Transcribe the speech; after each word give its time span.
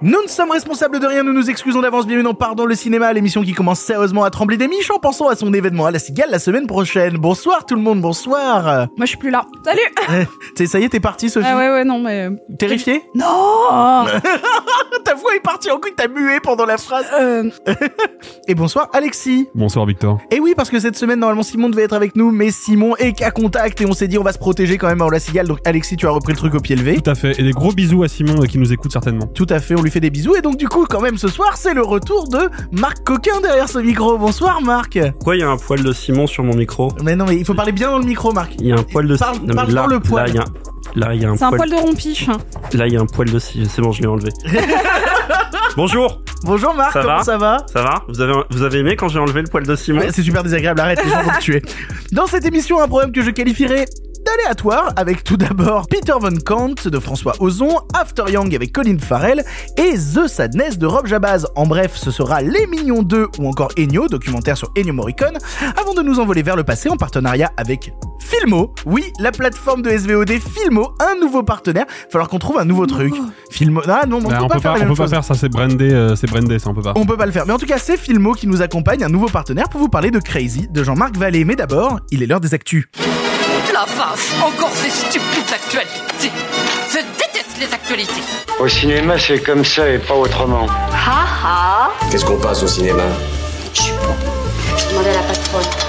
Nous 0.00 0.22
ne 0.22 0.28
sommes 0.28 0.52
responsables 0.52 1.00
de 1.00 1.06
rien, 1.08 1.24
nous 1.24 1.32
nous 1.32 1.50
excusons 1.50 1.82
d'avance, 1.82 2.06
bienvenue 2.06 2.22
dans 2.22 2.32
Pardon 2.32 2.66
le 2.66 2.76
cinéma, 2.76 3.12
l'émission 3.12 3.42
qui 3.42 3.52
commence 3.52 3.80
sérieusement 3.80 4.22
à 4.22 4.30
trembler 4.30 4.56
des 4.56 4.68
miches 4.68 4.92
en 4.92 5.00
pensant 5.00 5.26
à 5.26 5.34
son 5.34 5.52
événement 5.52 5.86
à 5.86 5.90
la 5.90 5.98
Cigale 5.98 6.30
la 6.30 6.38
semaine 6.38 6.68
prochaine. 6.68 7.16
Bonsoir 7.16 7.66
tout 7.66 7.74
le 7.74 7.80
monde, 7.80 8.00
bonsoir 8.00 8.86
Moi, 8.96 9.00
je 9.00 9.06
suis 9.06 9.16
plus 9.16 9.30
là. 9.30 9.44
Salut 9.64 9.80
T'sais, 10.54 10.66
ça 10.66 10.78
y 10.78 10.84
est, 10.84 10.88
t'es 10.90 11.00
parti 11.00 11.28
Sophie 11.28 11.48
Ah 11.50 11.56
ouais, 11.56 11.68
ouais, 11.70 11.84
non, 11.84 11.98
mais... 11.98 12.28
Terrifiée 12.60 13.02
Non 13.16 13.26
Ta 15.04 15.14
voix 15.14 15.34
est 15.34 15.42
partie 15.42 15.68
en 15.68 15.78
couille, 15.78 15.94
t'as 15.96 16.06
mué 16.06 16.38
pendant 16.40 16.64
la 16.64 16.78
phrase 16.78 17.06
euh, 17.18 17.50
Et 18.46 18.54
bonsoir 18.54 18.88
Alexis 18.92 19.48
Bonsoir 19.56 19.84
Victor. 19.84 20.20
Et 20.30 20.38
oui, 20.38 20.54
parce 20.56 20.70
que 20.70 20.78
cette 20.78 20.96
semaine, 20.96 21.18
normalement, 21.18 21.42
Simon 21.42 21.70
devait 21.70 21.82
être 21.82 21.94
avec 21.94 22.14
nous, 22.14 22.30
mais 22.30 22.52
Simon 22.52 22.94
est 22.98 23.14
qu'à 23.14 23.32
contact 23.32 23.80
et 23.80 23.86
on 23.86 23.94
s'est 23.94 24.06
dit 24.06 24.16
on 24.16 24.22
va 24.22 24.32
se 24.32 24.38
protéger 24.38 24.78
quand 24.78 24.86
même 24.86 25.02
à 25.02 25.08
la 25.10 25.18
Cigale, 25.18 25.48
donc 25.48 25.58
Alexis, 25.64 25.96
tu 25.96 26.06
as 26.06 26.10
repris 26.10 26.34
le 26.34 26.38
truc 26.38 26.54
au 26.54 26.60
pied 26.60 26.76
levé. 26.76 27.00
Tout 27.00 27.10
à 27.10 27.16
fait. 27.16 27.32
Et 27.40 27.42
des 27.42 27.50
gros 27.50 27.72
bisous 27.72 28.04
à 28.04 28.08
Simon 28.08 28.40
euh, 28.40 28.46
qui 28.46 28.58
nous 28.58 28.72
écoute 28.72 28.92
certainement. 28.92 29.26
Tout 29.26 29.46
à 29.50 29.58
fait, 29.58 29.74
on 29.74 29.82
lui 29.82 29.87
fait 29.90 30.00
des 30.00 30.10
bisous 30.10 30.34
et 30.36 30.40
donc 30.42 30.56
du 30.56 30.68
coup, 30.68 30.86
quand 30.88 31.00
même, 31.00 31.16
ce 31.18 31.28
soir, 31.28 31.56
c'est 31.56 31.74
le 31.74 31.82
retour 31.82 32.28
de 32.28 32.48
Marc 32.72 33.04
Coquin 33.04 33.40
derrière 33.42 33.68
ce 33.68 33.78
micro. 33.78 34.18
Bonsoir 34.18 34.60
Marc 34.62 34.98
Pourquoi 35.12 35.36
il 35.36 35.40
y 35.40 35.42
a 35.42 35.48
un 35.48 35.56
poil 35.56 35.82
de 35.82 35.92
Simon 35.92 36.26
sur 36.26 36.44
mon 36.44 36.54
micro 36.54 36.92
Mais 37.02 37.16
non, 37.16 37.24
mais 37.26 37.36
il 37.36 37.44
faut 37.44 37.54
parler 37.54 37.72
bien 37.72 37.90
dans 37.90 37.98
le 37.98 38.04
micro, 38.04 38.32
Marc. 38.32 38.54
Il 38.60 38.66
y 38.66 38.72
a 38.72 38.76
un 38.76 38.82
poil 38.82 39.06
de 39.06 39.16
Parle- 39.16 39.38
mais 39.46 39.54
parle 39.54 39.72
là, 39.72 39.82
dans 39.82 39.86
le 39.88 40.00
poil. 40.00 40.24
Là, 40.26 40.28
il 40.30 40.34
y 40.36 40.38
a, 40.38 40.44
là, 41.08 41.14
il 41.14 41.22
y 41.22 41.24
a 41.24 41.30
un 41.30 41.36
c'est 41.36 41.44
un 41.44 41.50
poil. 41.50 41.70
de 41.70 41.76
rompiche. 41.76 42.26
Là, 42.72 42.86
il 42.86 42.92
y 42.92 42.96
a 42.96 43.00
un 43.00 43.06
poil 43.06 43.30
de. 43.30 43.38
C'est 43.38 43.80
bon, 43.80 43.92
je 43.92 44.00
l'ai 44.02 44.08
enlevé. 44.08 44.30
Bonjour, 45.76 46.22
Bonjour 46.44 46.74
Marc, 46.74 46.92
Ça 46.92 47.02
comment 47.02 47.16
va 47.18 47.22
ça 47.24 47.36
va 47.38 47.56
ça 47.72 47.82
va 47.82 48.02
vous 48.08 48.20
avez, 48.20 48.32
vous 48.50 48.62
avez 48.62 48.78
aimé 48.78 48.96
quand 48.96 49.08
j'ai 49.08 49.18
enlevé 49.18 49.42
le 49.42 49.48
poil 49.48 49.64
de 49.64 49.76
Simon 49.76 50.00
Ouais, 50.00 50.08
C'est 50.12 50.22
super 50.22 50.42
désagréable, 50.42 50.80
arrête, 50.80 51.04
les 51.04 51.10
gens 51.10 51.22
vont 51.22 51.30
te 51.30 51.40
tuer. 51.40 51.62
Dans 52.12 52.26
cette 52.26 52.44
émission, 52.46 52.80
un 52.80 52.88
programme 52.88 53.12
que 53.12 53.22
je 53.22 53.30
qualifierais 53.30 53.84
d'aléatoire, 54.36 54.92
avec 54.96 55.24
tout 55.24 55.36
d'abord 55.36 55.86
Peter 55.88 56.12
Von 56.20 56.36
Kant 56.44 56.74
de 56.84 56.98
François 56.98 57.34
Ozon, 57.40 57.78
After 57.94 58.24
Young 58.30 58.54
avec 58.54 58.72
Colin 58.72 58.96
Farrell 58.98 59.42
et 59.76 59.92
The 59.94 60.26
Sadness 60.28 60.78
de 60.78 60.86
Rob 60.86 61.06
Jabaz. 61.06 61.46
En 61.54 61.66
bref, 61.66 61.92
ce 61.96 62.10
sera 62.10 62.42
Les 62.42 62.66
Mignons 62.66 63.02
2 63.02 63.28
ou 63.38 63.48
encore 63.48 63.70
Ennio, 63.78 64.08
documentaire 64.08 64.56
sur 64.56 64.70
Ennio 64.76 64.92
Morricone, 64.92 65.38
avant 65.80 65.94
de 65.94 66.02
nous 66.02 66.18
envoler 66.20 66.42
vers 66.42 66.56
le 66.56 66.64
passé 66.64 66.88
en 66.88 66.96
partenariat 66.96 67.50
avec 67.56 67.92
Filmo. 68.20 68.74
Oui, 68.86 69.04
la 69.18 69.32
plateforme 69.32 69.82
de 69.82 69.90
SVOD 69.90 70.30
Filmo, 70.32 70.92
un 71.00 71.18
nouveau 71.20 71.42
partenaire. 71.42 71.86
Falloir 72.10 72.28
qu'on 72.28 72.38
trouve 72.38 72.58
un 72.58 72.64
nouveau 72.64 72.86
truc. 72.86 73.14
Filmo. 73.50 73.80
Ah 73.88 74.04
non, 74.06 74.18
on, 74.18 74.28
Bah, 74.28 74.38
peut 74.38 74.44
on 74.44 74.48
pas 74.48 74.54
peut 74.56 74.60
faire 74.60 74.72
pas, 74.72 74.78
la 74.78 74.84
on 74.84 74.88
même 74.88 74.88
peut 74.88 74.94
pas 74.96 75.02
chose. 75.04 75.10
faire 75.10 75.24
ça, 75.24 75.34
c'est 75.34 75.48
brandé, 75.48 75.90
euh, 75.92 76.14
c'est 76.16 76.28
brandé, 76.30 76.58
ça 76.58 76.68
on 76.70 76.74
peut 76.74 76.82
pas. 76.82 76.92
On 76.96 77.06
peut 77.06 77.16
pas 77.16 77.26
le 77.26 77.32
faire. 77.32 77.46
Mais 77.46 77.52
en 77.52 77.58
tout 77.58 77.66
cas, 77.66 77.78
c'est 77.78 77.96
Filmo 77.96 78.32
qui 78.34 78.46
nous 78.46 78.60
accompagne, 78.60 79.02
un 79.04 79.08
nouveau 79.08 79.28
partenaire, 79.28 79.68
pour 79.68 79.80
vous 79.80 79.88
parler 79.88 80.10
de 80.10 80.18
Crazy, 80.18 80.68
de 80.68 80.84
Jean-Marc 80.84 81.16
Vallée. 81.16 81.44
Mais 81.44 81.56
d'abord, 81.56 82.00
il 82.10 82.22
est 82.22 82.26
l'heure 82.26 82.40
des 82.40 82.52
actus. 82.54 82.86
La 83.78 83.84
vache, 83.84 84.32
encore 84.42 84.72
ces 84.74 84.90
stupides 84.90 85.52
actualités. 85.54 86.32
Je 86.90 86.98
déteste 86.98 87.58
les 87.60 87.72
actualités. 87.72 88.22
Au 88.58 88.66
cinéma, 88.66 89.16
c'est 89.20 89.38
comme 89.38 89.64
ça 89.64 89.88
et 89.88 89.98
pas 89.98 90.16
autrement. 90.16 90.66
Ha 90.66 91.26
ha 91.44 91.90
Qu'est-ce 92.10 92.24
qu'on 92.24 92.40
passe 92.40 92.64
au 92.64 92.66
cinéma? 92.66 93.04
Je 93.72 93.82
suis 93.82 93.92
bon. 93.92 94.16
Je 94.76 94.88
demandais 94.88 95.10
à 95.10 95.14
la 95.14 95.22
patronne. 95.22 95.87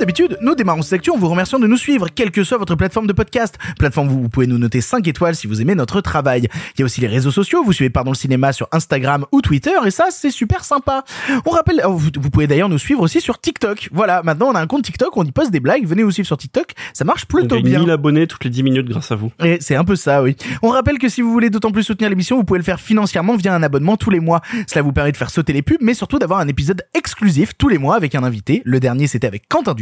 D'habitude, 0.00 0.38
nous 0.40 0.54
démarrons 0.54 0.82
cette 0.82 0.94
actu 0.94 1.10
en 1.10 1.18
vous 1.18 1.28
remerciant 1.28 1.58
de 1.58 1.66
nous 1.66 1.76
suivre, 1.76 2.08
quelle 2.12 2.30
que 2.30 2.42
soit 2.42 2.56
votre 2.56 2.74
plateforme 2.74 3.06
de 3.06 3.12
podcast. 3.12 3.56
Plateforme 3.78 4.08
où 4.08 4.22
vous 4.22 4.28
pouvez 4.30 4.46
nous 4.46 4.58
noter 4.58 4.80
5 4.80 5.06
étoiles 5.06 5.36
si 5.36 5.46
vous 5.46 5.60
aimez 5.60 5.74
notre 5.74 6.00
travail. 6.00 6.48
Il 6.74 6.80
y 6.80 6.82
a 6.82 6.84
aussi 6.86 7.02
les 7.02 7.06
réseaux 7.06 7.30
sociaux, 7.30 7.62
vous 7.62 7.72
suivez 7.72 7.90
Pardon 7.90 8.12
le 8.12 8.16
cinéma 8.16 8.52
sur 8.52 8.66
Instagram 8.72 9.26
ou 9.30 9.42
Twitter, 9.42 9.74
et 9.86 9.90
ça, 9.90 10.06
c'est 10.10 10.30
super 10.30 10.64
sympa. 10.64 11.04
On 11.44 11.50
rappelle, 11.50 11.82
oh, 11.86 11.92
vous, 11.92 12.10
pouvez 12.10 12.46
d'ailleurs 12.46 12.70
nous 12.70 12.78
suivre 12.78 13.02
aussi 13.02 13.20
sur 13.20 13.40
TikTok. 13.40 13.90
Voilà, 13.92 14.22
maintenant 14.22 14.48
on 14.48 14.54
a 14.54 14.60
un 14.60 14.66
compte 14.66 14.84
TikTok, 14.84 15.14
on 15.16 15.24
y 15.24 15.32
poste 15.32 15.50
des 15.50 15.60
blagues, 15.60 15.86
venez 15.86 16.02
nous 16.02 16.10
suivre 16.10 16.26
sur 16.26 16.38
TikTok, 16.38 16.72
ça 16.94 17.04
marche 17.04 17.24
On 17.24 17.36
plutôt 17.36 17.56
gagne 17.56 17.64
bien. 17.64 17.80
1000 17.80 17.90
abonnés 17.90 18.26
toutes 18.26 18.44
les 18.44 18.50
10 18.50 18.62
minutes 18.62 18.88
grâce 18.88 19.12
à 19.12 19.16
vous. 19.16 19.30
Et 19.44 19.58
c'est 19.60 19.76
un 19.76 19.84
peu 19.84 19.96
ça, 19.96 20.22
oui. 20.22 20.34
On 20.62 20.70
rappelle 20.70 20.98
que 20.98 21.10
si 21.10 21.20
vous 21.20 21.30
voulez 21.30 21.50
d'autant 21.50 21.72
plus 21.72 21.82
soutenir 21.82 22.08
l'émission, 22.08 22.36
vous 22.36 22.44
pouvez 22.44 22.58
le 22.58 22.64
faire 22.64 22.80
financièrement 22.80 23.36
via 23.36 23.54
un 23.54 23.62
abonnement 23.62 23.96
tous 23.96 24.10
les 24.10 24.20
mois. 24.20 24.40
Cela 24.66 24.82
vous 24.82 24.92
permet 24.92 25.12
de 25.12 25.16
faire 25.18 25.30
sauter 25.30 25.52
les 25.52 25.62
pubs, 25.62 25.82
mais 25.82 25.92
surtout 25.92 26.18
d'avoir 26.18 26.40
un 26.40 26.48
épisode 26.48 26.84
exclusif 26.94 27.52
tous 27.58 27.68
les 27.68 27.78
mois 27.78 27.96
avec 27.96 28.14
un 28.14 28.24
invité. 28.24 28.62
Le 28.64 28.80
dernier, 28.80 29.06
c'était 29.06 29.26
avec 29.26 29.48
Quentin 29.48 29.74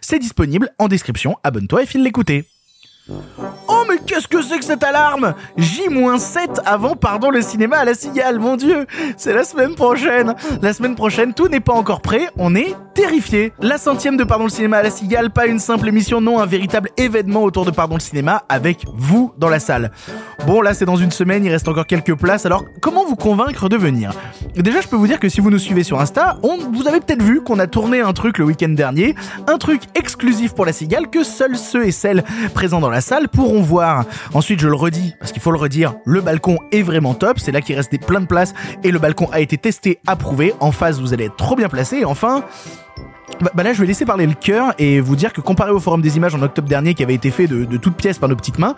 C'est 0.00 0.18
disponible 0.18 0.70
en 0.78 0.88
description. 0.88 1.36
Abonne-toi 1.42 1.82
et 1.82 1.86
file 1.86 2.02
l'écouter. 2.02 2.44
Oh 3.68 3.84
mais 3.88 3.98
qu'est-ce 4.04 4.26
que 4.26 4.42
c'est 4.42 4.58
que 4.58 4.64
cette 4.64 4.82
alarme? 4.82 5.34
J-7 5.56 6.60
avant 6.64 6.96
pardon 6.96 7.30
le 7.30 7.40
cinéma 7.40 7.78
à 7.78 7.84
la 7.84 7.94
cigale, 7.94 8.40
mon 8.40 8.56
dieu! 8.56 8.86
C'est 9.16 9.32
la 9.32 9.44
semaine 9.44 9.76
prochaine! 9.76 10.34
La 10.60 10.72
semaine 10.72 10.96
prochaine, 10.96 11.32
tout 11.32 11.46
n'est 11.46 11.60
pas 11.60 11.72
encore 11.72 12.00
prêt, 12.00 12.28
on 12.36 12.56
est 12.56 12.74
terrifiés 12.94 13.52
La 13.60 13.78
centième 13.78 14.16
de 14.16 14.24
Pardon 14.24 14.44
le 14.44 14.50
cinéma 14.50 14.78
à 14.78 14.82
la 14.82 14.90
cigale, 14.90 15.30
pas 15.30 15.46
une 15.46 15.60
simple 15.60 15.86
émission, 15.86 16.20
non, 16.20 16.40
un 16.40 16.46
véritable 16.46 16.90
événement 16.96 17.44
autour 17.44 17.64
de 17.64 17.70
Pardon 17.70 17.94
le 17.94 18.00
cinéma 18.00 18.42
avec 18.48 18.84
vous 18.92 19.32
dans 19.38 19.48
la 19.48 19.60
salle. 19.60 19.92
Bon 20.46 20.60
là 20.60 20.74
c'est 20.74 20.84
dans 20.84 20.96
une 20.96 21.12
semaine, 21.12 21.44
il 21.44 21.50
reste 21.50 21.68
encore 21.68 21.86
quelques 21.86 22.16
places, 22.16 22.44
alors 22.44 22.64
comment 22.80 23.04
vous 23.04 23.16
convaincre 23.16 23.68
de 23.68 23.76
venir? 23.76 24.10
Déjà 24.56 24.80
je 24.80 24.88
peux 24.88 24.96
vous 24.96 25.06
dire 25.06 25.20
que 25.20 25.28
si 25.28 25.40
vous 25.40 25.50
nous 25.50 25.58
suivez 25.58 25.84
sur 25.84 26.00
Insta, 26.00 26.38
vous 26.42 26.88
avez 26.88 26.98
peut-être 26.98 27.22
vu 27.22 27.40
qu'on 27.42 27.60
a 27.60 27.68
tourné 27.68 28.00
un 28.00 28.12
truc 28.12 28.38
le 28.38 28.46
week-end 28.46 28.70
dernier, 28.70 29.14
un 29.46 29.58
truc 29.58 29.82
exclusif 29.94 30.54
pour 30.54 30.66
la 30.66 30.72
cigale 30.72 31.08
que 31.08 31.22
seuls 31.22 31.56
ceux 31.56 31.86
et 31.86 31.92
celles 31.92 32.24
présents 32.52 32.80
dans 32.80 32.90
la 32.90 32.95
salle 33.00 33.28
pourront 33.28 33.62
voir. 33.62 34.04
Ensuite, 34.34 34.60
je 34.60 34.68
le 34.68 34.74
redis, 34.74 35.14
parce 35.18 35.32
qu'il 35.32 35.42
faut 35.42 35.50
le 35.50 35.58
redire, 35.58 35.94
le 36.04 36.20
balcon 36.20 36.58
est 36.72 36.82
vraiment 36.82 37.14
top, 37.14 37.38
c'est 37.38 37.52
là 37.52 37.60
qu'il 37.60 37.76
reste 37.76 37.90
des 37.90 37.98
plein 37.98 38.20
de 38.20 38.26
places 38.26 38.54
et 38.84 38.90
le 38.90 38.98
balcon 38.98 39.28
a 39.32 39.40
été 39.40 39.58
testé, 39.58 39.98
approuvé. 40.06 40.54
En 40.60 40.72
face, 40.72 40.98
vous 41.00 41.12
allez 41.12 41.24
être 41.24 41.36
trop 41.36 41.56
bien 41.56 41.68
placé. 41.68 42.04
Enfin, 42.04 42.44
bah, 43.40 43.50
bah 43.54 43.62
là, 43.62 43.72
je 43.72 43.80
vais 43.80 43.86
laisser 43.86 44.04
parler 44.04 44.26
le 44.26 44.34
cœur 44.34 44.72
et 44.78 45.00
vous 45.00 45.16
dire 45.16 45.32
que 45.32 45.40
comparé 45.40 45.70
au 45.70 45.80
forum 45.80 46.00
des 46.00 46.16
images 46.16 46.34
en 46.34 46.42
octobre 46.42 46.68
dernier 46.68 46.94
qui 46.94 47.02
avait 47.02 47.14
été 47.14 47.30
fait 47.30 47.46
de, 47.46 47.64
de 47.64 47.76
toutes 47.76 47.96
pièces 47.96 48.18
par 48.18 48.28
nos 48.28 48.36
petites 48.36 48.58
mains, 48.58 48.74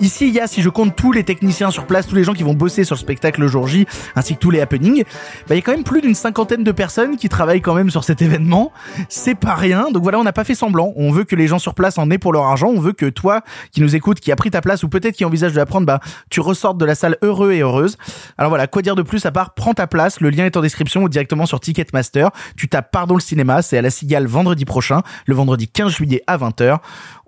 ici 0.00 0.28
il 0.28 0.34
y 0.34 0.40
a, 0.40 0.46
si 0.46 0.62
je 0.62 0.68
compte 0.68 0.96
tous 0.96 1.12
les 1.12 1.24
techniciens 1.24 1.70
sur 1.70 1.86
place, 1.86 2.06
tous 2.06 2.14
les 2.14 2.24
gens 2.24 2.32
qui 2.32 2.42
vont 2.42 2.54
bosser 2.54 2.84
sur 2.84 2.94
le 2.94 3.00
spectacle 3.00 3.40
le 3.40 3.48
jour 3.48 3.66
J, 3.66 3.86
ainsi 4.16 4.34
que 4.34 4.40
tous 4.40 4.50
les 4.50 4.60
happenings, 4.60 5.04
bah 5.48 5.54
il 5.54 5.56
y 5.56 5.58
a 5.58 5.62
quand 5.62 5.72
même 5.72 5.84
plus 5.84 6.00
d'une 6.00 6.14
cinquantaine 6.14 6.64
de 6.64 6.72
personnes 6.72 7.16
qui 7.16 7.28
travaillent 7.28 7.60
quand 7.60 7.74
même 7.74 7.90
sur 7.90 8.04
cet 8.04 8.22
événement. 8.22 8.72
C'est 9.08 9.34
pas 9.34 9.54
rien. 9.54 9.90
Donc 9.92 10.02
voilà, 10.02 10.18
on 10.18 10.24
n'a 10.24 10.32
pas 10.32 10.44
fait 10.44 10.54
semblant. 10.54 10.92
On 10.96 11.10
veut 11.10 11.24
que 11.24 11.36
les 11.36 11.46
gens 11.46 11.58
sur 11.58 11.74
place 11.74 11.98
en 11.98 12.10
aient 12.10 12.18
pour 12.18 12.32
leur 12.32 12.44
argent. 12.44 12.68
On 12.68 12.80
veut 12.80 12.92
que 12.92 13.06
toi, 13.06 13.42
qui 13.72 13.80
nous 13.80 13.96
écoutes, 13.96 14.20
qui 14.20 14.32
a 14.32 14.36
pris 14.36 14.50
ta 14.50 14.60
place 14.60 14.82
ou 14.82 14.88
peut-être 14.88 15.14
qui 15.14 15.24
envisage 15.24 15.52
de 15.52 15.58
la 15.58 15.66
prendre, 15.66 15.86
bah 15.86 16.00
tu 16.30 16.40
ressortes 16.40 16.78
de 16.78 16.84
la 16.84 16.94
salle 16.94 17.16
heureux 17.22 17.52
et 17.52 17.60
heureuse. 17.60 17.96
Alors 18.38 18.50
voilà, 18.50 18.66
quoi 18.66 18.82
dire 18.82 18.96
de 18.96 19.02
plus 19.02 19.24
à 19.26 19.30
part 19.30 19.54
prends 19.54 19.74
ta 19.74 19.86
place. 19.86 20.20
Le 20.20 20.30
lien 20.30 20.46
est 20.46 20.56
en 20.56 20.62
description 20.62 21.02
ou 21.02 21.08
directement 21.08 21.46
sur 21.46 21.60
Ticketmaster. 21.60 22.30
Tu 22.56 22.68
tapes 22.68 22.90
Pardon 22.90 23.14
le 23.14 23.20
cinéma, 23.20 23.62
c'est 23.62 23.78
à 23.78 23.82
la 23.82 23.89
Cigale 23.90 24.26
vendredi 24.26 24.64
prochain, 24.64 25.02
le 25.26 25.34
vendredi 25.34 25.68
15 25.68 25.92
juillet 25.92 26.22
à 26.26 26.38
20h. 26.38 26.78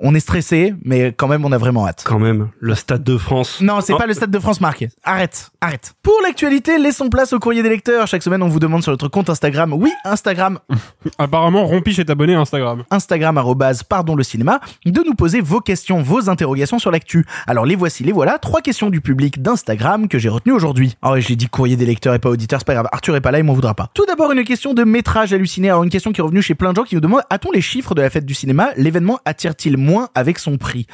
On 0.05 0.15
est 0.17 0.21
stressé, 0.21 0.75
mais 0.85 1.13
quand 1.17 1.29
même 1.29 1.45
on 1.45 1.53
a 1.53 1.59
vraiment 1.59 1.87
hâte. 1.87 2.03
Quand 2.05 2.19
même, 2.19 2.49
le 2.59 2.75
Stade 2.75 3.05
de 3.05 3.17
France. 3.17 3.61
Non, 3.61 3.81
c'est 3.81 3.93
Oh. 3.93 3.99
pas 3.99 4.07
le 4.07 4.15
Stade 4.15 4.31
de 4.33 4.39
France 4.41 4.61
marqué. 4.61 4.89
Arrête, 5.05 5.51
arrête. 5.61 5.95
Pour 6.03 6.15
l'actualité, 6.25 6.77
laissons 6.79 7.09
place 7.09 7.33
au 7.33 7.39
courrier 7.39 7.63
des 7.63 7.69
lecteurs. 7.69 8.07
Chaque 8.09 8.23
semaine, 8.25 8.43
on 8.43 8.49
vous 8.49 8.59
demande 8.59 8.83
sur 8.83 8.91
notre 8.91 9.07
compte 9.09 9.31
Instagram. 9.31 9.73
Oui, 9.73 9.93
Instagram, 10.05 10.59
Apparemment, 11.19 11.65
Rompiche 11.67 11.99
est 12.01 12.11
abonné 12.11 12.35
à 12.35 12.41
Instagram. 12.41 12.83
Instagram 12.91 13.39
arrobase, 13.39 13.83
pardon 13.85 14.17
le 14.17 14.23
cinéma, 14.25 14.61
de 14.85 15.03
nous 15.07 15.15
poser 15.15 15.41
vos 15.41 15.61
questions, 15.61 16.03
vos 16.03 16.29
interrogations 16.29 16.79
sur 16.81 16.91
l'actu. 16.91 17.25
Alors 17.47 17.65
les 17.65 17.77
voici, 17.77 18.03
les 18.03 18.13
voilà, 18.13 18.39
trois 18.39 18.61
questions 18.61 18.91
du 18.91 19.01
public 19.01 19.41
d'Instagram 19.41 20.09
que 20.09 20.19
j'ai 20.19 20.29
retenues 20.29 20.55
aujourd'hui. 20.55 20.97
Ah 21.03 21.13
ouais, 21.13 21.21
j'ai 21.21 21.37
dit 21.37 21.47
courrier 21.47 21.77
des 21.77 21.87
lecteurs 21.87 22.15
et 22.15 22.19
pas 22.19 22.31
auditeur, 22.31 22.59
c'est 22.61 22.67
pas 22.67 22.75
grave. 22.75 22.89
Arthur 22.91 23.15
est 23.15 23.21
pas 23.21 23.31
là, 23.31 23.39
il 23.39 23.45
m'en 23.45 23.53
voudra 23.55 23.75
pas. 23.75 23.89
Tout 23.95 24.05
d'abord 24.07 24.33
une 24.33 24.43
question 24.43 24.75
de 24.75 24.83
métrage 24.83 25.33
halluciné. 25.33 25.69
Alors 25.71 25.85
une 25.85 25.91
question 25.91 26.11
qui 26.13 26.21
est 26.21 26.25
revenue 26.25 26.43
chez 26.43 26.55
plein 26.57 26.71
de 26.73 26.77
gens 26.77 26.83
qui 26.85 26.97
nous 26.97 27.01
demandent 27.01 27.23
a-t-on 27.31 27.53
les 27.53 27.61
chiffres 27.61 27.95
de 27.95 28.03
la 28.03 28.11
fête 28.11 28.27
du 28.27 28.35
cinéma? 28.35 28.71
L'événement 28.77 29.21
attire-t-il 29.25 29.77
moins 29.77 29.92
avec 30.15 30.39
son 30.39 30.59
prix 30.59 30.87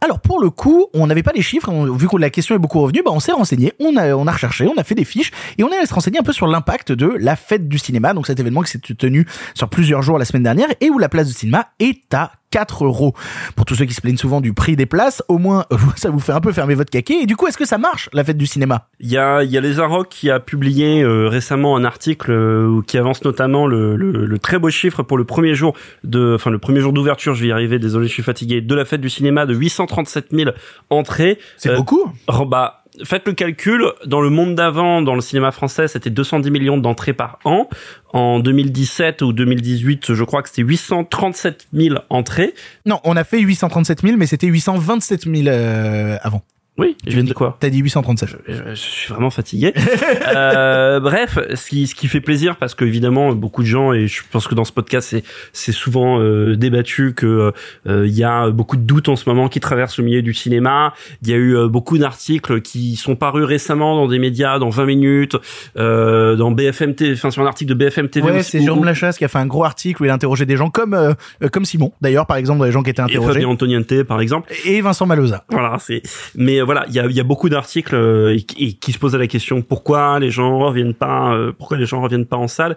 Alors 0.00 0.20
pour 0.20 0.40
le 0.40 0.50
coup, 0.50 0.86
on 0.94 1.06
n'avait 1.06 1.22
pas 1.22 1.32
les 1.34 1.42
chiffres. 1.42 1.70
vu 1.96 2.08
que 2.08 2.16
la 2.16 2.30
question 2.30 2.54
est 2.54 2.58
beaucoup 2.58 2.80
revenue, 2.80 3.02
bah 3.04 3.10
on 3.12 3.20
s'est 3.20 3.32
renseigné, 3.32 3.72
on 3.80 3.96
a 3.96 4.14
on 4.14 4.26
a 4.26 4.32
recherché, 4.32 4.66
on 4.66 4.78
a 4.78 4.84
fait 4.84 4.94
des 4.94 5.04
fiches 5.04 5.30
et 5.58 5.64
on 5.64 5.70
est 5.70 5.76
allé 5.76 5.86
se 5.86 5.94
renseigner 5.94 6.18
un 6.18 6.22
peu 6.22 6.32
sur 6.32 6.46
l'impact 6.46 6.92
de 6.92 7.06
la 7.06 7.36
fête 7.36 7.68
du 7.68 7.78
cinéma. 7.78 8.14
Donc 8.14 8.26
cet 8.26 8.40
événement 8.40 8.62
qui 8.62 8.70
s'est 8.70 8.78
tenu 8.78 9.26
sur 9.54 9.68
plusieurs 9.68 10.02
jours 10.02 10.18
la 10.18 10.24
semaine 10.24 10.42
dernière 10.42 10.68
et 10.80 10.90
où 10.90 10.98
la 10.98 11.08
place 11.08 11.28
du 11.28 11.34
cinéma 11.34 11.68
est 11.80 12.12
à 12.14 12.32
4 12.50 12.84
euros. 12.84 13.14
Pour 13.54 13.64
tous 13.64 13.74
ceux 13.74 13.84
qui 13.84 13.94
se 13.94 14.00
plaignent 14.00 14.16
souvent 14.16 14.40
du 14.40 14.52
prix 14.52 14.76
des 14.76 14.86
places, 14.86 15.22
au 15.28 15.38
moins 15.38 15.64
ça 15.96 16.10
vous 16.10 16.20
fait 16.20 16.32
un 16.32 16.40
peu 16.40 16.52
fermer 16.52 16.74
votre 16.74 16.90
caquet. 16.90 17.22
Et 17.22 17.26
du 17.26 17.36
coup, 17.36 17.46
est-ce 17.46 17.58
que 17.58 17.64
ça 17.66 17.78
marche 17.78 18.08
la 18.12 18.24
fête 18.24 18.36
du 18.38 18.46
cinéma? 18.46 18.88
Il 19.00 19.10
y 19.10 19.16
a, 19.18 19.42
il 19.42 19.50
y 19.50 19.58
a 19.58 19.60
les 19.60 19.80
Arocs 19.80 20.08
qui 20.08 20.30
a 20.30 20.40
publié 20.40 21.02
euh, 21.02 21.28
récemment 21.28 21.76
un 21.76 21.84
article 21.84 22.30
euh, 22.32 22.80
qui 22.86 22.98
avance 22.98 23.24
notamment 23.24 23.66
le, 23.66 23.96
le, 23.96 24.10
le 24.26 24.38
très 24.38 24.58
beau 24.58 24.70
chiffre 24.70 25.02
pour 25.02 25.18
le 25.18 25.24
premier 25.24 25.54
jour 25.54 25.74
de, 26.04 26.34
enfin 26.34 26.50
le 26.50 26.58
premier 26.58 26.80
jour 26.80 26.92
d'ouverture, 26.92 27.34
je 27.34 27.42
vais 27.42 27.48
y 27.48 27.52
arriver, 27.52 27.78
désolé, 27.78 28.06
je 28.08 28.12
suis 28.12 28.22
fatigué, 28.22 28.60
de 28.60 28.74
la 28.74 28.84
fête 28.84 29.00
du 29.00 29.10
cinéma 29.10 29.46
de 29.46 29.54
837 29.54 30.26
000 30.32 30.50
entrées. 30.90 31.38
C'est 31.56 31.70
Euh, 31.70 31.76
beaucoup? 31.76 32.10
Oh, 32.28 32.44
bah, 32.46 32.82
faites 33.04 33.26
le 33.26 33.32
calcul. 33.32 33.84
Dans 34.04 34.20
le 34.20 34.30
monde 34.30 34.54
d'avant, 34.54 35.02
dans 35.02 35.14
le 35.14 35.20
cinéma 35.20 35.50
français, 35.50 35.88
c'était 35.88 36.10
210 36.10 36.50
millions 36.50 36.78
d'entrées 36.78 37.12
par 37.12 37.38
an. 37.44 37.68
En 38.12 38.40
2017 38.40 39.22
ou 39.22 39.32
2018, 39.32 40.14
je 40.14 40.24
crois 40.24 40.42
que 40.42 40.48
c'était 40.48 40.62
837 40.62 41.68
000 41.72 41.96
entrées. 42.10 42.54
Non, 42.86 43.00
on 43.04 43.16
a 43.16 43.24
fait 43.24 43.40
837 43.40 44.02
000, 44.02 44.16
mais 44.16 44.26
c'était 44.26 44.46
827 44.46 45.24
000 45.24 45.48
euh, 45.48 46.16
avant. 46.22 46.42
Oui, 46.78 46.96
je 47.06 47.12
viens 47.12 47.24
de 47.24 47.32
quoi 47.32 47.56
T'as 47.60 47.70
dit 47.70 47.78
837. 47.78 48.36
je, 48.46 48.52
je 48.70 48.74
suis 48.74 49.08
vraiment 49.12 49.30
fatigué. 49.30 49.72
euh, 50.34 51.00
bref, 51.00 51.38
ce 51.54 51.68
qui, 51.68 51.86
ce 51.86 51.94
qui 51.94 52.08
fait 52.08 52.20
plaisir 52.20 52.56
parce 52.56 52.74
que 52.74 52.84
évidemment 52.84 53.32
beaucoup 53.32 53.62
de 53.62 53.66
gens 53.66 53.92
et 53.92 54.06
je 54.06 54.22
pense 54.30 54.46
que 54.46 54.54
dans 54.54 54.64
ce 54.64 54.72
podcast 54.72 55.08
c'est 55.10 55.22
c'est 55.52 55.72
souvent 55.72 56.20
euh, 56.20 56.56
débattu 56.56 57.14
que 57.14 57.52
euh, 57.86 58.06
il 58.06 58.14
y 58.14 58.24
a 58.24 58.50
beaucoup 58.50 58.76
de 58.76 58.82
doutes 58.82 59.08
en 59.08 59.16
ce 59.16 59.28
moment 59.28 59.48
qui 59.48 59.60
traversent 59.60 59.98
le 59.98 60.04
milieu 60.04 60.22
du 60.22 60.34
cinéma. 60.34 60.92
Il 61.22 61.28
y 61.28 61.32
a 61.32 61.36
eu 61.36 61.56
euh, 61.56 61.68
beaucoup 61.68 61.98
d'articles 61.98 62.60
qui 62.60 62.96
sont 62.96 63.16
parus 63.16 63.44
récemment 63.44 63.96
dans 63.96 64.08
des 64.08 64.18
médias, 64.18 64.58
dans 64.58 64.70
20 64.70 64.84
minutes, 64.86 65.36
euh, 65.78 66.36
dans 66.36 66.50
BFM 66.50 66.94
TV, 66.94 67.12
enfin 67.14 67.30
sur 67.30 67.42
un 67.42 67.46
article 67.46 67.70
de 67.70 67.74
BFM 67.74 68.08
TV. 68.08 68.30
Ouais, 68.30 68.42
c'est 68.42 68.60
Jérôme 68.60 68.84
Lachasse 68.84 69.18
qui 69.18 69.24
a 69.24 69.28
fait 69.28 69.38
un 69.38 69.46
gros 69.46 69.64
article 69.64 70.02
où 70.02 70.04
il 70.04 70.10
a 70.10 70.14
interrogé 70.14 70.44
des 70.46 70.56
gens 70.56 70.70
comme 70.70 70.94
euh, 70.94 71.14
euh, 71.42 71.48
comme 71.48 71.64
Simon, 71.64 71.92
d'ailleurs 72.00 72.26
par 72.26 72.36
exemple, 72.36 72.58
dans 72.58 72.64
les 72.64 72.72
gens 72.72 72.82
qui 72.82 72.90
étaient 72.90 73.02
et 73.02 73.04
interrogés, 73.04 73.32
Fabien 73.34 73.48
Antoniente 73.48 74.02
par 74.04 74.20
exemple. 74.20 74.52
et 74.64 74.80
Vincent 74.80 75.06
Maloza. 75.06 75.44
Voilà, 75.50 75.76
c'est. 75.80 76.02
Mais 76.34 76.60
voilà, 76.66 76.84
il 76.88 76.94
y 76.94 77.20
a, 77.20 77.24
beaucoup 77.24 77.48
d'articles 77.48 77.94
euh, 77.94 78.38
qui- 78.38 78.92
se 78.92 78.98
posaient 78.98 79.18
la 79.18 79.26
question 79.26 79.62
pourquoi 79.62 80.18
les 80.18 80.30
gens 80.30 80.58
reviennent 80.58 80.94
pas, 80.94 81.32
euh, 81.32 81.52
pourquoi 81.56 81.78
les 81.78 81.86
gens 81.86 82.02
reviennent 82.02 82.26
pas 82.26 82.36
en 82.36 82.48
salle, 82.48 82.76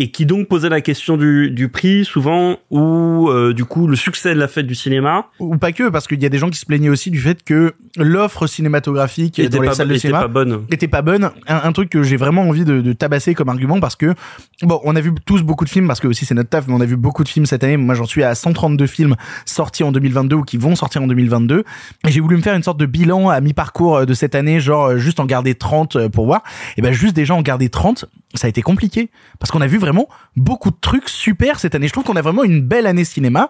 et 0.00 0.10
qui 0.10 0.24
donc 0.24 0.48
posaient 0.48 0.70
la 0.70 0.80
question 0.80 1.16
du, 1.16 1.50
du 1.50 1.68
prix 1.68 2.06
souvent 2.06 2.56
ou 2.70 3.28
euh, 3.28 3.52
du 3.52 3.66
coup 3.66 3.86
le 3.86 3.96
succès 3.96 4.34
de 4.34 4.38
la 4.38 4.48
fête 4.48 4.66
du 4.66 4.74
cinéma 4.74 5.26
Ou 5.38 5.58
pas 5.58 5.72
que, 5.72 5.90
parce 5.90 6.06
qu'il 6.06 6.22
y 6.22 6.26
a 6.26 6.30
des 6.30 6.38
gens 6.38 6.48
qui 6.48 6.58
se 6.58 6.64
plaignaient 6.64 6.88
aussi 6.88 7.10
du 7.10 7.20
fait 7.20 7.42
que 7.42 7.74
l'offre 7.96 8.46
cinématographique 8.46 9.38
était 9.38 9.48
dans 9.50 9.62
les 9.62 9.68
pas, 9.68 9.74
salles 9.74 9.88
de 9.88 9.94
était 9.94 10.00
cinéma 10.00 10.22
pas 10.22 10.28
bonne. 10.28 10.64
était 10.70 10.88
pas 10.88 11.02
bonne. 11.02 11.30
Un, 11.46 11.60
un 11.64 11.72
truc 11.72 11.90
que 11.90 12.02
j'ai 12.02 12.16
vraiment 12.16 12.42
envie 12.42 12.64
de, 12.64 12.80
de 12.80 12.92
tabasser 12.94 13.34
comme 13.34 13.50
argument 13.50 13.78
parce 13.78 13.96
que 13.96 14.14
bon, 14.62 14.80
on 14.84 14.96
a 14.96 15.00
vu 15.00 15.12
tous 15.26 15.42
beaucoup 15.42 15.64
de 15.64 15.70
films 15.70 15.86
parce 15.86 16.00
que 16.00 16.08
aussi 16.08 16.24
c'est 16.24 16.34
notre 16.34 16.48
taf, 16.48 16.66
mais 16.66 16.74
on 16.74 16.80
a 16.80 16.86
vu 16.86 16.96
beaucoup 16.96 17.24
de 17.24 17.28
films 17.28 17.46
cette 17.46 17.64
année. 17.64 17.76
Moi, 17.76 17.94
j'en 17.94 18.04
suis 18.04 18.22
à 18.22 18.34
132 18.34 18.86
films 18.86 19.16
sortis 19.44 19.84
en 19.84 19.92
2022 19.92 20.36
ou 20.36 20.42
qui 20.44 20.56
vont 20.56 20.76
sortir 20.76 21.02
en 21.02 21.06
2022. 21.06 21.64
Et 22.06 22.10
j'ai 22.10 22.20
voulu 22.20 22.36
me 22.36 22.42
faire 22.42 22.54
une 22.54 22.62
sorte 22.62 22.78
de 22.78 22.86
bilan 22.86 23.28
à 23.28 23.40
mi-parcours 23.40 23.98
euh, 23.98 24.04
de 24.06 24.14
cette 24.14 24.34
année, 24.34 24.60
genre 24.60 24.86
euh, 24.86 24.96
juste 24.96 25.20
en 25.20 25.26
garder 25.26 25.54
30 25.54 25.96
euh, 25.96 26.08
pour 26.08 26.26
voir. 26.26 26.42
Et 26.76 26.82
ben 26.82 26.92
juste 26.92 27.14
déjà 27.14 27.34
en 27.34 27.42
garder 27.42 27.68
30, 27.68 28.06
ça 28.34 28.46
a 28.46 28.48
été 28.48 28.62
compliqué 28.62 29.10
parce 29.38 29.50
qu'on 29.50 29.60
a 29.60 29.66
vu 29.66 29.78
vraiment 29.78 30.08
beaucoup 30.36 30.70
de 30.70 30.76
trucs 30.80 31.08
super 31.08 31.58
cette 31.58 31.74
année. 31.74 31.88
Je 31.88 31.92
trouve 31.92 32.04
qu'on 32.04 32.16
a 32.16 32.22
vraiment 32.22 32.44
une 32.44 32.62
belle 32.62 32.86
année 32.86 33.04
cinéma 33.04 33.48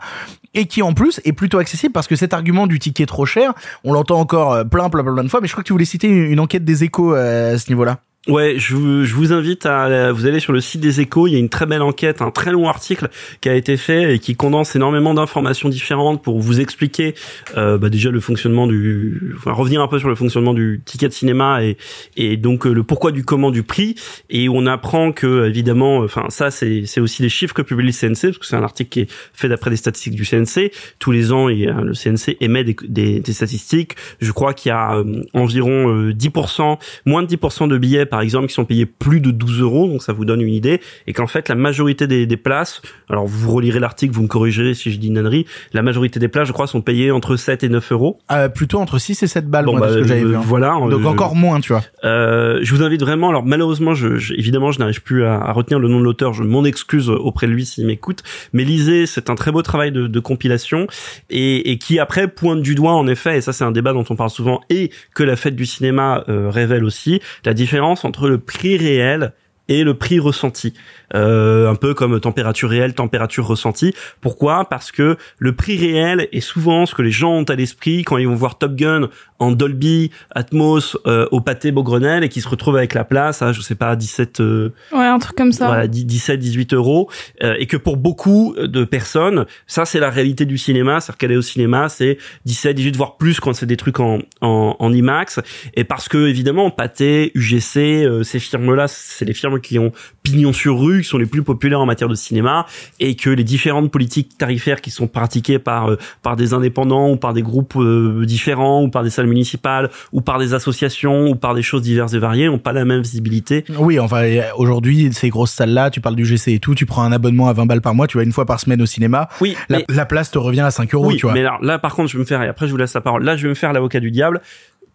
et 0.55 0.67
qui 0.67 0.83
en 0.83 0.95
plus 0.95 1.21
est 1.25 1.33
plutôt 1.33 1.59
accessible 1.59 1.93
parce 1.93 2.07
que 2.07 2.17
cet 2.17 2.33
argument 2.33 2.67
du 2.67 2.79
ticket 2.79 3.07
trop 3.07 3.27
cher, 3.27 3.53
on 3.85 3.93
l'entend 3.93 4.19
encore 4.19 4.53
euh, 4.53 4.65
plein, 4.65 4.89
plein, 4.89 5.03
plein, 5.03 5.25
de 5.25 5.29
fois. 5.29 5.41
Mais 5.41 5.49
je 5.49 5.53
crois 5.53 5.63
que 5.63 5.67
tu 5.67 5.73
voulais 5.73 5.85
citer 5.85 6.09
une, 6.09 6.33
une 6.33 6.41
enquête 6.41 6.65
des 6.65 6.85
échos 6.85 7.15
euh, 7.15 7.55
à 7.55 7.59
ce 7.59 7.69
niveau-là. 7.69 7.99
Ouais, 8.29 8.57
je 8.59 8.77
je 9.03 9.15
vous 9.15 9.33
invite 9.33 9.65
à 9.65 10.13
vous 10.13 10.27
aller 10.27 10.41
sur 10.41 10.53
le 10.53 10.61
site 10.61 10.83
des 10.83 11.01
Échos. 11.01 11.27
Il 11.27 11.33
y 11.33 11.37
a 11.37 11.39
une 11.39 11.49
très 11.49 11.65
belle 11.65 11.81
enquête, 11.81 12.21
un 12.21 12.31
très 12.31 12.53
long 12.53 12.69
article 12.69 13.09
qui 13.41 13.49
a 13.49 13.55
été 13.55 13.79
fait 13.79 14.15
et 14.15 14.19
qui 14.19 14.37
condense 14.37 14.77
énormément 14.77 15.15
d'informations 15.15 15.71
différentes 15.71 16.23
pour 16.23 16.39
vous 16.39 16.61
expliquer 16.61 17.15
euh, 17.57 17.79
bah 17.79 17.89
déjà 17.89 18.11
le 18.11 18.21
fonctionnement 18.21 18.67
du, 18.67 19.33
enfin 19.39 19.53
revenir 19.53 19.81
un 19.81 19.89
peu 19.89 19.99
sur 19.99 20.11
le 20.11 20.17
fonctionnement 20.17 20.53
du 20.53 20.83
ticket 20.85 21.09
de 21.09 21.15
cinéma 21.15 21.65
et 21.65 21.79
et 22.15 22.37
donc 22.37 22.67
euh, 22.67 22.75
le 22.75 22.83
pourquoi 22.83 23.11
du 23.11 23.25
comment 23.25 23.51
du 23.51 23.63
prix. 23.63 23.95
Et 24.29 24.51
on 24.51 24.67
apprend 24.67 25.13
que 25.13 25.49
évidemment, 25.49 26.01
enfin 26.01 26.27
ça 26.29 26.51
c'est 26.51 26.83
c'est 26.85 27.01
aussi 27.01 27.23
des 27.23 27.31
chiffres 27.31 27.55
que 27.55 27.63
publie 27.63 27.87
le 27.87 27.93
CNC 27.93 28.21
parce 28.21 28.39
que 28.39 28.47
c'est 28.47 28.57
un 28.57 28.63
article 28.63 28.91
qui 28.91 29.01
est 29.01 29.11
fait 29.33 29.49
d'après 29.49 29.71
des 29.71 29.77
statistiques 29.77 30.15
du 30.15 30.27
CNC. 30.27 30.73
Tous 30.99 31.11
les 31.11 31.33
ans, 31.33 31.49
euh, 31.49 31.53
le 31.53 31.95
CNC 31.95 32.37
émet 32.43 32.65
des, 32.65 32.77
des, 32.87 33.21
des 33.21 33.33
statistiques. 33.33 33.97
Je 34.21 34.31
crois 34.33 34.53
qu'il 34.53 34.69
y 34.69 34.73
a 34.73 34.97
euh, 34.97 35.23
environ 35.33 35.89
euh, 35.89 36.13
10%, 36.13 36.79
moins 37.07 37.23
de 37.23 37.35
10% 37.35 37.67
de 37.67 37.79
billets 37.79 38.10
par 38.11 38.21
exemple 38.21 38.49
qui 38.49 38.55
sont 38.55 38.65
payés 38.65 38.87
plus 38.87 39.21
de 39.21 39.31
12 39.31 39.61
euros, 39.61 39.89
donc 39.89 40.03
ça 40.03 40.13
vous 40.13 40.25
donne 40.25 40.41
une 40.41 40.53
idée, 40.55 40.81
et 41.07 41.13
qu'en 41.13 41.27
fait 41.27 41.49
la 41.49 41.55
majorité 41.55 42.07
des, 42.07 42.27
des 42.27 42.37
places, 42.37 42.83
alors 43.09 43.27
vous 43.27 43.51
relirez 43.53 43.79
l'article, 43.81 44.13
vous 44.15 44.23
me 44.23 44.29
corrigerez 44.29 44.75
si 44.75 44.91
je 44.93 44.99
dis 44.99 45.09
une 45.09 45.19
ânerie, 45.19 45.47
la 45.73 45.83
majorité 45.83 46.21
des 46.21 46.29
places 46.29 46.49
je 46.49 46.53
crois 46.53 46.67
sont 46.67 46.81
payées 46.83 47.11
entre 47.11 47.37
7 47.37 47.65
et 47.65 47.69
9 47.69 47.93
euros. 47.93 48.19
Euh, 48.33 48.49
plutôt 48.49 48.79
entre 48.79 48.99
6 48.99 49.23
et 49.23 49.27
7 49.27 49.49
balles, 49.49 49.65
Bon, 49.67 49.73
moi, 49.77 49.81
de 49.81 49.87
bah, 49.87 49.93
ce 49.95 49.99
que 50.03 50.09
j'avais 50.09 50.23
euh, 50.25 50.29
vu. 50.29 50.37
hein. 50.37 50.43
Voilà. 50.45 50.75
Donc 50.91 50.93
euh, 51.03 51.05
encore 51.07 51.35
moins, 51.37 51.61
tu 51.61 51.73
vois. 51.73 51.83
euh, 52.05 52.59
je 52.63 52.75
vous 52.75 52.83
invite 52.83 53.01
vraiment. 53.01 53.29
Alors 53.29 53.45
malheureusement, 53.45 53.95
je, 53.95 54.17
je- 54.17 54.35
évidemment, 54.35 54.73
je 54.73 54.79
n'arrive 54.81 55.03
plus 55.03 55.25
à, 55.25 55.35
à 55.35 55.53
retenir 55.53 55.79
le 55.79 55.89
nom 55.89 56.01
de 56.01 56.05
l'auteur. 56.05 56.33
Je 56.33 56.43
m'en 56.43 56.65
excuse 56.65 57.09
auprès 57.11 57.47
de 57.47 57.53
lui 57.53 57.65
s'il 57.67 57.87
m'écoute. 57.87 58.23
Mais 58.53 58.65
lisez, 58.65 59.07
c'est 59.07 59.31
un 59.31 59.35
très 59.35 59.53
beau 59.53 59.63
travail 59.63 59.93
de, 59.93 60.07
de 60.07 60.21
compilation 60.21 60.87
et, 61.31 61.71
et 61.71 61.79
qui 61.79 61.99
après 61.99 62.29
pointe 62.29 62.63
du 62.63 62.75
doigt 62.75 62.93
en 62.95 63.07
effet. 63.07 63.37
Et 63.39 63.41
ça, 63.41 63.53
c'est 63.53 63.65
un 63.65 63.71
débat 63.73 63.93
dont 63.93 64.05
on 64.11 64.17
parle 64.17 64.31
souvent 64.31 64.61
et 64.71 64.91
que 65.15 65.23
la 65.23 65.37
fête 65.37 65.57
du 65.57 65.67
cinéma 65.67 66.25
euh, 66.29 66.51
révèle 66.51 66.85
aussi 66.85 67.21
la 67.45 67.55
différence 67.55 68.00
entre 68.05 68.29
le 68.29 68.39
prix 68.39 68.77
réel 68.77 69.33
et 69.71 69.85
le 69.85 69.95
prix 69.95 70.19
ressenti. 70.19 70.75
Euh, 71.15 71.71
un 71.71 71.77
peu 71.77 71.95
comme 71.95 72.21
température 72.21 72.69
réelle, 72.69 72.93
température 72.93 73.47
ressentie. 73.47 73.95
Pourquoi? 74.21 74.69
Parce 74.69 74.93
que 74.93 75.17
le 75.39 75.55
prix 75.55 75.79
réel 75.79 76.29
est 76.33 76.41
souvent 76.41 76.87
ce 76.87 76.95
que 76.95 77.03
les 77.03 77.13
gens 77.13 77.33
ont 77.33 77.45
à 77.45 77.55
l'esprit 77.55 78.03
quand 78.03 78.19
ils 78.19 78.27
vont 78.27 78.35
voir 78.35 78.59
Top 78.59 78.75
Gun 78.75 79.09
en 79.41 79.51
Dolby, 79.53 80.11
Atmos, 80.31 80.97
euh, 81.07 81.27
au 81.33 81.41
pâté 81.41 81.73
Beaugrenelle 81.73 82.23
et 82.23 82.29
qui 82.29 82.41
se 82.41 82.49
retrouvent 82.49 82.77
avec 82.77 82.95
la 82.95 83.05
place 83.05 83.43
à, 83.43 83.53
je 83.53 83.61
sais 83.61 83.75
pas, 83.75 83.97
17, 83.97 84.41
euh, 84.41 84.73
Ouais, 84.93 85.07
un 85.07 85.19
truc 85.19 85.37
comme 85.37 85.51
ça. 85.53 85.67
voilà, 85.67 85.87
10, 85.89 86.05
17, 86.05 86.39
18 86.39 86.75
euros. 86.75 87.11
euh, 87.43 87.55
et 87.59 87.67
que 87.67 87.77
pour 87.77 87.97
beaucoup 87.97 88.55
de 88.57 88.85
personnes, 88.85 89.47
ça 89.67 89.85
c'est 89.85 89.99
la 90.01 90.11
réalité 90.11 90.45
du 90.45 90.59
cinéma. 90.59 91.01
C'est-à-dire 91.01 91.19
qu'aller 91.19 91.37
au 91.37 91.43
cinéma, 91.43 91.89
c'est 91.89 92.19
17, 92.45 92.77
18, 92.77 92.97
voire 92.97 93.17
plus 93.17 93.41
quand 93.41 93.53
c'est 93.53 93.67
des 93.67 93.77
trucs 93.77 93.99
en, 93.99 94.19
en, 94.41 94.77
en 94.79 94.93
IMAX. 94.93 95.41
Et 95.75 95.85
parce 95.85 96.09
que, 96.09 96.29
évidemment, 96.29 96.71
Pathé, 96.71 97.33
UGC, 97.35 97.77
euh, 98.05 98.23
ces 98.23 98.39
firmes-là, 98.39 98.87
c'est 98.89 99.25
les 99.25 99.35
firmes 99.35 99.61
qui 99.61 99.79
ont 99.79 99.93
pignon 100.23 100.53
sur 100.53 100.79
rue, 100.79 101.01
qui 101.03 101.09
sont 101.09 101.19
les 101.19 101.27
plus 101.27 101.43
populaires 101.43 101.81
en 101.81 101.87
matière 101.87 102.09
de 102.09 102.15
cinéma, 102.15 102.67
et 103.01 103.17
que 103.17 103.31
les 103.31 103.45
différentes 103.45 103.91
politiques 103.91 104.37
tarifaires 104.39 104.81
qui 104.81 104.91
sont 104.91 105.09
pratiquées 105.09 105.59
par 105.59 105.91
euh, 105.91 105.97
par 106.23 106.37
des 106.37 106.53
indépendants 106.55 107.11
ou 107.11 107.17
par 107.17 107.33
des 107.33 107.43
groupes 107.43 107.75
euh, 107.77 108.25
différents 108.27 108.83
ou 108.83 108.91
par 108.91 109.03
des 109.03 109.11
salles 109.11 109.27
municipales 109.31 109.89
ou 110.13 110.21
par 110.21 110.39
des 110.39 110.53
associations 110.53 111.29
ou 111.29 111.35
par 111.35 111.55
des 111.55 111.63
choses 111.63 111.81
diverses 111.83 112.13
et 112.13 112.19
variées 112.19 112.47
n'ont 112.49 112.59
pas 112.59 112.75
la 112.75 112.85
même 112.85 113.01
visibilité. 113.01 113.65
Oui, 113.79 113.99
enfin, 113.99 114.25
euh, 114.25 114.43
aujourd'hui, 114.57 115.11
ces 115.13 115.31
grosses 115.31 115.53
salles-là, 115.53 115.89
tu 115.91 116.03
parles 116.03 116.17
du 116.17 116.27
GC 116.27 116.53
et 116.53 116.59
tout, 116.59 116.75
tu 116.75 116.85
prends 116.85 117.03
un 117.03 117.13
abonnement 117.13 117.49
à 117.49 117.55
20 117.55 117.65
balles 117.67 117.81
par 117.81 117.95
mois, 117.95 118.07
tu 118.07 118.19
vas 118.19 118.25
une 118.25 118.33
fois 118.33 118.45
par 118.45 118.61
semaine 118.61 118.83
au 118.83 118.87
cinéma. 118.87 119.29
Oui, 119.41 119.57
La, 119.71 119.79
mais- 119.79 119.85
la 119.89 120.05
place 120.05 120.31
te 120.31 120.39
revient 120.39 120.61
à 120.61 120.71
5 120.71 120.93
euros, 120.95 121.07
oui, 121.09 121.17
tu 121.17 121.23
vois. 121.27 121.33
mais 121.33 121.41
alors 121.41 121.63
là, 121.63 121.79
par 121.79 121.95
contre, 121.95 122.11
je 122.11 122.17
vais 122.19 122.21
me 122.21 122.27
faire, 122.27 122.43
et 122.43 122.49
après 122.49 122.67
je 122.67 122.73
vous 122.73 122.77
laisse 122.77 122.93
la 122.95 123.01
parole, 123.01 123.25
là, 123.25 123.37
je 123.37 123.45
vais 123.45 123.49
me 123.49 123.55
faire 123.55 123.73
l'avocat 123.73 124.01
du 124.01 124.11
diable. 124.11 124.41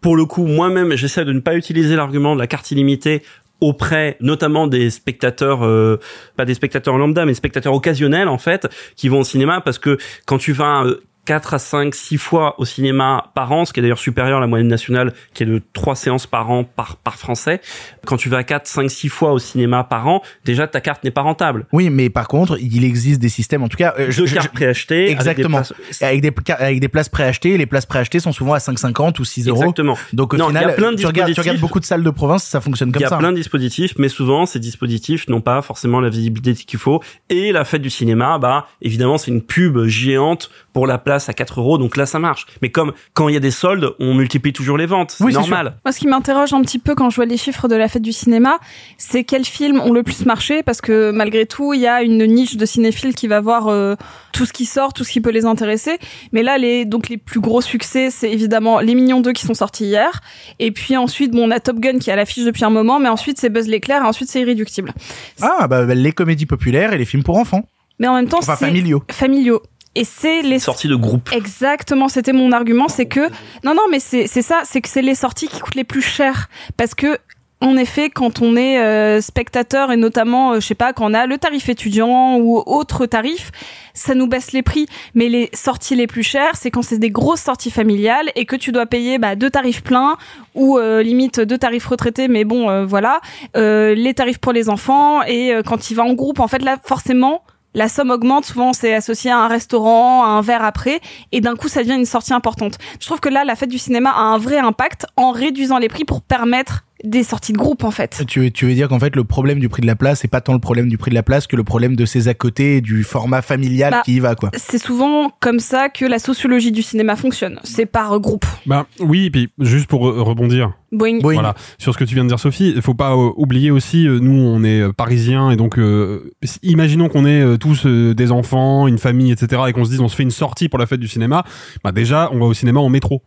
Pour 0.00 0.14
le 0.16 0.24
coup, 0.26 0.46
moi-même, 0.46 0.94
j'essaie 0.94 1.24
de 1.24 1.32
ne 1.32 1.40
pas 1.40 1.56
utiliser 1.56 1.96
l'argument 1.96 2.34
de 2.34 2.40
la 2.40 2.46
carte 2.46 2.70
illimitée 2.70 3.22
auprès 3.60 4.18
notamment 4.20 4.66
des 4.66 4.90
spectateurs 4.90 5.64
euh, 5.64 5.98
pas 6.36 6.44
des 6.44 6.52
spectateurs 6.52 6.98
lambda 6.98 7.24
mais 7.24 7.32
spectateurs 7.32 7.72
occasionnels 7.72 8.28
en 8.28 8.36
fait 8.36 8.68
qui 8.96 9.08
vont 9.08 9.20
au 9.20 9.24
cinéma 9.24 9.62
parce 9.62 9.78
que 9.78 9.96
quand 10.26 10.36
tu 10.36 10.52
vas 10.52 10.84
euh, 10.84 11.00
4 11.26 11.54
à 11.54 11.58
5, 11.58 11.94
6 11.94 12.16
fois 12.18 12.54
au 12.58 12.64
cinéma 12.64 13.30
par 13.34 13.52
an, 13.52 13.64
ce 13.64 13.72
qui 13.72 13.80
est 13.80 13.82
d'ailleurs 13.82 13.98
supérieur 13.98 14.38
à 14.38 14.40
la 14.40 14.46
moyenne 14.46 14.68
nationale 14.68 15.12
qui 15.34 15.42
est 15.42 15.46
de 15.46 15.60
3 15.74 15.94
séances 15.96 16.26
par 16.26 16.50
an 16.50 16.64
par, 16.64 16.96
par 16.96 17.16
français. 17.16 17.60
Quand 18.06 18.16
tu 18.16 18.28
vas 18.28 18.44
4, 18.44 18.66
5, 18.66 18.90
6 18.90 19.08
fois 19.08 19.32
au 19.32 19.38
cinéma 19.38 19.84
par 19.84 20.06
an, 20.08 20.22
déjà 20.44 20.66
ta 20.68 20.80
carte 20.80 21.04
n'est 21.04 21.10
pas 21.10 21.22
rentable. 21.22 21.66
Oui, 21.72 21.90
mais 21.90 22.08
par 22.08 22.28
contre, 22.28 22.56
il 22.60 22.84
existe 22.84 23.20
des 23.20 23.28
systèmes, 23.28 23.62
en 23.62 23.68
tout 23.68 23.76
cas. 23.76 23.92
euh, 23.98 24.06
je- 24.10 24.22
Deux 24.22 24.30
cartes 24.32 24.52
préachetées. 24.52 24.94
avec 24.96 25.06
des 25.08 25.12
Exactement. 25.12 25.58
places- 25.58 26.02
Avec 26.02 26.20
des, 26.22 26.32
avec 26.58 26.80
des 26.80 26.88
places 26.88 27.08
préachetées, 27.08 27.58
les 27.58 27.66
places 27.66 27.86
préachetées 27.86 28.20
sont 28.20 28.32
souvent 28.32 28.54
à 28.54 28.58
5,50 28.60 29.18
ou 29.18 29.24
6 29.24 29.48
euros. 29.48 29.62
Exactement. 29.62 29.98
Donc 30.12 30.32
au 30.32 30.36
Non, 30.36 30.50
il 30.50 30.54
y 30.54 30.56
a 30.56 30.60
final, 30.60 30.76
plein 30.76 30.92
de 30.92 30.96
tu, 30.96 31.06
regardes, 31.06 31.32
tu 31.34 31.40
regardes 31.40 31.58
beaucoup 31.58 31.80
de 31.80 31.84
salles 31.84 32.04
de 32.04 32.10
province, 32.10 32.44
ça 32.44 32.60
fonctionne 32.60 32.92
comme 32.92 33.00
Il 33.00 33.02
y 33.02 33.06
a 33.06 33.08
ça. 33.10 33.16
plein 33.16 33.32
de 33.32 33.36
dispositifs, 33.36 33.94
mais 33.98 34.08
souvent 34.08 34.46
ces 34.46 34.60
dispositifs 34.60 35.28
n'ont 35.28 35.40
pas 35.40 35.60
forcément 35.62 36.00
la 36.00 36.08
visibilité 36.08 36.54
qu'il 36.64 36.78
faut. 36.78 37.02
Et 37.30 37.50
la 37.50 37.64
fête 37.64 37.82
du 37.82 37.90
cinéma, 37.90 38.38
bah 38.38 38.66
évidemment 38.80 39.18
c'est 39.18 39.30
une 39.32 39.42
pub 39.42 39.84
géante 39.86 40.50
pour 40.72 40.86
la 40.86 40.98
place 40.98 41.15
à 41.28 41.32
4 41.32 41.60
euros, 41.60 41.78
donc 41.78 41.96
là 41.96 42.06
ça 42.06 42.18
marche. 42.18 42.46
Mais 42.62 42.70
comme 42.70 42.92
quand 43.14 43.28
il 43.28 43.34
y 43.34 43.36
a 43.36 43.40
des 43.40 43.50
soldes, 43.50 43.94
on 43.98 44.14
multiplie 44.14 44.52
toujours 44.52 44.76
les 44.78 44.86
ventes, 44.86 45.12
c'est 45.12 45.24
Oui, 45.24 45.32
c'est 45.32 45.38
normal. 45.38 45.76
Moi, 45.84 45.92
ce 45.92 45.98
qui 45.98 46.06
m'interroge 46.06 46.52
un 46.52 46.60
petit 46.62 46.78
peu 46.78 46.94
quand 46.94 47.10
je 47.10 47.16
vois 47.16 47.24
les 47.26 47.36
chiffres 47.36 47.68
de 47.68 47.74
la 47.76 47.88
fête 47.88 48.02
du 48.02 48.12
cinéma, 48.12 48.58
c'est 48.98 49.24
quels 49.24 49.44
films 49.44 49.80
ont 49.80 49.92
le 49.92 50.02
plus 50.02 50.24
marché, 50.26 50.62
parce 50.62 50.80
que 50.80 51.10
malgré 51.10 51.46
tout, 51.46 51.72
il 51.74 51.80
y 51.80 51.86
a 51.86 52.02
une 52.02 52.24
niche 52.26 52.56
de 52.56 52.66
cinéphiles 52.66 53.14
qui 53.14 53.26
va 53.28 53.40
voir 53.40 53.68
euh, 53.68 53.94
tout 54.32 54.44
ce 54.46 54.52
qui 54.52 54.64
sort, 54.66 54.92
tout 54.92 55.04
ce 55.04 55.10
qui 55.12 55.20
peut 55.20 55.30
les 55.30 55.44
intéresser. 55.44 55.98
Mais 56.32 56.42
là, 56.42 56.58
les 56.58 56.84
donc 56.84 57.08
les 57.08 57.16
plus 57.16 57.40
gros 57.40 57.60
succès, 57.60 58.10
c'est 58.10 58.30
évidemment 58.30 58.80
Les 58.80 58.94
Mignons 58.94 59.20
2 59.20 59.32
qui 59.32 59.46
sont 59.46 59.54
sortis 59.54 59.84
hier, 59.86 60.20
et 60.58 60.70
puis 60.70 60.96
ensuite, 60.96 61.32
bon, 61.32 61.48
on 61.48 61.50
a 61.50 61.60
Top 61.60 61.78
Gun 61.80 61.98
qui 61.98 62.10
est 62.10 62.12
à 62.12 62.16
l'affiche 62.16 62.44
depuis 62.44 62.64
un 62.64 62.70
moment, 62.70 62.98
mais 63.00 63.08
ensuite 63.08 63.38
c'est 63.38 63.48
Buzz 63.50 63.66
l'éclair, 63.68 64.02
et 64.02 64.06
ensuite 64.06 64.28
c'est 64.28 64.40
Irréductible. 64.40 64.92
Ah, 65.40 65.66
bah, 65.68 65.84
bah, 65.86 65.94
les 65.94 66.12
comédies 66.12 66.46
populaires 66.46 66.92
et 66.92 66.98
les 66.98 67.04
films 67.04 67.22
pour 67.22 67.36
enfants. 67.38 67.62
Mais 67.98 68.08
en 68.08 68.14
même 68.14 68.28
temps, 68.28 68.38
Enfin, 68.40 68.56
c'est 68.58 68.66
familiaux. 68.66 69.02
familiaux. 69.10 69.62
Et 69.96 70.04
c'est 70.04 70.42
les 70.42 70.58
Sortie 70.58 70.88
de 70.88 70.94
groupe. 70.94 71.30
Exactement, 71.32 72.08
c'était 72.08 72.32
mon 72.34 72.52
argument, 72.52 72.88
c'est 72.88 73.06
que 73.06 73.28
non 73.64 73.74
non 73.74 73.86
mais 73.90 73.98
c'est 73.98 74.26
c'est 74.26 74.42
ça, 74.42 74.60
c'est 74.64 74.80
que 74.80 74.88
c'est 74.88 75.02
les 75.02 75.14
sorties 75.14 75.48
qui 75.48 75.58
coûtent 75.58 75.74
les 75.74 75.84
plus 75.84 76.02
cher 76.02 76.48
parce 76.76 76.94
que 76.94 77.18
en 77.62 77.78
effet, 77.78 78.10
quand 78.10 78.42
on 78.42 78.54
est 78.54 78.78
euh, 78.78 79.22
spectateur 79.22 79.90
et 79.90 79.96
notamment, 79.96 80.52
euh, 80.52 80.60
je 80.60 80.66
sais 80.66 80.74
pas, 80.74 80.92
quand 80.92 81.10
on 81.10 81.14
a 81.14 81.26
le 81.26 81.38
tarif 81.38 81.70
étudiant 81.70 82.36
ou 82.36 82.62
autre 82.66 83.06
tarif, 83.06 83.50
ça 83.94 84.14
nous 84.14 84.26
baisse 84.26 84.52
les 84.52 84.62
prix. 84.62 84.86
Mais 85.14 85.30
les 85.30 85.48
sorties 85.54 85.96
les 85.96 86.06
plus 86.06 86.22
chères, 86.22 86.54
c'est 86.54 86.70
quand 86.70 86.82
c'est 86.82 86.98
des 86.98 87.08
grosses 87.08 87.40
sorties 87.40 87.70
familiales 87.70 88.30
et 88.34 88.44
que 88.44 88.56
tu 88.56 88.72
dois 88.72 88.84
payer 88.84 89.16
bah, 89.16 89.36
deux 89.36 89.48
tarifs 89.48 89.82
pleins 89.82 90.18
ou 90.54 90.76
euh, 90.76 91.02
limite 91.02 91.40
deux 91.40 91.56
tarifs 91.56 91.86
retraités. 91.86 92.28
Mais 92.28 92.44
bon, 92.44 92.68
euh, 92.68 92.84
voilà, 92.84 93.20
Euh, 93.56 93.94
les 93.94 94.12
tarifs 94.12 94.38
pour 94.38 94.52
les 94.52 94.68
enfants 94.68 95.22
et 95.22 95.54
euh, 95.54 95.62
quand 95.62 95.90
il 95.90 95.94
va 95.94 96.04
en 96.04 96.12
groupe, 96.12 96.40
en 96.40 96.48
fait 96.48 96.62
là, 96.62 96.76
forcément. 96.84 97.42
La 97.76 97.90
somme 97.90 98.10
augmente, 98.10 98.46
souvent 98.46 98.72
c'est 98.72 98.94
associé 98.94 99.30
à 99.30 99.36
un 99.36 99.48
restaurant, 99.48 100.24
à 100.24 100.28
un 100.28 100.40
verre 100.40 100.64
après, 100.64 100.98
et 101.30 101.42
d'un 101.42 101.56
coup 101.56 101.68
ça 101.68 101.82
devient 101.82 101.96
une 101.96 102.06
sortie 102.06 102.32
importante. 102.32 102.78
Je 102.98 103.04
trouve 103.04 103.20
que 103.20 103.28
là, 103.28 103.44
la 103.44 103.54
fête 103.54 103.68
du 103.68 103.76
cinéma 103.76 104.12
a 104.12 104.20
un 104.20 104.38
vrai 104.38 104.56
impact 104.56 105.04
en 105.18 105.30
réduisant 105.30 105.76
les 105.76 105.90
prix 105.90 106.06
pour 106.06 106.22
permettre 106.22 106.85
des 107.04 107.22
sorties 107.22 107.52
de 107.52 107.58
groupe 107.58 107.84
en 107.84 107.90
fait. 107.90 108.24
Tu, 108.26 108.50
tu 108.52 108.66
veux 108.66 108.74
dire 108.74 108.88
qu'en 108.88 108.98
fait 108.98 109.14
le 109.16 109.24
problème 109.24 109.58
du 109.58 109.68
prix 109.68 109.82
de 109.82 109.86
la 109.86 109.96
place 109.96 110.20
c'est 110.20 110.28
pas 110.28 110.40
tant 110.40 110.52
le 110.54 110.58
problème 110.58 110.88
du 110.88 110.98
prix 110.98 111.10
de 111.10 111.14
la 111.14 111.22
place 111.22 111.46
que 111.46 111.56
le 111.56 111.64
problème 111.64 111.96
de 111.96 112.04
ses 112.04 112.28
à 112.28 112.34
côté 112.34 112.76
et 112.76 112.80
du 112.80 113.04
format 113.04 113.42
familial 113.42 113.90
Bah, 113.92 114.02
qui 114.04 114.16
y 114.16 114.20
va 114.20 114.34
quoi. 114.34 114.50
C'est 114.54 114.78
souvent 114.78 115.30
comme 115.40 115.60
ça 115.60 115.88
que 115.88 116.04
la 116.04 116.18
sociologie 116.18 116.72
du 116.72 116.82
cinéma 116.82 117.16
fonctionne. 117.16 117.60
C'est 117.64 117.86
par 117.86 118.18
groupe. 118.20 118.46
Bah 118.66 118.86
oui, 119.00 119.26
et 119.26 119.30
puis 119.30 119.50
juste 119.60 119.86
pour 119.88 120.02
rebondir. 120.02 120.72
Boing. 120.92 121.18
Voilà, 121.20 121.54
sur 121.78 121.92
ce 121.92 121.98
que 121.98 122.04
tu 122.04 122.14
viens 122.14 122.22
de 122.24 122.28
dire 122.28 122.38
Sophie, 122.38 122.72
il 122.74 122.80
faut 122.80 122.94
pas 122.94 123.12
euh, 123.12 123.30
oublier 123.36 123.70
aussi, 123.70 124.06
euh, 124.06 124.18
nous 124.20 124.40
on 124.40 124.62
est 124.64 124.80
euh, 124.80 124.92
parisiens 124.92 125.50
et 125.50 125.56
donc 125.56 125.78
euh, 125.78 126.32
imaginons 126.62 127.08
qu'on 127.08 127.26
est 127.26 127.42
euh, 127.42 127.56
tous 127.58 127.86
euh, 127.86 128.14
des 128.14 128.30
enfants, 128.32 128.86
une 128.86 128.98
famille, 128.98 129.32
etc. 129.32 129.62
et 129.68 129.72
qu'on 129.72 129.84
se 129.84 129.90
dise 129.90 130.00
on 130.00 130.08
se 130.08 130.16
fait 130.16 130.22
une 130.22 130.30
sortie 130.30 130.68
pour 130.68 130.78
la 130.78 130.86
fête 130.86 131.00
du 131.00 131.08
cinéma, 131.08 131.44
bah 131.84 131.92
déjà 131.92 132.30
on 132.32 132.38
va 132.38 132.46
au 132.46 132.54
cinéma 132.54 132.80
en 132.80 132.88
métro. 132.88 133.22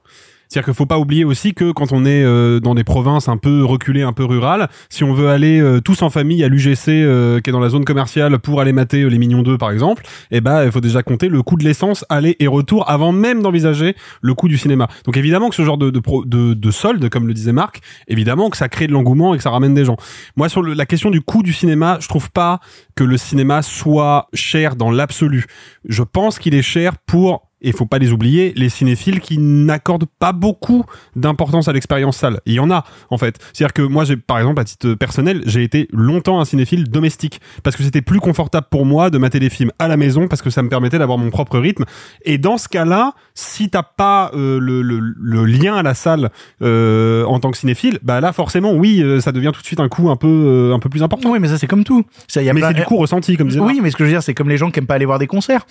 C'est-à-dire 0.50 0.66
qu'il 0.66 0.74
faut 0.74 0.88
pas 0.88 0.98
oublier 0.98 1.26
aussi 1.26 1.54
que 1.54 1.72
quand 1.72 1.92
on 1.92 2.06
est 2.06 2.24
euh, 2.24 2.60
dans 2.60 2.74
des 2.74 2.84
provinces 2.84 3.30
un 3.30 3.38
peu 3.38 3.64
reculées, 3.64 4.02
un 4.02 4.14
peu 4.14 4.26
rurales, 4.26 4.68
si 4.90 5.04
on 5.04 5.14
veut 5.14 5.30
aller 5.30 5.62
euh, 5.62 5.80
tous 5.80 6.02
en 6.02 6.10
famille 6.10 6.44
à 6.44 6.48
l'UGC 6.48 6.88
euh, 6.88 7.40
qui 7.40 7.52
est 7.52 7.54
dans 7.54 7.60
la 7.60 7.70
zone 7.70 7.86
commerciale 7.86 8.40
pour 8.40 8.60
aller 8.60 8.74
mater 8.74 9.04
euh, 9.04 9.10
les 9.10 9.20
Mignons 9.20 9.44
2 9.44 9.60
par 9.60 9.70
exemple, 9.70 10.04
eh 10.32 10.42
ben 10.42 10.66
il 10.66 10.72
faut 10.72 10.82
déjà 10.82 11.04
compter 11.04 11.30
le 11.30 11.44
coût 11.44 11.56
de 11.56 11.64
l'essence 11.64 12.04
aller 12.10 12.36
et 12.40 12.48
retour 12.48 12.90
avant 12.90 13.12
même 13.12 13.44
d'envisager 13.44 13.96
le 14.22 14.34
coût 14.34 14.48
du 14.48 14.58
cinéma. 14.58 14.88
Donc 15.06 15.18
évidemment 15.18 15.50
que 15.50 15.56
ce 15.56 15.62
genre 15.62 15.78
de 15.78 15.92
de, 15.92 16.02
de, 16.26 16.56
de 16.56 16.72
solde, 16.72 17.08
comme 17.10 17.28
le 17.28 17.36
disait 17.36 17.54
Marc, 17.54 17.82
évidemment 18.08 18.50
que 18.50 18.58
ça 18.58 18.70
crée 18.70 18.88
de 18.88 18.92
l'engouement 18.92 19.36
et 19.36 19.38
que 19.38 19.44
ça 19.44 19.52
ramène 19.52 19.76
des 19.76 19.86
gens. 19.86 19.98
Moi 20.36 20.50
sur 20.50 20.64
la 20.64 20.88
question 20.88 21.12
du 21.12 21.22
coût 21.22 21.44
du 21.44 21.54
cinéma, 21.54 22.00
je 22.02 22.08
trouve 22.08 22.32
pas 22.32 22.60
que 22.96 23.04
le 23.04 23.18
cinéma 23.18 23.62
soit 23.62 24.30
cher 24.34 24.76
dans 24.76 24.90
l'absolu. 24.90 25.46
Je 25.88 26.02
pense 26.02 26.40
qu'il 26.40 26.56
est 26.56 26.64
cher 26.64 26.98
pour 26.98 27.49
et 27.62 27.72
faut 27.72 27.86
pas 27.86 28.00
les 28.00 28.12
oublier, 28.12 28.54
les 28.56 28.70
cinéphiles 28.70 29.20
qui 29.20 29.38
n'accordent 29.38 30.08
pas 30.20 30.32
beaucoup 30.32 30.86
d'importance 31.16 31.68
à 31.68 31.74
l'expérience 31.74 32.18
salle. 32.18 32.40
Il 32.46 32.54
y 32.54 32.60
en 32.60 32.72
a, 32.72 32.86
en 33.10 33.18
fait. 33.18 33.38
C'est-à-dire 33.54 33.74
que 33.74 33.82
moi, 33.82 34.06
j'ai, 34.06 34.18
par 34.18 34.40
exemple, 34.40 34.62
à 34.62 34.64
titre 34.64 34.94
personnel, 34.94 35.42
j'ai 35.46 35.64
été 35.64 35.88
longtemps 35.92 36.40
un 36.40 36.46
cinéphile 36.46 36.90
domestique. 36.90 37.42
Parce 37.64 37.76
que 37.76 37.84
c'était 37.84 38.02
plus 38.02 38.20
confortable 38.20 38.68
pour 38.70 38.86
moi 38.86 39.10
de 39.10 39.18
mater 39.18 39.40
des 39.40 39.50
films 39.50 39.72
à 39.80 39.88
la 39.88 39.98
maison, 39.98 40.28
parce 40.28 40.42
que 40.42 40.50
ça 40.50 40.64
me 40.64 40.70
permettait 40.70 41.00
d'avoir 41.00 41.18
mon 41.18 41.30
propre 41.30 41.60
rythme. 41.60 41.86
Et 42.24 42.38
dans 42.38 42.58
ce 42.58 42.70
cas-là, 42.70 43.14
si 43.34 43.70
t'as 43.70 43.84
pas 43.84 44.32
euh, 44.34 44.60
le, 44.60 44.82
le, 44.82 45.00
le 45.00 45.46
lien 45.46 45.76
à 45.76 45.84
la 45.84 45.94
salle 45.94 46.32
euh, 46.62 47.24
en 47.26 47.40
tant 47.40 47.52
que 47.52 47.58
cinéphile, 47.58 48.00
bah 48.04 48.22
là, 48.22 48.34
forcément, 48.34 48.74
oui, 48.74 49.02
euh, 49.02 49.20
ça 49.20 49.32
devient 49.32 49.52
tout 49.54 49.62
de 49.62 49.66
suite 49.66 49.80
un 49.80 49.90
coût 49.90 50.10
un 50.10 50.16
peu, 50.16 50.28
euh, 50.28 50.74
un 50.74 50.80
peu 50.80 50.90
plus 50.90 51.04
important. 51.04 51.30
Oui 51.32 51.40
mais 51.40 51.48
ça 51.48 51.58
c'est 51.58 51.68
comme 51.68 51.84
tout. 51.84 52.04
Ça, 52.28 52.42
y 52.42 52.50
a 52.50 52.54
Mais 52.54 52.62
c'est 52.62 52.74
du 52.74 52.84
coup 52.84 52.98
ressenti, 52.98 53.38
comme 53.38 53.48
disait 53.48 53.60
Oui, 53.60 53.80
mais 53.82 53.92
ce 53.92 53.96
que 53.96 54.04
je 54.04 54.10
veux 54.10 54.14
dire, 54.14 54.24
c'est 54.24 54.34
comme 54.34 54.50
les 54.50 54.58
gens 54.58 54.72
qui 54.72 54.80
aiment 54.80 54.88
pas 54.88 54.96
aller 54.96 55.06
voir 55.06 55.20
des 55.20 55.28
concerts. 55.28 55.66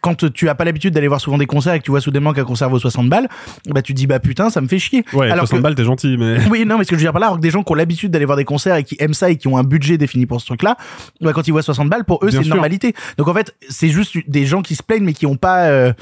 Quand 0.00 0.30
tu 0.32 0.48
as 0.48 0.54
pas 0.54 0.64
l'habitude 0.64 0.92
d'aller 0.94 1.08
voir 1.08 1.20
souvent 1.20 1.38
des 1.38 1.46
concerts 1.46 1.74
et 1.74 1.78
que 1.78 1.84
tu 1.84 1.90
vois 1.90 2.00
soudainement 2.00 2.32
qu'un 2.32 2.44
concert 2.44 2.68
vaut 2.68 2.78
60 2.78 3.08
balles, 3.08 3.28
bah 3.68 3.80
tu 3.82 3.94
te 3.94 3.98
dis 3.98 4.06
bah 4.06 4.18
putain, 4.20 4.50
ça 4.50 4.60
me 4.60 4.68
fait 4.68 4.78
chier. 4.78 5.04
Ouais, 5.12 5.26
Alors 5.30 5.46
60 5.46 5.58
que- 5.58 5.62
balles, 5.62 5.74
t'es 5.74 5.84
gentil, 5.84 6.16
mais... 6.18 6.38
Oui, 6.50 6.64
non, 6.66 6.78
mais 6.78 6.84
ce 6.84 6.90
que 6.90 6.96
je 6.96 7.00
veux 7.00 7.04
dire 7.04 7.12
par 7.12 7.20
là, 7.20 7.26
alors 7.28 7.36
que 7.38 7.42
des 7.42 7.50
gens 7.50 7.62
qui 7.62 7.72
ont 7.72 7.74
l'habitude 7.74 8.10
d'aller 8.10 8.24
voir 8.24 8.36
des 8.36 8.44
concerts 8.44 8.76
et 8.76 8.84
qui 8.84 8.96
aiment 9.00 9.14
ça 9.14 9.30
et 9.30 9.36
qui 9.36 9.48
ont 9.48 9.56
un 9.56 9.64
budget 9.64 9.98
défini 9.98 10.26
pour 10.26 10.40
ce 10.40 10.46
truc-là, 10.46 10.76
bah, 11.20 11.32
quand 11.32 11.46
ils 11.48 11.50
voient 11.52 11.62
60 11.62 11.88
balles, 11.88 12.04
pour 12.04 12.24
eux, 12.24 12.30
c'est 12.30 12.42
une 12.42 12.48
normalité. 12.48 12.94
Donc 13.16 13.28
en 13.28 13.34
fait, 13.34 13.54
c'est 13.68 13.88
juste 13.88 14.16
des 14.28 14.46
gens 14.46 14.62
qui 14.62 14.74
se 14.74 14.82
plaignent 14.82 15.04
mais 15.04 15.14
qui 15.14 15.26
ont 15.26 15.36
pas 15.36 15.64
euh, 15.66 15.92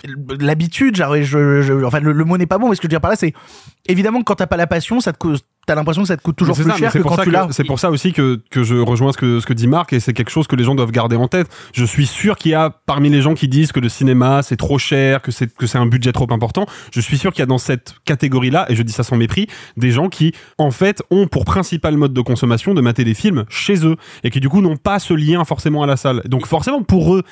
l'habitude. 0.40 0.96
Genre, 0.96 1.16
je, 1.22 1.62
je, 1.62 1.84
enfin, 1.84 2.00
le, 2.00 2.12
le 2.12 2.24
mot 2.24 2.36
n'est 2.38 2.46
pas 2.46 2.58
bon, 2.58 2.68
mais 2.68 2.74
ce 2.74 2.80
que 2.80 2.84
je 2.84 2.88
veux 2.88 2.90
dire 2.90 3.00
par 3.00 3.10
là, 3.10 3.16
c'est 3.16 3.32
évidemment 3.88 4.22
quand 4.22 4.34
t'as 4.36 4.46
pas 4.46 4.56
la 4.56 4.66
passion, 4.66 5.00
ça 5.00 5.12
te 5.12 5.18
coûte, 5.18 5.44
t'as 5.66 5.74
l'impression 5.74 6.02
que 6.02 6.08
ça 6.08 6.16
te 6.16 6.22
coûte 6.22 6.36
toujours 6.36 6.54
plus 6.54 6.64
ça, 6.64 6.76
cher 6.76 6.92
que 6.92 6.98
pour 6.98 7.10
quand 7.10 7.16
ça 7.16 7.24
tu 7.24 7.30
l'as. 7.30 7.48
C'est 7.50 7.64
pour 7.64 7.78
ça 7.80 7.90
aussi 7.90 8.12
que, 8.12 8.40
que 8.50 8.62
je 8.62 8.76
rejoins 8.76 9.12
ce 9.12 9.18
que, 9.18 9.40
ce 9.40 9.46
que 9.46 9.52
dit 9.52 9.66
Marc 9.66 9.92
et 9.92 10.00
c'est 10.00 10.12
quelque 10.12 10.30
chose 10.30 10.46
que 10.46 10.54
les 10.56 10.64
gens 10.64 10.74
doivent 10.76 10.92
garder 10.92 11.16
en 11.16 11.28
tête. 11.28 11.48
Je 11.74 11.84
suis 11.84 12.06
sûr 12.06 12.36
qu'il 12.36 12.52
y 12.52 12.54
a 12.54 12.70
parmi 12.70 13.10
les 13.10 13.20
gens 13.20 13.34
qui 13.34 13.48
disent 13.48 13.72
que 13.72 13.80
le 13.80 13.88
cinéma 13.88 14.42
c'est 14.42 14.56
trop 14.56 14.78
cher, 14.78 15.22
que 15.22 15.32
c'est 15.32 15.52
que 15.52 15.66
c'est 15.66 15.78
un 15.78 15.86
budget 15.86 16.12
trop 16.12 16.26
important. 16.30 16.66
Je 16.92 17.00
suis 17.00 17.18
sûr 17.18 17.32
qu'il 17.32 17.40
y 17.40 17.42
a 17.42 17.46
dans 17.46 17.58
cette 17.58 17.94
catégorie-là, 18.04 18.66
et 18.68 18.76
je 18.76 18.82
dis 18.82 18.92
ça 18.92 19.02
sans 19.02 19.16
mépris, 19.16 19.48
des 19.76 19.90
gens 19.90 20.08
qui 20.08 20.32
en 20.58 20.70
fait 20.70 21.02
ont 21.10 21.26
pour 21.26 21.44
principal 21.44 21.96
mode 21.96 22.12
de 22.12 22.20
consommation 22.20 22.72
de 22.72 22.80
mater 22.80 23.04
des 23.04 23.14
films 23.14 23.44
chez 23.48 23.84
eux 23.86 23.96
et 24.22 24.30
qui 24.30 24.40
du 24.40 24.48
coup 24.48 24.60
n'ont 24.60 24.76
pas 24.76 24.98
ce 24.98 25.14
lien 25.14 25.44
forcément 25.44 25.82
à 25.82 25.86
la 25.86 25.96
salle. 25.96 26.22
Donc 26.26 26.46
forcément 26.46 26.82
pour 26.82 27.14
eux 27.14 27.22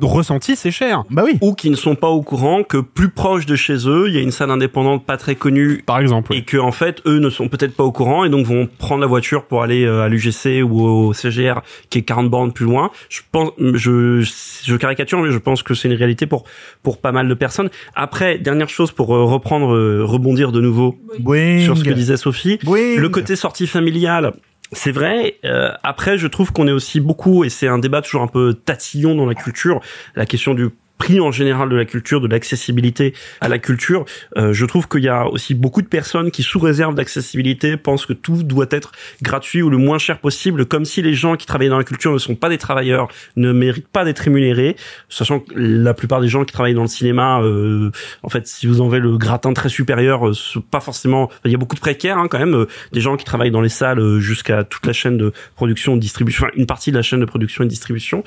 ressenti 0.00 0.56
c'est 0.56 0.70
cher. 0.70 1.04
Bah 1.10 1.22
oui. 1.24 1.38
Ou 1.42 1.54
qui 1.54 1.68
ne 1.70 1.76
sont 1.76 1.96
pas 1.96 2.08
au 2.08 2.22
courant 2.22 2.62
que 2.62 2.78
plus 2.78 3.10
proche 3.10 3.44
de 3.46 3.56
chez 3.56 3.88
eux, 3.88 4.06
il 4.08 4.14
y 4.14 4.18
a 4.18 4.20
une 4.22 4.30
salle 4.30 4.50
indépendante 4.50 5.04
pas 5.04 5.16
très 5.16 5.34
connue 5.34 5.82
Par 5.84 5.98
exemple. 5.98 6.32
oui. 6.32 6.38
et 6.38 6.44
que 6.44 6.56
en 6.56 6.72
fait 6.72 7.02
eux 7.06 7.18
ne 7.18 7.28
sont 7.30 7.48
peut-être 7.48 7.73
pas 7.74 7.84
au 7.84 7.92
courant 7.92 8.24
et 8.24 8.28
donc 8.28 8.46
vont 8.46 8.68
prendre 8.78 9.00
la 9.00 9.06
voiture 9.06 9.44
pour 9.46 9.62
aller 9.62 9.84
euh, 9.84 10.02
à 10.02 10.08
l'UGC 10.08 10.62
ou 10.62 10.82
au 10.82 11.12
CGR 11.12 11.60
qui 11.90 11.98
est 11.98 12.02
40 12.02 12.30
bornes 12.30 12.52
plus 12.52 12.64
loin. 12.64 12.90
Je 13.08 13.20
pense, 13.30 13.50
je, 13.58 14.20
je 14.64 14.76
caricature 14.76 15.20
mais 15.20 15.30
je 15.30 15.38
pense 15.38 15.62
que 15.62 15.74
c'est 15.74 15.88
une 15.88 15.94
réalité 15.94 16.26
pour 16.26 16.44
pour 16.82 17.00
pas 17.00 17.12
mal 17.12 17.28
de 17.28 17.34
personnes. 17.34 17.70
Après, 17.94 18.38
dernière 18.38 18.68
chose 18.68 18.92
pour 18.92 19.14
euh, 19.14 19.24
reprendre, 19.24 19.74
euh, 19.74 20.04
rebondir 20.04 20.52
de 20.52 20.60
nouveau 20.60 20.96
Boing. 21.18 21.60
sur 21.60 21.76
ce 21.76 21.84
que 21.84 21.90
disait 21.90 22.16
Sophie. 22.16 22.58
Boing. 22.62 22.96
Le 22.96 23.08
côté 23.08 23.36
sortie 23.36 23.66
familiale. 23.66 24.32
C'est 24.72 24.92
vrai. 24.92 25.36
euh, 25.44 25.70
après, 25.82 26.18
je 26.18 26.26
trouve 26.26 26.52
qu'on 26.52 26.66
est 26.66 26.72
aussi 26.72 27.00
beaucoup, 27.00 27.44
et 27.44 27.48
c'est 27.48 27.68
un 27.68 27.78
débat 27.78 28.02
toujours 28.02 28.22
un 28.22 28.26
peu 28.26 28.54
tatillon 28.54 29.14
dans 29.14 29.26
la 29.26 29.34
culture, 29.34 29.80
la 30.16 30.26
question 30.26 30.54
du 30.54 30.70
prix 31.04 31.20
en 31.20 31.30
général 31.32 31.68
de 31.68 31.76
la 31.76 31.84
culture, 31.84 32.20
de 32.22 32.28
l'accessibilité 32.28 33.12
à 33.42 33.48
la 33.48 33.58
culture. 33.58 34.06
Euh, 34.38 34.54
je 34.54 34.64
trouve 34.64 34.88
qu'il 34.88 35.02
y 35.04 35.08
a 35.08 35.26
aussi 35.28 35.52
beaucoup 35.54 35.82
de 35.82 35.86
personnes 35.86 36.30
qui, 36.30 36.42
sous 36.42 36.58
réserve 36.58 36.94
d'accessibilité, 36.94 37.76
pensent 37.76 38.06
que 38.06 38.14
tout 38.14 38.42
doit 38.42 38.66
être 38.70 38.92
gratuit 39.20 39.60
ou 39.62 39.68
le 39.68 39.76
moins 39.76 39.98
cher 39.98 40.18
possible, 40.18 40.64
comme 40.64 40.86
si 40.86 41.02
les 41.02 41.12
gens 41.12 41.36
qui 41.36 41.46
travaillent 41.46 41.68
dans 41.68 41.76
la 41.76 41.84
culture 41.84 42.10
ne 42.12 42.18
sont 42.18 42.34
pas 42.36 42.48
des 42.48 42.56
travailleurs, 42.56 43.08
ne 43.36 43.52
méritent 43.52 43.88
pas 43.88 44.04
d'être 44.06 44.20
rémunérés, 44.20 44.76
sachant 45.10 45.40
que 45.40 45.52
la 45.54 45.92
plupart 45.92 46.22
des 46.22 46.28
gens 46.28 46.44
qui 46.44 46.52
travaillent 46.54 46.74
dans 46.74 46.82
le 46.82 46.88
cinéma, 46.88 47.40
euh, 47.42 47.90
en 48.22 48.30
fait, 48.30 48.46
si 48.46 48.66
vous 48.66 48.80
enlevez 48.80 48.98
le 49.00 49.18
gratin 49.18 49.52
très 49.52 49.68
supérieur, 49.68 50.26
euh, 50.26 50.32
pas 50.70 50.80
forcément. 50.80 51.30
Il 51.44 51.50
y 51.50 51.54
a 51.54 51.58
beaucoup 51.58 51.76
de 51.76 51.80
précaires 51.80 52.16
hein, 52.16 52.28
quand 52.30 52.38
même, 52.38 52.54
euh, 52.54 52.66
des 52.92 53.02
gens 53.02 53.16
qui 53.18 53.26
travaillent 53.26 53.50
dans 53.50 53.60
les 53.60 53.68
salles 53.68 54.00
euh, 54.00 54.20
jusqu'à 54.20 54.64
toute 54.64 54.86
la 54.86 54.94
chaîne 54.94 55.18
de 55.18 55.32
production, 55.54 55.96
de 55.96 56.00
distribution, 56.00 56.46
enfin 56.46 56.52
une 56.56 56.66
partie 56.66 56.90
de 56.92 56.96
la 56.96 57.02
chaîne 57.02 57.20
de 57.20 57.26
production 57.26 57.62
et 57.62 57.66
de 57.66 57.70
distribution. 57.70 58.24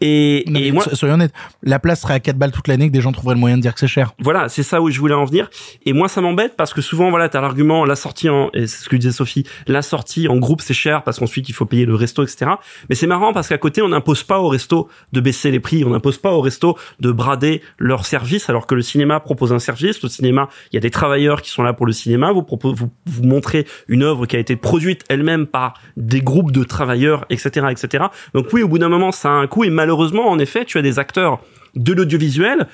Et, 0.00 0.44
Non, 0.46 0.60
et 0.60 0.70
moi, 0.70 0.84
so- 0.84 0.94
soyons 0.94 1.14
honnêtes, 1.14 1.32
la 1.64 1.78
place 1.80 2.02
serait 2.02 2.19
à 2.20 2.22
4 2.22 2.36
balles 2.36 2.52
toute 2.52 2.68
l'année 2.68 2.88
que 2.88 2.92
des 2.92 3.00
gens 3.00 3.12
trouveraient 3.12 3.34
le 3.34 3.40
moyen 3.40 3.56
de 3.56 3.62
dire 3.62 3.72
que 3.72 3.80
c'est 3.80 3.88
cher. 3.88 4.12
voilà, 4.20 4.48
c'est 4.50 4.62
ça 4.62 4.82
où 4.82 4.90
je 4.90 5.00
voulais 5.00 5.14
en 5.14 5.24
venir. 5.24 5.48
Et 5.86 5.94
moi, 5.94 6.08
ça 6.08 6.20
m'embête 6.20 6.54
parce 6.54 6.74
que 6.74 6.82
souvent, 6.82 7.08
voilà, 7.08 7.30
t'as 7.30 7.40
l'argument, 7.40 7.84
la 7.86 7.96
sortie 7.96 8.28
en, 8.28 8.50
et 8.52 8.66
c'est 8.66 8.84
ce 8.84 8.88
que 8.88 8.96
disait 8.96 9.12
Sophie, 9.12 9.44
la 9.66 9.80
sortie 9.80 10.28
en 10.28 10.36
groupe, 10.36 10.60
c'est 10.60 10.74
cher 10.74 11.02
parce 11.02 11.18
qu'ensuite, 11.18 11.48
il 11.48 11.54
faut 11.54 11.64
payer 11.64 11.86
le 11.86 11.94
resto, 11.94 12.22
etc. 12.22 12.52
Mais 12.88 12.94
c'est 12.94 13.06
marrant 13.06 13.32
parce 13.32 13.48
qu'à 13.48 13.58
côté, 13.58 13.80
on 13.80 13.88
n'impose 13.88 14.22
pas 14.22 14.38
au 14.38 14.48
resto 14.48 14.88
de 15.12 15.20
baisser 15.20 15.50
les 15.50 15.60
prix, 15.60 15.82
on 15.84 15.90
n'impose 15.90 16.18
pas 16.18 16.32
au 16.32 16.42
resto 16.42 16.76
de 17.00 17.10
brader 17.10 17.62
leur 17.78 18.04
service, 18.04 18.50
alors 18.50 18.66
que 18.66 18.74
le 18.74 18.82
cinéma 18.82 19.18
propose 19.20 19.52
un 19.52 19.58
service. 19.58 20.02
Le 20.02 20.08
cinéma, 20.08 20.48
il 20.72 20.76
y 20.76 20.78
a 20.78 20.80
des 20.80 20.90
travailleurs 20.90 21.40
qui 21.40 21.50
sont 21.50 21.62
là 21.62 21.72
pour 21.72 21.86
le 21.86 21.92
cinéma. 21.92 22.32
Vous 22.32 22.42
proposez, 22.42 22.74
vous, 22.76 22.90
vous 23.06 23.22
montrez 23.24 23.66
une 23.88 24.02
œuvre 24.02 24.26
qui 24.26 24.36
a 24.36 24.38
été 24.38 24.56
produite 24.56 25.04
elle-même 25.08 25.46
par 25.46 25.74
des 25.96 26.20
groupes 26.20 26.52
de 26.52 26.64
travailleurs, 26.64 27.24
etc., 27.30 27.66
etc. 27.70 28.04
Donc 28.34 28.46
oui, 28.52 28.62
au 28.62 28.68
bout 28.68 28.78
d'un 28.78 28.88
moment, 28.88 29.12
ça 29.12 29.30
a 29.30 29.32
un 29.32 29.46
coût 29.46 29.64
et 29.64 29.70
malheureusement, 29.70 30.28
en 30.28 30.38
effet, 30.38 30.64
tu 30.64 30.76
as 30.78 30.82
des 30.82 30.98
acteurs 30.98 31.40
de 31.74 31.92
l'audiovisuel 31.92 32.66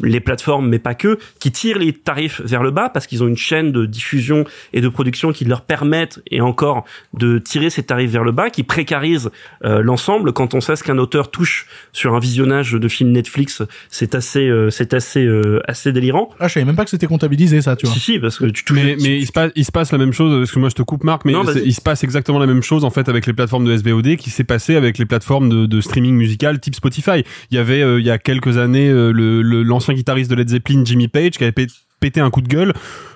les 0.00 0.20
plateformes, 0.20 0.68
mais 0.68 0.78
pas 0.78 0.94
que, 0.94 1.18
qui 1.40 1.50
tirent 1.50 1.78
les 1.78 1.92
tarifs 1.92 2.40
vers 2.44 2.62
le 2.62 2.70
bas 2.70 2.88
parce 2.88 3.06
qu'ils 3.06 3.24
ont 3.24 3.26
une 3.26 3.36
chaîne 3.36 3.72
de 3.72 3.84
diffusion 3.84 4.44
et 4.72 4.80
de 4.80 4.88
production 4.88 5.32
qui 5.32 5.44
leur 5.44 5.62
permettent, 5.62 6.20
et 6.30 6.40
encore, 6.40 6.84
de 7.14 7.38
tirer 7.38 7.68
ces 7.70 7.82
tarifs 7.82 8.10
vers 8.10 8.22
le 8.22 8.30
bas, 8.32 8.50
qui 8.50 8.62
précarisent 8.62 9.30
euh, 9.64 9.82
l'ensemble. 9.82 10.32
Quand 10.32 10.54
on 10.54 10.60
sait 10.60 10.76
ce 10.76 10.84
qu'un 10.84 10.98
auteur 10.98 11.30
touche 11.30 11.66
sur 11.92 12.14
un 12.14 12.20
visionnage 12.20 12.72
de 12.72 12.88
film 12.88 13.10
Netflix, 13.10 13.62
c'est 13.88 14.14
assez, 14.14 14.46
euh, 14.48 14.70
c'est 14.70 14.94
assez, 14.94 15.24
euh, 15.24 15.60
assez 15.66 15.92
délirant. 15.92 16.30
Ah, 16.38 16.46
je 16.48 16.54
savais 16.54 16.66
même 16.66 16.76
pas 16.76 16.84
que 16.84 16.90
c'était 16.90 17.06
comptabilisé 17.06 17.60
ça, 17.60 17.74
tu 17.74 17.86
vois. 17.86 17.94
Si, 17.94 18.00
si, 18.00 18.18
parce 18.20 18.38
que 18.38 18.44
tu 18.46 18.64
touches. 18.64 18.76
Mais, 18.76 18.96
mais 19.00 19.18
il, 19.18 19.26
se 19.26 19.32
passe, 19.32 19.50
il 19.56 19.64
se 19.64 19.72
passe 19.72 19.90
la 19.90 19.98
même 19.98 20.12
chose, 20.12 20.32
parce 20.38 20.52
que 20.52 20.58
moi 20.60 20.68
je 20.68 20.74
te 20.76 20.82
coupe 20.82 21.02
Marc, 21.02 21.24
mais 21.24 21.32
Non, 21.32 21.44
il 21.64 21.74
se 21.74 21.80
passe 21.80 22.04
exactement 22.04 22.38
la 22.38 22.46
même 22.46 22.62
chose 22.62 22.84
en 22.84 22.90
fait 22.90 23.08
avec 23.08 23.26
les 23.26 23.32
plateformes 23.32 23.64
de 23.64 23.76
SVOD 23.76 24.16
qui 24.16 24.30
s'est 24.30 24.44
passé 24.44 24.76
avec 24.76 24.98
les 24.98 25.06
plateformes 25.06 25.48
de, 25.48 25.66
de 25.66 25.80
streaming 25.80 26.14
musical 26.14 26.60
type 26.60 26.74
Spotify. 26.76 27.24
Il 27.50 27.56
y 27.56 27.58
avait 27.58 27.82
euh, 27.82 27.98
il 27.98 28.06
y 28.06 28.10
a 28.10 28.18
quelques 28.18 28.58
années 28.58 28.88
euh, 28.88 29.10
le- 29.12 29.42
le- 29.42 29.62
l'ancien 29.78 29.94
guitariste 29.94 30.28
de 30.30 30.34
Led 30.36 30.48
Zeppelin, 30.48 30.82
Jimmy 30.84 31.06
Page, 31.08 31.30
qui 31.32 31.44
avait 31.44 31.52
pé- 31.52 31.66
pété 32.00 32.20
un 32.20 32.30
coup 32.30 32.40
de 32.40 32.48
gueule. 32.48 32.72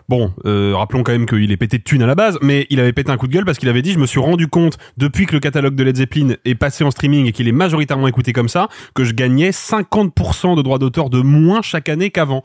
Bon, 0.09 0.33
euh, 0.47 0.73
rappelons 0.76 1.02
quand 1.02 1.12
même 1.12 1.26
qu'il 1.26 1.50
est 1.50 1.57
pété 1.57 1.78
de 1.78 1.83
thunes 1.83 2.02
à 2.02 2.07
la 2.07 2.14
base, 2.14 2.38
mais 2.42 2.66
il 2.71 2.78
avait 2.81 2.92
pété 2.92 3.11
un 3.11 3.16
coup 3.16 3.26
de 3.26 3.33
gueule 3.33 3.45
parce 3.45 3.59
qu'il 3.59 3.69
avait 3.69 3.83
dit 3.83 3.92
je 3.92 3.99
me 3.99 4.07
suis 4.07 4.21
rendu 4.21 4.47
compte 4.49 4.78
depuis 4.97 5.26
que 5.26 5.33
le 5.35 5.40
catalogue 5.40 5.75
de 5.75 5.83
Led 5.85 5.97
Zeppelin 5.97 6.35
est 6.45 6.54
passé 6.54 6.85
en 6.85 6.90
streaming 6.90 7.26
et 7.26 7.33
qu'il 7.33 7.49
est 7.49 7.52
majoritairement 7.52 8.07
écouté 8.09 8.33
comme 8.33 8.49
ça 8.49 8.69
que 8.95 9.04
je 9.04 9.12
gagnais 9.12 9.50
50% 9.50 10.57
de 10.57 10.62
droits 10.62 10.78
d'auteur 10.78 11.11
de 11.11 11.21
moins 11.21 11.62
chaque 11.62 11.88
année 11.88 12.11
qu'avant. 12.11 12.42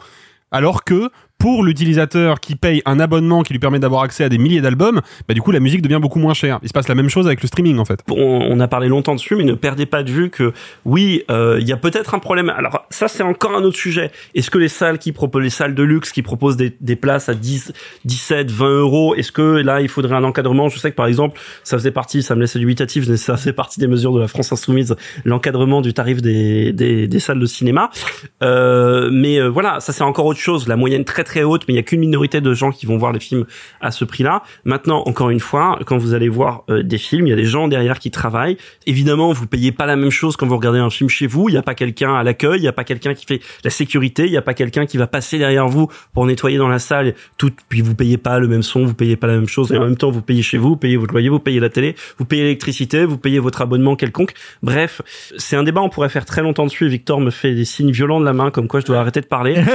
Alors 0.51 0.83
que 0.83 1.09
pour 1.37 1.63
l'utilisateur 1.63 2.39
qui 2.39 2.55
paye 2.55 2.81
un 2.85 2.99
abonnement 2.99 3.43
qui 3.43 3.53
lui 3.53 3.59
permet 3.59 3.79
d'avoir 3.79 4.01
accès 4.01 4.23
à 4.23 4.29
des 4.29 4.37
milliers 4.37 4.61
d'albums, 4.61 5.01
bah 5.27 5.33
du 5.33 5.41
coup 5.41 5.51
la 5.51 5.59
musique 5.59 5.81
devient 5.81 5.99
beaucoup 6.01 6.19
moins 6.19 6.33
chère. 6.33 6.59
Il 6.63 6.67
se 6.67 6.73
passe 6.73 6.87
la 6.87 6.95
même 6.95 7.09
chose 7.09 7.27
avec 7.27 7.41
le 7.41 7.47
streaming 7.47 7.77
en 7.77 7.85
fait. 7.85 7.99
On, 8.09 8.15
on 8.49 8.59
a 8.59 8.67
parlé 8.67 8.87
longtemps 8.87 9.15
dessus, 9.15 9.35
mais 9.35 9.43
ne 9.43 9.53
perdez 9.53 9.85
pas 9.85 10.03
de 10.03 10.11
vue 10.11 10.29
que 10.29 10.53
oui, 10.85 11.23
euh, 11.29 11.57
il 11.59 11.67
y 11.67 11.71
a 11.71 11.77
peut-être 11.77 12.15
un 12.15 12.19
problème. 12.19 12.49
Alors 12.49 12.85
ça 12.89 13.07
c'est 13.07 13.23
encore 13.23 13.55
un 13.55 13.63
autre 13.63 13.77
sujet. 13.77 14.11
Est-ce 14.35 14.49
que 14.49 14.57
les 14.57 14.67
salles 14.67 14.97
qui 14.97 15.11
proposent 15.11 15.43
les 15.43 15.49
salles 15.49 15.75
de 15.75 15.83
luxe 15.83 16.11
qui 16.11 16.21
proposent 16.21 16.57
des, 16.57 16.75
des 16.81 16.95
places 16.95 17.29
à 17.29 17.33
10, 17.33 17.73
17, 18.05 18.51
20 18.51 18.69
euros, 18.79 19.15
est-ce 19.15 19.31
que 19.31 19.41
là 19.41 19.81
il 19.81 19.89
faudrait 19.89 20.15
un 20.15 20.23
encadrement? 20.23 20.69
Je 20.69 20.79
sais 20.79 20.91
que 20.91 20.95
par 20.95 21.07
exemple 21.07 21.39
ça 21.63 21.77
faisait 21.77 21.91
partie, 21.91 22.23
ça 22.23 22.35
me 22.35 22.41
laissait 22.41 22.59
dubitatif, 22.59 23.07
mais 23.07 23.17
ça 23.17 23.37
fait 23.37 23.53
partie 23.53 23.79
des 23.79 23.87
mesures 23.87 24.13
de 24.13 24.19
la 24.19 24.27
France 24.27 24.51
insoumise, 24.51 24.95
l'encadrement 25.23 25.81
du 25.81 25.93
tarif 25.93 26.21
des, 26.21 26.73
des, 26.73 27.07
des 27.07 27.19
salles 27.19 27.39
de 27.39 27.45
cinéma. 27.45 27.89
Euh, 28.43 29.09
mais 29.11 29.39
euh, 29.39 29.47
voilà, 29.47 29.79
ça 29.79 29.93
c'est 29.93 30.03
encore 30.03 30.25
autre 30.25 30.39
chose. 30.39 30.67
La 30.67 30.75
moyenne 30.75 31.05
très 31.05 31.23
très 31.27 31.43
haute, 31.43 31.63
mais 31.67 31.73
il 31.73 31.77
y 31.77 31.79
a 31.79 31.83
qu'une 31.83 31.99
minorité 31.99 32.41
de 32.41 32.53
gens 32.53 32.71
qui 32.71 32.85
vont 32.85 32.97
voir 32.97 33.11
les 33.11 33.19
films 33.19 33.45
à 33.81 33.91
ce 33.91 34.05
prix-là. 34.05 34.43
Maintenant, 34.63 35.03
encore 35.05 35.29
une 35.29 35.39
fois, 35.39 35.77
quand 35.85 35.97
vous 35.97 36.13
allez 36.13 36.29
voir 36.29 36.63
euh, 36.69 36.83
des 36.83 36.97
films, 36.97 37.27
il 37.27 37.31
y 37.31 37.33
a 37.33 37.35
des 37.35 37.45
gens 37.45 37.67
derrière 37.67 37.99
qui 37.99 38.11
travaillent. 38.11 38.57
Évidemment, 38.85 39.33
vous 39.33 39.45
payez 39.45 39.71
pas 39.71 39.85
la 39.85 39.95
même 39.95 40.09
chose 40.09 40.37
quand 40.37 40.47
vous 40.47 40.55
regardez 40.55 40.79
un 40.79 40.89
film 40.89 41.09
chez 41.09 41.27
vous. 41.27 41.49
Il 41.49 41.51
n'y 41.51 41.57
a 41.57 41.63
pas 41.63 41.75
quelqu'un 41.75 42.15
à 42.15 42.23
l'accueil, 42.23 42.59
il 42.59 42.61
n'y 42.61 42.67
a 42.67 42.73
pas 42.73 42.85
quelqu'un 42.85 43.13
qui 43.13 43.25
fait 43.25 43.41
la 43.63 43.69
sécurité, 43.69 44.25
il 44.25 44.31
n'y 44.31 44.37
a 44.37 44.41
pas 44.41 44.53
quelqu'un 44.53 44.85
qui 44.85 44.97
va 44.97 45.07
passer 45.07 45.37
derrière 45.37 45.67
vous 45.67 45.87
pour 46.13 46.25
nettoyer 46.25 46.57
dans 46.57 46.69
la 46.69 46.79
salle. 46.79 47.13
Tout, 47.37 47.51
puis 47.67 47.81
vous 47.81 47.93
payez 47.93 48.17
pas 48.17 48.39
le 48.39 48.47
même 48.47 48.63
son, 48.63 48.85
vous 48.85 48.93
payez 48.93 49.17
pas 49.17 49.27
la 49.27 49.35
même 49.35 49.47
chose. 49.47 49.71
Et 49.71 49.77
en 49.77 49.83
même 49.83 49.97
temps, 49.97 50.11
vous 50.11 50.21
payez 50.21 50.41
chez 50.41 50.57
vous, 50.57 50.69
vous 50.69 50.77
payez 50.77 50.97
votre 50.97 51.13
loyer, 51.13 51.29
vous 51.29 51.39
payez 51.39 51.59
la 51.59 51.69
télé, 51.69 51.95
vous 52.17 52.25
payez 52.25 52.43
l'électricité, 52.43 53.05
vous 53.05 53.17
payez 53.17 53.39
votre 53.39 53.61
abonnement 53.61 53.95
quelconque. 53.95 54.33
Bref, 54.63 55.01
c'est 55.37 55.55
un 55.55 55.63
débat, 55.63 55.81
on 55.81 55.89
pourrait 55.89 56.09
faire 56.09 56.25
très 56.25 56.41
longtemps 56.41 56.65
dessus. 56.65 56.87
Victor 56.87 57.19
me 57.19 57.31
fait 57.31 57.53
des 57.53 57.65
signes 57.65 57.91
violents 57.91 58.19
de 58.19 58.25
la 58.25 58.33
main, 58.33 58.49
comme 58.51 58.67
quoi 58.67 58.79
je 58.79 58.85
dois 58.85 58.99
arrêter 58.99 59.21
de 59.21 59.27
parler. 59.27 59.55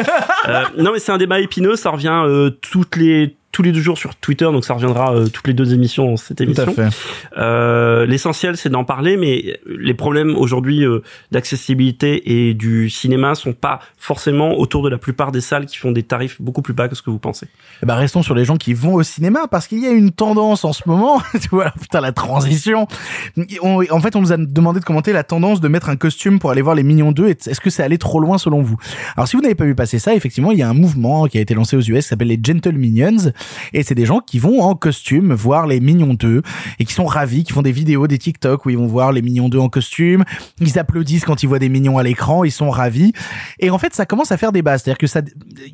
Euh, 0.49 0.65
non, 0.77 0.91
mais 0.93 0.99
c'est 0.99 1.13
un 1.13 1.19
débat 1.19 1.39
épineux. 1.43 1.77
Ça 1.77 1.91
revient 1.91 2.23
euh, 2.27 2.51
toutes 2.51 2.97
les 2.97 3.37
tous 3.53 3.63
les 3.63 3.71
deux 3.73 3.81
jours 3.83 3.99
sur 3.99 4.15
Twitter, 4.17 4.47
donc 4.47 4.65
ça 4.65 4.73
reviendra 4.75 5.15
euh, 5.15 5.27
toutes 5.29 5.47
les 5.47 5.53
deux 5.53 5.75
émissions 5.75 6.07
dans 6.07 6.17
cette 6.17 6.41
émission. 6.41 6.65
Tout 6.65 6.81
à 6.81 6.91
fait. 6.91 6.97
Euh, 7.37 8.07
L'essentiel, 8.07 8.57
c'est 8.57 8.71
d'en 8.71 8.85
parler, 8.85 9.17
mais 9.19 9.59
les 9.67 9.93
problèmes 9.95 10.35
aujourd'hui 10.37 10.85
euh, 10.87 11.03
d'accessibilité 11.31 12.49
et 12.49 12.55
du 12.55 12.89
cinéma 12.89 13.35
sont 13.35 13.53
pas 13.53 13.81
forcément 13.99 14.59
autour 14.59 14.83
de 14.83 14.89
la 14.89 14.97
plupart 14.99 15.33
des 15.33 15.41
salles 15.43 15.67
qui 15.67 15.77
font 15.77 15.93
des 15.93 16.03
tarifs 16.03 16.41
beaucoup 16.41 16.63
plus 16.63 16.73
bas 16.73 16.89
que 16.89 16.95
ce 16.95 17.03
que 17.03 17.11
vous 17.11 17.19
pensez. 17.19 17.47
Eh 17.83 17.87
ben, 17.87 17.95
restons 17.95 18.23
sur 18.23 18.35
les 18.35 18.45
gens 18.47 18.57
qui 18.57 18.73
vont 18.75 18.95
au 18.95 19.03
cinéma 19.03 19.41
parce 19.51 19.67
qu'il 19.67 19.81
y 19.81 19.87
a 19.87 19.91
une 19.91 20.13
tendance 20.13 20.65
en 20.65 20.73
ce 20.73 20.83
moment. 20.87 21.21
tu 21.41 21.49
vois, 21.51 21.73
putain, 21.73 22.01
la 22.01 22.13
transition. 22.13 22.87
On- 23.63 23.83
en 23.91 24.01
fait, 24.01 24.17
on 24.17 24.23
nous 24.23 24.33
a 24.33 24.37
demandé 24.39 24.81
de 24.81 24.85
commenter 24.85 25.13
la 25.13 25.25
tendance 25.25 25.61
de 25.61 25.69
mettre 25.69 25.89
un 25.91 25.97
costume 25.97 26.39
pour 26.39 26.51
aller 26.51 26.63
voir 26.63 26.75
les 26.75 26.83
Mignons 26.85 27.13
2. 27.13 27.29
Et 27.29 27.31
Est-ce 27.33 27.61
que 27.61 27.69
c'est 27.71 27.83
allé 27.83 27.99
trop 27.99 28.19
loin 28.21 28.39
selon 28.39 28.63
vous? 28.63 28.77
Alors, 29.17 29.29
si 29.29 29.37
vous 29.37 29.43
n'avez 29.43 29.55
pas 29.55 29.65
vu 29.65 29.75
passer 29.75 29.99
ça, 29.99 30.15
effectivement, 30.15 30.53
il 30.53 30.59
y 30.59 30.63
a 30.63 30.69
un 30.69 30.75
mouvement 30.75 31.27
qui 31.27 31.37
a 31.39 31.41
été 31.43 31.55
lancé 31.55 31.77
aux 31.77 31.81
US 31.83 32.05
qui 32.05 32.09
s'appelle 32.09 32.29
les 32.29 32.41
Gentle 32.43 32.73
Minions. 32.73 33.33
Et 33.73 33.83
c'est 33.83 33.95
des 33.95 34.07
gens 34.07 34.21
qui 34.21 34.39
vont 34.39 34.61
en 34.63 34.75
costume 34.75 35.33
voir 35.33 35.67
les 35.67 35.81
Mignons 35.81 36.15
2 36.15 36.43
et 36.79 36.85
qui 36.85 36.93
sont 36.93 37.05
ravis, 37.05 37.45
qui 37.45 37.53
font 37.53 37.63
des 37.63 37.73
vidéos, 37.73 38.07
des 38.07 38.19
TikTok 38.19 38.67
où 38.67 38.71
ils 38.71 38.79
vont 38.79 38.87
voir 38.87 39.13
les 39.13 39.23
Mignons 39.23 39.49
2 39.49 39.59
en 39.59 39.69
costume. 39.69 40.25
Ils 40.61 40.79
applaudissent 40.79 41.25
quand 41.25 41.43
ils 41.43 41.47
voient 41.47 41.59
des 41.59 41.69
mignons 41.69 41.99
à 41.99 42.03
l'écran. 42.03 42.45
Ils 42.45 42.53
sont 42.53 42.71
ravis. 42.71 43.13
Et 43.59 43.71
en 43.71 43.79
fait, 43.79 43.95
ça 43.95 44.07
commence 44.07 44.33
à 44.33 44.37
faire 44.37 44.53
débat. 44.53 44.79
C'est-à-dire 44.79 44.99
que 44.99 45.07
ça, 45.07 45.21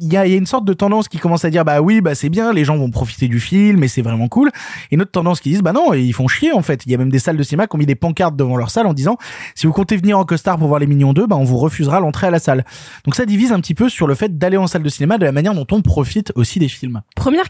il 0.00 0.12
y 0.12 0.16
a, 0.16 0.26
une 0.26 0.46
sorte 0.46 0.64
de 0.64 0.72
tendance 0.72 1.08
qui 1.08 1.18
commence 1.18 1.44
à 1.44 1.50
dire, 1.50 1.64
bah 1.64 1.80
oui, 1.80 2.00
bah 2.00 2.14
c'est 2.14 2.28
bien, 2.28 2.52
les 2.52 2.64
gens 2.64 2.76
vont 2.76 2.90
profiter 2.90 3.28
du 3.28 3.40
film 3.40 3.82
et 3.82 3.88
c'est 3.88 4.02
vraiment 4.02 4.28
cool. 4.28 4.50
Et 4.90 4.94
une 4.94 5.02
autre 5.02 5.10
tendance 5.10 5.40
qui 5.40 5.50
disent, 5.50 5.62
bah 5.62 5.72
non, 5.72 5.92
ils 5.94 6.12
font 6.12 6.28
chier 6.28 6.52
en 6.52 6.62
fait. 6.62 6.84
Il 6.86 6.92
y 6.92 6.94
a 6.94 6.98
même 6.98 7.10
des 7.10 7.18
salles 7.18 7.36
de 7.36 7.42
cinéma 7.42 7.66
qui 7.66 7.74
ont 7.74 7.78
mis 7.78 7.86
des 7.86 7.94
pancartes 7.94 8.36
devant 8.36 8.56
leur 8.56 8.70
salle 8.70 8.86
en 8.86 8.94
disant, 8.94 9.16
si 9.54 9.66
vous 9.66 9.72
comptez 9.72 9.96
venir 9.96 10.18
en 10.18 10.24
costard 10.24 10.58
pour 10.58 10.68
voir 10.68 10.80
les 10.80 10.86
Mignons 10.86 11.12
2, 11.12 11.26
bah 11.26 11.36
on 11.36 11.44
vous 11.44 11.58
refusera 11.58 12.00
l'entrée 12.00 12.28
à 12.28 12.30
la 12.30 12.38
salle. 12.38 12.64
Donc 13.04 13.14
ça 13.14 13.26
divise 13.26 13.52
un 13.52 13.60
petit 13.60 13.74
peu 13.74 13.88
sur 13.88 14.06
le 14.06 14.14
fait 14.14 14.38
d'aller 14.38 14.56
en 14.56 14.66
salle 14.66 14.82
de 14.82 14.88
cinéma 14.88 15.18
de 15.18 15.24
la 15.24 15.32
manière 15.32 15.54
dont 15.54 15.66
on 15.70 15.82
profite 15.82 16.32
aussi 16.36 16.58
des 16.58 16.68
films. 16.68 17.02
Première. 17.16 17.48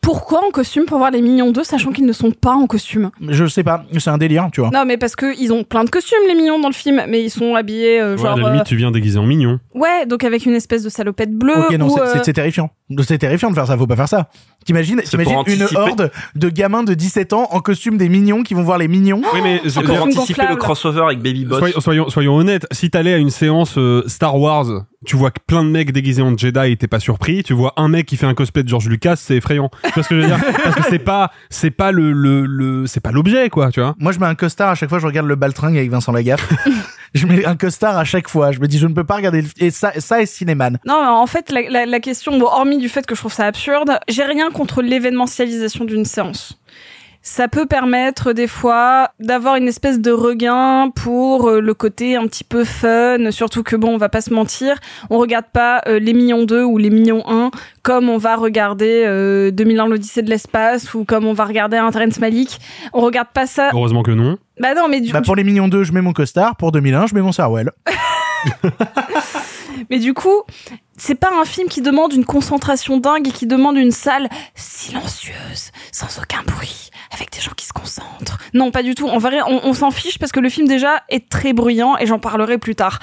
Pourquoi 0.00 0.46
en 0.46 0.50
costume 0.52 0.84
pour 0.84 0.98
voir 0.98 1.10
les 1.10 1.20
Mignons 1.20 1.50
2, 1.50 1.64
sachant 1.64 1.90
qu'ils 1.90 2.06
ne 2.06 2.12
sont 2.12 2.30
pas 2.30 2.52
en 2.52 2.68
costume? 2.68 3.10
Je 3.28 3.44
sais 3.46 3.64
pas, 3.64 3.84
c'est 3.98 4.08
un 4.10 4.18
délire, 4.18 4.48
tu 4.52 4.60
vois. 4.60 4.70
Non, 4.70 4.84
mais 4.86 4.98
parce 4.98 5.16
que 5.16 5.36
ils 5.40 5.52
ont 5.52 5.64
plein 5.64 5.82
de 5.82 5.90
costumes, 5.90 6.18
les 6.28 6.36
Mignons, 6.36 6.60
dans 6.60 6.68
le 6.68 6.74
film, 6.74 7.02
mais 7.08 7.24
ils 7.24 7.30
sont 7.30 7.56
habillés 7.56 8.00
euh, 8.00 8.12
Ouais, 8.14 8.22
genre... 8.22 8.34
à 8.34 8.36
la 8.36 8.46
limite, 8.50 8.60
euh, 8.60 8.64
tu 8.68 8.76
viens 8.76 8.92
déguisé 8.92 9.18
en 9.18 9.24
mignon. 9.26 9.58
Ouais, 9.74 10.06
donc 10.06 10.22
avec 10.22 10.46
une 10.46 10.54
espèce 10.54 10.84
de 10.84 10.90
salopette 10.90 11.32
bleue. 11.34 11.58
Ok, 11.58 11.72
non, 11.76 11.86
ou, 11.88 11.90
c'est- 11.96 12.00
euh, 12.02 12.06
c'est 12.12 12.24
c'est 12.24 12.32
terrifiant. 12.34 12.70
C'est 13.02 13.18
terrifiant 13.18 13.50
de 13.50 13.56
faire 13.56 13.66
ça, 13.66 13.76
faut 13.76 13.88
pas 13.88 13.96
faire 13.96 14.08
ça. 14.08 14.28
T'imagines, 14.66 15.00
t'imagines 15.00 15.38
une 15.46 15.66
horde 15.76 16.10
de 16.34 16.48
gamins 16.48 16.82
de 16.82 16.92
17 16.92 17.32
ans 17.34 17.46
en 17.52 17.60
costume 17.60 17.96
des 17.98 18.08
mignons 18.08 18.42
qui 18.42 18.54
vont 18.54 18.64
voir 18.64 18.78
les 18.78 18.88
mignons. 18.88 19.22
Oui, 19.32 19.40
mais 19.40 19.60
veux 19.64 19.82
pour 19.82 20.02
anticiper 20.02 20.32
gonflable. 20.32 20.50
le 20.50 20.56
crossover 20.56 21.02
avec 21.02 21.20
Baby 21.20 21.44
Boss. 21.44 21.60
soyons, 21.60 21.80
soyons, 21.80 22.10
soyons 22.10 22.36
honnêtes, 22.36 22.66
si 22.72 22.90
t'allais 22.90 23.14
à 23.14 23.18
une 23.18 23.30
séance 23.30 23.78
euh, 23.78 24.02
Star 24.08 24.36
Wars, 24.36 24.66
tu 25.06 25.14
vois 25.14 25.30
que 25.30 25.38
plein 25.46 25.62
de 25.62 25.68
mecs 25.70 25.92
déguisés 25.92 26.22
en 26.22 26.36
Jedi 26.36 26.72
et 26.72 26.76
t'es 26.76 26.88
pas 26.88 26.98
surpris, 26.98 27.44
tu 27.44 27.52
vois 27.52 27.74
un 27.76 27.86
mec 27.86 28.06
qui 28.06 28.16
fait 28.16 28.26
un 28.26 28.34
cosplay 28.34 28.64
de 28.64 28.68
George 28.68 28.88
Lucas, 28.88 29.14
c'est 29.14 29.36
effrayant. 29.36 29.70
Tu 29.84 29.90
vois 29.92 30.02
ce 30.02 30.08
que 30.08 30.16
je 30.16 30.20
veux 30.22 30.26
dire? 30.26 30.40
Parce 30.64 30.74
que 30.74 30.82
c'est 30.90 30.98
pas, 30.98 31.30
c'est 31.48 31.70
pas 31.70 31.92
le, 31.92 32.10
le, 32.12 32.44
le 32.44 32.86
c'est 32.88 33.00
pas 33.00 33.12
l'objet, 33.12 33.48
quoi, 33.50 33.70
tu 33.70 33.80
vois. 33.80 33.94
Moi, 34.00 34.10
je 34.10 34.18
mets 34.18 34.26
un 34.26 34.34
costard 34.34 34.70
à 34.70 34.74
chaque 34.74 34.88
fois 34.88 34.98
que 34.98 35.02
je 35.02 35.06
regarde 35.06 35.28
le 35.28 35.36
baltringue 35.36 35.76
avec 35.76 35.90
Vincent 35.92 36.10
Lagaffe. 36.10 36.52
je 37.16 37.26
mets 37.26 37.44
un 37.44 37.56
costard 37.56 37.96
à 37.96 38.04
chaque 38.04 38.28
fois. 38.28 38.52
Je 38.52 38.60
me 38.60 38.66
dis, 38.66 38.78
je 38.78 38.86
ne 38.86 38.94
peux 38.94 39.04
pas 39.04 39.16
regarder 39.16 39.42
le... 39.42 39.48
Et 39.58 39.70
ça, 39.70 39.92
ça 39.98 40.20
est 40.20 40.26
cinéman. 40.26 40.78
Non, 40.86 40.94
en 40.94 41.26
fait, 41.26 41.50
la, 41.50 42.00
question, 42.00 42.40
hormis 42.40 42.78
du 42.78 42.88
fait 42.88 43.06
que 43.06 43.14
je 43.14 43.20
trouve 43.20 43.32
ça 43.32 43.46
absurde, 43.46 43.98
j'ai 44.08 44.24
rien 44.24 44.50
contre 44.50 44.82
l'événementialisation 44.82 45.84
d'une 45.84 46.04
séance. 46.04 46.58
Ça 47.28 47.48
peut 47.48 47.66
permettre 47.66 48.32
des 48.32 48.46
fois 48.46 49.10
d'avoir 49.18 49.56
une 49.56 49.66
espèce 49.66 50.00
de 50.00 50.12
regain 50.12 50.92
pour 50.94 51.48
euh, 51.48 51.60
le 51.60 51.74
côté 51.74 52.14
un 52.14 52.24
petit 52.28 52.44
peu 52.44 52.62
fun, 52.62 53.32
surtout 53.32 53.64
que 53.64 53.74
bon, 53.74 53.88
on 53.92 53.96
va 53.96 54.08
pas 54.08 54.20
se 54.20 54.32
mentir, 54.32 54.78
on 55.10 55.18
regarde 55.18 55.46
pas 55.52 55.82
euh, 55.88 55.98
les 55.98 56.14
Mignons 56.14 56.44
2 56.44 56.62
ou 56.62 56.78
les 56.78 56.88
Mignons 56.88 57.24
1 57.26 57.50
comme 57.82 58.08
on 58.08 58.16
va 58.16 58.36
regarder 58.36 59.02
euh, 59.04 59.50
2001 59.50 59.88
l'Odyssée 59.88 60.22
de 60.22 60.30
l'espace 60.30 60.94
ou 60.94 61.04
comme 61.04 61.26
on 61.26 61.32
va 61.32 61.46
regarder 61.46 61.76
un 61.76 61.90
Terrence 61.90 62.20
Malick. 62.20 62.60
On 62.92 63.00
regarde 63.00 63.28
pas 63.34 63.46
ça. 63.46 63.70
Heureusement 63.72 64.04
que 64.04 64.12
non. 64.12 64.38
Bah 64.60 64.74
non, 64.76 64.86
mais 64.88 65.00
du, 65.00 65.10
Bah, 65.10 65.20
pour 65.20 65.34
les 65.34 65.42
mignons 65.42 65.66
2, 65.66 65.82
je 65.82 65.92
mets 65.92 66.02
mon 66.02 66.12
costard. 66.12 66.54
Pour 66.54 66.70
2001, 66.70 67.08
je 67.08 67.14
mets 67.16 67.22
mon 67.22 67.32
Sarwell. 67.32 67.72
Mais 69.90 69.98
du 69.98 70.14
coup, 70.14 70.42
c'est 70.96 71.14
pas 71.14 71.30
un 71.40 71.44
film 71.44 71.68
qui 71.68 71.82
demande 71.82 72.12
une 72.12 72.24
concentration 72.24 72.98
dingue 72.98 73.28
et 73.28 73.32
qui 73.32 73.46
demande 73.46 73.76
une 73.76 73.92
salle 73.92 74.28
silencieuse, 74.54 75.70
sans 75.92 76.18
aucun 76.20 76.42
bruit, 76.42 76.90
avec 77.12 77.30
des 77.32 77.40
gens 77.40 77.52
qui 77.56 77.66
se 77.66 77.72
concentrent. 77.72 78.38
Non, 78.54 78.70
pas 78.70 78.82
du 78.82 78.94
tout. 78.94 79.06
On, 79.06 79.18
on 79.18 79.72
s'en 79.74 79.90
fiche 79.90 80.18
parce 80.18 80.32
que 80.32 80.40
le 80.40 80.48
film 80.48 80.66
déjà 80.66 81.02
est 81.08 81.28
très 81.28 81.52
bruyant 81.52 81.96
et 81.98 82.06
j'en 82.06 82.18
parlerai 82.18 82.58
plus 82.58 82.74
tard. 82.74 82.98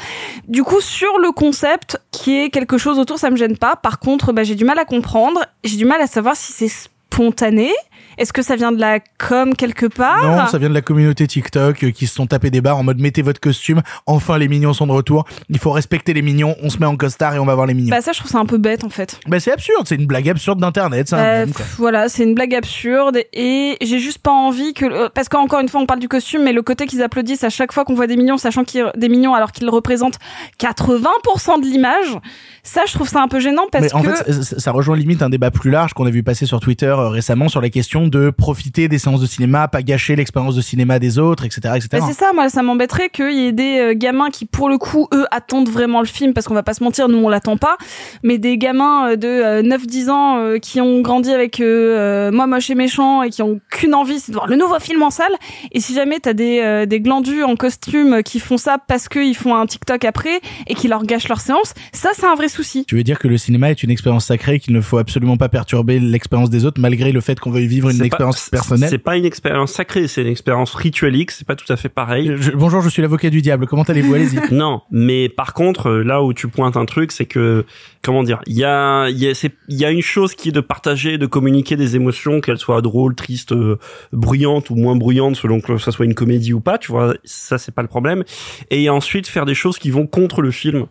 Du 0.47 0.63
coup, 0.63 0.81
sur 0.81 1.19
le 1.19 1.31
concept, 1.31 2.01
qui 2.11 2.37
est 2.37 2.49
quelque 2.49 2.77
chose 2.77 2.99
autour, 2.99 3.19
ça 3.19 3.29
me 3.29 3.35
gêne 3.35 3.57
pas. 3.57 3.75
Par 3.75 3.99
contre, 3.99 4.33
bah, 4.33 4.43
j'ai 4.43 4.55
du 4.55 4.65
mal 4.65 4.79
à 4.79 4.85
comprendre. 4.85 5.45
J'ai 5.63 5.77
du 5.77 5.85
mal 5.85 6.01
à 6.01 6.07
savoir 6.07 6.35
si 6.35 6.51
c'est 6.51 6.69
spontané. 6.69 7.71
Est-ce 8.17 8.33
que 8.33 8.41
ça 8.41 8.55
vient 8.55 8.71
de 8.71 8.79
la 8.79 8.99
com 8.99 9.55
quelque 9.55 9.85
part 9.85 10.23
Non, 10.23 10.47
ça 10.47 10.57
vient 10.57 10.69
de 10.69 10.73
la 10.73 10.81
communauté 10.81 11.27
TikTok 11.27 11.83
euh, 11.83 11.91
qui 11.91 12.07
se 12.07 12.15
sont 12.15 12.27
tapés 12.27 12.49
des 12.49 12.61
barres 12.61 12.77
en 12.77 12.83
mode 12.83 12.99
mettez 12.99 13.21
votre 13.21 13.39
costume. 13.39 13.81
Enfin, 14.05 14.37
les 14.37 14.47
mignons 14.47 14.73
sont 14.73 14.87
de 14.87 14.91
retour. 14.91 15.25
Il 15.49 15.59
faut 15.59 15.71
respecter 15.71 16.13
les 16.13 16.21
mignons. 16.21 16.55
On 16.61 16.69
se 16.69 16.77
met 16.77 16.85
en 16.85 16.95
costard 16.95 17.35
et 17.35 17.39
on 17.39 17.45
va 17.45 17.55
voir 17.55 17.67
les 17.67 17.73
mignons. 17.73 17.91
Bah 17.91 18.01
ça, 18.01 18.11
je 18.11 18.19
trouve 18.19 18.31
ça 18.31 18.39
un 18.39 18.45
peu 18.45 18.57
bête 18.57 18.83
en 18.83 18.89
fait. 18.89 19.19
Bah, 19.27 19.39
c'est 19.39 19.51
absurde. 19.51 19.87
C'est 19.87 19.95
une 19.95 20.05
blague 20.05 20.29
absurde 20.29 20.59
d'internet. 20.59 21.11
Euh, 21.13 21.45
pff, 21.45 21.75
voilà, 21.77 22.09
c'est 22.09 22.23
une 22.23 22.35
blague 22.35 22.55
absurde 22.55 23.19
et 23.33 23.77
j'ai 23.81 23.99
juste 23.99 24.19
pas 24.19 24.31
envie 24.31 24.73
que 24.73 25.07
parce 25.09 25.29
qu'encore 25.29 25.59
une 25.59 25.69
fois 25.69 25.81
on 25.81 25.85
parle 25.85 25.99
du 25.99 26.07
costume 26.07 26.43
mais 26.43 26.53
le 26.53 26.61
côté 26.61 26.85
qu'ils 26.85 27.01
applaudissent 27.01 27.43
à 27.43 27.49
chaque 27.49 27.71
fois 27.71 27.85
qu'on 27.85 27.93
voit 27.95 28.07
des 28.07 28.15
mignons 28.17 28.37
sachant 28.37 28.63
qu'ils 28.63 28.91
des 28.95 29.09
mignons 29.09 29.33
alors 29.33 29.51
qu'ils 29.51 29.69
représentent 29.69 30.19
80% 30.59 31.61
de 31.61 31.65
l'image, 31.65 32.17
ça 32.63 32.81
je 32.87 32.93
trouve 32.93 33.07
ça 33.07 33.21
un 33.21 33.27
peu 33.27 33.39
gênant 33.39 33.65
parce 33.71 33.83
Mais 33.83 33.93
en 33.93 34.01
que 34.01 34.13
fait, 34.13 34.31
ça, 34.31 34.59
ça 34.59 34.71
rejoint 34.71 34.95
limite 34.95 35.21
un 35.21 35.29
débat 35.29 35.51
plus 35.51 35.71
large 35.71 35.93
qu'on 35.93 36.05
a 36.05 36.09
vu 36.09 36.23
passer 36.23 36.45
sur 36.45 36.59
Twitter 36.59 36.85
euh, 36.87 37.09
récemment 37.09 37.49
sur 37.49 37.61
la 37.61 37.69
question 37.69 38.02
de 38.07 38.29
profiter 38.29 38.87
des 38.87 38.97
séances 38.97 39.21
de 39.21 39.25
cinéma, 39.25 39.67
pas 39.67 39.81
gâcher 39.81 40.15
l'expérience 40.15 40.55
de 40.55 40.61
cinéma 40.61 40.99
des 40.99 41.19
autres, 41.19 41.45
etc., 41.45 41.75
etc. 41.75 42.03
C'est 42.07 42.13
ça, 42.13 42.31
moi 42.33 42.49
ça 42.49 42.63
m'embêterait 42.63 43.09
qu'il 43.09 43.33
y 43.33 43.47
ait 43.47 43.51
des 43.51 43.79
euh, 43.79 43.93
gamins 43.95 44.29
qui 44.29 44.45
pour 44.45 44.69
le 44.69 44.77
coup 44.77 45.07
eux 45.13 45.25
attendent 45.31 45.69
vraiment 45.69 45.99
le 45.99 46.07
film 46.07 46.33
parce 46.33 46.47
qu'on 46.47 46.53
va 46.53 46.63
pas 46.63 46.73
se 46.73 46.83
mentir, 46.83 47.07
nous 47.09 47.17
on 47.17 47.29
l'attend 47.29 47.57
pas, 47.57 47.77
mais 48.23 48.37
des 48.37 48.57
gamins 48.57 49.11
euh, 49.11 49.15
de 49.15 49.27
euh, 49.27 49.61
9-10 49.61 50.09
ans 50.09 50.37
euh, 50.37 50.57
qui 50.57 50.81
ont 50.81 51.01
grandi 51.01 51.31
avec 51.31 51.59
euh, 51.59 52.31
moi 52.31 52.47
moche 52.47 52.69
et 52.69 52.75
méchant 52.75 53.23
et 53.23 53.29
qui 53.29 53.41
ont 53.41 53.59
qu'une 53.69 53.93
envie 53.93 54.19
c'est 54.19 54.31
de 54.31 54.35
voir 54.35 54.47
le 54.47 54.55
nouveau 54.55 54.79
film 54.79 55.01
en 55.03 55.09
salle 55.09 55.31
et 55.71 55.79
si 55.79 55.93
jamais 55.93 56.19
t'as 56.19 56.33
des 56.33 56.59
euh, 56.61 56.85
des 56.85 57.01
glandus 57.01 57.43
en 57.43 57.55
costume 57.55 58.23
qui 58.23 58.39
font 58.39 58.57
ça 58.57 58.77
parce 58.87 59.09
qu'ils 59.09 59.35
font 59.35 59.55
un 59.55 59.65
TikTok 59.65 60.05
après 60.05 60.41
et 60.67 60.75
qui 60.75 60.87
leur 60.87 61.03
gâchent 61.03 61.27
leur 61.27 61.39
séance, 61.39 61.73
ça 61.91 62.09
c'est 62.13 62.25
un 62.25 62.35
vrai 62.35 62.49
souci. 62.49 62.85
Tu 62.85 62.95
veux 62.95 63.03
dire 63.03 63.19
que 63.19 63.27
le 63.27 63.37
cinéma 63.37 63.71
est 63.71 63.83
une 63.83 63.91
expérience 63.91 64.25
sacrée 64.25 64.59
qu'il 64.59 64.73
ne 64.73 64.81
faut 64.81 64.97
absolument 64.97 65.37
pas 65.37 65.49
perturber 65.49 65.99
l'expérience 65.99 66.49
des 66.49 66.65
autres 66.65 66.79
malgré 66.81 67.11
le 67.11 67.21
fait 67.21 67.39
qu'on 67.39 67.51
veuille 67.51 67.67
vivre 67.67 67.89
une 67.93 68.03
C'est 68.03 68.09
pas- 68.09 68.15
expérience 68.15 68.49
personnelle 68.49 68.89
C'est 68.89 68.97
pas 68.97 69.17
une 69.17 69.25
expérience 69.25 69.71
sacrée, 69.71 70.07
c'est 70.07 70.21
une 70.21 70.27
expérience 70.27 70.73
rituelique, 70.75 71.31
c'est 71.31 71.47
pas 71.47 71.55
tout 71.55 71.71
à 71.71 71.75
fait 71.77 71.89
pareil. 71.89 72.33
Je- 72.37 72.51
Bonjour, 72.51 72.81
je 72.81 72.89
suis 72.89 73.01
l'avocat 73.01 73.29
du 73.29 73.41
diable. 73.41 73.67
Comment 73.67 73.83
allez-vous? 73.83 74.13
Allez-y. 74.13 74.39
Non, 74.53 74.81
mais 74.91 75.29
par 75.29 75.53
contre, 75.53 75.89
euh, 75.89 76.03
là 76.03 76.21
où 76.23 76.33
tu 76.33 76.47
pointes 76.47 76.77
un 76.77 76.85
truc, 76.85 77.11
c'est 77.11 77.25
que 77.25 77.65
comment 78.03 78.23
dire, 78.23 78.41
il 78.47 78.57
y 78.57 78.63
a, 78.65 79.07
il 79.09 79.17
y 79.17 79.33
y 79.69 79.85
a 79.85 79.89
une 79.91 80.01
chose 80.01 80.35
qui 80.35 80.49
est 80.49 80.51
de 80.51 80.59
partager, 80.59 81.17
de 81.17 81.25
communiquer 81.25 81.75
des 81.75 81.95
émotions, 81.95 82.41
qu'elles 82.41 82.57
soient 82.57 82.81
drôles, 82.81 83.15
tristes, 83.15 83.53
euh, 83.53 83.77
bruyantes 84.11 84.69
ou 84.69 84.75
moins 84.75 84.95
bruyantes, 84.95 85.35
selon 85.35 85.61
que 85.61 85.77
ça 85.77 85.91
soit 85.91 86.05
une 86.05 86.13
comédie 86.13 86.53
ou 86.53 86.59
pas. 86.59 86.77
Tu 86.77 86.91
vois, 86.91 87.13
ça 87.23 87.57
c'est 87.57 87.73
pas 87.73 87.81
le 87.81 87.87
problème. 87.87 88.23
Et 88.69 88.89
ensuite 88.89 89.27
faire 89.27 89.45
des 89.45 89.55
choses 89.55 89.77
qui 89.77 89.89
vont 89.89 90.07
contre 90.07 90.41
le 90.41 90.51
film 90.51 90.85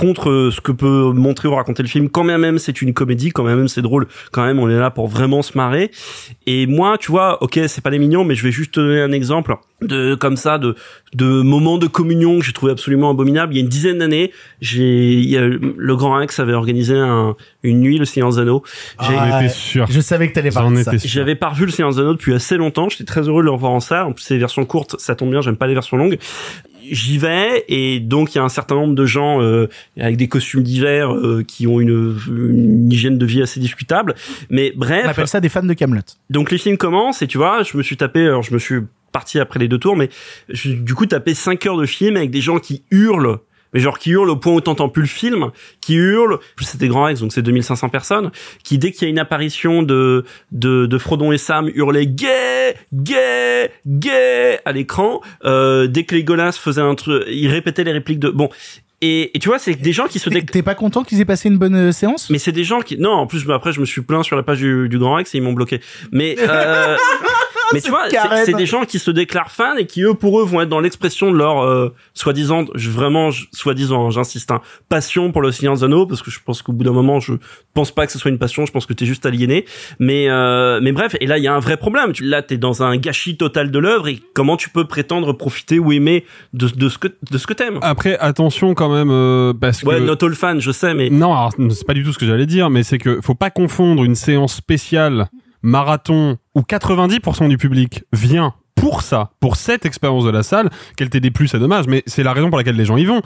contre 0.00 0.30
euh, 0.30 0.50
ce 0.50 0.60
que 0.60 0.72
peut 0.72 1.12
montrer 1.12 1.46
ou 1.48 1.54
raconter 1.54 1.82
le 1.82 1.88
film. 1.88 2.08
Quand 2.08 2.24
même, 2.24 2.40
même 2.40 2.58
c'est 2.58 2.80
une 2.80 2.94
comédie, 2.94 3.30
quand 3.30 3.44
même 3.44 3.68
c'est 3.68 3.82
drôle, 3.82 4.06
quand 4.32 4.44
même 4.44 4.58
on 4.58 4.68
est 4.70 4.78
là 4.78 4.90
pour 4.90 5.08
vraiment 5.08 5.42
se 5.42 5.56
marrer. 5.58 5.90
Et 6.46 6.66
moi, 6.66 6.96
tu 6.98 7.12
vois, 7.12 7.42
ok, 7.42 7.60
c'est 7.66 7.82
pas 7.82 7.90
les 7.90 7.98
mignons, 7.98 8.24
mais 8.24 8.34
je 8.34 8.42
vais 8.42 8.52
juste 8.52 8.72
te 8.72 8.80
donner 8.80 9.00
un 9.02 9.12
exemple 9.12 9.54
de 9.82 10.14
comme 10.14 10.36
ça 10.36 10.58
de 10.58 10.74
de 11.14 11.26
moments 11.42 11.78
de 11.78 11.86
communion 11.86 12.38
que 12.38 12.44
j'ai 12.44 12.52
trouvé 12.52 12.72
absolument 12.72 13.10
abominable. 13.10 13.52
Il 13.54 13.56
y 13.56 13.60
a 13.60 13.62
une 13.62 13.68
dizaine 13.68 13.98
d'années, 13.98 14.30
j'ai 14.60 15.14
il 15.14 15.28
y 15.28 15.36
a- 15.36 15.46
le 15.46 15.96
Grand 15.96 16.14
Rex 16.16 16.38
avait 16.38 16.52
organisé 16.52 16.94
un, 16.96 17.34
une 17.62 17.80
nuit 17.80 17.98
le 17.98 18.04
Seigneur 18.04 18.30
des 18.30 18.38
Anneaux. 18.38 18.62
J'ai- 19.02 19.14
étais 19.14 19.48
sûr. 19.48 19.86
Je 19.90 20.00
savais 20.00 20.28
que 20.28 20.34
t'allais 20.34 20.50
parler 20.50 20.78
de 20.78 20.82
ça. 20.84 20.92
j'avais 21.04 21.34
pas 21.34 21.48
revu 21.48 21.64
le 21.66 21.70
Seigneur 21.72 21.92
des 21.92 21.98
Anneaux 22.00 22.12
depuis 22.14 22.32
assez 22.34 22.56
longtemps. 22.56 22.88
J'étais 22.88 23.04
très 23.04 23.22
heureux 23.28 23.42
de 23.42 23.46
le 23.46 23.50
revoir 23.52 23.72
en 23.72 23.80
salle. 23.80 24.04
En 24.06 24.12
plus, 24.12 24.22
c'est 24.22 24.34
les 24.34 24.40
versions 24.40 24.64
courtes, 24.64 24.96
ça 24.98 25.14
tombe 25.14 25.30
bien. 25.30 25.40
J'aime 25.40 25.56
pas 25.56 25.66
les 25.66 25.74
versions 25.74 25.96
longues. 25.96 26.18
J'y 26.90 27.18
vais 27.18 27.64
et 27.68 28.00
donc 28.00 28.34
il 28.34 28.38
y 28.38 28.40
a 28.40 28.44
un 28.44 28.48
certain 28.48 28.74
nombre 28.74 28.94
de 28.94 29.04
gens 29.06 29.42
euh, 29.42 29.68
avec 29.98 30.16
des 30.16 30.28
costumes 30.28 30.62
d'hiver 30.62 31.14
euh, 31.14 31.42
qui 31.46 31.66
ont 31.66 31.80
une, 31.80 32.16
une 32.28 32.92
hygiène 32.92 33.18
de 33.18 33.26
vie 33.26 33.42
assez 33.42 33.60
discutable. 33.60 34.14
Mais 34.48 34.72
On 34.76 34.78
bref, 34.80 35.06
appelle 35.06 35.28
ça 35.28 35.40
des 35.40 35.48
fans 35.48 35.62
de 35.62 35.74
Camelot. 35.74 36.00
donc 36.30 36.50
les 36.50 36.58
films 36.58 36.76
commencent 36.76 37.22
et 37.22 37.26
tu 37.26 37.38
vois, 37.38 37.62
je 37.62 37.76
me 37.76 37.82
suis 37.82 37.96
tapé, 37.96 38.20
alors 38.24 38.42
je 38.42 38.52
me 38.54 38.58
suis 38.58 38.80
parti 39.12 39.38
après 39.40 39.58
les 39.58 39.66
deux 39.68 39.78
tours, 39.78 39.96
mais 39.96 40.08
je- 40.48 40.72
du 40.72 40.94
coup 40.94 41.06
tapé 41.06 41.34
5 41.34 41.66
heures 41.66 41.76
de 41.76 41.86
film 41.86 42.16
avec 42.16 42.30
des 42.30 42.40
gens 42.40 42.58
qui 42.58 42.82
hurlent, 42.90 43.38
mais 43.72 43.80
genre 43.80 43.98
qui 43.98 44.10
hurlent 44.10 44.30
au 44.30 44.36
point 44.36 44.52
où 44.52 44.60
t'entends 44.60 44.88
plus 44.88 45.02
le 45.02 45.08
film, 45.08 45.50
qui 45.80 45.94
hurlent, 45.94 46.38
c'était 46.60 46.88
Grand 46.88 47.04
Rex, 47.04 47.20
donc 47.20 47.32
c'est 47.32 47.42
2500 47.42 47.88
personnes, 47.88 48.30
qui 48.64 48.78
dès 48.78 48.92
qu'il 48.92 49.02
y 49.02 49.06
a 49.06 49.10
une 49.10 49.18
apparition 49.18 49.82
de, 49.82 50.24
de, 50.52 50.86
de 50.86 50.98
Frodon 50.98 51.32
et 51.32 51.38
Sam 51.38 51.70
hurlaient 51.74 52.06
gay, 52.06 52.74
gay, 52.92 53.70
gay! 53.86 54.60
à 54.64 54.72
l'écran, 54.72 55.20
euh, 55.44 55.86
dès 55.86 56.04
que 56.04 56.14
les 56.14 56.24
Golas 56.24 56.52
faisaient 56.52 56.80
un 56.80 56.94
truc, 56.94 57.24
ils 57.28 57.48
répétaient 57.48 57.84
les 57.84 57.92
répliques 57.92 58.20
de, 58.20 58.30
bon, 58.30 58.48
et, 59.02 59.34
et 59.34 59.38
tu 59.38 59.48
vois, 59.48 59.58
c'est 59.58 59.74
des 59.74 59.92
gens 59.92 60.06
qui 60.06 60.18
se 60.18 60.28
T'es 60.28 60.62
pas 60.62 60.74
content 60.74 61.04
qu'ils 61.04 61.20
aient 61.20 61.26
passé 61.26 61.48
une 61.48 61.56
bonne 61.56 61.74
euh, 61.74 61.92
séance? 61.92 62.28
Mais 62.28 62.38
c'est 62.38 62.52
des 62.52 62.64
gens 62.64 62.80
qui 62.80 62.98
non 62.98 63.12
en 63.12 63.26
plus 63.26 63.44
bah, 63.44 63.54
après 63.54 63.72
je 63.72 63.80
me 63.80 63.86
suis 63.86 64.02
plaint 64.02 64.22
sur 64.22 64.36
la 64.36 64.42
page 64.42 64.58
du, 64.58 64.88
du 64.88 64.98
Grand 64.98 65.14
Rex 65.14 65.34
et 65.34 65.38
ils 65.38 65.42
m'ont 65.42 65.54
bloqué. 65.54 65.80
Mais 66.12 66.36
euh, 66.38 66.96
mais 67.72 67.80
tu 67.80 67.90
vois 67.90 68.08
c'est- 68.44 68.52
des 68.54 68.66
gens 68.66 68.84
qui 68.84 68.98
se 68.98 69.10
déclarent 69.10 69.50
fans 69.50 69.76
et 69.76 69.86
qui 69.86 70.02
eux 70.02 70.14
pour 70.14 70.40
eux 70.40 70.44
vont 70.44 70.60
être 70.60 70.68
dans 70.68 70.80
l'expression 70.80 71.30
de 71.30 71.36
leur 71.36 71.62
euh, 71.62 71.94
soi-disant 72.14 72.64
je- 72.74 72.90
vraiment 72.90 73.30
je- 73.30 73.46
soi-disant 73.52 74.06
hein, 74.06 74.10
j'insiste 74.10 74.50
hein, 74.50 74.60
passion 74.88 75.32
pour 75.32 75.42
le 75.42 75.52
Seigneur 75.52 75.74
des 75.76 75.84
Anneaux 75.84 76.06
parce 76.06 76.22
que 76.22 76.30
je 76.30 76.38
pense 76.44 76.62
qu'au 76.62 76.72
bout 76.72 76.84
d'un 76.84 76.92
moment 76.92 77.20
je 77.20 77.34
pense 77.74 77.90
pas 77.92 78.06
que 78.06 78.12
ce 78.12 78.18
soit 78.18 78.30
une 78.30 78.38
passion 78.38 78.66
je 78.66 78.72
pense 78.72 78.86
que 78.86 78.92
t'es 78.92 79.06
juste 79.06 79.26
aliéné. 79.26 79.64
Mais 79.98 80.28
euh, 80.28 80.80
mais 80.82 80.92
bref 80.92 81.16
et 81.20 81.26
là 81.26 81.38
il 81.38 81.44
y 81.44 81.48
a 81.48 81.54
un 81.54 81.60
vrai 81.60 81.76
problème. 81.76 82.12
Tu, 82.12 82.24
là 82.24 82.42
t'es 82.42 82.56
dans 82.56 82.82
un 82.82 82.96
gâchis 82.96 83.36
total 83.36 83.70
de 83.70 83.78
l'œuvre 83.78 84.08
et 84.08 84.20
comment 84.34 84.56
tu 84.56 84.68
peux 84.70 84.84
prétendre 84.84 85.32
profiter 85.32 85.78
ou 85.78 85.92
aimer 85.92 86.24
de, 86.54 86.68
de 86.68 86.88
ce 86.88 86.98
que 86.98 87.08
de 87.30 87.38
ce 87.38 87.46
que 87.46 87.54
t'aimes? 87.54 87.78
Après, 87.82 88.18
attention 88.18 88.74
quand 88.74 88.88
même, 88.92 89.10
euh, 89.10 89.52
parce 89.52 89.82
ouais 89.82 89.96
que... 89.96 90.00
not 90.02 90.22
all 90.24 90.34
fan 90.34 90.60
je 90.60 90.70
sais 90.72 90.94
mais 90.94 91.10
Non, 91.10 91.32
alors, 91.34 91.52
c'est 91.70 91.86
pas 91.86 91.94
du 91.94 92.02
tout 92.04 92.12
ce 92.12 92.18
que 92.18 92.26
j'allais 92.26 92.46
dire, 92.46 92.70
mais 92.70 92.82
c'est 92.82 92.98
que 92.98 93.20
faut 93.20 93.34
pas 93.34 93.50
confondre 93.50 94.04
une 94.04 94.14
séance 94.14 94.54
spéciale 94.54 95.28
marathon 95.62 96.36
où 96.54 96.60
90% 96.60 97.48
du 97.48 97.58
public 97.58 98.04
vient 98.12 98.54
pour 98.74 99.02
ça, 99.02 99.30
pour 99.40 99.56
cette 99.56 99.84
expérience 99.84 100.24
de 100.24 100.30
la 100.30 100.42
salle, 100.42 100.70
qu'elle 100.96 101.10
t'ait 101.10 101.20
déplu, 101.20 101.48
c'est 101.48 101.58
dommage, 101.58 101.86
mais 101.86 102.02
c'est 102.06 102.22
la 102.22 102.32
raison 102.32 102.48
pour 102.48 102.56
laquelle 102.58 102.76
les 102.76 102.84
gens 102.86 102.96
y 102.96 103.04
vont. 103.04 103.20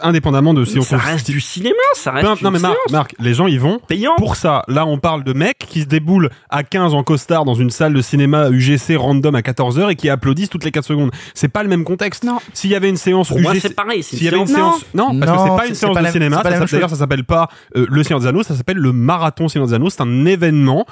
Indépendamment 0.00 0.54
de 0.54 0.64
si 0.64 0.78
on 0.78 0.82
ça 0.82 0.96
trouve- 0.96 1.10
reste 1.10 1.28
du 1.28 1.40
cinéma 1.40 1.74
ça 1.94 2.12
reste 2.12 2.24
Peu- 2.38 2.44
non 2.44 2.52
mais 2.52 2.60
Marc, 2.92 3.16
les 3.18 3.34
gens 3.34 3.48
y 3.48 3.56
vont 3.58 3.80
payant 3.88 4.14
pour 4.16 4.36
ça. 4.36 4.62
Là, 4.68 4.86
on 4.86 4.98
parle 4.98 5.24
de 5.24 5.32
mecs 5.32 5.58
qui 5.58 5.80
se 5.80 5.86
déboulent 5.86 6.30
à 6.50 6.62
15 6.62 6.94
en 6.94 7.02
costard 7.02 7.44
dans 7.44 7.54
une 7.54 7.70
salle 7.70 7.94
de 7.94 8.00
cinéma 8.00 8.48
UGC 8.50 8.94
random 8.96 9.34
à 9.34 9.40
14h 9.42 9.90
et 9.90 9.96
qui 9.96 10.08
applaudissent 10.08 10.50
toutes 10.50 10.62
les 10.64 10.70
4 10.70 10.84
secondes. 10.84 11.10
C'est 11.34 11.48
pas 11.48 11.64
le 11.64 11.68
même 11.68 11.82
contexte. 11.82 12.22
Non. 12.22 12.38
S'il 12.52 12.70
y 12.70 12.76
avait 12.76 12.90
une 12.90 12.96
séance 12.96 13.28
Pour 13.28 13.40
moi, 13.40 13.52
UGC 13.54 13.60
c'est 13.68 13.74
pareil. 13.74 14.04
S'il 14.04 14.22
y 14.22 14.28
avait 14.28 14.38
une 14.38 14.46
séance- 14.46 14.76
séance, 14.78 14.86
non, 14.94 15.18
parce 15.18 15.32
Non, 15.32 15.36
que 15.44 15.50
c'est 15.50 15.56
pas 15.56 15.66
une 15.66 15.74
séance 15.74 15.94
pas 15.94 16.00
de 16.00 16.04
la- 16.04 16.12
cinéma. 16.12 16.36
c'est 16.36 16.42
pas 16.44 16.50
la 16.50 16.56
ça 16.56 16.60
s'appelle- 16.60 16.70
D'ailleurs, 16.78 16.88
chose. 16.90 16.98
ça 16.98 17.02
s'appelle 17.02 17.24
pas 17.24 17.48
euh, 17.76 17.86
le 17.90 18.02
Seigneur 18.04 18.20
des 18.20 18.26
Anneaux, 18.28 18.42
ça 18.44 18.54
s'appelle 18.54 18.76
le 18.78 18.92
marathon 18.92 19.48
Seigneur 19.48 19.66
des 19.66 19.74
Anneaux. 19.74 19.90
C'est 19.90 20.02
un 20.02 20.26
événement 20.26 20.86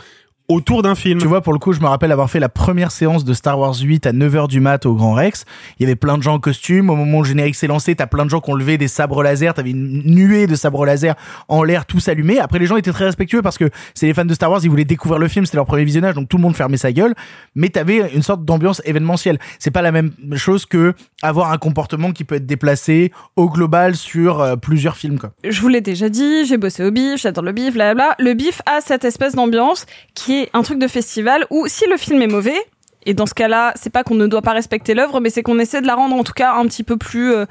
autour 0.49 0.83
d'un 0.83 0.95
film. 0.95 1.21
Tu 1.21 1.27
vois, 1.27 1.41
pour 1.41 1.53
le 1.53 1.59
coup, 1.59 1.73
je 1.73 1.81
me 1.81 1.87
rappelle 1.87 2.13
avoir 2.13 2.31
fait 2.31 2.41
la 2.41 2.49
première 2.49 2.91
séance 2.91 3.25
de 3.25 3.35
Star 3.35 3.59
Wars 3.59 3.75
8 3.75 4.07
à 4.07 4.13
9h 4.13 4.49
du 4.49 4.61
mat 4.61 4.87
au 4.87 4.95
Grand 4.95 5.15
Rex. 5.15 5.45
Il 5.79 5.83
y 5.83 5.87
avait 5.87 5.97
plein 5.97 6.17
de 6.19 6.23
gens 6.23 6.35
en 6.35 6.39
costume. 6.39 6.91
Au 6.91 6.97
moment 6.97 7.19
où 7.19 7.23
le 7.23 7.29
générique 7.29 7.57
s'est 7.57 7.67
lancé, 7.67 7.95
t'as 7.95 8.07
plein 8.07 8.25
de 8.25 8.31
gens 8.31 8.41
qui 8.41 8.51
ont 8.51 8.55
levé 8.55 8.79
des 8.79 8.89
sabres 8.89 9.23
laser. 9.23 9.55
T'avais 9.55 9.71
une 9.71 10.03
nuée 10.05 10.47
de 10.47 10.55
sabres 10.55 10.85
laser 10.87 11.15
en 11.49 11.63
l'air, 11.63 11.87
tous 11.87 12.09
allumés. 12.09 12.39
Après, 12.39 12.59
les 12.59 12.67
gens 12.67 12.77
étaient 12.77 12.93
très 12.93 13.07
respectueux 13.07 13.43
parce 13.43 13.59
que 13.59 13.71
c'est 13.95 14.07
les 14.07 14.15
fans 14.15 14.25
de 14.25 14.35
Star 14.35 14.51
Wars, 14.51 14.61
ils 14.63 14.71
voulaient 14.71 14.85
découvrir 14.85 15.19
le 15.19 15.29
film, 15.29 15.47
c'était 15.47 15.57
leur 15.57 15.67
premier 15.67 15.85
visionnage, 15.85 16.15
donc 16.15 16.29
tout 16.29 16.37
le 16.37 16.43
monde 16.43 16.57
fermait 16.57 16.77
sa 16.77 16.93
gueule. 16.93 17.15
Mais 17.55 17.69
t'avais 17.69 18.13
une 18.15 18.23
sorte 18.23 18.45
d'ambiance 18.45 18.81
événementielle. 18.85 19.39
C'est 19.59 19.71
pas 19.71 19.83
la 19.83 19.93
même 19.93 20.13
chose 20.35 20.67
que 20.67 20.95
avoir 21.23 21.51
un 21.51 21.59
comportement 21.59 22.13
qui 22.13 22.25
peut 22.25 22.37
être 22.37 22.47
déplacé 22.47 23.13
au 23.37 23.49
global 23.49 23.97
sur 23.97 24.41
euh, 24.41 24.57
plusieurs 24.57 24.97
films, 24.97 25.19
quoi. 25.19 25.33
je 25.45 25.61
vous 25.61 25.69
l'ai 25.69 25.81
déjà 25.81 26.09
dit, 26.09 26.45
j'ai 26.45 26.57
bossé 26.57 26.85
au 26.85 26.91
bif, 26.91 27.21
j'adore 27.21 27.45
le 27.45 27.53
bif, 27.53 27.75
blablabla. 27.75 28.15
Le 28.19 28.35
bif 28.35 28.61
a 28.67 28.81
cette 28.81 29.05
espèce 29.05 29.35
d'ambiance 29.35 29.87
qui 30.15 30.35
est 30.35 30.36
un 30.53 30.63
truc 30.63 30.79
de 30.79 30.89
festival 30.89 31.47
où 31.51 31.67
si 31.69 31.87
le 31.87 31.97
film 31.97 32.23
est 32.23 32.27
mauvais, 32.27 32.59
et 33.07 33.15
dans 33.15 33.27
ce 33.27 33.35
cas-là, 33.35 33.73
c'est 33.77 33.91
pas 33.91 34.03
qu'on 34.03 34.17
ne 34.17 34.27
doit 34.27 34.43
pas 34.43 34.53
respecter 34.53 34.93
l'œuvre, 34.93 35.21
mais 35.21 35.31
c'est 35.31 35.43
qu'on 35.43 35.59
essaie 35.61 35.81
de 35.81 35.87
la 35.87 35.95
rendre 35.95 36.17
en 36.17 36.25
tout 36.25 36.33
cas 36.33 36.55
un 36.55 36.67
petit 36.67 36.83
peu 36.83 36.97
plus 36.97 37.33
euh, 37.33 37.47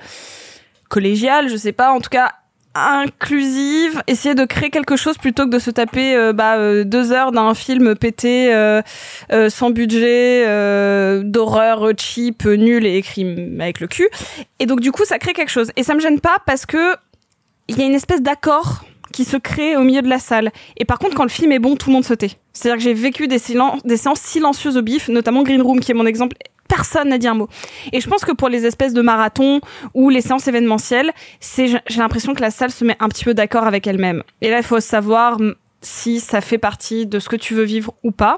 collégiale, 0.90 1.50
je 1.50 1.56
sais 1.56 1.72
pas, 1.72 1.92
en 1.92 2.02
tout 2.02 2.10
cas 2.10 2.34
inclusive, 2.78 4.04
essayer 4.06 4.36
de 4.36 4.44
créer 4.44 4.70
quelque 4.70 4.98
chose 4.98 5.18
plutôt 5.18 5.46
que 5.46 5.52
de 5.52 5.60
se 5.60 5.72
taper 5.72 6.14
euh, 6.14 6.34
bah, 6.34 6.58
euh, 6.58 6.84
deux 6.84 7.14
heures 7.14 7.32
d'un 7.32 7.54
film 7.54 7.96
pété 7.96 8.52
sans 9.50 9.70
budget, 9.70 10.44
d'horreur 11.24 11.92
cheap, 11.98 12.44
nul 12.44 12.86
et 12.86 12.98
écrit 12.98 13.26
avec 13.60 13.80
le 13.80 13.88
cul. 13.88 14.10
Et 14.60 14.66
donc 14.66 14.82
du 14.82 14.92
coup, 14.92 15.06
ça 15.06 15.20
crée 15.20 15.32
quelque 15.32 15.52
chose. 15.52 15.72
Et 15.78 15.84
ça 15.84 15.96
me 15.96 16.02
gêne 16.02 16.20
pas 16.20 16.38
parce 16.46 16.66
que 16.66 16.96
il 17.70 17.80
y 17.80 17.82
a 17.82 17.86
une 17.86 17.96
espèce 17.96 18.22
d'accord 18.22 18.84
qui 19.16 19.24
se 19.24 19.38
crée 19.38 19.78
au 19.78 19.84
milieu 19.84 20.02
de 20.02 20.10
la 20.10 20.20
salle. 20.20 20.52
Et 20.76 20.84
par 20.84 21.00
contre, 21.00 21.16
quand 21.16 21.24
le 21.24 21.30
film 21.30 21.54
est 21.54 21.60
bon, 21.60 21.78
tout 21.78 21.90
le 21.90 21.94
monde 21.94 22.04
se. 22.04 22.16
C'est-à-dire 22.52 22.78
que 22.78 22.84
j'ai 22.84 22.94
vécu 22.94 23.30
des, 23.30 23.38
silen- 23.40 23.80
des 23.86 23.96
séances 23.96 24.20
silencieuses 24.20 24.76
au 24.76 24.82
bif, 24.82 25.08
notamment 25.08 25.42
Green 25.42 25.62
Room, 25.62 25.80
qui 25.80 25.92
est 25.92 25.94
mon 25.94 26.06
exemple. 26.06 26.36
Personne 26.68 27.08
n'a 27.08 27.18
dit 27.18 27.28
un 27.28 27.34
mot. 27.34 27.48
Et 27.94 28.02
je 28.02 28.10
pense 28.10 28.26
que 28.26 28.34
pour 28.34 28.50
les 28.50 28.66
espèces 28.66 28.92
de 28.94 29.02
marathons 29.02 29.62
ou 29.94 30.10
les 30.10 30.20
séances 30.20 30.50
événementielles, 30.50 31.14
c'est 31.40 31.68
j'ai 31.68 32.00
l'impression 32.00 32.34
que 32.34 32.42
la 32.42 32.52
salle 32.52 32.72
se 32.72 32.84
met 32.84 32.98
un 33.00 33.08
petit 33.08 33.24
peu 33.24 33.34
d'accord 33.34 33.66
avec 33.66 33.88
elle-même. 33.88 34.22
Et 34.42 34.50
là, 34.50 34.58
il 34.58 34.64
faut 34.64 34.82
savoir 34.82 35.38
si 35.86 36.20
ça 36.20 36.42
fait 36.42 36.58
partie 36.58 37.06
de 37.06 37.20
ce 37.20 37.30
que 37.30 37.36
tu 37.36 37.54
veux 37.54 37.64
vivre 37.64 37.94
ou 38.04 38.12
pas. 38.12 38.38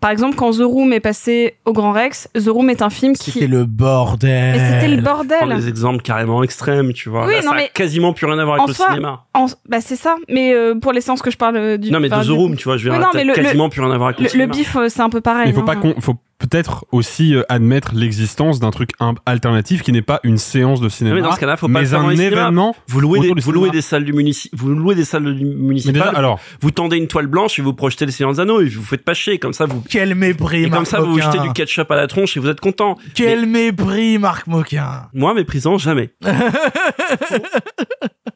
Par 0.00 0.10
exemple, 0.10 0.34
quand 0.34 0.50
The 0.50 0.62
Room 0.64 0.92
est 0.92 1.00
passé 1.00 1.54
au 1.64 1.72
Grand 1.72 1.92
Rex, 1.92 2.28
The 2.34 2.48
Room 2.48 2.70
est 2.70 2.82
un 2.82 2.90
film 2.90 3.14
qui... 3.14 3.30
C'était 3.30 3.46
le 3.46 3.64
bordel. 3.64 4.56
Mais 4.56 4.58
c'était 4.80 4.88
le 4.96 5.02
prendre 5.02 5.24
bordel. 5.28 5.56
des 5.56 5.68
exemples 5.68 6.02
carrément 6.02 6.42
extrêmes, 6.42 6.92
tu 6.92 7.08
vois. 7.08 7.26
Oui, 7.26 7.34
Là, 7.34 7.42
non, 7.42 7.50
ça 7.50 7.54
a 7.54 7.58
mais 7.58 7.70
quasiment 7.72 8.12
plus 8.12 8.26
rien 8.26 8.38
à 8.38 8.44
voir 8.44 8.54
avec 8.56 8.64
en 8.64 8.66
le 8.66 8.74
soi, 8.74 8.88
cinéma. 8.88 9.24
En- 9.34 9.46
bah 9.68 9.80
c'est 9.80 9.94
ça. 9.96 10.16
Mais 10.28 10.52
euh, 10.52 10.74
pour 10.74 10.92
les 10.92 11.00
séances 11.00 11.22
que 11.22 11.30
je 11.30 11.36
parle 11.36 11.56
euh, 11.56 11.76
du... 11.76 11.90
Non, 11.92 12.00
mais 12.00 12.08
de 12.08 12.16
The 12.16 12.20
du- 12.24 12.32
Room, 12.32 12.56
tu 12.56 12.64
vois, 12.64 12.76
je 12.76 12.84
veux 12.84 12.90
Oui, 12.90 12.96
dire, 12.98 13.06
non, 13.06 13.12
t'as 13.12 13.18
mais 13.18 13.24
le- 13.24 13.34
quasiment 13.34 13.64
le- 13.64 13.70
plus 13.70 13.80
rien 13.80 13.90
à 13.92 13.96
voir 13.96 14.08
avec 14.08 14.18
le, 14.18 14.24
Le, 14.24 14.26
le 14.26 14.30
cinéma. 14.30 14.52
bif, 14.52 14.76
euh, 14.76 14.88
c'est 14.88 15.02
un 15.02 15.10
peu 15.10 15.20
pareil. 15.20 15.50
Il 15.50 15.54
faut 15.54 15.60
hein. 15.60 15.80
pas 15.80 16.00
faut 16.00 16.16
peut-être 16.42 16.84
aussi 16.92 17.34
euh, 17.34 17.42
admettre 17.48 17.94
l'existence 17.94 18.58
d'un 18.58 18.70
truc 18.70 18.90
alternatif 19.26 19.82
qui 19.82 19.92
n'est 19.92 20.02
pas 20.02 20.20
une 20.24 20.38
séance 20.38 20.80
de 20.80 20.88
cinéma, 20.88 21.16
mais 21.16 21.22
dans 21.22 21.32
ce 21.32 21.40
cas-là, 21.40 21.56
faut 21.56 21.68
pas 21.68 21.94
un 21.96 22.10
événement. 22.10 22.74
Vous 22.88 23.00
louez, 23.00 23.20
des, 23.20 23.40
vous 23.40 23.52
louez 23.52 23.70
des 23.70 23.80
salles 23.80 24.04
du 24.04 24.12
munici- 24.12 24.50
vous 24.52 24.68
louez 24.70 24.94
des 24.94 25.04
salles 25.04 25.22
municipal. 25.22 25.94
déjà, 25.94 26.08
alors, 26.10 26.40
vous 26.60 26.70
tendez 26.70 26.96
une 26.96 27.06
toile 27.06 27.28
blanche 27.28 27.58
et 27.58 27.62
vous 27.62 27.72
projetez 27.72 28.06
les 28.06 28.12
des 28.12 28.40
Anneaux 28.40 28.60
et 28.60 28.68
vous 28.68 28.82
faites 28.82 29.04
pas 29.04 29.14
chier. 29.14 29.38
Comme 29.38 29.52
ça, 29.52 29.66
vous, 29.66 29.82
Quel 29.88 30.14
mépris, 30.14 30.64
et 30.64 30.70
comme 30.70 30.84
ça, 30.84 31.00
vous 31.00 31.12
vous 31.12 31.18
Moquin. 31.18 31.32
jetez 31.32 31.46
du 31.46 31.52
ketchup 31.52 31.90
à 31.90 31.96
la 31.96 32.06
tronche 32.06 32.36
et 32.36 32.40
vous 32.40 32.48
êtes 32.48 32.60
content. 32.60 32.96
Quel 33.14 33.46
mépris, 33.46 34.18
Marc 34.18 34.46
Moquin. 34.46 35.08
Moi, 35.14 35.34
méprisant, 35.34 35.78
jamais. 35.78 36.10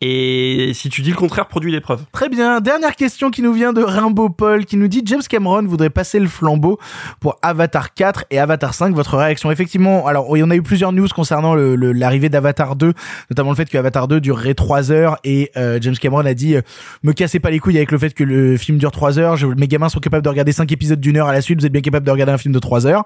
et 0.00 0.72
si 0.74 0.88
tu 0.88 1.02
dis 1.02 1.10
le 1.10 1.16
contraire, 1.16 1.46
produis 1.46 1.72
les 1.72 1.80
preuves. 1.80 2.04
Très 2.12 2.28
bien. 2.28 2.60
Dernière 2.60 2.96
question 2.96 3.30
qui 3.30 3.42
nous 3.42 3.52
vient 3.52 3.72
de 3.72 3.82
Rimbaud 3.82 4.30
Paul 4.30 4.64
qui 4.64 4.76
nous 4.76 4.88
dit 4.88 5.02
James 5.04 5.22
Cameron 5.28 5.62
voudrait 5.64 5.90
passer 5.90 6.18
le 6.18 6.28
flambeau 6.28 6.78
pour 7.20 7.38
Avatar 7.42 7.94
4 7.96 8.24
et 8.30 8.38
Avatar 8.38 8.74
5. 8.74 8.94
Votre 8.94 9.16
réaction 9.16 9.50
Effectivement, 9.50 10.06
alors 10.06 10.36
il 10.36 10.40
y 10.40 10.42
en 10.42 10.50
a 10.50 10.56
eu 10.56 10.62
plusieurs 10.62 10.92
news 10.92 11.08
concernant 11.14 11.54
le- 11.54 11.74
le- 11.76 11.92
l'arrivée 11.92 12.28
d'Avatar 12.28 12.76
2, 12.76 12.92
notamment 13.30 13.50
le 13.50 13.56
fait 13.56 13.68
que 13.68 13.76
Avatar 13.78 14.06
2 14.06 14.20
durerait 14.20 14.54
3 14.54 14.92
heures 14.92 15.16
et 15.24 15.50
euh, 15.56 15.78
James 15.80 15.96
Cameron 16.00 16.24
a 16.26 16.34
dit 16.34 16.56
euh, 16.56 16.60
me 17.02 17.12
cassez 17.12 17.40
pas 17.40 17.50
les 17.50 17.58
couilles 17.58 17.76
avec 17.78 17.90
le 17.90 17.98
fait 17.98 18.12
que 18.14 18.22
le 18.24 18.56
film 18.56 18.78
dure 18.78 18.90
3 18.92 19.18
heures. 19.18 19.36
Mes 19.56 19.66
gamins 19.68 19.88
sont 19.88 19.98
capables 20.00 20.22
de 20.24 20.28
regarder 20.28 20.52
5 20.52 20.70
épisodes 20.72 21.00
d'une 21.00 21.16
heure 21.16 21.28
à 21.28 21.32
la 21.32 21.40
suite. 21.40 21.58
Vous 21.60 21.66
êtes 21.66 21.72
bien 21.72 21.82
capable 21.82 22.06
de 22.06 22.10
regarder 22.10 22.32
un 22.32 22.38
film 22.38 22.52
de 22.54 22.58
3 22.58 22.86
heures. 22.86 23.04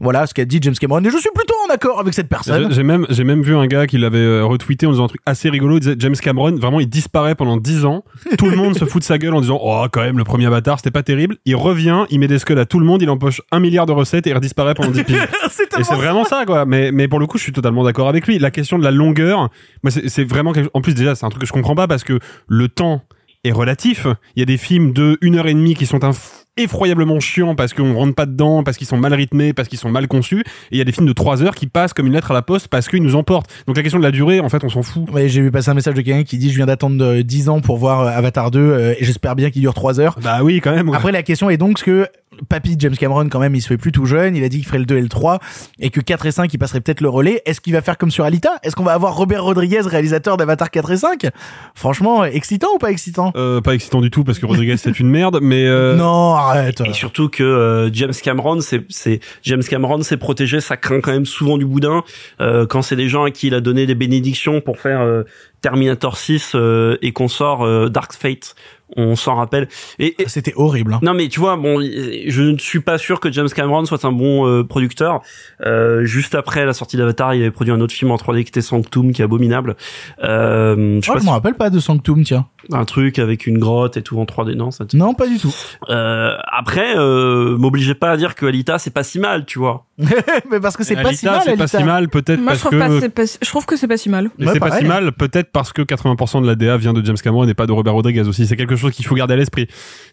Voilà 0.00 0.26
ce 0.26 0.34
qu'a 0.34 0.44
dit 0.44 0.58
James 0.62 0.74
Cameron 0.74 1.00
et 1.04 1.10
je 1.10 1.18
suis 1.18 1.30
plutôt 1.34 1.54
en 1.68 1.72
accord 1.72 2.00
avec 2.00 2.14
cette 2.14 2.28
personne. 2.28 2.68
J'ai 2.72 2.82
même, 2.82 3.06
même 3.24 3.42
vu 3.42 3.54
un 3.56 3.66
gars 3.66 3.86
qui 3.86 3.98
l'avait 3.98 4.18
euh, 4.18 4.44
retweeté 4.44 4.86
en 4.86 4.90
disant 4.92 5.04
un 5.04 5.08
truc 5.08 5.20
assez 5.26 5.50
rigolo. 5.50 5.76
Il 5.76 5.80
disait 5.80 5.96
James 5.98 6.16
Cameron, 6.16 6.56
vraiment, 6.56 6.80
il 6.80 6.88
disparaît 6.88 7.34
pendant 7.34 7.56
10 7.56 7.84
ans. 7.84 8.04
Tout 8.38 8.48
le 8.48 8.56
monde 8.56 8.76
se 8.78 8.84
fout 8.84 9.02
de 9.02 9.06
sa 9.06 9.18
gueule 9.18 9.34
en 9.34 9.40
disant 9.40 9.58
Oh, 9.62 9.84
quand 9.92 10.00
même, 10.00 10.16
le 10.18 10.24
premier 10.24 10.46
Avatar, 10.46 10.78
c'était 10.78 10.90
pas 10.90 11.02
terrible. 11.02 11.36
Il 11.44 11.56
revient, 11.56 12.04
il 12.10 12.18
met 12.20 12.26
des 12.28 12.38
skulls 12.38 12.58
à 12.58 12.64
tout 12.64 12.80
le 12.80 12.86
monde, 12.86 13.02
il 13.02 13.10
empoche 13.10 13.42
un 13.52 13.60
milliard 13.60 13.86
de 13.86 13.92
recettes 13.92 14.26
et 14.26 14.29
il 14.30 14.34
redisparaît 14.34 14.74
pendant 14.74 14.90
10 14.90 15.04
piges. 15.04 15.28
C'est 15.50 15.78
Et 15.78 15.84
c'est 15.84 15.94
vraiment 15.94 16.24
ça, 16.24 16.44
quoi. 16.46 16.64
Mais, 16.64 16.92
mais 16.92 17.08
pour 17.08 17.18
le 17.20 17.26
coup, 17.26 17.38
je 17.38 17.42
suis 17.42 17.52
totalement 17.52 17.84
d'accord 17.84 18.08
avec 18.08 18.26
lui. 18.26 18.38
La 18.38 18.50
question 18.50 18.78
de 18.78 18.84
la 18.84 18.90
longueur, 18.90 19.50
moi, 19.82 19.90
c'est 19.90 20.24
vraiment 20.24 20.52
quelque... 20.52 20.70
En 20.74 20.80
plus, 20.80 20.94
déjà, 20.94 21.14
c'est 21.14 21.26
un 21.26 21.28
truc 21.28 21.42
que 21.42 21.48
je 21.48 21.52
comprends 21.52 21.74
pas 21.74 21.86
parce 21.88 22.04
que 22.04 22.18
le 22.48 22.68
temps 22.68 23.02
est 23.44 23.52
relatif. 23.52 24.06
Il 24.36 24.40
y 24.40 24.42
a 24.42 24.46
des 24.46 24.56
films 24.58 24.92
de 24.92 25.18
une 25.22 25.36
heure 25.36 25.46
et 25.46 25.54
demie 25.54 25.74
qui 25.74 25.86
sont 25.86 26.04
un 26.04 26.12
effroyablement 26.56 27.20
chiants 27.20 27.54
parce 27.54 27.72
qu'on 27.72 27.94
rentre 27.94 28.14
pas 28.14 28.26
dedans, 28.26 28.62
parce 28.62 28.76
qu'ils 28.76 28.86
sont 28.86 28.98
mal 28.98 29.14
rythmés, 29.14 29.52
parce 29.52 29.68
qu'ils 29.68 29.78
sont 29.78 29.90
mal 29.90 30.08
conçus. 30.08 30.40
Et 30.40 30.72
il 30.72 30.78
y 30.78 30.80
a 30.80 30.84
des 30.84 30.92
films 30.92 31.06
de 31.06 31.12
3 31.12 31.42
heures 31.42 31.54
qui 31.54 31.66
passent 31.66 31.92
comme 31.94 32.06
une 32.06 32.12
lettre 32.12 32.32
à 32.32 32.34
la 32.34 32.42
poste 32.42 32.68
parce 32.68 32.88
qu'ils 32.88 33.02
nous 33.02 33.16
emportent. 33.16 33.50
Donc 33.66 33.76
la 33.76 33.82
question 33.82 33.98
de 33.98 34.04
la 34.04 34.10
durée, 34.10 34.40
en 34.40 34.48
fait, 34.48 34.62
on 34.64 34.68
s'en 34.68 34.82
fout. 34.82 35.10
Ouais, 35.10 35.28
j'ai 35.28 35.40
vu 35.40 35.50
passer 35.50 35.70
un 35.70 35.74
message 35.74 35.94
de 35.94 36.02
quelqu'un 36.02 36.24
qui 36.24 36.36
dit 36.38 36.50
je 36.50 36.56
viens 36.56 36.66
d'attendre 36.66 37.02
euh, 37.02 37.22
10 37.22 37.48
ans 37.48 37.60
pour 37.60 37.78
voir 37.78 38.00
euh, 38.00 38.08
Avatar 38.10 38.50
2 38.50 38.60
euh, 38.60 38.94
et 38.98 39.04
j'espère 39.04 39.36
bien 39.36 39.50
qu'il 39.50 39.62
dure 39.62 39.74
3 39.74 40.00
heures. 40.00 40.18
Bah 40.22 40.40
oui, 40.42 40.60
quand 40.60 40.72
même. 40.74 40.88
ouais. 40.88 40.96
Après 40.96 41.12
la 41.12 41.22
question 41.22 41.48
est 41.48 41.56
donc 41.56 41.78
ce 41.78 41.84
que 41.84 42.06
Papy 42.48 42.76
James 42.78 42.94
Cameron 42.94 43.28
quand 43.28 43.40
même 43.40 43.56
il 43.56 43.60
se 43.60 43.66
fait 43.66 43.76
plus 43.76 43.90
tout 43.90 44.06
jeune, 44.06 44.36
il 44.36 44.44
a 44.44 44.48
dit 44.48 44.58
qu'il 44.58 44.66
ferait 44.66 44.78
le 44.78 44.84
2 44.84 44.96
et 44.98 45.00
le 45.00 45.08
3 45.08 45.40
et 45.80 45.90
que 45.90 46.00
4 46.00 46.26
et 46.26 46.30
5 46.30 46.54
il 46.54 46.58
passerait 46.58 46.80
peut-être 46.80 47.00
le 47.00 47.08
relais. 47.08 47.42
Est-ce 47.44 47.60
qu'il 47.60 47.72
va 47.72 47.82
faire 47.82 47.98
comme 47.98 48.12
sur 48.12 48.24
Alita? 48.24 48.50
Est-ce 48.62 48.76
qu'on 48.76 48.84
va 48.84 48.92
avoir 48.92 49.16
Robert 49.16 49.42
Rodriguez 49.42 49.80
réalisateur 49.80 50.36
d'Avatar 50.36 50.70
4 50.70 50.92
et 50.92 50.96
5 50.96 51.26
Franchement, 51.74 52.24
excitant 52.24 52.68
ou 52.74 52.78
pas 52.78 52.92
excitant? 52.92 53.32
Euh, 53.34 53.60
pas 53.60 53.74
excitant 53.74 54.00
du 54.00 54.10
tout 54.10 54.22
parce 54.22 54.38
que 54.38 54.46
Rodriguez 54.46 54.76
c'est 54.76 55.00
une 55.00 55.10
merde, 55.10 55.40
mais 55.42 55.66
euh, 55.66 55.96
Non, 55.96 56.34
arrête. 56.34 56.80
Et 56.82 56.92
surtout 56.92 57.28
que 57.28 57.42
euh, 57.42 57.92
James 57.92 58.14
Cameron, 58.22 58.60
c'est 58.60 58.84
c'est 58.88 59.18
James 59.42 59.64
Cameron 59.64 60.02
s'est 60.02 60.16
protégé, 60.16 60.60
ça 60.60 60.76
craint 60.76 61.00
quand 61.00 61.12
même 61.12 61.26
souvent 61.26 61.58
du 61.58 61.66
boudin 61.66 62.04
euh, 62.40 62.64
quand 62.64 62.82
c'est 62.82 62.96
des 62.96 63.08
gens 63.08 63.24
à 63.24 63.32
qui 63.32 63.48
il 63.48 63.54
a 63.54 63.60
donné 63.60 63.86
des 63.86 63.96
bénédictions 63.96 64.60
pour 64.60 64.78
faire 64.78 65.00
euh, 65.00 65.24
Terminator 65.60 66.16
6 66.16 66.52
euh, 66.54 66.96
et 67.02 67.12
qu'on 67.12 67.28
sort 67.28 67.64
euh, 67.64 67.88
Dark 67.88 68.12
Fate, 68.14 68.54
on 68.96 69.16
s'en 69.16 69.34
rappelle. 69.36 69.68
Et, 69.98 70.14
et- 70.22 70.28
C'était 70.28 70.52
horrible. 70.56 70.94
hein. 70.94 71.00
non 71.02 71.14
mais 71.14 71.28
tu 71.28 71.40
vois, 71.40 71.56
bon, 71.56 71.80
je 71.80 72.42
ne 72.42 72.58
suis 72.58 72.80
pas 72.80 72.98
sûr 72.98 73.20
que 73.20 73.30
James 73.32 73.48
Cameron 73.48 73.84
soit 73.84 74.04
un 74.04 74.12
bon 74.12 74.46
euh, 74.46 74.64
producteur. 74.64 75.20
Euh, 75.66 76.04
juste 76.04 76.34
après 76.34 76.64
la 76.64 76.72
sortie 76.72 76.96
d'Avatar, 76.96 77.34
il 77.34 77.40
avait 77.42 77.50
produit 77.50 77.72
un 77.72 77.80
autre 77.80 77.94
film 77.94 78.10
en 78.10 78.16
3D 78.16 78.42
qui 78.44 78.48
était 78.48 78.60
Sanctum, 78.60 79.12
qui 79.12 79.22
est 79.22 79.24
abominable. 79.24 79.76
Euh, 80.24 81.00
je 81.02 81.10
Oh, 81.10 81.14
pas 81.14 81.20
je 81.20 81.24
me 81.24 81.30
rappelle 81.30 81.54
pas 81.54 81.70
de 81.70 81.78
Sanctum, 81.80 82.22
tiens. 82.24 82.46
un 82.72 82.84
truc 82.84 83.18
avec 83.18 83.46
une 83.46 83.58
grotte 83.58 83.96
et 83.96 84.02
tout 84.02 84.18
en 84.20 84.24
3D, 84.24 84.54
non 84.54 84.70
ça 84.70 84.84
Non, 84.94 85.14
pas 85.14 85.26
du 85.26 85.38
tout. 85.38 85.54
Euh, 85.88 86.32
après, 86.52 86.96
euh, 86.96 87.56
m'obligez 87.56 87.94
pas 87.94 88.10
à 88.10 88.16
dire 88.16 88.34
que 88.34 88.46
Alita 88.46 88.78
c'est 88.78 88.90
pas 88.92 89.02
si 89.02 89.18
mal, 89.18 89.44
tu 89.46 89.58
vois. 89.58 89.86
Mais 90.50 90.60
parce 90.60 90.76
que 90.76 90.84
c'est 90.84 90.94
pas 90.96 91.12
si 91.12 91.26
mal, 91.26 91.40
c'est 91.44 91.56
pas 91.56 91.66
si 91.68 91.82
mal, 91.84 92.08
peut-être 92.08 92.40
Moi, 92.40 92.54
je 92.54 92.60
parce 92.60 92.60
trouve, 92.60 92.78
que 92.78 93.00
c'est 93.00 93.08
pas- 93.14 93.38
je 93.42 93.48
trouve 93.48 93.66
que 93.66 93.76
c'est 93.76 93.88
pas 93.88 93.96
si 93.96 94.08
mal. 94.08 94.30
Mais 94.38 94.46
Ouais, 94.46 94.52
c'est 94.54 94.60
pas 94.60 94.78
si 94.78 94.84
mal, 94.84 95.12
peut-être 95.12 95.50
parce 95.52 95.72
que 95.72 95.82
80% 95.82 96.40
de 96.42 96.46
la 96.46 96.54
DA 96.54 96.76
vient 96.76 96.92
de 96.92 97.04
James 97.04 97.16
Cameron 97.22 97.46
et 97.46 97.54
pas 97.54 97.66
de 97.66 97.72
Robert 97.72 97.92
Rodriguez 97.94 98.26
aussi. 98.26 98.46
C'est 98.46 98.56
quelque 98.56 98.76
chose 98.76 98.79
qu'il 98.88 99.04
faut 99.04 99.14
garder 99.14 99.34
à 99.34 99.36
l'esprit. 99.36 99.66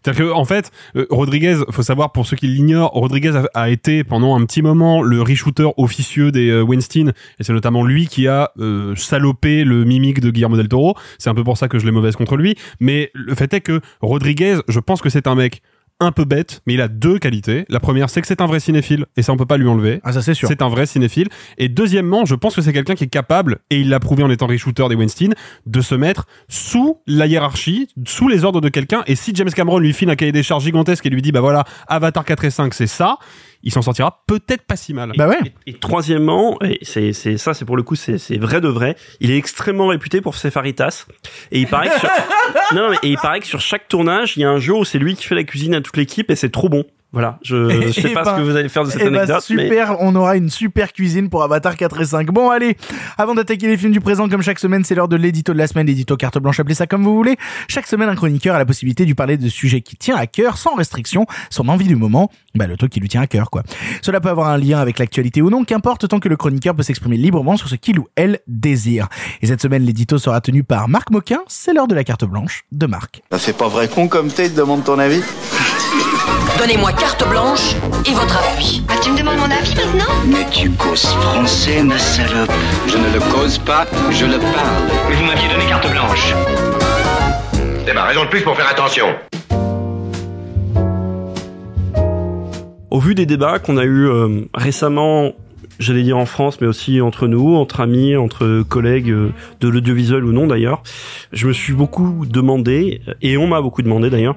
C'est-à-dire 0.03 0.25
que, 0.25 0.32
en 0.32 0.45
fait, 0.45 0.71
euh, 0.95 1.06
Rodriguez, 1.10 1.58
faut 1.71 1.84
savoir 1.84 2.12
pour 2.12 2.27
ceux 2.27 2.36
qui 2.36 2.47
l'ignorent, 2.47 2.91
Rodriguez 2.93 3.36
a, 3.36 3.45
a 3.53 3.69
été 3.69 4.03
pendant 4.03 4.36
un 4.36 4.45
petit 4.45 4.62
moment 4.62 5.01
le 5.01 5.21
re-shooter 5.21 5.69
officieux 5.77 6.32
des 6.32 6.49
euh, 6.49 6.62
Weinstein 6.62 7.13
et 7.39 7.43
c'est 7.43 7.53
notamment 7.53 7.84
lui 7.84 8.08
qui 8.08 8.27
a 8.27 8.51
euh, 8.60 8.95
salopé 8.95 9.63
le 9.63 9.84
mimique 9.86 10.19
de 10.19 10.32
Guillermo 10.32 10.58
del 10.58 10.67
Toro. 10.67 10.95
C'est 11.17 11.30
un 11.30 11.36
peu 11.36 11.43
pour 11.43 11.58
ça 11.58 11.67
que 11.67 11.80
je 11.80 11.86
l'ai 11.86 11.91
mauvaise 11.91 12.15
contre 12.15 12.36
lui. 12.36 12.56
Mais 12.80 13.12
le 13.13 13.36
fait 13.36 13.53
est 13.53 13.62
que 13.62 13.82
Rodriguez, 14.01 14.58
je 14.67 14.80
pense 14.80 15.01
que 15.01 15.10
c'est 15.10 15.27
un 15.27 15.36
mec 15.36 15.62
un 16.00 16.12
peu 16.12 16.26
bête, 16.26 16.62
mais 16.66 16.76
il 16.76 16.82
a 16.82 16.88
deux 16.88 17.18
qualités. 17.20 17.66
La 17.70 17.80
première, 17.80 18.10
c'est 18.10 18.22
que 18.22 18.28
c'est 18.28 18.42
un 18.42 18.46
vrai 18.46 18.60
cinéphile 18.60 19.06
et 19.16 19.22
ça 19.24 19.34
on 19.34 19.38
peut 19.38 19.46
pas 19.46 19.58
lui 19.58 19.68
enlever. 19.68 20.00
Ah, 20.04 20.14
ça 20.14 20.22
c'est 20.22 20.34
sûr. 20.34 20.48
C'est 20.48 20.62
un 20.62 20.70
vrai 20.70 20.86
cinéphile. 20.86 21.28
Et 21.58 21.70
deuxièmement, 21.70 22.26
je 22.26 22.36
pense 22.36 22.56
que 22.56 22.62
c'est 22.62 22.74
quelqu'un 22.74 22.96
qui 22.96 23.06
est 23.06 23.10
capable, 23.10 23.60
et 23.70 23.80
il 23.80 23.90
l'a 23.90 24.00
prouvé 24.00 24.24
en 24.24 24.30
étant 24.30 24.48
re-shooter 24.48 24.88
des 24.90 24.96
Weinstein, 24.96 25.34
de 25.66 25.82
se 25.82 25.96
mettre 25.96 26.28
sous 26.48 27.00
la 27.08 27.28
hiérarchie, 27.28 27.90
sous 28.06 28.28
les 28.28 28.44
ordres 28.44 28.62
de 28.62 28.70
quelqu'un. 28.70 29.04
Et 29.08 29.16
si 29.16 29.32
James 29.34 29.50
Cameron 29.50 29.80
lui 29.80 29.94
file 29.94 30.10
un 30.10 30.16
cahier 30.16 30.32
des 30.32 30.44
charges 30.44 30.64
gigantesque 30.64 31.06
et 31.06 31.10
lui 31.10 31.22
dit, 31.22 31.32
bah 31.32 31.42
voilà, 31.42 31.64
Avatar 31.88 32.26
4 32.26 32.46
et 32.46 32.50
5, 32.52 32.74
c'est 32.74 32.88
ça, 32.88 33.18
il 33.67 33.73
s'en 33.73 33.82
sortira 33.82 34.23
peut-être 34.27 34.63
pas 34.63 34.77
si 34.77 34.93
mal. 34.93 35.12
Bah 35.17 35.27
ouais. 35.27 35.39
Et, 35.65 35.71
et 35.71 35.73
troisièmement, 35.73 36.58
et 36.63 36.80
c'est 36.84 37.12
c'est 37.12 37.38
ça, 37.38 37.53
c'est 37.53 37.65
pour 37.65 37.75
le 37.75 37.84
coup, 37.84 37.95
c'est 37.95 38.17
c'est 38.17 38.38
vrai 38.38 38.62
de 38.62 38.69
vrai. 38.69 38.95
Il 39.19 39.30
est 39.30 39.38
extrêmement 39.38 39.88
réputé 39.88 40.21
pour 40.21 40.36
ses 40.36 40.51
faritas. 40.51 41.06
Et 41.51 41.60
il 41.60 41.67
paraît 41.67 41.89
que 41.89 41.99
sur, 41.99 42.10
non, 42.73 42.84
non, 42.84 42.89
mais 42.91 42.97
et 43.03 43.10
il 43.10 43.17
paraît 43.17 43.41
que 43.41 43.45
sur 43.45 43.60
chaque 43.60 43.89
tournage, 43.89 44.38
il 44.38 44.39
y 44.39 44.45
a 44.45 44.49
un 44.49 44.60
jour 44.60 44.80
où 44.80 44.86
c'est 44.86 44.99
lui 44.99 45.17
qui 45.17 45.25
fait 45.25 45.36
la 45.36 45.43
cuisine 45.43 45.75
à 45.75 45.82
toute 45.82 45.97
l'équipe 45.97 46.32
et 46.32 46.38
c'est 46.38 46.49
trop 46.49 46.69
bon. 46.69 46.86
Voilà, 47.13 47.39
je, 47.41 47.70
je 47.70 47.91
sais 47.91 48.02
Eh 48.10 48.13
pas 48.13 48.24
ben, 48.24 48.32
ce 48.32 48.38
que 48.38 48.41
vous 48.41 48.56
allez 48.56 48.70
faire 48.70 48.84
de 48.84 48.89
cette 48.89 49.02
Eh 49.02 49.06
ben, 49.06 49.15
anecdote, 49.15 49.46
mais 49.50 49.63
super, 49.63 49.96
on 50.02 50.13
aura 50.15 50.36
une 50.36 50.50
super 50.50 50.91
cuisine 50.91 51.30
pour 51.30 51.41
Avatar 51.41 51.76
4 51.78 52.02
et 52.02 52.06
5. 52.06 52.28
Bon, 52.32 52.50
allez, 52.50 52.76
avant 53.17 53.34
d'attaquer 53.34 53.67
les 53.67 53.78
films 53.78 53.93
du 53.93 54.02
présent, 54.02 54.28
comme 54.28 54.41
chaque 54.41 54.60
semaine, 54.60 54.84
c'est 54.84 54.93
l'heure 54.93 55.08
de 55.08 55.15
l'édito 55.15 55.54
de 55.54 55.58
la 55.58 55.67
semaine, 55.67 55.88
l'édito 55.88 56.17
carte 56.17 56.38
blanche, 56.38 56.60
appelez 56.60 56.76
ça 56.76 56.86
comme 56.86 57.04
vous 57.04 57.15
voulez. 57.15 57.38
Chaque 57.67 57.88
semaine, 57.88 58.10
un 58.10 58.15
chroniqueur 58.15 58.56
a 58.56 58.60
la 58.60 58.65
possibilité 58.65 59.06
de 59.06 59.13
parler 59.13 59.38
de 59.38 59.48
sujets 59.48 59.82
qui 59.82 59.96
tient 59.96 60.15
à 60.17 60.28
cœur, 60.28 60.58
sans 60.58 60.76
restriction, 60.76 61.26
son 61.50 61.70
envie 61.70 61.88
du 61.88 61.96
moment, 61.96 62.30
bah, 62.56 62.67
le 62.67 62.76
truc 62.76 62.91
qui 62.91 63.00
lui 63.00 63.10
tient 63.10 63.22
à 63.22 63.28
cœur, 63.28 63.50
quoi. 63.50 63.63
Cela 64.02 64.20
peut 64.20 64.30
avoir 64.30 64.50
un 64.50 64.58
lien 64.58 64.80
avec 64.80 65.00
l'actualité 65.00 65.41
ou 65.41 65.50
non, 65.50 65.63
qu'importe, 65.63 66.08
tant 66.08 66.20
que 66.20 66.30
le 66.30 66.36
chroniqueur 66.36 66.76
peut 66.76 66.84
s'exprimer 66.84 67.17
librement 67.17 67.56
sur 67.56 67.70
ce 67.70 67.76
qu'il 67.76 68.00
ou 68.00 68.08
elle 68.15 68.39
désire. 68.48 69.08
Et 69.41 69.48
cette 69.48 69.62
semaine, 69.62 69.84
l'édito 69.84 70.17
sera 70.17 70.41
tenu 70.41 70.63
par 70.63 70.89
Marc 70.89 71.10
Moquin, 71.12 71.39
c'est 71.48 71.74
l'heure 71.74 71.88
de 71.88 71.96
la 71.96 72.04
carte 72.04 72.26
blanche 72.26 72.65
de 72.72 72.86
Marc. 72.86 73.22
Ça 73.32 73.38
fait 73.39 73.54
pas 73.54 73.70
vrai 73.70 73.88
con 73.88 74.08
comme 74.08 74.28
t'es, 74.28 74.50
te 74.50 74.56
demande 74.58 74.84
ton 74.84 75.00
avis 75.00 75.22
Donnez-moi 76.58 76.91
carte 76.93 77.28
blanche 77.30 77.76
et 78.06 78.13
votre 78.13 78.38
avis. 78.54 78.82
Ah, 78.89 78.93
tu 79.02 79.12
me 79.12 79.17
demandes 79.17 79.38
mon 79.38 79.52
avis 79.52 79.76
maintenant 79.76 80.13
Mais 80.28 80.45
tu 80.52 80.71
causes 80.71 81.06
français, 81.06 81.84
ma 81.84 81.97
salope. 81.97 82.52
Je 82.88 82.97
ne 82.97 83.13
le 83.13 83.19
cause 83.32 83.58
pas, 83.60 83.86
je 84.12 84.26
le 84.26 84.39
parle. 84.39 85.08
Mais 85.10 85.15
vous 85.15 85.26
m'aviez 85.26 85.47
donné 85.50 85.65
carte 85.67 85.89
blanche. 85.91 86.34
C'est 87.86 87.93
ma 87.93 88.04
raison 88.06 88.26
de 88.26 88.30
plus 88.30 88.41
pour 88.41 88.56
faire 88.56 88.69
attention. 88.69 89.08
au 92.97 93.00
vu 93.00 93.13
des 93.13 93.28
débats 93.28 93.60
qu'on 93.60 93.78
a 93.78 93.84
eu 93.84 94.08
euh, 94.08 94.45
récemment, 94.56 95.34
j'allais 95.78 96.02
dire 96.02 96.17
en 96.17 96.26
France, 96.26 96.60
mais 96.62 96.65
aussi 96.65 97.00
entre 97.00 97.28
nous, 97.28 97.56
entre 97.56 97.82
amis, 97.82 98.15
entre 98.15 98.63
collègues 98.67 99.12
euh, 99.12 99.30
de 99.60 99.67
l'audiovisuel 99.67 100.23
ou 100.23 100.32
non 100.32 100.47
d'ailleurs, 100.47 100.82
je 101.32 101.47
me 101.47 101.54
suis 101.54 101.73
beaucoup 101.73 102.26
demandé, 102.26 103.02
et 103.21 103.38
on 103.38 103.45
m'a 103.45 103.62
beaucoup 103.62 103.84
demandé 103.84 104.10
d'ailleurs, 104.10 104.36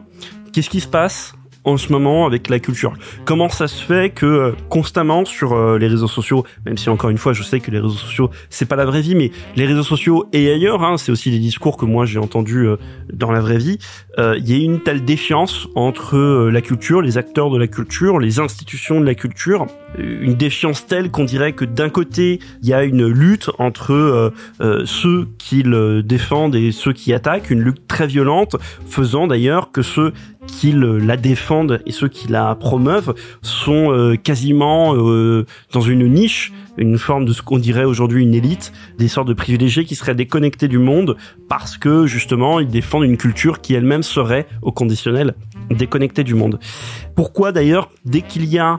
qu'est-ce 0.53 0.69
qui 0.69 0.81
se 0.81 0.89
passe 0.89 1.33
en 1.65 1.77
ce 1.77 1.93
moment 1.93 2.27
avec 2.27 2.49
la 2.49 2.59
culture. 2.59 2.93
Comment 3.25 3.49
ça 3.49 3.69
se 3.69 3.83
fait 3.85 4.11
que 4.11 4.27
euh, 4.27 4.53
constamment 4.69 5.25
sur 5.25 5.53
euh, 5.53 5.79
les 5.79 5.89
réseaux 5.89 6.09
sociaux, 6.09 6.45
même 6.65 6.79
si 6.79 6.89
encore 6.89 7.11
une 7.11 7.19
fois 7.19 7.33
je 7.33 7.43
sais 7.43 7.61
que 7.61 7.71
les 7.71 7.79
réseaux 7.79 7.95
sociaux 7.95 8.31
c'est 8.49 8.67
pas 8.67 8.77
la 8.77 8.87
vraie 8.87 9.03
vie, 9.03 9.15
mais 9.15 9.31
les 9.57 9.67
réseaux 9.67 9.83
sociaux 9.83 10.27
et 10.33 10.51
ailleurs, 10.51 10.83
hein, 10.83 10.97
c'est 10.97 11.13
aussi 11.13 11.31
des 11.31 11.39
discours 11.39 11.77
que 11.77 11.85
moi 11.85 12.07
j'ai 12.07 12.19
entendus 12.19 12.67
euh, 12.67 12.77
dans 13.13 13.31
la 13.31 13.41
vraie 13.41 13.59
vie, 13.59 13.79
il 14.19 14.51
y 14.51 14.53
a 14.53 14.63
une 14.63 14.81
telle 14.83 15.03
défiance 15.03 15.67
entre 15.75 16.51
la 16.53 16.61
culture, 16.61 17.01
les 17.01 17.17
acteurs 17.17 17.49
de 17.49 17.57
la 17.57 17.67
culture, 17.67 18.19
les 18.19 18.39
institutions 18.39 19.01
de 19.01 19.07
la 19.07 19.15
culture, 19.15 19.67
une 19.99 20.35
défiance 20.35 20.87
telle 20.87 21.11
qu'on 21.11 21.25
dirait 21.25 21.55
que 21.55 21.65
d'un 21.65 21.89
côté 21.89 22.39
il 22.63 22.69
y 22.69 22.75
a 22.75 22.85
une 22.85 23.07
lutte 23.07 23.51
entre 23.59 24.31
ceux 24.85 25.29
qui 25.39 25.63
le 25.63 26.03
défendent 26.03 26.55
et 26.55 26.71
ceux 26.71 26.93
qui 26.93 27.15
attaquent, 27.15 27.49
une 27.49 27.63
lutte 27.63 27.87
très 27.87 28.07
violente, 28.07 28.57
faisant 28.87 29.27
d'ailleurs 29.27 29.73
que 29.73 29.81
ceux 29.81 30.13
qui 30.47 30.73
la 30.73 31.17
défendent 31.17 31.81
et 31.87 31.93
ceux 31.93 32.09
qui 32.09 32.29
la 32.29 32.55
promeuvent 32.55 33.15
sont 33.43 33.93
euh, 33.93 34.17
quasiment 34.17 34.95
euh, 34.97 35.45
dans 35.73 35.81
une 35.81 36.07
niche, 36.07 36.53
une 36.77 36.99
forme 36.99 37.25
de 37.25 37.33
ce 37.33 37.43
qu'on 37.43 37.59
dirait 37.59 37.85
aujourd'hui 37.85 38.23
une 38.23 38.35
élite, 38.35 38.73
des 38.99 39.09
sortes 39.09 39.29
de 39.29 39.35
privilégiés 39.35 39.85
qui 39.85 39.95
seraient 39.95 40.15
déconnectés 40.15 40.69
du 40.69 40.79
monde 40.79 41.17
parce 41.49 41.77
que 41.77 42.07
justement 42.07 42.61
ils 42.61 42.69
défendent 42.69 43.05
une 43.05 43.17
culture 43.19 43.61
qui 43.61 43.75
elle-même 43.75 44.03
serait 44.03 44.47
au 44.63 44.73
conditionnel 44.73 45.35
déconnectée 45.71 46.25
du 46.25 46.35
monde. 46.35 46.59
Pourquoi 47.15 47.53
d'ailleurs 47.53 47.91
dès 48.05 48.23
qu'il 48.23 48.47
y 48.47 48.59
a 48.59 48.79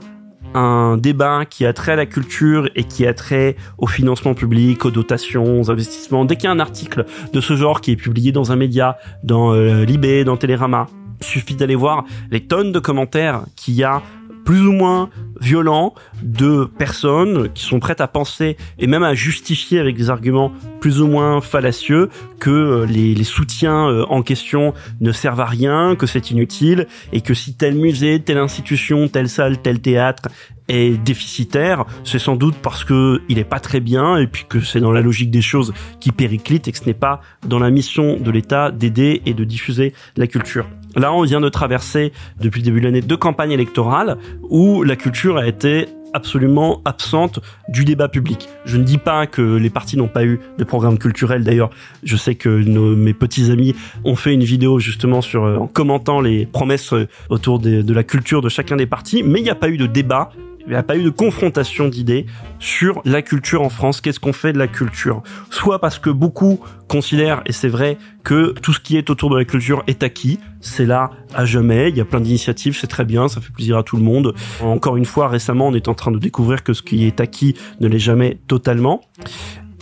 un 0.54 0.97
débat 0.97 1.45
qui 1.45 1.65
a 1.65 1.74
trait 1.74 1.93
à 1.93 1.95
la 1.95 2.06
culture 2.06 2.69
et 2.76 2.84
qui 2.84 3.06
a 3.06 3.13
trait 3.13 3.56
au 3.78 3.88
financement 3.88 4.34
public, 4.34 4.84
aux 4.86 4.91
dotations, 4.91 5.62
aux 5.62 5.71
investissements, 5.71 6.26
dès 6.26 6.36
qu'il 6.36 6.45
y 6.45 6.47
a 6.47 6.52
un 6.52 6.60
article 6.60 7.06
de 7.32 7.39
ce 7.41 7.56
genre 7.56 7.80
qui 7.80 7.91
est 7.91 7.95
publié 7.95 8.32
dans 8.32 8.52
un 8.52 8.56
média, 8.56 8.97
dans 9.24 9.54
euh, 9.54 9.86
Libé, 9.86 10.24
dans 10.26 10.38
Télérama, 10.38 10.88
suffit 11.21 11.55
d'aller 11.55 11.75
voir 11.75 12.05
les 12.29 12.41
tonnes 12.41 12.71
de 12.71 12.79
commentaires 12.79 13.43
qu'il 13.55 13.75
y 13.75 13.84
a 13.84 14.01
plus 14.43 14.65
ou 14.65 14.71
moins 14.71 15.10
violents 15.39 15.93
de 16.23 16.65
personnes 16.65 17.51
qui 17.53 17.63
sont 17.63 17.79
prêtes 17.79 18.01
à 18.01 18.07
penser 18.07 18.57
et 18.79 18.88
même 18.88 19.03
à 19.03 19.13
justifier 19.13 19.79
avec 19.79 19.95
des 19.95 20.10
arguments 20.10 20.51
plus 20.79 21.01
ou 21.01 21.07
moins 21.07 21.41
fallacieux 21.41 22.10
que 22.39 22.49
euh, 22.49 22.86
les, 22.86 23.23
soutiens 23.23 23.88
euh, 23.88 24.05
en 24.10 24.23
question 24.23 24.73
ne 24.99 25.12
servent 25.12 25.41
à 25.41 25.45
rien, 25.45 25.95
que 25.95 26.05
c'est 26.05 26.31
inutile 26.31 26.88
et 27.13 27.21
que 27.21 27.34
si 27.34 27.55
tel 27.55 27.75
musée, 27.75 28.19
telle 28.19 28.38
institution, 28.38 29.07
telle 29.07 29.29
salle, 29.29 29.62
tel 29.62 29.79
théâtre 29.79 30.29
est 30.67 30.97
déficitaire, 31.03 31.86
c'est 32.03 32.19
sans 32.19 32.36
doute 32.36 32.55
parce 32.62 32.84
que 32.84 33.21
il 33.29 33.39
est 33.39 33.43
pas 33.43 33.60
très 33.60 33.79
bien 33.79 34.17
et 34.17 34.27
puis 34.27 34.45
que 34.47 34.62
c'est 34.62 34.79
dans 34.79 34.91
la 34.91 35.01
logique 35.01 35.31
des 35.31 35.41
choses 35.41 35.73
qui 35.99 36.12
périclite 36.12 36.67
et 36.67 36.71
que 36.71 36.77
ce 36.77 36.86
n'est 36.86 36.93
pas 36.93 37.21
dans 37.45 37.60
la 37.60 37.69
mission 37.69 38.17
de 38.17 38.31
l'État 38.31 38.71
d'aider 38.71 39.21
et 39.25 39.34
de 39.34 39.43
diffuser 39.43 39.93
la 40.17 40.27
culture. 40.27 40.65
Là, 40.95 41.13
on 41.13 41.23
vient 41.23 41.41
de 41.41 41.49
traverser 41.49 42.12
depuis 42.39 42.62
le 42.62 42.65
début 42.65 42.82
de 42.82 42.86
l'année 42.86 43.01
deux 43.01 43.17
campagnes 43.17 43.51
électorales 43.51 44.17
où 44.49 44.84
la 44.84 44.95
culture 44.95 45.38
a 45.38 45.47
été 45.47 45.88
absolument 46.13 46.82
absente 46.86 47.39
du 47.69 47.86
débat 47.86 48.10
public. 48.10 48.49
Je 48.65 48.77
ne 48.77 48.84
dis 48.84 48.97
pas 48.97 49.27
que 49.27 49.41
les 49.41 49.69
partis 49.69 49.97
n'ont 49.97 50.08
pas 50.08 50.25
eu 50.25 50.39
de 50.58 50.63
programme 50.63 50.97
culturel. 50.97 51.43
D'ailleurs, 51.43 51.69
je 52.04 52.17
sais 52.17 52.36
que 52.36 52.49
mes 52.49 53.13
petits 53.13 53.49
amis 53.51 53.75
ont 54.04 54.15
fait 54.15 54.34
une 54.34 54.43
vidéo 54.43 54.80
justement 54.80 55.21
sur 55.21 55.45
euh, 55.45 55.58
en 55.58 55.67
commentant 55.67 56.19
les 56.19 56.45
promesses 56.45 56.93
euh, 56.93 57.08
autour 57.30 57.60
de 57.60 57.93
la 57.93 58.04
culture 58.04 58.41
de 58.41 58.49
chacun 58.49 58.75
des 58.75 58.86
partis, 58.86 59.23
mais 59.23 59.39
il 59.39 59.43
n'y 59.43 59.49
a 59.49 59.56
pas 59.56 59.69
eu 59.69 59.77
de 59.77 59.86
débat 59.86 60.32
il 60.65 60.69
n'y 60.69 60.76
a 60.76 60.84
pas 60.84 60.97
eu 60.97 61.04
de 61.04 61.10
confrontation 61.10 61.88
d'idées 61.88 62.26
sur 62.60 63.02
la 63.06 63.21
culture 63.21 63.62
en 63.62 63.69
France. 63.69 64.02
Qu'est-ce 64.02 64.19
qu'on 64.19 64.34
fait 64.34 64.54
de 64.54 64.58
la 64.58 64.67
culture? 64.67 65.24
Soit 65.50 65.80
parce 65.80 66.00
que 66.00 66.10
beaucoup 66.10 66.60
considèrent, 66.88 67.41
et 67.45 67.52
c'est 67.52 67.67
vrai, 67.67 67.97
que 68.24 68.54
tout 68.62 68.74
ce 68.74 68.80
qui 68.80 68.97
est 68.97 69.10
autour 69.10 69.30
de 69.30 69.38
la 69.38 69.45
culture 69.45 69.84
est 69.88 70.04
acquis. 70.04 70.39
C'est 70.60 70.86
là 70.86 71.12
à 71.34 71.45
jamais. 71.45 71.89
Il 71.89 71.97
y 71.97 72.02
a 72.02 72.06
plein 72.06 72.19
d'initiatives, 72.19 72.78
c'est 72.80 72.88
très 72.88 73.06
bien, 73.06 73.28
ça 73.28 73.41
fait 73.41 73.52
plaisir 73.52 73.78
à 73.78 73.84
tout 73.84 73.97
le 73.97 74.04
monde. 74.04 74.36
Encore 74.62 74.97
une 74.97 75.06
fois, 75.06 75.28
récemment, 75.28 75.67
on 75.67 75.74
est 75.74 75.88
en 75.88 75.93
train 75.93 76.12
de 76.12 76.19
découvrir 76.19 76.63
que 76.63 76.74
ce 76.74 76.82
qui 76.82 77.06
est 77.06 77.19
acquis 77.19 77.56
ne 77.80 77.88
l'est 77.88 78.00
jamais 78.00 78.39
totalement 78.47 79.02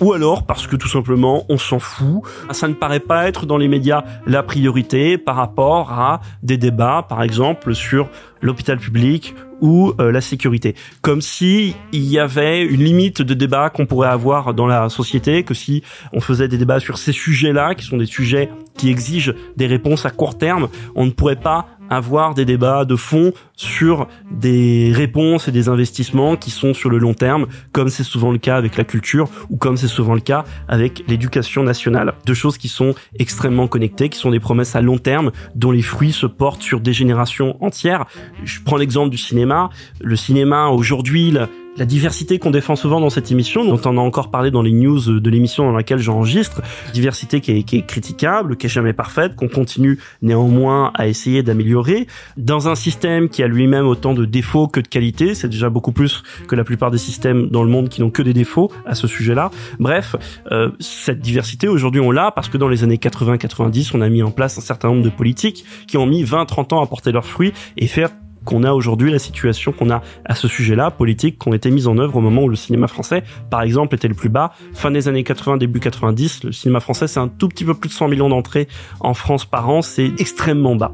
ou 0.02 0.14
alors 0.14 0.46
parce 0.46 0.68
que 0.68 0.76
tout 0.76 0.88
simplement 0.88 1.46
on 1.50 1.58
s'en 1.58 1.80
fout. 1.80 2.22
Ça 2.52 2.68
ne 2.68 2.74
paraît 2.74 3.00
pas 3.00 3.28
être 3.28 3.46
dans 3.46 3.58
les 3.58 3.68
médias 3.68 4.04
la 4.26 4.44
priorité 4.44 5.18
par 5.18 5.36
rapport 5.36 5.92
à 5.92 6.22
des 6.44 6.58
débats, 6.58 7.06
par 7.08 7.24
exemple, 7.24 7.76
sur 7.76 8.10
l'hôpital 8.42 8.78
public 8.78 9.36
ou 9.62 9.94
euh, 10.00 10.12
la 10.12 10.22
sécurité. 10.22 10.76
Comme 11.02 11.22
si 11.22 11.76
il 11.92 12.06
y 12.06 12.20
avait 12.20 12.64
une 12.64 12.84
limite 12.84 13.22
de 13.22 13.34
débat 13.34 13.70
qu'on 13.70 13.86
pourrait 13.86 14.10
avoir 14.10 14.54
dans 14.54 14.68
la 14.68 14.90
société, 14.90 15.44
que 15.44 15.54
si 15.54 15.84
on 16.14 16.22
faisait 16.22 16.48
des 16.48 16.58
débats 16.58 16.80
sur 16.80 16.98
ces 16.98 17.12
sujets-là, 17.12 17.76
qui 17.76 17.86
sont 17.86 17.98
des 17.98 18.06
sujets 18.06 18.50
qui 18.78 18.90
exigent 18.90 19.34
des 19.58 19.68
réponses 19.68 20.06
à 20.06 20.10
court 20.10 20.38
terme, 20.38 20.70
on 20.96 21.06
ne 21.06 21.12
pourrait 21.12 21.36
pas 21.36 21.68
avoir 21.90 22.34
des 22.34 22.46
débats 22.46 22.86
de 22.86 22.96
fond 22.96 23.34
sur 23.56 24.08
des 24.32 24.92
réponses 24.94 25.48
et 25.48 25.52
des 25.52 25.70
investissements 25.70 26.36
qui 26.36 26.52
sont 26.52 26.74
sur 26.74 26.90
le 26.90 26.98
long 26.98 27.14
terme, 27.14 27.48
comme 27.72 27.90
c'est 27.90 28.04
souvent 28.04 28.32
le 28.32 28.38
cas 28.38 28.56
avec 28.56 28.78
la 28.78 28.84
culture 28.84 29.28
ou 29.50 29.58
comme 29.58 29.78
c'est 29.78 29.88
souvent 29.88 30.14
le 30.14 30.22
cas 30.22 30.44
avec 30.68 31.04
l'éducation 31.08 31.64
nationale. 31.64 32.14
Deux 32.26 32.34
choses 32.34 32.58
qui 32.58 32.68
sont 32.68 32.94
extrêmement 33.18 33.68
connectées, 33.68 34.10
qui 34.10 34.20
sont 34.20 34.32
des 34.32 34.40
promesses 34.40 34.76
à 34.76 34.82
long 34.82 34.98
terme 34.98 35.32
dont 35.56 35.72
les 35.72 35.82
fruits 35.82 36.14
se 36.14 36.26
portent 36.26 36.62
sur 36.62 36.80
des 36.80 36.94
générations 36.94 37.62
entières. 37.64 38.06
Je 38.44 38.60
prends 38.64 38.78
l'exemple 38.78 39.10
du 39.10 39.18
cinéma. 39.18 39.70
Le 40.02 40.16
cinéma 40.16 40.68
aujourd'hui, 40.68 41.34
la 41.78 41.86
diversité 41.86 42.40
qu'on 42.40 42.52
défend 42.52 42.76
souvent 42.76 43.00
dans 43.00 43.10
cette 43.10 43.32
émission, 43.32 43.64
dont 43.66 43.80
on 43.86 43.98
a 43.98 44.02
encore 44.02 44.32
parlé 44.32 44.52
dans 44.52 44.62
les 44.62 44.72
news 44.72 45.20
de 45.20 45.30
l'émission 45.30 45.66
dans 45.66 45.76
laquelle 45.76 46.00
j'enregistre, 46.00 46.62
diversité 46.94 47.42
qui 47.42 47.52
est, 47.52 47.64
qui 47.64 47.78
est, 47.78 47.86
critiquable, 47.86 48.58
qui 48.58 48.66
est 48.66 48.70
jamais 48.70 48.94
parfaite, 48.94 49.36
qu'on 49.36 49.48
continue 49.48 50.00
néanmoins 50.22 50.92
à 50.96 51.08
essayer 51.08 51.44
d'améliorer, 51.44 52.08
dans 52.38 52.68
un 52.68 52.76
système 52.76 53.30
qui 53.30 53.44
a 53.44 53.48
lui-même 53.48 53.88
autant 53.88 54.14
de 54.14 54.26
défauts 54.26 54.68
que 54.68 54.80
de 54.80 54.88
qualités, 54.88 55.36
c'est 55.36 55.50
déjà 55.50 55.70
beaucoup 55.70 55.92
plus 55.92 56.24
que 56.48 56.56
la 56.56 56.64
plupart 56.64 56.92
des 56.92 56.98
systèmes 56.98 57.48
dans 57.48 57.64
le 57.64 57.70
monde 57.70 57.90
qui 57.90 58.02
n'ont 58.02 58.12
que 58.12 58.22
des 58.22 58.34
défauts 58.34 58.72
à 58.86 58.96
ce 58.96 59.08
sujet-là. 59.08 59.52
Bref, 59.80 60.16
euh, 60.52 60.72
cette 60.80 61.20
diversité 61.20 61.68
aujourd'hui 61.68 62.02
on 62.02 62.12
l'a 62.12 62.32
parce 62.32 62.50
que 62.50 62.58
dans 62.58 62.68
les 62.68 62.84
années 62.84 62.98
80-90, 62.98 63.92
on 63.94 64.02
a 64.02 64.10
mis 64.10 64.24
en 64.24 64.32
place 64.32 64.58
un 64.58 64.62
certain 64.62 64.90
nombre 64.90 65.04
de 65.04 65.10
politiques 65.10 65.66
qui 65.88 65.98
ont 65.98 66.06
mis 66.06 66.24
20-30 66.24 66.74
ans 66.74 66.84
à 66.84 66.88
porter 66.88 67.12
leurs 67.12 67.26
fruits 67.26 67.54
et 67.78 67.88
faire 67.88 68.10
qu'on 68.46 68.64
a 68.64 68.74
aujourd'hui, 68.74 69.12
la 69.12 69.20
situation 69.20 69.72
qu'on 69.72 69.90
a 69.90 70.02
à 70.26 70.36
ce 70.36 70.48
sujet-là, 70.48 70.92
politique, 70.92 71.40
qui 71.40 71.48
ont 71.48 71.54
été 71.54 71.72
mises 71.72 71.88
en 71.88 71.98
œuvre 71.98 72.18
au 72.18 72.22
moment 72.22 72.44
où 72.44 72.50
le 72.50 72.56
cinéma 72.56 72.88
français, 72.88 73.24
par 73.50 73.62
exemple, 73.62 73.96
était 73.96 74.08
le 74.08 74.16
plus 74.16 74.30
bas. 74.30 74.54
Fin 74.74 74.92
des 74.92 75.08
années 75.08 75.24
80, 75.24 75.58
début 75.58 75.80
90, 75.80 76.44
le 76.46 76.52
cinéma 76.52 76.80
français, 76.80 77.08
c'est 77.08 77.20
un 77.20 77.28
tout 77.28 77.48
petit 77.48 77.66
peu 77.66 77.74
plus 77.74 77.90
de 77.90 77.94
100 77.94 78.08
millions 78.08 78.30
d'entrées 78.30 78.68
en 79.00 79.14
France 79.14 79.46
par 79.46 79.70
an, 79.70 79.82
c'est 79.82 80.12
extrêmement 80.18 80.76
bas. 80.76 80.94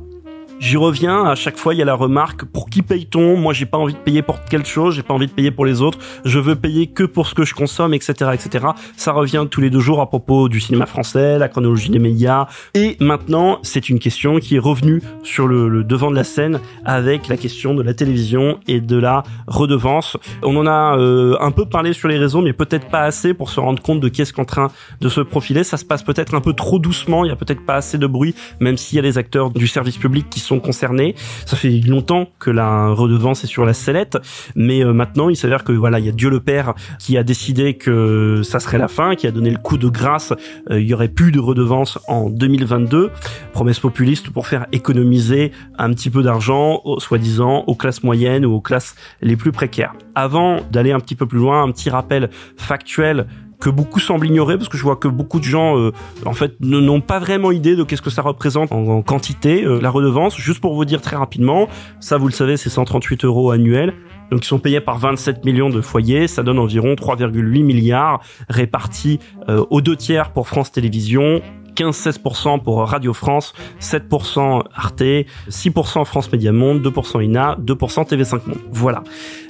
J'y 0.58 0.78
reviens, 0.78 1.26
à 1.26 1.36
chaque 1.36 1.58
fois 1.58 1.74
il 1.74 1.78
y 1.78 1.82
a 1.82 1.86
la 1.86 1.96
remarque 1.96 2.46
pour 2.46 2.70
qui 2.70 2.82
paye-t-on? 2.82 3.36
Moi 3.36 3.52
j'ai 3.52 3.66
pas 3.66 3.78
envie 3.78 3.94
de 3.94 4.00
payer 4.00 4.22
pour 4.22 4.42
quelque 4.46 4.70
chose, 4.70 4.96
j'ai 4.96 5.04
pas 5.04 5.14
envie 5.14 5.28
de 5.28 5.32
payer 5.32 5.52
pour 5.52 5.66
les 5.66 5.82
autres, 5.82 6.00
je 6.24 6.40
veux 6.40 6.56
payer 6.56 6.88
que 6.88 7.04
pour 7.04 7.28
ce 7.28 7.36
que 7.36 7.44
je 7.44 7.54
consomme, 7.54 7.94
etc. 7.94 8.32
etc. 8.34 8.68
Ça 8.96 9.12
revient 9.12 9.46
tous 9.52 9.60
les 9.60 9.70
deux 9.70 9.82
jours 9.82 10.00
à 10.00 10.08
propos 10.08 10.48
du 10.48 10.62
cinéma 10.62 10.86
français, 10.86 11.38
la 11.38 11.50
chronologie 11.50 11.90
des 11.90 12.00
médias. 12.00 12.48
Et 12.74 12.96
maintenant 13.02 13.60
c'est 13.64 13.90
une 13.90 14.00
question 14.00 14.40
qui 14.40 14.56
est 14.56 14.60
revenue 14.60 15.02
sur 15.24 15.46
le, 15.46 15.84
devant 15.84 16.10
de 16.10 16.16
la 16.16 16.24
scène 16.24 16.62
avec 16.86 17.28
la 17.28 17.36
question 17.36 17.74
de 17.74 17.84
la 17.84 17.94
télévision 17.94 18.60
et 18.68 18.80
de 18.80 18.98
la 18.98 19.24
redevance. 19.48 20.16
On 20.42 20.56
en 20.56 20.68
a 20.68 20.98
euh, 20.98 21.36
un 21.42 21.52
peu 21.52 21.66
parlé 21.66 21.92
sur 21.92 22.08
les 22.08 22.18
réseaux 22.18 22.42
mais 22.42 22.54
peut-être 22.54 22.88
pas 22.88 23.02
assez 23.02 23.34
pour 23.34 23.50
se 23.50 23.60
rendre 23.60 23.84
compte 23.84 24.00
de 24.00 24.08
qui 24.08 24.22
est-ce 24.22 24.32
qu'en 24.32 24.46
train 24.46 24.72
de 25.02 25.10
se 25.10 25.20
profiler. 25.20 25.66
Ça 25.66 25.76
se 25.76 25.86
passe 25.86 26.04
peut-être 26.04 26.34
un 26.34 26.42
peu 26.42 26.54
trop 26.54 26.80
doucement, 26.80 27.26
il 27.26 27.30
y 27.30 27.32
a 27.32 27.36
peut-être 27.36 27.66
pas 27.66 27.76
assez 27.76 27.98
de 27.98 28.08
bruit, 28.08 28.36
même 28.62 28.78
s'il 28.78 28.96
y 28.96 29.00
a 29.00 29.02
les 29.02 29.18
acteurs 29.18 29.52
du 29.52 29.68
service 29.68 29.98
public 29.98 30.30
qui 30.30 30.45
sont 30.46 30.60
concernés. 30.60 31.16
Ça 31.46 31.58
fait 31.58 31.70
longtemps 31.70 32.28
que 32.40 32.50
la 32.50 32.90
redevance 32.90 33.44
est 33.44 33.48
sur 33.48 33.66
la 33.66 33.74
sellette, 33.74 34.18
mais 34.56 34.84
euh, 34.84 34.94
maintenant 34.94 35.30
il 35.30 35.36
s'avère 35.36 35.64
que 35.64 35.72
voilà, 35.72 36.00
il 36.00 36.06
y 36.06 36.10
a 36.10 36.12
Dieu 36.12 36.30
le 36.30 36.40
Père 36.40 36.74
qui 37.00 37.18
a 37.18 37.24
décidé 37.24 37.76
que 37.76 38.42
ça 38.44 38.60
serait 38.60 38.78
la 38.78 38.88
fin, 38.88 39.16
qui 39.16 39.28
a 39.28 39.32
donné 39.32 39.50
le 39.50 39.58
coup 39.58 39.78
de 39.78 39.90
grâce. 39.90 40.34
Euh, 40.70 40.80
il 40.80 40.88
y 40.88 40.94
aurait 40.94 41.10
plus 41.10 41.32
de 41.32 41.40
redevance 41.40 42.00
en 42.08 42.30
2022. 42.30 43.12
Promesse 43.54 43.80
populiste 43.80 44.30
pour 44.30 44.48
faire 44.48 44.68
économiser 44.72 45.52
un 45.78 45.92
petit 45.92 46.10
peu 46.10 46.24
d'argent, 46.24 46.82
soi-disant, 46.98 47.64
aux 47.68 47.76
classes 47.76 48.04
moyennes 48.04 48.46
ou 48.46 48.54
aux 48.54 48.62
classes 48.62 48.96
les 49.22 49.36
plus 49.36 49.52
précaires. 49.52 49.94
Avant 50.14 50.62
d'aller 50.72 50.92
un 50.92 51.00
petit 51.00 51.16
peu 51.16 51.26
plus 51.26 51.40
loin, 51.40 51.64
un 51.64 51.72
petit 51.72 51.90
rappel 51.90 52.30
factuel 52.58 53.28
que 53.60 53.70
beaucoup 53.70 54.00
semblent 54.00 54.28
ignorer 54.28 54.58
parce 54.58 54.70
que 54.70 54.78
je 54.78 54.84
vois 54.84 54.96
que 54.96 55.08
beaucoup 55.08 55.40
de 55.40 55.46
gens 55.46 55.78
euh, 55.78 55.92
en 56.26 56.34
fait 56.34 56.56
n'ont 56.60 57.02
pas 57.02 57.20
vraiment 57.20 57.52
idée 57.52 57.76
de 57.76 57.84
qu'est-ce 57.84 58.02
que 58.02 58.10
ça 58.10 58.22
représente 58.22 58.72
en, 58.72 59.02
quantité 59.02 59.64
euh, 59.64 59.80
la 59.80 59.90
redevance. 59.90 60.38
Juste 60.38 60.62
pour 60.62 60.76
vous 60.76 60.86
dire 60.86 61.02
très 61.02 61.16
rapidement 61.16 61.68
ça 62.00 62.18
vous 62.18 62.28
le 62.28 62.34
savez 62.34 62.58
c'est 62.58 62.70
138 62.70 63.26
euros 63.26 63.52
annuels. 63.52 63.94
Donc 64.32 64.44
ils 64.44 64.48
sont 64.48 64.60
payés 64.60 64.82
par 64.82 64.98
27 64.98 65.46
millions 65.46 65.70
de 65.70 65.82
foyers, 65.82 66.28
ça 66.28 66.42
donne 66.42 66.58
environ 66.58 66.94
3,8 66.94 67.64
milliards 67.64 68.22
répartis 68.50 69.20
euh, 69.50 69.64
aux 69.70 69.82
deux 69.82 69.96
tiers 69.96 70.32
pour 70.32 70.48
France 70.48 70.72
Télévisions, 70.72 71.42
15-16% 71.76 72.62
pour 72.64 72.88
Radio 72.88 73.14
France, 73.14 73.54
7% 73.82 74.64
Arte, 74.74 75.02
6% 75.50 76.06
France 76.06 76.32
Média 76.32 76.52
Monde, 76.52 76.86
2% 76.86 77.24
INA, 77.24 77.58
2% 77.62 78.08
TV5 78.08 78.48
Monde. 78.48 78.60
Voilà. 78.72 79.04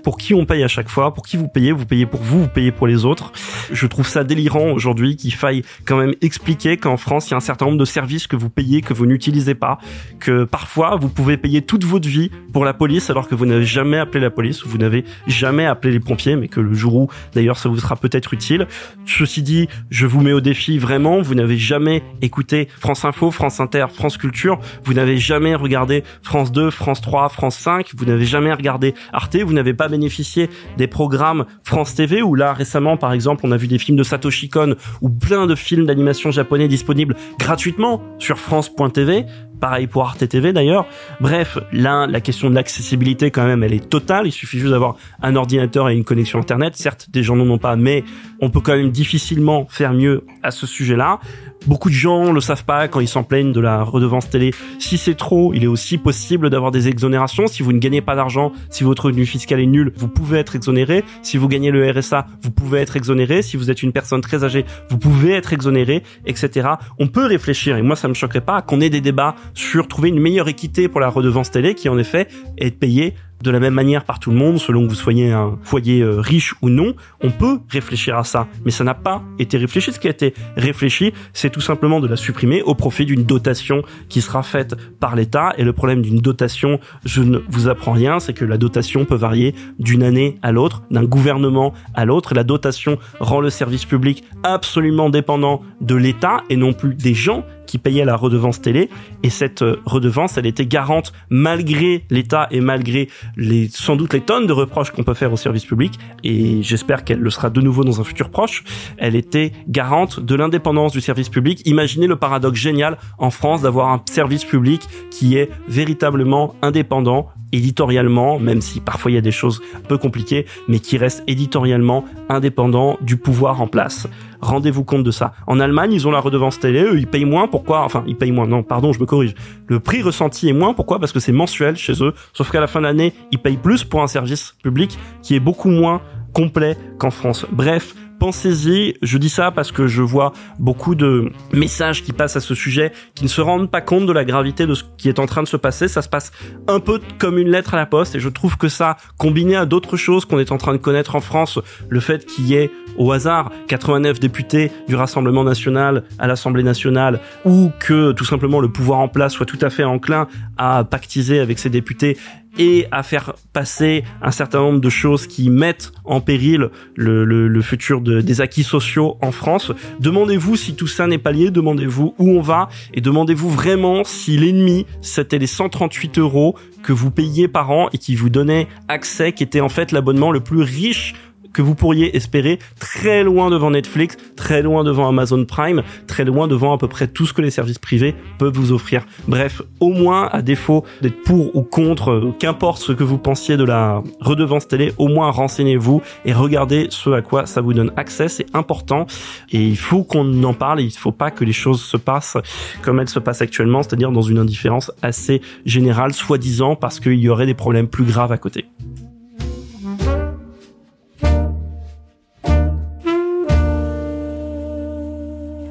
Pour 0.03 0.17
qui 0.17 0.33
on 0.33 0.45
paye 0.45 0.63
à 0.63 0.67
chaque 0.67 0.89
fois, 0.89 1.13
pour 1.13 1.25
qui 1.25 1.37
vous 1.37 1.47
payez, 1.47 1.71
vous 1.71 1.85
payez 1.85 2.05
pour 2.05 2.21
vous, 2.21 2.41
vous 2.41 2.47
payez 2.47 2.71
pour 2.71 2.87
les 2.87 3.05
autres. 3.05 3.31
Je 3.71 3.87
trouve 3.87 4.07
ça 4.07 4.23
délirant 4.23 4.71
aujourd'hui 4.71 5.15
qu'il 5.15 5.33
faille 5.33 5.63
quand 5.85 5.97
même 5.97 6.13
expliquer 6.21 6.77
qu'en 6.77 6.97
France, 6.97 7.27
il 7.27 7.31
y 7.31 7.33
a 7.33 7.37
un 7.37 7.41
certain 7.41 7.65
nombre 7.65 7.77
de 7.77 7.85
services 7.85 8.27
que 8.27 8.35
vous 8.35 8.49
payez, 8.49 8.81
que 8.81 8.93
vous 8.93 9.05
n'utilisez 9.05 9.55
pas, 9.55 9.79
que 10.19 10.43
parfois 10.43 10.95
vous 10.95 11.09
pouvez 11.09 11.37
payer 11.37 11.61
toute 11.61 11.83
votre 11.85 12.07
vie 12.07 12.29
pour 12.53 12.65
la 12.65 12.73
police 12.73 13.09
alors 13.09 13.27
que 13.27 13.35
vous 13.35 13.45
n'avez 13.45 13.65
jamais 13.65 13.97
appelé 13.97 14.19
la 14.21 14.29
police 14.29 14.63
ou 14.63 14.69
vous 14.69 14.77
n'avez 14.77 15.05
jamais 15.27 15.65
appelé 15.65 15.93
les 15.93 15.99
pompiers, 15.99 16.35
mais 16.35 16.47
que 16.47 16.59
le 16.59 16.73
jour 16.73 16.95
où 16.95 17.09
d'ailleurs 17.33 17.57
ça 17.57 17.69
vous 17.69 17.79
sera 17.79 17.95
peut-être 17.95 18.33
utile. 18.33 18.67
Ceci 19.05 19.41
dit, 19.41 19.67
je 19.89 20.05
vous 20.05 20.21
mets 20.21 20.33
au 20.33 20.41
défi 20.41 20.77
vraiment, 20.77 21.21
vous 21.21 21.35
n'avez 21.35 21.57
jamais 21.57 22.03
écoutez 22.21 22.67
France 22.79 23.05
Info, 23.05 23.31
France 23.31 23.59
Inter, 23.59 23.87
France 23.93 24.17
Culture, 24.17 24.59
vous 24.83 24.93
n'avez 24.93 25.17
jamais 25.17 25.55
regardé 25.55 26.03
France 26.21 26.51
2, 26.51 26.69
France 26.69 27.01
3, 27.01 27.29
France 27.29 27.57
5, 27.57 27.91
vous 27.95 28.05
n'avez 28.05 28.25
jamais 28.25 28.53
regardé 28.53 28.93
Arte, 29.13 29.35
vous 29.37 29.53
n'avez 29.53 29.73
pas 29.73 29.87
bénéficié 29.87 30.49
des 30.77 30.87
programmes 30.87 31.45
France 31.63 31.95
TV 31.95 32.21
où 32.21 32.35
là 32.35 32.53
récemment 32.53 32.97
par 32.97 33.13
exemple 33.13 33.41
on 33.45 33.51
a 33.51 33.57
vu 33.57 33.67
des 33.67 33.77
films 33.77 33.97
de 33.97 34.03
Satoshi 34.03 34.49
Kon 34.49 34.75
ou 35.01 35.09
plein 35.09 35.47
de 35.47 35.55
films 35.55 35.85
d'animation 35.85 36.31
japonais 36.31 36.67
disponibles 36.67 37.15
gratuitement 37.39 38.01
sur 38.19 38.37
France.tv 38.37 39.25
Pareil 39.59 39.87
pour 39.87 40.03
Arte 40.03 40.27
TV 40.27 40.51
d'ailleurs. 40.53 40.85
Bref, 41.21 41.57
là, 41.71 42.07
la 42.07 42.19
question 42.19 42.49
de 42.49 42.55
l'accessibilité 42.55 43.31
quand 43.31 43.45
même, 43.45 43.63
elle 43.63 43.73
est 43.73 43.89
totale. 43.89 44.27
Il 44.27 44.31
suffit 44.31 44.59
juste 44.59 44.71
d'avoir 44.71 44.97
un 45.21 45.35
ordinateur 45.35 45.89
et 45.89 45.95
une 45.95 46.03
connexion 46.03 46.39
Internet. 46.39 46.75
Certes, 46.75 47.09
des 47.09 47.23
gens 47.23 47.35
n'en 47.35 47.49
ont 47.49 47.57
pas, 47.57 47.75
mais 47.75 48.03
on 48.41 48.49
peut 48.49 48.59
quand 48.59 48.75
même 48.75 48.91
difficilement 48.91 49.65
faire 49.69 49.93
mieux 49.93 50.25
à 50.43 50.51
ce 50.51 50.67
sujet-là. 50.67 51.19
Beaucoup 51.67 51.89
de 51.89 51.95
gens 51.95 52.31
le 52.31 52.41
savent 52.41 52.63
pas 52.63 52.87
quand 52.87 52.99
ils 52.99 53.07
s'en 53.07 53.23
plaignent 53.23 53.51
de 53.51 53.59
la 53.59 53.83
redevance 53.83 54.29
télé. 54.29 54.53
Si 54.77 54.97
c'est 54.97 55.15
trop, 55.15 55.51
il 55.53 55.63
est 55.63 55.67
aussi 55.67 55.97
possible 55.97 56.51
d'avoir 56.51 56.71
des 56.71 56.87
exonérations. 56.87 57.47
Si 57.47 57.63
vous 57.63 57.73
ne 57.73 57.79
gagnez 57.79 58.01
pas 58.01 58.15
d'argent, 58.15 58.51
si 58.69 58.83
votre 58.83 59.05
revenu 59.05 59.25
fiscal 59.25 59.59
est 59.59 59.65
nul, 59.65 59.91
vous 59.95 60.07
pouvez 60.07 60.37
être 60.37 60.55
exonéré. 60.55 61.03
Si 61.23 61.37
vous 61.37 61.47
gagnez 61.47 61.71
le 61.71 61.89
RSA, 61.89 62.27
vous 62.43 62.51
pouvez 62.51 62.81
être 62.81 62.97
exonéré. 62.97 63.41
Si 63.41 63.57
vous 63.57 63.71
êtes 63.71 63.81
une 63.81 63.91
personne 63.91 64.21
très 64.21 64.43
âgée, 64.43 64.63
vous 64.89 64.99
pouvez 64.99 65.31
être 65.31 65.53
exonéré, 65.53 66.03
etc. 66.27 66.69
On 66.99 67.07
peut 67.07 67.25
réfléchir, 67.25 67.77
et 67.77 67.81
moi 67.81 67.95
ça 67.95 68.07
me 68.07 68.13
choquerait 68.13 68.41
pas 68.41 68.61
qu'on 68.61 68.79
ait 68.79 68.91
des 68.91 69.01
débats 69.01 69.35
sur 69.55 69.87
trouver 69.87 70.09
une 70.09 70.19
meilleure 70.19 70.47
équité 70.47 70.87
pour 70.87 70.99
la 70.99 71.09
redevance 71.09 71.49
télé 71.49 71.73
qui 71.73 71.89
en 71.89 71.97
effet 71.97 72.27
est 72.57 72.71
payée 72.71 73.15
de 73.41 73.51
la 73.51 73.59
même 73.59 73.73
manière 73.73 74.05
par 74.05 74.19
tout 74.19 74.31
le 74.31 74.37
monde, 74.37 74.57
selon 74.57 74.83
que 74.83 74.89
vous 74.89 74.95
soyez 74.95 75.31
un 75.31 75.57
foyer 75.63 76.01
euh, 76.01 76.19
riche 76.19 76.55
ou 76.61 76.69
non, 76.69 76.95
on 77.21 77.29
peut 77.29 77.59
réfléchir 77.69 78.17
à 78.17 78.23
ça. 78.23 78.47
Mais 78.65 78.71
ça 78.71 78.83
n'a 78.83 78.93
pas 78.93 79.23
été 79.39 79.57
réfléchi. 79.57 79.91
Ce 79.91 79.99
qui 79.99 80.07
a 80.07 80.11
été 80.11 80.33
réfléchi, 80.57 81.13
c'est 81.33 81.49
tout 81.49 81.61
simplement 81.61 81.99
de 81.99 82.07
la 82.07 82.15
supprimer 82.15 82.61
au 82.63 82.75
profit 82.75 83.05
d'une 83.05 83.23
dotation 83.23 83.83
qui 84.09 84.21
sera 84.21 84.43
faite 84.43 84.75
par 84.99 85.15
l'État. 85.15 85.53
Et 85.57 85.63
le 85.63 85.73
problème 85.73 86.01
d'une 86.01 86.19
dotation, 86.19 86.79
je 87.03 87.21
ne 87.21 87.39
vous 87.49 87.67
apprends 87.67 87.93
rien, 87.93 88.19
c'est 88.19 88.33
que 88.33 88.45
la 88.45 88.57
dotation 88.57 89.05
peut 89.05 89.15
varier 89.15 89.53
d'une 89.79 90.03
année 90.03 90.37
à 90.41 90.51
l'autre, 90.51 90.83
d'un 90.91 91.03
gouvernement 91.03 91.73
à 91.93 92.05
l'autre. 92.05 92.33
La 92.33 92.43
dotation 92.43 92.97
rend 93.19 93.41
le 93.41 93.49
service 93.49 93.85
public 93.85 94.23
absolument 94.43 95.09
dépendant 95.09 95.61
de 95.81 95.95
l'État 95.95 96.41
et 96.49 96.55
non 96.55 96.73
plus 96.73 96.95
des 96.95 97.13
gens 97.13 97.43
qui 97.65 97.77
payaient 97.77 98.05
la 98.05 98.15
redevance 98.15 98.61
télé. 98.61 98.89
Et 99.23 99.29
cette 99.29 99.61
euh, 99.61 99.77
redevance 99.85 100.37
elle 100.37 100.45
était 100.45 100.65
garante 100.65 101.13
malgré 101.29 102.05
l'État 102.09 102.47
et 102.51 102.61
malgré 102.61 103.09
les 103.35 103.69
sans 103.69 103.95
doute 103.95 104.13
les 104.13 104.21
tonnes 104.21 104.47
de 104.47 104.53
reproches 104.53 104.91
qu'on 104.91 105.03
peut 105.03 105.13
faire 105.13 105.33
au 105.33 105.37
service 105.37 105.65
public. 105.65 105.99
Et 106.23 106.61
j'espère 106.63 107.03
qu'elle 107.03 107.19
le 107.19 107.29
sera 107.29 107.49
de 107.49 107.61
nouveau 107.61 107.83
dans 107.83 107.99
un 107.99 108.03
futur 108.03 108.29
proche. 108.29 108.63
Elle 108.97 109.15
était 109.15 109.51
garante 109.67 110.19
de 110.19 110.35
l'indépendance 110.35 110.91
du 110.91 111.01
service 111.01 111.29
public. 111.29 111.61
Imaginez 111.65 112.07
le 112.07 112.15
paradoxe 112.15 112.59
génial 112.59 112.97
en 113.17 113.29
France 113.29 113.61
d'avoir 113.61 113.89
un 113.89 114.01
service 114.09 114.45
public 114.45 114.81
qui 115.11 115.37
est 115.37 115.49
véritablement 115.67 116.55
indépendant 116.61 117.29
éditorialement, 117.55 118.39
même 118.39 118.61
si 118.61 118.79
parfois 118.79 119.11
il 119.11 119.15
y 119.15 119.17
a 119.17 119.21
des 119.21 119.31
choses 119.31 119.61
un 119.75 119.87
peu 119.87 119.97
compliquées, 119.97 120.45
mais 120.67 120.79
qui 120.79 120.97
reste 120.97 121.23
éditorialement 121.27 122.05
indépendant 122.29 122.97
du 123.01 123.17
pouvoir 123.17 123.61
en 123.61 123.67
place. 123.67 124.07
Rendez-vous 124.41 124.83
compte 124.83 125.03
de 125.03 125.11
ça. 125.11 125.33
En 125.47 125.59
Allemagne, 125.59 125.93
ils 125.93 126.07
ont 126.07 126.11
la 126.11 126.19
redevance 126.19 126.59
télé, 126.59 126.81
eux, 126.81 126.99
ils 126.99 127.07
payent 127.07 127.25
moins. 127.25 127.47
Pourquoi? 127.47 127.81
Enfin, 127.81 128.03
ils 128.07 128.15
payent 128.15 128.31
moins. 128.31 128.47
Non, 128.47 128.63
pardon, 128.63 128.93
je 128.93 128.99
me 128.99 129.05
corrige. 129.05 129.33
Le 129.67 129.79
prix 129.79 130.01
ressenti 130.01 130.49
est 130.49 130.53
moins. 130.53 130.73
Pourquoi? 130.73 130.99
Parce 130.99 131.11
que 131.11 131.19
c'est 131.19 131.31
mensuel 131.31 131.75
chez 131.75 132.03
eux. 132.03 132.13
Sauf 132.33 132.51
qu'à 132.51 132.59
la 132.59 132.67
fin 132.67 132.79
de 132.79 132.85
l'année, 132.85 133.13
ils 133.31 133.39
payent 133.39 133.57
plus 133.57 133.83
pour 133.83 134.03
un 134.03 134.07
service 134.07 134.55
public 134.61 134.97
qui 135.21 135.35
est 135.35 135.39
beaucoup 135.39 135.69
moins 135.69 136.01
complet 136.33 136.77
qu'en 136.99 137.11
France. 137.11 137.45
Bref, 137.51 137.95
pensez-y. 138.19 138.95
Je 139.01 139.17
dis 139.17 139.29
ça 139.29 139.51
parce 139.51 139.71
que 139.71 139.87
je 139.87 140.01
vois 140.01 140.33
beaucoup 140.59 140.95
de 140.95 141.31
messages 141.53 142.03
qui 142.03 142.13
passent 142.13 142.35
à 142.35 142.41
ce 142.41 142.55
sujet 142.55 142.91
qui 143.13 143.23
ne 143.23 143.29
se 143.29 143.41
rendent 143.41 143.69
pas 143.69 143.81
compte 143.81 144.05
de 144.05 144.13
la 144.13 144.25
gravité 144.25 144.65
de 144.65 144.73
ce 144.73 144.83
qui 144.97 145.09
est 145.09 145.19
en 145.19 145.25
train 145.25 145.43
de 145.43 145.47
se 145.47 145.57
passer. 145.57 145.87
Ça 145.87 146.01
se 146.01 146.09
passe 146.09 146.31
un 146.67 146.79
peu 146.79 146.99
comme 147.19 147.37
une 147.37 147.49
lettre 147.49 147.73
à 147.73 147.77
la 147.77 147.85
poste 147.85 148.15
et 148.15 148.19
je 148.19 148.29
trouve 148.29 148.57
que 148.57 148.69
ça, 148.69 148.97
combiné 149.17 149.55
à 149.55 149.65
d'autres 149.65 149.97
choses 149.97 150.25
qu'on 150.25 150.39
est 150.39 150.51
en 150.51 150.57
train 150.57 150.73
de 150.73 150.77
connaître 150.77 151.15
en 151.15 151.21
France, 151.21 151.59
le 151.89 151.99
fait 151.99 152.25
qu'il 152.25 152.47
y 152.47 152.55
ait 152.55 152.71
au 152.97 153.11
hasard 153.11 153.51
89 153.67 154.19
députés 154.19 154.71
du 154.87 154.95
Rassemblement 154.95 155.43
national 155.43 156.03
à 156.17 156.27
l'Assemblée 156.27 156.63
nationale 156.63 157.19
ou 157.43 157.71
que 157.79 158.11
tout 158.13 158.25
simplement 158.25 158.59
le 158.59 158.69
pouvoir 158.69 158.99
en 158.99 159.07
place 159.07 159.33
soit 159.33 159.45
tout 159.45 159.59
à 159.61 159.69
fait 159.69 159.83
enclin 159.83 160.27
à 160.57 160.83
pactiser 160.83 161.39
avec 161.39 161.59
ses 161.59 161.69
députés 161.69 162.17
et 162.57 162.87
à 162.91 163.03
faire 163.03 163.33
passer 163.53 164.03
un 164.21 164.31
certain 164.31 164.59
nombre 164.59 164.79
de 164.79 164.89
choses 164.89 165.27
qui 165.27 165.49
mettent 165.49 165.91
en 166.03 166.21
péril 166.21 166.69
le, 166.95 167.25
le, 167.25 167.61
futur 167.61 168.01
de, 168.01 168.21
des 168.21 168.41
acquis 168.41 168.63
sociaux 168.63 169.17
en 169.21 169.31
France. 169.31 169.71
Demandez-vous 169.99 170.55
si 170.55 170.75
tout 170.75 170.87
ça 170.87 171.07
n'est 171.07 171.17
pas 171.17 171.31
lié, 171.31 171.51
demandez-vous 171.51 172.15
où 172.17 172.31
on 172.31 172.41
va 172.41 172.69
et 172.93 173.01
demandez-vous 173.01 173.49
vraiment 173.49 174.03
si 174.03 174.37
l'ennemi 174.37 174.85
c'était 175.01 175.37
les 175.37 175.47
138 175.47 176.19
euros 176.19 176.55
que 176.83 176.93
vous 176.93 177.09
payiez 177.09 177.47
par 177.47 177.71
an 177.71 177.89
et 177.93 177.97
qui 177.97 178.15
vous 178.15 178.29
donnait 178.29 178.67
accès, 178.87 179.33
qui 179.33 179.43
était 179.43 179.61
en 179.61 179.69
fait 179.69 179.91
l'abonnement 179.91 180.31
le 180.31 180.39
plus 180.39 180.61
riche 180.61 181.15
que 181.55 181.61
vous 181.61 181.73
pourriez 181.73 182.15
espérer 182.15 182.59
très 182.79 183.23
loin 183.23 183.49
devant 183.49 183.71
Netflix, 183.71 184.17
très 184.35 184.61
loin 184.61 184.83
devant 184.83 185.07
Amazon 185.07 185.43
Prime, 185.45 185.81
très 186.05 186.25
loin 186.25 186.47
devant 186.47 186.73
à 186.73 186.77
peu 186.77 186.87
près 186.87 187.07
tout 187.07 187.25
ce 187.25 187.33
que 187.33 187.41
les 187.41 187.49
services 187.49 187.79
privés 187.79 188.13
peuvent 188.37 188.53
vous 188.53 188.73
offrir. 188.73 189.05
Bref, 189.27 189.61
au 189.79 189.91
moins, 189.91 190.27
à 190.31 190.41
défaut 190.41 190.83
d'être 191.01 191.23
pour 191.23 191.55
ou 191.55 191.63
contre, 191.63 192.11
euh, 192.11 192.33
qu'importe 192.37 192.81
ce 192.81 192.91
que 192.91 193.03
vous 193.03 193.17
pensiez 193.17 193.57
de 193.57 193.63
la 193.63 194.03
redevance 194.19 194.67
télé, 194.67 194.93
au 194.97 195.07
moins 195.07 195.31
renseignez-vous 195.31 196.01
et 196.25 196.33
regardez 196.33 196.87
ce 196.89 197.09
à 197.11 197.21
quoi 197.21 197.45
ça 197.45 197.61
vous 197.61 197.73
donne 197.73 197.91
accès, 197.95 198.27
c'est 198.27 198.47
important 198.53 199.07
et 199.51 199.61
il 199.61 199.77
faut 199.77 200.03
qu'on 200.03 200.43
en 200.43 200.53
parle 200.53 200.81
il 200.81 200.91
faut 200.91 201.11
pas 201.11 201.31
que 201.31 201.45
les 201.45 201.53
choses 201.53 201.81
se 201.81 201.97
passent 201.97 202.37
comme 202.81 202.99
elles 202.99 203.09
se 203.09 203.19
passent 203.19 203.41
actuellement, 203.41 203.83
c'est-à-dire 203.83 204.11
dans 204.11 204.21
une 204.21 204.37
indifférence 204.37 204.91
assez 205.01 205.41
générale, 205.65 206.13
soi-disant 206.13 206.75
parce 206.75 206.99
qu'il 206.99 207.19
y 207.19 207.29
aurait 207.29 207.45
des 207.45 207.53
problèmes 207.53 207.87
plus 207.87 208.05
graves 208.05 208.31
à 208.31 208.37
côté. 208.37 208.65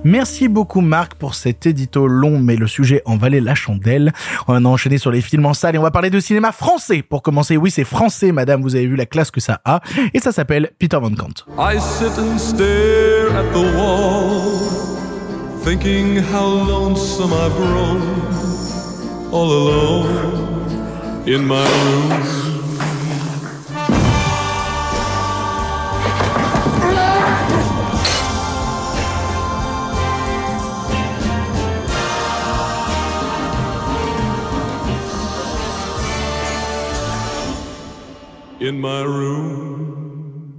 Merci 0.04 0.48
beaucoup 0.48 0.82
Marc 0.82 1.14
pour 1.14 1.34
cet 1.34 1.66
édito 1.66 2.06
long, 2.06 2.38
mais 2.38 2.56
le 2.56 2.66
sujet 2.66 3.00
en 3.06 3.16
valait 3.16 3.40
la 3.40 3.54
chandelle. 3.54 4.12
On 4.46 4.64
a 4.64 4.68
enchaîné 4.68 4.98
sur 4.98 5.10
les 5.10 5.22
films 5.22 5.46
en 5.46 5.54
salle 5.54 5.76
et 5.76 5.78
on 5.78 5.82
va 5.82 5.90
parler 5.90 6.10
de 6.10 6.20
cinéma 6.20 6.52
français. 6.52 7.02
Pour 7.02 7.22
commencer, 7.22 7.56
oui 7.56 7.70
c'est 7.70 7.84
français 7.84 8.30
madame, 8.30 8.60
vous 8.60 8.76
avez 8.76 8.86
vu 8.86 8.96
la 8.96 9.06
classe 9.06 9.30
que 9.30 9.40
ça 9.40 9.62
a. 9.64 9.80
Et 10.12 10.20
ça 10.20 10.30
s'appelle 10.30 10.72
Peter 10.78 10.98
Van 11.00 11.14
Kant. 11.14 11.46
I 11.58 11.78
sit 11.80 12.18
and 12.18 12.38
stare 12.38 13.30
at 13.34 13.50
the 13.52 13.76
wall, 13.76 14.60
thinking 15.64 16.18
how 16.18 16.46
lonesome 16.68 17.32
I've 17.32 17.56
grown, 17.56 18.02
all 19.32 19.50
alone 19.50 20.68
in 21.26 21.46
my. 21.46 22.43
In 38.64 38.80
my 38.80 39.02
room. 39.02 39.73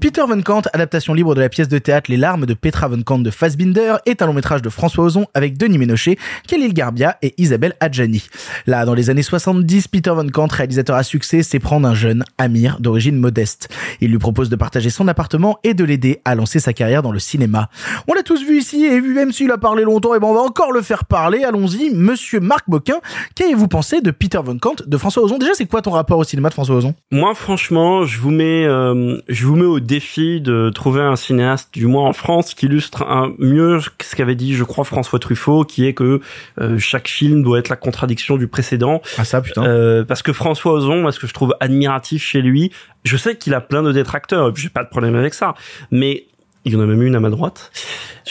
Peter 0.05 0.21
Van 0.29 0.39
Kant, 0.39 0.61
adaptation 0.71 1.15
libre 1.15 1.33
de 1.33 1.41
la 1.41 1.49
pièce 1.49 1.67
de 1.67 1.79
théâtre 1.79 2.11
Les 2.11 2.17
larmes 2.17 2.45
de 2.45 2.53
Petra 2.53 2.87
Van 2.87 3.01
Kant 3.01 3.17
de 3.17 3.31
Fassbinder, 3.31 3.95
est 4.05 4.21
un 4.21 4.27
long 4.27 4.33
métrage 4.33 4.61
de 4.61 4.69
François 4.69 5.05
Ozon 5.05 5.25
avec 5.33 5.57
Denis 5.57 5.79
Ménochet, 5.79 6.19
Khalil 6.47 6.75
Garbia 6.75 7.17
et 7.23 7.33
Isabelle 7.39 7.73
Adjani. 7.79 8.23
Là, 8.67 8.85
dans 8.85 8.93
les 8.93 9.09
années 9.09 9.23
70, 9.23 9.87
Peter 9.87 10.11
Van 10.11 10.27
Kant, 10.27 10.45
réalisateur 10.45 10.95
à 10.95 11.01
succès, 11.01 11.41
s'éprend 11.41 11.79
d'un 11.79 11.95
jeune, 11.95 12.23
Amir, 12.37 12.77
d'origine 12.79 13.17
modeste. 13.17 13.67
Il 13.99 14.11
lui 14.11 14.19
propose 14.19 14.49
de 14.49 14.55
partager 14.55 14.91
son 14.91 15.07
appartement 15.07 15.57
et 15.63 15.73
de 15.73 15.83
l'aider 15.83 16.21
à 16.23 16.35
lancer 16.35 16.59
sa 16.59 16.71
carrière 16.71 17.01
dans 17.01 17.11
le 17.11 17.17
cinéma. 17.17 17.71
On 18.07 18.13
l'a 18.13 18.21
tous 18.21 18.45
vu 18.45 18.59
ici 18.59 18.85
et 18.85 19.01
même 19.01 19.31
s'il 19.31 19.49
a 19.49 19.57
parlé 19.57 19.85
longtemps, 19.85 20.13
et 20.13 20.19
ben 20.19 20.27
on 20.27 20.35
va 20.35 20.41
encore 20.41 20.71
le 20.71 20.83
faire 20.83 21.05
parler. 21.05 21.43
Allons-y, 21.43 21.89
monsieur 21.89 22.39
Marc 22.39 22.69
Boquin, 22.69 22.99
qu'avez-vous 23.33 23.67
pensé 23.67 24.01
de 24.01 24.11
Peter 24.11 24.39
Van 24.43 24.59
Kant 24.59 24.75
de 24.85 24.97
François 24.97 25.23
Ozon? 25.23 25.39
Déjà, 25.39 25.55
c'est 25.55 25.65
quoi 25.65 25.81
ton 25.81 25.91
rapport 25.91 26.19
au 26.19 26.23
cinéma 26.23 26.49
de 26.49 26.53
François 26.53 26.75
Ozon? 26.75 26.93
Moi, 27.09 27.33
franchement, 27.33 28.05
je 28.05 28.19
vous 28.19 28.29
mets, 28.29 28.65
euh, 28.65 29.17
je 29.29 29.47
vous 29.47 29.55
mets 29.55 29.65
au 29.65 29.79
défi 29.95 30.41
de 30.41 30.69
trouver 30.69 31.01
un 31.01 31.15
cinéaste, 31.15 31.69
du 31.73 31.87
moins 31.87 32.07
en 32.09 32.13
France, 32.13 32.53
qui 32.53 32.65
illustre 32.65 33.03
un, 33.03 33.33
mieux 33.39 33.79
ce 33.79 34.15
qu'avait 34.15 34.35
dit, 34.35 34.53
je 34.53 34.63
crois, 34.63 34.83
François 34.83 35.19
Truffaut, 35.19 35.63
qui 35.63 35.85
est 35.85 35.93
que 35.93 36.19
euh, 36.59 36.77
chaque 36.77 37.07
film 37.07 37.43
doit 37.43 37.59
être 37.59 37.69
la 37.69 37.75
contradiction 37.75 38.37
du 38.37 38.47
précédent. 38.47 39.01
Ah 39.17 39.23
ça, 39.23 39.41
putain. 39.41 39.63
Euh, 39.63 40.03
parce 40.03 40.21
que 40.21 40.33
François 40.33 40.73
Ozon, 40.73 41.01
moi, 41.01 41.11
ce 41.11 41.19
que 41.19 41.27
je 41.27 41.33
trouve 41.33 41.55
admiratif 41.59 42.23
chez 42.23 42.41
lui, 42.41 42.71
je 43.03 43.17
sais 43.17 43.37
qu'il 43.37 43.53
a 43.53 43.61
plein 43.61 43.83
de 43.83 43.91
détracteurs, 43.91 44.55
j'ai 44.55 44.69
pas 44.69 44.83
de 44.83 44.89
problème 44.89 45.15
avec 45.15 45.33
ça, 45.33 45.55
mais 45.91 46.27
il 46.65 46.73
y 46.73 46.75
en 46.75 46.81
a 46.81 46.85
même 46.85 47.01
une 47.01 47.15
à 47.15 47.19
ma 47.19 47.29
droite. 47.29 47.71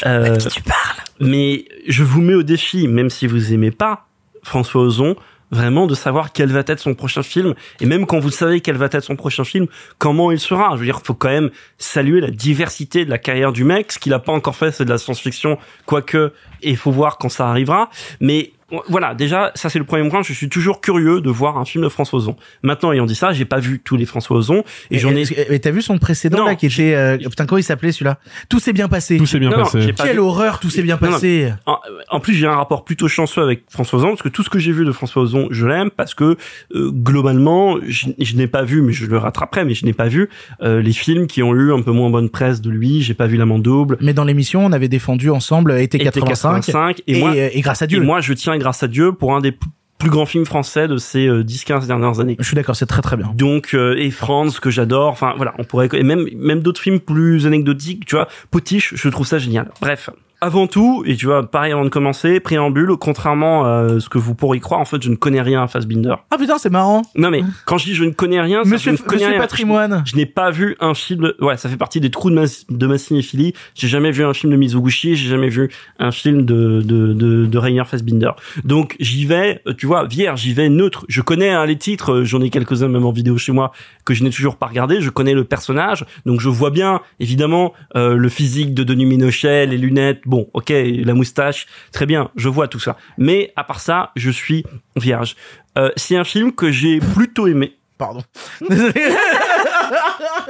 Euh, 0.04 0.36
tu 0.36 0.62
parles 0.62 1.04
mais 1.20 1.64
je 1.86 2.02
vous 2.02 2.20
mets 2.20 2.34
au 2.34 2.42
défi, 2.42 2.88
même 2.88 3.10
si 3.10 3.26
vous 3.26 3.52
aimez 3.52 3.70
pas 3.70 4.06
François 4.42 4.82
Ozon, 4.82 5.16
vraiment 5.50 5.86
de 5.86 5.94
savoir 5.94 6.32
quel 6.32 6.50
va 6.50 6.62
être 6.66 6.80
son 6.80 6.94
prochain 6.94 7.22
film. 7.22 7.54
Et 7.80 7.86
même 7.86 8.06
quand 8.06 8.18
vous 8.18 8.30
savez 8.30 8.60
quel 8.60 8.76
va 8.76 8.86
être 8.86 9.04
son 9.04 9.16
prochain 9.16 9.44
film 9.44 9.66
comment 9.98 10.32
il 10.32 10.40
sera. 10.40 10.70
Je 10.72 10.80
veux 10.80 10.84
dire 10.84 11.00
faut 11.04 11.14
quand 11.14 11.28
même 11.28 11.50
saluer 11.78 12.20
la 12.20 12.30
diversité 12.30 13.04
de 13.04 13.10
la 13.10 13.18
carrière 13.18 13.52
du 13.52 13.64
mec 13.64 13.92
ce 13.92 13.98
qu'il 13.98 14.12
a 14.12 14.18
pas 14.18 14.32
encore 14.32 14.56
fait 14.56 14.72
c'est 14.72 14.84
de 14.84 14.90
la 14.90 14.98
science-fiction 14.98 15.58
quoique 15.86 16.32
et 16.62 16.70
il 16.70 16.76
faut 16.76 16.92
voir 16.92 17.18
quand 17.18 17.28
ça 17.28 17.48
arrivera. 17.48 17.90
Mais 18.20 18.52
voilà, 18.88 19.14
déjà, 19.14 19.52
ça 19.54 19.68
c'est 19.68 19.78
le 19.78 19.84
premier 19.84 20.08
point. 20.08 20.22
Je 20.22 20.32
suis 20.32 20.48
toujours 20.48 20.80
curieux 20.80 21.20
de 21.20 21.30
voir 21.30 21.58
un 21.58 21.64
film 21.64 21.84
de 21.84 21.88
François 21.88 22.18
Ozon. 22.18 22.36
Maintenant, 22.62 22.92
ayant 22.92 23.06
dit 23.06 23.14
ça, 23.14 23.32
j'ai 23.32 23.44
pas 23.44 23.58
vu 23.58 23.80
tous 23.82 23.96
les 23.96 24.06
François 24.06 24.36
Ozon 24.36 24.64
et, 24.90 24.98
j'en 24.98 25.10
ai. 25.14 25.24
Mais 25.50 25.58
t'as 25.58 25.70
vu 25.70 25.82
son 25.82 25.98
précédent 25.98 26.38
Non, 26.38 26.44
là 26.46 26.54
qui 26.54 26.66
était 26.66 26.94
euh, 26.94 27.16
putain 27.18 27.46
comment 27.46 27.58
il 27.58 27.62
s'appelait 27.64 27.92
celui-là? 27.92 28.18
Tout 28.48 28.58
s'est 28.60 28.72
bien 28.72 28.88
passé. 28.88 29.16
Tout 29.18 29.26
s'est 29.26 29.38
bien 29.38 29.50
Non, 29.50 29.56
passé. 29.56 29.92
Quelle 29.96 30.12
vu. 30.14 30.18
horreur, 30.18 30.60
tout 30.60 30.70
s'est 30.70 30.82
bien 30.82 30.98
Non, 31.00 31.06
non, 31.08 31.12
passé. 31.14 31.52
En, 31.66 31.78
en 32.10 32.20
plus, 32.20 32.34
j'ai 32.34 32.46
un 32.46 32.56
rapport 32.56 32.84
plutôt 32.84 33.08
chanceux 33.08 33.42
avec 33.42 33.64
François 33.70 33.98
Ozon 33.98 34.08
parce 34.10 34.22
que 34.22 34.28
tout 34.28 34.42
ce 34.42 34.50
que 34.50 34.58
j'ai 34.58 34.72
vu 34.72 34.84
de 34.84 34.92
François 34.92 35.22
Ozon, 35.22 35.48
je 35.50 35.66
l'aime 35.66 35.90
parce 35.90 36.14
que 36.14 36.36
euh, 36.74 36.90
globalement, 36.90 37.76
je, 37.86 38.06
je 38.18 38.36
n'ai 38.36 38.46
pas 38.46 38.62
vu, 38.62 38.82
mais 38.82 38.92
je 38.92 39.06
le 39.06 39.18
rattraperai, 39.18 39.64
mais 39.64 39.74
je 39.74 39.84
n'ai 39.84 39.92
pas 39.92 40.08
vu 40.08 40.28
euh, 40.62 40.82
les 40.82 40.92
films 40.92 41.26
qui 41.26 41.42
ont 41.42 41.54
eu 41.54 41.72
un 41.72 41.82
peu 41.82 41.92
moins 41.92 42.10
bonne 42.10 42.28
presse 42.30 42.60
de 42.60 42.70
lui. 42.70 43.02
J'ai 43.02 43.14
pas 43.14 43.26
vu 43.26 43.36
L'amant 43.36 43.58
double. 43.58 43.96
Mais 44.00 44.12
dans 44.12 44.24
l'émission, 44.24 44.64
on 44.64 44.72
avait 44.72 44.88
défendu 44.88 45.30
ensemble 45.30 45.72
été 45.80 45.96
Été 45.96 46.04
85, 46.20 46.54
85, 46.66 47.00
et, 47.06 47.16
et 47.16 47.20
moi- 47.20 47.30
euh, 47.34 47.48
et 47.52 47.60
grâce 47.60 47.82
à 47.82 47.86
Dieu. 47.86 47.98
Et 48.02 48.04
moi, 48.04 48.20
je 48.20 48.32
tiens 48.32 48.54
grâce 48.64 48.82
à 48.82 48.88
Dieu 48.88 49.12
pour 49.12 49.36
un 49.36 49.40
des 49.40 49.54
plus 49.98 50.08
grands 50.08 50.24
films 50.24 50.46
français 50.46 50.88
de 50.88 50.96
ces 50.96 51.26
euh, 51.26 51.44
10-15 51.44 51.86
dernières 51.86 52.18
années. 52.18 52.36
Je 52.38 52.44
suis 52.44 52.56
d'accord, 52.56 52.74
c'est 52.74 52.86
très 52.86 53.02
très 53.02 53.16
bien. 53.16 53.30
Donc 53.34 53.74
euh, 53.74 53.94
et 53.98 54.10
Franz 54.10 54.58
que 54.58 54.70
j'adore, 54.70 55.10
enfin 55.10 55.34
voilà, 55.36 55.54
on 55.58 55.64
pourrait 55.64 55.88
et 55.92 56.02
même 56.02 56.26
même 56.34 56.60
d'autres 56.60 56.80
films 56.80 57.00
plus 57.00 57.46
anecdotiques, 57.46 58.06
tu 58.06 58.16
vois, 58.16 58.26
Potiche, 58.50 58.94
je 58.96 59.08
trouve 59.10 59.26
ça 59.26 59.38
génial. 59.38 59.70
Bref, 59.82 60.08
avant 60.44 60.66
tout, 60.66 61.02
et 61.06 61.16
tu 61.16 61.26
vois, 61.26 61.48
pareil 61.50 61.72
avant 61.72 61.84
de 61.84 61.88
commencer, 61.88 62.38
préambule, 62.40 62.90
contrairement 63.00 63.64
à 63.64 64.00
ce 64.00 64.08
que 64.08 64.18
vous 64.18 64.34
pourriez 64.34 64.60
croire, 64.60 64.80
en 64.80 64.84
fait, 64.84 65.02
je 65.02 65.10
ne 65.10 65.16
connais 65.16 65.40
rien 65.40 65.62
à 65.62 65.66
Fassbinder. 65.68 66.14
Ah 66.30 66.36
putain, 66.38 66.58
c'est 66.58 66.70
marrant. 66.70 67.02
Non 67.16 67.30
mais 67.30 67.42
quand 67.64 67.78
je 67.78 67.84
dis 67.86 67.94
je 67.94 68.04
ne 68.04 68.10
connais 68.10 68.40
rien, 68.40 68.60
c'est 68.62 68.68
que 68.70 68.74
Monsieur, 68.74 68.96
je 68.96 69.02
ne 69.02 69.06
connais 69.06 69.16
Monsieur 69.22 69.30
rien. 69.30 69.40
Patrimoine. 69.40 70.02
Je 70.06 70.16
n'ai 70.16 70.26
pas 70.26 70.50
vu 70.50 70.76
un 70.80 70.94
film. 70.94 71.32
Ouais, 71.40 71.56
ça 71.56 71.68
fait 71.68 71.76
partie 71.76 72.00
des 72.00 72.10
trous 72.10 72.30
de 72.30 72.34
ma, 72.34 72.44
de 72.68 72.86
ma 72.86 72.98
cinéphilie. 72.98 73.52
J'ai 73.74 73.88
jamais 73.88 74.10
vu 74.10 74.24
un 74.24 74.34
film 74.34 74.52
de 74.52 74.56
Mizoguchi. 74.56 75.16
J'ai 75.16 75.28
jamais 75.28 75.48
vu 75.48 75.70
un 75.98 76.12
film 76.12 76.42
de 76.44 76.82
de 76.82 77.12
de, 77.12 77.46
de 77.46 77.58
Rainer 77.58 77.84
Fassbinder. 77.84 78.30
Donc 78.64 78.96
j'y 79.00 79.24
vais, 79.26 79.62
euh, 79.66 79.72
tu 79.74 79.86
vois, 79.86 80.06
vierge. 80.06 80.40
J'y 80.42 80.52
vais 80.52 80.68
neutre. 80.68 81.04
Je 81.08 81.20
connais 81.22 81.50
hein, 81.50 81.64
les 81.66 81.76
titres. 81.76 82.12
euh, 82.12 82.24
J'en 82.24 82.40
ai 82.42 82.50
quelques-uns 82.50 82.88
même 82.88 83.06
en 83.06 83.12
vidéo 83.12 83.38
chez 83.38 83.52
moi 83.52 83.70
que 84.04 84.12
je 84.14 84.24
n'ai 84.24 84.30
toujours 84.30 84.56
pas 84.56 84.66
regardé. 84.66 85.00
Je 85.00 85.10
connais 85.10 85.34
le 85.34 85.44
personnage, 85.44 86.04
donc 86.26 86.40
je 86.40 86.48
vois 86.48 86.70
bien 86.70 87.00
évidemment 87.20 87.72
euh, 87.96 88.16
le 88.16 88.28
physique 88.28 88.74
de 88.74 88.82
Denis 88.82 89.06
Minochet, 89.06 89.66
les 89.66 89.78
lunettes. 89.78 90.20
Bon, 90.26 90.33
ok, 90.52 90.70
la 90.70 91.14
moustache, 91.14 91.66
très 91.92 92.06
bien. 92.06 92.30
Je 92.36 92.48
vois 92.48 92.68
tout 92.68 92.80
ça. 92.80 92.96
Mais 93.18 93.52
à 93.56 93.64
part 93.64 93.80
ça, 93.80 94.12
je 94.16 94.30
suis 94.30 94.64
vierge. 94.96 95.36
Euh, 95.78 95.90
c'est 95.96 96.16
un 96.16 96.24
film 96.24 96.52
que 96.52 96.70
j'ai 96.70 97.00
plutôt 97.00 97.46
aimé. 97.46 97.76
Pardon. 97.98 98.22
Désolé. 98.68 98.92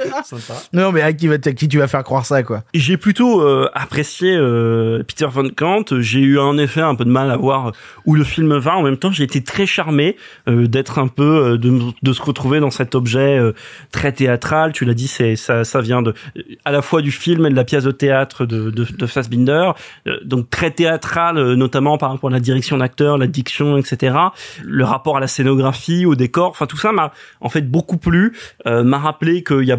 Sympa. 0.23 0.53
Non, 0.73 0.91
mais 0.91 1.01
à 1.01 1.13
qui, 1.13 1.27
va, 1.27 1.35
à 1.35 1.37
qui 1.37 1.67
tu 1.67 1.77
vas 1.77 1.87
faire 1.87 2.03
croire 2.03 2.25
ça, 2.25 2.43
quoi 2.43 2.63
J'ai 2.73 2.97
plutôt 2.97 3.41
euh, 3.41 3.69
apprécié 3.73 4.35
euh, 4.35 5.03
Peter 5.03 5.27
Van 5.29 5.47
Kant. 5.49 5.85
J'ai 5.99 6.19
eu 6.19 6.39
en 6.39 6.57
effet 6.57 6.81
un 6.81 6.95
peu 6.95 7.05
de 7.05 7.09
mal 7.09 7.31
à 7.31 7.37
voir 7.37 7.71
où 8.05 8.15
le 8.15 8.23
film 8.23 8.57
va. 8.57 8.75
En 8.75 8.83
même 8.83 8.97
temps, 8.97 9.11
j'ai 9.11 9.23
été 9.23 9.43
très 9.43 9.65
charmé 9.65 10.15
euh, 10.47 10.67
d'être 10.67 10.99
un 10.99 11.07
peu 11.07 11.23
euh, 11.53 11.57
de, 11.57 11.79
de 12.01 12.13
se 12.13 12.21
retrouver 12.21 12.59
dans 12.59 12.71
cet 12.71 12.95
objet 12.95 13.37
euh, 13.37 13.53
très 13.91 14.11
théâtral. 14.11 14.73
Tu 14.73 14.85
l'as 14.85 14.93
dit, 14.93 15.07
c'est 15.07 15.35
ça, 15.35 15.63
ça 15.63 15.81
vient 15.81 16.01
de 16.01 16.13
à 16.65 16.71
la 16.71 16.81
fois 16.81 17.01
du 17.01 17.11
film 17.11 17.45
et 17.45 17.49
de 17.49 17.55
la 17.55 17.63
pièce 17.63 17.83
de 17.83 17.91
théâtre 17.91 18.45
de, 18.45 18.69
de, 18.69 18.85
de 18.85 19.05
Fassbinder. 19.05 19.71
Euh, 20.07 20.17
donc 20.23 20.49
très 20.49 20.71
théâtral, 20.71 21.37
euh, 21.37 21.55
notamment 21.55 21.97
par 21.97 22.11
rapport 22.11 22.29
à 22.29 22.33
la 22.33 22.39
direction 22.39 22.77
d'acteur, 22.77 23.17
la 23.17 23.27
diction, 23.27 23.77
etc. 23.77 24.15
Le 24.63 24.83
rapport 24.83 25.17
à 25.17 25.19
la 25.19 25.27
scénographie, 25.27 26.05
au 26.05 26.15
décor. 26.15 26.49
Enfin, 26.49 26.67
tout 26.67 26.77
ça 26.77 26.91
m'a 26.91 27.11
en 27.41 27.49
fait 27.49 27.69
beaucoup 27.69 27.97
plu. 27.97 28.37
Euh, 28.65 28.83
m'a 28.83 28.97
rappelé 28.97 29.43
qu'il 29.43 29.63
y 29.63 29.71
a, 29.71 29.77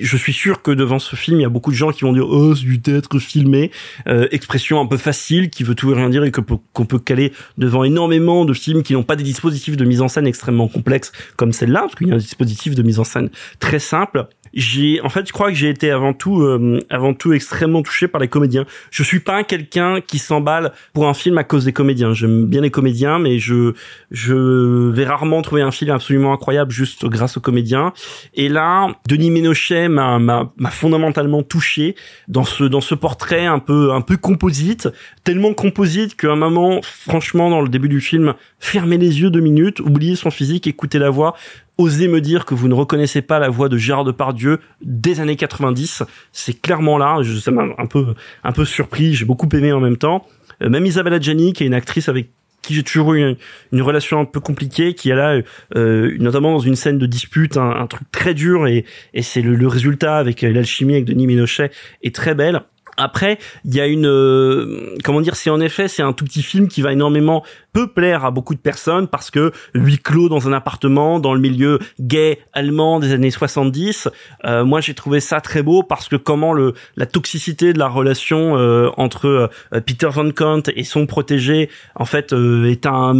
je 0.00 0.16
suis 0.16 0.32
sûr 0.32 0.62
que 0.62 0.70
devant 0.70 0.98
ce 0.98 1.16
film, 1.16 1.38
il 1.38 1.42
y 1.42 1.46
a 1.46 1.48
beaucoup 1.48 1.70
de 1.70 1.76
gens 1.76 1.90
qui 1.90 2.02
vont 2.02 2.12
dire 2.12 2.26
oh 2.28 2.54
c'est 2.54 2.64
du 2.64 2.80
théâtre 2.80 3.18
filmé, 3.18 3.70
euh, 4.08 4.28
expression 4.30 4.80
un 4.80 4.86
peu 4.86 4.96
facile 4.96 5.50
qui 5.50 5.64
veut 5.64 5.74
tout 5.74 5.90
et 5.90 5.94
rien 5.94 6.10
dire 6.10 6.24
et 6.24 6.30
que 6.30 6.40
qu'on 6.40 6.86
peut 6.86 6.98
caler 6.98 7.32
devant 7.58 7.84
énormément 7.84 8.44
de 8.44 8.52
films 8.52 8.82
qui 8.82 8.92
n'ont 8.94 9.02
pas 9.02 9.16
des 9.16 9.24
dispositifs 9.24 9.76
de 9.76 9.84
mise 9.84 10.00
en 10.00 10.08
scène 10.08 10.26
extrêmement 10.26 10.68
complexes 10.68 11.12
comme 11.36 11.52
celle-là, 11.52 11.80
parce 11.80 11.94
qu'il 11.94 12.08
y 12.08 12.12
a 12.12 12.14
un 12.14 12.18
dispositif 12.18 12.74
de 12.74 12.82
mise 12.82 12.98
en 12.98 13.04
scène 13.04 13.30
très 13.58 13.78
simple. 13.78 14.26
J'ai, 14.54 15.00
en 15.02 15.08
fait, 15.08 15.26
je 15.26 15.32
crois 15.32 15.48
que 15.48 15.56
j'ai 15.56 15.68
été 15.68 15.90
avant 15.90 16.12
tout, 16.12 16.42
euh, 16.42 16.80
avant 16.90 17.14
tout 17.14 17.32
extrêmement 17.32 17.82
touché 17.82 18.08
par 18.08 18.20
les 18.20 18.28
comédiens. 18.28 18.66
Je 18.90 19.02
suis 19.02 19.20
pas 19.20 19.44
quelqu'un 19.44 20.00
qui 20.00 20.18
s'emballe 20.18 20.72
pour 20.92 21.08
un 21.08 21.14
film 21.14 21.38
à 21.38 21.44
cause 21.44 21.64
des 21.64 21.72
comédiens. 21.72 22.12
J'aime 22.12 22.46
bien 22.46 22.60
les 22.60 22.70
comédiens, 22.70 23.18
mais 23.18 23.38
je, 23.38 23.72
je 24.10 24.90
vais 24.90 25.04
rarement 25.04 25.40
trouver 25.42 25.62
un 25.62 25.70
film 25.70 25.90
absolument 25.90 26.32
incroyable 26.32 26.70
juste 26.70 27.06
grâce 27.06 27.36
aux 27.36 27.40
comédiens. 27.40 27.92
Et 28.34 28.48
là, 28.48 28.88
Denis 29.08 29.30
Ménochet 29.30 29.88
m'a, 29.88 30.18
m'a, 30.18 30.52
fondamentalement 30.70 31.42
touché 31.42 31.94
dans 32.28 32.44
ce, 32.44 32.64
dans 32.64 32.80
ce 32.80 32.94
portrait 32.94 33.46
un 33.46 33.58
peu, 33.58 33.92
un 33.92 34.00
peu 34.00 34.16
composite, 34.16 34.88
tellement 35.24 35.54
composite 35.54 36.14
qu'à 36.16 36.32
un 36.32 36.36
moment, 36.36 36.80
franchement, 36.82 37.50
dans 37.50 37.60
le 37.60 37.68
début 37.68 37.88
du 37.88 38.00
film, 38.00 38.34
fermez 38.58 38.98
les 38.98 39.20
yeux 39.20 39.30
deux 39.30 39.40
minutes, 39.40 39.80
oubliez 39.80 40.16
son 40.16 40.30
physique, 40.30 40.66
écoutez 40.66 40.98
la 40.98 41.10
voix, 41.10 41.34
osez 41.82 42.08
me 42.08 42.20
dire 42.20 42.44
que 42.44 42.54
vous 42.54 42.68
ne 42.68 42.74
reconnaissez 42.74 43.22
pas 43.22 43.38
la 43.38 43.48
voix 43.48 43.68
de 43.68 43.76
Gérard 43.76 44.04
Depardieu 44.04 44.58
des 44.82 45.20
années 45.20 45.36
90. 45.36 46.02
C'est 46.32 46.60
clairement 46.60 46.98
là. 46.98 47.18
Je, 47.22 47.38
ça 47.38 47.50
m'a 47.50 47.64
un 47.78 47.86
peu, 47.86 48.14
un 48.44 48.52
peu 48.52 48.64
surpris. 48.64 49.14
J'ai 49.14 49.24
beaucoup 49.24 49.48
aimé 49.52 49.72
en 49.72 49.80
même 49.80 49.96
temps. 49.96 50.26
Euh, 50.62 50.68
même 50.68 50.86
Isabelle 50.86 51.14
Adjani, 51.14 51.52
qui 51.52 51.64
est 51.64 51.66
une 51.66 51.74
actrice 51.74 52.08
avec 52.08 52.30
qui 52.62 52.74
j'ai 52.74 52.82
toujours 52.84 53.14
eu 53.14 53.36
une, 53.72 53.82
relation 53.82 54.20
un 54.20 54.24
peu 54.24 54.40
compliquée, 54.40 54.94
qui 54.94 55.10
est 55.10 55.16
là, 55.16 55.40
euh, 55.74 56.16
notamment 56.20 56.52
dans 56.52 56.60
une 56.60 56.76
scène 56.76 56.96
de 56.96 57.06
dispute, 57.06 57.56
un, 57.56 57.70
un 57.70 57.86
truc 57.88 58.08
très 58.12 58.34
dur, 58.34 58.68
et, 58.68 58.84
et 59.14 59.22
c'est 59.22 59.42
le, 59.42 59.56
le 59.56 59.66
résultat 59.66 60.16
avec 60.16 60.44
euh, 60.44 60.52
l'alchimie 60.52 60.94
avec 60.94 61.04
Denis 61.04 61.26
Ménochet 61.26 61.72
est 62.02 62.14
très 62.14 62.34
belle. 62.34 62.62
Après, 62.96 63.38
il 63.64 63.74
y 63.74 63.80
a 63.80 63.86
une 63.86 64.06
euh, 64.06 64.96
comment 65.04 65.20
dire, 65.20 65.36
c'est 65.36 65.50
en 65.50 65.60
effet 65.60 65.88
c'est 65.88 66.02
un 66.02 66.12
tout 66.12 66.24
petit 66.24 66.42
film 66.42 66.68
qui 66.68 66.82
va 66.82 66.92
énormément 66.92 67.42
peut 67.72 67.86
plaire 67.86 68.24
à 68.24 68.30
beaucoup 68.30 68.54
de 68.54 68.60
personnes 68.60 69.08
parce 69.08 69.30
que 69.30 69.52
huis 69.74 69.98
clos 69.98 70.28
dans 70.28 70.48
un 70.48 70.52
appartement 70.52 71.18
dans 71.18 71.34
le 71.34 71.40
milieu 71.40 71.78
gay 72.00 72.38
allemand 72.52 73.00
des 73.00 73.12
années 73.12 73.30
70. 73.30 74.08
Euh, 74.44 74.64
moi, 74.64 74.80
j'ai 74.80 74.94
trouvé 74.94 75.20
ça 75.20 75.40
très 75.40 75.62
beau 75.62 75.82
parce 75.82 76.08
que 76.08 76.16
comment 76.16 76.52
le 76.52 76.74
la 76.96 77.06
toxicité 77.06 77.72
de 77.72 77.78
la 77.78 77.88
relation 77.88 78.56
euh, 78.56 78.90
entre 78.96 79.26
euh, 79.72 79.80
Peter 79.80 80.08
Van 80.10 80.30
Kant 80.30 80.62
et 80.74 80.84
son 80.84 81.06
protégé 81.06 81.70
en 81.94 82.04
fait 82.04 82.32
euh, 82.32 82.70
est 82.70 82.86
un 82.86 83.16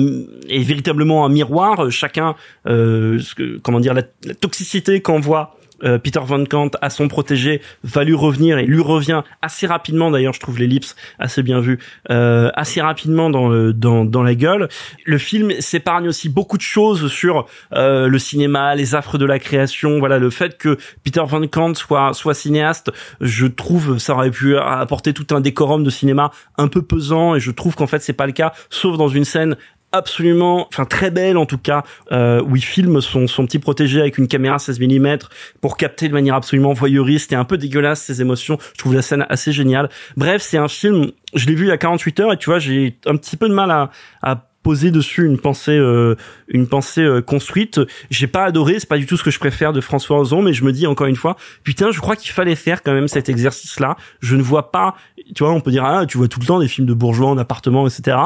est 0.48 0.62
véritablement 0.62 1.24
un 1.24 1.28
miroir. 1.28 1.90
Chacun 1.90 2.34
euh, 2.66 3.18
comment 3.62 3.80
dire 3.80 3.94
la, 3.94 4.02
la 4.24 4.34
toxicité 4.34 5.00
qu'envoie 5.00 5.56
euh, 5.84 5.98
Peter 5.98 6.20
Van 6.24 6.44
Kant 6.44 6.70
à 6.80 6.90
son 6.90 7.08
protégé 7.08 7.60
va 7.84 8.04
lui 8.04 8.14
revenir 8.14 8.58
et 8.58 8.66
lui 8.66 8.80
revient 8.80 9.22
assez 9.40 9.66
rapidement. 9.66 10.10
D'ailleurs 10.10 10.32
je 10.32 10.40
trouve 10.40 10.58
l'ellipse 10.58 10.96
assez 11.18 11.42
bien 11.42 11.60
vue 11.60 11.78
euh, 12.10 12.50
assez 12.54 12.80
rapidement 12.80 13.30
dans, 13.30 13.48
le, 13.48 13.72
dans 13.72 14.04
dans 14.04 14.22
la 14.22 14.34
gueule. 14.34 14.68
Le 15.04 15.18
film 15.18 15.52
s'épargne 15.60 16.08
aussi 16.08 16.28
beaucoup 16.28 16.56
de 16.56 16.62
choses 16.62 17.10
sur 17.10 17.46
euh, 17.72 18.08
le 18.08 18.18
cinéma 18.18 18.74
les 18.74 18.94
affres 18.94 19.18
de 19.18 19.26
la 19.26 19.38
création. 19.38 19.98
Voilà 19.98 20.18
le 20.18 20.30
fait 20.30 20.58
que 20.58 20.78
Peter 21.04 21.22
Van 21.26 21.46
Kant 21.46 21.74
soit 21.74 22.14
soit 22.14 22.34
cinéaste 22.34 22.90
je 23.20 23.46
trouve 23.46 23.98
ça 23.98 24.14
aurait 24.14 24.30
pu 24.30 24.56
apporter 24.56 25.12
tout 25.12 25.34
un 25.34 25.40
décorum 25.40 25.84
de 25.84 25.90
cinéma 25.90 26.30
un 26.58 26.68
peu 26.68 26.82
pesant. 26.82 27.34
Et 27.34 27.40
je 27.40 27.50
trouve 27.50 27.74
qu'en 27.74 27.86
fait 27.86 28.02
c'est 28.02 28.12
pas 28.12 28.26
le 28.26 28.32
cas 28.32 28.52
sauf 28.70 28.96
dans 28.96 29.08
une 29.08 29.24
scène 29.24 29.56
absolument, 29.92 30.66
enfin 30.68 30.84
très 30.84 31.10
belle 31.10 31.36
en 31.36 31.46
tout 31.46 31.58
cas, 31.58 31.82
euh, 32.10 32.42
où 32.42 32.56
il 32.56 32.64
filme 32.64 33.00
son, 33.00 33.26
son 33.26 33.46
petit 33.46 33.58
protégé 33.58 34.00
avec 34.00 34.18
une 34.18 34.26
caméra 34.26 34.58
16 34.58 34.80
mm 34.80 35.18
pour 35.60 35.76
capter 35.76 36.08
de 36.08 36.14
manière 36.14 36.34
absolument 36.34 36.72
voyeuriste 36.72 37.32
et 37.32 37.36
un 37.36 37.44
peu 37.44 37.58
dégueulasse 37.58 38.02
ses 38.02 38.20
émotions. 38.20 38.58
Je 38.72 38.78
trouve 38.78 38.94
la 38.94 39.02
scène 39.02 39.26
assez 39.28 39.52
géniale. 39.52 39.88
Bref, 40.16 40.42
c'est 40.42 40.58
un 40.58 40.68
film, 40.68 41.12
je 41.34 41.46
l'ai 41.46 41.54
vu 41.54 41.66
il 41.66 41.68
y 41.68 41.72
a 41.72 41.78
48 41.78 42.20
heures 42.20 42.32
et 42.32 42.36
tu 42.36 42.50
vois, 42.50 42.58
j'ai 42.58 42.96
un 43.06 43.16
petit 43.16 43.36
peu 43.36 43.48
de 43.48 43.54
mal 43.54 43.70
à, 43.70 43.90
à 44.22 44.51
poser 44.62 44.90
dessus 44.90 45.26
une 45.26 45.38
pensée 45.38 45.76
euh, 45.76 46.14
une 46.48 46.66
pensée 46.66 47.02
euh, 47.02 47.20
construite. 47.22 47.80
J'ai 48.10 48.26
pas 48.26 48.44
adoré 48.44 48.78
c'est 48.78 48.88
pas 48.88 48.98
du 48.98 49.06
tout 49.06 49.16
ce 49.16 49.22
que 49.22 49.30
je 49.30 49.38
préfère 49.38 49.72
de 49.72 49.80
François 49.80 50.20
Ozon 50.20 50.42
mais 50.42 50.52
je 50.52 50.64
me 50.64 50.72
dis 50.72 50.86
encore 50.86 51.06
une 51.06 51.16
fois 51.16 51.36
putain 51.64 51.90
je 51.90 52.00
crois 52.00 52.16
qu'il 52.16 52.32
fallait 52.32 52.54
faire 52.54 52.82
quand 52.82 52.92
même 52.92 53.08
cet 53.08 53.28
exercice 53.28 53.80
là 53.80 53.96
je 54.20 54.36
ne 54.36 54.42
vois 54.42 54.70
pas 54.70 54.94
tu 55.34 55.44
vois 55.44 55.52
on 55.52 55.60
peut 55.60 55.70
dire 55.70 55.84
ah 55.84 56.06
tu 56.06 56.18
vois 56.18 56.28
tout 56.28 56.40
le 56.40 56.46
temps 56.46 56.60
des 56.60 56.68
films 56.68 56.86
de 56.86 56.94
bourgeois 56.94 57.28
en 57.28 57.38
appartement 57.38 57.86
etc 57.86 58.16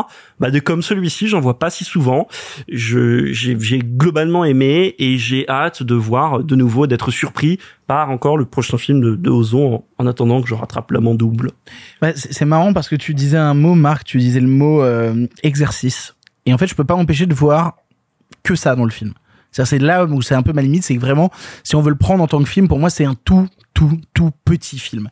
bah 0.41 0.51
de 0.51 0.59
comme 0.59 0.83
celui-ci 0.83 1.29
j'en 1.29 1.41
vois 1.41 1.59
pas 1.59 1.71
si 1.71 1.85
souvent. 1.85 2.29
Je 2.69 3.33
j'ai 3.33 3.59
j'ai 3.59 3.79
globalement 3.79 4.45
aimé 4.45 4.95
et 4.99 5.19
j'ai 5.19 5.49
hâte 5.49 5.83
de 5.83 5.95
voir 5.95 6.43
de 6.43 6.57
nouveau 6.57 6.87
d'être 6.87 7.11
surpris 7.11 7.59
par 7.87 8.11
encore 8.11 8.37
le 8.37 8.45
prochain 8.45 8.79
film 8.79 9.01
de, 9.01 9.15
de 9.15 9.31
Ozon 9.31 9.75
en, 9.75 9.85
en 9.99 10.07
attendant 10.07 10.43
que 10.43 10.49
je 10.49 10.55
rattrape 10.55 10.91
la 10.91 11.01
double 11.01 11.53
Ouais, 12.03 12.13
c'est 12.17 12.45
marrant 12.45 12.73
parce 12.73 12.89
que 12.89 12.97
tu 12.97 13.15
disais 13.15 13.37
un 13.37 13.55
mot, 13.55 13.75
Marc, 13.75 14.05
tu 14.05 14.19
disais 14.19 14.41
le 14.41 14.49
mot 14.49 14.83
euh, 14.83 15.27
exercice. 15.43 16.15
Et 16.47 16.55
en 16.55 16.59
fait, 16.59 16.67
je 16.67 16.75
peux 16.75 16.85
pas 16.85 16.97
m'empêcher 16.97 17.27
de 17.27 17.35
voir 17.35 17.77
que 18.43 18.55
ça 18.55 18.75
dans 18.75 18.85
le 18.85 18.91
film. 18.91 19.13
C'est 19.65 19.79
là 19.79 20.05
où 20.05 20.21
c'est 20.21 20.35
un 20.35 20.43
peu 20.43 20.53
ma 20.53 20.61
limite, 20.61 20.85
c'est 20.85 20.95
que 20.95 21.01
vraiment, 21.01 21.31
si 21.65 21.77
on 21.77 21.81
veut 21.81 21.91
le 21.91 21.97
prendre 21.97 22.23
en 22.23 22.27
tant 22.27 22.43
que 22.43 22.49
film, 22.49 22.69
pour 22.69 22.79
moi, 22.79 22.91
c'est 22.91 23.07
un 23.07 23.15
tout, 23.15 23.49
tout, 23.73 23.99
tout 24.13 24.31
petit 24.45 24.79
film. 24.79 25.09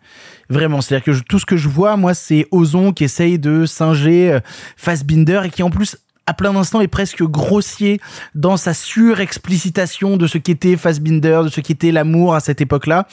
Vraiment. 0.51 0.82
C'est-à-dire 0.82 1.05
que 1.05 1.20
tout 1.22 1.39
ce 1.39 1.47
que 1.47 1.57
je 1.57 1.68
vois, 1.68 1.97
moi, 1.97 2.12
c'est 2.12 2.47
Ozon 2.51 2.93
qui 2.93 3.05
essaye 3.05 3.39
de 3.39 3.64
singer 3.64 4.32
euh, 4.32 4.41
Fassbinder 4.76 5.43
et 5.45 5.51
qui, 5.51 5.62
en 5.62 5.70
plus, 5.70 5.97
à 6.26 6.35
plein 6.35 6.53
d'instants 6.53 6.80
est 6.80 6.89
presque 6.89 7.22
grossier 7.22 8.01
dans 8.35 8.57
sa 8.57 8.74
surexplicitation 8.74 10.16
de 10.16 10.26
ce 10.26 10.39
qu'était 10.39 10.76
Fassbinder, 10.76 11.41
de 11.45 11.49
ce 11.49 11.61
qu'était 11.61 11.93
l'amour 11.93 12.35
à 12.35 12.41
cette 12.41 12.61
époque-là. 12.61 13.07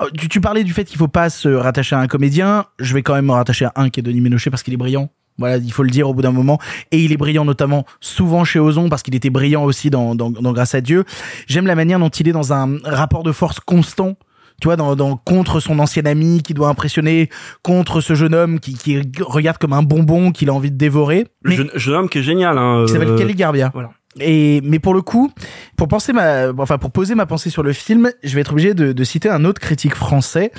Euh, 0.00 0.08
Tu, 0.18 0.28
tu 0.28 0.40
parlais 0.40 0.64
du 0.64 0.72
fait 0.72 0.84
qu'il 0.84 0.98
faut 0.98 1.08
pas 1.08 1.30
se 1.30 1.48
rattacher 1.48 1.94
à 1.94 2.00
un 2.00 2.08
comédien. 2.08 2.66
Je 2.80 2.94
vais 2.94 3.02
quand 3.02 3.14
même 3.14 3.26
me 3.26 3.32
rattacher 3.32 3.66
à 3.66 3.72
un 3.76 3.88
qui 3.88 4.00
est 4.00 4.02
Denis 4.02 4.20
Ménochet 4.20 4.50
parce 4.50 4.62
qu'il 4.64 4.74
est 4.74 4.78
brillant. 4.78 5.10
Voilà, 5.38 5.56
il 5.56 5.72
faut 5.72 5.82
le 5.82 5.90
dire 5.90 6.08
au 6.08 6.14
bout 6.14 6.22
d'un 6.22 6.32
moment. 6.32 6.58
Et 6.90 6.98
il 6.98 7.12
est 7.12 7.16
brillant 7.16 7.44
notamment 7.44 7.84
souvent 8.00 8.44
chez 8.44 8.58
Ozon 8.58 8.88
parce 8.88 9.02
qu'il 9.02 9.14
était 9.14 9.30
brillant 9.30 9.64
aussi 9.64 9.90
dans, 9.90 10.14
dans, 10.14 10.30
dans 10.30 10.52
Grâce 10.52 10.74
à 10.74 10.80
Dieu. 10.80 11.04
J'aime 11.46 11.66
la 11.66 11.74
manière 11.74 11.98
dont 11.98 12.08
il 12.10 12.28
est 12.28 12.32
dans 12.32 12.52
un 12.52 12.78
rapport 12.84 13.22
de 13.22 13.32
force 13.32 13.58
constant. 13.60 14.16
Tu 14.60 14.68
vois, 14.68 14.76
dans, 14.76 14.94
dans 14.94 15.16
contre 15.16 15.58
son 15.58 15.80
ancien 15.80 16.04
ami 16.06 16.40
qui 16.42 16.54
doit 16.54 16.68
impressionner, 16.68 17.30
contre 17.62 18.00
ce 18.00 18.14
jeune 18.14 18.34
homme 18.34 18.60
qui, 18.60 18.74
qui 18.74 19.00
regarde 19.20 19.58
comme 19.58 19.72
un 19.72 19.82
bonbon 19.82 20.30
qu'il 20.30 20.50
a 20.50 20.54
envie 20.54 20.70
de 20.70 20.76
dévorer. 20.76 21.26
le 21.42 21.56
jeune, 21.56 21.70
jeune 21.74 21.94
homme 21.96 22.08
qui 22.08 22.18
est 22.18 22.22
génial 22.22 22.58
hein, 22.58 22.84
Qui 22.86 22.92
s'appelle 22.92 23.08
euh, 23.08 23.18
Kelly 23.18 23.34
Garbia. 23.34 23.70
voilà 23.74 23.90
Et 24.20 24.60
mais 24.62 24.78
pour 24.78 24.94
le 24.94 25.02
coup, 25.02 25.32
pour 25.76 25.88
penser 25.88 26.12
ma, 26.12 26.52
enfin 26.58 26.78
pour 26.78 26.92
poser 26.92 27.16
ma 27.16 27.26
pensée 27.26 27.50
sur 27.50 27.64
le 27.64 27.72
film, 27.72 28.12
je 28.22 28.34
vais 28.36 28.42
être 28.42 28.52
obligé 28.52 28.72
de, 28.74 28.92
de 28.92 29.04
citer 29.04 29.28
un 29.28 29.44
autre 29.44 29.60
critique 29.60 29.96
français. 29.96 30.52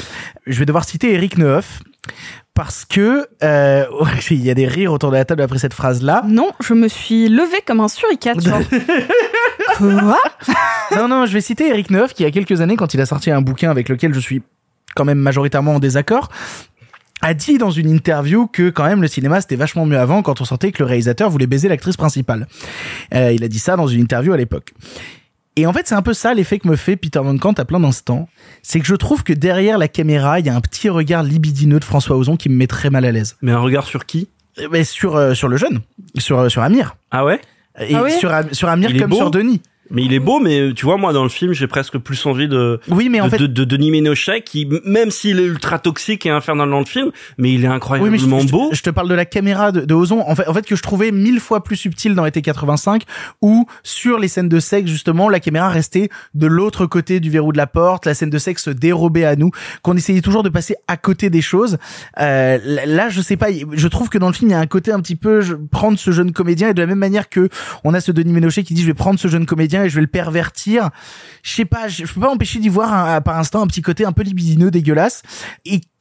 Je 0.48 0.60
vais 0.60 0.66
devoir 0.66 0.84
citer 0.84 1.14
Eric 1.14 1.38
Neuf 1.38 1.80
parce 2.54 2.86
que 2.86 3.28
euh, 3.44 3.86
il 4.32 4.44
y 4.44 4.50
a 4.50 4.54
des 4.54 4.68
rires 4.68 4.92
autour 4.92 5.12
de 5.12 5.18
la 5.18 5.26
table 5.26 5.42
après 5.42 5.60
cette 5.60 5.74
phrase 5.74 6.02
là. 6.04 6.24
Non, 6.28 6.52
je 6.60 6.74
me 6.74 6.88
suis 6.88 7.30
levée 7.30 7.62
comme 7.66 7.80
un 7.80 7.88
suricate. 7.88 8.38
Quoi? 9.78 10.20
Non 10.96 11.08
non, 11.08 11.26
je 11.26 11.34
vais 11.34 11.42
citer 11.42 11.70
Eric 11.70 11.90
Neuf 11.90 12.14
qui 12.14 12.24
il 12.24 12.26
y 12.26 12.30
a 12.30 12.32
quelques 12.32 12.62
années 12.62 12.76
quand 12.76 12.94
il 12.94 13.02
a 13.02 13.06
sorti 13.06 13.32
un 13.32 13.42
bouquin 13.42 13.72
avec 13.72 13.90
lequel 13.90 14.14
je 14.14 14.20
suis 14.20 14.44
quand 14.96 15.06
même 15.06 15.20
majoritairement 15.20 15.76
en 15.76 15.80
désaccord 15.80 16.30
a 17.22 17.34
dit 17.34 17.58
dans 17.58 17.72
une 17.72 17.90
interview 17.90 18.48
que 18.48 18.70
quand 18.70 18.84
même 18.84 19.02
le 19.02 19.08
cinéma 19.08 19.40
c'était 19.40 19.56
vachement 19.56 19.86
mieux 19.86 19.98
avant 19.98 20.22
quand 20.22 20.42
on 20.42 20.46
sentait 20.46 20.72
que 20.72 20.84
le 20.84 20.88
réalisateur 20.88 21.30
voulait 21.30 21.48
baiser 21.48 21.70
l'actrice 21.70 21.96
principale. 21.96 22.48
Euh, 23.14 23.32
il 23.32 23.44
a 23.44 23.48
dit 23.48 23.60
ça 23.60 23.78
dans 23.78 23.88
une 23.88 24.02
interview 24.02 24.34
à 24.34 24.38
l'époque. 24.38 24.74
Et 25.56 25.68
en 25.68 25.74
fait, 25.74 25.88
c'est 25.88 25.94
un 25.96 26.02
peu 26.02 26.14
ça 26.14 26.34
l'effet 26.34 26.58
que 26.60 26.68
me 26.68 26.76
fait 26.76 26.96
Peter 26.96 27.20
Van 27.20 27.38
Kant 27.38 27.54
à 27.54 27.66
plein 27.66 27.80
d'instants. 27.80 28.28
C'est 28.64 28.80
que 28.80 28.88
je 28.88 28.96
trouve 28.96 29.24
que 29.24 29.34
derrière 29.34 29.78
la 29.78 29.88
caméra, 29.88 30.40
il 30.40 30.46
y 30.46 30.50
a 30.50 30.56
un 30.56 30.62
petit 30.62 30.90
regard 30.90 31.22
libidineux 31.24 31.80
de 31.80 31.84
François 31.86 32.18
Ozon 32.18 32.38
qui 32.38 32.50
me 32.50 32.56
met 32.56 32.68
très 32.68 32.90
mal 32.90 33.06
à 33.06 33.12
l'aise. 33.12 33.36
mais 33.42 33.52
un 33.52 33.60
regard 33.60 33.86
sur 33.86 34.06
qui? 34.06 34.30
Mais 34.72 34.84
sur, 34.84 35.16
euh, 35.16 35.34
sur 35.34 35.48
le 35.48 35.58
jeune, 35.58 35.80
sur, 36.18 36.40
euh, 36.40 36.50
sur 36.50 36.62
Amir. 36.64 36.96
ah 37.12 37.26
ouais? 37.26 37.40
Et 37.80 37.96
Ah 37.96 38.04
oui 38.04 38.12
sur, 38.20 38.32
Am- 38.32 38.54
sur 38.54 38.68
Amir 38.70 38.90
Il 38.92 38.98
est 38.98 39.00
comme 39.00 39.14
sur 39.14 39.32
Denis. 39.32 39.62
Mais 39.92 40.04
il 40.04 40.14
est 40.14 40.20
beau, 40.20 40.40
mais 40.40 40.74
tu 40.74 40.86
vois, 40.86 40.98
moi, 40.98 41.12
dans 41.14 41.24
le 41.24 41.30
film, 41.30 41.54
j'ai 41.54 41.68
presque 41.68 41.98
plus 41.98 42.26
envie 42.26 42.48
de, 42.48 42.80
Oui, 42.90 43.10
mais 43.10 43.20
en 43.22 43.26
de, 43.26 43.32
fait- 43.32 43.38
de, 43.38 43.48
de 43.48 43.64
Denis 43.66 43.92
Ménochet, 43.92 44.42
qui, 44.42 44.68
même 44.86 45.12
s'il 45.12 45.40
est 45.40 45.44
ultra 45.46 45.78
toxique 45.78 46.26
et 46.26 46.30
infernal 46.30 46.70
dans 46.70 46.80
le 46.80 46.86
film, 46.86 47.12
mais 47.38 47.52
il 47.52 47.56
est 47.56 47.58
Oui, 47.58 47.70
mais 47.70 47.76
incroyablement 47.76 48.40
je, 48.40 48.48
je- 48.48 48.52
beau. 48.52 48.70
je 48.72 48.82
te 48.82 48.90
parle 48.90 49.10
de 49.10 49.14
la 49.14 49.26
caméra 49.26 49.72
de, 49.74 49.82
de 49.82 49.94
Ozon, 49.94 50.24
en 50.26 50.36
fait, 50.36 50.48
en 50.48 50.54
fait 50.54 50.66
que 50.66 50.76
je 50.78 50.82
trouvais 50.82 51.12
mille 51.12 51.40
fois 51.42 51.64
plus 51.64 51.76
subtile 51.76 52.16
dans 52.16 52.26
été 52.26 52.42
85, 52.42 53.04
où 53.42 53.68
sur 53.84 54.20
les 54.20 54.30
scènes 54.30 54.48
de 54.50 54.60
sexe 54.60 54.90
justement, 54.90 55.28
la 55.30 55.40
caméra 55.42 55.68
restait 55.70 56.10
de 56.34 56.48
l'autre 56.48 56.86
côté 56.86 57.20
du 57.20 57.30
verrou 57.30 57.52
de 57.52 57.58
la 57.58 57.68
porte, 57.68 58.06
la 58.06 58.14
scène 58.14 58.30
de 58.30 58.38
sexe 58.38 58.64
se 58.64 58.70
dérobait 58.70 59.26
à 59.26 59.36
nous, 59.36 59.52
qu'on 59.82 59.98
essayait 59.98 60.22
toujours 60.22 60.44
de 60.44 60.50
passer 60.50 60.76
à 60.88 60.96
côté 60.98 61.30
des 61.30 61.42
choses. 61.42 61.78
Euh, 62.20 62.58
là, 62.86 63.10
je 63.10 63.22
sais 63.22 63.36
pas, 63.38 63.48
je 63.52 63.88
trouve 63.90 64.10
que 64.10 64.18
dans 64.18 64.28
le 64.28 64.34
film 64.34 64.50
il 64.50 64.54
y 64.54 64.56
a 64.56 64.60
un 64.60 64.66
côté 64.66 64.92
un 64.92 65.02
petit 65.02 65.18
peu 65.18 65.42
je, 65.42 65.54
prendre 65.56 66.00
ce 66.00 66.12
jeune 66.12 66.32
comédien 66.32 66.70
et 66.70 66.74
de 66.74 66.82
la 66.82 66.88
même 66.88 67.00
manière 67.00 67.28
que 67.30 67.50
on 67.84 67.94
a 67.94 68.00
ce 68.00 68.12
Denis 68.14 68.32
Ménochet 68.34 68.64
qui 68.64 68.74
dit 68.74 68.82
je 68.82 68.88
vais 68.88 68.94
prendre 68.94 69.20
ce 69.20 69.28
jeune 69.28 69.46
comédien 69.46 69.73
je 69.88 69.96
vais 69.96 70.02
le 70.02 70.08
pervertir. 70.08 70.90
Je 71.44 71.52
sais 71.54 71.66
pas, 71.66 71.88
je, 71.88 72.04
peux 72.06 72.22
pas 72.22 72.30
empêcher 72.30 72.60
d'y 72.60 72.70
voir 72.70 72.94
un- 72.94 73.22
par 73.22 73.38
instant 73.38 73.62
un 73.62 73.68
petit 73.68 73.82
côté 73.82 74.06
un 74.06 74.12
peu 74.12 74.24
libidineux, 74.24 74.72
dégueulasse 74.72 75.22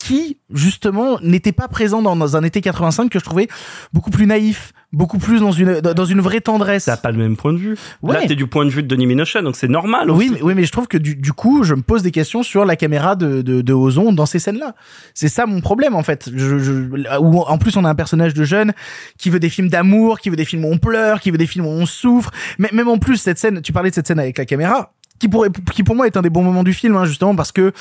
qui 0.03 0.39
justement 0.53 1.21
n'était 1.21 1.53
pas 1.53 1.69
présent 1.69 2.03
dans, 2.03 2.17
dans 2.17 2.37
un 2.37 2.43
été 2.43 2.61
85 2.61 3.09
que 3.09 3.21
je 3.21 3.25
trouvais 3.25 3.47
beaucoup 3.93 4.11
plus 4.11 4.27
naïf, 4.27 4.73
beaucoup 4.93 5.19
plus 5.19 5.41
dans 5.41 5.53
une 5.53 5.81
dans 5.81 6.05
une 6.05 6.21
vraie 6.21 6.41
tendresse. 6.41 6.87
T'as 6.87 6.97
pas 6.97 7.13
le 7.13 7.19
même 7.19 7.37
point 7.37 7.53
de 7.53 7.59
vue. 7.59 7.77
Ouais. 8.03 8.15
Là, 8.15 8.27
t'es 8.27 8.35
du 8.35 8.49
point 8.49 8.65
de 8.65 8.71
vue 8.71 8.83
de 8.83 8.89
Denis 8.89 9.07
Ménochet, 9.07 9.43
donc 9.43 9.55
c'est 9.55 9.69
normal 9.69 10.11
aussi. 10.11 10.29
Oui, 10.29 10.35
mais, 10.35 10.43
oui, 10.43 10.55
mais 10.57 10.65
je 10.65 10.73
trouve 10.73 10.89
que 10.89 10.99
du, 10.99 11.15
du 11.15 11.33
coup, 11.33 11.63
je 11.63 11.75
me 11.75 11.83
pose 11.83 12.03
des 12.03 12.11
questions 12.11 12.43
sur 12.43 12.65
la 12.65 12.75
caméra 12.75 13.15
de, 13.15 13.43
de, 13.43 13.61
de 13.61 13.73
Ozon 13.73 14.13
dans 14.13 14.27
ces 14.27 14.41
scènes-là. 14.41 14.75
C'est 15.15 15.29
ça 15.29 15.47
mon 15.47 15.61
problème, 15.61 15.95
en 15.95 16.03
fait. 16.03 16.29
Je, 16.35 16.59
je, 16.59 16.73
où, 17.21 17.39
en 17.39 17.59
plus, 17.59 17.77
on 17.77 17.85
a 17.85 17.89
un 17.89 17.95
personnage 17.95 18.35
de 18.35 18.43
jeune 18.43 18.73
qui 19.19 19.31
veut 19.31 19.39
des 19.39 19.51
films 19.51 19.69
d'amour, 19.69 20.19
qui 20.19 20.31
veut 20.31 20.37
des 20.37 20.45
films 20.45 20.65
où 20.65 20.73
on 20.73 20.79
pleure, 20.79 21.21
qui 21.21 21.31
veut 21.31 21.39
des 21.39 21.47
films 21.47 21.67
où 21.67 21.71
on 21.71 21.87
souffre. 21.87 22.33
Mais 22.59 22.71
même 22.73 22.89
en 22.89 22.99
plus, 22.99 23.19
cette 23.19 23.39
scène, 23.39 23.63
tu 23.63 23.73
parlais 23.73 23.91
de 23.91 23.95
cette 23.95 24.09
scène 24.09 24.19
avec 24.19 24.37
la 24.37 24.47
caméra, 24.47 24.95
qui, 25.21 25.29
pourrait, 25.29 25.51
qui 25.73 25.85
pour 25.85 25.95
moi 25.95 26.07
est 26.07 26.17
un 26.17 26.23
des 26.23 26.31
bons 26.31 26.43
moments 26.43 26.65
du 26.65 26.73
film, 26.73 26.97
hein, 26.97 27.05
justement, 27.05 27.37
parce 27.37 27.53
que 27.53 27.73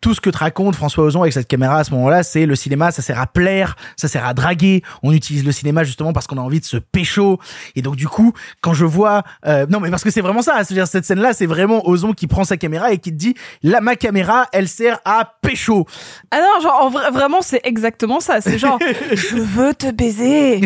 tout 0.00 0.14
ce 0.14 0.20
que 0.20 0.30
te 0.30 0.38
raconte 0.38 0.76
François 0.76 1.04
Ozon 1.04 1.22
avec 1.22 1.32
cette 1.32 1.48
caméra 1.48 1.78
à 1.78 1.84
ce 1.84 1.92
moment-là, 1.92 2.22
c'est 2.22 2.46
le 2.46 2.54
cinéma, 2.54 2.92
ça 2.92 3.02
sert 3.02 3.20
à 3.20 3.26
plaire, 3.26 3.76
ça 3.96 4.08
sert 4.08 4.24
à 4.24 4.34
draguer. 4.34 4.82
On 5.02 5.12
utilise 5.12 5.44
le 5.44 5.52
cinéma 5.52 5.84
justement 5.84 6.12
parce 6.12 6.26
qu'on 6.26 6.38
a 6.38 6.40
envie 6.40 6.60
de 6.60 6.64
se 6.64 6.76
pécho. 6.76 7.38
Et 7.74 7.82
donc 7.82 7.96
du 7.96 8.06
coup, 8.06 8.32
quand 8.60 8.74
je 8.74 8.84
vois, 8.84 9.22
euh, 9.46 9.66
non 9.68 9.80
mais 9.80 9.90
parce 9.90 10.04
que 10.04 10.10
c'est 10.10 10.20
vraiment 10.20 10.42
ça. 10.42 10.62
C'est-à-dire 10.64 10.86
cette 10.86 11.04
scène-là, 11.04 11.32
c'est 11.32 11.46
vraiment 11.46 11.86
Ozon 11.88 12.12
qui 12.12 12.26
prend 12.26 12.44
sa 12.44 12.56
caméra 12.56 12.92
et 12.92 12.98
qui 12.98 13.10
te 13.10 13.16
dit, 13.16 13.34
là 13.62 13.80
ma 13.80 13.96
caméra, 13.96 14.46
elle 14.52 14.68
sert 14.68 15.00
à 15.04 15.34
pécho. 15.42 15.86
Ah 16.30 16.38
non, 16.38 16.62
genre 16.62 16.80
en 16.82 16.90
vrai, 16.90 17.10
vraiment 17.10 17.42
c'est 17.42 17.60
exactement 17.64 18.20
ça. 18.20 18.40
C'est 18.40 18.58
genre 18.58 18.78
je 19.10 19.36
veux 19.36 19.74
te 19.74 19.90
baiser 19.90 20.60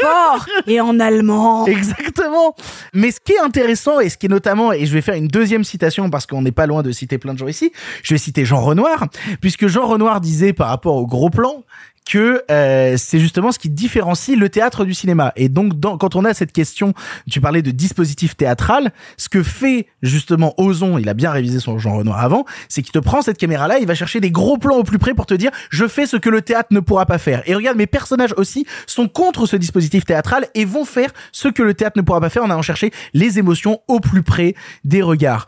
fort 0.00 0.46
et 0.66 0.80
en 0.80 1.00
allemand. 1.00 1.66
Exactement. 1.66 2.54
Mais 2.92 3.10
ce 3.10 3.20
qui 3.20 3.32
est 3.32 3.40
intéressant 3.40 4.00
et 4.00 4.10
ce 4.10 4.18
qui 4.18 4.26
est 4.26 4.30
notamment, 4.30 4.72
et 4.72 4.84
je 4.84 4.92
vais 4.92 5.00
faire 5.00 5.14
une 5.14 5.28
deuxième 5.28 5.64
citation 5.64 6.10
parce 6.10 6.26
qu'on 6.26 6.42
n'est 6.42 6.52
pas 6.52 6.66
loin 6.66 6.82
de 6.82 6.92
citer 6.92 7.18
plein 7.18 7.32
de 7.32 7.38
gens 7.38 7.48
ici, 7.48 7.72
je 8.02 8.14
vais 8.14 8.18
citer 8.18 8.44
Jean 8.50 8.62
Renoir, 8.62 9.06
puisque 9.40 9.68
Jean 9.68 9.86
Renoir 9.86 10.20
disait 10.20 10.52
par 10.52 10.70
rapport 10.70 10.96
au 10.96 11.06
gros 11.06 11.30
plan 11.30 11.62
que 12.04 12.42
euh, 12.50 12.96
c'est 12.96 13.20
justement 13.20 13.52
ce 13.52 13.60
qui 13.60 13.70
différencie 13.70 14.36
le 14.36 14.48
théâtre 14.48 14.84
du 14.84 14.92
cinéma. 14.92 15.32
Et 15.36 15.48
donc, 15.48 15.78
dans, 15.78 15.96
quand 15.96 16.16
on 16.16 16.24
a 16.24 16.34
cette 16.34 16.50
question, 16.50 16.92
tu 17.30 17.40
parlais 17.40 17.62
de 17.62 17.70
dispositif 17.70 18.36
théâtral, 18.36 18.90
ce 19.16 19.28
que 19.28 19.44
fait 19.44 19.86
justement 20.02 20.52
Ozon, 20.58 20.98
il 20.98 21.08
a 21.08 21.14
bien 21.14 21.30
révisé 21.30 21.60
son 21.60 21.78
Jean 21.78 21.98
Renoir 21.98 22.18
avant, 22.18 22.44
c'est 22.68 22.82
qu'il 22.82 22.90
te 22.90 22.98
prend 22.98 23.22
cette 23.22 23.38
caméra-là, 23.38 23.78
il 23.78 23.86
va 23.86 23.94
chercher 23.94 24.18
des 24.18 24.32
gros 24.32 24.58
plans 24.58 24.78
au 24.78 24.82
plus 24.82 24.98
près 24.98 25.14
pour 25.14 25.26
te 25.26 25.34
dire, 25.34 25.52
je 25.70 25.86
fais 25.86 26.06
ce 26.06 26.16
que 26.16 26.28
le 26.28 26.42
théâtre 26.42 26.70
ne 26.72 26.80
pourra 26.80 27.06
pas 27.06 27.18
faire. 27.18 27.48
Et 27.48 27.54
regarde, 27.54 27.76
mes 27.76 27.86
personnages 27.86 28.34
aussi 28.36 28.66
sont 28.88 29.06
contre 29.06 29.46
ce 29.46 29.54
dispositif 29.54 30.04
théâtral 30.04 30.48
et 30.56 30.64
vont 30.64 30.84
faire 30.84 31.12
ce 31.30 31.46
que 31.46 31.62
le 31.62 31.74
théâtre 31.74 31.98
ne 31.98 32.02
pourra 32.02 32.20
pas 32.20 32.30
faire 32.30 32.42
en 32.42 32.50
allant 32.50 32.62
chercher 32.62 32.90
les 33.14 33.38
émotions 33.38 33.78
au 33.86 34.00
plus 34.00 34.24
près 34.24 34.56
des 34.82 35.02
regards. 35.02 35.46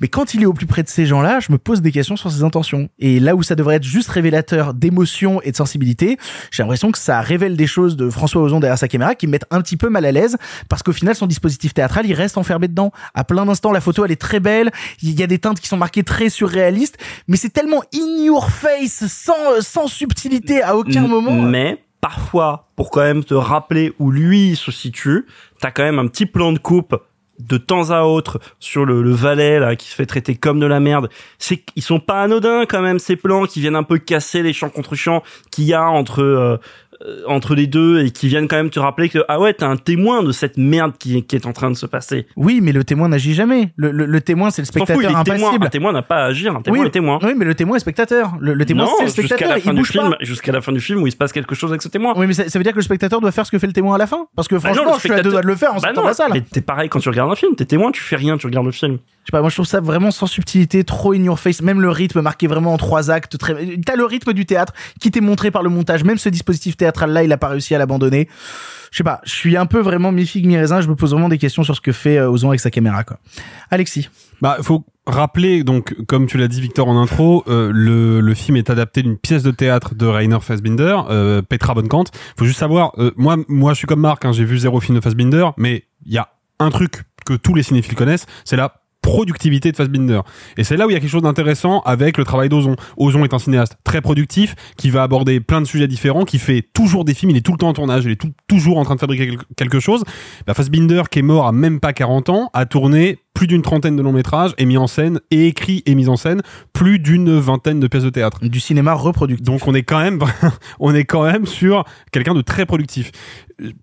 Mais 0.00 0.08
quand 0.08 0.34
il 0.34 0.42
est 0.42 0.46
au 0.46 0.52
plus 0.52 0.66
près 0.66 0.82
de 0.82 0.88
ces 0.88 1.06
gens-là, 1.06 1.38
je 1.38 1.52
me 1.52 1.58
pose 1.58 1.80
des 1.80 1.92
questions 1.92 2.16
sur 2.16 2.28
ses 2.28 2.42
intentions. 2.42 2.88
Et 2.98 3.20
là 3.20 3.36
où 3.36 3.44
ça 3.44 3.54
devrait 3.54 3.76
être 3.76 3.84
juste 3.84 4.08
révélateur 4.08 4.74
d'émotion 4.74 5.40
et 5.42 5.52
de 5.52 5.56
sensibilité, 5.56 6.18
j'ai 6.50 6.64
l'impression 6.64 6.90
que 6.90 6.98
ça 6.98 7.20
révèle 7.20 7.56
des 7.56 7.68
choses 7.68 7.94
de 7.94 8.10
François 8.10 8.42
Ozon 8.42 8.58
derrière 8.58 8.78
sa 8.78 8.88
caméra 8.88 9.14
qui 9.14 9.28
me 9.28 9.32
mettent 9.32 9.46
un 9.52 9.60
petit 9.60 9.76
peu 9.76 9.88
mal 9.88 10.04
à 10.04 10.10
l'aise 10.10 10.36
parce 10.68 10.82
qu'au 10.82 10.92
final, 10.92 11.14
son 11.14 11.28
dispositif 11.28 11.74
théâtral, 11.74 12.06
il 12.06 12.14
reste 12.14 12.38
enfermé 12.38 12.66
dedans. 12.66 12.90
À 13.14 13.22
plein 13.22 13.46
d'instants, 13.46 13.70
la 13.70 13.80
photo, 13.80 14.04
elle 14.04 14.10
est 14.10 14.20
très 14.20 14.40
belle. 14.40 14.72
Il 15.00 15.18
y 15.18 15.22
a 15.22 15.28
des 15.28 15.38
teintes 15.38 15.60
qui 15.60 15.68
sont 15.68 15.76
marquées 15.76 16.02
très 16.02 16.28
surréalistes, 16.28 16.98
mais 17.28 17.36
c'est 17.36 17.50
tellement 17.50 17.82
in 17.94 18.24
your 18.24 18.50
face, 18.50 19.06
sans, 19.06 19.60
sans 19.60 19.86
subtilité 19.86 20.60
à 20.60 20.76
aucun 20.76 21.06
moment. 21.06 21.40
Mais 21.40 21.84
parfois, 22.00 22.68
pour 22.74 22.90
quand 22.90 23.02
même 23.02 23.22
te 23.22 23.34
rappeler 23.34 23.92
où 24.00 24.10
lui 24.10 24.56
se 24.56 24.72
situe, 24.72 25.26
t'as 25.60 25.70
quand 25.70 25.84
même 25.84 26.00
un 26.00 26.08
petit 26.08 26.26
plan 26.26 26.52
de 26.52 26.58
coupe 26.58 26.96
de 27.38 27.56
temps 27.56 27.90
à 27.90 28.02
autre 28.02 28.40
sur 28.60 28.84
le, 28.84 29.02
le 29.02 29.12
valet 29.12 29.58
là 29.58 29.76
qui 29.76 29.88
se 29.88 29.94
fait 29.94 30.06
traiter 30.06 30.34
comme 30.34 30.60
de 30.60 30.66
la 30.66 30.80
merde. 30.80 31.08
C'est 31.38 31.56
qu'ils 31.56 31.82
sont 31.82 32.00
pas 32.00 32.22
anodins 32.22 32.64
quand 32.66 32.82
même 32.82 32.98
ces 32.98 33.16
plans 33.16 33.44
qui 33.44 33.60
viennent 33.60 33.76
un 33.76 33.82
peu 33.82 33.98
casser 33.98 34.42
les 34.42 34.52
champs 34.52 34.70
contre 34.70 34.94
champs 34.94 35.22
qu'il 35.50 35.64
y 35.64 35.74
a 35.74 35.84
entre 35.84 36.22
euh, 36.22 36.56
entre 37.26 37.54
les 37.54 37.66
deux 37.66 38.04
et 38.04 38.10
qui 38.10 38.28
viennent 38.28 38.48
quand 38.48 38.56
même 38.56 38.70
te 38.70 38.80
rappeler 38.80 39.08
que 39.08 39.18
ah 39.28 39.38
ouais 39.38 39.52
t'es 39.52 39.64
un 39.64 39.76
témoin 39.76 40.22
de 40.22 40.32
cette 40.32 40.56
merde 40.56 40.92
qui, 40.98 41.22
qui 41.24 41.36
est 41.36 41.46
en 41.46 41.52
train 41.52 41.70
de 41.70 41.76
se 41.76 41.86
passer. 41.86 42.26
Oui, 42.36 42.60
mais 42.62 42.72
le 42.72 42.84
témoin 42.84 43.08
n'agit 43.08 43.34
jamais. 43.34 43.72
Le, 43.76 43.90
le, 43.90 44.06
le 44.06 44.20
témoin, 44.20 44.50
c'est 44.50 44.62
le 44.62 44.66
il 44.66 44.68
spectateur 44.68 44.96
est 45.20 45.24
témoin. 45.24 45.54
Un 45.60 45.68
témoin 45.68 45.92
n'a 45.92 46.02
pas 46.02 46.22
à 46.22 46.24
agir. 46.26 46.54
Un 46.56 46.62
témoin 46.62 46.80
oui, 46.80 46.86
est 46.86 46.90
témoin. 46.90 47.18
Oui, 47.22 47.32
mais 47.36 47.44
le 47.44 47.54
témoin 47.54 47.76
est 47.76 47.80
spectateur. 47.80 48.32
Le, 48.40 48.54
le 48.54 48.64
témoin, 48.64 48.84
non, 48.86 48.92
c'est 48.98 49.04
le 49.04 49.10
spectateur. 49.10 49.48
la 49.48 49.58
Il 49.58 49.62
fin 49.62 49.72
du 49.72 49.80
bouge 49.80 49.90
film, 49.90 50.16
jusqu'à 50.20 50.52
la 50.52 50.60
fin 50.60 50.72
du 50.72 50.80
film 50.80 51.02
où 51.02 51.06
il 51.06 51.12
se 51.12 51.16
passe 51.16 51.32
quelque 51.32 51.54
chose 51.54 51.70
avec 51.70 51.82
ce 51.82 51.88
témoin. 51.88 52.14
Oui, 52.16 52.26
mais 52.26 52.32
ça, 52.32 52.48
ça 52.48 52.58
veut 52.58 52.62
dire 52.62 52.72
que 52.72 52.78
le 52.78 52.82
spectateur 52.82 53.20
doit 53.20 53.32
faire 53.32 53.44
ce 53.46 53.50
que 53.50 53.58
fait 53.58 53.66
le 53.66 53.72
témoin 53.72 53.96
à 53.96 53.98
la 53.98 54.06
fin 54.06 54.26
Parce 54.34 54.48
que 54.48 54.54
Bah 54.56 54.68
non, 54.70 54.74
franchement, 54.74 54.92
le 54.92 54.96
je 54.96 55.00
suis 55.00 55.12
à 55.12 55.20
deux 55.22 55.30
doigts 55.30 55.42
de 55.42 55.46
le 55.46 55.56
faire 55.56 55.72
en 55.72 55.74
Bah 55.76 55.88
sortant 55.88 56.00
non, 56.02 56.06
la 56.08 56.14
salle. 56.14 56.30
Mais 56.32 56.40
t'es 56.40 56.60
pareil 56.60 56.88
quand 56.88 57.00
tu 57.00 57.08
regardes 57.10 57.30
un 57.30 57.36
film, 57.36 57.54
t'es 57.54 57.64
témoin, 57.66 57.90
tu 57.92 58.02
fais 58.02 58.16
rien, 58.16 58.36
tu 58.38 58.46
regardes 58.46 58.66
le 58.66 58.72
film. 58.72 58.98
Je 59.24 59.28
sais 59.28 59.32
pas, 59.32 59.40
moi 59.40 59.48
je 59.48 59.56
trouve 59.56 59.66
ça 59.66 59.80
vraiment 59.80 60.10
sans 60.10 60.26
subtilité, 60.26 60.84
trop 60.84 61.12
in 61.12 61.22
your 61.22 61.38
face. 61.38 61.62
Même 61.62 61.80
le 61.80 61.88
rythme 61.88 62.20
marqué 62.20 62.46
vraiment 62.46 62.74
en 62.74 62.76
trois 62.76 63.10
actes. 63.10 63.38
Très... 63.38 63.54
T'as 63.84 63.96
le 63.96 64.04
rythme 64.04 64.34
du 64.34 64.44
théâtre 64.44 64.74
qui 65.00 65.10
t'est 65.10 65.22
montré 65.22 65.50
par 65.50 65.62
le 65.62 65.70
montage. 65.70 66.04
Même 66.04 66.18
ce 66.18 66.28
dispositif 66.28 66.76
théâtral-là, 66.94 67.24
il 67.24 67.32
a 67.32 67.36
pas 67.36 67.48
réussi 67.48 67.74
à 67.74 67.78
l'abandonner. 67.78 68.28
Je 68.90 68.98
sais 68.98 69.04
pas, 69.04 69.20
je 69.24 69.32
suis 69.32 69.56
un 69.56 69.66
peu 69.66 69.80
vraiment 69.80 70.12
mi-figue, 70.12 70.46
mi-raisin. 70.46 70.80
Je 70.80 70.88
me 70.88 70.94
pose 70.94 71.10
vraiment 71.10 71.28
des 71.28 71.38
questions 71.38 71.64
sur 71.64 71.74
ce 71.74 71.80
que 71.80 71.90
fait 71.90 72.16
euh, 72.18 72.30
Ozon 72.30 72.50
avec 72.50 72.60
sa 72.60 72.70
caméra, 72.70 73.02
quoi. 73.02 73.18
Alexis. 73.70 74.08
Bah, 74.40 74.58
faut 74.62 74.84
rappeler, 75.04 75.64
donc, 75.64 75.96
comme 76.06 76.26
tu 76.26 76.38
l'as 76.38 76.46
dit, 76.46 76.60
Victor, 76.60 76.86
en 76.88 77.00
intro, 77.02 77.42
euh, 77.48 77.72
le, 77.74 78.20
le 78.20 78.34
film 78.34 78.56
est 78.56 78.70
adapté 78.70 79.02
d'une 79.02 79.18
pièce 79.18 79.42
de 79.42 79.50
théâtre 79.50 79.96
de 79.96 80.06
Rainer 80.06 80.38
Fassbinder, 80.40 80.96
euh, 81.10 81.42
Petra 81.42 81.74
Bonnekamp. 81.74 82.04
Faut 82.38 82.44
juste 82.44 82.60
savoir, 82.60 82.92
euh, 82.98 83.10
moi, 83.16 83.36
moi, 83.48 83.72
je 83.72 83.78
suis 83.78 83.86
comme 83.88 84.00
Marc, 84.00 84.24
hein, 84.24 84.32
j'ai 84.32 84.44
vu 84.44 84.58
zéro 84.58 84.80
film 84.80 84.96
de 84.96 85.02
Fassbinder, 85.02 85.48
mais 85.56 85.84
il 86.06 86.12
y 86.12 86.18
a 86.18 86.28
un 86.60 86.70
truc 86.70 87.02
que 87.26 87.34
tous 87.34 87.54
les 87.54 87.64
cinéphiles 87.64 87.96
connaissent, 87.96 88.26
c'est 88.44 88.56
la 88.56 88.83
productivité 89.04 89.70
de 89.70 89.76
Fassbinder. 89.76 90.20
Et 90.56 90.64
c'est 90.64 90.76
là 90.78 90.86
où 90.86 90.90
il 90.90 90.94
y 90.94 90.96
a 90.96 91.00
quelque 91.00 91.10
chose 91.10 91.22
d'intéressant 91.22 91.80
avec 91.84 92.16
le 92.16 92.24
travail 92.24 92.48
d'Ozon. 92.48 92.74
Ozon 92.96 93.22
est 93.24 93.34
un 93.34 93.38
cinéaste 93.38 93.76
très 93.84 94.00
productif, 94.00 94.54
qui 94.78 94.88
va 94.90 95.02
aborder 95.02 95.40
plein 95.40 95.60
de 95.60 95.66
sujets 95.66 95.86
différents, 95.86 96.24
qui 96.24 96.38
fait 96.38 96.62
toujours 96.72 97.04
des 97.04 97.12
films, 97.14 97.30
il 97.30 97.36
est 97.36 97.42
tout 97.42 97.52
le 97.52 97.58
temps 97.58 97.68
en 97.68 97.74
tournage, 97.74 98.04
il 98.06 98.12
est 98.12 98.20
toujours 98.48 98.78
en 98.78 98.84
train 98.84 98.94
de 98.94 99.00
fabriquer 99.00 99.26
quel- 99.28 99.38
quelque 99.56 99.78
chose. 99.80 100.02
Bah, 100.46 100.54
Fassbinder, 100.54 101.02
qui 101.10 101.18
est 101.18 101.22
mort 101.22 101.46
à 101.46 101.52
même 101.52 101.80
pas 101.80 101.92
40 101.92 102.30
ans, 102.30 102.50
a 102.54 102.64
tourné 102.64 103.18
plus 103.34 103.46
d'une 103.48 103.62
trentaine 103.62 103.96
de 103.96 104.02
longs 104.02 104.12
métrages 104.12 104.54
et 104.58 104.64
mis 104.64 104.76
en 104.76 104.86
scène, 104.86 105.20
et 105.30 105.48
écrit 105.48 105.82
et 105.86 105.94
mis 105.94 106.08
en 106.08 106.16
scène, 106.16 106.40
plus 106.72 106.98
d'une 106.98 107.36
vingtaine 107.38 107.80
de 107.80 107.86
pièces 107.88 108.04
de 108.04 108.10
théâtre. 108.10 108.38
Du 108.42 108.60
cinéma 108.60 108.94
reproductif. 108.94 109.44
Donc 109.44 109.66
on 109.66 109.74
est 109.74 109.82
quand 109.82 110.00
même, 110.00 110.20
on 110.80 110.94
est 110.94 111.04
quand 111.04 111.24
même 111.24 111.44
sur 111.44 111.84
quelqu'un 112.12 112.34
de 112.34 112.42
très 112.42 112.64
productif. 112.64 113.10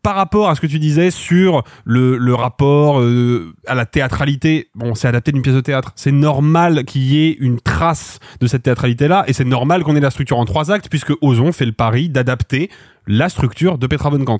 Par 0.03 0.15
rapport 0.15 0.49
à 0.49 0.55
ce 0.55 0.61
que 0.61 0.67
tu 0.67 0.79
disais 0.79 1.11
sur 1.11 1.63
le, 1.85 2.17
le 2.17 2.33
rapport 2.33 3.01
euh, 3.01 3.53
à 3.67 3.75
la 3.75 3.85
théâtralité, 3.85 4.69
bon, 4.75 4.95
c'est 4.95 5.07
adapté 5.07 5.31
d'une 5.31 5.41
pièce 5.41 5.55
de 5.55 5.61
théâtre. 5.61 5.91
C'est 5.95 6.11
normal 6.11 6.83
qu'il 6.85 7.03
y 7.03 7.27
ait 7.27 7.37
une 7.39 7.59
trace 7.59 8.19
de 8.39 8.47
cette 8.47 8.63
théâtralité-là, 8.63 9.25
et 9.27 9.33
c'est 9.33 9.45
normal 9.45 9.83
qu'on 9.83 9.95
ait 9.95 10.01
la 10.01 10.11
structure 10.11 10.39
en 10.39 10.45
trois 10.45 10.71
actes, 10.71 10.89
puisque 10.89 11.13
Ozon 11.21 11.51
fait 11.51 11.65
le 11.65 11.71
pari 11.73 12.09
d'adapter 12.09 12.69
la 13.07 13.29
structure 13.29 13.77
de 13.77 13.87
Petra 13.87 14.09
von 14.09 14.23
Kant. 14.23 14.39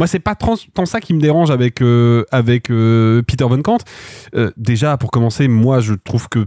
Moi, 0.00 0.06
c'est 0.06 0.18
pas 0.18 0.34
tant, 0.34 0.56
ça 0.86 0.98
qui 0.98 1.12
me 1.12 1.20
dérange 1.20 1.50
avec 1.50 1.82
euh, 1.82 2.24
avec 2.30 2.70
euh, 2.70 3.20
Peter 3.20 3.44
von 3.44 3.60
Kant. 3.60 3.76
Euh, 4.34 4.50
déjà, 4.56 4.96
pour 4.96 5.10
commencer, 5.10 5.46
moi, 5.46 5.80
je 5.80 5.92
trouve 5.92 6.26
que 6.30 6.46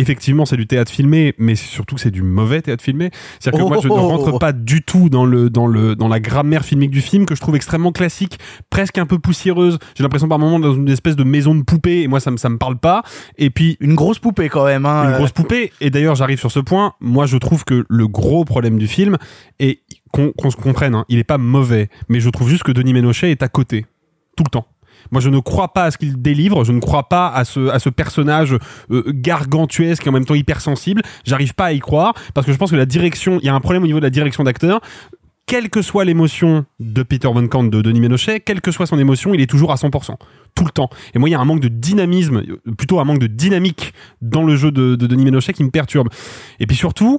effectivement, 0.00 0.46
c'est 0.46 0.56
du 0.56 0.66
théâtre 0.66 0.90
filmé, 0.90 1.34
mais 1.38 1.54
surtout 1.54 1.94
que 1.94 2.00
c'est 2.00 2.10
du 2.10 2.22
mauvais 2.22 2.62
théâtre 2.62 2.82
filmé. 2.82 3.10
C'est-à-dire 3.38 3.64
que 3.64 3.68
moi, 3.68 3.78
je 3.82 3.88
ne 3.88 3.92
Oh. 3.92 4.08
rentre 4.08 4.38
pas 4.38 4.52
du 4.52 4.82
tout 4.82 5.08
dans 5.08 5.24
le 5.24 5.50
dans 5.50 5.66
le 5.66 5.94
dans 5.94 6.08
la 6.08 6.20
grammaire 6.20 6.64
filmique 6.64 6.90
du 6.90 7.00
film 7.00 7.26
que 7.26 7.34
je 7.34 7.40
trouve 7.40 7.56
extrêmement 7.56 7.92
classique, 7.92 8.38
presque 8.70 8.98
un 8.98 9.06
peu 9.06 9.18
poussiéreuse. 9.18 9.78
J'ai 9.94 10.02
l'impression 10.02 10.28
par 10.28 10.38
moments 10.38 10.58
dans 10.58 10.74
une 10.74 10.88
espèce 10.88 11.16
de 11.16 11.24
maison 11.24 11.54
de 11.54 11.62
poupée, 11.62 12.02
et 12.02 12.08
moi, 12.08 12.20
ça 12.20 12.30
me 12.30 12.36
ça 12.36 12.48
me 12.48 12.58
parle 12.58 12.78
pas. 12.78 13.02
Et 13.38 13.50
puis 13.50 13.76
Une 13.80 13.94
grosse 13.94 14.18
poupée 14.18 14.48
quand 14.48 14.64
même. 14.64 14.86
Hein. 14.86 15.04
une 15.04 15.10
euh. 15.10 15.16
grosse 15.16 15.32
poupée. 15.32 15.72
Et 15.80 15.90
d'ailleurs, 15.90 16.14
j'arrive 16.14 16.38
sur 16.38 16.50
ce 16.50 16.60
point. 16.60 16.94
Moi, 17.00 17.26
je 17.26 17.36
trouve 17.36 17.64
que 17.64 17.84
le 17.88 18.08
gros 18.08 18.44
problème 18.44 18.78
du 18.78 18.86
film, 18.86 19.16
et 19.58 19.80
qu'on 20.12 20.32
qu'on 20.32 20.50
se 20.50 20.56
comprenne, 20.56 20.94
hein, 20.94 21.04
il 21.08 21.18
est 21.18 21.24
pas 21.24 21.38
mauvais, 21.38 21.88
mais 22.08 22.20
je 22.20 22.30
trouve 22.30 22.48
juste 22.48 22.62
que 22.62 22.72
Denis 22.72 22.92
Ménochet 22.92 23.30
est 23.30 23.42
à 23.42 23.48
côté 23.48 23.86
tout 24.36 24.44
le 24.44 24.50
temps. 24.50 24.66
Moi, 25.10 25.20
je 25.20 25.28
ne 25.28 25.38
crois 25.38 25.72
pas 25.72 25.84
à 25.84 25.90
ce 25.90 25.98
qu'il 25.98 26.20
délivre. 26.20 26.64
Je 26.64 26.72
ne 26.72 26.80
crois 26.80 27.08
pas 27.08 27.28
à 27.28 27.44
ce 27.44 27.68
à 27.68 27.78
ce 27.78 27.88
personnage 27.88 28.56
euh, 28.90 29.04
gargantuesque 29.06 30.06
et 30.06 30.10
en 30.10 30.12
même 30.12 30.24
temps 30.24 30.34
hypersensible. 30.34 31.02
J'arrive 31.24 31.54
pas 31.54 31.66
à 31.66 31.72
y 31.72 31.80
croire 31.80 32.14
parce 32.34 32.46
que 32.46 32.52
je 32.52 32.58
pense 32.58 32.70
que 32.70 32.76
la 32.76 32.86
direction, 32.86 33.38
il 33.40 33.46
y 33.46 33.48
a 33.48 33.54
un 33.54 33.60
problème 33.60 33.82
au 33.82 33.86
niveau 33.86 34.00
de 34.00 34.04
la 34.04 34.10
direction 34.10 34.44
d'acteur 34.44 34.80
quelle 35.50 35.68
que 35.68 35.82
soit 35.82 36.04
l'émotion 36.04 36.64
de 36.78 37.02
Peter 37.02 37.26
Von 37.26 37.48
Kant 37.48 37.64
de 37.64 37.82
Denis 37.82 37.98
Ménochet, 37.98 38.38
quelle 38.38 38.60
que 38.60 38.70
soit 38.70 38.86
son 38.86 39.00
émotion, 39.00 39.34
il 39.34 39.40
est 39.40 39.50
toujours 39.50 39.72
à 39.72 39.74
100%. 39.74 40.14
Tout 40.54 40.64
le 40.64 40.70
temps. 40.70 40.88
Et 41.12 41.18
moi, 41.18 41.28
il 41.28 41.32
y 41.32 41.34
a 41.34 41.40
un 41.40 41.44
manque 41.44 41.58
de 41.58 41.66
dynamisme, 41.66 42.44
plutôt 42.78 43.00
un 43.00 43.04
manque 43.04 43.18
de 43.18 43.26
dynamique 43.26 43.92
dans 44.22 44.44
le 44.44 44.54
jeu 44.54 44.70
de 44.70 44.94
Denis 44.94 45.24
Ménochet 45.24 45.52
qui 45.52 45.64
me 45.64 45.70
perturbe. 45.70 46.08
Et 46.60 46.68
puis 46.68 46.76
surtout, 46.76 47.18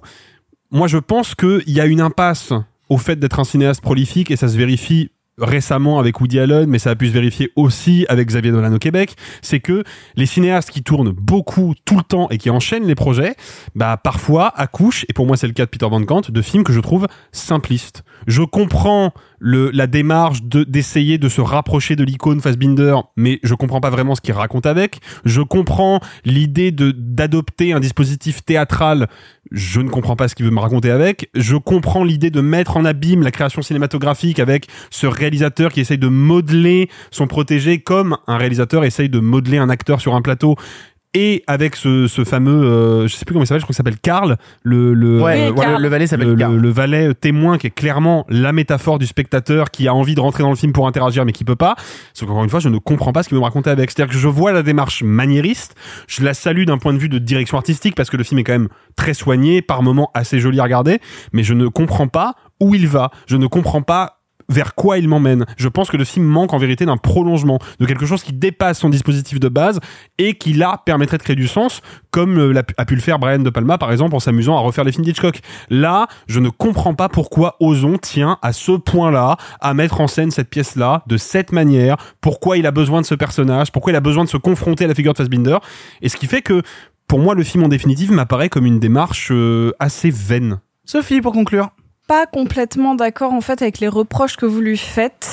moi, 0.72 0.88
je 0.88 0.98
pense 0.98 1.36
qu'il 1.36 1.62
y 1.68 1.82
a 1.82 1.86
une 1.86 2.00
impasse 2.00 2.54
au 2.88 2.98
fait 2.98 3.18
d'être 3.18 3.42
un 3.42 3.44
cinéaste 3.44 3.82
prolifique 3.82 4.32
et 4.32 4.38
ça 4.38 4.48
se 4.48 4.56
vérifie 4.56 5.12
récemment 5.38 6.00
avec 6.00 6.20
Woody 6.20 6.40
Allen, 6.40 6.70
mais 6.70 6.80
ça 6.80 6.92
a 6.92 6.96
pu 6.96 7.08
se 7.08 7.14
vérifier 7.14 7.52
aussi 7.56 8.06
avec 8.10 8.28
Xavier 8.28 8.52
Dolan 8.52 8.74
au 8.74 8.80
Québec, 8.80 9.16
c'est 9.42 9.60
que 9.60 9.84
les 10.16 10.26
cinéastes 10.26 10.72
qui 10.72 10.84
tournent 10.84 11.12
beaucoup 11.12 11.74
tout 11.86 11.98
le 11.98 12.04
temps 12.04 12.28
et 12.30 12.38
qui 12.38 12.50
enchaînent 12.50 12.86
les 12.86 12.96
projets, 12.96 13.36
bah 13.76 13.98
parfois 13.98 14.54
accouchent, 14.56 15.06
et 15.10 15.14
pour 15.14 15.26
moi 15.26 15.38
c'est 15.38 15.48
le 15.48 15.54
cas 15.54 15.66
de 15.66 15.70
Peter 15.70 15.88
Van 15.90 16.04
Kant, 16.04 16.22
de 16.30 16.42
films 16.42 16.64
que 16.64 16.74
je 16.74 16.80
trouve 16.80 17.08
simplistes. 17.32 18.04
Je 18.28 18.44
comprends 18.44 19.14
le, 19.44 19.72
la 19.72 19.88
démarche 19.88 20.44
de 20.44 20.64
d'essayer 20.64 21.18
de 21.18 21.28
se 21.28 21.42
rapprocher 21.42 21.96
de 21.96 22.04
l'icône 22.04 22.40
Fassbinder, 22.42 22.96
mais 23.18 23.40
je 23.42 23.56
comprends 23.56 23.82
pas 23.82 23.90
vraiment 23.90 24.14
ce 24.14 24.22
qu'il 24.22 24.34
raconte 24.34 24.68
avec. 24.68 25.00
Je 25.26 25.42
comprends 25.42 26.00
l'idée 26.26 26.72
de 26.72 26.92
d'adopter 26.92 27.74
un 27.74 27.80
dispositif 27.80 28.46
théâtral. 28.46 29.08
Je 29.52 29.82
ne 29.82 29.90
comprends 29.90 30.16
pas 30.16 30.28
ce 30.28 30.36
qu'il 30.36 30.46
veut 30.46 30.52
me 30.52 30.60
raconter 30.60 30.92
avec. 30.92 31.30
Je 31.34 31.58
comprends 31.58 32.04
l'idée 32.04 32.30
de 32.30 32.40
mettre 32.40 32.78
en 32.78 32.86
abîme 32.86 33.24
la 33.24 33.32
création 33.32 33.64
cinématographique 33.64 34.40
avec 34.40 34.68
ce 34.92 35.08
réalisateur 35.08 35.72
qui 35.74 35.80
essaye 35.82 35.98
de 35.98 36.08
modeler 36.08 36.90
son 37.10 37.26
protégé 37.26 37.80
comme 37.80 38.18
un 38.28 38.38
réalisateur 38.38 38.86
essaye 38.86 39.10
de 39.10 39.20
modeler 39.20 39.58
un 39.58 39.70
acteur 39.70 40.02
sur 40.02 40.14
un 40.14 40.22
plateau 40.22 40.56
et 41.14 41.44
avec 41.48 41.76
ce, 41.76 42.08
ce 42.08 42.24
fameux 42.24 42.64
euh, 42.64 43.08
je 43.08 43.16
sais 43.16 43.26
plus 43.26 43.34
comment 43.34 43.44
il 43.44 43.48
s'appelle 43.48 43.60
je 43.60 43.66
crois 43.66 43.74
qu'il 43.74 43.78
s'appelle 43.78 44.00
Karl 44.00 44.38
le 44.64 44.94
le 44.94 45.22
Ouais, 45.22 45.52
euh, 45.58 45.78
le 45.78 45.88
valet 45.90 46.08
s'appelle 46.08 46.30
le, 46.30 46.36
Karl. 46.36 46.54
le, 46.56 46.60
le 46.62 46.70
valet 46.70 47.14
témoin 47.14 47.58
qui 47.58 47.68
est 47.68 47.72
clairement 47.72 48.26
la 48.30 48.54
métaphore 48.54 48.98
du 48.98 49.06
spectateur 49.06 49.72
qui 49.72 49.88
a 49.88 49.94
envie 49.94 50.16
de 50.16 50.22
rentrer 50.22 50.44
dans 50.44 50.50
le 50.50 50.56
film 50.56 50.72
pour 50.72 50.88
interagir 50.88 51.26
mais 51.26 51.34
qui 51.34 51.44
peut 51.44 51.56
pas. 51.58 51.76
Sauf 52.14 52.28
qu'encore 52.30 52.44
une 52.46 52.50
fois 52.50 52.60
je 52.62 52.70
ne 52.70 52.78
comprends 52.78 53.12
pas 53.12 53.24
ce 53.24 53.28
qu'il 53.30 53.36
veut 53.36 53.42
me 53.42 53.46
raconter 53.46 53.70
avec. 53.70 53.92
C'est-à-dire 53.92 54.14
que 54.14 54.20
je 54.20 54.28
vois 54.28 54.52
la 54.54 54.64
démarche 54.64 55.04
maniériste 55.04 55.76
je 56.08 56.24
la 56.24 56.34
salue 56.34 56.64
d'un 56.64 56.78
point 56.78 56.94
de 56.94 56.98
vue 57.00 57.10
de 57.10 57.18
direction 57.20 57.58
artistique 57.58 57.96
parce 57.96 58.10
que 58.10 58.18
le 58.18 58.24
film 58.24 58.40
est 58.40 58.44
quand 58.44 58.54
même 58.54 58.70
très 58.96 59.14
soigné 59.14 59.62
par 59.62 59.84
moments 59.84 60.12
assez 60.14 60.40
joli 60.40 60.60
à 60.60 60.64
regarder 60.64 61.00
mais 61.34 61.44
je 61.44 61.54
ne 61.54 61.68
comprends 61.68 62.08
pas 62.08 62.36
où 62.62 62.74
il 62.76 62.88
va. 62.88 63.12
Je 63.28 63.36
ne 63.38 63.48
comprends 63.48 63.82
pas 63.82 64.21
vers 64.52 64.76
quoi 64.76 64.98
il 64.98 65.08
m'emmène. 65.08 65.46
Je 65.58 65.68
pense 65.68 65.90
que 65.90 65.98
le 65.98 66.04
film 66.04 66.26
manque 66.26 66.54
en 66.54 66.58
vérité 66.58 66.86
d'un 66.86 66.98
prolongement, 66.98 67.60
de 67.80 67.86
quelque 67.86 68.06
chose 68.06 68.24
qui 68.24 68.34
dépasse 68.34 68.80
son 68.80 68.90
dispositif 68.90 69.40
de 69.40 69.50
base 69.50 69.80
et 70.18 70.36
qui 70.36 70.54
là 70.54 70.82
permettrait 70.86 71.18
de 71.18 71.24
créer 71.24 71.36
du 71.36 71.48
sens, 71.48 71.82
comme 72.12 72.38
euh, 72.38 72.62
a 72.78 72.86
pu 72.86 72.96
le 72.96 73.02
faire 73.02 73.20
Brian 73.20 73.40
De 73.40 73.50
Palma 73.50 73.78
par 73.78 73.92
exemple 73.92 74.16
en 74.16 74.20
s'amusant 74.20 74.58
à 74.58 74.60
refaire 74.60 74.84
les 74.84 74.92
films 74.92 75.06
d'Hitchcock. 75.06 75.40
Là, 75.70 76.08
je 76.28 76.40
ne 76.40 76.50
comprends 76.50 76.94
pas 76.94 77.10
pourquoi 77.10 77.56
Ozon 77.60 77.98
tient 77.98 78.38
à 78.42 78.54
ce 78.54 78.74
point-là 78.74 79.38
à 79.60 79.74
mettre 79.74 80.02
en 80.02 80.08
scène 80.08 80.32
cette 80.32 80.50
pièce-là 80.50 81.04
de 81.08 81.18
cette 81.18 81.52
manière, 81.52 81.98
pourquoi 82.20 82.58
il 82.58 82.66
a 82.66 82.72
besoin 82.72 83.02
de 83.02 83.06
ce 83.06 83.16
personnage, 83.16 83.72
pourquoi 83.72 83.92
il 83.94 83.96
a 83.96 84.02
besoin 84.02 84.24
de 84.24 84.30
se 84.30 84.38
confronter 84.38 84.86
à 84.86 84.88
la 84.88 84.96
figure 84.96 85.14
de 85.14 85.18
Fassbinder, 85.18 85.58
et 86.02 86.10
ce 86.10 86.18
qui 86.18 86.28
fait 86.28 86.42
que 86.42 86.62
pour 87.08 87.20
moi 87.20 87.36
le 87.36 87.44
film 87.44 87.64
en 87.64 87.68
définitive 87.68 88.12
m'apparaît 88.12 88.50
comme 88.50 88.66
une 88.66 88.80
démarche 88.80 89.30
euh, 89.32 89.72
assez 89.80 90.10
vaine. 90.10 90.60
Sophie, 90.86 91.22
pour 91.22 91.34
conclure. 91.34 91.70
Pas 92.12 92.26
complètement 92.26 92.94
d'accord 92.94 93.32
en 93.32 93.40
fait 93.40 93.62
avec 93.62 93.80
les 93.80 93.88
reproches 93.88 94.36
que 94.36 94.46
vous 94.46 94.60
lui 94.60 94.78
faites, 94.78 95.30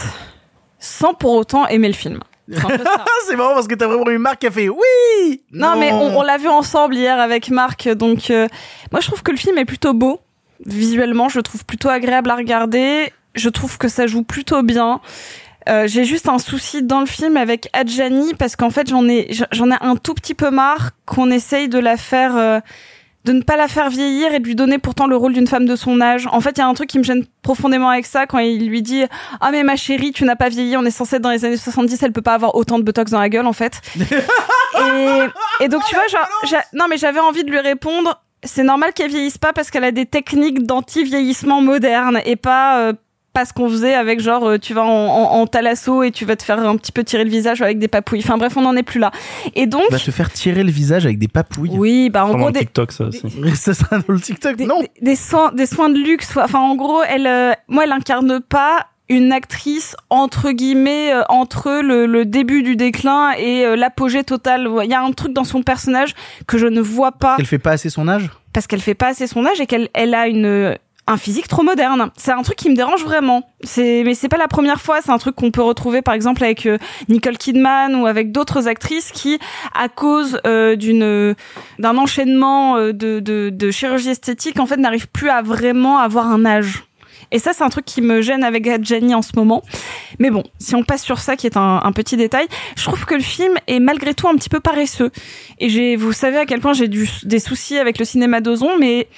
sans 0.79 1.12
pour 1.12 1.33
autant 1.33 1.66
aimer 1.66 1.89
le 1.89 1.93
film. 1.93 2.20
C'est 3.26 3.35
marrant 3.37 3.55
parce 3.55 3.66
que 3.66 3.74
t'as 3.74 3.89
vraiment 3.89 4.09
eu 4.09 4.18
Marc 4.18 4.39
qui 4.39 4.47
a 4.47 4.53
fait 4.53 4.68
oui 4.68 5.43
Non, 5.51 5.76
mais 5.76 5.91
on, 5.91 6.16
on 6.16 6.22
l'a 6.22 6.39
vu 6.39 6.47
ensemble 6.47 6.95
hier 6.95 7.18
avec 7.18 7.51
Marc, 7.51 7.89
donc 7.89 8.31
euh, 8.31 8.47
moi 8.93 9.01
je 9.01 9.09
trouve 9.09 9.24
que 9.24 9.33
le 9.33 9.37
film 9.37 9.59
est 9.59 9.64
plutôt 9.64 9.93
beau. 9.93 10.20
Visuellement, 10.66 11.29
je 11.29 11.39
le 11.39 11.43
trouve 11.43 11.64
plutôt 11.64 11.89
agréable 11.89 12.31
à 12.31 12.37
regarder. 12.37 13.12
Je 13.35 13.49
trouve 13.49 13.76
que 13.76 13.89
ça 13.89 14.07
joue 14.07 14.22
plutôt 14.22 14.62
bien. 14.62 15.01
Euh, 15.68 15.89
j'ai 15.89 16.05
juste 16.05 16.29
un 16.29 16.39
souci 16.39 16.85
dans 16.85 17.01
le 17.01 17.07
film 17.07 17.37
avec 17.37 17.70
Adjani 17.72 18.35
parce 18.35 18.55
qu'en 18.55 18.70
fait 18.70 18.89
j'en 18.89 19.09
ai 19.09 19.33
j'en 19.51 19.72
ai 19.72 19.76
un 19.81 19.97
tout 19.97 20.14
petit 20.14 20.35
peu 20.35 20.53
marre 20.53 20.93
qu'on 21.07 21.33
essaye 21.33 21.68
de 21.68 21.81
la 21.81 21.97
faire 21.97 22.37
euh, 22.37 22.61
de 23.29 23.35
ne 23.35 23.43
pas 23.43 23.57
la 23.57 23.68
faire 23.68 23.91
vieillir 23.91 24.33
et 24.33 24.39
de 24.39 24.45
lui 24.47 24.55
donner 24.55 24.79
pourtant 24.79 25.07
le 25.07 25.14
rôle 25.14 25.35
d'une 25.35 25.47
femme 25.47 25.66
de 25.66 25.76
son 25.76 26.01
âge. 26.01 26.26
En 26.33 26.41
fait, 26.41 26.53
il 26.57 26.61
y 26.61 26.62
a 26.62 26.66
un 26.66 26.72
truc 26.72 26.89
qui 26.89 26.99
me 26.99 27.05
gêne 27.05 27.26
profondément 27.43 27.91
avec 27.91 28.07
ça 28.07 28.26
quand 28.26 28.39
il 28.39 28.66
lui 28.66 28.81
dit 28.81 29.05
"Ah 29.43 29.51
mais 29.51 29.64
ma 29.64 29.76
chérie, 29.76 30.12
tu 30.12 30.24
n'as 30.24 30.35
pas 30.35 30.49
vieilli, 30.49 30.79
on 30.79 30.85
est 30.87 30.91
censé 30.91 31.16
être 31.16 31.22
dans 31.22 31.31
les 31.31 31.45
années 31.45 31.59
70, 31.59 32.03
elle 32.03 32.12
peut 32.12 32.22
pas 32.22 32.33
avoir 32.33 32.55
autant 32.55 32.79
de 32.79 32.85
botox 32.85 33.11
dans 33.11 33.20
la 33.20 33.29
gueule 33.29 33.47
en 33.47 33.53
fait." 33.53 33.83
et, 33.99 35.64
et 35.64 35.68
donc 35.68 35.83
tu 35.85 35.95
vois, 35.95 36.07
genre, 36.07 36.62
non 36.72 36.87
mais 36.89 36.97
j'avais 36.97 37.20
envie 37.20 37.45
de 37.45 37.51
lui 37.51 37.61
répondre 37.61 38.18
c'est 38.45 38.62
normal 38.62 38.93
qu'elle 38.93 39.11
vieillisse 39.11 39.37
pas 39.37 39.53
parce 39.53 39.70
qu'elle 39.70 39.85
a 39.85 39.91
des 39.91 40.07
techniques 40.07 40.64
d'anti-vieillissement 40.64 41.61
modernes 41.61 42.20
et 42.24 42.37
pas 42.37 42.79
euh, 42.79 42.93
pas 43.33 43.45
ce 43.45 43.53
qu'on 43.53 43.68
faisait 43.68 43.95
avec 43.95 44.20
genre 44.20 44.45
euh, 44.49 44.59
tu 44.59 44.74
vas 44.74 44.85
en, 44.85 44.89
en, 44.89 45.41
en 45.41 45.47
thalasso 45.47 46.03
et 46.03 46.11
tu 46.11 46.24
vas 46.24 46.35
te 46.37 46.43
faire 46.43 46.59
un 46.59 46.76
petit 46.76 46.93
peu 46.93 47.05
tirer 47.05 47.24
le 47.24 47.31
visage 47.31 47.62
avec 47.62 47.79
des 47.79 47.89
papouilles. 47.89 48.20
Enfin 48.24 48.39
bref, 48.39 48.57
on 48.57 48.62
n'en 48.62 48.74
est 48.76 48.83
plus 48.83 48.99
là. 49.01 49.11
Et 49.55 49.66
donc 49.66 49.83
Va 49.91 49.99
te 49.99 50.11
faire 50.11 50.33
tirer 50.33 50.62
le 50.64 50.70
visage 50.70 51.05
avec 51.05 51.18
des 51.18 51.29
papouilles. 51.29 51.70
oui, 51.74 52.11
bah 52.11 52.24
en 52.24 52.35
gros 52.35 52.51
des, 52.51 52.61
TikTok, 52.61 52.93
ça 52.93 53.05
aussi. 53.05 53.22
Ça 53.55 53.74
sera 53.74 53.99
dans 53.99 54.12
le 54.12 54.20
TikTok. 54.20 54.57
des, 54.57 54.66
non. 54.66 54.81
des, 54.81 54.91
des 55.01 55.16
soins 55.16 55.53
des 55.53 55.66
soins 55.66 55.89
de 55.91 55.99
luxe. 55.99 56.37
Enfin 56.37 56.61
en 56.61 56.74
gros, 56.74 57.03
elle 57.09 57.26
euh, 57.26 57.53
moi 57.68 57.85
elle 57.85 57.93
incarne 57.93 58.41
pas 58.41 58.87
une 59.11 59.33
actrice 59.33 59.97
entre 60.11 60.51
guillemets 60.51 61.12
euh, 61.14 61.22
entre 61.31 61.81
le, 61.83 62.05
le 62.07 62.26
début 62.26 62.62
du 62.62 62.76
déclin 62.76 63.33
et 63.39 63.64
euh, 63.64 63.76
l'apogée 63.76 64.22
totale. 64.24 64.68
Il 64.85 64.91
y 64.91 64.95
a 64.95 65.01
un 65.03 65.12
truc 65.12 65.33
dans 65.33 65.45
son 65.45 65.62
personnage 65.62 66.14
que 66.47 66.59
je 66.59 66.66
ne 66.66 66.81
vois 66.81 67.12
pas 67.12 67.37
Elle 67.39 67.47
fait 67.47 67.59
pas 67.59 67.70
assez 67.72 67.89
son 67.89 68.09
âge? 68.09 68.29
Parce 68.53 68.66
qu'elle 68.66 68.81
fait 68.81 68.95
pas 68.95 69.09
assez 69.09 69.26
son 69.26 69.47
âge 69.47 69.61
et 69.61 69.66
qu'elle 69.66 69.89
elle 69.95 70.14
a 70.14 70.26
une 70.29 70.76
un 71.09 71.16
physique 71.16 71.48
trop 71.48 71.62
moderne. 71.62 72.11
C'est 72.16 72.32
un 72.32 72.42
truc 72.42 72.56
qui 72.56 72.68
me 72.68 72.76
dérange 72.76 73.02
vraiment. 73.02 73.42
C'est 73.64 74.02
mais 74.04 74.14
c'est 74.14 74.28
pas 74.28 74.36
la 74.36 74.46
première 74.46 74.80
fois, 74.80 75.00
c'est 75.02 75.11
un 75.11 75.18
truc 75.18 75.34
qu'on 75.34 75.50
peut 75.50 75.62
retrouver 75.62 76.02
par 76.02 76.14
exemple 76.14 76.44
avec 76.44 76.66
euh, 76.66 76.78
Nicole 77.09 77.38
Kidman 77.38 77.96
ou 77.96 78.06
avec 78.06 78.30
d'autres 78.30 78.68
actrices 78.68 79.11
qui 79.11 79.38
à 79.74 79.88
cause 79.88 80.38
euh, 80.46 80.76
d'une 80.76 81.34
d'un 81.78 81.96
enchaînement 81.96 82.76
euh, 82.76 82.92
de, 82.92 83.20
de 83.20 83.70
chirurgie 83.70 84.11
esthétique 84.11 84.61
en 84.61 84.66
fait 84.66 84.76
n'arrivent 84.76 85.09
plus 85.09 85.30
à 85.30 85.42
vraiment 85.42 85.98
avoir 85.98 86.30
un 86.30 86.44
âge. 86.44 86.84
Et 87.30 87.38
ça, 87.38 87.52
c'est 87.52 87.64
un 87.64 87.68
truc 87.68 87.84
qui 87.84 88.00
me 88.00 88.22
gêne 88.22 88.42
avec 88.42 88.66
Adjani 88.66 89.14
en 89.14 89.20
ce 89.20 89.32
moment. 89.36 89.62
Mais 90.18 90.30
bon, 90.30 90.44
si 90.59 90.74
on 90.74 90.82
passe 90.82 91.02
sur 91.02 91.18
ça, 91.18 91.36
qui 91.36 91.46
est 91.46 91.59
un, 91.59 91.80
un 91.84 91.92
petit 91.92 92.16
détail, 92.16 92.46
je 92.74 92.84
trouve 92.84 93.04
que 93.04 93.14
le 93.14 93.20
film 93.20 93.52
est 93.66 93.80
malgré 93.80 94.14
tout 94.14 94.28
un 94.28 94.34
petit 94.34 94.48
peu 94.48 94.61
paresseux. 94.61 95.11
Et 95.59 95.68
j'ai, 95.68 95.96
vous 95.96 96.12
savez 96.12 96.38
à 96.38 96.46
quel 96.46 96.61
point 96.61 96.72
j'ai 96.72 96.88
des 96.88 97.38
soucis 97.38 97.76
avec 97.76 97.98
le 97.98 98.06
cinéma 98.06 98.40
d'Ozon, 98.40 98.78
mais 98.78 99.09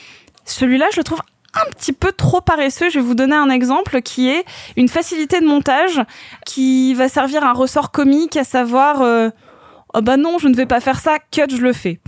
celui-là, 0.44 0.86
je 0.92 0.96
le 0.96 1.04
trouve 1.04 1.20
un 1.54 1.70
petit 1.70 1.92
peu 1.92 2.12
trop 2.12 2.40
paresseux. 2.40 2.90
Je 2.90 2.98
vais 2.98 3.04
vous 3.04 3.14
donner 3.14 3.36
un 3.36 3.50
exemple 3.50 4.02
qui 4.02 4.28
est 4.28 4.44
une 4.76 4.88
facilité 4.88 5.40
de 5.40 5.46
montage 5.46 6.00
qui 6.46 6.94
va 6.94 7.08
servir 7.08 7.44
un 7.44 7.52
ressort 7.52 7.90
comique, 7.90 8.36
à 8.36 8.44
savoir... 8.44 9.02
Euh, 9.02 9.30
ah 9.92 10.02
bah 10.02 10.16
non, 10.16 10.38
je 10.38 10.46
ne 10.46 10.54
vais 10.54 10.66
pas 10.66 10.80
faire 10.80 11.00
ça, 11.00 11.18
cut, 11.32 11.50
je 11.50 11.56
le 11.56 11.72
fais. 11.72 11.98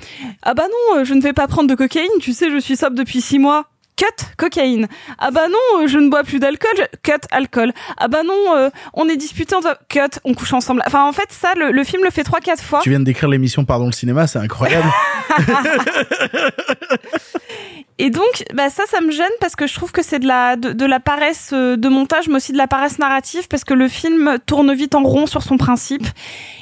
Ah 0.42 0.54
bah 0.54 0.66
non, 0.68 1.00
euh, 1.00 1.04
je 1.04 1.14
ne 1.14 1.20
vais 1.20 1.32
pas 1.32 1.48
prendre 1.48 1.68
de 1.68 1.74
cocaïne, 1.74 2.10
tu 2.20 2.32
sais, 2.32 2.48
je 2.48 2.58
suis 2.58 2.76
sobre 2.76 2.94
depuis 2.94 3.20
six 3.20 3.40
mois. 3.40 3.71
Cut, 4.02 4.24
cocaïne. 4.36 4.88
Ah 5.18 5.30
bah 5.30 5.46
non, 5.48 5.82
euh, 5.82 5.86
je 5.86 5.98
ne 5.98 6.08
bois 6.10 6.24
plus 6.24 6.40
d'alcool, 6.40 6.72
je- 6.76 6.98
cut, 7.04 7.20
alcool. 7.30 7.72
Ah 7.98 8.08
bah 8.08 8.24
non, 8.24 8.56
euh, 8.56 8.68
on 8.94 9.08
est 9.08 9.16
disputé, 9.16 9.54
on 9.54 9.60
doit... 9.60 9.78
cut, 9.88 10.00
on 10.24 10.34
couche 10.34 10.52
ensemble. 10.52 10.82
Enfin, 10.86 11.04
en 11.06 11.12
fait, 11.12 11.28
ça, 11.30 11.52
le, 11.56 11.70
le 11.70 11.84
film 11.84 12.02
le 12.02 12.10
fait 12.10 12.24
trois, 12.24 12.40
quatre 12.40 12.62
fois. 12.64 12.80
Tu 12.82 12.90
viens 12.90 12.98
de 12.98 13.04
décrire 13.04 13.28
l'émission 13.28 13.64
Pardon 13.64 13.86
le 13.86 13.92
cinéma, 13.92 14.26
c'est 14.26 14.40
incroyable. 14.40 14.88
Et 17.98 18.10
donc, 18.10 18.44
bah 18.54 18.68
ça, 18.70 18.82
ça 18.90 19.00
me 19.00 19.12
gêne 19.12 19.30
parce 19.40 19.54
que 19.54 19.66
je 19.68 19.74
trouve 19.74 19.92
que 19.92 20.02
c'est 20.02 20.18
de 20.18 20.26
la 20.26 20.56
de, 20.56 20.72
de 20.72 20.84
la 20.86 20.98
paresse 20.98 21.50
euh, 21.52 21.76
de 21.76 21.88
montage, 21.88 22.26
mais 22.26 22.36
aussi 22.36 22.50
de 22.52 22.58
la 22.58 22.66
paresse 22.66 22.98
narrative 22.98 23.46
parce 23.48 23.62
que 23.64 23.74
le 23.74 23.86
film 23.86 24.38
tourne 24.46 24.72
vite 24.74 24.94
en 24.96 25.02
rond 25.04 25.26
sur 25.26 25.42
son 25.42 25.56
principe. 25.56 26.06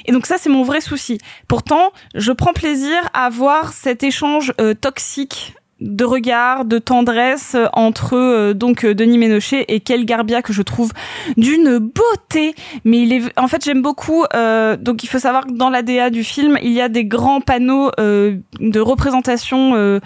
Et 0.05 0.11
donc 0.11 0.27
ça, 0.27 0.35
c'est 0.37 0.49
mon 0.49 0.63
vrai 0.63 0.81
souci. 0.81 1.17
Pourtant, 1.47 1.91
je 2.13 2.31
prends 2.31 2.53
plaisir 2.53 2.97
à 3.13 3.29
voir 3.29 3.73
cet 3.73 4.03
échange 4.03 4.53
euh, 4.61 4.73
toxique 4.75 5.55
de 5.81 6.05
regard, 6.05 6.63
de 6.65 6.77
tendresse 6.77 7.55
euh, 7.55 7.65
entre 7.73 8.15
euh, 8.15 8.53
donc 8.53 8.85
euh, 8.85 8.93
Denis 8.93 9.17
Ménochet 9.17 9.65
et 9.67 9.79
Kel 9.81 10.05
Garbia 10.05 10.41
que 10.41 10.53
je 10.53 10.61
trouve 10.61 10.91
d'une 11.37 11.79
beauté. 11.79 12.55
Mais 12.85 13.01
il 13.01 13.11
est, 13.13 13.39
en 13.39 13.47
fait, 13.47 13.65
j'aime 13.65 13.81
beaucoup. 13.81 14.23
euh, 14.33 14.77
donc, 14.77 15.03
il 15.03 15.07
faut 15.07 15.19
savoir 15.19 15.45
que 15.47 15.53
dans 15.53 15.69
l'ADA 15.69 16.09
du 16.11 16.23
film, 16.23 16.57
il 16.61 16.71
y 16.71 16.81
a 16.81 16.87
des 16.89 17.03
grands 17.05 17.41
panneaux 17.41 17.91
euh, 17.99 18.37
de 18.59 18.79
représentation. 18.79 19.75
euh, 19.75 19.99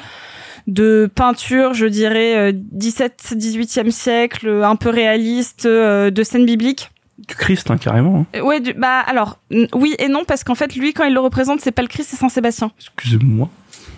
de 0.67 1.07
peinture, 1.13 1.75
je 1.75 1.85
dirais, 1.85 2.51
euh, 2.51 2.51
17-18e 2.75 3.91
siècle, 3.91 4.49
un 4.63 4.75
peu 4.75 4.89
réaliste, 4.89 5.67
de 5.67 6.23
scènes 6.23 6.45
bibliques. 6.47 6.89
Du 7.27 7.35
Christ, 7.35 7.69
hein, 7.69 7.77
carrément. 7.77 8.25
hein. 8.33 8.41
Ouais, 8.41 8.59
du, 8.59 8.73
bah 8.73 8.99
alors, 9.05 9.37
oui 9.75 9.93
et 9.99 10.07
non, 10.07 10.25
parce 10.25 10.43
qu'en 10.43 10.55
fait, 10.55 10.75
lui, 10.75 10.91
quand 10.93 11.05
il 11.05 11.13
le 11.13 11.19
représente, 11.19 11.61
c'est 11.61 11.71
pas 11.71 11.83
le 11.83 11.87
Christ, 11.87 12.07
c'est 12.09 12.17
Saint 12.17 12.29
Sébastien. 12.29 12.71
Excusez-moi. 12.79 13.47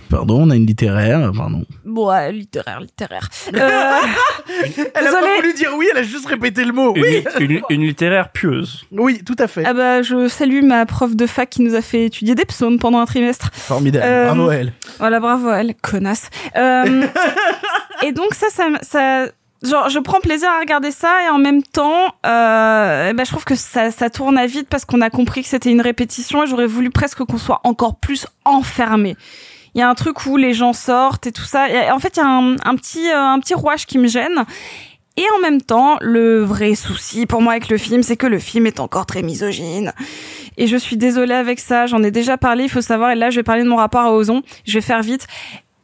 Pardon, 0.10 0.44
on 0.44 0.50
a 0.50 0.56
une 0.56 0.66
littéraire, 0.66 1.32
pardon. 1.36 1.66
Bon, 1.86 2.10
ouais, 2.10 2.32
littéraire, 2.32 2.80
littéraire. 2.80 3.28
Euh, 3.54 3.60
Elle 4.96 5.08
a 5.08 5.12
pas 5.12 5.36
voulu 5.38 5.54
dire 5.54 5.72
oui, 5.78 5.88
elle 5.92 6.00
a 6.00 6.04
juste 6.04 6.26
répété 6.28 6.64
le 6.64 6.72
mot. 6.72 6.94
Une, 6.96 7.02
Oui, 7.04 7.24
une- 7.40 7.62
une 7.70 7.82
littéraire 7.82 8.30
pieuse. 8.32 8.86
oui, 8.92 9.22
tout 9.26 9.36
à 9.40 9.48
fait. 9.48 9.64
ah 9.66 9.74
bah, 9.74 10.02
je 10.02 10.28
salue 10.28 10.64
ma 10.64 10.86
prof 10.86 11.16
de 11.16 11.26
fac 11.28 11.50
qui 11.50 11.62
nous 11.62 11.76
a 11.76 11.82
fait 11.82 12.06
étudier 12.06 12.36
des 12.36 12.46
psaumes 12.46 12.80
pendant 12.80 13.00
un 13.00 13.06
trimestre. 13.06 13.50
Formidable. 13.54 14.06
Euh, 14.08 14.26
Bravo 14.26 14.50
à 14.50 14.56
elle. 14.56 14.74
Voilà, 15.00 15.20
bravo 15.20 15.50
à 15.50 15.58
elle, 15.58 15.76
connasse. 15.76 16.30
Euh, 16.56 17.06
et 18.06 18.12
donc 18.14 18.34
ça, 18.34 18.48
ça, 18.82 19.26
genre 19.64 19.90
je 19.90 20.00
prends 20.00 20.20
plaisir 20.20 20.50
à 20.50 20.60
regarder 20.60 20.92
ça 20.92 21.12
et 21.26 21.30
en 21.30 21.38
même 21.40 21.64
temps 21.64 22.14
euh, 22.26 23.14
bah, 23.14 23.24
je 23.24 23.30
trouve 23.32 23.44
que 23.44 23.56
ça, 23.56 23.92
ça 23.92 24.10
tourne 24.10 24.38
à 24.38 24.46
vite 24.48 24.68
parce 24.70 24.86
qu'on 24.86 25.02
a 25.02 25.10
compris 25.10 25.42
que 25.44 25.50
c'était 25.50 25.72
une 25.72 25.82
répétition 25.82 26.44
et 26.44 26.48
j'aurais 26.48 26.68
voulu 26.68 26.90
presque 26.92 27.24
qu'on 27.24 27.38
soit 27.38 27.60
encore 27.64 27.96
plus 28.00 28.26
enfermé 28.46 29.16
il 29.78 29.80
y 29.80 29.84
a 29.84 29.90
un 29.90 29.96
truc 29.96 30.26
où 30.26 30.36
les 30.38 30.54
gens 30.54 30.74
sortent 30.74 31.28
et 31.28 31.32
tout 31.32 31.44
ça 31.44 31.70
et 31.70 31.92
en 31.92 32.00
fait 32.00 32.18
il 32.18 32.20
y 32.20 32.24
a 32.24 32.28
un, 32.28 32.56
un 32.66 32.76
petit 32.76 33.08
euh, 33.10 33.18
un 33.18 33.40
petit 33.40 33.54
rouage 33.54 33.86
qui 33.86 34.00
me 34.00 34.08
gêne 34.08 34.44
et 35.18 35.26
en 35.36 35.42
même 35.42 35.62
temps, 35.62 35.98
le 36.00 36.44
vrai 36.44 36.76
souci 36.76 37.26
pour 37.26 37.42
moi 37.42 37.54
avec 37.54 37.70
le 37.70 37.80
film, 37.80 38.04
c'est 38.04 38.18
que 38.18 38.28
le 38.28 38.38
film 38.38 38.68
est 38.68 38.80
encore 38.80 39.08
très 39.08 39.24
misogyne. 39.24 39.92
Et 40.58 40.68
je 40.68 40.78
suis 40.78 40.96
désolée 40.96 41.34
avec 41.34 41.60
ça, 41.60 41.88
j'en 41.88 42.04
ai 42.04 42.12
déjà 42.12 42.38
parlé, 42.38 42.66
il 42.66 42.70
faut 42.70 42.82
savoir, 42.82 43.10
et 43.10 43.16
là 43.16 43.32
je 43.32 43.38
vais 43.38 43.44
parler 43.44 43.64
de 43.64 43.68
mon 43.68 43.78
rapport 43.78 44.02
à 44.02 44.14
Ozon, 44.14 44.44
je 44.66 44.74
vais 44.76 44.82
faire 44.82 45.02
vite. 45.02 45.26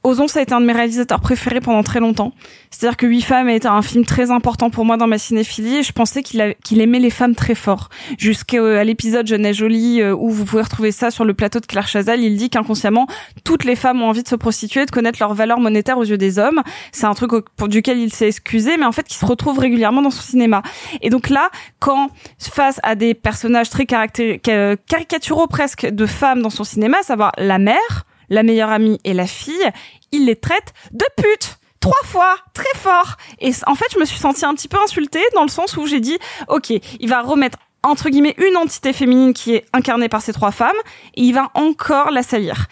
Ozon, 0.05 0.27
ça 0.27 0.39
a 0.39 0.41
été 0.41 0.53
un 0.53 0.59
de 0.59 0.65
mes 0.65 0.73
réalisateurs 0.73 1.21
préférés 1.21 1.61
pendant 1.61 1.81
très 1.81 2.01
longtemps. 2.01 2.33
C'est-à-dire 2.71 2.97
que 2.97 3.05
Huit 3.05 3.21
femmes 3.21 3.47
a 3.47 3.53
été 3.53 3.69
un 3.69 3.81
film 3.81 4.03
très 4.03 4.31
important 4.31 4.69
pour 4.69 4.83
moi 4.83 4.97
dans 4.97 5.07
ma 5.07 5.17
cinéphilie 5.17 5.77
et 5.77 5.83
je 5.83 5.93
pensais 5.93 6.23
qu'il 6.23 6.81
aimait 6.81 6.99
les 6.99 7.09
femmes 7.09 7.35
très 7.35 7.55
fort. 7.55 7.87
Jusqu'à 8.17 8.83
l'épisode 8.83 9.25
Jeune 9.25 9.45
et 9.45 9.53
Jolie 9.53 10.01
euh, 10.01 10.13
où 10.13 10.29
vous 10.29 10.43
pouvez 10.43 10.63
retrouver 10.63 10.91
ça 10.91 11.09
sur 11.09 11.23
le 11.23 11.33
plateau 11.33 11.61
de 11.61 11.65
Claire 11.65 11.87
Chazal, 11.87 12.19
il 12.19 12.35
dit 12.35 12.49
qu'inconsciemment, 12.49 13.07
toutes 13.45 13.63
les 13.63 13.77
femmes 13.77 14.01
ont 14.01 14.09
envie 14.09 14.23
de 14.23 14.27
se 14.27 14.35
prostituer, 14.35 14.85
de 14.85 14.91
connaître 14.91 15.19
leur 15.21 15.33
valeur 15.33 15.59
monétaire 15.59 15.97
aux 15.97 16.03
yeux 16.03 16.17
des 16.17 16.37
hommes. 16.37 16.61
C'est 16.91 17.05
un 17.05 17.13
truc 17.13 17.31
pour 17.55 17.69
duquel 17.69 17.97
il 17.97 18.11
s'est 18.11 18.27
excusé, 18.27 18.75
mais 18.75 18.85
en 18.85 18.91
fait 18.91 19.07
qui 19.07 19.17
se 19.17 19.25
retrouve 19.25 19.57
régulièrement 19.57 20.01
dans 20.01 20.11
son 20.11 20.21
cinéma. 20.21 20.63
Et 21.01 21.09
donc 21.09 21.29
là, 21.29 21.49
quand 21.79 22.09
face 22.39 22.81
à 22.83 22.95
des 22.95 23.13
personnages 23.13 23.69
très 23.69 23.85
caricaturaux 23.85 25.47
presque 25.47 25.85
de 25.85 26.05
femmes 26.05 26.41
dans 26.41 26.49
son 26.49 26.65
cinéma, 26.65 27.01
savoir 27.03 27.31
la 27.37 27.57
mère, 27.57 28.05
la 28.33 28.43
meilleure 28.43 28.71
amie 28.71 28.99
et 29.03 29.13
la 29.13 29.27
fille, 29.27 29.69
il 30.11 30.25
les 30.25 30.35
traite 30.35 30.73
de 30.91 31.05
putes 31.15 31.57
trois 31.79 32.03
fois, 32.05 32.35
très 32.53 32.77
fort. 32.77 33.17
Et 33.39 33.51
en 33.67 33.75
fait, 33.75 33.85
je 33.93 33.99
me 33.99 34.05
suis 34.05 34.17
sentie 34.17 34.45
un 34.45 34.53
petit 34.55 34.67
peu 34.67 34.77
insultée 34.81 35.23
dans 35.35 35.43
le 35.43 35.49
sens 35.49 35.77
où 35.77 35.85
j'ai 35.85 35.99
dit, 35.99 36.17
ok, 36.47 36.71
il 36.71 37.09
va 37.09 37.21
remettre 37.21 37.57
entre 37.83 38.09
guillemets 38.09 38.35
une 38.37 38.55
entité 38.55 38.93
féminine 38.93 39.33
qui 39.33 39.53
est 39.53 39.65
incarnée 39.73 40.07
par 40.07 40.21
ces 40.21 40.31
trois 40.31 40.51
femmes, 40.51 40.77
et 41.15 41.21
il 41.21 41.33
va 41.33 41.51
encore 41.53 42.11
la 42.11 42.23
salir. 42.23 42.67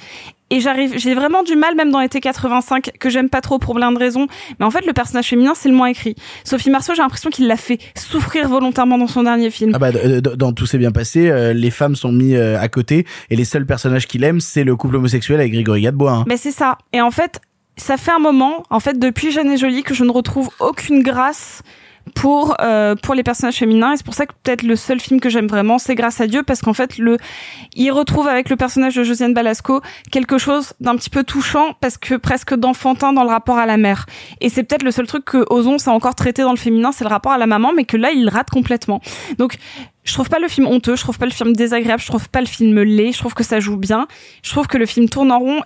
Et 0.51 0.59
j'arrive, 0.59 0.97
j'ai 0.97 1.15
vraiment 1.15 1.43
du 1.43 1.55
mal, 1.55 1.75
même 1.75 1.91
dans 1.91 2.01
l'été 2.01 2.19
85, 2.19 2.91
que 2.99 3.09
j'aime 3.09 3.29
pas 3.29 3.39
trop 3.39 3.57
pour 3.57 3.73
plein 3.73 3.91
de 3.93 3.97
raisons. 3.97 4.27
Mais 4.59 4.65
en 4.65 4.69
fait, 4.69 4.85
le 4.85 4.91
personnage 4.91 5.27
féminin, 5.27 5.53
c'est 5.55 5.69
le 5.69 5.75
moins 5.75 5.87
écrit. 5.87 6.13
Sophie 6.43 6.69
Marceau, 6.69 6.93
j'ai 6.93 7.01
l'impression 7.01 7.29
qu'il 7.29 7.47
l'a 7.47 7.55
fait 7.55 7.79
souffrir 7.95 8.49
volontairement 8.49 8.97
dans 8.97 9.07
son 9.07 9.23
dernier 9.23 9.49
film. 9.49 9.71
Ah 9.73 9.79
bah, 9.79 9.91
dans 9.91 10.51
Tout 10.51 10.65
s'est 10.65 10.77
bien 10.77 10.91
passé, 10.91 11.29
euh, 11.29 11.53
les 11.53 11.71
femmes 11.71 11.95
sont 11.95 12.11
mis 12.11 12.35
euh, 12.35 12.59
à 12.59 12.67
côté 12.67 13.05
et 13.29 13.37
les 13.37 13.45
seuls 13.45 13.65
personnages 13.65 14.05
qu'il 14.07 14.25
aime, 14.25 14.41
c'est 14.41 14.65
le 14.65 14.75
couple 14.75 14.97
homosexuel 14.97 15.39
avec 15.39 15.53
Grégory 15.53 15.83
Gadebois. 15.83 16.11
Hein. 16.11 16.25
Mais 16.27 16.35
c'est 16.35 16.51
ça. 16.51 16.77
Et 16.91 16.99
en 16.99 17.11
fait, 17.11 17.39
ça 17.77 17.95
fait 17.95 18.11
un 18.11 18.19
moment, 18.19 18.63
en 18.69 18.81
fait, 18.81 18.99
depuis 18.99 19.31
Jeanne 19.31 19.51
et 19.51 19.57
Jolie, 19.57 19.83
que 19.83 19.93
je 19.93 20.03
ne 20.03 20.11
retrouve 20.11 20.49
aucune 20.59 21.01
grâce 21.01 21.61
pour 22.13 22.55
euh, 22.61 22.95
pour 22.95 23.15
les 23.15 23.23
personnages 23.23 23.57
féminins 23.57 23.93
et 23.93 23.97
c'est 23.97 24.05
pour 24.05 24.13
ça 24.13 24.25
que 24.25 24.33
peut-être 24.43 24.63
le 24.63 24.75
seul 24.75 24.99
film 24.99 25.19
que 25.19 25.29
j'aime 25.29 25.47
vraiment 25.47 25.77
c'est 25.77 25.95
Grâce 25.95 26.21
à 26.21 26.27
Dieu 26.27 26.43
parce 26.43 26.61
qu'en 26.61 26.73
fait 26.73 26.97
le 26.97 27.17
il 27.75 27.91
retrouve 27.91 28.27
avec 28.27 28.49
le 28.49 28.55
personnage 28.55 28.95
de 28.95 29.03
Josiane 29.03 29.33
Balasco 29.33 29.81
quelque 30.11 30.37
chose 30.37 30.73
d'un 30.79 30.95
petit 30.95 31.09
peu 31.09 31.23
touchant 31.23 31.75
parce 31.79 31.97
que 31.97 32.15
presque 32.15 32.55
d'enfantin 32.55 33.13
dans 33.13 33.23
le 33.23 33.29
rapport 33.29 33.57
à 33.57 33.65
la 33.65 33.77
mère 33.77 34.05
et 34.39 34.49
c'est 34.49 34.63
peut-être 34.63 34.83
le 34.83 34.91
seul 34.91 35.07
truc 35.07 35.25
que 35.25 35.45
Ozon 35.49 35.77
s'est 35.77 35.89
encore 35.89 36.15
traité 36.15 36.41
dans 36.41 36.51
le 36.51 36.57
féminin 36.57 36.91
c'est 36.91 37.03
le 37.03 37.09
rapport 37.09 37.31
à 37.31 37.37
la 37.37 37.47
maman 37.47 37.71
mais 37.75 37.85
que 37.85 37.97
là 37.97 38.11
il 38.11 38.29
rate 38.29 38.49
complètement 38.49 39.01
donc 39.37 39.57
je 40.03 40.13
trouve 40.13 40.29
pas 40.29 40.39
le 40.39 40.47
film 40.47 40.67
honteux, 40.67 40.95
je 40.95 41.01
trouve 41.01 41.17
pas 41.17 41.25
le 41.25 41.31
film 41.31 41.55
désagréable, 41.55 42.01
je 42.01 42.07
trouve 42.07 42.27
pas 42.29 42.41
le 42.41 42.47
film 42.47 42.81
laid, 42.81 43.11
je 43.11 43.19
trouve 43.19 43.33
que 43.33 43.43
ça 43.43 43.59
joue 43.59 43.77
bien. 43.77 44.07
Je 44.43 44.49
trouve 44.49 44.67
que 44.67 44.77
le 44.77 44.85
film 44.85 45.07
tourne 45.09 45.31
en 45.31 45.39
rond 45.39 45.61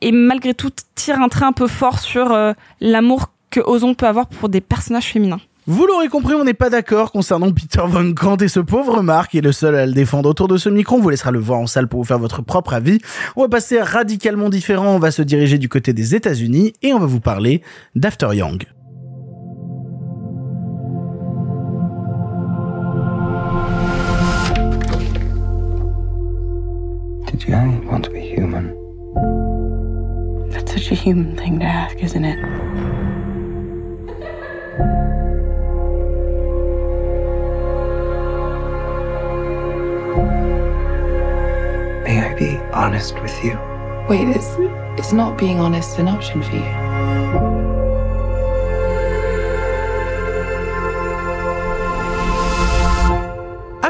et, 0.00 0.12
malgré 0.12 0.54
tout 0.54 0.70
tire 0.94 1.20
un 1.20 1.28
trait 1.28 1.44
un 1.44 1.52
peu 1.52 1.66
fort 1.66 1.98
sur 1.98 2.32
euh, 2.32 2.52
l'amour 2.80 3.32
que 3.50 3.60
Ozon 3.60 3.94
peut 3.94 4.06
avoir 4.06 4.28
pour 4.28 4.48
des 4.48 4.60
personnages 4.60 5.06
féminins. 5.06 5.40
Vous 5.66 5.86
l'aurez 5.86 6.08
compris, 6.08 6.34
on 6.34 6.42
n'est 6.42 6.54
pas 6.54 6.70
d'accord 6.70 7.12
concernant 7.12 7.52
Peter 7.52 7.82
Van 7.84 8.12
Kant 8.14 8.38
et 8.38 8.48
ce 8.48 8.60
pauvre 8.60 9.02
Marc 9.02 9.32
qui 9.32 9.38
est 9.38 9.42
le 9.42 9.52
seul 9.52 9.74
à 9.74 9.84
le 9.84 9.92
défendre 9.92 10.28
autour 10.30 10.48
de 10.48 10.56
ce 10.56 10.70
micro. 10.70 10.96
On 10.96 11.00
vous 11.00 11.10
laissera 11.10 11.30
le 11.30 11.38
voir 11.38 11.60
en 11.60 11.66
salle 11.66 11.86
pour 11.86 12.00
vous 12.00 12.06
faire 12.06 12.18
votre 12.18 12.40
propre 12.40 12.72
avis. 12.72 12.98
On 13.36 13.42
va 13.42 13.48
passer 13.48 13.78
à 13.78 13.84
radicalement 13.84 14.48
différent. 14.48 14.94
On 14.94 14.98
va 14.98 15.10
se 15.10 15.20
diriger 15.20 15.58
du 15.58 15.68
côté 15.68 15.92
des 15.92 16.14
États-Unis 16.14 16.72
et 16.82 16.94
on 16.94 16.98
va 16.98 17.04
vous 17.04 17.20
parler 17.20 17.62
d'After 17.94 18.28
Young. 18.32 18.64
Did 27.26 27.44
you 27.46 27.54
only 27.54 27.86
want 27.86 28.02
to 28.04 28.10
be 28.10 28.20
human? 28.20 28.74
That's 30.50 30.72
such 30.72 30.90
a 30.90 30.94
human 30.94 31.36
thing 31.36 31.60
to 31.60 31.66
ask, 31.66 32.02
isn't 32.02 32.24
it? 32.24 32.38
Be 42.40 42.56
honest 42.72 43.20
with 43.20 43.44
you? 43.44 43.58
Wait, 44.08 44.26
is 44.34 44.46
is 44.98 45.12
not 45.12 45.36
being 45.36 45.60
honest 45.60 45.98
an 45.98 46.08
option 46.08 46.42
for 46.42 46.56
you? 46.56 47.79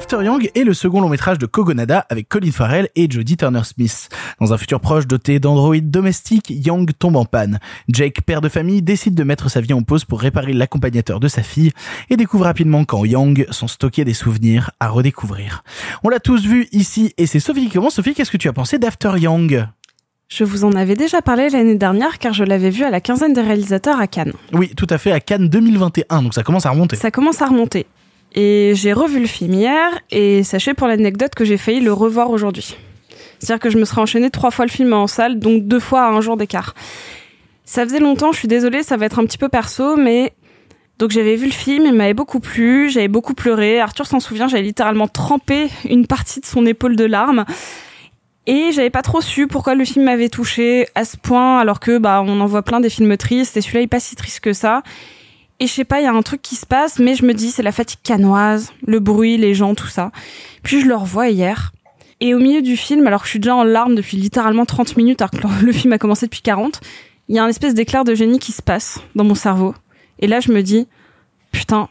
After 0.01 0.25
Young 0.25 0.51
est 0.55 0.65
le 0.65 0.73
second 0.73 1.03
long 1.03 1.11
métrage 1.11 1.37
de 1.37 1.45
Kogonada 1.45 2.07
avec 2.09 2.27
Colin 2.27 2.51
Farrell 2.53 2.89
et 2.97 3.07
Jodie 3.11 3.37
Turner-Smith. 3.37 4.09
Dans 4.41 4.55
un 4.55 4.57
futur 4.57 4.81
proche 4.81 5.07
doté 5.07 5.41
d'androïdes 5.41 5.91
domestiques, 5.91 6.47
Young 6.49 6.91
tombe 6.99 7.17
en 7.17 7.27
panne. 7.27 7.59
Jake, 7.87 8.23
père 8.25 8.41
de 8.41 8.49
famille, 8.49 8.81
décide 8.81 9.15
de 9.15 9.23
mettre 9.25 9.51
sa 9.51 9.61
vie 9.61 9.75
en 9.75 9.83
pause 9.83 10.07
pour 10.07 10.23
réparer 10.23 10.55
l'accompagnateur 10.55 11.21
de 11.21 11.29
sa 11.29 11.43
fille 11.43 11.73
et 12.09 12.17
découvre 12.17 12.45
rapidement 12.45 12.87
qu'en 12.87 13.05
Young 13.05 13.47
sont 13.51 13.69
stockés 13.69 14.07
des 14.07 14.15
souvenirs 14.15 14.71
à 14.81 14.89
redécouvrir. 14.89 15.65
On 16.03 16.09
l'a 16.09 16.19
tous 16.19 16.47
vu 16.47 16.67
ici 16.73 17.13
et 17.19 17.27
c'est 17.27 17.39
Sophie 17.39 17.67
qui 17.67 17.75
commence. 17.75 17.97
Sophie, 17.97 18.15
qu'est-ce 18.15 18.31
que 18.31 18.39
tu 18.39 18.49
as 18.49 18.55
pensé 18.55 18.79
d'After 18.79 19.13
Young? 19.19 19.67
Je 20.29 20.45
vous 20.45 20.65
en 20.65 20.73
avais 20.73 20.95
déjà 20.95 21.21
parlé 21.21 21.51
l'année 21.51 21.77
dernière 21.77 22.19
car 22.19 22.33
je 22.33 22.45
l'avais 22.45 22.71
vu 22.71 22.85
à 22.85 22.91
la 22.91 23.03
quinzaine 23.03 23.35
des 23.35 23.43
réalisateurs 23.43 24.01
à 24.01 24.07
Cannes. 24.07 24.33
Oui, 24.55 24.73
tout 24.75 24.87
à 24.89 24.97
fait, 24.97 25.13
à 25.13 25.21
Cannes 25.21 25.51
2021, 25.51 26.23
donc 26.23 26.33
ça 26.33 26.43
commence 26.43 26.65
à 26.65 26.71
remonter. 26.71 26.97
Ça 26.97 27.11
commence 27.11 27.43
à 27.43 27.47
remonter. 27.47 27.87
Et 28.33 28.73
j'ai 28.75 28.93
revu 28.93 29.21
le 29.21 29.27
film 29.27 29.55
hier, 29.55 30.01
et 30.11 30.43
sachez 30.43 30.75
pour 30.75 30.87
l'anecdote 30.87 31.35
que 31.35 31.45
j'ai 31.45 31.57
failli 31.57 31.81
le 31.81 31.93
revoir 31.93 32.31
aujourd'hui. 32.31 32.77
C'est-à-dire 33.39 33.61
que 33.61 33.71
je 33.71 33.79
me 33.79 33.85
serais 33.85 34.03
enchaîné 34.03 34.31
trois 34.31 34.51
fois 34.51 34.67
le 34.67 34.71
film 34.71 34.93
en 34.93 35.07
salle, 35.07 35.39
donc 35.39 35.67
deux 35.67 35.81
fois 35.81 36.03
à 36.03 36.11
un 36.11 36.21
jour 36.21 36.37
d'écart. 36.37 36.75
Ça 37.65 37.85
faisait 37.85 38.01
longtemps, 38.01 38.33
je 38.33 38.39
suis 38.39 38.49
désolée, 38.49 38.83
ça 38.83 38.97
va 38.97 39.07
être 39.07 39.19
un 39.19 39.25
petit 39.25 39.39
peu 39.39 39.49
perso, 39.49 39.97
mais 39.97 40.33
donc 40.99 41.11
j'avais 41.11 41.37
vu 41.37 41.47
le 41.47 41.53
film, 41.53 41.87
il 41.87 41.95
m'avait 41.95 42.15
beaucoup 42.15 42.41
plu, 42.41 42.91
j'avais 42.91 43.09
beaucoup 43.09 43.33
pleuré. 43.33 43.81
Arthur 43.81 44.07
s'en 44.07 44.21
souvient, 44.21 44.49
j'avais 44.49 44.63
littéralement 44.63 45.09
trempé 45.09 45.69
une 45.89 46.07
partie 46.07 46.41
de 46.41 46.47
son 46.47 46.67
épaule 46.67 46.95
de 46.95 47.05
larmes. 47.05 47.47
Et 48.47 48.73
j'avais 48.73 48.91
pas 48.91 49.03
trop 49.03 49.21
su 49.21 49.47
pourquoi 49.47 49.75
le 49.75 49.85
film 49.85 50.05
m'avait 50.05 50.29
touché 50.29 50.89
à 50.95 51.05
ce 51.05 51.17
point, 51.17 51.59
alors 51.59 51.81
que 51.81 51.99
bah 51.99 52.23
on 52.27 52.41
en 52.41 52.47
voit 52.47 52.63
plein 52.63 52.81
des 52.81 52.91
films 52.91 53.17
tristes, 53.17 53.57
et 53.57 53.61
celui-là 53.61 53.83
est 53.83 53.87
pas 53.87 54.01
si 54.01 54.15
triste 54.15 54.41
que 54.41 54.53
ça. 54.53 54.83
Et 55.61 55.67
je 55.67 55.73
sais 55.73 55.85
pas, 55.85 56.01
il 56.01 56.05
y 56.05 56.07
a 56.07 56.13
un 56.13 56.23
truc 56.23 56.41
qui 56.41 56.57
se 56.57 56.65
passe, 56.65 56.99
mais 56.99 57.15
je 57.15 57.25
me 57.25 57.35
dis 57.35 57.51
c'est 57.51 57.63
la 57.63 57.71
fatigue 57.71 58.01
canoise, 58.03 58.73
le 58.87 58.99
bruit, 58.99 59.37
les 59.37 59.55
gens, 59.55 59.75
tout 59.75 59.87
ça. 59.87 60.11
Puis 60.63 60.81
je 60.81 60.87
le 60.87 60.97
revois 60.97 61.29
hier. 61.29 61.73
Et 62.21 62.35
au 62.35 62.39
milieu 62.39 62.63
du 62.63 62.79
film, 62.79 63.07
alors 63.07 63.21
que 63.21 63.27
je 63.27 63.31
suis 63.31 63.41
déjà 63.41 63.55
en 63.55 63.65
larmes 63.65 63.95
depuis 63.95 64.17
littéralement 64.17 64.65
30 64.65 64.97
minutes, 64.97 65.21
alors 65.21 65.31
que 65.31 65.65
le 65.65 65.73
film 65.73 65.93
a 65.93 65.99
commencé 65.99 66.27
depuis 66.27 66.41
40, 66.41 66.81
il 67.29 67.37
y 67.37 67.39
a 67.39 67.45
un 67.45 67.49
espèce 67.49 67.75
d'éclair 67.75 68.05
de 68.05 68.15
génie 68.15 68.39
qui 68.39 68.53
se 68.53 68.63
passe 68.63 69.01
dans 69.15 69.25
mon 69.25 69.35
cerveau. 69.35 69.75
Et 70.19 70.27
là, 70.27 70.41
je 70.41 70.51
me 70.51 70.63
dis, 70.63 70.89
putain, 71.53 71.89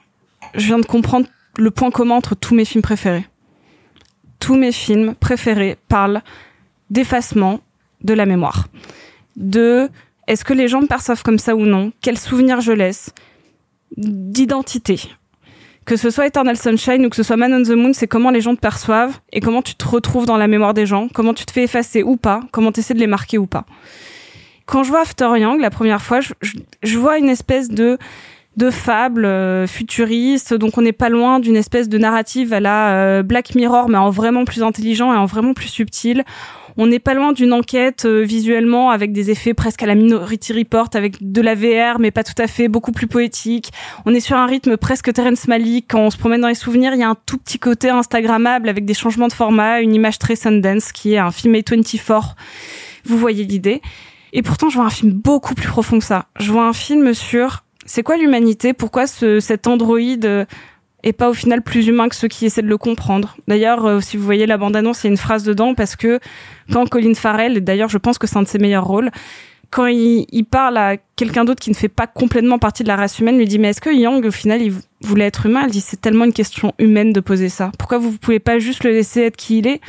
je 0.56 0.66
viens 0.66 0.80
de 0.80 0.86
comprendre 0.86 1.28
le 1.58 1.72
point 1.72 1.92
commun 1.92 2.16
entre 2.16 2.36
tous 2.36 2.56
mes 2.56 2.66
films 2.66 2.82
préférés. 2.82 3.28
Tous 4.40 4.56
mes 4.56 4.72
films 4.72 5.14
préférés 5.16 5.78
parlent 5.88 6.24
d'effacement 6.90 7.60
de 8.02 8.14
la 8.14 8.26
mémoire. 8.26 8.68
De 9.36 9.90
est-ce 10.28 10.44
que 10.44 10.54
les 10.54 10.68
gens 10.68 10.82
me 10.82 10.88
perçoivent 10.88 11.24
comme 11.24 11.40
ça 11.40 11.56
ou 11.56 11.66
non? 11.66 11.92
Quels 12.02 12.18
souvenirs 12.18 12.62
je 12.62 12.72
laisse? 12.72 13.14
D'identité. 13.98 15.02
Que 15.86 15.96
ce 15.96 16.10
soit 16.10 16.28
Eternal 16.28 16.56
Sunshine 16.56 17.06
ou 17.06 17.10
que 17.10 17.16
ce 17.16 17.24
soit 17.24 17.36
Man 17.36 17.54
on 17.54 17.64
the 17.64 17.70
Moon, 17.70 17.94
c'est 17.94 18.08
comment 18.08 18.30
les 18.30 18.42
gens 18.42 18.56
te 18.56 18.60
perçoivent 18.60 19.20
et 19.32 19.40
comment 19.40 19.62
tu 19.62 19.76
te 19.76 19.88
retrouves 19.88 20.26
dans 20.26 20.38
la 20.38 20.48
mémoire 20.48 20.74
des 20.74 20.86
gens, 20.86 21.08
comment 21.12 21.34
tu 21.34 21.46
te 21.46 21.52
fais 21.52 21.64
effacer 21.64 22.04
ou 22.04 22.16
pas, 22.16 22.42
comment 22.52 22.72
tu 22.72 22.82
essaies 22.82 22.94
de 22.94 23.00
les 23.00 23.08
marquer 23.08 23.38
ou 23.38 23.48
pas. 23.48 23.66
Quand 24.68 24.84
je 24.84 24.90
vois 24.90 25.02
After 25.02 25.32
Young 25.38 25.60
la 25.60 25.72
première 25.72 26.02
fois, 26.02 26.20
je, 26.22 27.00
vois 27.00 27.18
une 27.18 27.30
espèce 27.30 27.70
de 27.70 27.98
de 28.56 28.70
fable 28.70 29.26
euh, 29.26 29.68
futuriste, 29.68 30.54
donc 30.54 30.78
on 30.78 30.82
n'est 30.82 30.92
pas 30.92 31.10
loin 31.10 31.40
d'une 31.40 31.56
espèce 31.56 31.88
de 31.88 31.98
narrative 31.98 32.54
à 32.54 32.60
la 32.60 32.94
euh, 32.94 33.24
Black 33.24 33.56
Mirror, 33.56 33.90
mais 33.90 33.98
en 33.98 34.10
vraiment 34.10 34.44
plus 34.44 34.64
intelligent 34.64 35.14
et 35.14 35.18
en 35.18 35.26
vraiment 35.26 35.54
plus 35.54 35.70
subtil. 35.70 36.24
On 36.78 36.88
n'est 36.88 37.00
pas 37.00 37.14
loin 37.14 37.34
d'une 37.34 37.54
enquête 37.54 38.06
euh, 38.06 38.22
visuellement 38.22 38.92
avec 38.92 39.12
des 39.12 39.32
effets 39.32 39.54
presque 39.54 39.84
à 39.84 39.86
la 39.86 39.96
Minority 39.96 40.54
Report, 40.54 40.90
avec 40.94 41.16
de 41.20 41.42
la 41.42 41.56
VR, 41.56 42.00
mais 42.00 42.12
pas 42.12 42.24
tout 42.24 42.40
à 42.40 42.48
fait, 42.48 42.68
beaucoup 42.68 42.92
plus 42.92 43.08
poétique. 43.08 43.72
On 44.06 44.14
est 44.14 44.20
sur 44.20 44.38
un 44.38 44.46
rythme 44.46 44.78
presque 44.78 45.12
Terrence 45.14 45.48
Malick. 45.48 45.86
Quand 45.90 46.02
on 46.02 46.10
se 46.10 46.18
promène 46.18 46.42
dans 46.42 46.48
les 46.48 46.56
souvenirs, 46.56 46.94
il 46.94 47.00
y 47.00 47.04
a 47.04 47.10
un 47.10 47.18
tout 47.26 47.38
petit 47.38 47.60
côté 47.60 47.90
Instagrammable 47.90 48.70
avec 48.70 48.86
des 48.86 48.94
changements 48.94 49.28
de 49.28 49.34
format, 49.34 49.82
une 49.82 49.94
image 49.94 50.20
très 50.20 50.36
Sundance 50.36 50.92
qui 50.92 51.14
est 51.14 51.18
un 51.18 51.32
film 51.32 51.54
A24. 51.56 52.36
Vous 53.06 53.18
voyez 53.18 53.44
l'idée. 53.44 53.82
Et 54.34 54.42
pourtant, 54.42 54.70
je 54.70 54.76
vois 54.76 54.86
un 54.86 54.92
film 54.92 55.12
beaucoup 55.12 55.56
plus 55.56 55.68
profond 55.68 56.00
que 56.00 56.06
ça. 56.06 56.28
Je 56.40 56.52
vois 56.52 56.66
un 56.66 56.74
film 56.74 57.14
sur 57.14 57.64
C'est 57.86 58.04
quoi 58.04 58.18
l'humanité? 58.18 58.74
Pourquoi 58.74 59.08
ce, 59.08 59.40
cet 59.40 59.68
androïde 59.68 60.46
est 61.04 61.14
pas 61.14 61.30
au 61.30 61.34
final 61.34 61.62
plus 61.62 61.88
humain 61.88 62.10
que 62.10 62.16
ceux 62.16 62.28
qui 62.28 62.46
essaient 62.46 62.62
de 62.62 62.68
le 62.68 62.78
comprendre 62.78 63.38
D'ailleurs, 63.48 63.86
euh, 63.86 64.02
si 64.02 64.18
vous 64.18 64.24
voyez 64.24 64.46
la 64.46 64.58
bande-annonce, 64.58 65.04
il 65.04 65.08
y 65.08 65.10
a 65.10 65.12
une 65.12 65.18
phrase 65.18 65.44
dedans 65.44 65.74
parce 65.74 65.96
que 65.96 66.20
quand 66.72 66.88
Colin 66.88 67.14
Farrell, 67.14 67.58
et 67.58 67.62
d'ailleurs 67.62 67.90
je 67.90 67.98
pense 67.98 68.18
que 68.18 68.28
c'est 68.28 68.38
un 68.38 68.44
de 68.44 68.48
ses 68.48 68.60
meilleurs 68.60 68.86
rôles, 68.86 69.12
quand 69.70 69.86
il, 69.86 70.26
il 70.32 70.46
parle 70.46 70.78
à 70.78 70.98
quelqu'un 71.16 71.46
d'autre 71.46 71.62
qui 71.62 71.70
ne 71.70 71.76
fait 71.76 71.90
pas 71.90 72.08
complètement 72.08 72.60
partie 72.60 72.84
de 72.84 72.88
la 72.88 72.96
race 72.96 73.20
humaine, 73.20 73.38
lui 73.38 73.46
dit 73.46 73.60
mais 73.60 73.70
est-ce 73.70 73.82
que 73.82 73.94
Yang 73.94 74.26
au 74.26 74.32
final 74.32 74.62
il 74.62 74.74
voulait 75.02 75.26
être 75.26 75.46
humain? 75.46 75.62
Elle 75.66 75.72
dit 75.72 75.82
c'est 75.82 76.02
tellement 76.02 76.26
une 76.26 76.34
question 76.34 76.74
humaine 76.80 77.14
de 77.14 77.20
poser 77.20 77.50
ça. 77.50 77.72
Pourquoi 77.78 77.98
vous 77.98 78.18
pouvez 78.18 78.40
pas 78.40 78.60
juste 78.60 78.84
le 78.84 78.92
laisser 78.92 79.22
être 79.22 79.38
qui 79.38 79.60
il 79.60 79.68
est? 79.68 79.82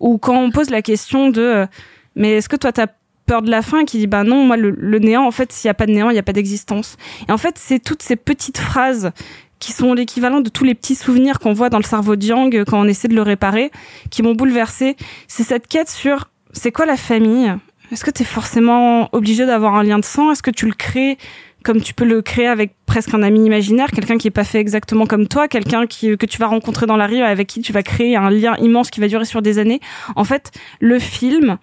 Ou 0.00 0.18
quand 0.18 0.36
on 0.36 0.50
pose 0.50 0.70
la 0.70 0.82
question 0.82 1.28
de 1.28 1.42
euh, 1.42 1.66
mais 2.14 2.32
est-ce 2.32 2.48
que 2.48 2.56
toi 2.56 2.72
t'as 2.72 2.86
peur 3.26 3.42
de 3.42 3.50
la 3.50 3.60
fin? 3.60 3.84
Qui 3.84 3.98
dit 3.98 4.06
bah 4.06 4.24
non 4.24 4.44
moi 4.44 4.56
le, 4.56 4.98
néant 4.98 5.26
en 5.26 5.30
fait 5.30 5.52
s'il 5.52 5.68
y 5.68 5.70
a 5.70 5.74
pas 5.74 5.86
de 5.86 5.92
néant 5.92 6.08
il 6.10 6.16
y 6.16 6.18
a 6.18 6.22
pas 6.22 6.32
d'existence. 6.32 6.96
Et 7.28 7.32
en 7.32 7.38
fait 7.38 7.58
c'est 7.58 7.78
toutes 7.78 8.02
ces 8.02 8.16
petites 8.16 8.58
phrases 8.58 9.12
qui 9.58 9.72
sont 9.72 9.94
l'équivalent 9.94 10.40
de 10.40 10.48
tous 10.48 10.64
les 10.64 10.74
petits 10.74 10.94
souvenirs 10.94 11.38
qu'on 11.38 11.52
voit 11.52 11.70
dans 11.70 11.78
le 11.78 11.84
cerveau 11.84 12.16
de 12.16 12.24
Yang 12.24 12.64
quand 12.64 12.80
on 12.80 12.88
essaie 12.88 13.08
de 13.08 13.14
le 13.14 13.22
réparer, 13.22 13.70
qui 14.10 14.22
m'ont 14.22 14.34
bouleversé. 14.34 14.96
C'est 15.28 15.44
cette 15.44 15.66
quête 15.66 15.88
sur 15.88 16.28
c'est 16.52 16.72
quoi 16.72 16.86
la 16.86 16.96
famille? 16.96 17.54
Est-ce 17.92 18.04
que 18.04 18.10
tu 18.10 18.22
es 18.22 18.26
forcément 18.26 19.08
obligé 19.12 19.46
d'avoir 19.46 19.74
un 19.74 19.82
lien 19.82 19.98
de 19.98 20.04
sang? 20.04 20.32
Est-ce 20.32 20.42
que 20.42 20.50
tu 20.50 20.66
le 20.66 20.72
crées 20.72 21.18
comme 21.62 21.82
tu 21.82 21.94
peux 21.94 22.04
le 22.04 22.22
créer 22.22 22.46
avec 22.46 22.76
presque 22.86 23.12
un 23.12 23.24
ami 23.24 23.44
imaginaire, 23.44 23.90
quelqu'un 23.90 24.18
qui 24.18 24.28
est 24.28 24.30
pas 24.30 24.44
fait 24.44 24.60
exactement 24.60 25.04
comme 25.04 25.26
toi, 25.26 25.48
quelqu'un 25.48 25.86
que 25.86 26.26
tu 26.26 26.38
vas 26.38 26.46
rencontrer 26.46 26.86
dans 26.86 26.96
la 26.96 27.08
rue 27.08 27.22
avec 27.22 27.48
qui 27.48 27.60
tu 27.60 27.72
vas 27.72 27.82
créer 27.82 28.14
un 28.14 28.30
lien 28.30 28.54
immense 28.58 28.88
qui 28.88 29.00
va 29.00 29.08
durer 29.08 29.24
sur 29.24 29.42
des 29.42 29.58
années? 29.58 29.80
En 30.14 30.22
fait, 30.22 30.52
le 30.78 31.00
film 31.00 31.58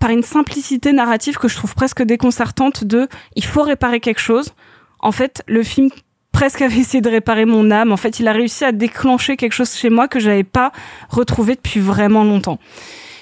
par 0.00 0.10
une 0.10 0.24
simplicité 0.24 0.92
narrative 0.92 1.36
que 1.36 1.46
je 1.46 1.54
trouve 1.54 1.74
presque 1.76 2.02
déconcertante 2.02 2.82
de 2.82 3.08
il 3.36 3.44
faut 3.44 3.62
réparer 3.62 4.00
quelque 4.00 4.20
chose. 4.20 4.54
En 4.98 5.12
fait, 5.12 5.44
le 5.46 5.62
film 5.62 5.88
presque 6.34 6.60
avait 6.62 6.80
essayé 6.80 7.00
de 7.00 7.08
réparer 7.08 7.46
mon 7.46 7.70
âme. 7.70 7.92
En 7.92 7.96
fait, 7.96 8.18
il 8.18 8.28
a 8.28 8.32
réussi 8.32 8.64
à 8.64 8.72
déclencher 8.72 9.36
quelque 9.36 9.52
chose 9.52 9.72
chez 9.72 9.88
moi 9.88 10.08
que 10.08 10.18
j'avais 10.18 10.44
pas 10.44 10.72
retrouvé 11.08 11.54
depuis 11.54 11.80
vraiment 11.80 12.24
longtemps. 12.24 12.58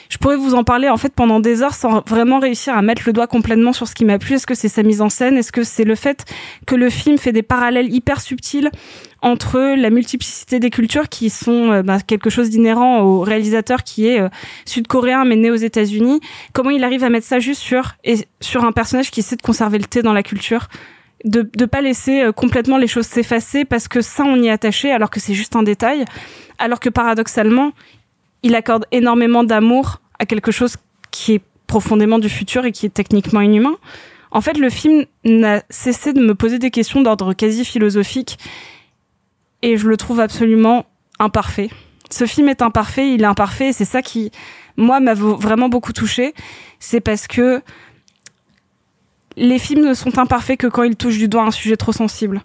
Je 0.08 0.18
pourrais 0.18 0.36
vous 0.36 0.54
en 0.54 0.64
parler 0.64 0.88
en 0.88 0.96
fait 0.96 1.12
pendant 1.14 1.38
des 1.38 1.62
heures 1.62 1.74
sans 1.74 2.02
vraiment 2.06 2.38
réussir 2.38 2.76
à 2.76 2.82
mettre 2.82 3.02
le 3.06 3.12
doigt 3.12 3.26
complètement 3.26 3.72
sur 3.72 3.86
ce 3.86 3.94
qui 3.94 4.04
m'a 4.04 4.18
plu. 4.18 4.34
Est-ce 4.34 4.46
que 4.46 4.54
c'est 4.54 4.68
sa 4.68 4.82
mise 4.82 5.00
en 5.00 5.08
scène? 5.08 5.38
Est-ce 5.38 5.52
que 5.52 5.62
c'est 5.62 5.84
le 5.84 5.94
fait 5.94 6.24
que 6.66 6.74
le 6.74 6.90
film 6.90 7.16
fait 7.16 7.32
des 7.32 7.42
parallèles 7.42 7.92
hyper 7.94 8.20
subtils 8.20 8.70
entre 9.20 9.58
la 9.76 9.90
multiplicité 9.90 10.58
des 10.58 10.70
cultures 10.70 11.08
qui 11.08 11.30
sont 11.30 11.70
euh, 11.70 11.82
bah, 11.82 12.00
quelque 12.00 12.28
chose 12.28 12.50
d'inhérent 12.50 13.00
au 13.00 13.20
réalisateur 13.20 13.84
qui 13.84 14.06
est 14.08 14.20
euh, 14.20 14.28
sud-coréen 14.66 15.24
mais 15.24 15.36
né 15.36 15.50
aux 15.50 15.56
États-Unis? 15.56 16.20
Comment 16.52 16.70
il 16.70 16.82
arrive 16.82 17.04
à 17.04 17.10
mettre 17.10 17.26
ça 17.26 17.38
juste 17.38 17.60
sur 17.60 17.94
et 18.04 18.26
sur 18.40 18.64
un 18.64 18.72
personnage 18.72 19.10
qui 19.10 19.20
essaie 19.20 19.36
de 19.36 19.42
conserver 19.42 19.78
le 19.78 19.84
thé 19.84 20.02
dans 20.02 20.12
la 20.12 20.22
culture? 20.22 20.68
De 21.25 21.43
de 21.43 21.64
pas 21.64 21.81
laisser 21.81 22.23
euh, 22.23 22.33
complètement 22.33 22.79
les 22.79 22.87
choses 22.87 23.07
s'effacer 23.07 23.64
parce 23.64 23.89
que 23.89 24.01
ça 24.01 24.25
on 24.25 24.37
y 24.37 24.47
est 24.47 24.51
attaché 24.51 24.91
alors 24.91 25.11
que 25.11 25.20
c'est 25.20 25.35
juste 25.35 25.57
un 25.57 25.62
détail 25.62 26.05
alors 26.59 26.81
que 26.81 26.89
paradoxalement 26.89 27.73
il 28.43 28.55
accorde 28.55 28.87
énormément 28.91 29.45
d'amour 29.45 30.01
à 30.18 30.27
quelque 30.27 30.51
chose 30.51 30.77
qui 31.11 31.35
est 31.35 31.43
profondément 31.66 32.18
du 32.18 32.29
futur 32.29 32.64
et 32.64 32.73
qui 32.73 32.87
est 32.87 32.91
techniquement 32.91 33.41
inhumain. 33.41 33.77
En 34.31 34.41
fait, 34.41 34.59
le 34.59 34.70
film 34.70 35.05
n'a 35.25 35.62
cessé 35.70 36.12
de 36.12 36.20
me 36.20 36.35
poser 36.35 36.59
des 36.59 36.70
questions 36.70 37.03
d'ordre 37.03 37.35
quasi 37.35 37.64
philosophique 37.64 38.39
et 39.62 39.77
je 39.77 39.89
le 39.89 39.97
trouve 39.97 40.20
absolument 40.20 40.87
imparfait. 41.18 41.70
Ce 42.11 42.27
film 42.27 42.49
est 42.49 42.62
imparfait, 42.62 43.14
il 43.14 43.23
est 43.23 43.27
imparfait 43.27 43.68
et 43.68 43.73
c'est 43.73 43.85
ça 43.85 44.03
qui, 44.03 44.31
moi, 44.77 45.01
m'a 45.01 45.14
vraiment 45.14 45.68
beaucoup 45.68 45.93
touché. 45.93 46.35
C'est 46.79 47.01
parce 47.01 47.27
que 47.27 47.62
les 49.37 49.59
films 49.59 49.87
ne 49.87 49.95
sont 49.95 50.18
imparfaits 50.18 50.59
que 50.59 50.66
quand 50.66 50.83
ils 50.83 50.97
touchent 50.97 51.18
du 51.18 51.28
doigt 51.28 51.45
un 51.45 51.51
sujet 51.51 51.76
trop 51.76 51.93
sensible. 51.93 52.43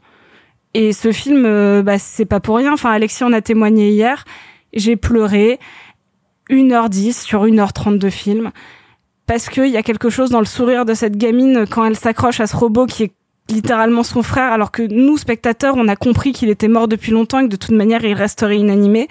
Et 0.73 0.93
ce 0.93 1.11
film, 1.11 1.45
euh, 1.45 1.81
bah, 1.81 1.97
c'est 1.97 2.25
pas 2.25 2.39
pour 2.39 2.57
rien. 2.57 2.73
Enfin, 2.73 2.91
Alexis 2.91 3.23
en 3.23 3.33
a 3.33 3.41
témoigné 3.41 3.89
hier. 3.89 4.25
J'ai 4.73 4.95
pleuré 4.95 5.59
1h10 6.49 7.13
sur 7.23 7.45
1h30 7.45 7.97
de 7.97 8.09
film. 8.09 8.51
Parce 9.25 9.49
qu'il 9.49 9.67
y 9.67 9.77
a 9.77 9.83
quelque 9.83 10.09
chose 10.09 10.29
dans 10.29 10.39
le 10.39 10.45
sourire 10.45 10.85
de 10.85 10.93
cette 10.93 11.17
gamine 11.17 11.65
quand 11.69 11.83
elle 11.83 11.97
s'accroche 11.97 12.39
à 12.39 12.47
ce 12.47 12.55
robot 12.55 12.85
qui 12.85 13.03
est 13.03 13.11
littéralement 13.49 14.03
son 14.03 14.23
frère, 14.23 14.51
alors 14.51 14.71
que 14.71 14.83
nous, 14.83 15.17
spectateurs, 15.17 15.75
on 15.77 15.87
a 15.87 15.95
compris 15.95 16.31
qu'il 16.33 16.49
était 16.49 16.67
mort 16.67 16.87
depuis 16.87 17.11
longtemps 17.11 17.39
et 17.39 17.43
que 17.43 17.51
de 17.51 17.55
toute 17.55 17.75
manière, 17.75 18.03
il 18.03 18.13
resterait 18.13 18.57
inanimé. 18.57 19.07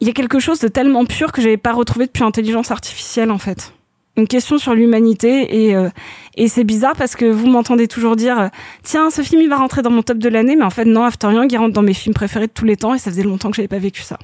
Il 0.00 0.06
y 0.06 0.10
a 0.10 0.14
quelque 0.14 0.40
chose 0.40 0.58
de 0.60 0.68
tellement 0.68 1.04
pur 1.04 1.30
que 1.30 1.40
j'avais 1.40 1.56
pas 1.56 1.72
retrouvé 1.72 2.06
depuis 2.06 2.24
intelligence 2.24 2.70
artificielle, 2.70 3.30
en 3.30 3.38
fait 3.38 3.72
une 4.16 4.28
question 4.28 4.58
sur 4.58 4.74
l'humanité 4.74 5.64
et 5.66 5.74
euh, 5.76 5.88
et 6.36 6.48
c'est 6.48 6.64
bizarre 6.64 6.94
parce 6.96 7.16
que 7.16 7.24
vous 7.24 7.46
m'entendez 7.46 7.88
toujours 7.88 8.16
dire 8.16 8.50
tiens 8.82 9.10
ce 9.10 9.22
film 9.22 9.40
il 9.42 9.48
va 9.48 9.56
rentrer 9.56 9.82
dans 9.82 9.90
mon 9.90 10.02
top 10.02 10.18
de 10.18 10.28
l'année 10.28 10.56
mais 10.56 10.64
en 10.64 10.70
fait 10.70 10.84
non 10.84 11.04
After 11.04 11.28
Young 11.32 11.50
il 11.50 11.56
rentre 11.56 11.72
dans 11.72 11.82
mes 11.82 11.94
films 11.94 12.14
préférés 12.14 12.46
de 12.46 12.52
tous 12.52 12.64
les 12.64 12.76
temps 12.76 12.94
et 12.94 12.98
ça 12.98 13.10
faisait 13.10 13.22
longtemps 13.22 13.50
que 13.50 13.56
j'avais 13.56 13.68
pas 13.68 13.78
vécu 13.78 14.02
ça. 14.02 14.18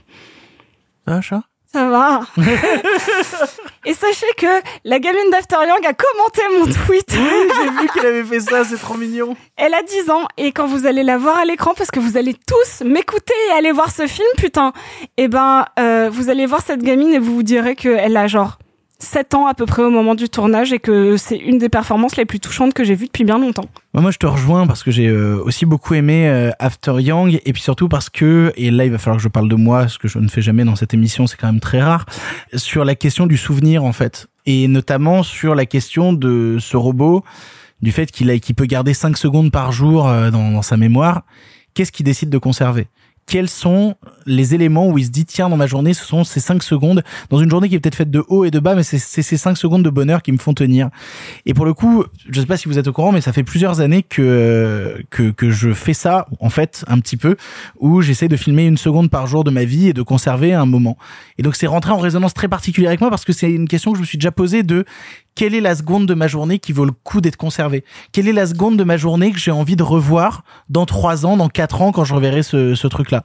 Ça 1.06 1.14
va, 1.14 1.20
chat 1.22 1.42
Ça 1.72 1.88
va. 1.88 2.20
et 3.86 3.94
sachez 3.94 4.26
que 4.36 4.46
la 4.84 4.98
gamine 4.98 5.30
d'After 5.30 5.56
Young 5.56 5.86
a 5.86 5.94
commenté 5.94 6.42
mon 6.58 6.64
tweet. 6.66 7.06
Oui, 7.12 7.50
j'ai 7.56 7.70
vu 7.82 7.88
qu'elle 7.88 8.06
avait 8.06 8.24
fait 8.24 8.40
ça, 8.40 8.64
c'est 8.64 8.76
trop 8.76 8.94
mignon. 8.94 9.36
Elle 9.56 9.72
a 9.72 9.82
10 9.82 10.10
ans 10.10 10.26
et 10.36 10.52
quand 10.52 10.66
vous 10.66 10.86
allez 10.86 11.02
la 11.02 11.16
voir 11.16 11.38
à 11.38 11.46
l'écran 11.46 11.72
parce 11.74 11.90
que 11.90 11.98
vous 11.98 12.18
allez 12.18 12.34
tous 12.34 12.84
m'écouter 12.84 13.32
et 13.48 13.52
aller 13.52 13.72
voir 13.72 13.90
ce 13.90 14.06
film 14.06 14.28
putain, 14.36 14.74
et 15.16 15.28
ben 15.28 15.64
euh, 15.78 16.10
vous 16.12 16.28
allez 16.28 16.44
voir 16.44 16.60
cette 16.62 16.82
gamine 16.82 17.14
et 17.14 17.18
vous 17.18 17.34
vous 17.36 17.42
direz 17.42 17.74
qu'elle 17.74 18.16
a 18.18 18.26
genre 18.26 18.58
7 19.00 19.34
ans 19.34 19.46
à 19.46 19.54
peu 19.54 19.64
près 19.64 19.82
au 19.82 19.90
moment 19.90 20.16
du 20.16 20.28
tournage 20.28 20.72
et 20.72 20.80
que 20.80 21.16
c'est 21.16 21.36
une 21.36 21.58
des 21.58 21.68
performances 21.68 22.16
les 22.16 22.24
plus 22.24 22.40
touchantes 22.40 22.74
que 22.74 22.82
j'ai 22.82 22.96
vues 22.96 23.06
depuis 23.06 23.24
bien 23.24 23.38
longtemps. 23.38 23.66
Moi, 23.94 24.10
je 24.10 24.18
te 24.18 24.26
rejoins 24.26 24.66
parce 24.66 24.82
que 24.82 24.90
j'ai 24.90 25.06
euh, 25.06 25.40
aussi 25.44 25.66
beaucoup 25.66 25.94
aimé 25.94 26.28
euh, 26.28 26.50
After 26.58 26.94
Young 27.00 27.40
et 27.44 27.52
puis 27.52 27.62
surtout 27.62 27.88
parce 27.88 28.10
que, 28.10 28.52
et 28.56 28.72
là 28.72 28.84
il 28.84 28.90
va 28.90 28.98
falloir 28.98 29.18
que 29.18 29.22
je 29.22 29.28
parle 29.28 29.48
de 29.48 29.54
moi, 29.54 29.86
ce 29.86 29.98
que 29.98 30.08
je 30.08 30.18
ne 30.18 30.28
fais 30.28 30.42
jamais 30.42 30.64
dans 30.64 30.74
cette 30.74 30.94
émission, 30.94 31.28
c'est 31.28 31.36
quand 31.36 31.46
même 31.46 31.60
très 31.60 31.80
rare, 31.80 32.06
sur 32.54 32.84
la 32.84 32.96
question 32.96 33.26
du 33.26 33.36
souvenir 33.36 33.84
en 33.84 33.92
fait. 33.92 34.26
Et 34.46 34.66
notamment 34.66 35.22
sur 35.22 35.54
la 35.54 35.64
question 35.64 36.12
de 36.12 36.56
ce 36.58 36.76
robot, 36.76 37.22
du 37.82 37.92
fait 37.92 38.10
qu'il 38.10 38.54
peut 38.56 38.66
garder 38.66 38.94
5 38.94 39.16
secondes 39.16 39.52
par 39.52 39.70
jour 39.70 40.08
euh, 40.08 40.32
dans, 40.32 40.50
dans 40.50 40.62
sa 40.62 40.76
mémoire. 40.76 41.22
Qu'est-ce 41.74 41.92
qu'il 41.92 42.04
décide 42.04 42.30
de 42.30 42.38
conserver? 42.38 42.88
Quels 43.26 43.48
sont 43.48 43.94
les 44.28 44.54
éléments 44.54 44.88
où 44.88 44.98
il 44.98 45.04
se 45.04 45.10
dit 45.10 45.24
tiens 45.24 45.48
dans 45.48 45.56
ma 45.56 45.66
journée 45.66 45.94
ce 45.94 46.04
sont 46.04 46.24
ces 46.24 46.40
5 46.40 46.62
secondes. 46.62 47.02
Dans 47.30 47.38
une 47.38 47.50
journée 47.50 47.68
qui 47.68 47.74
est 47.74 47.80
peut-être 47.80 47.96
faite 47.96 48.10
de 48.10 48.24
haut 48.28 48.44
et 48.44 48.50
de 48.50 48.60
bas 48.60 48.74
mais 48.74 48.82
c'est 48.82 48.98
ces 48.98 49.36
5 49.36 49.56
secondes 49.56 49.82
de 49.82 49.90
bonheur 49.90 50.22
qui 50.22 50.32
me 50.32 50.38
font 50.38 50.54
tenir. 50.54 50.90
Et 51.46 51.54
pour 51.54 51.64
le 51.64 51.74
coup 51.74 52.04
je 52.28 52.40
sais 52.40 52.46
pas 52.46 52.56
si 52.56 52.68
vous 52.68 52.78
êtes 52.78 52.86
au 52.86 52.92
courant 52.92 53.12
mais 53.12 53.20
ça 53.20 53.32
fait 53.32 53.42
plusieurs 53.42 53.80
années 53.80 54.02
que 54.02 55.02
que, 55.10 55.30
que 55.30 55.50
je 55.50 55.72
fais 55.72 55.94
ça 55.94 56.26
en 56.40 56.50
fait 56.50 56.84
un 56.86 57.00
petit 57.00 57.16
peu 57.16 57.36
où 57.80 58.02
j'essaie 58.02 58.28
de 58.28 58.36
filmer 58.36 58.66
une 58.66 58.78
seconde 58.78 59.10
par 59.10 59.26
jour 59.26 59.44
de 59.44 59.50
ma 59.50 59.64
vie 59.64 59.88
et 59.88 59.92
de 59.92 60.02
conserver 60.02 60.52
un 60.52 60.66
moment. 60.66 60.98
Et 61.38 61.42
donc 61.42 61.56
c'est 61.56 61.66
rentré 61.66 61.92
en 61.92 61.98
résonance 61.98 62.34
très 62.34 62.48
particulière 62.48 62.90
avec 62.90 63.00
moi 63.00 63.10
parce 63.10 63.24
que 63.24 63.32
c'est 63.32 63.50
une 63.50 63.68
question 63.68 63.92
que 63.92 63.96
je 63.98 64.02
me 64.02 64.06
suis 64.06 64.18
déjà 64.18 64.32
posée 64.32 64.62
de 64.62 64.84
quelle 65.38 65.54
est 65.54 65.60
la 65.60 65.76
seconde 65.76 66.06
de 66.06 66.14
ma 66.14 66.26
journée 66.26 66.58
qui 66.58 66.72
vaut 66.72 66.84
le 66.84 66.90
coup 66.90 67.20
d'être 67.20 67.36
conservée? 67.36 67.84
Quelle 68.10 68.26
est 68.26 68.32
la 68.32 68.46
seconde 68.46 68.76
de 68.76 68.82
ma 68.82 68.96
journée 68.96 69.30
que 69.30 69.38
j'ai 69.38 69.52
envie 69.52 69.76
de 69.76 69.84
revoir 69.84 70.42
dans 70.68 70.84
trois 70.84 71.26
ans, 71.26 71.36
dans 71.36 71.48
quatre 71.48 71.80
ans, 71.80 71.92
quand 71.92 72.02
je 72.02 72.12
reverrai 72.12 72.42
ce, 72.42 72.74
ce 72.74 72.88
truc-là? 72.88 73.22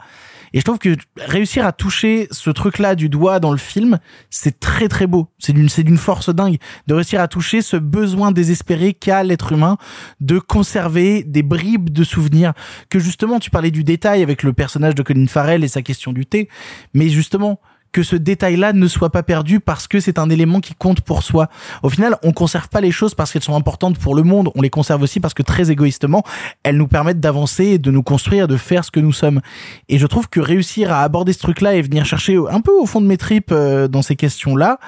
Et 0.53 0.59
je 0.59 0.63
trouve 0.63 0.77
que 0.77 0.95
réussir 1.17 1.65
à 1.65 1.71
toucher 1.71 2.27
ce 2.31 2.51
truc-là 2.51 2.95
du 2.95 3.09
doigt 3.09 3.39
dans 3.39 3.51
le 3.51 3.57
film, 3.57 3.99
c'est 4.29 4.59
très 4.59 4.87
très 4.87 5.07
beau. 5.07 5.27
C'est 5.39 5.53
d'une 5.53 5.67
c'est 5.67 5.83
d'une 5.83 5.97
force 5.97 6.29
dingue 6.29 6.57
de 6.87 6.93
réussir 6.93 7.19
à 7.19 7.27
toucher 7.27 7.61
ce 7.61 7.75
besoin 7.75 8.31
désespéré 8.31 8.93
qu'a 8.93 9.23
l'être 9.23 9.51
humain 9.51 9.77
de 10.19 10.37
conserver 10.37 11.23
des 11.23 11.41
bribes 11.41 11.89
de 11.89 12.03
souvenirs. 12.03 12.53
Que 12.89 12.99
justement, 12.99 13.39
tu 13.39 13.49
parlais 13.49 13.71
du 13.71 13.83
détail 13.83 14.21
avec 14.21 14.43
le 14.43 14.53
personnage 14.53 14.95
de 14.95 15.01
Colin 15.01 15.27
Farrell 15.27 15.63
et 15.63 15.67
sa 15.67 15.81
question 15.81 16.13
du 16.13 16.25
thé, 16.25 16.49
mais 16.93 17.09
justement 17.09 17.59
que 17.93 18.03
ce 18.03 18.17
détail-là 18.17 18.73
ne 18.73 18.87
soit 18.87 19.11
pas 19.11 19.23
perdu 19.23 19.61
parce 19.61 19.87
que 19.87 20.01
c'est 20.01 20.19
un 20.19 20.29
élément 20.29 20.59
qui 20.59 20.73
compte 20.73 20.99
pour 20.99 21.23
soi. 21.23 21.47
Au 21.83 21.89
final, 21.89 22.17
on 22.23 22.33
conserve 22.33 22.67
pas 22.67 22.81
les 22.81 22.91
choses 22.91 23.15
parce 23.15 23.31
qu'elles 23.31 23.43
sont 23.43 23.55
importantes 23.55 23.97
pour 23.97 24.15
le 24.15 24.23
monde, 24.23 24.49
on 24.55 24.61
les 24.61 24.69
conserve 24.69 25.01
aussi 25.01 25.21
parce 25.21 25.33
que 25.33 25.43
très 25.43 25.71
égoïstement, 25.71 26.23
elles 26.63 26.75
nous 26.75 26.87
permettent 26.87 27.21
d'avancer, 27.21 27.77
de 27.77 27.91
nous 27.91 28.03
construire, 28.03 28.49
de 28.49 28.57
faire 28.57 28.83
ce 28.83 28.91
que 28.91 28.99
nous 28.99 29.13
sommes. 29.13 29.39
Et 29.87 29.99
je 29.99 30.07
trouve 30.07 30.27
que 30.27 30.41
réussir 30.41 30.91
à 30.91 31.03
aborder 31.03 31.31
ce 31.31 31.39
truc-là 31.39 31.75
et 31.75 31.81
venir 31.81 32.05
chercher 32.05 32.37
un 32.49 32.59
peu 32.59 32.71
au 32.71 32.85
fond 32.85 32.99
de 32.99 33.05
mes 33.05 33.17
tripes 33.17 33.51
euh, 33.51 33.87
dans 33.87 34.01
ces 34.01 34.15
questions-là, 34.15 34.79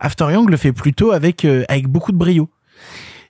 After 0.00 0.32
Young 0.32 0.48
le 0.48 0.56
fait 0.56 0.72
plutôt 0.72 1.10
avec 1.10 1.44
euh, 1.44 1.64
avec 1.68 1.88
beaucoup 1.88 2.12
de 2.12 2.16
brio. 2.16 2.48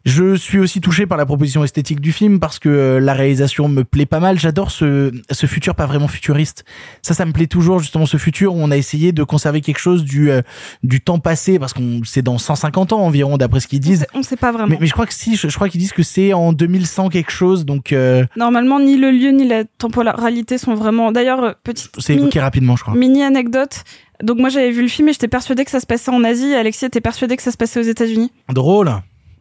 Je 0.05 0.35
suis 0.35 0.59
aussi 0.59 0.81
touché 0.81 1.07
par 1.07 1.17
la 1.19 1.27
proposition 1.27 1.63
esthétique 1.63 2.01
du 2.01 2.13
film 2.13 2.41
parce 2.41 2.59
que 2.59 2.69
euh, 2.69 3.01
la 3.01 3.13
réalisation 3.15 3.69
me 3.69 3.85
plaît 3.85 4.07
pas 4.07 4.21
mal. 4.21 4.39
J'adore 4.39 4.71
ce, 4.71 5.13
ce 5.31 5.47
futur 5.47 5.75
pas 5.75 5.87
vraiment 5.87 6.09
futuriste. 6.09 6.65
Ça, 7.03 7.15
ça 7.15 7.25
me 7.25 7.33
plaît 7.33 7.47
toujours 7.47 7.79
justement 7.79 8.07
ce 8.07 8.17
futur 8.17 8.55
où 8.55 8.59
on 8.61 8.71
a 8.71 8.77
essayé 8.77 9.13
de 9.13 9.23
conserver 9.23 9.61
quelque 9.61 9.79
chose 9.79 10.05
du 10.05 10.31
euh, 10.31 10.43
du 10.83 11.01
temps 11.01 11.19
passé 11.19 11.59
parce 11.59 11.73
qu'on 11.73 12.01
c'est 12.05 12.23
dans 12.23 12.39
150 12.39 12.93
ans 12.93 13.01
environ 13.01 13.37
d'après 13.37 13.61
ce 13.61 13.69
qu'ils 13.69 13.81
disent. 13.81 14.07
On 14.15 14.23
sait 14.23 14.37
pas 14.37 14.53
vraiment. 14.53 14.69
Mais, 14.69 14.79
mais 14.81 14.87
je 14.87 14.93
crois 14.93 15.07
que 15.07 15.15
si, 15.15 15.37
je, 15.37 15.49
je 15.49 15.55
crois 15.55 15.69
qu'ils 15.69 15.81
disent 15.81 15.93
que 15.93 16.03
c'est 16.03 16.33
en 16.33 16.53
2100 16.53 17.09
quelque 17.09 17.31
chose. 17.31 17.65
Donc 17.65 17.93
euh, 17.93 18.25
Normalement, 18.37 18.81
ni 18.81 18.97
le 18.97 19.11
lieu 19.11 19.31
ni 19.31 19.47
la 19.47 19.65
temporalité 19.65 20.59
sont 20.59 20.75
vraiment. 20.75 21.13
D'ailleurs, 21.13 21.43
euh, 21.45 21.53
petite. 21.63 21.91
c'est 21.99 22.15
évoqué 22.15 22.41
rapidement, 22.41 22.77
je 22.77 22.83
crois. 22.83 22.95
Mini 22.95 23.23
anecdote. 23.23 23.85
Donc 24.23 24.39
moi 24.39 24.51
j'avais 24.51 24.71
vu 24.71 24.83
le 24.83 24.89
film 24.89 25.09
et 25.09 25.13
j'étais 25.13 25.27
persuadée 25.29 25.65
que 25.65 25.71
ça 25.71 25.81
se 25.81 25.87
passait 25.87 26.11
en 26.11 26.23
Asie. 26.23 26.51
Et 26.51 26.57
Alexis 26.57 26.85
était 26.85 27.01
persuadé 27.01 27.37
que 27.37 27.43
ça 27.43 27.51
se 27.51 27.57
passait 27.57 27.81
aux 27.81 27.85
États-Unis. 27.85 28.31
Drôle. 28.53 28.93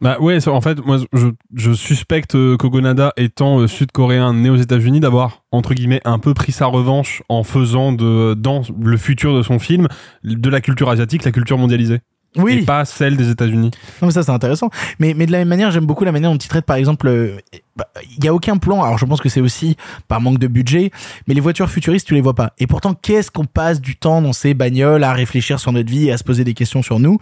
Bah 0.02 0.18
ouais, 0.20 0.46
en 0.48 0.60
fait, 0.60 0.84
moi 0.84 0.98
je, 1.12 1.28
je 1.54 1.72
suspecte 1.72 2.34
euh, 2.34 2.56
Kogonada 2.56 3.12
étant 3.16 3.60
euh, 3.60 3.68
sud-coréen 3.68 4.34
né 4.34 4.50
aux 4.50 4.56
États-Unis 4.56 4.98
d'avoir 4.98 5.44
entre 5.52 5.74
guillemets 5.74 6.00
un 6.04 6.18
peu 6.18 6.34
pris 6.34 6.50
sa 6.50 6.66
revanche 6.66 7.22
en 7.28 7.44
faisant 7.44 7.92
de 7.92 8.34
dans 8.34 8.62
le 8.80 8.96
futur 8.96 9.36
de 9.36 9.42
son 9.42 9.60
film 9.60 9.86
de 10.24 10.50
la 10.50 10.60
culture 10.60 10.90
asiatique 10.90 11.24
la 11.24 11.30
culture 11.30 11.56
mondialisée. 11.56 12.00
Oui. 12.36 12.60
Et 12.60 12.62
pas 12.62 12.84
celle 12.84 13.16
des 13.16 13.30
États-Unis. 13.30 13.70
Non, 14.00 14.08
mais 14.08 14.10
ça, 14.10 14.22
c'est 14.22 14.30
intéressant. 14.30 14.70
Mais, 14.98 15.14
mais 15.14 15.26
de 15.26 15.32
la 15.32 15.38
même 15.38 15.48
manière, 15.48 15.70
j'aime 15.70 15.84
beaucoup 15.84 16.04
la 16.04 16.12
manière 16.12 16.30
dont 16.30 16.38
il 16.38 16.48
traite, 16.48 16.64
par 16.64 16.76
exemple, 16.76 17.06
euh, 17.06 17.36
bah, 17.76 17.88
il 18.16 18.24
y 18.24 18.28
a 18.28 18.34
aucun 18.34 18.58
plan. 18.58 18.82
Alors, 18.82 18.98
je 18.98 19.06
pense 19.06 19.20
que 19.20 19.28
c'est 19.28 19.40
aussi 19.40 19.76
par 20.08 20.20
manque 20.20 20.38
de 20.38 20.46
budget, 20.46 20.90
mais 21.26 21.34
les 21.34 21.40
voitures 21.40 21.70
futuristes, 21.70 22.06
tu 22.06 22.14
les 22.14 22.20
vois 22.20 22.34
pas. 22.34 22.52
Et 22.58 22.66
pourtant, 22.66 22.94
qu'est-ce 22.94 23.30
qu'on 23.30 23.46
passe 23.46 23.80
du 23.80 23.96
temps 23.96 24.20
dans 24.20 24.32
ces 24.32 24.54
bagnoles 24.54 25.04
à 25.04 25.12
réfléchir 25.12 25.58
sur 25.58 25.72
notre 25.72 25.90
vie 25.90 26.08
et 26.08 26.12
à 26.12 26.18
se 26.18 26.24
poser 26.24 26.44
des 26.44 26.54
questions 26.54 26.82
sur 26.82 26.98
nous? 26.98 27.18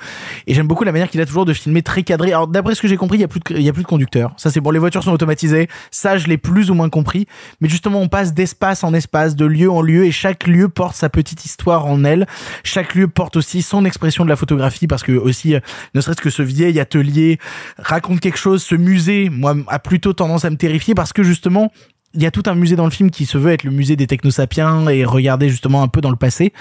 Et 0.46 0.54
j'aime 0.54 0.66
beaucoup 0.66 0.84
la 0.84 0.92
manière 0.92 1.08
qu'il 1.08 1.20
a 1.20 1.26
toujours 1.26 1.44
de 1.44 1.52
filmer 1.52 1.82
très 1.82 2.02
cadré. 2.02 2.32
Alors, 2.32 2.48
d'après 2.48 2.74
ce 2.74 2.82
que 2.82 2.88
j'ai 2.88 2.96
compris, 2.96 3.18
il 3.18 3.20
y 3.20 3.24
a 3.24 3.28
plus 3.28 3.40
il 3.50 3.62
y 3.62 3.68
a 3.68 3.72
plus 3.72 3.82
de 3.82 3.88
conducteurs. 3.88 4.32
Ça, 4.36 4.50
c'est 4.50 4.60
bon. 4.60 4.70
Les 4.70 4.78
voitures 4.78 5.02
sont 5.02 5.12
automatisées. 5.12 5.68
Ça, 5.90 6.18
je 6.18 6.26
l'ai 6.26 6.38
plus 6.38 6.70
ou 6.70 6.74
moins 6.74 6.88
compris. 6.88 7.26
Mais 7.60 7.68
justement, 7.68 8.00
on 8.00 8.08
passe 8.08 8.34
d'espace 8.34 8.84
en 8.84 8.94
espace, 8.94 9.36
de 9.36 9.44
lieu 9.44 9.70
en 9.70 9.82
lieu, 9.82 10.06
et 10.06 10.12
chaque 10.12 10.46
lieu 10.46 10.68
porte 10.68 10.96
sa 10.96 11.08
petite 11.08 11.44
histoire 11.44 11.86
en 11.86 12.04
elle. 12.04 12.26
Chaque 12.64 12.94
lieu 12.94 13.08
porte 13.08 13.36
aussi 13.36 13.62
son 13.62 13.84
expression 13.84 14.24
de 14.24 14.28
la 14.28 14.36
photographie, 14.36 14.86
parce 14.86 15.02
que 15.02 15.12
aussi, 15.12 15.54
euh, 15.54 15.60
ne 15.94 16.00
serait-ce 16.00 16.20
que 16.20 16.30
ce 16.30 16.42
vieil 16.42 16.80
atelier 16.80 17.38
raconte 17.78 18.20
quelque 18.20 18.38
chose. 18.38 18.62
Ce 18.62 18.74
musée, 18.74 19.30
moi, 19.30 19.54
a 19.68 19.78
plutôt 19.78 20.12
tendance 20.12 20.39
à 20.44 20.50
me 20.50 20.56
terrifier 20.56 20.94
parce 20.94 21.12
que 21.12 21.22
justement, 21.22 21.70
il 22.14 22.22
y 22.22 22.26
a 22.26 22.30
tout 22.30 22.42
un 22.46 22.54
musée 22.54 22.76
dans 22.76 22.84
le 22.84 22.90
film 22.90 23.10
qui 23.10 23.26
se 23.26 23.38
veut 23.38 23.52
être 23.52 23.64
le 23.64 23.70
musée 23.70 23.96
des 23.96 24.06
technosapiens 24.06 24.88
et 24.88 25.04
regarder 25.04 25.48
justement 25.48 25.82
un 25.82 25.88
peu 25.88 26.00
dans 26.00 26.10
le 26.10 26.16
passé. 26.16 26.52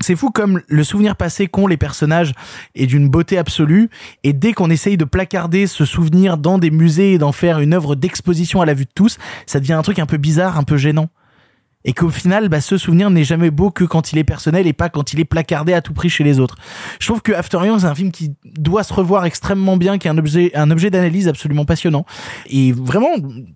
C'est 0.00 0.16
fou 0.16 0.30
comme 0.30 0.60
le 0.66 0.84
souvenir 0.84 1.16
passé 1.16 1.46
qu'ont 1.46 1.66
les 1.66 1.76
personnages 1.76 2.32
est 2.74 2.86
d'une 2.86 3.08
beauté 3.08 3.38
absolue 3.38 3.90
et 4.22 4.32
dès 4.32 4.52
qu'on 4.52 4.70
essaye 4.70 4.96
de 4.96 5.04
placarder 5.04 5.66
ce 5.66 5.84
souvenir 5.84 6.36
dans 6.36 6.58
des 6.58 6.70
musées 6.70 7.14
et 7.14 7.18
d'en 7.18 7.32
faire 7.32 7.60
une 7.60 7.74
œuvre 7.74 7.94
d'exposition 7.94 8.60
à 8.60 8.66
la 8.66 8.74
vue 8.74 8.84
de 8.84 8.90
tous, 8.94 9.18
ça 9.46 9.60
devient 9.60 9.74
un 9.74 9.82
truc 9.82 9.98
un 9.98 10.06
peu 10.06 10.16
bizarre, 10.16 10.58
un 10.58 10.64
peu 10.64 10.76
gênant. 10.76 11.10
Et 11.84 11.92
qu'au 11.92 12.08
final, 12.08 12.48
bah, 12.48 12.60
ce 12.60 12.78
souvenir 12.78 13.10
n'est 13.10 13.24
jamais 13.24 13.50
beau 13.50 13.70
que 13.70 13.84
quand 13.84 14.12
il 14.12 14.18
est 14.18 14.24
personnel 14.24 14.66
et 14.66 14.72
pas 14.72 14.88
quand 14.88 15.12
il 15.12 15.20
est 15.20 15.24
placardé 15.24 15.72
à 15.74 15.82
tout 15.82 15.92
prix 15.92 16.08
chez 16.08 16.24
les 16.24 16.40
autres. 16.40 16.56
Je 16.98 17.06
trouve 17.06 17.20
que 17.20 17.32
After 17.32 17.58
Young, 17.64 17.80
c'est 17.80 17.86
un 17.86 17.94
film 17.94 18.10
qui 18.10 18.34
doit 18.56 18.82
se 18.82 18.92
revoir 18.92 19.24
extrêmement 19.24 19.76
bien, 19.76 19.98
qui 19.98 20.08
est 20.08 20.10
un 20.10 20.18
objet, 20.18 20.50
un 20.54 20.70
objet 20.70 20.90
d'analyse 20.90 21.28
absolument 21.28 21.64
passionnant. 21.64 22.06
Et 22.46 22.72
vraiment, 22.72 23.10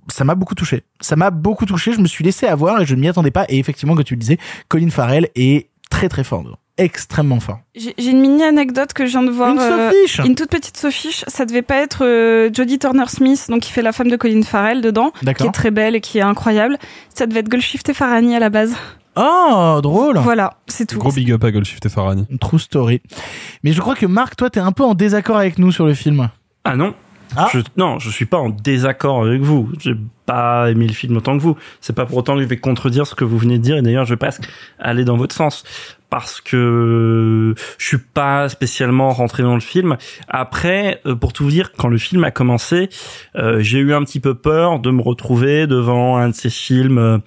ça 0.09 0.25
m'a 0.25 0.35
beaucoup 0.35 0.55
touché. 0.55 0.83
Ça 1.01 1.17
m'a 1.17 1.31
beaucoup 1.31 1.67
touché. 1.67 1.93
Je 1.93 2.01
me 2.01 2.07
suis 2.07 2.25
laissé 2.25 2.47
avoir 2.47 2.81
et 2.81 2.87
je 2.87 2.95
ne 2.95 3.01
m'y 3.01 3.09
attendais 3.09 3.31
pas. 3.31 3.47
Et 3.49 3.59
effectivement, 3.59 3.95
comme 3.95 4.05
tu 4.05 4.15
le 4.15 4.21
disais, 4.21 4.39
Colin 4.69 4.91
Farrell 4.91 5.29
est 5.35 5.71
très 5.91 6.09
très 6.09 6.25
fort. 6.25 6.59
Extrêmement 6.79 7.41
fort. 7.41 7.59
J'ai 7.75 8.11
une 8.11 8.21
mini 8.21 8.45
anecdote 8.45 8.93
que 8.93 9.05
je 9.05 9.11
viens 9.11 9.25
de 9.25 9.31
voir. 9.31 9.51
Une 9.51 9.59
euh, 9.59 9.91
sophiche 9.91 10.21
Une 10.25 10.37
toute 10.37 10.51
petite 10.51 10.77
sophiche. 10.77 11.25
Ça 11.27 11.45
devait 11.45 11.63
pas 11.63 11.79
être 11.79 12.05
euh, 12.05 12.51
Jodie 12.53 12.79
Turner-Smith, 12.79 13.47
donc 13.49 13.63
qui 13.63 13.73
fait 13.73 13.83
la 13.83 13.93
femme 13.93 14.09
de 14.09 14.17
Colin 14.17 14.43
Farrell 14.43 14.81
dedans, 14.81 15.11
qui 15.37 15.45
est 15.45 15.53
très 15.53 15.73
belle 15.73 15.97
et 15.97 16.01
qui 16.01 16.19
est 16.19 16.23
incroyable. 16.23 16.79
Ça 17.15 17.27
devait 17.27 17.41
être 17.41 17.49
Golshifteh 17.49 17.95
Farahani 17.95 18.37
à 18.37 18.39
la 18.39 18.49
base. 18.49 18.75
Oh, 19.17 19.81
drôle. 19.83 20.19
Voilà, 20.19 20.55
c'est 20.69 20.87
tout. 20.87 20.99
Gros 20.99 21.11
big 21.11 21.33
up 21.33 21.43
à 21.43 21.51
Goldshift 21.51 21.85
et 21.85 21.89
Farani. 21.89 22.27
Une 22.31 22.39
true 22.39 22.61
story. 22.61 23.03
Mais 23.65 23.73
je 23.73 23.81
crois 23.81 23.97
que 23.97 24.07
Marc, 24.07 24.37
toi, 24.37 24.49
t'es 24.49 24.61
un 24.61 24.71
peu 24.71 24.85
en 24.85 24.95
désaccord 24.95 25.37
avec 25.37 25.59
nous 25.59 25.73
sur 25.73 25.87
le 25.87 25.95
film. 25.95 26.29
Ah 26.65 26.77
non. 26.77 26.95
Ah. 27.41 27.49
Je, 27.53 27.61
non, 27.77 28.01
je 28.01 28.11
suis 28.11 28.27
pas 28.27 28.39
en 28.39 28.49
désaccord 28.49 29.23
avec 29.25 29.41
vous. 29.41 29.71
J'ai 29.79 29.95
pas 30.27 30.69
aimé 30.71 30.89
le 30.89 30.93
film 30.93 31.17
autant 31.17 31.39
que 31.39 31.43
vous. 31.43 31.57
C'est 31.81 31.95
pas 31.95 32.05
pour 32.05 32.19
autant 32.19 32.35
que 32.35 32.43
je 32.43 32.47
vais 32.47 32.57
contredire 32.57 33.07
ce 33.07 33.15
que 33.15 33.25
vous 33.25 33.39
venez 33.39 33.59
de 33.59 33.63
dire. 33.63 33.77
Et 33.77 33.83
d'ailleurs, 33.83 34.05
je 34.05 34.15
vais 34.15 34.19
pas 34.19 34.31
aller 34.81 35.05
dans 35.05 35.17
votre 35.17 35.35
sens 35.35 35.63
parce 36.11 36.41
que 36.41 37.55
je 37.79 37.87
suis 37.87 37.99
pas 37.99 38.49
spécialement 38.49 39.11
rentré 39.11 39.45
dans 39.45 39.55
le 39.55 39.61
film. 39.61 39.97
Après, 40.27 41.01
euh, 41.07 41.15
pour 41.15 41.33
tout 41.33 41.45
vous 41.45 41.51
dire, 41.51 41.73
quand 41.79 41.89
le 41.89 41.99
film 41.99 42.25
a 42.25 42.31
commencé, 42.31 42.89
euh, 43.37 43.61
j'ai 43.61 43.79
eu 43.79 43.93
un 43.95 44.03
petit 44.03 44.21
peu 44.21 44.35
peur 44.35 44.81
de 44.81 44.91
me 44.91 45.03
retrouver 45.03 45.67
devant 45.67 46.17
un 46.17 46.31
de 46.31 46.35
ces 46.35 46.51
films 46.51 46.99
euh, 46.99 47.19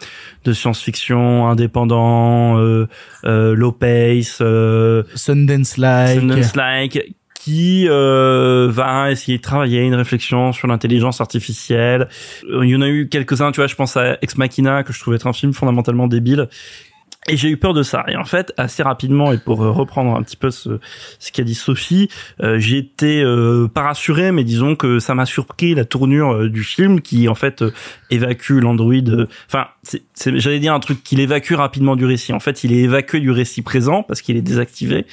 de 0.43 0.53
science-fiction 0.53 1.47
indépendant, 1.47 2.57
euh, 2.57 2.87
euh, 3.23 3.55
low 3.55 3.71
pace, 3.71 4.39
euh, 4.41 5.03
Sundance-like. 5.15 6.19
Sundance-like, 6.19 7.15
qui 7.43 7.87
euh, 7.89 8.67
va 8.69 9.09
essayer 9.09 9.37
de 9.39 9.41
travailler 9.41 9.81
une 9.81 9.95
réflexion 9.95 10.51
sur 10.51 10.67
l'intelligence 10.67 11.21
artificielle. 11.21 12.07
Euh, 12.47 12.63
Il 12.63 12.69
y 12.69 12.75
en 12.75 12.81
a 12.81 12.87
eu 12.87 13.07
quelques-uns, 13.09 13.51
tu 13.51 13.61
vois, 13.61 13.67
je 13.67 13.73
pense 13.73 13.97
à 13.97 14.17
Ex 14.21 14.37
Machina, 14.37 14.83
que 14.83 14.93
je 14.93 14.99
trouvais 14.99 15.15
être 15.15 15.25
un 15.25 15.33
film 15.33 15.51
fondamentalement 15.51 16.07
débile. 16.07 16.49
Et 17.29 17.37
j'ai 17.37 17.49
eu 17.49 17.57
peur 17.57 17.75
de 17.75 17.83
ça. 17.83 18.03
Et 18.07 18.15
en 18.17 18.25
fait, 18.25 18.51
assez 18.57 18.81
rapidement, 18.81 19.31
et 19.31 19.37
pour 19.37 19.61
euh, 19.61 19.69
reprendre 19.69 20.15
un 20.15 20.23
petit 20.23 20.35
peu 20.35 20.49
ce, 20.49 20.79
ce 21.19 21.31
qu'a 21.31 21.43
dit 21.43 21.53
Sophie, 21.53 22.09
euh, 22.41 22.57
j'ai 22.57 22.79
été 22.79 23.21
euh, 23.21 23.67
pas 23.67 23.83
rassuré, 23.83 24.31
mais 24.31 24.43
disons 24.43 24.75
que 24.75 24.97
ça 24.97 25.13
m'a 25.13 25.27
surpris 25.27 25.75
la 25.75 25.85
tournure 25.85 26.33
euh, 26.33 26.49
du 26.49 26.63
film 26.63 26.99
qui 26.99 27.29
en 27.29 27.35
fait 27.35 27.61
euh, 27.61 27.71
évacue 28.09 28.53
l'android. 28.53 28.95
Enfin, 29.47 29.67
j'allais 30.25 30.59
dire 30.59 30.73
un 30.73 30.79
truc 30.79 31.03
qu'il 31.03 31.19
évacue 31.19 31.53
rapidement 31.53 31.95
du 31.95 32.05
récit. 32.05 32.33
En 32.33 32.39
fait, 32.39 32.63
il 32.63 32.73
est 32.73 32.79
évacué 32.79 33.19
du 33.19 33.29
récit 33.29 33.61
présent 33.61 34.01
parce 34.01 34.23
qu'il 34.23 34.35
est 34.35 34.41
désactivé. 34.41 35.05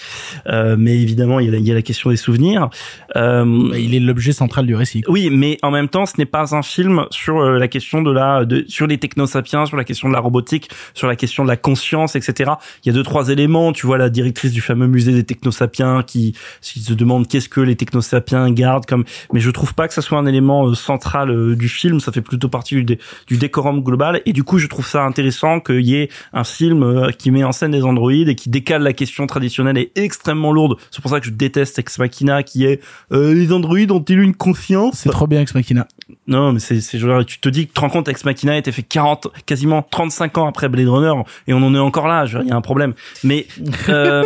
Euh, 0.46 0.76
mais 0.78 0.98
évidemment, 0.98 1.40
il 1.40 1.46
y, 1.46 1.48
a 1.50 1.52
la, 1.52 1.58
il 1.58 1.68
y 1.68 1.70
a 1.70 1.74
la 1.74 1.82
question 1.82 2.08
des 2.08 2.16
souvenirs. 2.16 2.70
Il 3.14 3.94
est 3.94 4.00
l'objet 4.00 4.32
central 4.32 4.64
du 4.64 4.74
récit. 4.74 5.02
oui, 5.08 5.28
mais 5.30 5.58
en 5.62 5.70
même 5.70 5.90
temps, 5.90 6.06
ce 6.06 6.14
n'est 6.16 6.24
pas 6.26 6.54
un 6.56 6.62
film 6.62 7.04
sur 7.10 7.38
la 7.38 7.68
question 7.68 8.00
de 8.00 8.10
la, 8.10 8.46
de, 8.46 8.64
sur 8.66 8.86
les 8.86 8.96
technosapiens, 8.96 9.66
sur 9.66 9.76
la 9.76 9.84
question 9.84 10.08
de 10.08 10.14
la 10.14 10.20
robotique, 10.20 10.70
sur 10.94 11.06
la 11.06 11.16
question 11.16 11.44
de 11.44 11.48
la 11.48 11.56
conscience, 11.58 11.97
etc. 12.06 12.52
Il 12.84 12.88
y 12.88 12.90
a 12.90 12.92
deux 12.92 13.02
trois 13.02 13.28
éléments. 13.28 13.72
Tu 13.72 13.86
vois 13.86 13.98
la 13.98 14.10
directrice 14.10 14.52
du 14.52 14.60
fameux 14.60 14.86
musée 14.86 15.12
des 15.12 15.24
technosapiens 15.24 16.02
qui, 16.02 16.34
qui 16.62 16.80
se 16.80 16.92
demande 16.94 17.26
qu'est-ce 17.28 17.48
que 17.48 17.60
les 17.60 17.76
technosapiens 17.76 18.50
gardent 18.50 18.86
comme. 18.86 19.04
Mais 19.32 19.40
je 19.40 19.50
trouve 19.50 19.74
pas 19.74 19.88
que 19.88 19.94
ça 19.94 20.02
soit 20.02 20.18
un 20.18 20.26
élément 20.26 20.66
euh, 20.68 20.74
central 20.74 21.30
euh, 21.30 21.56
du 21.56 21.68
film. 21.68 22.00
Ça 22.00 22.12
fait 22.12 22.20
plutôt 22.22 22.48
partie 22.48 22.74
du, 22.76 22.84
dé- 22.84 22.98
du 23.26 23.36
décorum 23.36 23.82
global. 23.82 24.20
Et 24.26 24.32
du 24.32 24.44
coup, 24.44 24.58
je 24.58 24.66
trouve 24.66 24.86
ça 24.86 25.02
intéressant 25.04 25.60
qu'il 25.60 25.80
y 25.86 25.94
ait 25.96 26.08
un 26.32 26.44
film 26.44 26.82
euh, 26.82 27.10
qui 27.10 27.30
met 27.30 27.44
en 27.44 27.52
scène 27.52 27.72
des 27.72 27.82
androïdes 27.82 28.28
et 28.28 28.34
qui 28.34 28.48
décale 28.50 28.82
la 28.82 28.92
question 28.92 29.26
traditionnelle 29.26 29.78
et 29.78 29.92
extrêmement 29.96 30.52
lourde. 30.52 30.76
C'est 30.90 31.00
pour 31.00 31.10
ça 31.10 31.20
que 31.20 31.26
je 31.26 31.30
déteste 31.32 31.78
Ex 31.78 31.98
Machina, 31.98 32.42
qui 32.42 32.64
est 32.64 32.80
euh, 33.12 33.34
les 33.34 33.52
androïdes 33.52 33.90
ont-ils 33.90 34.18
une 34.18 34.34
conscience? 34.34 34.98
C'est 35.02 35.10
trop 35.10 35.26
bien, 35.26 35.40
Ex 35.40 35.54
Machina. 35.54 35.86
non, 36.26 36.52
mais 36.52 36.60
c'est, 36.60 36.80
c'est 36.80 36.98
tu 37.26 37.38
te 37.40 37.48
dis 37.48 37.62
que 37.66 37.68
tu 37.68 37.74
te 37.74 37.80
rends 37.80 37.88
compte, 37.90 38.08
Ex 38.08 38.24
Machina 38.24 38.52
a 38.52 38.56
été 38.56 38.72
fait 38.72 38.82
40, 38.82 39.28
quasiment 39.46 39.82
35 39.82 40.38
ans 40.38 40.46
après 40.46 40.68
Blade 40.68 40.88
Runner, 40.88 41.12
et 41.46 41.52
on 41.54 41.58
en 41.62 41.74
est 41.74 41.78
encore 41.88 42.06
là, 42.06 42.24
il 42.42 42.48
y 42.48 42.52
a 42.52 42.56
un 42.56 42.60
problème. 42.60 42.94
Mais, 43.24 43.46
euh, 43.88 44.24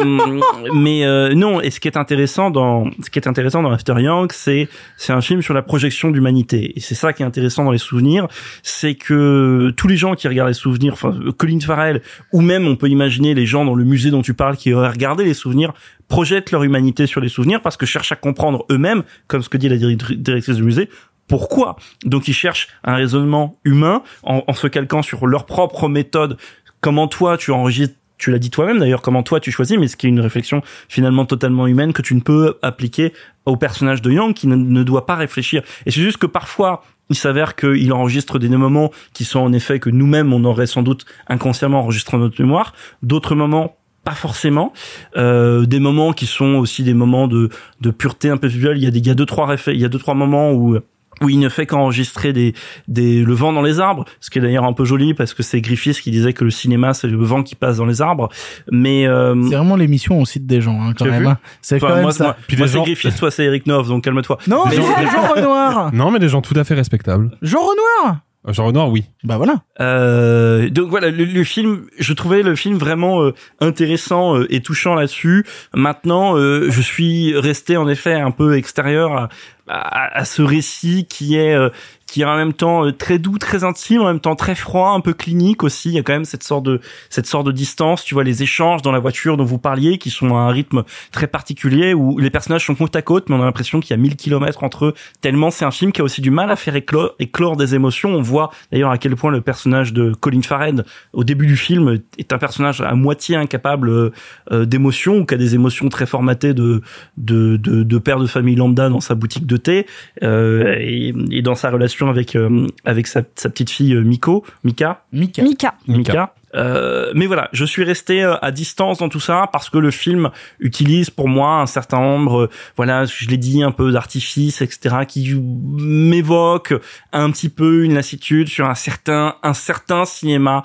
mais, 0.74 1.04
euh, 1.04 1.34
non, 1.34 1.60
et 1.60 1.70
ce 1.70 1.80
qui 1.80 1.88
est 1.88 1.96
intéressant 1.96 2.50
dans, 2.50 2.90
ce 3.02 3.08
qui 3.10 3.18
est 3.18 3.26
intéressant 3.26 3.62
dans 3.62 3.72
After 3.72 3.94
Young, 3.98 4.30
c'est, 4.32 4.68
c'est 4.96 5.12
un 5.12 5.20
film 5.22 5.40
sur 5.40 5.54
la 5.54 5.62
projection 5.62 6.10
d'humanité. 6.10 6.72
Et 6.76 6.80
c'est 6.80 6.94
ça 6.94 7.12
qui 7.12 7.22
est 7.22 7.26
intéressant 7.26 7.64
dans 7.64 7.70
les 7.70 7.78
souvenirs, 7.78 8.28
c'est 8.62 8.94
que 8.94 9.72
tous 9.76 9.88
les 9.88 9.96
gens 9.96 10.14
qui 10.14 10.28
regardent 10.28 10.48
les 10.48 10.54
souvenirs, 10.54 10.92
enfin, 10.92 11.14
Colin 11.38 11.60
Farrell, 11.60 12.02
ou 12.32 12.40
même, 12.42 12.66
on 12.66 12.76
peut 12.76 12.88
imaginer 12.88 13.34
les 13.34 13.46
gens 13.46 13.64
dans 13.64 13.74
le 13.74 13.84
musée 13.84 14.10
dont 14.10 14.22
tu 14.22 14.34
parles 14.34 14.56
qui 14.56 14.74
auraient 14.74 14.90
regardé 14.90 15.24
les 15.24 15.34
souvenirs, 15.34 15.72
projettent 16.08 16.50
leur 16.50 16.62
humanité 16.62 17.06
sur 17.06 17.20
les 17.22 17.30
souvenirs 17.30 17.62
parce 17.62 17.78
que 17.78 17.86
cherchent 17.86 18.12
à 18.12 18.16
comprendre 18.16 18.66
eux-mêmes, 18.70 19.02
comme 19.28 19.42
ce 19.42 19.48
que 19.48 19.56
dit 19.56 19.68
la 19.68 19.76
direct- 19.76 20.12
directrice 20.12 20.56
du 20.56 20.62
musée, 20.62 20.88
pourquoi 21.28 21.76
Donc 22.04 22.28
ils 22.28 22.34
cherchent 22.34 22.68
un 22.84 22.94
raisonnement 22.94 23.58
humain 23.64 24.02
en, 24.22 24.42
en 24.46 24.52
se 24.52 24.66
calquant 24.66 25.00
sur 25.02 25.26
leur 25.26 25.46
propre 25.46 25.88
méthode. 25.88 26.36
Comment 26.82 27.08
toi 27.08 27.38
tu 27.38 27.50
enregistres 27.52 27.96
tu 28.18 28.30
l'as 28.30 28.38
dit 28.38 28.50
toi-même 28.50 28.78
d'ailleurs, 28.78 29.02
comment 29.02 29.24
toi 29.24 29.40
tu 29.40 29.50
choisis, 29.50 29.76
mais 29.78 29.88
ce 29.88 29.96
qui 29.96 30.06
est 30.06 30.08
une 30.08 30.20
réflexion 30.20 30.62
finalement 30.88 31.24
totalement 31.24 31.66
humaine 31.66 31.92
que 31.92 32.02
tu 32.02 32.14
ne 32.14 32.20
peux 32.20 32.56
appliquer 32.62 33.12
au 33.46 33.56
personnage 33.56 34.00
de 34.00 34.12
Yang 34.12 34.34
qui 34.34 34.46
ne, 34.46 34.54
ne 34.54 34.82
doit 34.84 35.06
pas 35.06 35.16
réfléchir. 35.16 35.62
Et 35.86 35.90
c'est 35.90 36.02
juste 36.02 36.18
que 36.18 36.26
parfois, 36.26 36.84
il 37.10 37.16
s'avère 37.16 37.56
qu'il 37.56 37.92
enregistre 37.92 38.38
des 38.38 38.48
moments 38.48 38.92
qui 39.12 39.24
sont 39.24 39.40
en 39.40 39.52
effet 39.52 39.80
que 39.80 39.90
nous-mêmes 39.90 40.32
on 40.32 40.44
aurait 40.44 40.68
sans 40.68 40.82
doute 40.82 41.04
inconsciemment 41.26 41.80
enregistré 41.80 42.16
dans 42.16 42.22
notre 42.22 42.40
mémoire, 42.40 42.74
d'autres 43.02 43.34
moments 43.34 43.76
pas 44.04 44.12
forcément. 44.12 44.72
Euh, 45.16 45.64
des 45.64 45.78
moments 45.78 46.12
qui 46.12 46.26
sont 46.26 46.54
aussi 46.54 46.82
des 46.82 46.94
moments 46.94 47.28
de, 47.28 47.50
de 47.80 47.90
pureté 47.90 48.28
un 48.30 48.36
peu 48.36 48.48
visuelle. 48.48 48.76
Il 48.76 48.84
y 48.84 48.86
a 48.86 48.90
des 48.90 48.98
il 48.98 49.06
y 49.06 49.10
a 49.10 49.14
deux 49.14 49.26
trois 49.26 49.54
il 49.68 49.80
y 49.80 49.84
a 49.84 49.88
deux 49.88 49.98
trois 49.98 50.14
moments 50.14 50.52
où 50.52 50.76
où 51.22 51.28
il 51.28 51.38
ne 51.38 51.48
fait 51.48 51.66
qu'enregistrer 51.66 52.32
des, 52.32 52.54
des 52.88 53.22
le 53.22 53.34
vent 53.34 53.52
dans 53.52 53.62
les 53.62 53.80
arbres, 53.80 54.04
ce 54.20 54.30
qui 54.30 54.38
est 54.38 54.42
d'ailleurs 54.42 54.64
un 54.64 54.72
peu 54.72 54.84
joli 54.84 55.14
parce 55.14 55.34
que 55.34 55.42
c'est 55.42 55.60
Griffiths 55.60 56.00
qui 56.00 56.10
disait 56.10 56.32
que 56.32 56.44
le 56.44 56.50
cinéma 56.50 56.94
c'est 56.94 57.08
le 57.08 57.16
vent 57.22 57.42
qui 57.42 57.54
passe 57.54 57.76
dans 57.78 57.86
les 57.86 58.02
arbres, 58.02 58.28
mais 58.70 59.06
euh, 59.06 59.34
C'est 59.48 59.56
vraiment 59.56 59.76
l'émission 59.76 60.18
on 60.18 60.24
cite 60.24 60.46
des 60.46 60.60
gens, 60.60 60.80
hein, 60.82 60.92
quand 60.98 61.04
même. 61.06 61.26
hein. 61.26 61.38
C'est 61.60 61.76
Enfin, 61.76 61.88
quand 61.88 61.94
même 61.94 62.02
moi, 62.02 62.12
ça. 62.12 62.24
moi, 62.24 62.36
Puis 62.46 62.56
moi, 62.56 62.66
les 62.66 62.72
c'est 62.72 62.78
gens- 62.78 62.84
Griffiths, 62.84 63.16
toi 63.16 63.30
c'est 63.30 63.44
Eric 63.44 63.66
Nov, 63.66 63.88
donc 63.88 64.04
calme-toi. 64.04 64.38
Non, 64.46 64.64
Mais- 64.68 64.76
mais 64.76 65.06
Jean 65.10 65.32
Renoir 65.34 65.92
Non, 65.92 66.10
mais 66.10 66.18
des 66.18 66.28
gens 66.28 66.42
tout 66.42 66.58
à 66.58 66.64
fait 66.64 66.74
respectables. 66.74 67.30
Jean 67.42 67.60
Renoir 67.60 68.20
Jean 68.48 68.66
Renoir, 68.66 68.90
oui. 68.90 69.04
Bah 69.22 69.36
voilà. 69.36 69.62
Euh, 69.80 70.68
donc 70.68 70.90
voilà, 70.90 71.10
le, 71.10 71.24
le 71.24 71.44
film, 71.44 71.86
je 71.98 72.12
trouvais 72.12 72.42
le 72.42 72.56
film 72.56 72.76
vraiment 72.76 73.22
euh, 73.22 73.34
intéressant 73.60 74.36
euh, 74.36 74.52
et 74.52 74.60
touchant 74.60 74.94
là-dessus. 74.94 75.46
Maintenant, 75.74 76.36
euh, 76.36 76.68
je 76.68 76.80
suis 76.80 77.36
resté 77.38 77.76
en 77.76 77.88
effet 77.88 78.14
un 78.14 78.32
peu 78.32 78.56
extérieur 78.56 79.12
à, 79.16 79.28
à, 79.68 80.18
à 80.18 80.24
ce 80.24 80.42
récit 80.42 81.06
qui 81.08 81.36
est 81.36 81.54
euh, 81.54 81.68
qui 82.12 82.20
est 82.20 82.26
en 82.26 82.36
même 82.36 82.52
temps 82.52 82.84
euh, 82.84 82.92
très 82.92 83.18
doux, 83.18 83.38
très 83.38 83.64
intime, 83.64 84.02
en 84.02 84.04
même 84.04 84.20
temps 84.20 84.36
très 84.36 84.54
froid, 84.54 84.90
un 84.90 85.00
peu 85.00 85.14
clinique 85.14 85.62
aussi. 85.62 85.88
Il 85.88 85.94
y 85.94 85.98
a 85.98 86.02
quand 86.02 86.12
même 86.12 86.26
cette 86.26 86.42
sorte 86.42 86.62
de 86.62 86.78
cette 87.08 87.26
sorte 87.26 87.46
de 87.46 87.52
distance. 87.52 88.04
Tu 88.04 88.12
vois 88.12 88.22
les 88.22 88.42
échanges 88.42 88.82
dans 88.82 88.92
la 88.92 88.98
voiture 88.98 89.38
dont 89.38 89.46
vous 89.46 89.56
parliez, 89.56 89.96
qui 89.96 90.10
sont 90.10 90.36
à 90.36 90.40
un 90.40 90.50
rythme 90.50 90.84
très 91.10 91.26
particulier 91.26 91.94
où 91.94 92.18
les 92.18 92.28
personnages 92.28 92.66
sont 92.66 92.74
côte 92.74 92.94
à 92.96 93.00
côte, 93.00 93.30
mais 93.30 93.36
on 93.36 93.40
a 93.40 93.46
l'impression 93.46 93.80
qu'il 93.80 93.92
y 93.92 93.94
a 93.94 93.96
1000 93.96 94.16
kilomètres 94.16 94.62
entre 94.62 94.84
eux. 94.84 94.94
Tellement 95.22 95.50
c'est 95.50 95.64
un 95.64 95.70
film 95.70 95.90
qui 95.90 96.02
a 96.02 96.04
aussi 96.04 96.20
du 96.20 96.30
mal 96.30 96.50
à 96.50 96.56
faire 96.56 96.76
éclore, 96.76 97.14
éclore 97.18 97.56
des 97.56 97.74
émotions. 97.74 98.10
On 98.10 98.20
voit 98.20 98.50
d'ailleurs 98.70 98.90
à 98.90 98.98
quel 98.98 99.16
point 99.16 99.30
le 99.30 99.40
personnage 99.40 99.94
de 99.94 100.12
Colin 100.12 100.42
Farrell 100.42 100.84
au 101.14 101.24
début 101.24 101.46
du 101.46 101.56
film 101.56 101.98
est 102.18 102.34
un 102.34 102.38
personnage 102.38 102.82
à 102.82 102.94
moitié 102.94 103.36
incapable 103.36 104.12
euh, 104.50 104.66
d'émotions 104.66 105.20
ou 105.20 105.24
qui 105.24 105.32
a 105.32 105.38
des 105.38 105.54
émotions 105.54 105.88
très 105.88 106.04
formatées 106.04 106.52
de 106.52 106.82
de 107.16 107.56
de, 107.56 107.84
de 107.84 107.98
père 107.98 108.18
de 108.18 108.26
famille 108.26 108.56
lambda 108.56 108.90
dans 108.90 109.00
sa 109.00 109.14
boutique 109.14 109.46
de 109.46 109.56
thé 109.56 109.86
euh, 110.22 110.76
et, 110.78 111.14
et 111.30 111.40
dans 111.40 111.54
sa 111.54 111.70
relation 111.70 112.01
avec 112.08 112.36
euh, 112.36 112.66
avec 112.84 113.06
sa, 113.06 113.22
sa 113.34 113.48
petite 113.48 113.70
fille 113.70 113.94
euh, 113.94 114.02
Miko, 114.02 114.44
Mika, 114.64 115.04
Mika, 115.12 115.42
Mika. 115.42 115.74
Mika. 115.86 116.34
Euh, 116.54 117.12
mais 117.14 117.26
voilà, 117.26 117.48
je 117.52 117.64
suis 117.64 117.82
resté 117.82 118.22
à 118.22 118.50
distance 118.50 118.98
dans 118.98 119.08
tout 119.08 119.20
ça 119.20 119.48
parce 119.52 119.70
que 119.70 119.78
le 119.78 119.90
film 119.90 120.30
utilise 120.60 121.08
pour 121.08 121.28
moi 121.28 121.60
un 121.60 121.66
certain 121.66 122.00
nombre, 122.00 122.42
euh, 122.42 122.50
voilà, 122.76 123.06
je 123.06 123.26
l'ai 123.28 123.38
dit, 123.38 123.62
un 123.62 123.72
peu 123.72 123.90
d'artifice, 123.90 124.60
etc., 124.60 124.96
qui 125.08 125.34
m'évoque 125.34 126.74
un 127.12 127.30
petit 127.30 127.48
peu 127.48 127.84
une 127.84 127.94
lassitude 127.94 128.48
sur 128.48 128.66
un 128.66 128.74
certain 128.74 129.36
un 129.42 129.54
certain 129.54 130.04
cinéma. 130.04 130.62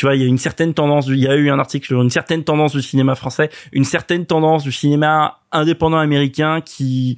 Tu 0.00 0.06
vois, 0.06 0.14
il 0.16 0.22
y 0.22 0.24
a 0.24 0.28
une 0.28 0.38
certaine 0.38 0.72
tendance, 0.72 1.04
du- 1.04 1.12
il 1.12 1.20
y 1.20 1.28
a 1.28 1.36
eu 1.36 1.50
un 1.50 1.58
article 1.58 1.86
sur 1.86 2.00
une 2.00 2.08
certaine 2.08 2.42
tendance 2.42 2.72
du 2.74 2.80
cinéma 2.80 3.14
français, 3.14 3.50
une 3.72 3.84
certaine 3.84 4.24
tendance 4.24 4.62
du 4.62 4.72
cinéma 4.72 5.36
indépendant 5.52 5.98
américain 5.98 6.60
qui, 6.64 7.16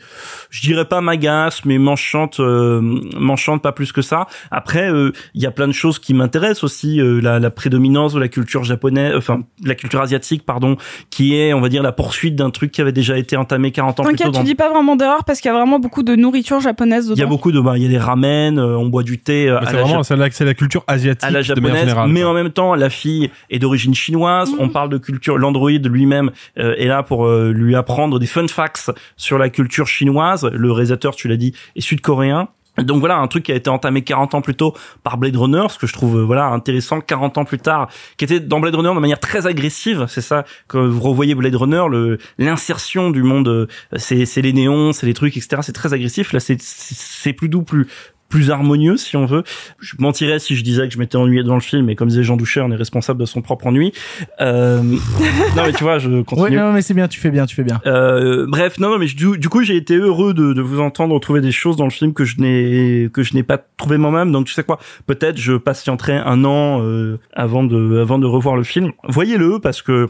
je 0.51 0.63
dirais 0.63 0.87
pas 0.87 1.01
m'agace, 1.03 1.65
mais 1.67 1.77
m'enchante, 1.79 2.41
euh, 2.41 2.81
m'enchante 3.19 3.63
pas 3.63 3.73
plus 3.73 3.93
que 3.93 4.01
ça. 4.03 4.27
Après, 4.51 4.91
euh, 4.91 5.13
il 5.35 5.43
y 5.43 5.47
a 5.47 5.51
plein 5.51 5.69
de 5.69 5.73
choses 5.73 5.99
qui 5.99 6.15
m'intéressent 6.15 6.65
aussi, 6.65 6.99
euh, 6.99 7.21
la, 7.21 7.39
la 7.39 7.51
prédominance 7.51 8.15
de 8.15 8.19
la 8.21 8.29
culture 8.29 8.65
japonaise, 8.65 9.15
enfin 9.17 9.43
la 9.63 9.75
culture 9.75 10.01
asiatique, 10.01 10.45
pardon, 10.47 10.77
qui 11.11 11.37
est, 11.37 11.53
on 11.53 11.61
va 11.61 11.69
dire, 11.69 11.83
la 11.83 11.93
poursuite 11.93 12.35
d'un 12.35 12.49
truc 12.51 12.73
qui 12.73 12.81
avait 12.81 12.91
déjà 12.91 13.19
été 13.19 13.37
entamé 13.37 13.71
40 13.71 14.01
ans 14.01 14.05
plus 14.05 14.17
tôt. 14.17 14.31
Dans- 14.31 14.39
tu 14.41 14.47
dis 14.47 14.55
pas 14.55 14.71
vraiment 14.71 14.97
d'erreur 14.97 15.25
parce 15.25 15.41
qu'il 15.43 15.51
y 15.51 15.55
a 15.55 15.59
vraiment 15.59 15.79
beaucoup 15.79 16.03
de 16.03 16.17
nourriture 16.17 16.59
japonaise 16.61 17.13
il 17.15 17.19
y 17.19 17.23
a 17.23 17.27
beaucoup 17.27 17.53
de, 17.53 17.61
bah, 17.61 17.75
il 17.77 17.83
y 17.83 17.87
a 17.87 17.91
des 17.91 17.99
ramen, 17.99 18.59
euh, 18.59 18.79
on 18.79 18.87
boit 18.89 19.03
du 19.03 19.19
thé 19.19 19.47
euh, 19.51 19.59
C'est 19.67 19.73
la 19.77 19.83
vraiment 19.83 19.97
ja- 19.99 20.05
c'est 20.05 20.17
la, 20.17 20.31
c'est 20.31 20.45
la 20.47 20.55
culture 20.55 20.85
asiatique 20.87 21.23
à 21.23 21.31
la 21.31 21.43
de 21.43 21.49
manière 21.61 21.77
japonaise, 21.77 21.81
générale. 21.91 22.09
mais 22.11 22.21
quoi. 22.23 22.31
en 22.31 22.35
même 22.35 22.51
temps, 22.51 22.72
la 22.77 22.91
fille 22.91 23.31
est 23.51 23.59
d'origine 23.59 23.95
chinoise. 23.95 24.53
On 24.59 24.69
parle 24.69 24.91
de 24.91 24.99
culture. 24.99 25.39
L'android 25.39 25.71
lui-même 25.71 26.31
euh, 26.59 26.75
est 26.77 26.87
là 26.87 27.03
pour 27.03 27.27
euh, 27.27 27.53
lui 27.53 27.75
apprendre 27.75 28.19
des 28.19 28.27
fun 28.27 28.49
facts 28.49 28.91
sur 29.17 29.39
la 29.39 29.51
culture 29.51 29.87
chinoise. 29.87 30.45
Le 30.53 30.73
réalisateur, 30.73 31.15
tu 31.15 31.29
l'as 31.29 31.37
dit, 31.37 31.55
est 31.77 31.81
sud-coréen. 31.81 32.49
Donc 32.79 33.01
voilà, 33.01 33.19
un 33.19 33.27
truc 33.29 33.45
qui 33.45 33.53
a 33.53 33.55
été 33.55 33.69
entamé 33.69 34.03
40 34.03 34.35
ans 34.35 34.41
plus 34.41 34.55
tôt 34.55 34.75
par 35.03 35.19
Blade 35.19 35.37
Runner, 35.37 35.67
ce 35.69 35.79
que 35.79 35.87
je 35.87 35.93
trouve 35.93 36.21
euh, 36.21 36.25
voilà 36.25 36.47
intéressant 36.47 37.01
40 37.03 37.37
ans 37.37 37.45
plus 37.45 37.59
tard, 37.59 37.89
qui 38.17 38.25
était 38.25 38.41
dans 38.41 38.61
Blade 38.61 38.75
Runner 38.75 38.95
de 38.95 38.99
manière 38.99 39.21
très 39.21 39.47
agressive. 39.47 40.07
C'est 40.09 40.23
ça 40.23 40.45
quand 40.69 40.87
vous 40.87 41.01
revoyez 41.01 41.35
Blade 41.35 41.55
Runner, 41.55 41.85
le 41.91 42.19
l'insertion 42.39 43.11
du 43.11 43.23
monde, 43.23 43.49
euh, 43.49 43.67
c'est 43.97 44.25
c'est 44.25 44.41
les 44.41 44.55
néons, 44.55 44.95
c'est 44.95 45.05
les 45.05 45.13
trucs, 45.13 45.37
etc. 45.37 45.61
C'est 45.63 45.75
très 45.75 45.93
agressif. 45.93 46.33
Là, 46.33 46.41
c'est 46.41 47.33
plus 47.35 47.51
doux, 47.51 47.63
plus 47.63 47.89
plus 48.33 48.51
harmonieux 48.51 48.97
si 48.97 49.17
on 49.17 49.27
veut. 49.27 49.45
Je 49.79 49.95
mentirais 49.99 50.39
si 50.39 50.57
je 50.57 50.65
disais 50.65 50.89
que 50.89 50.95
je 50.95 50.99
m'étais 50.99 51.17
ennuyé 51.17 51.43
dans 51.45 51.55
le 51.55 51.61
film, 51.61 51.85
mais 51.85 51.95
comme 51.95 52.09
disait 52.09 52.25
Jean 52.25 52.37
Doucher, 52.39 52.63
on 52.63 52.71
est 52.73 52.77
responsable 52.77 53.21
de 53.21 53.27
son 53.27 53.43
propre 53.43 53.67
ennui. 53.67 53.93
Euh... 54.41 54.83
non 55.57 55.63
mais 55.67 55.73
tu 55.73 55.85
vois, 55.85 55.99
je 55.99 56.09
Ouais, 56.11 56.25
continue. 56.25 56.57
non, 56.57 56.73
mais 56.73 56.81
c'est 56.83 56.95
bien, 56.95 57.09
tu 57.09 57.21
fais 57.21 57.31
bien, 57.31 57.45
tu 57.47 57.55
fais 57.55 57.63
bien. 57.63 57.81
Euh, 57.87 58.47
bref, 58.49 58.79
non, 58.79 58.91
non, 58.91 58.99
mais 58.99 59.07
du, 59.07 59.39
du 59.39 59.49
coup, 59.49 59.63
j'ai 59.63 59.77
été 59.77 59.97
heureux 59.97 60.33
de, 60.33 60.55
de 60.55 60.63
vous 60.63 60.81
entendre 60.81 61.19
trouver 61.21 61.41
des 61.43 61.53
choses 61.53 61.77
dans 61.77 61.85
le 61.85 61.91
film 61.91 62.15
que 62.15 62.25
je 62.25 62.41
n'ai 62.41 63.11
que 63.13 63.23
je 63.23 63.35
n'ai 63.35 63.43
pas 63.43 63.59
trouvé 63.59 63.99
moi-même. 63.99 64.33
Donc, 64.33 64.47
tu 64.47 64.55
sais 64.55 64.65
quoi? 64.65 64.79
Peut-être 65.07 65.37
je 65.37 65.55
patienterai 65.55 66.17
un 66.17 66.45
an 66.45 66.81
euh, 66.83 67.19
avant 67.35 67.65
de 67.65 67.99
avant 68.01 68.19
de 68.19 68.27
revoir 68.27 68.57
le 68.57 68.65
film. 68.65 68.93
Voyez-le 69.09 69.59
parce 69.61 69.83
que 69.83 70.09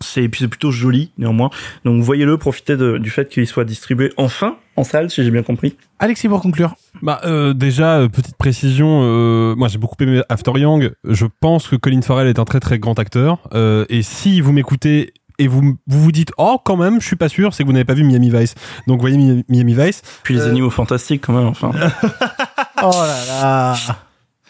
c'est 0.00 0.28
puis 0.28 0.40
c'est 0.40 0.48
plutôt 0.48 0.70
joli 0.70 1.10
néanmoins. 1.18 1.50
Donc, 1.84 2.02
voyez-le, 2.02 2.36
profitez 2.38 2.76
de- 2.76 2.98
du 2.98 3.10
fait 3.10 3.28
qu'il 3.28 3.46
soit 3.46 3.64
distribué 3.64 4.12
enfin 4.16 4.56
en 4.76 4.84
salle, 4.84 5.10
si 5.10 5.22
j'ai 5.22 5.30
bien 5.30 5.42
compris. 5.42 5.76
Alexis, 6.00 6.28
pour 6.28 6.40
conclure. 6.42 6.74
Bah 7.02 7.20
euh, 7.24 7.54
déjà 7.54 7.98
euh, 7.98 8.08
petite 8.08 8.36
précision, 8.36 9.02
euh, 9.04 9.54
moi 9.56 9.68
j'ai 9.68 9.78
beaucoup 9.78 9.96
aimé 10.00 10.22
After 10.28 10.52
Young. 10.56 10.92
Je 11.04 11.26
pense 11.40 11.68
que 11.68 11.76
Colin 11.76 12.02
Farrell 12.02 12.26
est 12.28 12.38
un 12.38 12.44
très 12.44 12.60
très 12.60 12.78
grand 12.78 12.98
acteur. 12.98 13.38
Euh, 13.54 13.84
et 13.88 14.02
si 14.02 14.40
vous 14.40 14.52
m'écoutez 14.52 15.12
et 15.38 15.46
vous 15.48 15.60
vous 15.86 16.00
vous 16.00 16.12
dites 16.12 16.32
oh 16.38 16.58
quand 16.64 16.76
même 16.76 17.00
je 17.00 17.06
suis 17.06 17.16
pas 17.16 17.28
sûr, 17.28 17.54
c'est 17.54 17.62
que 17.62 17.66
vous 17.68 17.72
n'avez 17.72 17.84
pas 17.84 17.94
vu 17.94 18.02
Miami 18.04 18.30
Vice. 18.30 18.54
Donc 18.88 19.00
voyez 19.00 19.16
Mi- 19.16 19.44
Miami 19.48 19.74
Vice. 19.74 20.02
Puis 20.24 20.34
les 20.34 20.40
Euh, 20.42 20.48
animaux 20.50 20.70
fantastiques 20.70 21.22
quand 21.26 21.32
même. 21.34 21.46
Enfin, 21.46 21.70
Oh 22.82 22.90
là 22.92 23.16
là. 23.28 23.76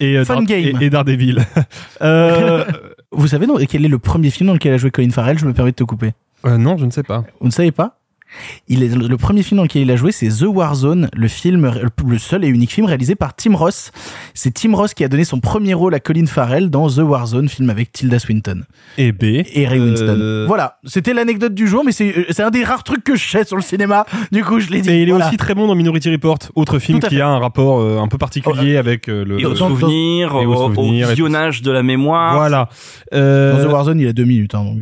et 0.00 0.16
euh, 0.18 0.24
Fun 0.24 0.36
Dar- 0.36 0.44
game. 0.44 0.78
et, 0.80 0.84
et 0.86 0.90
Daredevil. 0.90 1.44
euh, 2.02 2.64
Vous 3.16 3.28
savez 3.28 3.46
non, 3.46 3.56
quel 3.68 3.84
est 3.84 3.88
le 3.88 3.98
premier 3.98 4.30
film 4.30 4.48
dans 4.48 4.54
lequel 4.54 4.72
a 4.74 4.76
joué 4.76 4.90
Colin 4.90 5.10
Farrell? 5.10 5.38
Je 5.38 5.46
me 5.46 5.52
permets 5.52 5.70
de 5.72 5.76
te 5.76 5.84
couper. 5.84 6.12
euh, 6.46 6.58
non 6.58 6.76
je 6.76 6.84
ne 6.84 6.90
sais 6.90 7.02
pas. 7.02 7.24
Vous 7.40 7.46
ne 7.46 7.52
savez 7.52 7.72
pas? 7.72 7.98
Il 8.68 8.82
est, 8.82 8.94
le 8.94 9.16
premier 9.16 9.42
film 9.42 9.56
dans 9.58 9.62
lequel 9.64 9.82
il 9.82 9.90
a 9.90 9.96
joué, 9.96 10.12
c'est 10.12 10.28
The 10.28 10.42
Warzone, 10.46 11.08
le 11.14 11.28
film, 11.28 11.72
le 12.06 12.18
seul 12.18 12.44
et 12.44 12.48
unique 12.48 12.72
film 12.72 12.86
réalisé 12.86 13.14
par 13.14 13.34
Tim 13.34 13.54
Ross. 13.56 13.92
C'est 14.34 14.52
Tim 14.54 14.74
Ross 14.74 14.94
qui 14.94 15.04
a 15.04 15.08
donné 15.08 15.24
son 15.24 15.40
premier 15.40 15.74
rôle 15.74 15.94
à 15.94 16.00
Colin 16.00 16.26
Farrell 16.26 16.70
dans 16.70 16.88
The 16.88 16.98
Warzone, 16.98 17.48
film 17.48 17.70
avec 17.70 17.92
Tilda 17.92 18.18
Swinton 18.18 18.62
Et 18.98 19.12
B. 19.12 19.22
et 19.24 19.66
Ray 19.66 19.80
Winston. 19.80 20.18
Euh, 20.20 20.44
Voilà, 20.46 20.78
c'était 20.84 21.14
l'anecdote 21.14 21.54
du 21.54 21.66
jour, 21.68 21.84
mais 21.84 21.92
c'est 21.92 22.16
euh, 22.16 22.24
c'est 22.30 22.42
un 22.42 22.50
des 22.50 22.64
rares 22.64 22.84
trucs 22.84 23.04
que 23.04 23.16
je 23.16 23.28
sais 23.28 23.44
sur 23.44 23.56
le 23.56 23.62
cinéma. 23.62 24.06
Du 24.32 24.42
coup, 24.44 24.60
je 24.60 24.70
l'ai 24.70 24.80
dit. 24.80 24.90
Et 24.90 25.02
il 25.02 25.08
est 25.08 25.12
Voilà. 25.12 25.28
aussi 25.28 25.36
très 25.36 25.54
bon 25.54 25.66
dans 25.66 25.74
Minority 25.74 26.10
Report, 26.10 26.38
autre 26.54 26.78
film 26.78 27.00
qui 27.00 27.16
fait. 27.16 27.20
a 27.20 27.28
un 27.28 27.38
rapport 27.38 27.80
euh, 27.80 27.98
un 28.00 28.08
peu 28.08 28.18
particulier 28.18 28.76
avec 28.76 29.08
euh, 29.08 29.24
le, 29.24 29.40
et 29.40 29.46
au 29.46 29.54
souvenir, 29.54 30.34
et 30.34 30.46
au 30.46 30.52
au, 30.54 30.74
souvenir, 30.74 31.06
au 31.06 31.10
visionnage 31.10 31.62
de 31.62 31.70
la 31.70 31.82
mémoire. 31.82 32.36
Voilà. 32.36 32.68
Dans 33.12 33.62
The 33.62 33.70
Warzone, 33.70 34.00
il 34.00 34.08
a 34.08 34.12
deux 34.12 34.24
minutes. 34.24 34.54
Hein, 34.54 34.64
donc. 34.64 34.78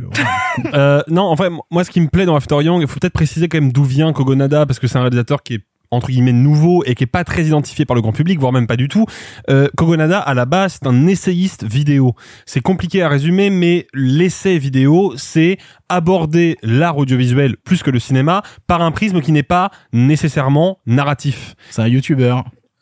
Euh, 0.74 1.02
non, 1.08 1.22
en 1.22 1.36
fait, 1.36 1.50
moi, 1.70 1.84
ce 1.84 1.90
qui 1.90 2.00
me 2.00 2.08
plaît 2.08 2.26
dans 2.26 2.36
After 2.36 2.62
Young, 2.62 2.80
il 2.82 2.86
faut 2.88 2.98
peut-être 3.00 3.12
préciser 3.12 3.41
quand 3.48 3.60
même 3.60 3.72
d'où 3.72 3.84
vient 3.84 4.12
Kogonada, 4.12 4.66
parce 4.66 4.78
que 4.78 4.86
c'est 4.86 4.98
un 4.98 5.02
réalisateur 5.02 5.42
qui 5.42 5.54
est 5.54 5.60
entre 5.92 6.08
guillemets 6.08 6.32
nouveau 6.32 6.82
et 6.86 6.94
qui 6.94 7.04
est 7.04 7.06
pas 7.06 7.22
très 7.22 7.44
identifié 7.44 7.84
par 7.84 7.94
le 7.94 8.00
grand 8.00 8.12
public, 8.12 8.40
voire 8.40 8.52
même 8.52 8.66
pas 8.66 8.76
du 8.76 8.88
tout. 8.88 9.04
Euh, 9.50 9.68
Kogonada, 9.76 10.18
à 10.18 10.34
la 10.34 10.46
base, 10.46 10.78
c'est 10.80 10.88
un 10.88 11.06
essayiste 11.06 11.64
vidéo. 11.64 12.14
C'est 12.46 12.62
compliqué 12.62 13.02
à 13.02 13.08
résumer, 13.08 13.50
mais 13.50 13.86
l'essai 13.92 14.58
vidéo, 14.58 15.12
c'est 15.16 15.58
aborder 15.88 16.56
l'art 16.62 16.96
audiovisuel 16.96 17.56
plus 17.58 17.82
que 17.82 17.90
le 17.90 17.98
cinéma 17.98 18.42
par 18.66 18.80
un 18.80 18.90
prisme 18.90 19.20
qui 19.20 19.32
n'est 19.32 19.42
pas 19.42 19.70
nécessairement 19.92 20.78
narratif. 20.86 21.54
c'est 21.70 21.82
un 21.82 21.88
YouTuber. 21.88 22.36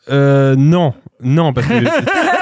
Euh, 0.08 0.54
non, 0.56 0.94
non, 1.20 1.52
parce 1.52 1.66
que 1.66 1.74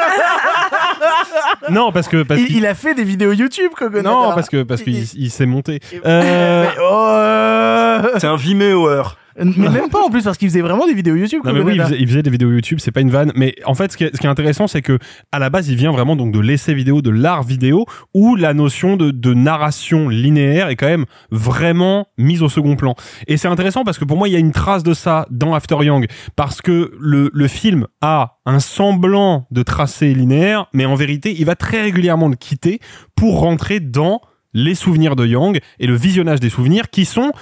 non, 1.71 1.93
parce 1.93 2.09
que 2.09 2.23
parce 2.23 2.41
Il, 2.49 2.67
a 2.67 2.75
fait 2.75 2.95
des 2.95 3.05
vidéos 3.05 3.33
YouTube, 3.33 3.73
Kogonada. 3.77 4.11
non, 4.11 4.35
parce 4.35 4.49
que 4.49 4.63
parce 4.63 4.83
qu'il 4.83 4.95
Il- 4.99 5.25
il 5.25 5.31
s'est 5.31 5.47
monté. 5.47 5.81
Euh, 6.05 6.63
Mais, 6.65 6.69
oh, 6.81 7.07
euh, 7.09 8.03
C'est 8.19 8.27
un 8.27 8.37
Vimeoer. 8.37 9.03
Mais 9.45 9.69
même 9.69 9.91
pas 9.91 10.03
en 10.05 10.11
plus 10.11 10.23
parce 10.23 10.37
qu'il 10.39 10.49
faisait 10.49 10.61
vraiment 10.61 10.87
des 10.87 10.95
vidéos 10.95 11.15
YouTube. 11.15 11.43
Non 11.45 11.53
mais 11.53 11.61
oui, 11.61 11.75
il 11.77 11.83
faisait, 11.83 11.97
il 11.99 12.07
faisait 12.09 12.23
des 12.23 12.31
vidéos 12.31 12.51
YouTube, 12.51 12.79
c'est 12.81 12.91
pas 12.91 13.01
une 13.01 13.11
vanne. 13.11 13.33
Mais 13.35 13.55
en 13.65 13.75
fait, 13.75 13.93
ce 13.93 13.97
qui 13.97 14.05
est, 14.05 14.15
ce 14.15 14.21
qui 14.21 14.27
est 14.27 14.31
intéressant, 14.31 14.67
c'est 14.67 14.83
que 14.83 14.99
à 15.33 15.39
la 15.39 15.51
base, 15.51 15.69
il 15.69 15.77
vient 15.77 15.93
vraiment 15.93 16.17
donc 16.17 16.33
de 16.33 16.41
l'essai 16.41 16.75
vidéo, 16.75 17.03
de 17.03 17.11
l'art 17.11 17.43
vidéo, 17.43 17.87
où 18.15 18.37
la 18.37 18.55
notion 18.55 18.97
de, 18.97 19.11
de 19.11 19.35
narration 19.35 20.09
linéaire 20.09 20.69
est 20.69 20.77
quand 20.77 20.87
même 20.89 21.07
vraiment 21.31 22.09
mise 22.19 22.43
au 22.43 22.49
second 22.49 22.77
plan. 22.77 22.95
Et 23.27 23.37
c'est 23.37 23.49
intéressant 23.49 23.85
parce 23.85 23.99
que 23.99 24.05
pour 24.05 24.17
moi, 24.17 24.29
il 24.29 24.33
y 24.33 24.37
a 24.37 24.41
une 24.41 24.53
trace 24.53 24.83
de 24.83 24.95
ça 24.95 25.27
dans 25.31 25.55
After 25.55 25.77
Young, 25.83 26.07
parce 26.37 26.61
que 26.61 26.93
le, 27.01 27.31
le 27.33 27.49
film 27.49 27.87
a 28.01 28.39
un 28.47 28.61
semblant 28.61 29.47
de 29.51 29.63
tracé 29.63 30.15
linéaire, 30.15 30.67
mais 30.73 30.87
en 30.87 30.95
vérité, 30.95 31.35
il 31.39 31.45
va 31.45 31.55
très 31.55 31.83
régulièrement 31.83 32.29
le 32.29 32.37
quitter 32.37 32.81
pour 33.15 33.41
rentrer 33.41 33.81
dans 33.81 34.21
les 34.55 34.75
souvenirs 34.75 35.17
de 35.17 35.27
Young 35.27 35.61
et 35.79 35.87
le 35.87 35.95
visionnage 35.95 36.41
des 36.41 36.51
souvenirs 36.51 36.91
qui 36.91 37.05
sont 37.05 37.33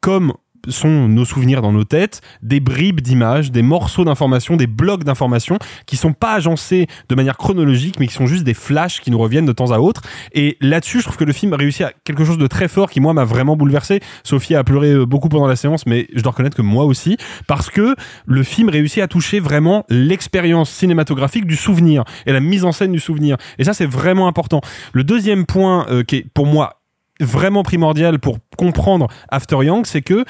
comme 0.00 0.32
sont 0.68 1.08
nos 1.08 1.24
souvenirs 1.24 1.62
dans 1.62 1.72
nos 1.72 1.84
têtes, 1.84 2.20
des 2.42 2.60
bribes 2.60 3.00
d'images, 3.00 3.50
des 3.50 3.62
morceaux 3.62 4.04
d'informations, 4.04 4.56
des 4.56 4.66
blocs 4.66 5.04
d'informations 5.04 5.58
qui 5.86 5.96
sont 5.96 6.12
pas 6.12 6.34
agencés 6.34 6.86
de 7.08 7.14
manière 7.14 7.36
chronologique, 7.36 7.98
mais 7.98 8.06
qui 8.06 8.14
sont 8.14 8.26
juste 8.26 8.44
des 8.44 8.54
flashs 8.54 9.00
qui 9.00 9.10
nous 9.10 9.18
reviennent 9.18 9.46
de 9.46 9.52
temps 9.52 9.70
à 9.70 9.78
autre. 9.78 10.02
Et 10.32 10.56
là-dessus, 10.60 10.98
je 10.98 11.04
trouve 11.04 11.16
que 11.16 11.24
le 11.24 11.32
film 11.32 11.52
réussit 11.54 11.82
à 11.82 11.92
quelque 12.04 12.24
chose 12.24 12.38
de 12.38 12.46
très 12.46 12.68
fort 12.68 12.90
qui, 12.90 13.00
moi, 13.00 13.12
m'a 13.12 13.24
vraiment 13.24 13.56
bouleversé. 13.56 14.00
Sophie 14.24 14.54
a 14.54 14.64
pleuré 14.64 14.92
euh, 14.92 15.06
beaucoup 15.06 15.28
pendant 15.28 15.46
la 15.46 15.56
séance, 15.56 15.86
mais 15.86 16.06
je 16.14 16.22
dois 16.22 16.32
reconnaître 16.32 16.56
que 16.56 16.62
moi 16.62 16.84
aussi, 16.84 17.16
parce 17.46 17.70
que 17.70 17.94
le 18.26 18.42
film 18.42 18.68
réussit 18.68 19.02
à 19.02 19.08
toucher 19.08 19.40
vraiment 19.40 19.84
l'expérience 19.88 20.70
cinématographique 20.70 21.46
du 21.46 21.56
souvenir 21.56 22.04
et 22.26 22.32
la 22.32 22.40
mise 22.40 22.64
en 22.64 22.72
scène 22.72 22.92
du 22.92 23.00
souvenir. 23.00 23.36
Et 23.58 23.64
ça, 23.64 23.74
c'est 23.74 23.86
vraiment 23.86 24.28
important. 24.28 24.60
Le 24.92 25.04
deuxième 25.04 25.46
point 25.46 25.86
euh, 25.88 26.02
qui 26.02 26.16
est, 26.16 26.26
pour 26.32 26.46
moi, 26.46 26.81
vraiment 27.24 27.62
primordial 27.62 28.18
pour 28.18 28.38
comprendre 28.56 29.08
After 29.30 29.56
Young, 29.62 29.86
c'est 29.86 30.02
que 30.02 30.24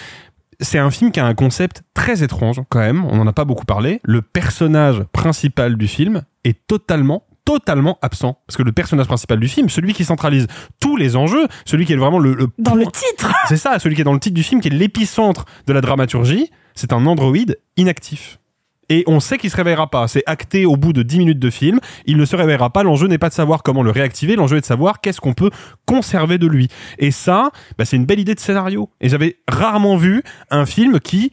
c'est 0.61 0.79
un 0.79 0.91
film 0.91 1.11
qui 1.11 1.21
a 1.21 1.27
un 1.27 1.35
concept 1.35 1.83
très 1.95 2.23
étrange 2.23 2.61
quand 2.69 2.79
même, 2.79 3.05
on 3.07 3.17
n'en 3.17 3.27
a 3.27 3.33
pas 3.33 3.45
beaucoup 3.45 3.65
parlé. 3.65 4.01
Le 4.05 4.23
personnage 4.23 5.03
principal 5.13 5.77
du 5.77 5.89
film 5.89 6.23
est 6.45 6.67
totalement 6.67 7.25
totalement 7.45 7.99
absent 8.03 8.39
parce 8.47 8.57
que 8.57 8.63
le 8.63 8.71
personnage 8.71 9.07
principal 9.07 9.41
du 9.41 9.49
film, 9.49 9.69
celui 9.69 9.95
qui 9.95 10.05
centralise 10.05 10.47
tous 10.81 10.97
les 10.97 11.17
enjeux, 11.17 11.49
celui 11.65 11.87
qui 11.87 11.93
est 11.93 11.97
vraiment 11.97 12.21
le, 12.21 12.35
le 12.35 12.49
Dans 12.59 12.77
le 12.77 12.87
titre 12.87 13.33
c'est 13.49 13.57
ça, 13.57 13.81
celui 13.81 13.97
qui 13.97 14.01
est 14.01 14.05
dans 14.05 14.13
le 14.13 14.21
titre 14.21 14.35
du 14.35 14.45
film, 14.45 14.61
qui 14.61 14.69
est 14.69 14.73
l'épicentre 14.73 15.45
de 15.67 15.73
la 15.73 15.81
dramaturgie, 15.81 16.51
c'est 16.75 16.93
un 16.93 17.05
androïde 17.05 17.59
inactif. 17.77 18.39
Et 18.93 19.05
on 19.07 19.21
sait 19.21 19.39
qu'il 19.39 19.49
se 19.51 19.57
réveillera 19.57 19.89
pas. 19.89 20.07
C'est 20.07 20.23
acté 20.27 20.67
au 20.67 20.77
bout 20.77 20.93
de 20.93 21.03
10 21.03 21.17
minutes 21.19 21.39
de 21.39 21.49
film. 21.49 21.81
Il 22.05 22.19
ne 22.19 22.27
se 22.27 22.37
réveillera 22.37 22.69
pas. 22.69 22.83
L'enjeu 22.83 23.07
n'est 23.09 23.17
pas 23.17 23.31
de 23.31 23.35
savoir 23.35 23.63
comment 23.63 23.83
le 23.83 23.91
réactiver. 23.91 24.37
L'enjeu 24.37 24.59
est 24.59 24.61
de 24.61 24.67
savoir 24.67 25.01
qu'est-ce 25.01 25.19
qu'on 25.23 25.33
peut 25.33 25.51
conserver 25.87 26.37
de 26.37 26.47
lui. 26.47 26.69
Et 26.99 27.11
ça, 27.11 27.53
bah, 27.79 27.87
c'est 27.87 27.97
une 27.97 28.05
belle 28.05 28.21
idée 28.21 28.35
de 28.35 28.41
scénario. 28.41 28.91
Et 29.01 29.09
j'avais 29.09 29.39
rarement 29.49 29.97
vu 29.97 30.23
un 30.51 30.67
film 30.67 31.01
qui 31.01 31.33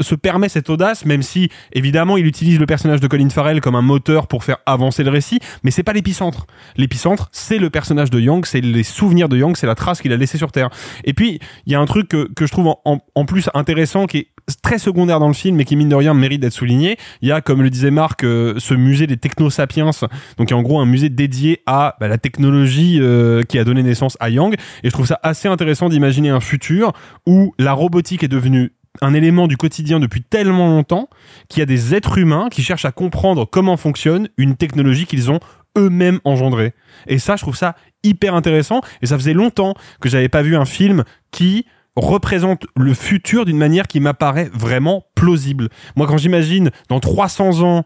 se 0.00 0.14
permet 0.14 0.48
cette 0.48 0.70
audace, 0.70 1.04
même 1.06 1.22
si 1.22 1.48
évidemment 1.72 2.16
il 2.16 2.24
utilise 2.26 2.58
le 2.60 2.66
personnage 2.66 3.00
de 3.00 3.06
Colin 3.08 3.30
Farrell 3.30 3.60
comme 3.60 3.74
un 3.74 3.82
moteur 3.82 4.28
pour 4.28 4.44
faire 4.44 4.58
avancer 4.64 5.02
le 5.02 5.10
récit, 5.10 5.40
mais 5.64 5.72
c'est 5.72 5.82
pas 5.82 5.92
l'épicentre. 5.94 6.46
L'épicentre, 6.76 7.30
c'est 7.32 7.58
le 7.58 7.68
personnage 7.68 8.10
de 8.10 8.20
Young, 8.20 8.44
c'est 8.46 8.60
les 8.60 8.84
souvenirs 8.84 9.28
de 9.28 9.38
Young, 9.38 9.56
c'est 9.56 9.66
la 9.66 9.74
trace 9.74 10.00
qu'il 10.00 10.12
a 10.12 10.16
laissée 10.16 10.38
sur 10.38 10.52
Terre. 10.52 10.68
Et 11.02 11.14
puis 11.14 11.40
il 11.66 11.72
y 11.72 11.74
a 11.74 11.80
un 11.80 11.86
truc 11.86 12.06
que, 12.08 12.28
je 12.38 12.52
trouve 12.52 12.68
en- 12.84 13.00
en 13.16 13.24
plus 13.24 13.48
intéressant 13.54 14.06
qui 14.06 14.18
est 14.18 14.26
très 14.62 14.78
secondaire 14.78 15.20
dans 15.20 15.28
le 15.28 15.34
film 15.34 15.56
mais 15.56 15.64
qui 15.64 15.76
mine 15.76 15.88
de 15.88 15.94
rien 15.94 16.14
mérite 16.14 16.40
d'être 16.40 16.52
souligné. 16.52 16.96
Il 17.20 17.28
y 17.28 17.32
a, 17.32 17.40
comme 17.40 17.62
le 17.62 17.70
disait 17.70 17.90
Marc, 17.90 18.24
euh, 18.24 18.54
ce 18.58 18.74
musée 18.74 19.06
des 19.06 19.16
technosapiens, 19.16 19.90
donc 20.36 20.52
en 20.52 20.62
gros 20.62 20.80
un 20.80 20.86
musée 20.86 21.08
dédié 21.08 21.62
à 21.66 21.96
bah, 22.00 22.08
la 22.08 22.18
technologie 22.18 22.98
euh, 23.00 23.42
qui 23.42 23.58
a 23.58 23.64
donné 23.64 23.82
naissance 23.82 24.16
à 24.20 24.30
Yang. 24.30 24.54
Et 24.82 24.88
je 24.88 24.90
trouve 24.90 25.06
ça 25.06 25.18
assez 25.22 25.48
intéressant 25.48 25.88
d'imaginer 25.88 26.30
un 26.30 26.40
futur 26.40 26.92
où 27.26 27.54
la 27.58 27.72
robotique 27.72 28.24
est 28.24 28.28
devenue 28.28 28.72
un 29.00 29.14
élément 29.14 29.46
du 29.46 29.56
quotidien 29.56 30.00
depuis 30.00 30.22
tellement 30.22 30.68
longtemps 30.68 31.08
qu'il 31.48 31.60
y 31.60 31.62
a 31.62 31.66
des 31.66 31.94
êtres 31.94 32.18
humains 32.18 32.48
qui 32.50 32.62
cherchent 32.62 32.84
à 32.84 32.92
comprendre 32.92 33.48
comment 33.50 33.76
fonctionne 33.76 34.28
une 34.36 34.56
technologie 34.56 35.06
qu'ils 35.06 35.30
ont 35.30 35.40
eux-mêmes 35.78 36.20
engendrée. 36.24 36.74
Et 37.06 37.18
ça, 37.18 37.36
je 37.36 37.42
trouve 37.42 37.56
ça 37.56 37.74
hyper 38.02 38.34
intéressant. 38.34 38.80
Et 39.00 39.06
ça 39.06 39.16
faisait 39.16 39.32
longtemps 39.32 39.74
que 40.00 40.08
j'avais 40.08 40.28
pas 40.28 40.42
vu 40.42 40.56
un 40.56 40.64
film 40.64 41.04
qui 41.30 41.66
représente 41.96 42.66
le 42.76 42.94
futur 42.94 43.44
d'une 43.44 43.58
manière 43.58 43.86
qui 43.86 44.00
m'apparaît 44.00 44.50
vraiment 44.54 45.04
plausible. 45.14 45.68
Moi, 45.96 46.06
quand 46.06 46.16
j'imagine 46.16 46.70
dans 46.88 47.00
300 47.00 47.62
ans 47.62 47.84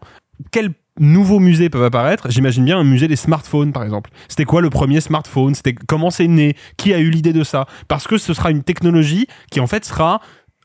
quel 0.51 0.71
nouveaux 0.99 1.39
musées 1.39 1.69
peuvent 1.69 1.83
apparaître, 1.83 2.29
j'imagine 2.29 2.65
bien 2.65 2.79
un 2.79 2.83
musée 2.83 3.07
des 3.07 3.15
smartphones 3.15 3.71
par 3.71 3.83
exemple. 3.83 4.09
C'était 4.27 4.45
quoi 4.45 4.61
le 4.61 4.69
premier 4.69 5.01
smartphone? 5.01 5.55
C'était 5.55 5.73
comment 5.73 6.09
c'est 6.09 6.27
né? 6.27 6.55
Qui 6.77 6.93
a 6.93 6.99
eu 6.99 7.09
l'idée 7.09 7.33
de 7.33 7.43
ça? 7.43 7.65
Parce 7.87 8.07
que 8.07 8.17
ce 8.17 8.33
sera 8.33 8.51
une 8.51 8.63
technologie 8.63 9.27
qui 9.51 9.59
en 9.59 9.67
fait 9.67 9.85
sera 9.85 10.21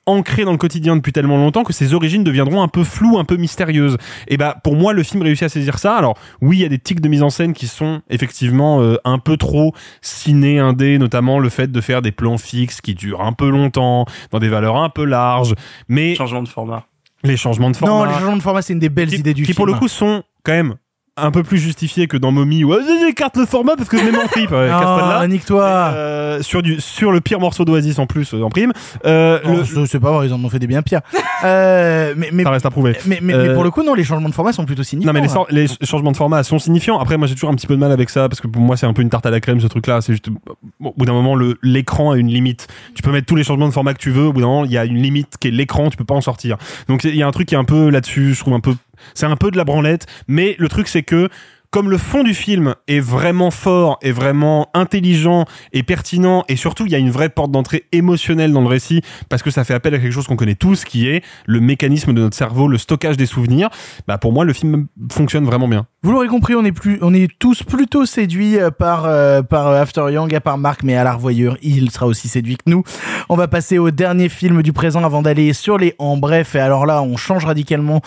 ancrée 0.07 0.45
dans 0.45 0.53
le 0.53 0.59
quotidien 0.59 0.97
depuis 0.97 1.13
tellement 1.13 1.37
longtemps 1.37 1.63
que 1.63 1.73
ses 1.73 1.95
origines 1.95 2.25
deviendront 2.25 2.63
un 2.63 2.69
peu 2.69 2.85
floues, 2.85 3.19
un 3.19 3.25
peu 3.25 3.37
mystérieuses. 3.37 3.97
Et 4.29 4.37
bah 4.37 4.57
pour 4.63 4.77
moi 4.77 4.93
le 4.93 5.03
film 5.03 5.23
réussit 5.23 5.45
à 5.45 5.49
saisir 5.49 5.79
ça. 5.79 5.97
Alors 5.97 6.17
oui, 6.41 6.59
il 6.59 6.61
y 6.63 6.65
a 6.65 6.69
des 6.69 6.79
tics 6.79 7.01
de 7.01 7.09
mise 7.09 7.23
en 7.23 7.31
scène 7.31 7.53
qui 7.53 7.67
sont 7.67 8.03
effectivement 8.11 8.81
euh, 8.81 8.97
un 9.05 9.19
peu 9.19 9.37
trop 9.37 9.75
ciné 10.01 10.59
indé, 10.59 10.99
notamment 10.99 11.39
le 11.39 11.49
fait 11.49 11.71
de 11.71 11.81
faire 11.81 12.03
des 12.03 12.13
plans 12.13 12.39
fixes 12.39 12.81
qui 12.81 12.95
durent 12.95 13.23
un 13.23 13.33
peu 13.33 13.49
longtemps, 13.49 14.07
dans 14.31 14.39
des 14.39 14.49
valeurs 14.49 14.77
un 14.77 14.89
peu 14.89 15.05
larges, 15.05 15.55
mais 15.89 16.15
changement 16.15 16.43
de 16.43 16.49
format. 16.49 16.85
Les 17.25 17.37
changements 17.37 17.71
de 17.71 17.77
format. 17.77 17.95
Non, 17.95 18.05
les 18.05 18.15
changements 18.15 18.37
de 18.37 18.43
format, 18.43 18.63
c'est 18.63 18.73
une 18.73 18.81
des 18.81 18.89
belles 18.89 19.09
qui, 19.09 19.17
idées 19.17 19.35
du 19.35 19.43
qui 19.43 19.53
film. 19.53 19.57
pour 19.57 19.67
le 19.67 19.75
coup 19.75 19.87
sont 19.87 20.25
quand 20.43 20.53
même 20.53 20.75
un 21.19 21.31
peu 21.31 21.43
plus 21.43 21.59
justifiés 21.59 22.07
que 22.07 22.17
dans 22.17 22.31
Mommy 22.33 22.65
où 22.65 22.75
j'écarte 23.07 23.37
le 23.37 23.45
format 23.45 23.77
parce 23.77 23.89
que 23.91 23.99
je 23.99 24.05
mets 24.05 24.13
mon 24.13 24.27
trip. 24.29 24.51
Ouais. 24.51 24.71
Ah, 25.15 25.27
nique-toi. 25.29 25.63
Euh, 25.63 26.41
sur 26.43 26.63
du 26.63 26.81
sur 26.81 27.13
le 27.13 27.21
pire 27.21 27.39
morceau 27.39 27.65
d'Oasis 27.65 27.99
en 27.99 28.07
plus 28.07 28.33
euh, 28.35 28.43
en 28.43 28.49
prime. 28.49 28.73
Euh, 29.05 29.39
Non, 29.45 29.57
le- 29.59 29.65
c'est- 29.65 29.87
c'est 29.87 30.01
pas 30.01 30.11
vrai, 30.13 30.27
ils 30.29 30.33
en 30.33 30.43
ont 30.43 30.49
fait 30.49 30.59
des 30.59 30.67
bien 30.67 30.83
pires. 30.83 31.01
Euh, 31.45 32.15
mais, 32.17 32.29
mais, 32.33 32.45
ça 32.45 32.51
reste 32.51 32.67
à 32.67 32.71
prouver. 32.71 32.97
mais, 33.05 33.19
mais, 33.21 33.37
mais 33.37 33.53
pour 33.53 33.65
le 33.65 33.73
coup, 33.73 33.83
non, 33.83 33.95
les 33.95 34.05
changements 34.05 34.29
de 34.29 34.35
format 34.35 34.53
sont 34.53 34.65
plutôt 34.65 34.85
significants. 34.85 35.13
Non 35.13 35.21
mais 35.21 35.27
les, 35.27 35.37
hein. 35.37 35.45
les 35.51 35.67
changements 35.85 36.13
de 36.13 36.17
format 36.17 36.45
sont 36.45 36.61
signifiants. 36.61 37.01
Après 37.01 37.17
moi 37.17 37.27
j'ai 37.27 37.35
toujours 37.35 37.51
un 37.51 37.57
petit 37.57 37.67
peu 37.67 37.75
de 37.75 37.81
mal 37.81 37.91
avec 37.91 38.11
ça 38.11 38.29
parce 38.29 38.41
que 38.41 38.47
pour 38.47 38.63
moi 38.63 38.77
c'est 38.77 38.87
un 38.87 38.93
peu 38.93 39.03
une 39.03 39.11
tarte 39.11 39.27
à 39.27 39.31
la 39.31 39.41
crème 39.41 39.59
ce 39.61 39.67
truc 39.67 39.89
là. 39.89 40.01
C'est 40.03 40.13
juste 40.13 40.31
bon, 40.31 40.91
au 40.91 40.95
bout 40.97 41.05
d'un 41.05 41.15
moment 41.15 41.35
le 41.35 41.59
l'écran 41.65 42.13
a 42.13 42.17
une 42.17 42.29
limite. 42.29 42.69
Tu 42.95 43.03
peux 43.03 43.11
mettre 43.11 43.27
tous 43.27 43.35
les 43.35 43.43
changements 43.43 43.67
de 43.67 43.73
format 43.73 43.93
que 43.93 43.99
tu 43.99 44.13
veux. 44.13 44.27
Au 44.27 44.33
bout 44.33 44.41
d'un 44.41 44.47
moment 44.47 44.65
il 44.65 44.71
y 44.71 44.79
a 44.79 44.85
une 44.85 45.03
limite 45.03 45.37
qui 45.41 45.49
est 45.49 45.51
l'écran. 45.51 45.91
Tu 45.91 45.97
peux 45.97 46.05
pas 46.05 46.15
en 46.15 46.21
sortir. 46.21 46.59
Donc 46.87 47.03
il 47.03 47.17
y 47.17 47.25
a 47.25 47.27
un 47.27 47.33
truc 47.33 47.49
qui 47.49 47.57
est 47.57 47.59
un 47.59 47.65
peu 47.65 47.89
là-dessus. 47.91 48.35
Je 48.35 48.39
trouve 48.41 48.55
un 48.55 48.61
peu 48.61 48.77
c'est 49.15 49.27
un 49.27 49.37
peu 49.37 49.51
de 49.51 49.57
la 49.57 49.65
branlette. 49.65 50.07
Mais 50.29 50.57
le 50.59 50.69
truc 50.69 50.89
c'est 50.89 51.03
que 51.03 51.29
comme 51.73 51.91
le 51.91 51.97
fond 51.97 52.23
du 52.23 52.35
film 52.35 52.75
est 52.87 53.01
vraiment 53.01 53.51
fort, 53.51 53.99
est 54.03 54.13
vraiment 54.13 54.69
intelligent 54.75 55.47
et 55.73 55.83
pertinent, 55.83 56.45
et 56.49 56.57
surtout 56.57 56.85
il 56.85 56.93
y 56.93 56.95
a 56.95 56.99
une 56.99 57.11
vraie 57.11 57.31
porte 57.31 57.51
d'entrée 57.51 57.87
émotionnelle 57.93 58.53
dans 58.53 58.61
le 58.61 58.69
récit, 58.69 59.01
parce 59.31 59.43
que 59.43 59.51
ça 59.51 59.65
fait 59.65 59.73
appel 59.73 59.95
à 59.95 59.99
quelque 59.99 60.13
chose 60.13 60.27
qu'on 60.27 60.37
connaît 60.37 60.55
tous, 60.55 60.85
qui 60.85 61.09
est 61.09 61.25
le 61.47 61.61
mécanisme 61.61 62.13
de 62.13 62.21
notre 62.21 62.37
cerveau, 62.37 62.69
le 62.69 62.77
stockage 62.77 63.17
des 63.17 63.25
souvenirs, 63.25 63.71
bah 64.07 64.19
pour 64.19 64.33
moi 64.33 64.45
le 64.45 64.53
film 64.53 64.87
fonctionne 65.11 65.47
vraiment 65.47 65.67
bien. 65.67 65.87
Vous 66.05 66.11
l'aurez 66.11 66.27
compris, 66.27 66.55
on 66.57 67.15
est 67.15 67.29
tous 67.39 67.63
plutôt 67.63 68.07
séduits 68.07 68.59
euh, 68.59 68.73
par 68.73 69.05
euh, 69.05 69.41
euh, 69.53 69.81
After 69.81 70.05
Young, 70.11 70.35
à 70.35 70.41
part 70.41 70.59
Marc, 70.59 70.83
mais 70.83 70.97
à 70.97 71.05
la 71.05 71.13
revoyure, 71.13 71.57
il 71.63 71.93
sera 71.93 72.07
aussi 72.07 72.27
séduit 72.27 72.57
que 72.57 72.65
nous. 72.67 72.83
On 73.29 73.37
va 73.37 73.47
passer 73.47 73.79
au 73.79 73.93
dernier 73.93 74.29
film 74.29 74.63
du 74.63 74.73
présent 74.73 75.05
avant 75.05 75.23
d'aller 75.23 75.53
sur 75.53 75.79
les 75.79 75.95
en 76.01 76.17
bref. 76.17 76.57
Et 76.57 76.59
alors 76.59 76.87
là, 76.87 77.03
on 77.03 77.17
change 77.17 77.45
radicalement 77.45 78.01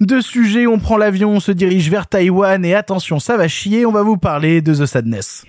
de 0.00 0.20
sujet. 0.20 0.66
On 0.66 0.78
prend 0.78 0.98
l'avion, 0.98 1.30
on 1.30 1.40
se 1.40 1.50
dirige 1.50 1.90
vers 1.90 2.06
Taïwan 2.06 2.62
et 2.66 2.74
attention, 2.74 3.07
ça 3.18 3.38
va 3.38 3.48
chier. 3.48 3.86
On 3.86 3.92
va 3.92 4.02
vous 4.02 4.18
parler 4.18 4.60
de 4.60 4.74
The 4.74 4.84
Sadness. 4.84 5.46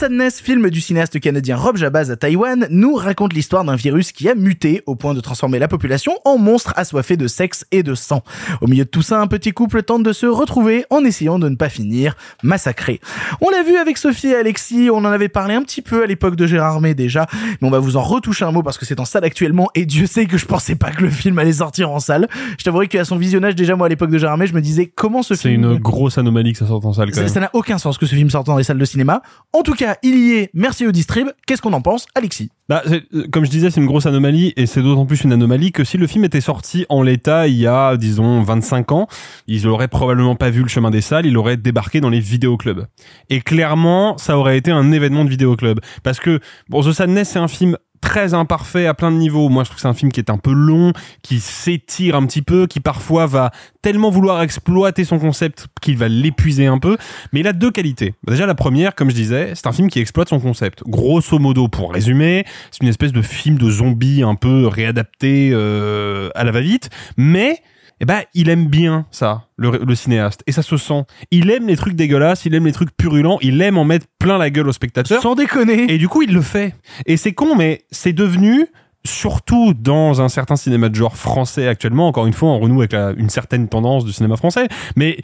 Sadness, 0.00 0.40
film 0.40 0.70
du 0.70 0.80
cinéaste 0.80 1.20
canadien 1.20 1.58
Rob 1.58 1.76
Jabaz 1.76 2.10
à 2.10 2.16
Taïwan, 2.16 2.66
nous 2.70 2.94
raconte 2.94 3.34
l'histoire 3.34 3.64
d'un 3.64 3.76
virus 3.76 4.12
qui 4.12 4.30
a 4.30 4.34
muté 4.34 4.82
au 4.86 4.94
point 4.94 5.12
de 5.12 5.20
transformer 5.20 5.58
la 5.58 5.68
population 5.68 6.14
en 6.24 6.38
monstre 6.38 6.72
assoiffé 6.76 7.18
de 7.18 7.28
sexe 7.28 7.66
et 7.70 7.82
de 7.82 7.94
sang. 7.94 8.22
Au 8.62 8.66
milieu 8.66 8.84
de 8.84 8.88
tout 8.88 9.02
ça, 9.02 9.20
un 9.20 9.26
petit 9.26 9.52
couple 9.52 9.82
tente 9.82 10.02
de 10.02 10.14
se 10.14 10.24
retrouver 10.24 10.86
en 10.88 11.04
essayant 11.04 11.38
de 11.38 11.50
ne 11.50 11.54
pas 11.54 11.68
finir 11.68 12.16
massacré. 12.42 12.98
On 13.42 13.50
l'a 13.50 13.62
vu 13.62 13.76
avec 13.76 13.98
Sophie 13.98 14.28
et 14.28 14.36
Alexis, 14.36 14.88
on 14.90 14.96
en 14.96 15.04
avait 15.04 15.28
parlé 15.28 15.52
un 15.52 15.60
petit 15.60 15.82
peu 15.82 16.02
à 16.02 16.06
l'époque 16.06 16.34
de 16.34 16.46
Gérard 16.46 16.80
May 16.80 16.94
déjà, 16.94 17.26
mais 17.60 17.68
on 17.68 17.70
va 17.70 17.78
vous 17.78 17.98
en 17.98 18.02
retoucher 18.02 18.46
un 18.46 18.52
mot 18.52 18.62
parce 18.62 18.78
que 18.78 18.86
c'est 18.86 19.00
en 19.00 19.04
salle 19.04 19.24
actuellement 19.24 19.68
et 19.74 19.84
Dieu 19.84 20.06
sait 20.06 20.24
que 20.24 20.38
je 20.38 20.46
pensais 20.46 20.76
pas 20.76 20.92
que 20.92 21.02
le 21.02 21.10
film 21.10 21.38
allait 21.38 21.52
sortir 21.52 21.90
en 21.90 22.00
salle. 22.00 22.26
Je 22.56 22.64
t'avouerai 22.64 22.88
qu'à 22.88 23.04
son 23.04 23.18
visionnage 23.18 23.54
déjà 23.54 23.76
moi 23.76 23.84
à 23.84 23.90
l'époque 23.90 24.10
de 24.10 24.16
Gérard 24.16 24.38
May, 24.38 24.46
je 24.46 24.54
me 24.54 24.62
disais 24.62 24.86
comment 24.86 25.22
ce 25.22 25.34
C'est 25.34 25.50
film 25.50 25.64
une 25.64 25.78
grosse 25.78 26.16
anomalie 26.16 26.54
que 26.54 26.58
ça 26.58 26.66
sorte 26.66 26.86
en 26.86 26.94
salle 26.94 27.10
quand 27.10 27.20
même. 27.20 27.28
ça 27.28 27.40
n'a 27.40 27.50
aucun 27.52 27.76
sens 27.76 27.98
que 27.98 28.06
ce 28.06 28.14
film 28.14 28.30
sorte 28.30 28.46
dans 28.46 28.56
les 28.56 28.64
salles 28.64 28.78
de 28.78 28.84
cinéma. 28.86 29.20
En 29.52 29.62
tout 29.62 29.74
cas, 29.74 29.89
il 30.02 30.18
y 30.18 30.32
est. 30.34 30.50
Merci 30.54 30.86
au 30.86 30.92
distrib. 30.92 31.28
Qu'est-ce 31.46 31.62
qu'on 31.62 31.72
en 31.72 31.80
pense, 31.80 32.06
Alexis? 32.14 32.50
Bah, 32.68 32.82
euh, 32.86 33.26
comme 33.32 33.44
je 33.44 33.50
disais, 33.50 33.70
c'est 33.70 33.80
une 33.80 33.86
grosse 33.86 34.06
anomalie 34.06 34.52
et 34.56 34.66
c'est 34.66 34.80
d'autant 34.80 35.04
plus 35.04 35.24
une 35.24 35.32
anomalie 35.32 35.72
que 35.72 35.82
si 35.82 35.96
le 35.96 36.06
film 36.06 36.24
était 36.24 36.40
sorti 36.40 36.86
en 36.88 37.02
l'état 37.02 37.48
il 37.48 37.56
y 37.56 37.66
a, 37.66 37.96
disons, 37.96 38.42
25 38.42 38.92
ans, 38.92 39.08
ils 39.48 39.66
auraient 39.66 39.88
probablement 39.88 40.36
pas 40.36 40.50
vu 40.50 40.62
le 40.62 40.68
chemin 40.68 40.90
des 40.90 41.00
salles, 41.00 41.26
il 41.26 41.36
aurait 41.36 41.56
débarqué 41.56 42.00
dans 42.00 42.10
les 42.10 42.20
vidéoclubs. 42.20 42.86
Et 43.28 43.40
clairement, 43.40 44.16
ça 44.18 44.38
aurait 44.38 44.56
été 44.56 44.70
un 44.70 44.92
événement 44.92 45.24
de 45.24 45.30
vidéoclub. 45.30 45.80
Parce 46.04 46.20
que, 46.20 46.38
bon, 46.68 46.82
The 46.82 46.92
Sadness, 46.92 47.30
c'est 47.30 47.40
un 47.40 47.48
film 47.48 47.76
très 48.00 48.34
imparfait 48.34 48.86
à 48.86 48.94
plein 48.94 49.10
de 49.10 49.16
niveaux. 49.16 49.48
Moi, 49.48 49.64
je 49.64 49.68
trouve 49.68 49.76
que 49.76 49.82
c'est 49.82 49.88
un 49.88 49.94
film 49.94 50.10
qui 50.10 50.20
est 50.20 50.30
un 50.30 50.38
peu 50.38 50.52
long, 50.52 50.92
qui 51.22 51.40
s'étire 51.40 52.16
un 52.16 52.26
petit 52.26 52.42
peu, 52.42 52.66
qui 52.66 52.80
parfois 52.80 53.26
va 53.26 53.50
tellement 53.82 54.10
vouloir 54.10 54.42
exploiter 54.42 55.04
son 55.04 55.18
concept 55.18 55.66
qu'il 55.80 55.96
va 55.96 56.08
l'épuiser 56.08 56.66
un 56.66 56.78
peu. 56.78 56.96
Mais 57.32 57.40
il 57.40 57.46
a 57.46 57.52
deux 57.52 57.70
qualités. 57.70 58.14
Déjà, 58.26 58.46
la 58.46 58.54
première, 58.54 58.94
comme 58.94 59.10
je 59.10 59.14
disais, 59.14 59.52
c'est 59.54 59.66
un 59.66 59.72
film 59.72 59.88
qui 59.88 60.00
exploite 60.00 60.28
son 60.28 60.40
concept. 60.40 60.82
Grosso 60.86 61.38
modo, 61.38 61.68
pour 61.68 61.92
résumer, 61.92 62.44
c'est 62.70 62.82
une 62.82 62.88
espèce 62.88 63.12
de 63.12 63.22
film 63.22 63.58
de 63.58 63.70
zombies 63.70 64.22
un 64.22 64.34
peu 64.34 64.66
réadapté 64.66 65.50
euh, 65.52 66.30
à 66.34 66.44
la 66.44 66.52
va-vite. 66.52 66.90
Mais 67.16 67.62
eh 68.00 68.04
ben, 68.06 68.22
il 68.34 68.48
aime 68.48 68.66
bien 68.66 69.06
ça, 69.10 69.46
le, 69.56 69.80
le 69.86 69.94
cinéaste, 69.94 70.42
et 70.46 70.52
ça 70.52 70.62
se 70.62 70.76
sent. 70.76 71.04
Il 71.30 71.50
aime 71.50 71.66
les 71.66 71.76
trucs 71.76 71.94
dégueulasses, 71.94 72.46
il 72.46 72.54
aime 72.54 72.64
les 72.64 72.72
trucs 72.72 72.96
purulents, 72.96 73.38
il 73.42 73.60
aime 73.62 73.76
en 73.78 73.84
mettre 73.84 74.06
plein 74.18 74.38
la 74.38 74.50
gueule 74.50 74.68
au 74.68 74.72
spectateur. 74.72 75.20
Sans 75.22 75.34
déconner. 75.34 75.92
Et 75.92 75.98
du 75.98 76.08
coup, 76.08 76.22
il 76.22 76.32
le 76.32 76.42
fait. 76.42 76.74
Et 77.06 77.16
c'est 77.16 77.32
con, 77.32 77.54
mais 77.56 77.82
c'est 77.90 78.12
devenu 78.12 78.66
surtout 79.04 79.72
dans 79.74 80.20
un 80.20 80.28
certain 80.28 80.56
cinéma 80.56 80.88
de 80.88 80.94
genre 80.94 81.16
français 81.16 81.66
actuellement, 81.66 82.06
encore 82.08 82.26
une 82.26 82.32
fois, 82.34 82.50
on 82.50 82.58
renoue 82.60 82.80
avec 82.80 82.92
la- 82.92 83.12
une 83.16 83.30
certaine 83.30 83.68
tendance 83.68 84.04
du 84.04 84.12
cinéma 84.12 84.36
français, 84.36 84.68
mais 84.96 85.18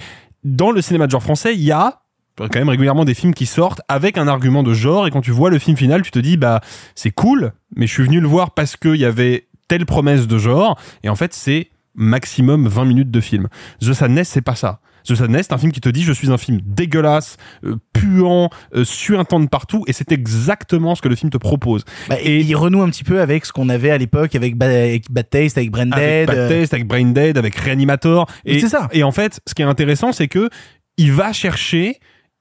dans 0.44 0.70
le 0.70 0.80
cinéma 0.80 1.06
de 1.06 1.10
genre 1.10 1.22
français, 1.22 1.54
il 1.54 1.62
y 1.62 1.72
a 1.72 2.00
quand 2.38 2.54
même 2.56 2.68
régulièrement 2.68 3.04
des 3.06 3.14
films 3.14 3.32
qui 3.34 3.46
sortent 3.46 3.80
avec 3.88 4.18
un 4.18 4.28
argument 4.28 4.62
de 4.62 4.74
genre, 4.74 5.06
et 5.06 5.10
quand 5.10 5.22
tu 5.22 5.30
vois 5.30 5.48
le 5.50 5.58
film 5.58 5.76
final, 5.76 6.02
tu 6.02 6.10
te 6.10 6.18
dis, 6.18 6.36
bah, 6.36 6.60
c'est 6.94 7.10
cool, 7.10 7.52
mais 7.74 7.86
je 7.86 7.92
suis 7.92 8.02
venu 8.04 8.20
le 8.20 8.28
voir 8.28 8.52
parce 8.52 8.76
qu'il 8.76 8.96
y 8.96 9.04
avait 9.06 9.46
telle 9.68 9.86
promesse 9.86 10.26
de 10.26 10.38
genre, 10.38 10.78
et 11.02 11.08
en 11.08 11.16
fait, 11.16 11.32
c'est 11.34 11.70
maximum 11.96 12.68
20 12.68 12.84
minutes 12.84 13.10
de 13.10 13.20
film. 13.20 13.48
The 13.80 13.92
Sadness, 13.92 14.28
c'est 14.28 14.42
pas 14.42 14.54
ça. 14.54 14.80
The 15.08 15.14
Sadness, 15.14 15.46
c'est 15.48 15.54
un 15.54 15.58
film 15.58 15.70
qui 15.72 15.80
te 15.80 15.88
dit 15.88 16.02
je 16.02 16.12
suis 16.12 16.30
un 16.32 16.38
film 16.38 16.60
dégueulasse, 16.64 17.36
euh, 17.64 17.76
puant, 17.92 18.50
euh, 18.74 18.84
suintant 18.84 19.38
de 19.40 19.46
partout, 19.46 19.84
et 19.86 19.92
c'est 19.92 20.10
exactement 20.10 20.94
ce 20.96 21.02
que 21.02 21.08
le 21.08 21.14
film 21.14 21.30
te 21.30 21.36
propose. 21.38 21.84
Bah, 22.08 22.16
et 22.20 22.40
il 22.40 22.56
renoue 22.56 22.82
un 22.82 22.90
petit 22.90 23.04
peu 23.04 23.20
avec 23.20 23.46
ce 23.46 23.52
qu'on 23.52 23.68
avait 23.68 23.90
à 23.90 23.98
l'époque 23.98 24.34
avec, 24.34 24.56
Ba- 24.56 24.66
avec 24.66 25.10
Bad 25.10 25.30
Taste, 25.30 25.58
avec 25.58 25.70
Brain 25.70 25.90
avec 25.92 26.04
Dead. 26.04 26.26
Bad 26.26 26.36
euh, 26.38 26.48
Taste, 26.48 26.74
avec 26.74 26.86
Brain 26.88 27.12
Dead, 27.12 27.38
avec 27.38 27.54
Reanimator. 27.56 28.28
Et 28.44 28.58
C'est 28.58 28.68
ça. 28.68 28.88
Et 28.92 29.02
en 29.04 29.12
fait, 29.12 29.40
ce 29.46 29.54
qui 29.54 29.62
est 29.62 29.66
intéressant, 29.66 30.12
c'est 30.12 30.28
que 30.28 30.50
il 30.96 31.12
va 31.12 31.32
chercher 31.32 32.00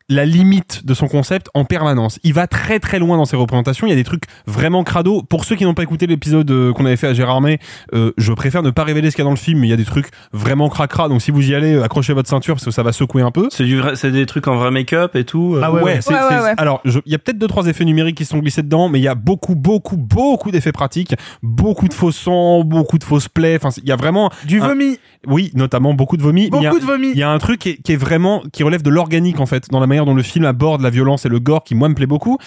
la 0.09 0.23
limite 0.25 0.85
de 0.85 0.93
son 0.93 1.07
concept 1.07 1.49
en 1.55 1.65
permanence. 1.65 2.19
Il 2.23 2.33
va 2.33 2.45
très 2.45 2.79
très 2.79 2.99
loin 2.99 3.17
dans 3.17 3.25
ses 3.25 3.35
représentations. 3.35 3.87
Il 3.87 3.89
y 3.89 3.93
a 3.93 3.95
des 3.95 4.03
trucs 4.03 4.25
vraiment 4.45 4.83
crado. 4.83 5.23
Pour 5.23 5.45
ceux 5.45 5.55
qui 5.55 5.63
n'ont 5.63 5.73
pas 5.73 5.81
écouté 5.83 6.05
l'épisode 6.05 6.49
euh, 6.51 6.73
qu'on 6.73 6.85
avait 6.85 6.95
fait 6.95 7.07
à 7.07 7.13
Gérardmer, 7.13 7.59
euh, 7.93 8.11
je 8.17 8.31
préfère 8.33 8.61
ne 8.61 8.69
pas 8.69 8.83
révéler 8.83 9.09
ce 9.09 9.15
qu'il 9.15 9.23
y 9.23 9.25
a 9.25 9.29
dans 9.29 9.31
le 9.31 9.35
film, 9.37 9.59
mais 9.61 9.67
il 9.67 9.71
y 9.71 9.73
a 9.73 9.77
des 9.77 9.85
trucs 9.85 10.09
vraiment 10.31 10.69
cracra. 10.69 11.09
Donc 11.09 11.21
si 11.23 11.31
vous 11.31 11.49
y 11.49 11.55
allez, 11.55 11.73
euh, 11.73 11.83
accrochez 11.83 12.13
votre 12.13 12.29
ceinture 12.29 12.53
parce 12.55 12.65
que 12.65 12.71
ça 12.71 12.83
va 12.83 12.91
secouer 12.91 13.23
un 13.23 13.31
peu. 13.31 13.47
C'est 13.51 13.63
du 13.65 13.77
vrai, 13.79 13.95
c'est 13.95 14.11
des 14.11 14.27
trucs 14.27 14.47
en 14.47 14.57
vrai 14.57 14.69
make-up 14.69 15.15
et 15.15 15.23
tout. 15.23 15.55
euh. 15.55 15.61
Ah 15.63 15.71
ouais, 15.71 16.01
c'est- 16.01 16.13
Ouais, 16.13 16.19
ouais, 16.19 16.25
c'est- 16.29 16.43
ouais. 16.43 16.53
alors 16.57 16.81
je- 16.85 16.99
il 17.07 17.11
y 17.11 17.15
a 17.15 17.17
peut-être 17.17 17.39
deux 17.39 17.47
trois 17.47 17.65
effets 17.65 17.85
numériques 17.85 18.17
qui 18.17 18.25
sont 18.25 18.37
glissés 18.37 18.61
dedans, 18.61 18.89
mais 18.89 18.99
il 18.99 19.03
y 19.03 19.07
a 19.07 19.15
beaucoup 19.15 19.55
beaucoup 19.55 19.97
beaucoup 19.97 20.51
d'effets 20.51 20.71
pratiques, 20.71 21.15
beaucoup 21.41 21.87
de 21.87 21.93
faux 21.95 22.11
sang, 22.11 22.63
beaucoup 22.63 22.99
de 22.99 23.03
fausses 23.03 23.27
plaies. 23.29 23.57
Enfin, 23.59 23.69
il 23.81 23.89
y 23.89 23.91
a 23.91 23.95
vraiment 23.95 24.29
Du 24.45 24.61
un- 24.61 24.67
vomi. 24.67 24.99
Oui, 25.27 25.51
notamment 25.55 25.93
beaucoup 25.93 26.17
de 26.17 26.21
vomi. 26.23 26.49
Il 26.53 26.61
y 26.61 26.65
a- 26.65 26.69
Beaucoup 26.69 26.81
de 26.81 26.85
vomi. 26.85 27.11
Il 27.11 27.17
y 27.17 27.23
a 27.23 27.29
un 27.31 27.37
truc 27.39 27.59
qui 27.59 27.69
est, 27.69 27.81
qui 27.81 27.91
est 27.93 27.97
vraiment 27.97 28.43
qui 28.51 28.63
relève 28.63 28.81
de 28.81 28.89
l'organique 28.89 29.39
en 29.39 29.45
fait 29.45 29.69
dans 29.69 29.79
la 29.79 29.87
manière 29.87 30.05
dont 30.05 30.13
le 30.15 30.23
film 30.23 30.45
aborde 30.45 30.81
la 30.81 30.89
violence 30.89 31.25
et 31.25 31.29
le 31.29 31.39
gore 31.39 31.63
qui 31.63 31.75
moi 31.75 31.89
me 31.89 31.95
plaît 31.95 32.05
beaucoup. 32.07 32.37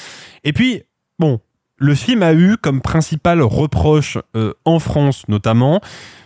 Et 0.45 0.53
puis 0.53 0.83
bon, 1.19 1.41
le 1.81 1.95
film 1.95 2.23
a 2.25 2.33
eu 2.35 2.57
comme 2.61 2.81
principal 2.81 3.41
reproche 3.41 4.19
euh, 4.37 4.53
en 4.65 4.79
France 4.81 5.23
notamment 5.29 5.81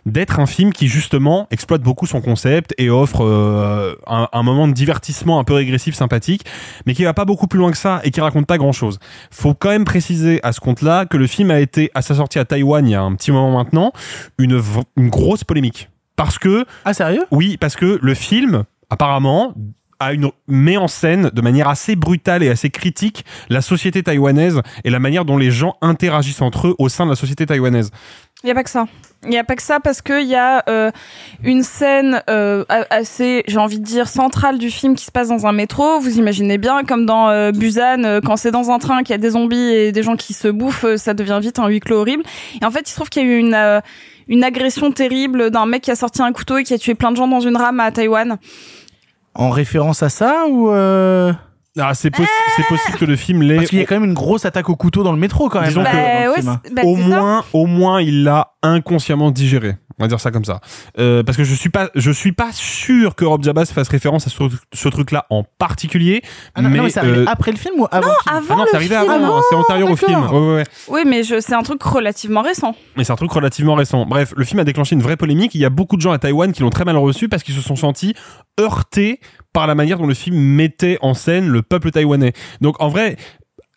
d'être 0.07 0.41
un 0.41 0.47
film 0.47 0.73
qui 0.73 0.89
justement 0.89 1.47
exploite 1.53 1.83
beaucoup 1.83 2.07
son 2.07 2.21
concept 2.23 2.75
et 2.79 2.89
offre 2.91 3.23
euh, 3.23 3.95
un, 4.07 4.29
un 4.33 4.43
moment 4.43 4.67
de 4.67 4.73
divertissement 4.73 5.39
un 5.39 5.45
peu 5.45 5.53
régressif 5.53 5.95
sympathique 5.95 6.43
mais 6.87 6.95
qui 6.95 7.05
va 7.05 7.13
pas 7.15 7.25
beaucoup 7.27 7.47
plus 7.47 7.59
loin 7.59 7.71
que 7.71 7.77
ça 7.77 8.01
et 8.03 8.11
qui 8.11 8.21
raconte 8.21 8.47
pas 8.47 8.57
grand 8.59 8.73
chose. 8.73 8.99
Faut 9.31 9.55
quand 9.55 9.69
même 9.69 9.85
préciser 9.85 10.41
à 10.43 10.53
ce 10.53 10.59
compte-là 10.61 11.05
que 11.07 11.17
le 11.19 11.27
film 11.27 11.51
a 11.53 11.61
été 11.61 11.91
à 11.95 12.01
sa 12.03 12.15
sortie 12.15 12.39
à 12.41 12.45
Taïwan 12.47 12.85
il 12.87 12.91
y 12.93 12.95
a 12.97 13.03
un 13.03 13.15
petit 13.15 13.31
moment 13.31 13.53
maintenant 13.59 13.93
une 14.39 14.59
grosse 15.11 15.45
polémique 15.45 15.89
parce 16.17 16.39
que 16.39 16.65
Ah, 16.85 16.95
sérieux? 16.95 17.25
Oui, 17.31 17.57
parce 17.57 17.77
que 17.77 17.99
le 18.01 18.15
film, 18.15 18.65
apparemment, 18.91 19.55
a 20.03 20.13
une, 20.13 20.31
met 20.49 20.77
en 20.77 20.89
scène 20.89 21.31
de 21.33 21.41
manière 21.43 21.69
assez 21.69 21.97
brutale 21.97 22.43
et 22.43 22.49
assez 22.49 22.71
critique 22.71 23.25
la 23.49 23.63
société 23.63 24.03
taïwanaise 24.03 24.61
et 24.85 24.91
la 24.91 24.99
manière 24.99 25.25
dont 25.25 25.39
les 25.39 25.51
gens 25.51 25.77
interagissent 25.81 26.43
entre 26.43 26.69
eux 26.69 26.75
au 26.79 26.89
sein 26.89 27.05
de 27.05 27.11
la 27.11 27.17
société 27.17 27.47
taïwanaise. 27.47 27.91
Il 28.45 28.49
y 28.49 28.51
a 28.51 28.55
pas 28.55 28.65
que 28.65 28.71
ça. 28.71 28.87
Il 29.25 29.33
y 29.33 29.39
a 29.39 29.45
pas 29.45 29.55
que 29.55 29.63
ça 29.63 29.79
parce 29.79 30.03
que 30.03 30.21
il 30.21 30.29
y 30.29 30.35
a 30.35 30.65
euh, 30.69 30.91
une 31.45 31.63
scène 31.63 32.23
euh, 32.29 32.65
assez, 32.69 33.45
j'ai 33.47 33.59
envie 33.59 33.79
de 33.79 33.85
dire 33.85 34.09
centrale 34.09 34.59
du 34.59 34.69
film 34.69 34.97
qui 34.97 35.05
se 35.05 35.13
passe 35.13 35.29
dans 35.29 35.47
un 35.47 35.53
métro. 35.53 36.01
Vous 36.01 36.19
imaginez 36.19 36.59
bien, 36.59 36.83
comme 36.83 37.07
dans 37.07 37.29
euh, 37.29 37.53
Busan, 37.53 38.21
quand 38.25 38.37
c'est 38.37 38.51
dans 38.51 38.73
un 38.73 38.81
train 38.81 39.05
qu'il 39.05 39.11
y 39.11 39.15
a 39.15 39.19
des 39.19 39.31
zombies 39.31 39.73
et 39.73 39.93
des 39.93 40.03
gens 40.03 40.17
qui 40.17 40.33
se 40.33 40.49
bouffent, 40.49 40.97
ça 40.97 41.15
devient 41.15 41.39
vite 41.41 41.61
un 41.61 41.69
huis 41.69 41.79
clos 41.79 42.01
horrible. 42.01 42.25
Et 42.61 42.65
en 42.65 42.73
fait, 42.73 42.81
il 42.81 42.89
se 42.89 42.97
trouve 42.97 43.11
qu'il 43.11 43.23
y 43.23 43.27
a 43.27 43.29
eu 43.29 43.39
une 43.39 43.55
euh, 43.55 43.81
une 44.33 44.43
agression 44.45 44.91
terrible 44.91 45.51
d'un 45.51 45.67
mec 45.67 45.83
qui 45.83 45.91
a 45.91 45.95
sorti 45.95 46.23
un 46.23 46.33
couteau 46.33 46.57
et 46.57 46.65
qui 46.65 46.73
a 46.75 46.79
tué 46.79 46.95
plein 46.95 47.11
de 47.13 47.17
gens 47.17 47.29
dans 47.29 47.41
une 47.41 47.57
rame 47.57 47.79
à 47.81 47.93
Taïwan. 47.93 48.39
En 49.35 49.51
référence 49.51 50.03
à 50.03 50.09
ça 50.09 50.47
ou 50.49 50.71
euh... 50.71 51.33
Ah, 51.79 51.95
c'est 51.95 52.11
possi- 52.15 52.29
c'est 52.57 52.67
possible 52.67 52.99
que 52.99 53.05
le 53.07 53.17
film 53.17 53.43
l'ait. 53.43 53.57
Parce 53.57 53.69
qu'il 53.69 53.79
y 53.79 53.83
a 53.83 53.87
quand 53.87 53.95
même 53.95 54.05
une 54.05 54.13
grosse 54.15 54.45
attaque 54.45 54.69
au 54.69 54.77
couteau 54.77 55.03
dans 55.03 55.13
le 55.13 55.19
métro 55.19 55.49
quand 55.49 55.61
même. 55.61 55.69
Disons 55.69 55.81
hein, 55.81 55.85
que- 55.85 55.97
Bah, 55.97 56.31
ouais, 56.31 56.37
film, 56.37 56.49
hein. 56.49 56.61
bah, 56.71 56.83
au 56.85 56.97
ça. 56.97 57.03
moins, 57.03 57.45
au 57.55 57.67
moins, 57.67 58.03
il 58.03 58.25
l'a 58.25 58.53
inconsciemment 58.63 59.31
digéré. 59.31 59.77
On 59.99 60.05
va 60.05 60.09
dire 60.09 60.21
ça 60.21 60.31
comme 60.31 60.45
ça. 60.45 60.61
Euh, 60.99 61.23
parce 61.23 61.37
que 61.37 61.45
je 61.45 61.55
suis 61.55 61.69
pas, 61.71 61.91
je 61.95 62.11
suis 62.11 62.33
pas 62.33 62.51
sûr 62.53 63.15
que 63.15 63.25
Rob 63.25 63.43
Jabaz 63.45 63.67
fasse 63.67 63.89
référence 63.89 64.27
à 64.27 64.31
ce, 64.31 64.43
ce 64.73 64.89
truc-là 64.89 65.27
en 65.31 65.45
particulier. 65.45 66.23
Ah 66.55 66.63
non, 66.63 66.71
mais, 66.71 66.79
non, 66.79 66.85
mais 66.85 66.91
c'est 66.91 67.01
arrivé 67.01 67.19
euh, 67.19 67.25
après 67.27 67.53
le 67.53 67.59
film 67.59 67.75
ou 67.79 67.87
avant 67.91 68.09
le 68.09 68.15
film 68.23 68.37
avant 68.37 68.47
ah 68.51 68.57
non, 68.57 68.63
le 68.65 68.69
c'est 68.71 68.77
arrivé 68.77 68.97
film. 68.97 69.11
avant. 69.11 69.41
c'est 69.49 69.57
antérieur 69.57 69.91
au 69.91 69.97
film. 69.97 70.23
Ouais, 70.23 70.39
ouais, 70.39 70.55
ouais. 70.55 70.65
Oui, 70.89 71.01
mais 71.07 71.23
c'est 71.25 71.55
un 71.55 71.63
truc 71.63 71.83
relativement 71.83 72.43
récent. 72.43 72.75
Mais 72.97 73.05
c'est 73.05 73.13
un 73.13 73.17
truc 73.17 73.33
relativement 73.33 73.75
récent. 73.75 74.07
Bref, 74.07 74.33
le 74.37 74.45
film 74.45 74.61
a 74.61 74.65
déclenché 74.65 74.95
une 74.95 75.03
vraie 75.03 75.17
polémique. 75.17 75.55
Il 75.55 75.61
y 75.61 75.65
a 75.65 75.71
beaucoup 75.71 75.97
de 75.97 76.03
gens 76.03 76.13
à 76.13 76.19
Taïwan 76.19 76.53
qui 76.53 76.63
l'ont 76.63 76.71
très 76.71 76.85
mal 76.85 76.97
reçu 76.97 77.29
parce 77.29 77.43
qu'ils 77.43 77.55
se 77.55 77.61
sont 77.61 77.77
sentis 77.77 78.15
heurtés 78.61 79.21
par 79.53 79.67
la 79.67 79.75
manière 79.75 79.99
dont 79.99 80.07
le 80.07 80.15
film 80.15 80.37
mettait 80.37 80.99
en 81.03 81.15
scène 81.15 81.49
le 81.49 81.63
peuple 81.63 81.91
taïwanais. 81.91 82.33
Donc 82.61 82.81
en 82.81 82.89
vrai, 82.89 83.17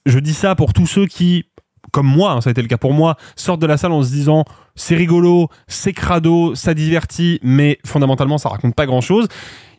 je 0.05 0.19
dis 0.19 0.33
ça 0.33 0.55
pour 0.55 0.73
tous 0.73 0.87
ceux 0.87 1.05
qui, 1.05 1.45
comme 1.95 2.07
moi, 2.07 2.33
hein, 2.33 2.41
ça 2.41 2.49
a 2.49 2.51
été 2.51 2.61
le 2.61 2.67
cas 2.67 2.77
pour 2.77 2.91
moi, 2.91 3.15
sortent 3.37 3.61
de 3.61 3.65
la 3.65 3.77
salle 3.77 3.93
en 3.93 4.03
se 4.03 4.09
disant 4.09 4.43
c'est 4.75 4.95
rigolo, 4.95 5.47
c'est 5.69 5.93
crado, 5.93 6.53
ça 6.53 6.73
divertit, 6.73 7.39
mais 7.41 7.79
fondamentalement 7.85 8.37
ça 8.37 8.49
raconte 8.49 8.75
pas 8.75 8.85
grand 8.85 8.99
chose. 8.99 9.29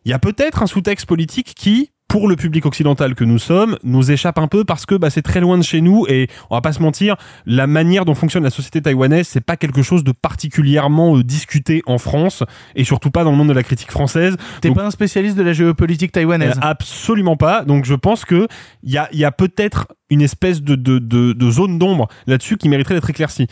Il 0.06 0.10
y 0.10 0.14
a 0.14 0.18
peut-être 0.18 0.62
un 0.62 0.66
sous-texte 0.66 1.05
politique 1.05 1.52
qui, 1.55 1.90
pour 2.09 2.28
le 2.28 2.37
public 2.37 2.65
occidental 2.66 3.15
que 3.15 3.24
nous 3.24 3.39
sommes, 3.39 3.77
nous 3.83 4.11
échappe 4.11 4.39
un 4.39 4.47
peu 4.47 4.65
parce 4.65 4.87
que 4.87 4.95
bah, 4.95 5.11
c'est 5.11 5.23
très 5.23 5.41
loin 5.41 5.59
de 5.59 5.62
chez 5.65 5.81
nous 5.81 6.07
et 6.09 6.28
on 6.51 6.55
va 6.55 6.61
pas 6.61 6.73
se 6.73 6.81
mentir, 6.81 7.16
la 7.47 7.66
manière 7.66 8.05
dont 8.05 8.15
fonctionne 8.15 8.45
la 8.45 8.51
société 8.51 8.81
taïwanaise, 8.81 9.27
c'est 9.27 9.41
pas 9.41 9.57
quelque 9.57 9.83
chose 9.83 10.05
de 10.05 10.12
particulièrement 10.12 11.16
euh, 11.16 11.24
discuté 11.24 11.83
en 11.87 11.99
France 11.99 12.45
et 12.74 12.85
surtout 12.85 13.11
pas 13.11 13.24
dans 13.24 13.33
le 13.33 13.37
monde 13.37 13.49
de 13.49 13.53
la 13.53 13.65
critique 13.65 13.91
française. 13.91 14.37
T'es 14.61 14.70
pas 14.70 14.87
un 14.87 14.91
spécialiste 14.91 15.37
de 15.37 15.43
la 15.43 15.53
géopolitique 15.53 16.12
taïwanaise. 16.12 16.57
euh, 16.57 16.61
absolument 16.62 17.37
pas. 17.37 17.65
Donc 17.65 17.85
je 17.85 17.95
pense 17.95 18.24
que 18.24 18.47
il 18.83 18.93
y 18.93 18.99
a, 18.99 19.09
y 19.12 19.24
a 19.24 19.33
peut-être 19.33 19.89
une 20.09 20.23
espèce 20.23 20.62
de, 20.62 20.77
de, 20.77 20.99
de, 20.99 21.33
de 21.33 21.51
zone 21.51 21.78
d'ombre 21.78 22.07
là-dessus 22.27 22.57
qui 22.57 22.69
mériterait 22.69 22.95
d'être 22.95 23.11
éclaircie. 23.11 23.49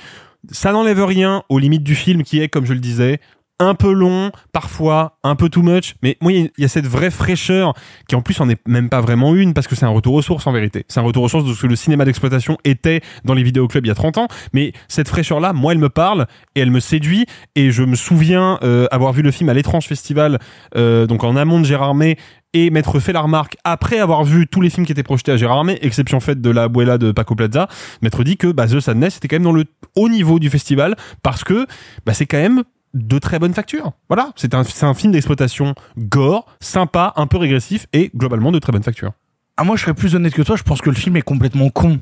Ça 0.50 0.72
n'enlève 0.72 1.02
rien 1.02 1.42
aux 1.48 1.58
limites 1.58 1.82
du 1.82 1.94
film 1.94 2.22
qui 2.22 2.38
est, 2.40 2.48
comme 2.48 2.66
je 2.66 2.74
le 2.74 2.80
disais, 2.80 3.18
un 3.60 3.74
peu 3.74 3.92
long, 3.92 4.32
parfois 4.52 5.18
un 5.22 5.36
peu 5.36 5.48
too 5.48 5.62
much, 5.62 5.94
mais 6.02 6.16
moi 6.20 6.32
il 6.32 6.50
y 6.58 6.64
a- 6.64 6.68
cette 6.68 6.86
vraie 6.86 7.10
fraîcheur 7.10 7.72
qui 8.08 8.16
en 8.16 8.20
plus 8.22 8.40
en 8.40 8.48
est 8.48 8.58
même 8.66 8.88
pas 8.88 9.00
vraiment 9.00 9.34
une 9.34 9.54
parce 9.54 9.68
que 9.68 9.76
c'est 9.76 9.84
un 9.86 9.90
retour 9.90 10.14
aux 10.14 10.22
sources 10.22 10.46
en 10.46 10.52
vérité. 10.52 10.84
C'est 10.88 10.98
un 11.00 11.04
retour 11.04 11.22
aux 11.22 11.28
sources 11.28 11.44
de 11.44 11.54
ce 11.54 11.62
que 11.62 11.66
le 11.68 11.76
cinéma 11.76 12.04
d'exploitation 12.04 12.58
était 12.64 13.00
dans 13.24 13.34
les 13.34 13.42
vidéoclubs 13.44 13.84
il 13.84 13.88
y 13.88 13.92
a 13.92 13.94
30 13.94 14.18
ans, 14.18 14.28
mais 14.52 14.72
cette 14.88 15.08
fraîcheur 15.08 15.38
là, 15.40 15.52
moi 15.52 15.72
elle 15.72 15.78
me 15.78 15.88
parle 15.88 16.26
et 16.56 16.60
elle 16.60 16.70
me 16.72 16.80
séduit 16.80 17.26
et 17.54 17.70
je 17.70 17.84
me 17.84 17.94
souviens 17.94 18.58
euh, 18.64 18.86
avoir 18.90 19.12
vu 19.12 19.22
le 19.22 19.30
film 19.30 19.48
à 19.48 19.54
l'étrange 19.54 19.86
festival 19.86 20.38
euh, 20.76 21.06
donc 21.06 21.22
en 21.22 21.36
amont 21.36 21.60
de 21.60 21.64
Gérardmer 21.64 22.16
et 22.54 22.70
m'être 22.70 22.98
fait 23.00 23.12
la 23.12 23.20
remarque 23.20 23.56
après 23.64 23.98
avoir 23.98 24.24
vu 24.24 24.46
tous 24.46 24.60
les 24.60 24.70
films 24.70 24.86
qui 24.86 24.92
étaient 24.92 25.02
projetés 25.02 25.32
à 25.32 25.36
Gérardmer, 25.36 25.78
exception 25.82 26.20
faite 26.20 26.40
de 26.40 26.50
la 26.50 26.64
Abuela 26.64 26.98
de 26.98 27.10
Paco 27.12 27.34
Plaza, 27.34 27.68
m'être 28.02 28.22
dit 28.24 28.36
que 28.36 28.48
bah, 28.48 28.66
The 28.68 28.78
Sadness 28.80 29.16
était 29.16 29.26
quand 29.28 29.36
même 29.36 29.42
dans 29.44 29.52
le 29.52 29.64
haut 29.96 30.08
niveau 30.08 30.38
du 30.38 30.50
festival 30.50 30.94
parce 31.22 31.42
que 31.44 31.66
bah, 32.06 32.14
c'est 32.14 32.26
quand 32.26 32.36
même 32.38 32.62
de 32.94 33.18
très 33.18 33.38
bonne 33.38 33.52
facture. 33.52 33.92
Voilà, 34.08 34.32
c'est 34.36 34.54
un, 34.54 34.62
un 34.82 34.94
film 34.94 35.12
d'exploitation 35.12 35.74
gore, 35.98 36.46
sympa, 36.60 37.12
un 37.16 37.26
peu 37.26 37.36
régressif 37.36 37.86
et 37.92 38.10
globalement 38.16 38.52
de 38.52 38.58
très 38.58 38.72
bonne 38.72 38.82
facture. 38.82 39.12
Ah, 39.56 39.64
moi, 39.64 39.76
je 39.76 39.82
serais 39.82 39.94
plus 39.94 40.14
honnête 40.14 40.34
que 40.34 40.42
toi. 40.42 40.56
Je 40.56 40.62
pense 40.62 40.80
que 40.80 40.90
le 40.90 40.96
film 40.96 41.16
est 41.16 41.22
complètement 41.22 41.70
con. 41.70 42.00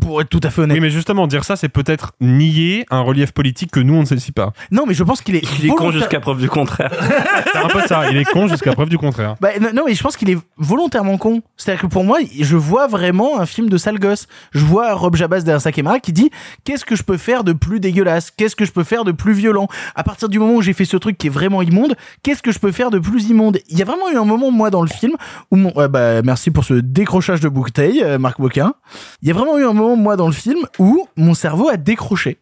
Pour 0.00 0.20
être 0.20 0.28
tout 0.28 0.40
à 0.42 0.50
fait 0.50 0.62
honnête. 0.62 0.74
Oui, 0.74 0.80
mais 0.80 0.90
justement, 0.90 1.26
dire 1.26 1.44
ça, 1.44 1.56
c'est 1.56 1.68
peut-être 1.68 2.12
nier 2.20 2.86
un 2.90 3.00
relief 3.00 3.32
politique 3.32 3.70
que 3.70 3.80
nous, 3.80 3.94
on 3.94 4.00
ne 4.00 4.04
sait 4.04 4.32
pas. 4.32 4.52
Non, 4.70 4.84
mais 4.86 4.94
je 4.94 5.04
pense 5.04 5.22
qu'il 5.22 5.36
est. 5.36 5.44
Il 5.58 5.66
est 5.66 5.68
con 5.70 5.90
jusqu'à 5.90 6.20
preuve 6.20 6.40
du 6.40 6.48
contraire. 6.48 6.90
C'est 7.52 7.58
un 7.58 7.68
peu 7.68 7.80
ça, 7.86 8.10
il 8.10 8.16
est 8.16 8.24
con 8.24 8.48
jusqu'à 8.48 8.72
preuve 8.72 8.88
du 8.88 8.98
contraire. 8.98 9.34
Bah, 9.40 9.50
non, 9.74 9.82
mais 9.86 9.94
je 9.94 10.02
pense 10.02 10.16
qu'il 10.16 10.30
est 10.30 10.38
volontairement 10.56 11.18
con. 11.18 11.42
C'est-à-dire 11.56 11.82
que 11.82 11.86
pour 11.86 12.04
moi, 12.04 12.18
je 12.38 12.56
vois 12.56 12.86
vraiment 12.86 13.40
un 13.40 13.46
film 13.46 13.68
de 13.68 13.76
sale 13.76 13.98
gosse. 13.98 14.26
Je 14.52 14.64
vois 14.64 14.94
Rob 14.94 15.16
Jabaz 15.16 15.42
derrière 15.42 15.60
sa 15.60 15.72
caméra 15.72 15.98
qui 16.00 16.12
dit 16.12 16.30
qu'est-ce 16.64 16.84
que 16.84 16.96
je 16.96 17.02
peux 17.02 17.16
faire 17.16 17.44
de 17.44 17.52
plus 17.52 17.80
dégueulasse? 17.80 18.30
Qu'est-ce 18.30 18.56
que 18.56 18.64
je 18.64 18.72
peux 18.72 18.84
faire 18.84 19.04
de 19.04 19.12
plus 19.12 19.32
violent? 19.32 19.68
À 19.94 20.02
partir 20.02 20.28
du 20.28 20.38
moment 20.38 20.54
où 20.54 20.62
j'ai 20.62 20.72
fait 20.72 20.84
ce 20.84 20.96
truc 20.96 21.18
qui 21.18 21.26
est 21.26 21.30
vraiment 21.30 21.62
immonde, 21.62 21.96
qu'est-ce 22.22 22.42
que 22.42 22.52
je 22.52 22.58
peux 22.58 22.72
faire 22.72 22.90
de 22.90 22.98
plus 22.98 23.28
immonde? 23.28 23.58
Il 23.68 23.78
y 23.78 23.82
a 23.82 23.84
vraiment 23.84 24.10
eu 24.10 24.16
un 24.16 24.24
moment, 24.24 24.50
moi, 24.50 24.70
dans 24.70 24.82
le 24.82 24.88
film, 24.88 25.14
où 25.50 25.56
mon... 25.56 25.72
ouais, 25.74 25.88
bah, 25.88 26.22
merci 26.22 26.50
pour 26.50 26.64
ce 26.64 26.74
décrochage 26.74 27.40
de 27.40 27.48
bouteille, 27.48 28.02
euh, 28.02 28.18
Marc 28.18 28.40
Boquin. 28.40 28.74
Il 29.22 29.28
y 29.28 29.30
a 29.30 29.34
vraiment 29.34 29.58
eu 29.58 29.64
un 29.64 29.72
moment, 29.72 29.79
moi, 29.96 30.16
dans 30.16 30.26
le 30.26 30.32
film, 30.32 30.60
où 30.78 31.06
mon 31.16 31.34
cerveau 31.34 31.68
a 31.68 31.76
décroché. 31.76 32.38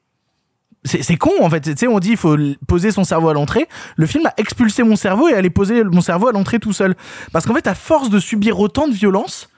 C'est 0.85 1.17
con 1.17 1.33
en 1.43 1.51
fait, 1.51 1.61
tu 1.61 1.75
sais 1.77 1.89
on 1.89 1.99
dit 1.99 2.11
il 2.13 2.17
faut 2.17 2.37
poser 2.69 2.93
son 2.93 3.03
cerveau 3.05 3.29
à 3.29 3.35
l'entrée. 3.35 3.69
Le 3.97 4.07
film 4.07 4.25
a 4.27 4.33
expulsé 4.37 4.85
mon 4.85 4.95
cerveau 4.97 5.29
et 5.29 5.35
allait 5.35 5.51
poser 5.51 5.83
mon 5.83 6.01
cerveau 6.01 6.29
à 6.29 6.33
l'entrée 6.33 6.61
tout 6.61 6.73
seul. 6.73 6.95
Parce 7.33 7.45
qu'en 7.47 7.53
fait 7.55 7.67
à 7.67 7.75
force 7.75 8.11
de 8.11 8.21
subir 8.21 8.59
autant 8.61 8.87
de 8.87 8.95
violence, 8.95 9.49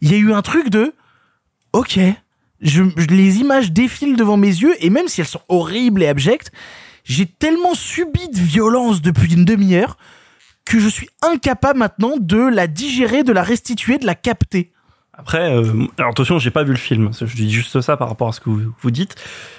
il 0.00 0.12
y 0.12 0.14
a 0.14 0.16
eu 0.18 0.32
un 0.32 0.42
truc 0.42 0.70
de 0.70 0.94
OK, 1.72 1.98
je- 2.60 2.82
les 3.12 3.38
images 3.38 3.72
défilent 3.72 4.16
devant 4.16 4.36
mes 4.36 4.46
yeux 4.48 4.74
et 4.78 4.90
même 4.90 5.08
si 5.08 5.20
elles 5.20 5.26
sont 5.26 5.42
horribles 5.48 6.02
et 6.04 6.06
abjectes, 6.08 6.52
j'ai 7.04 7.26
tellement 7.26 7.74
subi 7.74 8.28
de 8.28 8.38
violence 8.38 9.02
depuis 9.02 9.34
une 9.34 9.44
demi-heure 9.44 9.98
que 10.64 10.78
je 10.78 10.88
suis 10.88 11.10
incapable 11.20 11.80
maintenant 11.80 12.14
de 12.18 12.38
la 12.38 12.68
digérer, 12.68 13.24
de 13.24 13.32
la 13.32 13.42
restituer, 13.42 13.98
de 13.98 14.06
la 14.06 14.14
capter. 14.14 14.70
Après, 15.20 15.54
euh, 15.54 15.64
alors 15.98 16.12
attention, 16.12 16.38
j'ai 16.38 16.50
pas 16.50 16.62
vu 16.62 16.70
le 16.70 16.78
film. 16.78 17.10
Je 17.12 17.36
dis 17.36 17.50
juste 17.50 17.82
ça 17.82 17.98
par 17.98 18.08
rapport 18.08 18.28
à 18.28 18.32
ce 18.32 18.40
que 18.40 18.48
vous, 18.48 18.90
dites. 18.90 19.16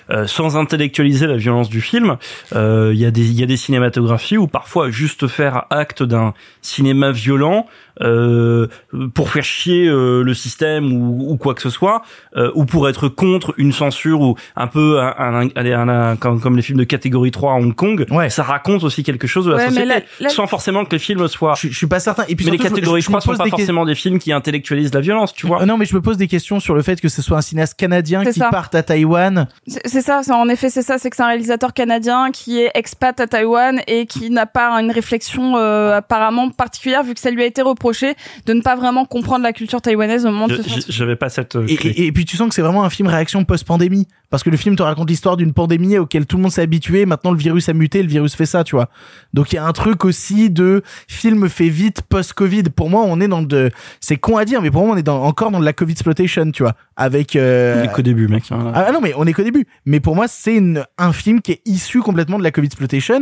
Euh, 0.09 0.25
sans 0.25 0.57
intellectualiser 0.57 1.27
la 1.27 1.37
violence 1.37 1.69
du 1.69 1.81
film, 1.81 2.17
euh, 2.55 2.89
il 2.95 2.99
y 2.99 3.03
y 3.03 3.43
a 3.43 3.45
des 3.45 3.57
cinématographies 3.57 4.37
où 4.37 4.47
parfois 4.47 4.89
juste 4.89 5.27
faire 5.27 5.65
acte 5.69 6.01
d'un 6.01 6.33
cinéma 6.63 7.11
violent 7.11 7.67
euh, 7.99 8.67
pour 9.13 9.29
faire 9.29 9.43
chier 9.43 9.87
euh, 9.87 10.23
le 10.23 10.33
système 10.33 10.93
ou, 10.93 11.31
ou, 11.31 11.37
quoi 11.37 11.53
que 11.53 11.61
ce 11.61 11.69
soit, 11.69 12.01
euh, 12.37 12.51
ou 12.55 12.65
pour 12.65 12.87
être 12.89 13.09
contre 13.09 13.53
une 13.57 13.73
censure 13.73 14.21
ou 14.21 14.35
un 14.55 14.67
peu 14.67 14.99
un, 14.99 15.13
un, 15.17 15.49
un, 15.55 15.89
un 15.89 16.15
comme, 16.15 16.39
comme, 16.39 16.55
les 16.55 16.61
films 16.61 16.77
de 16.77 16.83
catégorie 16.83 17.31
3 17.31 17.53
à 17.53 17.55
Hong 17.55 17.75
Kong, 17.75 18.05
ouais. 18.11 18.29
ça 18.29 18.43
raconte 18.43 18.83
aussi 18.83 19.03
quelque 19.03 19.27
chose 19.27 19.45
de 19.45 19.51
la 19.51 19.57
ouais, 19.57 19.67
société, 19.67 19.85
la, 19.87 20.01
la... 20.19 20.29
sans 20.29 20.47
forcément 20.47 20.85
que 20.85 20.91
les 20.91 20.99
films 20.99 21.27
soient. 21.27 21.53
Je, 21.57 21.67
je 21.69 21.77
suis 21.77 21.87
pas 21.87 21.99
certain. 21.99 22.23
Et 22.27 22.35
puis 22.35 22.45
mais 22.45 22.51
surtout, 22.51 22.63
les 22.63 22.69
catégories 22.69 23.01
je, 23.01 23.05
je 23.05 23.11
3 23.11 23.21
sont 23.21 23.35
pas 23.35 23.43
des 23.43 23.49
forcément 23.49 23.85
des 23.85 23.95
films 23.95 24.19
qui 24.19 24.31
intellectualisent 24.31 24.93
la 24.93 25.01
violence, 25.01 25.33
tu 25.33 25.47
vois. 25.47 25.65
non, 25.65 25.77
mais 25.77 25.85
je 25.85 25.95
me 25.95 26.01
pose 26.01 26.17
des 26.17 26.27
questions 26.27 26.59
sur 26.59 26.75
le 26.75 26.81
fait 26.81 27.01
que 27.01 27.09
ce 27.09 27.21
soit 27.21 27.37
un 27.37 27.41
cinéaste 27.41 27.77
canadien 27.77 28.23
qui 28.23 28.39
ça. 28.39 28.49
parte 28.49 28.75
à 28.75 28.83
Taïwan. 28.83 29.47
C'est 29.67 30.01
ça, 30.01 30.21
en 30.31 30.49
effet, 30.49 30.69
c'est 30.69 30.81
ça, 30.81 30.97
c'est 30.97 31.09
que 31.09 31.15
c'est 31.15 31.23
un 31.23 31.27
réalisateur 31.27 31.73
canadien 31.73 32.31
qui 32.31 32.61
est 32.61 32.71
expat 32.73 33.19
à 33.19 33.27
Taïwan 33.27 33.81
et 33.87 34.05
qui 34.05 34.29
n'a 34.29 34.45
pas 34.45 34.71
une 34.79 34.91
réflexion 34.91 35.57
euh, 35.57 35.97
apparemment 35.97 36.49
particulière 36.49 37.03
vu 37.03 37.13
que 37.13 37.19
ça 37.19 37.31
lui 37.31 37.43
a 37.43 37.45
été 37.45 37.61
reproché 37.81 38.15
de 38.45 38.53
ne 38.53 38.61
pas 38.61 38.75
vraiment 38.75 39.05
comprendre 39.05 39.43
la 39.43 39.53
culture 39.53 39.81
taïwanaise 39.81 40.25
au 40.25 40.31
moment 40.31 40.47
de 40.47 40.61
ce 40.61 40.91
J'avais 40.91 41.15
pas 41.15 41.29
cette. 41.29 41.57
Et, 41.67 41.73
et, 41.73 42.05
et, 42.07 42.11
puis 42.11 42.25
tu 42.25 42.37
sens 42.37 42.49
que 42.49 42.53
c'est 42.53 42.61
vraiment 42.61 42.83
un 42.83 42.89
film 42.89 43.07
réaction 43.07 43.43
post-pandémie 43.43 44.07
parce 44.29 44.43
que 44.43 44.49
le 44.49 44.57
film 44.57 44.75
te 44.75 44.83
raconte 44.83 45.09
l'histoire 45.09 45.35
d'une 45.35 45.53
pandémie 45.53 45.97
auquel 45.97 46.25
tout 46.25 46.37
le 46.37 46.43
monde 46.43 46.51
s'est 46.51 46.61
habitué. 46.61 47.05
Maintenant 47.05 47.31
le 47.31 47.37
virus 47.37 47.67
a 47.69 47.73
muté, 47.73 48.03
le 48.03 48.09
virus 48.09 48.35
fait 48.35 48.45
ça, 48.45 48.63
tu 48.63 48.75
vois. 48.75 48.89
Donc 49.33 49.51
il 49.51 49.55
y 49.55 49.59
a 49.59 49.65
un 49.65 49.73
truc 49.73 50.05
aussi 50.05 50.49
de 50.49 50.83
film 51.07 51.49
fait 51.49 51.69
vite 51.69 52.01
post-Covid. 52.03 52.63
Pour 52.75 52.89
moi, 52.89 53.03
on 53.05 53.19
est 53.19 53.27
dans 53.27 53.41
de, 53.41 53.71
c'est 53.99 54.17
con 54.17 54.37
à 54.37 54.45
dire, 54.45 54.61
mais 54.61 54.71
pour 54.71 54.85
moi 54.85 54.95
on 54.95 54.97
est 54.97 55.03
dans, 55.03 55.23
encore 55.23 55.51
dans 55.51 55.59
de 55.59 55.65
la 55.65 55.73
Covid 55.73 55.91
exploitation, 55.91 56.51
tu 56.51 56.63
vois, 56.63 56.75
avec. 57.01 57.35
Euh... 57.35 57.81
On 57.81 57.83
est 57.83 57.91
qu'au 57.91 58.01
début, 58.01 58.27
mec. 58.27 58.43
Voilà. 58.49 58.85
Ah 58.87 58.91
non, 58.91 59.01
mais 59.01 59.13
on 59.17 59.25
est 59.25 59.33
qu'au 59.33 59.43
début. 59.43 59.65
Mais 59.85 59.99
pour 59.99 60.15
moi, 60.15 60.27
c'est 60.27 60.55
une, 60.55 60.85
un 60.97 61.11
film 61.11 61.41
qui 61.41 61.53
est 61.53 61.61
issu 61.65 62.01
complètement 62.01 62.37
de 62.37 62.43
la 62.43 62.51
Covid 62.51 62.67
exploitation. 62.67 63.21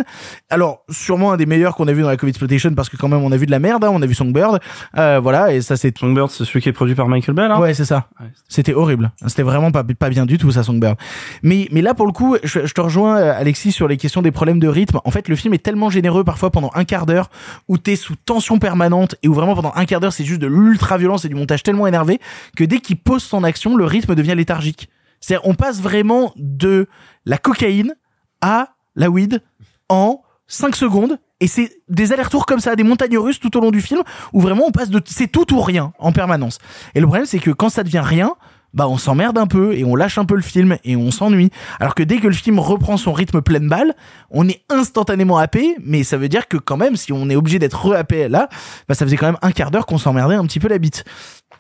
Alors 0.50 0.84
sûrement 0.90 1.32
un 1.32 1.38
des 1.38 1.46
meilleurs 1.46 1.76
qu'on 1.76 1.88
a 1.88 1.94
vu 1.94 2.02
dans 2.02 2.10
la 2.10 2.18
Covid 2.18 2.32
exploitation 2.32 2.74
parce 2.74 2.90
que 2.90 2.98
quand 2.98 3.08
même 3.08 3.24
on 3.24 3.32
a 3.32 3.38
vu 3.38 3.46
de 3.46 3.52
la 3.52 3.60
merde, 3.60 3.84
hein, 3.84 3.90
on 3.92 4.02
a 4.02 4.06
vu 4.06 4.14
Songbird, 4.14 4.60
euh, 4.98 5.20
voilà, 5.22 5.54
et 5.54 5.62
ça 5.62 5.78
c'est. 5.78 5.98
Songbird, 5.98 6.30
c'est 6.30 6.46
celui 6.46 6.62
qui 6.62 6.70
est 6.70 6.74
produit 6.74 6.96
par 6.96 7.08
Michael 7.08 7.36
Bell. 7.36 7.52
Hein 7.52 7.60
ouais, 7.60 7.74
c'est 7.74 7.86
ça. 7.86 8.08
Ouais, 8.20 8.28
c'était 8.48 8.74
horrible. 8.74 9.12
C'était 9.28 9.44
vraiment 9.44 9.72
pas 9.72 9.84
pas 9.84 10.10
bien 10.10 10.26
du 10.26 10.38
tout 10.38 10.52
ça 10.52 10.64
Songbird. 10.64 10.98
Mais 11.44 11.68
mais 11.72 11.82
là 11.82 11.94
pour 11.94 12.06
le 12.06 12.12
coup, 12.12 12.38
je, 12.44 12.66
je 12.66 12.74
te 12.74 12.82
rejoins 12.82 13.16
Alexis 13.16 13.72
sur 13.72 13.88
les 13.88 13.98
questions 13.98 14.22
des 14.22 14.32
problèmes 14.32 14.60
de 14.60 14.68
rythme. 14.68 15.00
En 15.06 15.12
fait, 15.12 15.28
le 15.28 15.36
film 15.36 15.54
est 15.54 15.64
tellement 15.64 15.90
généreux 15.90 16.24
parfois 16.24 16.52
pendant 16.52 16.72
un 16.76 16.84
quart 16.84 17.06
d'heure 17.06 17.30
où 17.68 17.78
t'es 17.78 17.96
sous 17.96 18.16
tension 18.16 18.60
permanente 18.60 19.16
et 19.24 19.28
où 19.28 19.34
vraiment 19.34 19.56
pendant 19.56 19.72
un 19.76 19.86
quart 19.86 20.00
d'heure 20.00 20.14
c'est 20.14 20.26
juste 20.26 20.42
de 20.42 20.48
l'ultra 20.48 20.98
violence 20.98 21.26
et 21.26 21.30
du 21.30 21.36
montage 21.36 21.64
tellement 21.64 21.88
énervé 21.88 22.20
que 22.56 22.64
dès 22.64 22.80
qu'il 22.80 22.98
pose 22.98 23.24
son 23.24 23.44
action, 23.44 23.69
le 23.78 23.86
rythme 23.86 24.16
devient 24.16 24.36
léthargique. 24.36 24.90
C'est-à-dire 25.20 25.48
on 25.48 25.56
passe 25.56 25.82
vraiment 25.82 26.34
de 26.36 26.88
la 27.26 27.38
cocaïne 27.38 27.96
à 28.42 28.70
la 28.96 29.10
weed 29.10 29.42
en 29.90 30.22
5 30.48 30.76
secondes 30.76 31.18
et 31.42 31.48
c'est 31.48 31.72
des 31.88 32.12
allers-retours 32.12 32.46
comme 32.46 32.60
ça, 32.60 32.76
des 32.76 32.84
montagnes 32.84 33.18
russes 33.18 33.40
tout 33.40 33.56
au 33.58 33.62
long 33.62 33.72
du 33.72 33.82
film 33.82 34.02
où 34.34 34.42
vraiment 34.42 34.66
on 34.68 34.72
passe 34.72 34.90
de 34.90 35.02
c'est 35.06 35.28
tout 35.28 35.54
ou 35.54 35.62
rien 35.62 35.94
en 36.00 36.12
permanence. 36.12 36.60
Et 36.96 37.00
le 37.00 37.06
problème 37.06 37.26
c'est 37.26 37.40
que 37.40 37.52
quand 37.52 37.70
ça 37.70 37.84
devient 37.84 38.04
rien, 38.04 38.36
bah 38.74 38.88
on 38.88 38.98
s'emmerde 38.98 39.38
un 39.38 39.48
peu 39.48 39.74
et 39.74 39.84
on 39.84 39.96
lâche 39.96 40.18
un 40.18 40.26
peu 40.26 40.36
le 40.36 40.42
film 40.42 40.78
et 40.84 40.96
on 40.96 41.12
s'ennuie. 41.12 41.50
Alors 41.80 41.96
que 41.96 42.04
dès 42.04 42.18
que 42.18 42.28
le 42.28 42.34
film 42.34 42.60
reprend 42.60 42.98
son 42.98 43.14
rythme 43.14 43.42
pleine 43.42 43.68
balle, 43.68 43.96
on 44.30 44.48
est 44.48 44.62
instantanément 44.70 45.38
happé, 45.38 45.76
mais 45.84 46.04
ça 46.04 46.18
veut 46.18 46.30
dire 46.30 46.48
que 46.48 46.58
quand 46.58 46.78
même 46.78 46.96
si 46.96 47.12
on 47.12 47.30
est 47.30 47.36
obligé 47.36 47.60
d'être 47.60 47.86
re-happé 47.86 48.28
là, 48.28 48.50
bah 48.88 48.96
ça 48.96 49.06
faisait 49.06 49.18
quand 49.18 49.28
même 49.28 49.40
un 49.42 49.52
quart 49.52 49.72
d'heure 49.72 49.86
qu'on 49.86 49.98
s'emmerdait 49.98 50.36
un 50.36 50.46
petit 50.46 50.60
peu 50.60 50.68
la 50.68 50.78
bite. 50.78 51.04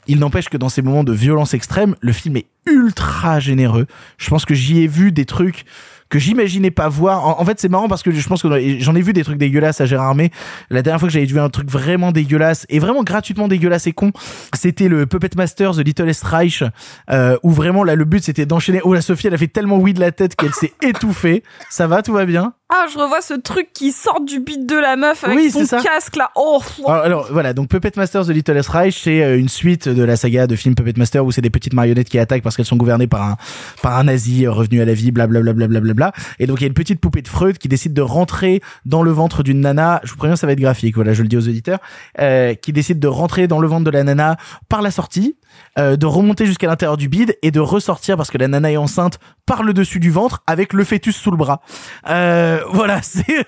Il 0.08 0.20
n'empêche 0.20 0.50
que 0.50 0.58
dans 0.58 0.70
ces 0.70 0.82
moments 0.82 1.04
de 1.04 1.14
violence 1.14 1.54
extrême, 1.54 1.96
le 2.02 2.14
film 2.14 2.38
est 2.38 2.48
ultra 2.66 3.40
généreux. 3.40 3.86
Je 4.18 4.30
pense 4.30 4.46
que 4.46 4.54
j'y 4.54 4.82
ai 4.82 4.88
vu 4.88 5.12
des 5.12 5.26
trucs 5.26 5.66
que 6.10 6.18
j'imaginais 6.18 6.72
pas 6.72 6.90
voir. 6.90 7.40
En, 7.40 7.46
fait, 7.46 7.60
c'est 7.60 7.70
marrant 7.70 7.88
parce 7.88 8.02
que 8.02 8.12
je 8.12 8.28
pense 8.28 8.42
que 8.42 8.80
j'en 8.80 8.96
ai 8.96 9.02
vu 9.02 9.14
des 9.14 9.24
trucs 9.24 9.38
dégueulasses 9.38 9.80
à 9.80 9.86
Gérard 9.86 10.16
May. 10.16 10.32
La 10.70 10.82
dernière 10.82 11.00
fois 11.00 11.08
que 11.08 11.14
j'avais 11.14 11.26
vu 11.26 11.40
un 11.40 11.50
truc 11.50 11.70
vraiment 11.70 12.12
dégueulasse 12.12 12.66
et 12.70 12.80
vraiment 12.80 13.04
gratuitement 13.04 13.48
dégueulasse 13.48 13.86
et 13.88 13.94
con, 13.94 14.12
c'était 14.54 14.88
le 14.88 15.06
Puppet 15.06 15.30
Master 15.38 15.76
The 15.76 15.80
Little 15.80 16.12
Reich 16.24 16.64
euh, 17.12 17.38
où 17.44 17.52
vraiment 17.52 17.84
là 17.84 17.96
le 17.96 18.06
but 18.06 18.24
c'était 18.24 18.48
d'enchaîner. 18.48 18.82
Oh 18.84 18.94
la 18.94 19.02
Sophie, 19.02 19.28
elle 19.28 19.36
a 19.36 19.38
fait 19.38 19.48
tellement 19.48 19.78
oui 19.78 19.94
de 19.94 20.00
la 20.00 20.12
tête 20.12 20.36
qu'elle 20.36 20.54
s'est 20.54 20.74
étouffée. 20.82 21.44
Ça 21.70 21.86
va, 21.86 22.02
tout 22.02 22.14
va 22.14 22.26
bien? 22.26 22.54
Ah, 22.72 22.86
je 22.92 23.00
revois 23.00 23.22
ce 23.22 23.34
truc 23.34 23.70
qui 23.74 23.92
sort 23.92 24.22
du 24.22 24.40
beat 24.40 24.68
de 24.68 24.76
la 24.76 24.96
meuf 24.96 25.24
avec 25.24 25.38
oui, 25.38 25.50
son 25.50 25.66
ça. 25.66 25.82
casque 25.82 26.16
là. 26.16 26.30
Oh. 26.36 26.62
Alors, 26.86 27.04
alors, 27.04 27.28
voilà, 27.32 27.54
donc 27.54 27.68
Puppet 27.68 27.92
Master 27.96 28.24
The 28.26 28.30
Little 28.30 28.62
Reich, 28.68 29.00
c'est 29.04 29.40
une 29.40 29.50
suite 29.50 29.90
de 29.90 30.04
la 30.04 30.16
saga 30.16 30.46
de 30.46 30.56
film 30.56 30.76
Puppet 30.76 30.94
Master 30.96 31.26
où 31.26 31.32
c'est 31.32 31.42
des 31.42 31.50
petites 31.50 31.74
marionnettes 31.74 32.10
qui 32.10 32.20
attaquent 32.20 32.44
parce 32.44 32.56
qu'elles 32.56 32.66
sont 32.66 32.78
gouvernées 32.78 33.08
par 33.08 33.24
un 33.24 33.38
par 33.82 33.98
un 33.98 34.04
nazi 34.04 34.48
revenu 34.48 34.82
à 34.82 34.86
la 34.86 34.94
vie, 34.94 35.12
blablabla. 35.12 35.54
Bla, 35.54 35.68
bla, 35.68 35.80
bla, 35.80 35.94
bla, 35.94 36.12
Et 36.38 36.46
donc 36.46 36.60
il 36.60 36.62
y 36.62 36.66
a 36.66 36.68
une 36.68 36.74
petite 36.74 37.00
poupée 37.00 37.24
de 37.24 37.28
Freud 37.28 37.58
qui 37.58 37.68
décide 37.68 37.94
de 37.94 38.02
rentrer 38.02 38.62
dans 38.86 39.02
le 39.02 39.12
ventre 39.12 39.42
d'une 39.42 39.62
nana. 39.62 40.00
Je 40.04 40.12
vous 40.12 40.18
préviens, 40.18 40.36
ça 40.36 40.46
va 40.46 40.54
être 40.54 40.60
graphique. 40.60 40.96
Voilà, 40.96 41.14
je 41.14 41.24
le 41.24 41.28
dis 41.28 41.38
aux 41.38 41.48
auditeurs, 41.48 41.80
euh, 42.20 42.54
qui 42.54 42.72
décide 42.72 43.00
de 43.00 43.08
rentrer 43.08 43.48
dans 43.48 43.60
le 43.60 43.68
ventre 43.68 43.86
de 43.86 43.92
la 43.92 44.04
nana 44.04 44.38
par 44.68 44.82
la 44.82 44.92
sortie. 44.92 45.36
Euh, 45.78 45.96
de 45.96 46.06
remonter 46.06 46.46
jusqu'à 46.46 46.68
l'intérieur 46.68 46.98
du 46.98 47.10
bide 47.10 47.38
et 47.42 47.52
de 47.52 47.60
ressortir 47.60 48.18
parce 48.18 48.30
que 48.30 48.38
la 48.38 48.48
nana 48.48 48.72
est 48.72 48.78
enceinte 48.78 49.20
par 49.46 49.64
le 49.64 49.74
dessus 49.74 50.00
du 50.00 50.12
ventre 50.12 50.44
avec 50.46 50.74
le 50.74 50.84
fœtus 50.84 51.16
sous 51.16 51.32
le 51.32 51.38
bras. 51.38 51.62
Euh, 52.10 52.59
voilà, 52.72 53.02
c'est 53.04 53.46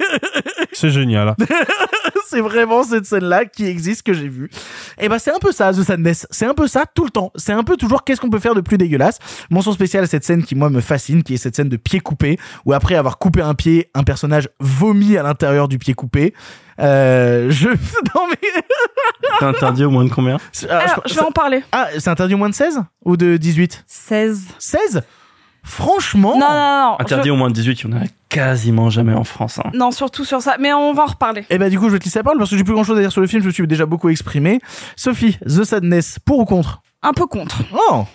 c'est 0.71 0.89
génial. 0.89 1.35
c'est 2.27 2.41
vraiment 2.41 2.83
cette 2.83 3.05
scène-là 3.05 3.45
qui 3.45 3.65
existe 3.65 4.03
que 4.03 4.13
j'ai 4.13 4.27
vue. 4.27 4.49
Et 4.99 5.09
ben 5.09 5.19
c'est 5.19 5.33
un 5.33 5.39
peu 5.39 5.51
ça 5.51 5.73
The 5.73 5.83
Sadness, 5.83 6.27
c'est 6.31 6.45
un 6.45 6.53
peu 6.53 6.67
ça 6.67 6.85
tout 6.93 7.03
le 7.03 7.09
temps. 7.09 7.31
C'est 7.35 7.53
un 7.53 7.63
peu 7.63 7.77
toujours 7.77 8.03
qu'est-ce 8.03 8.21
qu'on 8.21 8.29
peut 8.29 8.39
faire 8.39 8.55
de 8.55 8.61
plus 8.61 8.77
dégueulasse? 8.77 9.19
Mention 9.49 9.71
spéciale 9.71 10.03
à 10.03 10.07
cette 10.07 10.23
scène 10.23 10.43
qui 10.43 10.55
moi 10.55 10.69
me 10.69 10.81
fascine, 10.81 11.23
qui 11.23 11.33
est 11.33 11.37
cette 11.37 11.55
scène 11.55 11.69
de 11.69 11.77
pied 11.77 11.99
coupé 11.99 12.37
où 12.65 12.73
après 12.73 12.95
avoir 12.95 13.17
coupé 13.17 13.41
un 13.41 13.53
pied, 13.53 13.89
un 13.93 14.03
personnage 14.03 14.49
vomit 14.59 15.17
à 15.17 15.23
l'intérieur 15.23 15.67
du 15.67 15.77
pied 15.77 15.93
coupé. 15.93 16.33
Euh, 16.79 17.51
je 17.51 17.67
non 18.15 18.27
mais 18.29 18.49
c'est 19.39 19.45
interdit 19.45 19.85
au 19.85 19.91
moins 19.91 20.05
de 20.05 20.09
combien? 20.09 20.37
Alors, 20.69 21.01
je 21.05 21.13
vais 21.13 21.21
en 21.21 21.31
parler. 21.31 21.63
Ah, 21.71 21.87
c'est 21.97 22.09
interdit 22.09 22.33
au 22.33 22.37
moins 22.37 22.49
de 22.49 22.55
16 22.55 22.81
ou 23.05 23.17
de 23.17 23.37
18 23.37 23.83
16. 23.87 24.47
16 24.57 25.03
Franchement 25.63 26.37
Non, 26.37 26.47
non, 26.49 26.81
non. 26.89 26.95
Interdit 26.99 27.27
je... 27.27 27.33
au 27.33 27.35
moins 27.35 27.49
de 27.49 27.53
18, 27.53 27.81
il 27.81 27.89
y 27.89 27.93
en 27.93 27.97
a 27.97 28.05
quasiment 28.29 28.89
jamais 28.89 29.13
en 29.13 29.23
France. 29.23 29.59
Hein. 29.59 29.69
Non, 29.73 29.91
surtout 29.91 30.25
sur 30.25 30.41
ça. 30.41 30.55
Mais 30.59 30.73
on 30.73 30.93
va 30.93 31.03
en 31.03 31.07
reparler. 31.07 31.45
Et 31.49 31.57
bah, 31.57 31.69
du 31.69 31.79
coup, 31.79 31.87
je 31.87 31.93
vais 31.93 31.99
te 31.99 32.05
laisser 32.05 32.19
la 32.19 32.23
parole 32.23 32.39
parce 32.39 32.49
que 32.49 32.57
j'ai 32.57 32.63
plus 32.63 32.73
grand 32.73 32.83
chose 32.83 32.97
à 32.97 33.01
dire 33.01 33.11
sur 33.11 33.21
le 33.21 33.27
film. 33.27 33.41
Je 33.41 33.47
me 33.47 33.51
suis 33.53 33.67
déjà 33.67 33.85
beaucoup 33.85 34.09
exprimé. 34.09 34.59
Sophie, 34.95 35.37
The 35.45 35.63
Sadness, 35.63 36.19
pour 36.19 36.39
ou 36.39 36.45
contre? 36.45 36.81
Un 37.03 37.13
peu 37.13 37.27
contre. 37.27 37.63
Oh 37.89 38.05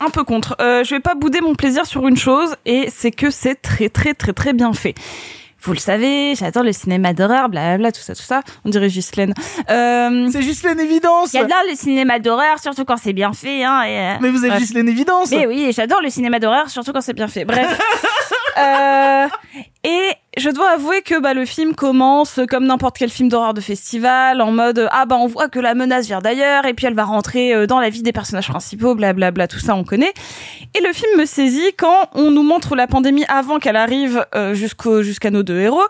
un 0.00 0.10
peu 0.10 0.24
contre. 0.24 0.56
Euh, 0.60 0.84
je 0.84 0.94
vais 0.94 1.00
pas 1.00 1.14
bouder 1.14 1.40
mon 1.40 1.54
plaisir 1.54 1.86
sur 1.86 2.06
une 2.06 2.16
chose, 2.16 2.56
et 2.66 2.88
c'est 2.94 3.10
que 3.10 3.30
c'est 3.30 3.54
très 3.54 3.88
très 3.88 4.14
très 4.14 4.32
très 4.32 4.52
bien 4.52 4.72
fait. 4.72 4.94
Vous 5.62 5.72
le 5.72 5.78
savez, 5.78 6.34
j'adore 6.34 6.62
le 6.62 6.72
cinéma 6.72 7.12
d'horreur, 7.12 7.48
blablabla, 7.48 7.90
tout 7.90 8.00
ça, 8.00 8.14
tout 8.14 8.22
ça. 8.22 8.42
On 8.64 8.68
dirait 8.68 8.88
Ghislaine. 8.88 9.34
Euh, 9.70 10.28
c'est 10.30 10.40
Ghislaine 10.40 10.78
Évidence 10.78 11.32
J'adore 11.32 11.62
le 11.68 11.74
cinéma 11.74 12.18
d'horreur, 12.18 12.58
surtout 12.60 12.84
quand 12.84 12.96
c'est 12.96 13.12
bien 13.12 13.32
fait. 13.32 13.64
Hein, 13.64 13.82
et, 13.82 13.98
euh, 13.98 14.14
Mais 14.20 14.30
vous 14.30 14.44
êtes 14.44 14.50
bref. 14.50 14.60
Ghislaine 14.60 14.88
Évidence 14.88 15.30
Mais 15.30 15.46
oui, 15.46 15.72
j'adore 15.74 16.02
le 16.02 16.10
cinéma 16.10 16.38
d'horreur, 16.38 16.70
surtout 16.70 16.92
quand 16.92 17.00
c'est 17.00 17.14
bien 17.14 17.28
fait. 17.28 17.44
Bref. 17.44 17.78
euh, 18.58 19.26
et 19.82 20.12
je 20.36 20.50
dois 20.50 20.70
avouer 20.70 21.02
que 21.02 21.18
bah, 21.18 21.34
le 21.34 21.44
film 21.46 21.74
commence 21.74 22.40
comme 22.48 22.66
n'importe 22.66 22.98
quel 22.98 23.10
film 23.10 23.28
d'horreur 23.28 23.54
de 23.54 23.60
festival, 23.60 24.40
en 24.42 24.52
mode 24.52 24.88
ah 24.92 25.06
bah 25.06 25.16
on 25.18 25.26
voit 25.26 25.48
que 25.48 25.58
la 25.58 25.74
menace 25.74 26.06
vient 26.06 26.20
d'ailleurs, 26.20 26.66
et 26.66 26.74
puis 26.74 26.86
elle 26.86 26.94
va 26.94 27.04
rentrer 27.04 27.54
euh, 27.54 27.66
dans 27.66 27.80
la 27.80 27.88
vie 27.88 28.02
des 28.02 28.12
personnages 28.12 28.48
principaux, 28.48 28.94
blablabla, 28.94 29.30
bla, 29.30 29.46
bla, 29.46 29.48
tout 29.48 29.58
ça 29.58 29.74
on 29.74 29.84
connaît. 29.84 30.12
Et 30.74 30.80
le 30.80 30.92
film 30.92 31.18
me 31.18 31.24
saisit 31.24 31.72
quand 31.78 32.10
on 32.14 32.30
nous 32.30 32.42
montre 32.42 32.76
la 32.76 32.86
pandémie 32.86 33.24
avant 33.28 33.58
qu'elle 33.58 33.76
arrive 33.76 34.26
euh, 34.34 34.54
jusqu'au 34.54 35.02
jusqu'à 35.02 35.30
nos 35.30 35.42
deux 35.42 35.58
héros, 35.58 35.86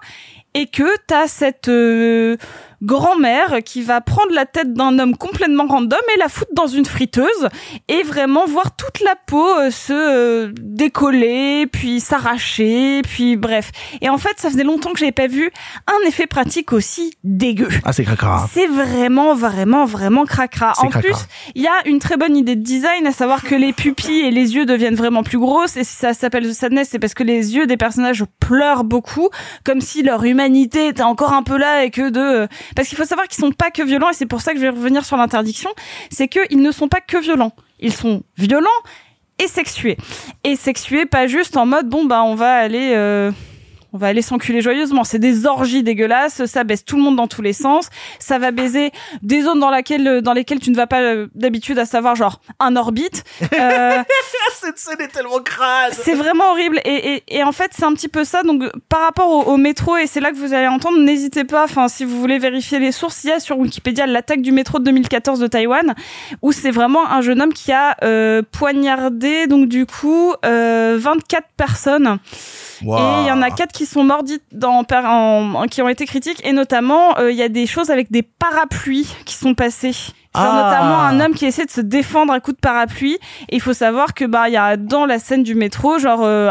et 0.57 0.67
que 0.67 0.85
t'as 1.07 1.29
cette 1.29 1.69
euh, 1.69 2.39
grand-mère 2.83 3.59
qui 3.63 3.83
va 3.83 4.01
prendre 4.01 4.33
la 4.33 4.47
tête 4.47 4.73
d'un 4.73 4.99
homme 4.99 5.15
complètement 5.15 5.67
random 5.67 6.01
et 6.15 6.19
la 6.19 6.31
foutre 6.31 6.55
dans 6.55 6.67
une 6.67 6.87
friteuse 6.87 7.49
et 7.89 8.03
vraiment 8.03 8.47
voir 8.47 8.75
toute 8.75 9.01
la 9.01 9.17
peau 9.27 9.47
euh, 9.59 9.71
se 9.71 10.51
décoller, 10.59 11.67
puis 11.71 12.01
s'arracher, 12.01 13.03
puis 13.03 13.37
bref. 13.37 13.71
Et 14.01 14.09
en 14.09 14.17
fait, 14.17 14.36
ça 14.41 14.51
faisait 14.51 14.65
longtemps 14.65 14.93
que 14.93 14.99
j'avais 14.99 15.13
pas 15.13 15.27
vu 15.27 15.51
un 15.87 16.09
effet 16.09 16.27
pratique 16.27 16.73
aussi 16.73 17.15
dégueu. 17.25 17.69
Ah, 17.85 17.93
c'est 17.93 18.05
cracra. 18.05 18.49
C'est 18.53 18.67
vraiment, 18.67 19.35
vraiment, 19.35 19.85
vraiment 19.85 20.25
cracra. 20.25 20.73
En 20.79 20.89
cracra. 20.89 21.01
plus, 21.01 21.17
il 21.55 21.63
y 21.63 21.67
a 21.67 21.87
une 21.87 21.99
très 21.99 22.17
bonne 22.17 22.37
idée 22.37 22.57
de 22.57 22.63
design, 22.63 23.07
à 23.07 23.13
savoir 23.13 23.43
que 23.43 23.55
les 23.55 23.73
pupilles 23.73 24.21
et 24.21 24.31
les 24.31 24.55
yeux 24.55 24.67
deviennent 24.67 24.95
vraiment 24.95 25.23
plus 25.23 25.39
grosses. 25.39 25.77
Et 25.77 25.85
si 25.85 25.97
ça 25.97 26.15
s'appelle 26.15 26.49
The 26.49 26.53
Sadness, 26.53 26.89
c'est 26.91 26.99
parce 26.99 27.15
que 27.15 27.23
les 27.23 27.55
yeux 27.57 27.67
des 27.67 27.77
personnages 27.77 28.25
pleurent 28.41 28.85
beaucoup, 28.85 29.29
comme 29.65 29.81
si 29.81 30.03
leur 30.03 30.25
humanité 30.25 30.89
était 30.89 31.03
encore 31.03 31.33
un 31.33 31.43
peu 31.43 31.57
là 31.57 31.85
et 31.85 31.91
que 31.91 32.11
de... 32.11 32.49
Parce 32.75 32.89
qu'il 32.89 32.99
faut 32.99 33.05
savoir 33.05 33.27
qu'ils 33.29 33.43
sont 33.43 33.53
pas 33.53 33.71
que 33.71 33.83
violents, 33.83 34.11
et 34.11 34.15
c'est 34.15 34.27
pour 34.27 34.41
ça 34.41 34.53
que 34.53 34.59
je 34.59 34.63
vais 34.63 34.71
revenir 34.71 35.05
sur 35.05 35.17
l'interdiction, 35.17 35.71
c'est 36.11 36.29
qu'ils 36.29 36.61
ne 36.61 36.71
sont 36.71 36.89
pas 36.89 37.01
que 37.01 37.19
violents. 37.19 37.53
Ils 37.81 37.93
sont 37.93 38.23
violents 38.37 38.69
et 39.39 39.49
sexués. 39.49 39.97
Et 40.45 40.57
sexués, 40.57 41.07
pas 41.07 41.27
juste 41.27 41.57
en 41.57 41.67
mode, 41.67 41.89
bon, 41.89 42.05
bah, 42.05 42.23
on 42.23 42.35
va 42.35 42.55
aller... 42.55 42.93
Euh 42.95 43.31
on 43.97 43.99
va 43.99 44.09
aller 44.09 44.21
s'enculer 44.21 44.61
joyeusement. 44.61 45.05
C'est 45.05 45.19
des 45.19 45.47
orgies 45.47 45.83
dégueulasses, 45.83 46.45
ça 46.45 46.65
baisse 46.65 46.85
tout 46.85 46.97
le 46.97 47.03
monde 47.03 47.17
dans 47.17 47.29
tous 47.29 47.41
les 47.41 47.55
sens, 47.55 47.89
ça 48.19 48.39
va 48.39 48.51
baiser 48.51 48.91
des 49.23 49.41
zones 49.41 49.59
dans, 49.59 49.71
laquelle, 49.71 50.21
dans 50.21 50.35
lesquelles 50.35 50.61
tu 50.61 50.71
ne 50.71 50.77
vas 50.77 50.87
pas 50.87 51.01
euh, 51.01 51.29
d'habitude, 51.35 51.79
à 51.79 51.87
savoir 51.87 52.15
genre 52.15 52.41
un 52.61 52.77
orbite. 52.77 53.25
Euh, 53.57 54.03
Cette 54.61 54.79
scène 54.79 55.01
est 55.01 55.09
tellement 55.09 55.39
crade. 55.39 55.95
c'est 55.95 56.15
vraiment 56.15 56.51
horrible 56.51 56.79
et, 56.85 57.15
et, 57.15 57.37
et 57.39 57.43
en 57.43 57.53
fait 57.53 57.71
c'est 57.75 57.85
un 57.85 57.95
petit 57.95 58.09
peu 58.09 58.25
ça. 58.25 58.43
Donc 58.43 58.65
par 58.89 59.01
rapport 59.01 59.31
au, 59.31 59.53
au 59.53 59.57
métro 59.57 59.97
et 59.97 60.07
c'est 60.07 60.21
là 60.21 60.31
que 60.31 60.37
vous 60.37 60.53
allez 60.53 60.67
entendre, 60.67 60.99
n'hésitez 60.99 61.45
pas. 61.45 61.65
Enfin 61.65 61.89
si 61.89 62.05
vous 62.05 62.21
voulez 62.21 62.39
vérifier 62.39 62.79
les 62.79 62.93
sources, 62.93 63.25
il 63.25 63.31
y 63.31 63.33
a 63.33 63.41
sur 63.41 63.59
Wikipédia 63.59 64.07
l'attaque 64.07 64.43
du 64.43 64.53
métro 64.53 64.79
de 64.79 64.85
2014 64.85 65.39
de 65.41 65.47
Taïwan 65.47 65.95
où 66.43 66.53
c'est 66.53 66.71
vraiment 66.71 67.09
un 67.11 67.23
jeune 67.23 67.41
homme 67.41 67.55
qui 67.55 67.73
a 67.73 67.97
euh, 68.05 68.43
poignardé 68.51 69.47
donc 69.47 69.69
du 69.69 69.87
coup 69.87 70.35
euh, 70.45 70.97
24 71.01 71.47
personnes. 71.57 72.19
Wow. 72.83 72.99
Et 72.99 73.23
il 73.23 73.27
y 73.29 73.33
en 73.33 73.43
a 73.43 73.51
quatre 73.51 73.73
qui 73.73 73.87
sont 73.87 74.05
morts 74.05 74.23
dites 74.23 74.43
dans, 74.53 74.85
par- 74.85 75.05
en, 75.07 75.55
en- 75.55 75.67
qui 75.67 75.83
ont 75.83 75.89
été 75.89 76.05
critiques 76.07 76.41
et 76.45 76.53
notamment 76.53 77.19
euh, 77.19 77.31
il 77.31 77.37
y 77.37 77.43
a 77.43 77.49
des 77.49 77.67
choses 77.67 77.91
avec 77.91 78.11
des 78.11 78.23
parapluies 78.23 79.09
qui 79.25 79.35
sont 79.35 79.55
passées. 79.55 79.93
Genre 79.93 80.13
Ah. 80.35 80.65
notamment 80.71 81.01
un 81.01 81.21
homme 81.25 81.35
qui 81.35 81.47
essaie 81.47 81.65
de 81.65 81.71
se 81.71 81.81
défendre 81.81 82.31
à 82.33 82.41
coups 82.41 82.57
de 82.57 82.61
parapluie. 82.61 83.15
Et 83.49 83.57
il 83.57 83.61
faut 83.63 83.73
savoir 83.73 84.13
que 84.13 84.25
bah 84.27 84.49
il 84.49 84.53
y 84.53 84.57
a 84.59 84.77
dans 84.77 85.07
la 85.07 85.19
scène 85.19 85.43
du 85.43 85.55
métro 85.55 85.99
genre 85.99 86.21
euh, 86.25 86.51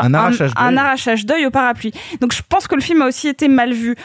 Un 0.58 0.76
arrachage 0.78 1.26
d'œil 1.28 1.46
au 1.46 1.52
parapluie. 1.52 1.92
Donc 2.22 2.34
je 2.34 2.42
pense 2.48 2.68
que 2.68 2.74
le 2.76 2.82
film 2.82 3.04
a 3.04 3.06
aussi 3.08 3.28
été 3.28 3.48
mal 3.48 3.74
vu 3.74 3.96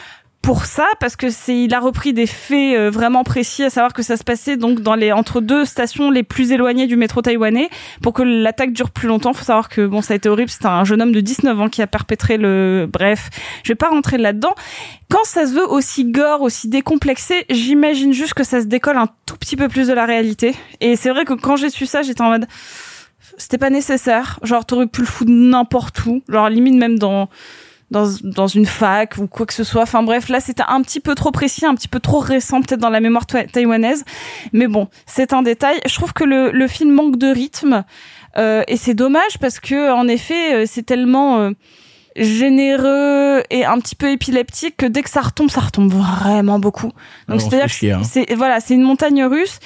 pour 0.43 0.65
ça 0.65 0.87
parce 1.01 1.17
que 1.17 1.29
c'est 1.29 1.65
il 1.65 1.75
a 1.75 1.81
repris 1.81 2.15
des 2.15 2.27
faits 2.27 2.77
euh, 2.77 2.91
vraiment 2.91 3.25
précis 3.25 3.63
à 3.63 3.71
savoir 3.71 3.93
que 3.93 4.03
ça 4.03 4.17
se 4.17 4.25
passait 4.25 4.57
donc 4.57 4.81
dans 4.81 4.95
les 4.95 5.13
entre 5.13 5.41
deux 5.41 5.67
stations 5.67 6.11
les 6.11 6.23
plus 6.23 6.51
éloignées 6.53 6.87
du 6.87 6.97
métro 6.97 7.21
taïwanais. 7.21 7.69
Pour 8.03 8.15
que 8.15 8.23
l'attaque 8.23 8.73
dure 8.73 8.91
plus 8.91 9.07
longtemps 9.07 9.35
faut 9.35 9.45
savoir 9.45 9.69
que 9.69 9.87
bon 9.87 10.01
ça 10.01 10.15
a 10.15 10.17
été 10.17 10.29
horrible. 10.29 10.51
C'était 10.51 10.67
un 10.67 10.85
jeune 10.85 11.03
homme 11.03 11.13
de 11.13 11.21
19 11.21 11.61
ans 11.61 11.69
qui 11.69 11.83
a 11.83 11.87
perpétré 11.87 12.39
le 12.39 12.89
bref. 12.91 13.29
Je 13.65 13.73
vais 13.73 13.77
pas 13.77 13.91
rentrer 13.91 14.17
là-dedans. 14.17 14.55
Quand 15.11 15.25
ça 15.25 15.47
se 15.47 15.53
veut 15.53 15.69
aussi 15.69 16.07
gore 16.07 16.41
aussi 16.41 16.69
décomplexé 16.69 17.45
j'imagine 17.51 18.13
juste 18.13 18.35
que 18.35 18.45
ça 18.45 18.63
se 18.63 18.67
décolle 18.67 18.97
un 18.97 19.09
tout 19.27 19.37
petit 19.37 19.57
peu 19.57 19.69
plus 19.69 19.89
de 19.89 19.93
la 19.93 20.07
réalité. 20.07 20.55
Et 20.81 20.97
c'est 20.97 21.11
vrai 21.11 21.27
que 21.27 21.35
quand 21.35 21.57
j'ai 21.57 21.71
su 21.71 21.85
ça 21.85 22.01
j'étais 22.01 22.23
en 22.23 22.31
mode 22.31 22.47
c'était 23.37 23.59
pas 23.59 23.71
nécessaire. 23.71 24.41
Genre 24.43 24.65
t'aurais 24.65 24.87
pu 24.87 25.03
le 25.03 25.07
foutre 25.07 25.31
n'importe 25.31 26.07
où. 26.07 26.23
Genre 26.29 26.49
limite 26.49 26.75
même 26.75 26.99
dans 26.99 27.29
dans, 27.91 28.07
dans 28.23 28.47
une 28.47 28.67
fac 28.67 29.17
ou 29.19 29.27
quoi 29.27 29.47
que 29.47 29.55
ce 29.55 29.65
soit. 29.65 29.83
Enfin 29.83 30.03
bref, 30.03 30.29
là 30.29 30.41
c'était 30.41 30.63
un 30.67 30.83
petit 30.83 31.01
peu 31.01 31.15
trop 31.15 31.31
précis, 31.31 31.67
un 31.67 31.75
petit 31.75 31.89
peu 31.89 32.01
trop 32.01 32.19
récent 32.19 32.61
peut-être 32.61 32.81
dans 32.81 32.91
la 32.91 33.01
mémoire 33.01 33.27
taïwanaise. 33.27 34.05
Mais 34.53 34.69
bon, 34.69 34.89
c'est 35.07 35.33
un 35.33 35.43
détail. 35.43 35.81
Je 35.87 35.95
trouve 35.95 36.13
que 36.13 36.25
le, 36.25 36.51
le 36.51 36.69
film 36.69 36.93
manque 36.93 37.17
de 37.17 37.29
rythme 37.29 37.85
euh, 38.39 38.63
et 38.69 38.77
c'est 38.77 38.95
dommage 38.95 39.39
parce 39.41 39.59
que 39.59 39.91
en 39.93 40.07
effet 40.07 40.55
euh, 40.55 40.65
c'est 40.67 40.85
tellement 40.85 41.39
euh, 41.39 41.51
généreux 42.17 43.43
et 43.51 43.65
un 43.65 43.79
petit 43.81 43.97
peu 43.97 44.11
épileptique 44.11 44.77
que 44.77 44.87
dès 44.87 45.03
que 45.03 45.11
ça 45.11 45.21
retombe, 45.21 45.51
ça 45.51 45.61
retombe 45.61 45.93
vraiment 45.93 46.59
beaucoup. 46.59 46.93
Donc 47.29 47.41
c'est-à-dire 47.41 47.69
chier, 47.69 47.93
hein. 47.93 48.01
que 48.03 48.07
c'est 48.07 48.33
voilà, 48.35 48.61
c'est 48.61 48.75
une 48.75 48.83
montagne 48.83 49.25
russe 49.25 49.59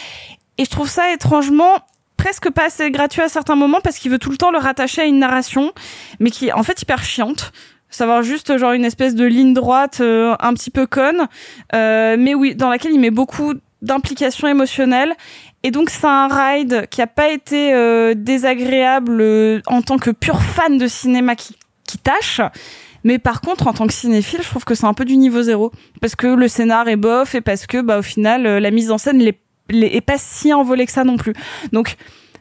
et 0.57 0.65
je 0.65 0.71
trouve 0.71 0.89
ça 0.89 1.13
étrangement 1.13 1.81
presque 2.17 2.49
pas 2.51 2.67
assez 2.67 2.91
gratuit 2.91 3.21
à 3.21 3.29
certains 3.29 3.57
moments 3.57 3.81
parce 3.83 3.99
qu'il 3.99 4.11
veut 4.11 4.19
tout 4.19 4.31
le 4.31 4.39
temps 4.39 4.51
le 4.51 4.59
rattacher 4.59 5.03
à 5.03 5.05
une 5.05 5.19
narration 5.19 5.73
mais 6.21 6.31
qui 6.31 6.49
est 6.49 6.53
en 6.53 6.63
fait 6.63 6.81
hyper 6.81 7.03
chiante 7.05 7.53
savoir 7.95 8.23
juste 8.23 8.57
genre 8.59 8.73
une 8.73 8.85
espèce 8.85 9.15
de 9.15 9.25
ligne 9.25 9.55
droite 9.55 9.99
euh, 10.01 10.35
un 10.41 10.53
petit 10.55 10.71
peu 10.71 10.87
conne 10.87 11.29
euh, 11.75 12.17
mais 12.19 12.35
oui 12.35 12.55
dans 12.55 12.69
laquelle 12.69 12.93
il 12.93 13.01
met 13.01 13.11
beaucoup 13.11 13.55
d'implications 13.83 14.49
émotionnelles 14.49 15.15
et 15.63 15.71
donc 15.71 15.91
c'est 15.91 16.07
un 16.07 16.29
ride 16.29 16.87
qui 16.91 17.03
a 17.03 17.07
pas 17.07 17.29
été 17.31 17.73
euh, 17.75 18.15
désagréable 18.15 19.21
euh, 19.21 19.61
en 19.67 19.83
tant 19.83 19.99
que 19.99 20.11
pur 20.11 20.41
fan 20.43 20.79
de 20.79 20.87
cinéma 20.87 21.35
qui, 21.37 21.57
qui 21.87 21.99
tâche 21.99 22.41
mais 23.07 23.19
par 23.19 23.43
contre, 23.43 23.67
en 23.67 23.75
tant 23.75 23.87
que 23.87 23.93
cinéphile, 23.93 24.41
je 24.43 24.49
trouve 24.49 24.65
que 24.65 24.75
c'est 24.75 24.87
un 24.87 24.95
peu 24.95 25.05
du 25.05 25.19
niveau 25.19 25.43
zéro. 25.43 25.73
Parce 26.01 26.17
que 26.17 26.27
le 26.27 26.49
scénar 26.49 26.89
est 26.89 26.97
bof 26.97 27.35
et 27.35 27.43
parce 27.43 27.67
que, 27.67 27.83
bah, 27.83 27.99
au 27.99 28.03
final, 28.03 28.47
euh, 28.47 28.61
la 28.61 28.71
mise 28.71 28.91
en 28.91 28.97
scène 28.97 29.19
l'est- 29.19 29.39
est 29.71 30.01
pas 30.01 30.17
si 30.17 30.55
envolée 30.55 30.87
que 30.87 30.93
ça 30.93 31.05
non 31.05 31.19
plus. 31.19 31.35
Donc, 31.71 31.97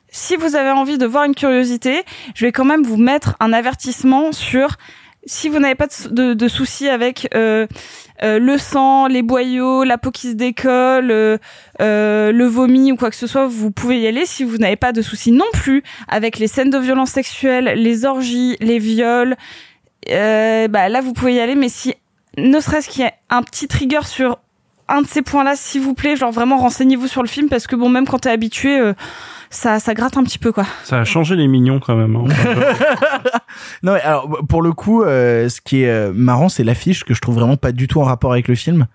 si 0.07 0.37
vous 0.37 0.55
avez 0.55 0.69
envie 0.71 0.97
de 0.97 1.05
voir 1.05 1.25
une 1.25 1.35
curiosité, 1.35 2.03
je 2.33 2.45
vais 2.45 2.53
quand 2.53 2.63
même 2.63 2.83
vous 2.83 2.95
mettre 2.95 3.35
un 3.41 3.51
avertissement 3.51 4.31
sur 4.31 4.77
si 5.25 5.49
vous 5.49 5.59
n'avez 5.59 5.75
pas 5.75 5.87
de, 5.87 6.09
de- 6.09 6.33
de 6.33 6.47
soucis 6.47 6.89
avec 6.89 7.27
euh, 7.35 7.65
euh, 8.23 8.39
le 8.39 8.57
sang, 8.57 9.07
les 9.07 9.21
boyaux, 9.21 9.83
la 9.83 9.97
peau 9.97 10.11
qui 10.11 10.29
se 10.31 10.35
décolle, 10.35 11.11
euh, 11.11 11.37
euh, 11.81 12.31
le 12.31 12.45
vomi 12.45 12.91
ou 12.91 12.95
quoi 12.95 13.09
que 13.09 13.15
ce 13.15 13.27
soit, 13.27 13.47
vous 13.47 13.71
pouvez 13.71 13.99
y 14.01 14.07
aller. 14.07 14.25
Si 14.25 14.43
vous 14.43 14.57
n'avez 14.57 14.75
pas 14.75 14.91
de 14.91 15.01
soucis 15.01 15.31
non 15.31 15.45
plus 15.53 15.83
avec 16.07 16.37
les 16.39 16.47
scènes 16.47 16.69
de 16.69 16.77
violence 16.77 17.11
sexuelle, 17.11 17.73
les 17.75 18.05
orgies, 18.05 18.57
les 18.59 18.79
viols, 18.79 19.35
euh, 20.09 20.67
bah 20.67 20.89
là 20.89 21.01
vous 21.01 21.13
pouvez 21.13 21.35
y 21.35 21.39
aller. 21.39 21.55
Mais 21.55 21.69
si 21.69 21.93
ne 22.37 22.59
serait-ce 22.59 22.89
qu'il 22.89 23.03
y 23.03 23.07
ait 23.07 23.13
un 23.29 23.43
petit 23.43 23.67
trigger 23.67 24.01
sur 24.05 24.39
un 24.93 25.01
de 25.01 25.07
ces 25.07 25.21
points-là, 25.21 25.55
s'il 25.55 25.81
vous 25.81 25.93
plaît, 25.93 26.15
genre 26.15 26.31
vraiment 26.31 26.57
renseignez-vous 26.57 27.07
sur 27.07 27.21
le 27.23 27.27
film 27.27 27.49
parce 27.49 27.67
que 27.67 27.75
bon, 27.75 27.89
même 27.89 28.05
quand 28.07 28.19
t'es 28.19 28.29
habitué, 28.29 28.79
euh, 28.79 28.93
ça, 29.49 29.79
ça 29.79 29.93
gratte 29.93 30.17
un 30.17 30.23
petit 30.23 30.39
peu 30.39 30.51
quoi. 30.51 30.65
Ça 30.83 30.99
a 30.99 31.03
changé 31.03 31.35
les 31.35 31.47
mignons 31.47 31.79
quand 31.79 31.95
même. 31.95 32.15
hein. 32.15 32.25
Non, 33.83 33.93
mais 33.93 34.01
alors 34.01 34.27
pour 34.47 34.61
le 34.61 34.71
coup, 34.73 35.03
euh, 35.03 35.49
ce 35.49 35.61
qui 35.61 35.83
est 35.83 35.89
euh, 35.89 36.11
marrant, 36.13 36.49
c'est 36.49 36.63
l'affiche 36.63 37.03
que 37.03 37.13
je 37.13 37.21
trouve 37.21 37.35
vraiment 37.35 37.57
pas 37.57 37.71
du 37.71 37.87
tout 37.87 37.99
en 38.01 38.03
rapport 38.05 38.31
avec 38.31 38.47
le 38.47 38.55
film. 38.55 38.87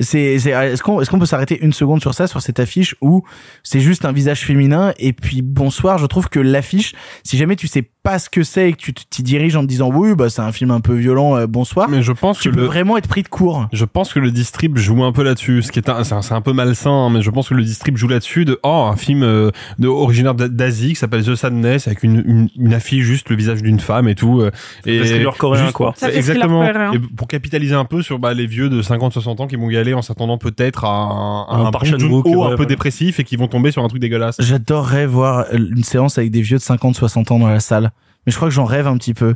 C'est, 0.00 0.38
c'est, 0.38 0.50
est-ce 0.50 0.82
qu'on, 0.82 1.00
est-ce 1.00 1.10
qu'on 1.10 1.18
peut 1.18 1.26
s'arrêter 1.26 1.58
une 1.62 1.72
seconde 1.72 2.00
sur 2.00 2.12
ça, 2.14 2.26
sur 2.26 2.42
cette 2.42 2.60
affiche 2.60 2.94
où 3.00 3.24
c'est 3.62 3.80
juste 3.80 4.04
un 4.04 4.12
visage 4.12 4.40
féminin 4.40 4.92
et 4.98 5.12
puis 5.12 5.40
bonsoir. 5.42 5.98
Je 5.98 6.06
trouve 6.06 6.28
que 6.28 6.38
l'affiche, 6.40 6.94
si 7.24 7.36
jamais 7.38 7.56
tu 7.56 7.66
sais 7.66 7.88
pas 8.02 8.18
ce 8.18 8.28
que 8.30 8.42
c'est 8.42 8.68
et 8.70 8.72
que 8.72 8.78
tu 8.78 8.92
t'y 8.92 9.22
diriges 9.22 9.56
en 9.56 9.62
te 9.62 9.66
disant 9.66 9.90
oui, 9.92 10.14
bah 10.14 10.28
c'est 10.30 10.42
un 10.42 10.52
film 10.52 10.70
un 10.70 10.80
peu 10.80 10.94
violent, 10.94 11.36
euh, 11.36 11.46
bonsoir. 11.46 11.88
Mais 11.88 12.02
je 12.02 12.12
pense 12.12 12.38
tu 12.38 12.50
que 12.50 12.54
peux 12.54 12.60
le- 12.62 12.66
vraiment 12.66 12.96
être 12.96 13.08
pris 13.08 13.22
de 13.22 13.28
court. 13.28 13.66
Je 13.72 13.84
pense 13.84 14.12
que 14.12 14.18
le 14.18 14.30
distrib 14.30 14.76
joue 14.76 15.02
un 15.04 15.12
peu 15.12 15.22
là-dessus, 15.22 15.62
ce 15.62 15.72
qui 15.72 15.78
est 15.78 15.88
un, 15.88 16.04
c'est 16.04 16.14
un, 16.14 16.22
c'est 16.22 16.34
un 16.34 16.40
peu 16.42 16.52
malsain, 16.52 16.90
hein, 16.90 17.10
mais 17.10 17.22
je 17.22 17.30
pense 17.30 17.48
que 17.48 17.54
le 17.54 17.62
distrib 17.62 17.96
joue 17.96 18.08
là-dessus 18.08 18.44
de 18.44 18.58
oh 18.62 18.88
un 18.92 18.96
film 18.96 19.22
euh, 19.22 19.50
de 19.78 19.88
originaire 19.88 20.34
d'A- 20.34 20.48
d'Asie 20.48 20.90
qui 20.90 20.94
s'appelle 20.96 21.24
The 21.24 21.34
Sadness 21.34 21.86
avec 21.86 22.02
une, 22.02 22.22
une, 22.26 22.48
une 22.56 22.74
affiche 22.74 23.04
juste 23.04 23.30
le 23.30 23.36
visage 23.36 23.62
d'une 23.62 23.80
femme 23.80 24.08
et 24.08 24.14
tout 24.14 24.40
euh, 24.42 24.50
et 24.86 25.24
coréen, 25.38 25.62
juste- 25.64 25.72
quoi. 25.74 25.94
Ça 25.96 26.08
fait 26.08 26.16
exactement 26.16 26.66
coréen. 26.66 26.92
et 26.92 26.98
pour 26.98 27.26
capitaliser 27.28 27.74
un 27.74 27.84
peu 27.84 28.02
sur 28.02 28.18
bah, 28.18 28.34
les 28.34 28.46
vieux 28.46 28.68
de 28.68 28.82
50-60 28.82 29.40
ans 29.42 29.46
qui 29.46 29.56
vont 29.56 29.66
aller 29.78 29.94
en 29.94 30.02
s'attendant 30.02 30.38
peut-être 30.38 30.84
à 30.84 30.88
un, 30.88 31.42
à 31.44 31.54
Un 31.56 31.66
un 31.66 31.70
Park 31.70 31.88
Bong 31.90 32.00
Chan-wook, 32.00 32.26
Joon-ho 32.26 32.46
ouais, 32.46 32.52
un 32.52 32.56
peu 32.56 32.66
dépressif 32.66 33.18
et 33.20 33.24
qui 33.24 33.36
vont 33.36 33.48
tomber 33.48 33.70
sur 33.70 33.82
un 33.84 33.88
truc 33.88 34.00
dégueulasse. 34.00 34.36
J'adorerais 34.40 35.06
voir 35.06 35.46
une 35.52 35.84
séance 35.84 36.18
avec 36.18 36.30
des 36.30 36.42
vieux 36.42 36.58
de 36.58 36.62
50-60 36.62 37.32
ans 37.32 37.38
dans 37.38 37.48
la 37.48 37.60
salle. 37.60 37.90
Mais 38.26 38.32
je 38.32 38.36
crois 38.36 38.48
que 38.48 38.54
j'en 38.54 38.64
rêve 38.64 38.86
un 38.86 38.96
petit 38.98 39.14
peu. 39.14 39.34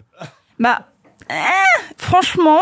Bah, 0.58 0.88
eh, 1.30 1.34
franchement, 1.96 2.60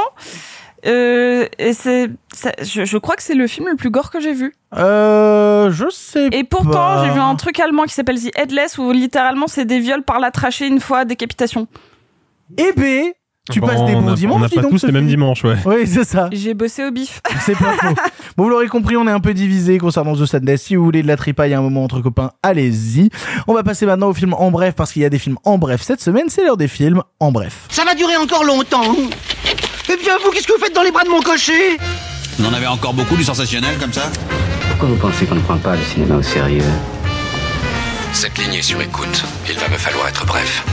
euh, 0.87 1.47
et 1.59 1.73
c'est, 1.73 2.11
ça- 2.33 2.53
je, 2.63 2.85
je 2.85 2.99
crois 2.99 3.17
que 3.17 3.23
c'est 3.23 3.35
le 3.35 3.47
film 3.47 3.69
le 3.69 3.77
plus 3.77 3.91
gore 3.91 4.11
que 4.11 4.21
j'ai 4.21 4.33
vu. 4.33 4.55
Euh, 4.77 5.71
je 5.73 5.91
sais 5.91 6.29
Et 6.33 6.45
pourtant, 6.45 6.71
pas. 6.71 7.05
j'ai 7.05 7.13
vu 7.13 7.19
un 7.21 7.35
truc 7.37 7.59
allemand 7.61 7.85
qui 7.85 7.95
s'appelle 7.95 8.21
The 8.21 8.31
Headless 8.39 8.79
où 8.79 8.93
littéralement 8.93 9.47
c'est 9.49 9.65
des 9.65 9.81
viols 9.81 10.03
par 10.05 10.21
la 10.21 10.31
trachée 10.31 10.67
une 10.69 10.81
fois, 10.81 11.05
décapitation. 11.05 11.67
Eh 12.59 12.73
ben, 12.77 13.11
tu 13.51 13.61
Bon, 13.61 13.67
passes 13.67 13.85
des 13.85 13.95
on 13.95 14.03
bons 14.03 14.13
a- 14.13 14.15
dimanches, 14.15 14.37
On 14.37 14.41
n'a 14.41 14.49
pas 14.49 14.63
donc, 14.63 14.71
tous 14.79 14.87
les 14.87 14.93
mêmes 14.93 15.07
dimanches, 15.07 15.45
ouais. 15.45 15.57
Oui, 15.67 15.87
c'est 15.87 16.05
ça. 16.05 16.29
J'ai 16.33 16.55
bossé 16.55 16.85
au 16.85 16.91
bif. 16.91 17.21
C'est 17.45 17.57
pas 17.57 17.73
faux. 17.75 17.95
Bon, 18.37 18.45
vous 18.45 18.49
l'aurez 18.51 18.69
compris, 18.69 18.97
on 18.97 19.07
est 19.07 19.11
un 19.13 19.21
peu 19.21 19.35
divisé 19.35 19.79
concernant 19.79 20.15
The 20.17 20.27
Sadness. 20.27 20.63
Si 20.63 20.77
vous 20.77 20.85
voulez 20.85 21.03
de 21.03 21.09
la 21.09 21.17
tripaille 21.17 21.53
à 21.55 21.59
un 21.59 21.63
moment 21.63 21.85
entre 21.85 22.01
copains, 22.01 22.31
allez-y. 22.43 23.11
On 23.47 23.55
va 23.55 23.63
passer 23.63 23.87
maintenant 23.87 24.09
au 24.09 24.15
film 24.15 24.35
en 24.35 24.51
bref 24.51 24.75
parce 24.77 24.93
qu'il 24.93 25.03
y 25.03 25.05
a 25.05 25.11
des 25.11 25.19
films 25.19 25.37
en 25.45 25.59
bref 25.59 25.83
cette 25.83 26.01
semaine. 26.01 26.25
C'est 26.29 26.45
l'heure 26.45 26.57
des 26.57 26.69
films 26.69 27.03
en 27.19 27.33
bref. 27.33 27.67
Ça 27.71 27.85
va 27.85 27.95
durer 27.95 28.17
encore 28.17 28.45
longtemps. 28.45 28.95
Eh 29.93 29.97
bien, 29.97 30.15
vous, 30.25 30.31
qu'est-ce 30.31 30.47
que 30.47 30.53
vous 30.53 30.63
faites 30.65 30.75
dans 30.75 30.83
les 30.83 30.93
bras 30.93 31.03
de 31.05 31.09
mon 31.11 31.21
cocher? 31.21 31.77
Vous 32.39 32.47
en 32.47 32.53
avez 32.55 32.67
encore 32.69 32.95
beaucoup 32.95 33.17
du 33.17 33.25
sensationnel 33.25 33.77
comme 33.79 33.93
ça 33.93 34.11
Pourquoi 34.71 34.89
vous 34.89 34.97
pensez 34.97 35.27
qu'on 35.27 35.35
ne 35.35 35.41
prend 35.41 35.57
pas 35.59 35.75
le 35.77 35.83
cinéma 35.83 36.17
au 36.17 36.23
sérieux? 36.23 36.63
Cette 38.13 38.39
ligne 38.39 38.55
est 38.55 38.63
sur 38.63 38.81
écoute. 38.81 39.25
Il 39.49 39.57
va 39.59 39.69
me 39.69 39.77
falloir 39.77 40.09
être 40.09 40.25
bref. 40.27 40.65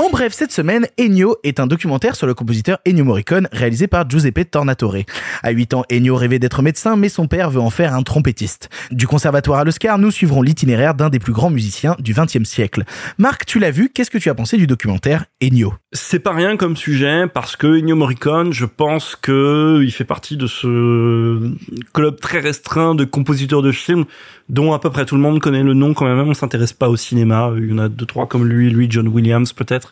En 0.00 0.08
bref, 0.08 0.32
cette 0.32 0.50
semaine, 0.50 0.86
Ennio 0.98 1.36
est 1.44 1.60
un 1.60 1.66
documentaire 1.66 2.16
sur 2.16 2.26
le 2.26 2.32
compositeur 2.32 2.78
Ennio 2.88 3.04
Morricone 3.04 3.48
réalisé 3.52 3.86
par 3.86 4.08
Giuseppe 4.08 4.50
Tornatore. 4.50 5.04
À 5.42 5.50
8 5.50 5.74
ans, 5.74 5.84
Ennio 5.92 6.16
rêvait 6.16 6.38
d'être 6.38 6.62
médecin, 6.62 6.96
mais 6.96 7.10
son 7.10 7.28
père 7.28 7.50
veut 7.50 7.60
en 7.60 7.68
faire 7.68 7.92
un 7.92 8.02
trompettiste. 8.02 8.70
Du 8.90 9.06
conservatoire 9.06 9.58
à 9.58 9.64
l'Oscar, 9.64 9.98
nous 9.98 10.10
suivrons 10.10 10.40
l'itinéraire 10.40 10.94
d'un 10.94 11.10
des 11.10 11.18
plus 11.18 11.34
grands 11.34 11.50
musiciens 11.50 11.96
du 11.98 12.14
XXe 12.14 12.48
siècle. 12.48 12.84
Marc, 13.18 13.44
tu 13.44 13.58
l'as 13.58 13.70
vu, 13.70 13.90
qu'est-ce 13.90 14.10
que 14.10 14.16
tu 14.16 14.30
as 14.30 14.34
pensé 14.34 14.56
du 14.56 14.66
documentaire 14.66 15.26
Ennio? 15.42 15.74
C'est 15.92 16.20
pas 16.20 16.32
rien 16.32 16.56
comme 16.56 16.78
sujet 16.78 17.26
parce 17.26 17.56
que 17.56 17.66
Ennio 17.66 17.94
Morricone, 17.94 18.54
je 18.54 18.64
pense 18.64 19.16
que 19.16 19.82
il 19.82 19.92
fait 19.92 20.04
partie 20.04 20.38
de 20.38 20.46
ce 20.46 21.52
club 21.92 22.18
très 22.20 22.40
restreint 22.40 22.94
de 22.94 23.04
compositeurs 23.04 23.60
de 23.60 23.70
films 23.70 24.06
dont 24.48 24.72
à 24.72 24.78
peu 24.78 24.88
près 24.90 25.04
tout 25.04 25.14
le 25.14 25.20
monde 25.20 25.40
connaît 25.40 25.62
le 25.62 25.74
nom 25.74 25.92
quand 25.92 26.06
même. 26.06 26.20
On 26.20 26.32
s'intéresse 26.32 26.72
pas 26.72 26.88
au 26.88 26.96
cinéma. 26.96 27.52
Il 27.56 27.70
y 27.70 27.72
en 27.72 27.78
a 27.78 27.88
deux 27.88 28.06
trois 28.06 28.26
comme 28.26 28.46
lui, 28.46 28.70
lui 28.70 28.86
John 28.90 29.08
Williams 29.08 29.52
peut-être. 29.52 29.89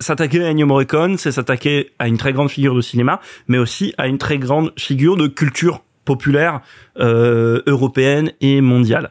S'attaquer 0.00 0.44
à 0.44 0.50
Ennio 0.50 0.66
Morricone, 0.66 1.18
c'est 1.18 1.32
s'attaquer 1.32 1.90
à 1.98 2.08
une 2.08 2.18
très 2.18 2.32
grande 2.32 2.50
figure 2.50 2.74
de 2.74 2.80
cinéma, 2.80 3.20
mais 3.48 3.58
aussi 3.58 3.94
à 3.98 4.06
une 4.06 4.18
très 4.18 4.38
grande 4.38 4.72
figure 4.76 5.16
de 5.16 5.26
culture 5.26 5.82
populaire 6.04 6.60
euh, 6.98 7.62
européenne 7.66 8.32
et 8.40 8.60
mondiale. 8.60 9.10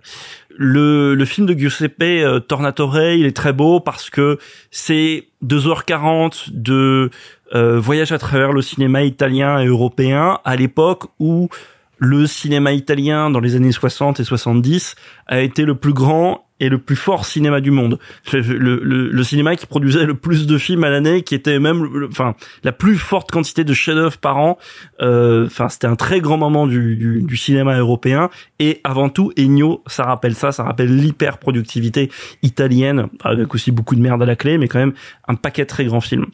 le, 0.57 1.23
film 1.25 1.47
de 1.47 1.53
Giuseppe 1.53 2.01
euh, 2.01 2.39
Tornatore, 2.39 2.99
il 2.99 3.25
est 3.25 3.35
très 3.35 3.53
beau 3.53 3.79
parce 3.79 4.09
que 4.09 4.37
c'est 4.69 5.27
2h40 5.43 6.51
de 6.51 7.09
euh, 7.53 7.79
voyage 7.79 8.11
à 8.11 8.17
travers 8.17 8.51
le 8.51 8.61
cinéma 8.61 9.03
italien 9.03 9.59
et 9.59 9.67
européen 9.67 10.39
à 10.43 10.55
l'époque 10.55 11.05
où 11.19 11.49
le 11.97 12.25
cinéma 12.25 12.71
italien 12.71 13.29
dans 13.29 13.39
les 13.39 13.55
années 13.55 13.71
60 13.71 14.19
et 14.19 14.23
70 14.23 14.95
a 15.27 15.41
été 15.41 15.65
le 15.65 15.75
plus 15.75 15.93
grand 15.93 16.45
et 16.61 16.69
le 16.69 16.77
plus 16.77 16.95
fort 16.95 17.25
cinéma 17.25 17.59
du 17.59 17.71
monde. 17.71 17.99
Le, 18.31 18.39
le, 18.39 19.09
le 19.09 19.23
cinéma 19.23 19.55
qui 19.55 19.65
produisait 19.65 20.05
le 20.05 20.13
plus 20.13 20.45
de 20.45 20.57
films 20.59 20.83
à 20.83 20.89
l'année, 20.89 21.23
qui 21.23 21.33
était 21.33 21.59
même, 21.59 22.07
enfin, 22.09 22.35
la 22.63 22.71
plus 22.71 22.95
forte 22.95 23.31
quantité 23.31 23.63
de 23.63 23.73
chefs-d'œuvre 23.73 24.19
par 24.19 24.37
an. 24.37 24.57
Euh, 25.01 25.47
enfin, 25.47 25.69
c'était 25.69 25.87
un 25.87 25.95
très 25.95 26.21
grand 26.21 26.37
moment 26.37 26.67
du, 26.67 26.95
du, 26.95 27.23
du, 27.23 27.35
cinéma 27.35 27.77
européen. 27.77 28.29
Et 28.59 28.79
avant 28.83 29.09
tout, 29.09 29.33
Ennio, 29.37 29.83
ça 29.87 30.03
rappelle 30.03 30.35
ça, 30.35 30.51
ça 30.51 30.63
rappelle 30.63 30.95
l'hyper-productivité 30.95 32.11
italienne, 32.43 33.07
avec 33.23 33.53
aussi 33.55 33.71
beaucoup 33.71 33.95
de 33.95 34.01
merde 34.01 34.21
à 34.21 34.27
la 34.27 34.35
clé, 34.35 34.59
mais 34.59 34.67
quand 34.67 34.79
même 34.79 34.93
un 35.27 35.35
paquet 35.35 35.63
de 35.63 35.67
très 35.67 35.85
grands 35.85 35.99
films. 35.99 36.27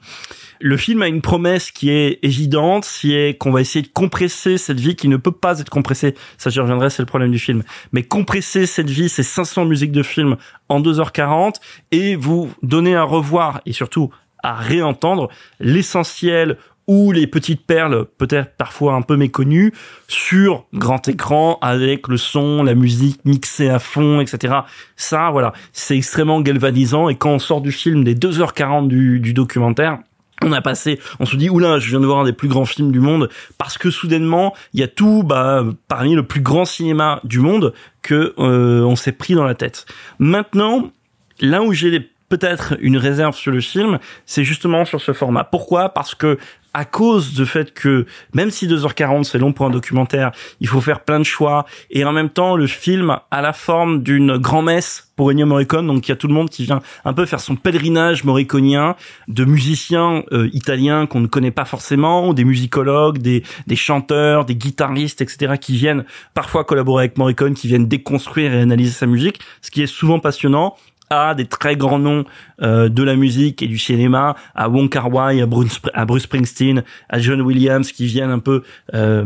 Le 0.60 0.78
film 0.78 1.02
a 1.02 1.08
une 1.08 1.22
promesse 1.22 1.72
qui 1.72 1.90
est 1.90 2.20
évidente, 2.24 2.88
qui 3.00 3.14
est 3.14 3.38
qu'on 3.38 3.52
va 3.52 3.62
essayer 3.62 3.84
de 3.84 3.92
compresser 3.94 4.58
cette 4.58 4.80
vie 4.80 4.96
qui 4.96 5.08
ne 5.08 5.18
peut 5.18 5.32
pas 5.32 5.60
être 5.60 5.70
compressée. 5.70 6.16
Ça, 6.38 6.50
j'y 6.50 6.60
reviendrai, 6.60 6.90
c'est 6.90 7.02
le 7.02 7.08
problème 7.08 7.32
du 7.32 7.40
film. 7.40 7.64
Mais 7.92 8.04
compresser 8.04 8.66
cette 8.66 8.90
vie, 8.90 9.10
ces 9.10 9.24
500 9.24 9.66
musiques 9.66 9.92
de 9.92 10.04
film 10.04 10.38
en 10.70 10.82
2h40 10.82 11.56
et 11.92 12.16
vous 12.16 12.52
donner 12.64 12.96
à 12.96 13.04
revoir 13.04 13.62
et 13.66 13.74
surtout 13.74 14.10
à 14.44 14.56
réentendre 14.56 15.30
l'essentiel 15.60 16.58
ou 16.88 17.12
les 17.12 17.28
petites 17.28 17.66
perles, 17.66 18.06
peut-être 18.18 18.56
parfois 18.56 18.94
un 18.94 19.02
peu 19.02 19.18
méconnues, 19.18 19.74
sur 20.08 20.66
grand 20.74 21.06
écran, 21.10 21.60
avec 21.62 22.08
le 22.08 22.16
son, 22.16 22.64
la 22.64 22.76
musique 22.76 23.20
mixée 23.26 23.68
à 23.68 23.80
fond, 23.80 24.22
etc. 24.22 24.60
Ça, 24.96 25.30
voilà, 25.32 25.52
c'est 25.74 25.98
extrêmement 25.98 26.40
galvanisant, 26.40 27.10
et 27.10 27.16
quand 27.16 27.32
on 27.32 27.40
sort 27.40 27.60
du 27.60 27.74
film 27.74 28.06
des 28.06 28.16
2h40 28.16 28.88
du, 28.88 29.20
du 29.20 29.34
documentaire, 29.34 30.00
on 30.43 30.51
a 30.51 30.61
passé, 30.61 30.99
on 31.19 31.26
se 31.26 31.35
dit 31.35 31.49
oula, 31.49 31.80
je 31.80 31.89
viens 31.89 31.99
de 31.99 32.05
voir 32.05 32.19
un 32.19 32.26
des 32.26 32.34
plus 32.34 32.47
grands 32.47 32.65
films 32.65 32.91
du 32.91 32.99
monde 32.99 33.30
parce 33.57 33.77
que 33.77 33.89
soudainement 33.89 34.53
il 34.73 34.80
y 34.80 34.84
a 34.84 34.88
tout, 34.88 35.23
bah 35.23 35.64
parmi 35.88 36.15
le 36.15 36.23
plus 36.23 36.41
grand 36.41 36.65
cinéma 36.65 37.19
du 37.23 37.39
monde 37.39 37.73
que 38.01 38.34
euh, 38.38 38.84
on 38.84 38.95
s'est 38.95 39.11
pris 39.11 39.34
dans 39.34 39.43
la 39.43 39.55
tête. 39.55 39.85
Maintenant, 40.19 40.91
là 41.39 41.64
où 41.64 41.73
j'ai 41.73 42.11
peut-être 42.30 42.76
une 42.81 42.97
réserve 42.97 43.35
sur 43.35 43.51
le 43.51 43.61
film, 43.61 43.99
c'est 44.26 44.43
justement 44.43 44.85
sur 44.85 45.01
ce 45.01 45.14
format. 45.14 45.43
Pourquoi? 45.43 45.89
Parce 45.89 46.14
que 46.14 46.38
à 46.78 46.86
cause 46.86 47.34
du 47.34 47.48
fait 47.48 47.74
que 47.74 48.06
même 48.36 48.52
si 48.52 48.68
2h40 48.68 49.24
c'est 49.24 49.40
long 49.40 49.52
pour 49.52 49.66
un 49.66 49.72
documentaire, 49.72 50.32
il 50.60 50.68
faut 50.68 50.80
faire 50.80 50.99
plein 50.99 51.18
de 51.18 51.24
choix 51.24 51.66
et 51.90 52.06
en 52.06 52.12
même 52.12 52.30
temps 52.30 52.56
le 52.56 52.68
film 52.68 53.18
a 53.32 53.41
la 53.41 53.52
forme 53.52 54.04
d'une 54.04 54.38
grand-messe 54.38 55.12
pour 55.16 55.32
Ennio 55.32 55.48
Morricone. 55.48 55.88
Donc 55.88 56.08
il 56.08 56.12
y 56.12 56.12
a 56.12 56.16
tout 56.16 56.28
le 56.28 56.36
monde 56.36 56.52
qui 56.52 56.66
vient 56.66 56.82
un 57.04 57.14
peu 57.14 57.26
faire 57.26 57.40
son 57.40 57.56
pèlerinage 57.56 58.24
morriconien 58.26 58.95
de 59.28 59.44
musiciens 59.44 60.22
euh, 60.32 60.52
italiens 60.54 61.08
qu'on 61.08 61.20
ne 61.20 61.26
connaît 61.26 61.49
pas 61.49 61.66
forcément, 61.66 62.36
des 62.36 62.44
musicologues, 62.44 63.18
des, 63.18 63.41
des 63.66 63.76
chanteurs, 63.76 64.45
des 64.45 64.56
guitaristes 64.56 65.22
etc 65.22 65.56
qui 65.60 65.76
viennent 65.76 66.06
parfois 66.36 66.64
collaborer 66.64 67.06
avec 67.06 67.18
Morricone, 67.18 67.56
qui 67.56 67.68
viennent 67.68 67.88
déconstruire 67.88 68.54
et 68.54 68.62
analyser 68.62 68.94
sa 68.94 69.08
musique, 69.08 69.40
ce 69.64 69.72
qui 69.72 69.82
est 69.82 69.88
souvent 69.88 70.20
passionnant 70.20 70.76
à 71.10 71.36
des 71.36 71.46
très 71.46 71.76
grands 71.76 72.00
noms 72.00 72.26
euh, 72.62 72.90
de 72.90 73.04
la 73.04 73.16
musique 73.16 73.62
et 73.62 73.68
du 73.68 73.78
cinéma, 73.78 74.36
à 74.56 74.70
Wong 74.70 74.90
Kar 74.90 75.08
à 75.16 75.46
Bruce, 75.46 75.80
à 75.94 76.06
Bruce 76.06 76.24
Springsteen, 76.24 76.84
à 77.10 77.20
John 77.20 77.42
Williams, 77.42 77.92
qui 77.92 78.06
viennent 78.06 78.32
un 78.32 78.40
peu 78.40 78.64
euh, 78.94 79.26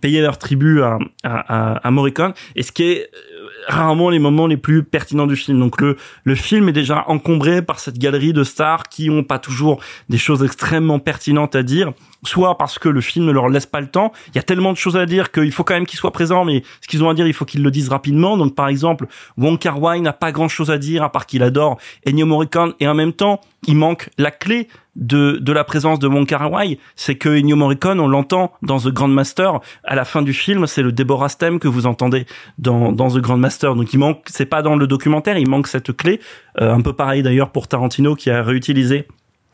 payer 0.00 0.20
leur 0.20 0.38
tribut 0.38 0.82
à, 0.82 0.98
à, 1.24 1.76
à, 1.76 1.90
Morricone. 1.90 2.32
Et 2.56 2.62
ce 2.62 2.72
qui 2.72 2.84
est 2.84 3.10
euh, 3.14 3.48
rarement 3.68 4.10
les 4.10 4.18
moments 4.18 4.46
les 4.46 4.56
plus 4.56 4.82
pertinents 4.82 5.26
du 5.26 5.36
film. 5.36 5.58
Donc 5.58 5.80
le 5.80 5.96
le 6.24 6.34
film 6.34 6.68
est 6.68 6.72
déjà 6.72 7.04
encombré 7.08 7.62
par 7.62 7.78
cette 7.78 7.98
galerie 7.98 8.32
de 8.32 8.44
stars 8.44 8.88
qui 8.88 9.10
ont 9.10 9.24
pas 9.24 9.38
toujours 9.38 9.80
des 10.08 10.18
choses 10.18 10.42
extrêmement 10.42 10.98
pertinentes 10.98 11.54
à 11.54 11.62
dire 11.62 11.92
soit 12.24 12.56
parce 12.56 12.78
que 12.78 12.88
le 12.88 13.00
film 13.00 13.26
ne 13.26 13.32
leur 13.32 13.48
laisse 13.48 13.66
pas 13.66 13.80
le 13.80 13.88
temps. 13.88 14.12
Il 14.28 14.36
y 14.36 14.38
a 14.38 14.42
tellement 14.42 14.72
de 14.72 14.76
choses 14.76 14.96
à 14.96 15.06
dire 15.06 15.32
qu'il 15.32 15.52
faut 15.52 15.64
quand 15.64 15.74
même 15.74 15.86
qu'ils 15.86 15.98
soient 15.98 16.12
présents, 16.12 16.44
mais 16.44 16.62
ce 16.80 16.88
qu'ils 16.88 17.02
ont 17.02 17.08
à 17.08 17.14
dire, 17.14 17.26
il 17.26 17.34
faut 17.34 17.44
qu'ils 17.44 17.62
le 17.62 17.70
disent 17.70 17.88
rapidement. 17.88 18.36
Donc, 18.36 18.54
par 18.54 18.68
exemple, 18.68 19.06
Wong 19.36 19.58
Kar 19.58 19.80
n'a 19.98 20.12
pas 20.12 20.32
grand 20.32 20.48
chose 20.48 20.70
à 20.70 20.78
dire 20.78 21.02
à 21.02 21.10
part 21.10 21.26
qu'il 21.26 21.42
adore 21.42 21.78
Ennio 22.06 22.26
Morricone 22.26 22.74
et 22.80 22.86
en 22.86 22.94
même 22.94 23.12
temps, 23.12 23.40
il 23.66 23.76
manque 23.76 24.10
la 24.18 24.30
clé 24.30 24.68
de, 24.96 25.38
de 25.40 25.52
la 25.52 25.64
présence 25.64 25.98
de 25.98 26.06
Wong 26.06 26.26
Kar 26.26 26.50
c'est 26.96 27.14
que 27.16 27.28
Ennio 27.28 27.56
Morricone, 27.56 27.98
on 27.98 28.08
l'entend 28.08 28.52
dans 28.62 28.78
The 28.78 28.88
Grand 28.88 29.08
Master, 29.08 29.60
à 29.84 29.94
la 29.94 30.04
fin 30.04 30.22
du 30.22 30.32
film, 30.32 30.66
c'est 30.66 30.82
le 30.82 30.92
Deborah 30.92 31.28
theme 31.28 31.58
que 31.58 31.68
vous 31.68 31.86
entendez 31.86 32.26
dans, 32.58 32.92
dans 32.92 33.08
The 33.08 33.18
Grand 33.18 33.36
Master. 33.36 33.74
Donc 33.74 33.92
il 33.92 33.98
manque, 33.98 34.24
c'est 34.26 34.46
pas 34.46 34.62
dans 34.62 34.76
le 34.76 34.86
documentaire, 34.86 35.38
il 35.38 35.48
manque 35.48 35.66
cette 35.66 35.96
clé. 35.96 36.20
Euh, 36.60 36.72
un 36.72 36.82
peu 36.82 36.92
pareil 36.92 37.22
d'ailleurs 37.22 37.50
pour 37.50 37.68
Tarantino 37.68 38.14
qui 38.14 38.30
a 38.30 38.42
réutilisé 38.42 39.08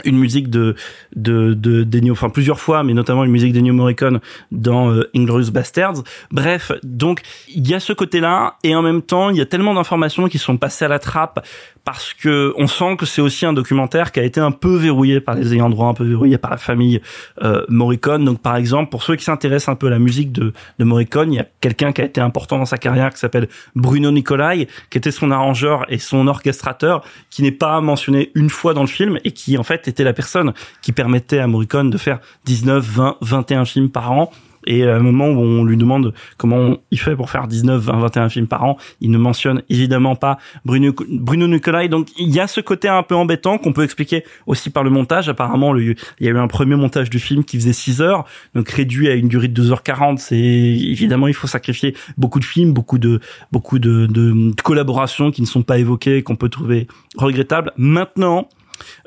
une 0.04 0.18
musique 0.18 0.48
de 0.48 0.76
de 1.16 1.54
de 1.54 1.82
d'Ennio, 1.82 2.12
enfin 2.12 2.28
plusieurs 2.28 2.60
fois, 2.60 2.84
mais 2.84 2.94
notamment 2.94 3.24
une 3.24 3.32
musique 3.32 3.52
d'Ennio 3.52 3.74
Morricone 3.74 4.20
dans 4.52 4.90
euh, 4.90 5.10
Inglourious 5.14 5.50
Bastards. 5.50 6.04
Bref, 6.30 6.72
donc 6.82 7.22
il 7.48 7.68
y 7.68 7.74
a 7.74 7.80
ce 7.80 7.92
côté-là, 7.92 8.56
et 8.62 8.74
en 8.74 8.82
même 8.82 9.02
temps, 9.02 9.30
il 9.30 9.36
y 9.36 9.40
a 9.40 9.46
tellement 9.46 9.74
d'informations 9.74 10.28
qui 10.28 10.38
sont 10.38 10.56
passées 10.56 10.84
à 10.84 10.88
la 10.88 10.98
trappe 10.98 11.44
parce 11.84 12.12
que 12.12 12.52
on 12.58 12.66
sent 12.66 12.96
que 12.98 13.06
c'est 13.06 13.22
aussi 13.22 13.46
un 13.46 13.52
documentaire 13.52 14.12
qui 14.12 14.20
a 14.20 14.22
été 14.22 14.40
un 14.40 14.50
peu 14.50 14.76
verrouillé 14.76 15.20
par 15.20 15.34
les 15.34 15.54
ayants 15.54 15.70
droit, 15.70 15.88
un 15.88 15.94
peu 15.94 16.04
verrouillé 16.04 16.38
par 16.38 16.50
la 16.50 16.58
famille 16.58 17.00
euh, 17.42 17.64
Morricone. 17.68 18.24
Donc 18.24 18.40
par 18.40 18.56
exemple, 18.56 18.90
pour 18.90 19.02
ceux 19.02 19.16
qui 19.16 19.24
s'intéressent 19.24 19.70
un 19.70 19.76
peu 19.76 19.86
à 19.86 19.90
la 19.90 19.98
musique 19.98 20.30
de, 20.30 20.52
de 20.78 20.84
Morricone, 20.84 21.32
il 21.32 21.36
y 21.36 21.40
a 21.40 21.46
quelqu'un 21.60 21.92
qui 21.92 22.02
a 22.02 22.04
été 22.04 22.20
important 22.20 22.58
dans 22.58 22.66
sa 22.66 22.78
carrière 22.78 23.10
qui 23.10 23.18
s'appelle 23.18 23.48
Bruno 23.74 24.10
Nicolai, 24.10 24.68
qui 24.90 24.98
était 24.98 25.10
son 25.10 25.30
arrangeur 25.30 25.86
et 25.88 25.98
son 25.98 26.28
orchestrateur, 26.28 27.02
qui 27.30 27.42
n'est 27.42 27.52
pas 27.52 27.80
mentionné 27.80 28.32
une 28.34 28.50
fois 28.50 28.74
dans 28.74 28.82
le 28.82 28.88
film 28.88 29.18
et 29.24 29.32
qui 29.32 29.56
en 29.56 29.62
fait 29.62 29.87
était 29.88 30.04
la 30.04 30.12
personne 30.12 30.52
qui 30.82 30.92
permettait 30.92 31.38
à 31.38 31.46
Morricone 31.46 31.90
de 31.90 31.98
faire 31.98 32.20
19, 32.44 32.84
20, 32.84 33.16
21 33.20 33.64
films 33.64 33.90
par 33.90 34.12
an 34.12 34.30
et 34.66 34.86
à 34.86 34.96
un 34.96 35.00
moment 35.00 35.28
où 35.28 35.40
on 35.40 35.64
lui 35.64 35.76
demande 35.76 36.12
comment 36.36 36.76
il 36.90 37.00
fait 37.00 37.16
pour 37.16 37.30
faire 37.30 37.48
19, 37.48 37.80
20, 37.80 37.98
21 38.00 38.28
films 38.28 38.46
par 38.46 38.64
an, 38.64 38.76
il 39.00 39.10
ne 39.10 39.18
mentionne 39.18 39.62
évidemment 39.70 40.14
pas 40.14 40.38
Bruno, 40.64 40.92
Bruno 41.08 41.46
Nicolai. 41.48 41.88
Donc 41.88 42.08
il 42.18 42.28
y 42.28 42.38
a 42.38 42.46
ce 42.46 42.60
côté 42.60 42.86
un 42.86 43.02
peu 43.02 43.14
embêtant 43.14 43.56
qu'on 43.58 43.72
peut 43.72 43.82
expliquer 43.82 44.24
aussi 44.46 44.70
par 44.70 44.84
le 44.84 44.90
montage. 44.90 45.28
Apparemment, 45.28 45.74
il 45.76 45.96
y 46.20 46.28
a 46.28 46.30
eu 46.30 46.38
un 46.38 46.48
premier 46.48 46.76
montage 46.76 47.08
du 47.08 47.18
film 47.18 47.44
qui 47.44 47.56
faisait 47.56 47.72
6 47.72 48.02
heures, 48.02 48.24
donc 48.54 48.68
réduit 48.68 49.08
à 49.08 49.14
une 49.14 49.28
durée 49.28 49.48
de 49.48 49.62
2h40. 49.62 50.18
C'est 50.18 50.36
évidemment 50.36 51.28
il 51.28 51.34
faut 51.34 51.46
sacrifier 51.46 51.96
beaucoup 52.18 52.40
de 52.40 52.44
films, 52.44 52.72
beaucoup 52.72 52.98
de 52.98 53.20
beaucoup 53.52 53.78
de, 53.78 54.52
collaborations 54.62 55.30
qui 55.30 55.40
ne 55.40 55.46
sont 55.46 55.62
pas 55.62 55.78
évoquées, 55.78 56.22
qu'on 56.22 56.36
peut 56.36 56.50
trouver 56.50 56.88
regrettables. 57.16 57.72
Maintenant, 57.78 58.48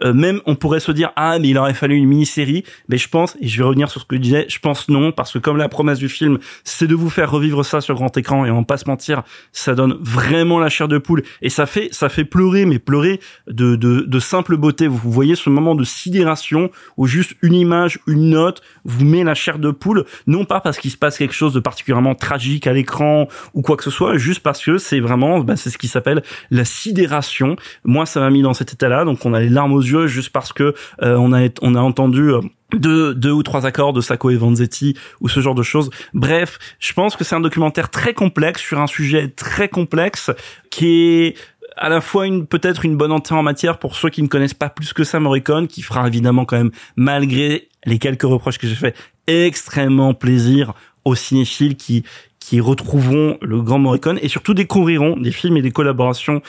euh, 0.04 0.14
même 0.14 0.42
on 0.46 0.56
pourrait 0.56 0.80
se 0.80 0.92
dire 0.92 1.12
ah 1.16 1.40
mais 1.40 1.50
il 1.50 1.58
aurait 1.58 1.74
fallu 1.74 1.96
une 1.96 2.08
mini-série, 2.08 2.64
mais 2.88 2.98
je 2.98 3.10
pense 3.10 3.38
et 3.40 3.48
je 3.48 3.58
vais 3.58 3.64
revenir 3.64 3.90
sur 3.90 4.02
ce 4.02 4.06
que 4.06 4.16
je 4.16 4.22
disais, 4.22 4.46
je 4.48 4.60
pense 4.60 4.90
non 4.90 5.12
parce 5.12 5.34
que 5.34 5.40
comme 5.40 5.58
la 5.58 5.70
promesse 5.70 6.00
du 6.00 6.10
film, 6.10 6.40
c'est 6.64 6.88
de 6.88 6.96
vous 6.96 7.10
faire 7.10 7.32
revivre 7.32 7.66
ça 7.66 7.82
sur 7.82 7.96
grand 7.96 8.16
écran 8.18 8.46
et 8.46 8.52
on 8.52 8.60
va 8.60 8.66
pas 8.66 8.78
se 8.78 8.88
mentir, 8.88 9.24
ça 9.52 9.76
donne 9.76 9.98
vraiment 10.02 10.60
la 10.60 10.70
chair 10.70 10.88
de 10.88 10.98
poule 10.98 11.24
et 11.42 11.50
ça 11.50 11.66
fait 11.66 11.90
ça 11.92 12.10
fait 12.10 12.26
pleurer 12.26 12.66
mais 12.66 12.80
pleurer 12.80 13.20
de 13.48 13.76
de, 13.76 14.02
de 14.02 14.20
simple 14.20 14.58
beauté. 14.58 14.88
Vous 14.88 15.12
voyez 15.12 15.36
ce 15.36 15.50
moment 15.50 15.76
de 15.76 15.84
sidération 15.84 16.72
où 16.98 17.08
juste 17.08 17.36
une 17.42 17.54
image, 17.54 18.00
une 18.08 18.30
note 18.30 18.62
vous 18.84 19.06
met 19.06 19.24
la 19.24 19.34
chair 19.34 19.60
de 19.60 19.72
poule, 19.72 20.06
non 20.28 20.46
pas 20.46 20.62
parce 20.62 20.78
qu'il 20.78 20.92
se 20.92 20.98
passe 20.98 21.18
quelque 21.18 21.34
chose 21.34 21.54
de 21.54 21.60
particulièrement 21.60 22.16
tragique 22.16 22.68
à 22.68 22.74
l'écran 22.74 23.28
ou 23.54 23.62
quoi 23.62 23.78
que 23.78 23.84
ce 23.84 23.92
soit, 23.92 24.18
juste 24.18 24.42
parce 24.42 24.64
que 24.64 24.78
c'est 24.78 25.00
vraiment 25.00 25.40
bah, 25.40 25.56
c'est 25.56 25.70
ce 25.70 25.78
qui 25.78 25.88
s'appelle 25.88 26.24
la 26.50 26.66
sidération. 26.66 27.56
Moi 27.84 28.06
ça 28.06 28.20
m'a 28.20 28.30
mis 28.30 28.42
dans 28.42 28.54
cet 28.54 28.74
état-là, 28.74 29.06
donc 29.06 29.26
on 29.26 29.34
a 29.34 29.40
les 29.40 29.50
aux 29.70 29.82
yeux 29.82 30.08
juste 30.08 30.32
parce 30.32 30.54
que 30.54 30.74
euh, 31.02 31.16
on 31.18 31.76
a 31.76 31.80
entendu 31.80 32.32
euh, 32.32 32.42
deux, 32.74 33.14
deux 33.14 33.32
ou 33.32 33.44
trois 33.44 33.66
accords 33.66 33.94
de 33.94 34.02
Sacco 34.02 34.30
et 34.30 34.36
Vanzetti 34.36 34.96
ou 35.20 35.30
ce 35.30 35.40
genre 35.40 35.56
de 35.56 35.64
choses. 35.64 35.90
Bref, 36.14 36.58
je 36.80 36.94
pense 36.94 37.16
que 37.16 37.24
c'est 37.24 37.36
un 37.36 37.42
documentaire 37.42 37.90
très 37.90 38.14
complexe 38.14 38.62
sur 38.62 38.80
un 38.80 38.88
sujet 38.88 39.30
très 39.30 39.68
complexe 39.68 40.32
qui 40.70 40.88
est 40.88 41.36
à 41.78 41.90
la 41.90 42.02
fois 42.02 42.28
une 42.28 42.46
peut-être 42.46 42.86
une 42.86 42.98
bonne 42.98 43.12
entrée 43.12 43.36
en 43.36 43.44
matière 43.44 43.80
pour 43.80 43.96
ceux 43.96 44.10
qui 44.10 44.22
ne 44.22 44.28
connaissent 44.28 44.54
pas 44.54 44.70
plus 44.70 44.94
que 44.94 45.04
ça 45.04 45.20
Morricone, 45.20 45.68
qui 45.68 45.82
fera 45.82 46.08
évidemment 46.08 46.46
quand 46.46 46.58
même 46.58 46.72
malgré 46.96 47.70
les 47.86 47.98
quelques 47.98 48.24
reproches 48.24 48.58
que 48.58 48.68
j'ai 48.68 48.76
fait 48.76 48.96
extrêmement 49.28 50.14
plaisir 50.14 50.74
aux 51.06 51.16
cinéphiles 51.16 51.76
qui 51.76 52.04
qui 52.40 52.60
retrouveront 52.60 53.38
le 53.42 53.62
grand 53.62 53.80
Morricone 53.80 54.20
et 54.22 54.28
surtout 54.28 54.54
découvriront 54.54 55.16
des 55.16 55.32
films 55.32 55.58
et 55.58 55.62
des 55.62 55.72
collaborations 55.72 56.42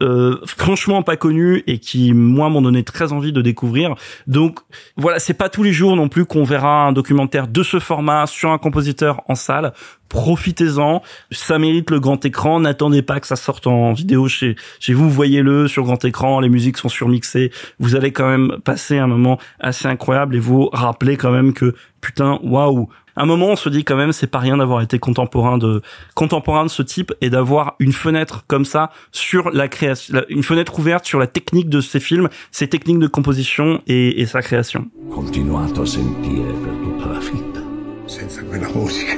euh, 0.00 0.38
franchement 0.46 1.02
pas 1.02 1.16
connu 1.16 1.64
et 1.66 1.78
qui 1.78 2.12
moi 2.12 2.48
m'ont 2.48 2.62
donné 2.62 2.84
très 2.84 3.12
envie 3.12 3.32
de 3.32 3.42
découvrir. 3.42 3.94
Donc 4.26 4.60
voilà, 4.96 5.18
c'est 5.18 5.34
pas 5.34 5.48
tous 5.48 5.62
les 5.62 5.72
jours 5.72 5.96
non 5.96 6.08
plus 6.08 6.24
qu'on 6.24 6.44
verra 6.44 6.86
un 6.86 6.92
documentaire 6.92 7.48
de 7.48 7.62
ce 7.62 7.80
format 7.80 8.26
sur 8.26 8.50
un 8.50 8.58
compositeur 8.58 9.22
en 9.28 9.34
salle. 9.34 9.72
Profitez-en, 10.08 11.02
ça 11.30 11.58
mérite 11.58 11.90
le 11.90 12.00
grand 12.00 12.24
écran. 12.24 12.60
N'attendez 12.60 13.02
pas 13.02 13.20
que 13.20 13.26
ça 13.26 13.36
sorte 13.36 13.66
en 13.66 13.92
vidéo 13.92 14.28
chez 14.28 14.56
chez 14.80 14.94
vous. 14.94 15.10
Voyez-le 15.10 15.68
sur 15.68 15.84
grand 15.84 16.02
écran. 16.04 16.40
Les 16.40 16.48
musiques 16.48 16.78
sont 16.78 16.88
surmixées. 16.88 17.50
Vous 17.78 17.96
allez 17.96 18.12
quand 18.12 18.28
même 18.28 18.58
passer 18.64 18.98
un 18.98 19.08
moment 19.08 19.38
assez 19.58 19.86
incroyable 19.86 20.36
et 20.36 20.40
vous 20.40 20.68
rappeler 20.72 21.16
quand 21.16 21.32
même 21.32 21.52
que 21.52 21.74
putain, 22.00 22.38
waouh, 22.42 22.88
un 23.20 23.26
moment, 23.26 23.46
on 23.48 23.56
se 23.56 23.68
dit 23.68 23.84
quand 23.84 23.96
même, 23.96 24.12
c'est 24.12 24.26
pas 24.26 24.38
rien 24.38 24.56
d'avoir 24.56 24.80
été 24.82 24.98
contemporain 24.98 25.58
de 25.58 25.82
contemporain 26.14 26.64
de 26.64 26.70
ce 26.70 26.82
type 26.82 27.12
et 27.20 27.30
d'avoir 27.30 27.74
une 27.78 27.92
fenêtre 27.92 28.44
comme 28.46 28.64
ça 28.64 28.90
sur 29.12 29.50
la 29.50 29.68
création, 29.68 30.14
la- 30.14 30.24
une 30.28 30.42
fenêtre 30.42 30.78
ouverte 30.78 31.04
sur 31.04 31.18
la 31.18 31.26
technique 31.26 31.68
de 31.68 31.80
ces 31.80 32.00
films, 32.00 32.28
ses 32.50 32.68
techniques 32.68 32.98
de 33.00 33.06
composition 33.08 33.80
et, 33.86 34.20
et 34.20 34.26
sa 34.26 34.40
création. 34.42 34.86
continuato 35.10 35.82
a 35.82 35.86
sentire 35.86 36.52
per 36.62 36.72
tutta 36.82 37.12
la 37.12 37.18
vita. 37.18 37.60
Senza 38.06 38.42
quella 38.44 38.68
musica. 38.74 39.16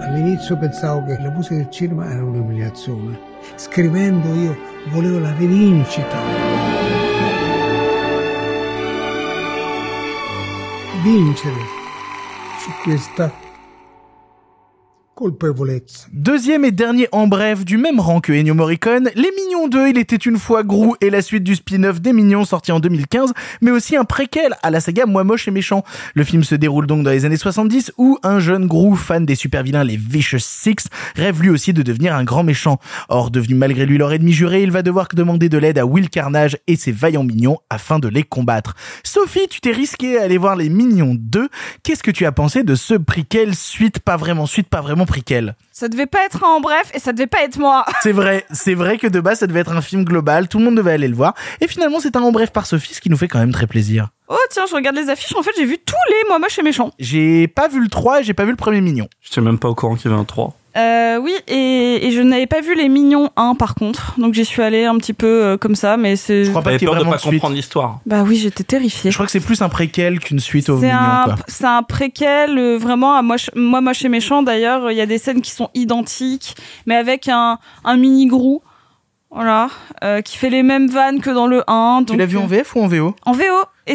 All'inizio 0.00 0.56
pensavo 0.56 1.04
che 1.04 1.18
la 1.20 1.30
musica 1.30 1.54
del 1.56 1.70
cinema 1.70 2.10
era 2.10 2.22
un'umiliazione. 2.24 3.18
Scrivendo 3.56 4.34
io 4.34 4.56
volevo 4.90 5.18
la 5.18 5.32
rivincita. 5.34 6.41
Vincere 11.02 11.66
su 12.54 12.70
questa 12.80 13.36
Deuxième 16.12 16.64
et 16.64 16.72
dernier 16.72 17.08
en 17.12 17.26
bref 17.26 17.64
du 17.64 17.76
même 17.76 18.00
rang 18.00 18.20
que 18.20 18.32
Ennio 18.32 18.54
Morricone, 18.54 19.10
Les 19.14 19.30
Mignons 19.36 19.68
2, 19.68 19.88
il 19.90 19.98
était 19.98 20.16
une 20.16 20.38
fois 20.38 20.62
Gru 20.64 20.94
et 21.00 21.10
la 21.10 21.22
suite 21.22 21.44
du 21.44 21.54
spin-off 21.54 22.00
des 22.00 22.12
Mignons 22.12 22.44
sorti 22.44 22.72
en 22.72 22.80
2015, 22.80 23.32
mais 23.60 23.70
aussi 23.70 23.96
un 23.96 24.04
préquel 24.04 24.56
à 24.62 24.70
la 24.70 24.80
saga 24.80 25.06
Moi 25.06 25.24
Moche 25.24 25.46
et 25.46 25.50
Méchant. 25.50 25.84
Le 26.14 26.24
film 26.24 26.42
se 26.42 26.54
déroule 26.54 26.86
donc 26.86 27.04
dans 27.04 27.10
les 27.10 27.24
années 27.24 27.36
70 27.36 27.92
où 27.98 28.18
un 28.22 28.40
jeune 28.40 28.66
Gru, 28.66 28.96
fan 28.96 29.24
des 29.24 29.34
super 29.34 29.62
vilains 29.62 29.84
les 29.84 29.96
Vicious 29.96 30.38
Six, 30.40 30.88
rêve 31.14 31.40
lui 31.40 31.50
aussi 31.50 31.72
de 31.72 31.82
devenir 31.82 32.14
un 32.14 32.24
grand 32.24 32.42
méchant. 32.42 32.78
Or, 33.08 33.30
devenu 33.30 33.54
malgré 33.54 33.86
lui 33.86 33.98
leur 33.98 34.12
ennemi 34.12 34.32
juré, 34.32 34.62
il 34.62 34.70
va 34.70 34.82
devoir 34.82 35.08
demander 35.14 35.48
de 35.48 35.58
l'aide 35.58 35.78
à 35.78 35.86
Will 35.86 36.10
Carnage 36.10 36.56
et 36.66 36.76
ses 36.76 36.92
vaillants 36.92 37.24
mignons 37.24 37.58
afin 37.70 37.98
de 37.98 38.08
les 38.08 38.22
combattre. 38.22 38.74
Sophie, 39.04 39.48
tu 39.48 39.60
t'es 39.60 39.72
risqué 39.72 40.18
à 40.18 40.24
aller 40.24 40.38
voir 40.38 40.56
Les 40.56 40.68
Mignons 40.68 41.14
2. 41.16 41.48
Qu'est-ce 41.82 42.02
que 42.02 42.10
tu 42.10 42.26
as 42.26 42.32
pensé 42.32 42.62
de 42.62 42.74
ce 42.74 42.94
préquel? 42.94 43.54
Suite, 43.54 44.00
pas 44.00 44.16
vraiment 44.16 44.46
suite, 44.46 44.68
pas 44.68 44.80
vraiment 44.80 45.06
préquel 45.12 45.56
Ça 45.72 45.88
devait 45.88 46.06
pas 46.06 46.24
être 46.24 46.42
un 46.42 46.56
en 46.56 46.60
bref 46.60 46.90
et 46.94 46.98
ça 46.98 47.12
devait 47.12 47.26
pas 47.26 47.42
être 47.44 47.58
moi. 47.58 47.84
C'est 48.02 48.12
vrai, 48.12 48.46
c'est 48.50 48.74
vrai 48.74 48.96
que 48.96 49.06
de 49.06 49.20
base 49.20 49.40
ça 49.40 49.46
devait 49.46 49.60
être 49.60 49.72
un 49.72 49.82
film 49.82 50.04
global, 50.04 50.48
tout 50.48 50.58
le 50.58 50.64
monde 50.64 50.76
devait 50.76 50.92
aller 50.92 51.08
le 51.08 51.14
voir, 51.14 51.34
et 51.60 51.68
finalement 51.68 52.00
c'est 52.00 52.16
un 52.16 52.22
en 52.22 52.32
bref 52.32 52.50
par 52.50 52.64
Sophie, 52.64 52.94
ce 52.94 53.00
qui 53.02 53.10
nous 53.10 53.18
fait 53.18 53.28
quand 53.28 53.38
même 53.38 53.52
très 53.52 53.66
plaisir. 53.66 54.08
Oh 54.28 54.38
tiens, 54.48 54.64
je 54.66 54.74
regarde 54.74 54.96
les 54.96 55.10
affiches. 55.10 55.36
En 55.36 55.42
fait, 55.42 55.50
j'ai 55.58 55.66
vu 55.66 55.76
tous 55.84 55.94
les 56.08 56.28
moi 56.28 56.38
moche 56.38 56.58
et 56.58 56.62
méchant. 56.62 56.92
J'ai 56.98 57.46
pas 57.48 57.68
vu 57.68 57.82
le 57.82 57.88
3 57.88 58.20
et 58.20 58.24
j'ai 58.24 58.32
pas 58.32 58.44
vu 58.44 58.50
le 58.52 58.56
premier 58.56 58.80
mignon. 58.80 59.06
J'étais 59.20 59.42
même 59.42 59.58
pas 59.58 59.68
au 59.68 59.74
courant 59.74 59.94
qu'il 59.96 60.10
y 60.10 60.14
avait 60.14 60.20
un 60.20 60.24
3. 60.24 60.54
Euh, 60.76 61.18
oui, 61.18 61.32
et, 61.48 62.06
et 62.06 62.10
je 62.12 62.22
n'avais 62.22 62.46
pas 62.46 62.60
vu 62.62 62.74
les 62.74 62.88
Mignons 62.88 63.28
1 63.36 63.54
par 63.56 63.74
contre, 63.74 64.14
donc 64.18 64.32
j'y 64.32 64.44
suis 64.44 64.62
allée 64.62 64.86
un 64.86 64.96
petit 64.96 65.12
peu 65.12 65.26
euh, 65.26 65.56
comme 65.58 65.74
ça, 65.74 65.96
mais 65.98 66.16
c'est. 66.16 66.44
Je 66.44 66.50
crois 66.50 66.62
pas 66.62 66.70
qu'il 66.70 66.82
y 66.82 66.84
ait 66.84 66.86
peur 66.86 66.94
de 66.94 67.00
vraiment 67.00 67.12
pas 67.16 67.18
comprendre 67.30 67.54
l'histoire. 67.54 68.00
Bah 68.06 68.22
oui, 68.26 68.36
j'étais 68.36 68.64
terrifiée. 68.64 69.10
Je 69.10 69.16
crois 69.16 69.26
que 69.26 69.32
c'est 69.32 69.40
plus 69.40 69.60
un 69.60 69.68
préquel 69.68 70.18
qu'une 70.18 70.40
suite 70.40 70.70
au 70.70 70.80
C'est 70.80 70.86
mignon 70.86 70.98
un, 70.98 71.24
quoi. 71.24 71.34
c'est 71.46 71.66
un 71.66 71.82
préquel, 71.82 72.56
euh, 72.58 72.78
vraiment, 72.78 73.14
à 73.14 73.22
moi, 73.22 73.36
moi, 73.54 73.80
moche 73.82 74.04
et 74.04 74.08
méchant. 74.08 74.42
D'ailleurs, 74.42 74.90
il 74.90 74.96
y 74.96 75.02
a 75.02 75.06
des 75.06 75.18
scènes 75.18 75.42
qui 75.42 75.50
sont 75.50 75.68
identiques, 75.74 76.54
mais 76.86 76.96
avec 76.96 77.28
un, 77.28 77.58
un 77.84 77.96
mini 77.98 78.26
grou, 78.26 78.62
voilà, 79.30 79.68
euh, 80.04 80.20
qui 80.22 80.36
fait 80.38 80.50
les 80.50 80.62
mêmes 80.62 80.88
vannes 80.88 81.20
que 81.20 81.30
dans 81.30 81.46
le 81.46 81.62
1. 81.66 82.04
Tu 82.06 82.16
l'as 82.16 82.26
vu 82.26 82.38
en 82.38 82.46
VF 82.46 82.74
ou 82.76 82.80
en 82.82 82.86
VO 82.86 83.14
En 83.26 83.32
VO. 83.32 83.42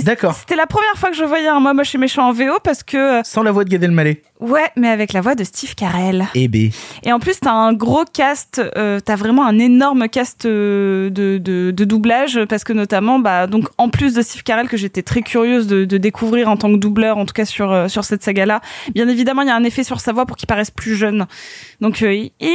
D'accord. 0.03 0.33
C'était 0.33 0.55
la 0.55 0.67
première 0.67 0.93
fois 0.95 1.09
que 1.09 1.15
je 1.15 1.23
voyais 1.23 1.47
un 1.47 1.59
moi 1.59 1.73
moche 1.73 1.95
et 1.95 1.97
méchant 1.97 2.27
en 2.27 2.33
VO 2.33 2.59
parce 2.63 2.83
que. 2.83 2.97
euh, 3.19 3.21
Sans 3.23 3.41
la 3.43 3.51
voix 3.51 3.63
de 3.63 3.69
Gad 3.69 3.83
Elmaleh. 3.83 4.21
Ouais, 4.39 4.69
mais 4.75 4.89
avec 4.89 5.13
la 5.13 5.21
voix 5.21 5.33
de 5.33 5.43
Steve 5.43 5.73
Carell. 5.75 6.27
Eh 6.35 6.47
ben. 6.47 6.69
Et 7.03 7.11
en 7.11 7.19
plus, 7.19 7.39
t'as 7.39 7.51
un 7.53 7.73
gros 7.73 8.03
cast, 8.05 8.61
euh, 8.77 8.99
t'as 8.99 9.15
vraiment 9.15 9.45
un 9.47 9.57
énorme 9.57 10.09
cast 10.09 10.45
euh, 10.45 11.09
de, 11.09 11.39
de, 11.39 11.71
de 11.71 11.83
doublage, 11.85 12.39
parce 12.47 12.63
que 12.63 12.73
notamment, 12.73 13.17
bah, 13.17 13.47
donc 13.47 13.67
en 13.79 13.89
plus 13.89 14.13
de 14.13 14.21
Steve 14.21 14.43
Carell 14.43 14.67
que 14.67 14.77
j'étais 14.77 15.01
très 15.01 15.21
curieuse 15.23 15.65
de, 15.65 15.85
de 15.85 15.97
découvrir 15.97 16.49
en 16.49 16.57
tant 16.57 16.71
que 16.71 16.77
doubleur, 16.77 17.17
en 17.17 17.25
tout 17.25 17.33
cas 17.33 17.45
sur 17.45 17.71
euh, 17.71 17.87
sur 17.87 18.03
cette 18.03 18.23
saga-là. 18.23 18.61
Bien 18.93 19.07
évidemment, 19.07 19.41
il 19.41 19.47
y 19.47 19.51
a 19.51 19.55
un 19.55 19.63
effet 19.63 19.83
sur 19.83 19.99
sa 20.01 20.11
voix 20.11 20.25
pour 20.27 20.37
qu'il 20.37 20.47
paraisse 20.47 20.69
plus 20.69 20.95
jeune. 20.95 21.25
Donc 21.81 22.03
euh, 22.03 22.13
il, 22.13 22.31
voix 22.39 22.49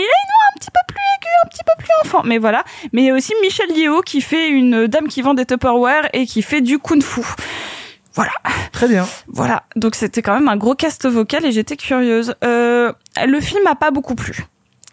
un 0.55 0.59
petit 0.61 0.71
peu 0.71 0.81
plus 0.87 1.01
aiguë, 1.17 1.29
un 1.45 1.49
petit 1.49 1.65
peu 1.65 1.73
plus 1.83 1.91
enfant, 2.05 2.23
mais 2.25 2.39
voilà. 2.39 2.63
Mais 2.93 3.03
il 3.03 3.07
y 3.07 3.11
a 3.11 3.15
aussi 3.15 3.33
Michel 3.43 3.77
Yeo 3.77 4.03
qui 4.03 4.21
fait 4.21 4.51
une 4.51 4.87
dame 4.87 5.09
qui 5.09 5.21
vend 5.23 5.35
des 5.35 5.47
Tupperware 5.47 6.09
et 6.13 6.27
qui 6.27 6.43
fait 6.43 6.61
du 6.61 6.79
kung-fu. 6.79 7.22
Voilà. 8.15 8.33
Très 8.73 8.89
bien. 8.89 9.07
Voilà, 9.29 9.63
donc 9.77 9.95
c'était 9.95 10.23
quand 10.23 10.35
même 10.35 10.49
un 10.49 10.57
gros 10.57 10.75
cast 10.75 11.07
vocal 11.07 11.47
et 11.47 11.53
j'étais 11.53 11.77
curieuse. 11.77 12.35
Euh, 12.45 12.93
le 13.25 13.41
film 13.41 13.63
m'a 13.65 13.75
pas 13.75 13.91
beaucoup 13.91 14.15
plu. 14.15 14.45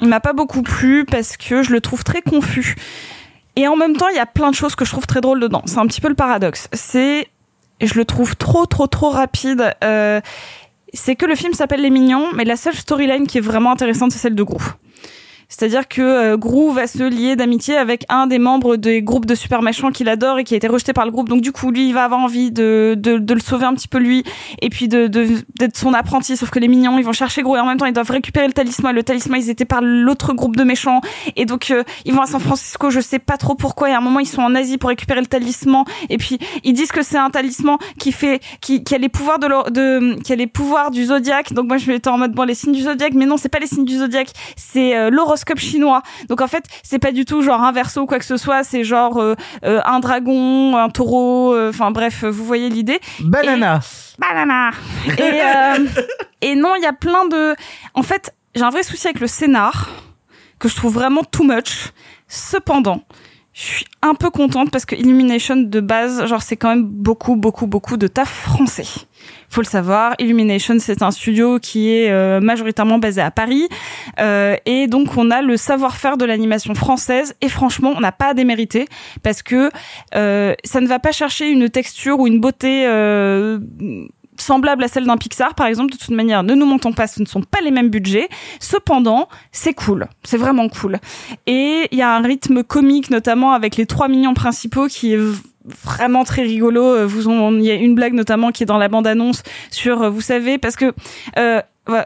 Il 0.02 0.08
m'a 0.08 0.20
pas 0.20 0.34
beaucoup 0.34 0.62
plu 0.62 1.06
parce 1.06 1.36
que 1.38 1.64
je 1.64 1.72
le 1.72 1.82
trouve 1.82 2.04
très 2.04 2.22
confus. 2.22 2.76
Et 3.56 3.68
en 3.68 3.76
même 3.76 3.96
temps, 3.96 4.08
il 4.10 4.16
y 4.16 4.20
a 4.20 4.26
plein 4.26 4.52
de 4.52 4.56
choses 4.56 4.76
que 4.76 4.86
je 4.86 4.92
trouve 4.92 5.08
très 5.08 5.22
drôles 5.22 5.40
dedans. 5.40 5.64
C'est 5.66 5.80
un 5.80 5.88
petit 5.88 6.02
peu 6.02 6.08
le 6.08 6.16
paradoxe. 6.16 6.70
C'est, 6.72 7.28
je 7.82 7.96
le 7.96 8.06
trouve 8.06 8.36
trop, 8.38 8.66
trop, 8.66 8.88
trop 8.88 9.10
rapide. 9.10 9.74
Euh, 9.84 10.22
c'est 10.94 11.16
que 11.16 11.26
le 11.26 11.36
film 11.36 11.54
s'appelle 11.54 11.82
Les 11.82 11.90
Mignons, 11.90 12.28
mais 12.34 12.46
la 12.46 12.56
seule 12.56 12.76
storyline 12.76 13.28
qui 13.28 13.38
est 13.40 13.42
vraiment 13.42 13.72
intéressante, 13.72 14.12
c'est 14.12 14.20
celle 14.20 14.36
de 14.36 14.44
Gru. 14.44 14.64
C'est-à-dire 15.50 15.88
que 15.88 16.02
euh, 16.02 16.72
va 16.74 16.88
se 16.88 17.04
lier 17.04 17.36
d'amitié 17.36 17.76
avec 17.76 18.06
un 18.10 18.28
des 18.28 18.38
membres 18.40 18.76
des 18.76 19.02
groupes 19.02 19.26
de 19.26 19.36
super 19.36 19.62
méchants 19.62 19.92
qu'il 19.92 20.08
adore 20.08 20.38
et 20.38 20.44
qui 20.44 20.54
a 20.54 20.58
été 20.58 20.68
rejeté 20.68 20.94
par 20.94 21.06
le 21.06 21.12
groupe. 21.12 21.28
Donc 21.28 21.42
du 21.42 21.52
coup, 21.52 21.72
lui, 21.72 21.88
il 21.88 21.94
va 21.94 22.04
avoir 22.04 22.20
envie 22.20 22.52
de, 22.52 22.96
de, 22.98 23.18
de 23.18 23.34
le 23.34 23.40
sauver 23.40 23.66
un 23.66 23.74
petit 23.74 23.88
peu 23.88 23.98
lui 23.98 24.24
et 24.62 24.70
puis 24.70 24.88
de 24.88 25.08
d'être 25.08 25.78
son 25.78 25.94
apprenti. 25.94 26.38
Sauf 26.38 26.52
que 26.52 26.60
les 26.60 26.68
mignons, 26.68 26.98
ils 27.00 27.04
vont 27.04 27.14
chercher 27.14 27.42
Gru 27.42 27.58
et 27.58 27.60
en 27.60 27.66
même 27.66 27.78
temps, 27.78 27.88
ils 27.88 27.94
doivent 27.94 28.12
récupérer 28.12 28.48
le 28.48 28.54
talisman. 28.54 28.94
Le 28.94 29.04
talisman, 29.04 29.42
ils 29.42 29.50
étaient 29.50 29.66
par 29.66 29.82
l'autre 29.82 30.34
groupe 30.34 30.56
de 30.56 30.64
méchants 30.64 31.02
et 31.36 31.46
donc 31.46 31.72
euh, 31.72 31.84
ils 32.06 32.14
vont 32.14 32.22
à 32.22 32.28
San 32.28 32.40
Francisco. 32.40 32.90
Je 32.90 33.00
sais 33.00 33.20
pas 33.20 33.38
trop 33.38 33.56
pourquoi. 33.56 33.90
Et 33.90 33.94
à 33.94 33.98
un 33.98 34.02
moment, 34.02 34.20
ils 34.20 34.28
sont 34.28 34.42
en 34.42 34.54
Asie 34.56 34.78
pour 34.78 34.90
récupérer 34.90 35.20
le 35.20 35.28
talisman 35.28 35.84
et 36.10 36.18
puis 36.18 36.38
ils 36.64 36.74
disent 36.74 36.92
que 36.92 37.02
c'est 37.02 37.18
un 37.18 37.32
talisman 37.32 37.78
qui 37.98 38.12
fait 38.12 38.40
qui, 38.62 38.84
qui 38.84 38.94
a 38.94 38.98
les 39.00 39.10
pouvoirs 39.10 39.40
de, 39.40 39.72
de 39.72 40.22
qui 40.22 40.32
a 40.32 40.36
les 40.36 40.48
pouvoirs 40.48 40.92
du 40.92 41.06
zodiaque. 41.06 41.54
Donc 41.54 41.68
moi, 41.68 41.78
je 41.78 41.90
m'étais 41.90 42.10
en 42.10 42.18
mode 42.18 42.34
bon 42.34 42.44
les 42.44 42.54
signes 42.54 42.74
du 42.74 42.82
zodiaque, 42.82 43.14
mais 43.16 43.26
non, 43.26 43.38
c'est 43.38 43.50
pas 43.50 43.60
les 43.60 43.68
signes 43.68 43.86
du 43.86 43.98
zodiaque, 43.98 44.30
c'est 44.56 44.96
euh, 44.96 45.10
l'horoscope 45.10 45.39
chinois. 45.58 46.02
Donc 46.28 46.42
en 46.42 46.48
fait, 46.48 46.66
c'est 46.84 47.00
pas 47.00 47.12
du 47.12 47.26
tout 47.26 47.42
genre 47.42 47.62
un 47.62 47.72
verso 47.72 48.02
ou 48.02 48.06
quoi 48.06 48.20
que 48.20 48.26
ce 48.26 48.38
soit, 48.38 48.64
c'est 48.64 48.84
genre 48.84 49.18
euh, 49.18 49.36
euh, 49.64 49.82
un 49.86 50.00
dragon, 50.00 50.78
un 50.78 50.90
taureau, 50.90 51.54
euh, 51.54 51.70
enfin 51.70 51.92
bref, 51.92 52.24
vous 52.24 52.46
voyez 52.46 52.70
l'idée. 52.70 53.00
Banana. 53.22 53.80
Banana. 54.18 54.72
Et, 55.18 55.22
euh, 55.22 55.88
et 56.42 56.56
non, 56.56 56.76
il 56.76 56.84
y 56.84 56.86
a 56.86 56.94
plein 56.94 57.26
de. 57.28 57.56
En 57.94 58.04
fait, 58.04 58.34
j'ai 58.56 58.64
un 58.64 58.70
vrai 58.70 58.84
souci 58.84 59.08
avec 59.08 59.20
le 59.20 59.28
scénar 59.28 59.90
que 60.60 60.68
je 60.68 60.76
trouve 60.76 60.94
vraiment 60.94 61.24
too 61.24 61.44
much. 61.44 61.92
Cependant, 62.28 63.04
je 63.60 63.66
suis 63.66 63.86
un 64.02 64.16
peu 64.16 64.30
contente 64.30 64.72
parce 64.72 64.86
que 64.86 64.96
Illumination 64.96 65.58
de 65.58 65.80
base, 65.82 66.26
genre 66.28 66.42
c'est 66.42 66.56
quand 66.56 66.70
même 66.70 66.86
beaucoup, 66.86 67.36
beaucoup, 67.36 67.68
beaucoup 67.68 67.98
de 67.98 68.08
taf 68.08 68.30
français. 68.30 68.86
Faut 69.50 69.60
le 69.60 69.68
savoir, 69.68 70.16
Illumination 70.18 70.76
c'est 70.80 71.04
un 71.04 71.12
studio 71.12 71.60
qui 71.60 71.90
est 71.90 72.10
euh, 72.10 72.40
majoritairement 72.40 73.00
basé 73.00 73.20
à 73.20 73.32
Paris 73.32 73.68
euh, 74.22 74.56
et 74.66 74.88
donc 74.88 75.18
on 75.18 75.30
a 75.30 75.42
le 75.42 75.58
savoir-faire 75.58 76.16
de 76.16 76.24
l'animation 76.24 76.74
française 76.74 77.36
et 77.42 77.50
franchement 77.50 77.94
on 77.98 78.00
n'a 78.00 78.14
pas 78.14 78.28
à 78.28 78.34
démériter 78.34 78.88
parce 79.24 79.44
que 79.44 79.72
euh, 80.16 80.54
ça 80.64 80.80
ne 80.80 80.88
va 80.88 81.00
pas 81.00 81.12
chercher 81.12 81.50
une 81.50 81.70
texture 81.70 82.18
ou 82.22 82.28
une 82.28 82.40
beauté 82.40 82.86
euh, 82.88 83.60
semblable 84.42 84.84
à 84.84 84.88
celle 84.88 85.06
d'un 85.06 85.18
Pixar 85.18 85.56
par 85.56 85.68
exemple 85.68 85.94
de 85.94 85.98
toute 85.98 86.12
manière 86.12 86.44
ne 86.44 86.54
nous 86.56 86.66
mentons 86.66 86.94
pas 86.94 87.08
ce 87.08 87.22
ne 87.22 87.26
sont 87.26 87.42
pas 87.42 87.60
les 87.62 87.72
mêmes 87.72 87.90
budgets. 87.90 88.30
Cependant 88.60 89.28
c'est 89.52 89.74
cool. 89.74 90.08
C'est 90.24 90.38
vraiment 90.38 90.70
cool. 90.70 91.00
Et 91.48 91.88
il 91.92 91.98
y 91.98 92.02
a 92.02 92.16
un 92.16 92.22
rythme 92.22 92.64
comique 92.64 93.10
notamment 93.10 93.54
avec 93.54 93.76
les 93.76 93.86
trois 93.86 94.08
mignons 94.08 94.34
principaux 94.34 94.88
qui 94.88 95.14
est 95.14 95.20
vraiment 95.84 96.24
très 96.24 96.44
rigolo. 96.44 96.84
Euh, 96.84 97.06
vous 97.06 97.30
il 97.30 97.64
y 97.64 97.72
a 97.72 97.76
une 97.76 97.96
blague 97.96 98.14
notamment 98.14 98.52
qui 98.52 98.64
est 98.64 98.66
dans 98.66 98.78
la 98.78 98.88
bande 98.88 99.08
annonce 99.08 99.44
sur 99.70 100.02
euh, 100.02 100.10
vous 100.10 100.22
savez 100.22 100.58
parce 100.58 100.76
que 100.76 100.94
euh, 101.38 101.62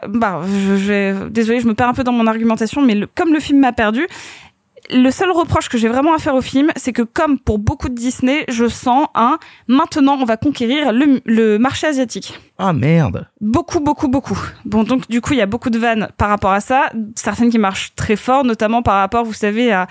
bah 0.08 0.40
je, 0.46 0.76
je 0.76 1.28
désolé 1.28 1.60
je 1.60 1.66
me 1.66 1.74
perds 1.74 1.88
un 1.88 1.94
peu 1.94 2.04
dans 2.04 2.12
mon 2.12 2.26
argumentation 2.26 2.80
mais 2.80 2.98
comme 3.14 3.32
le 3.32 3.40
film 3.40 3.60
m'a 3.60 3.72
perdu 3.72 4.06
le 4.90 5.10
seul 5.10 5.30
reproche 5.30 5.68
que 5.68 5.78
j'ai 5.78 5.88
vraiment 5.88 6.14
à 6.14 6.18
faire 6.18 6.34
au 6.34 6.40
film, 6.40 6.70
c'est 6.76 6.92
que 6.92 7.02
comme 7.02 7.38
pour 7.38 7.58
beaucoup 7.58 7.88
de 7.88 7.94
Disney, 7.94 8.44
je 8.48 8.68
sens 8.68 9.06
un 9.14 9.38
maintenant 9.68 10.16
on 10.20 10.24
va 10.24 10.36
conquérir 10.36 10.92
le, 10.92 11.20
le 11.24 11.58
marché 11.58 11.86
asiatique. 11.86 12.38
Ah 12.58 12.72
merde. 12.72 13.26
Beaucoup, 13.40 13.80
beaucoup, 13.80 14.06
beaucoup. 14.08 14.38
Bon, 14.64 14.84
donc 14.84 15.08
du 15.08 15.20
coup, 15.20 15.32
il 15.32 15.38
y 15.38 15.42
a 15.42 15.46
beaucoup 15.46 15.70
de 15.70 15.78
vannes 15.78 16.08
par 16.16 16.28
rapport 16.28 16.52
à 16.52 16.60
ça, 16.60 16.90
certaines 17.16 17.50
qui 17.50 17.58
marchent 17.58 17.94
très 17.96 18.14
fort, 18.14 18.44
notamment 18.44 18.82
par 18.82 18.94
rapport, 18.96 19.24
vous 19.24 19.32
savez, 19.32 19.72
à 19.72 19.88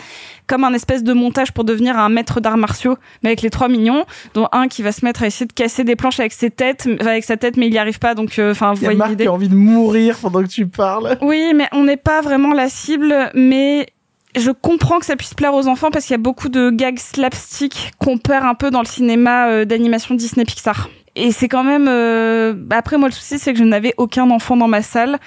comme 0.47 0.63
un 0.63 0.73
espèce 0.73 1.03
de 1.03 1.11
montage 1.13 1.51
pour 1.51 1.63
devenir 1.65 1.97
un 1.97 2.09
maître 2.09 2.39
d'arts 2.39 2.57
martiaux, 2.57 2.95
mais 3.21 3.29
avec 3.31 3.41
les 3.41 3.49
trois 3.49 3.67
mignons, 3.67 4.05
dont 4.33 4.47
un 4.51 4.67
qui 4.67 4.81
va 4.81 4.91
se 4.91 5.03
mettre 5.03 5.23
à 5.23 5.27
essayer 5.27 5.45
de 5.45 5.53
casser 5.53 5.83
des 5.83 5.95
planches 5.95 6.19
avec 6.19 6.31
ses 6.33 6.51
têtes, 6.51 6.87
avec 7.01 7.23
sa 7.23 7.35
tête, 7.37 7.57
mais 7.57 7.67
il 7.67 7.71
n'y 7.71 7.77
arrive 7.77 7.99
pas. 7.99 8.15
Donc, 8.15 8.39
euh, 8.39 8.51
enfin, 8.51 8.73
vous 8.73 8.83
y 8.83 8.87
a 8.87 8.93
voyez 8.93 9.11
l'idée. 9.11 9.23
qui 9.25 9.27
a 9.29 9.33
envie 9.33 9.49
de 9.49 9.55
mourir 9.55 10.17
pendant 10.21 10.41
que 10.41 10.47
tu 10.47 10.67
parles. 10.67 11.17
Oui, 11.21 11.53
mais 11.55 11.67
on 11.73 11.83
n'est 11.83 11.97
pas 11.97 12.21
vraiment 12.21 12.53
la 12.53 12.69
cible, 12.69 13.31
mais 13.33 13.87
je 14.35 14.51
comprends 14.51 14.99
que 14.99 15.05
ça 15.05 15.15
puisse 15.15 15.33
plaire 15.33 15.53
aux 15.53 15.67
enfants 15.67 15.91
parce 15.91 16.05
qu'il 16.05 16.13
y 16.13 16.15
a 16.15 16.17
beaucoup 16.19 16.49
de 16.49 16.69
gags 16.69 16.97
slapstick 16.99 17.91
qu'on 17.99 18.17
perd 18.17 18.45
un 18.45 18.55
peu 18.55 18.71
dans 18.71 18.81
le 18.81 18.87
cinéma 18.87 19.47
euh, 19.47 19.65
d'animation 19.65 20.15
Disney 20.15 20.45
Pixar. 20.45 20.89
Et 21.15 21.31
c'est 21.31 21.47
quand 21.47 21.63
même... 21.63 21.87
euh, 21.87 22.53
bah 22.55 22.77
Après, 22.77 22.97
moi, 22.97 23.07
le 23.07 23.13
souci, 23.13 23.37
c'est 23.37 23.53
que 23.53 23.59
je 23.59 23.63
n'avais 23.63 23.93
aucun 23.97 24.29
enfant 24.31 24.57
dans 24.57 24.67
ma 24.67 24.81
salle. 24.81 25.19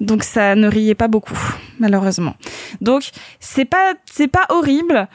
Donc 0.00 0.24
ça 0.24 0.54
ne 0.54 0.66
riait 0.66 0.94
pas 0.94 1.08
beaucoup, 1.08 1.38
malheureusement. 1.78 2.34
Donc 2.80 3.10
c'est 3.38 3.66
pas 3.66 3.92
c'est 4.10 4.28
pas 4.28 4.46
horrible. 4.48 5.08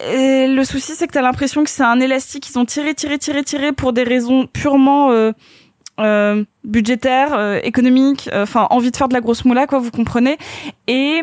Le 0.00 0.64
souci, 0.64 0.92
c'est 0.96 1.06
que 1.06 1.12
t'as 1.12 1.22
l'impression 1.22 1.62
que 1.62 1.70
c'est 1.70 1.84
un 1.84 2.00
élastique 2.00 2.44
qu'ils 2.44 2.58
ont 2.58 2.64
tiré, 2.64 2.94
tiré, 2.94 3.18
tiré, 3.18 3.44
tiré 3.44 3.72
pour 3.72 3.92
des 3.92 4.02
raisons 4.02 4.46
purement 4.46 5.12
euh, 5.12 5.32
euh, 6.00 6.44
budgétaires, 6.64 7.34
euh, 7.34 7.60
économiques, 7.62 8.28
euh, 8.32 8.42
enfin 8.42 8.66
envie 8.70 8.90
de 8.90 8.96
faire 8.96 9.08
de 9.08 9.14
la 9.14 9.20
grosse 9.20 9.44
moula, 9.44 9.66
quoi, 9.66 9.78
vous 9.78 9.90
comprenez. 9.90 10.36
Et 10.88 11.22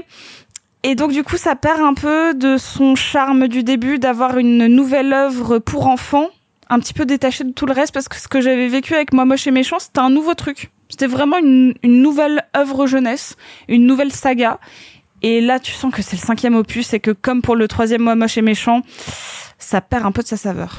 et 0.83 0.95
donc 0.95 1.11
du 1.11 1.23
coup, 1.23 1.37
ça 1.37 1.55
perd 1.55 1.81
un 1.81 1.93
peu 1.93 2.33
de 2.33 2.57
son 2.57 2.95
charme 2.95 3.47
du 3.47 3.63
début 3.63 3.99
d'avoir 3.99 4.37
une 4.37 4.67
nouvelle 4.67 5.11
œuvre 5.13 5.59
pour 5.59 5.87
enfants, 5.87 6.27
un 6.69 6.79
petit 6.79 6.93
peu 6.93 7.05
détachée 7.05 7.43
de 7.43 7.51
tout 7.51 7.65
le 7.65 7.73
reste, 7.73 7.93
parce 7.93 8.07
que 8.07 8.15
ce 8.15 8.27
que 8.27 8.39
j'avais 8.39 8.67
vécu 8.67 8.95
avec 8.95 9.11
Moi 9.11 9.25
Moche 9.25 9.47
et 9.47 9.51
Méchant, 9.51 9.79
c'était 9.79 9.99
un 9.99 10.09
nouveau 10.09 10.35
truc. 10.35 10.71
C'était 10.87 11.07
vraiment 11.07 11.37
une, 11.37 11.75
une 11.83 12.01
nouvelle 12.01 12.45
œuvre 12.55 12.87
jeunesse, 12.87 13.35
une 13.67 13.85
nouvelle 13.85 14.11
saga. 14.11 14.59
Et 15.21 15.41
là, 15.41 15.59
tu 15.59 15.73
sens 15.73 15.93
que 15.93 16.01
c'est 16.01 16.15
le 16.15 16.25
cinquième 16.25 16.55
opus 16.55 16.93
et 16.93 16.99
que 16.99 17.11
comme 17.11 17.41
pour 17.41 17.55
le 17.55 17.67
troisième 17.67 18.03
Moi 18.03 18.15
Moche 18.15 18.37
et 18.37 18.41
Méchant, 18.41 18.81
ça 19.57 19.81
perd 19.81 20.05
un 20.05 20.11
peu 20.11 20.21
de 20.21 20.27
sa 20.27 20.37
saveur. 20.37 20.77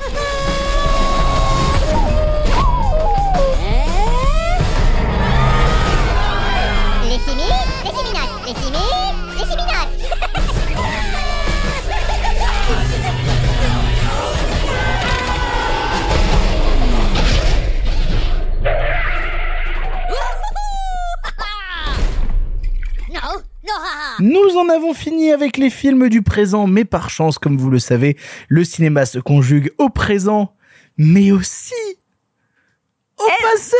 Nous 24.20 24.56
en 24.56 24.68
avons 24.68 24.92
fini 24.94 25.32
avec 25.32 25.56
les 25.56 25.70
films 25.70 26.08
du 26.08 26.22
présent, 26.22 26.66
mais 26.66 26.84
par 26.84 27.10
chance, 27.10 27.38
comme 27.38 27.56
vous 27.56 27.70
le 27.70 27.78
savez, 27.78 28.16
le 28.48 28.64
cinéma 28.64 29.06
se 29.06 29.18
conjugue 29.18 29.70
au 29.78 29.88
présent, 29.88 30.54
mais 30.98 31.32
aussi 31.32 31.74
au 33.18 33.24
passé 33.42 33.76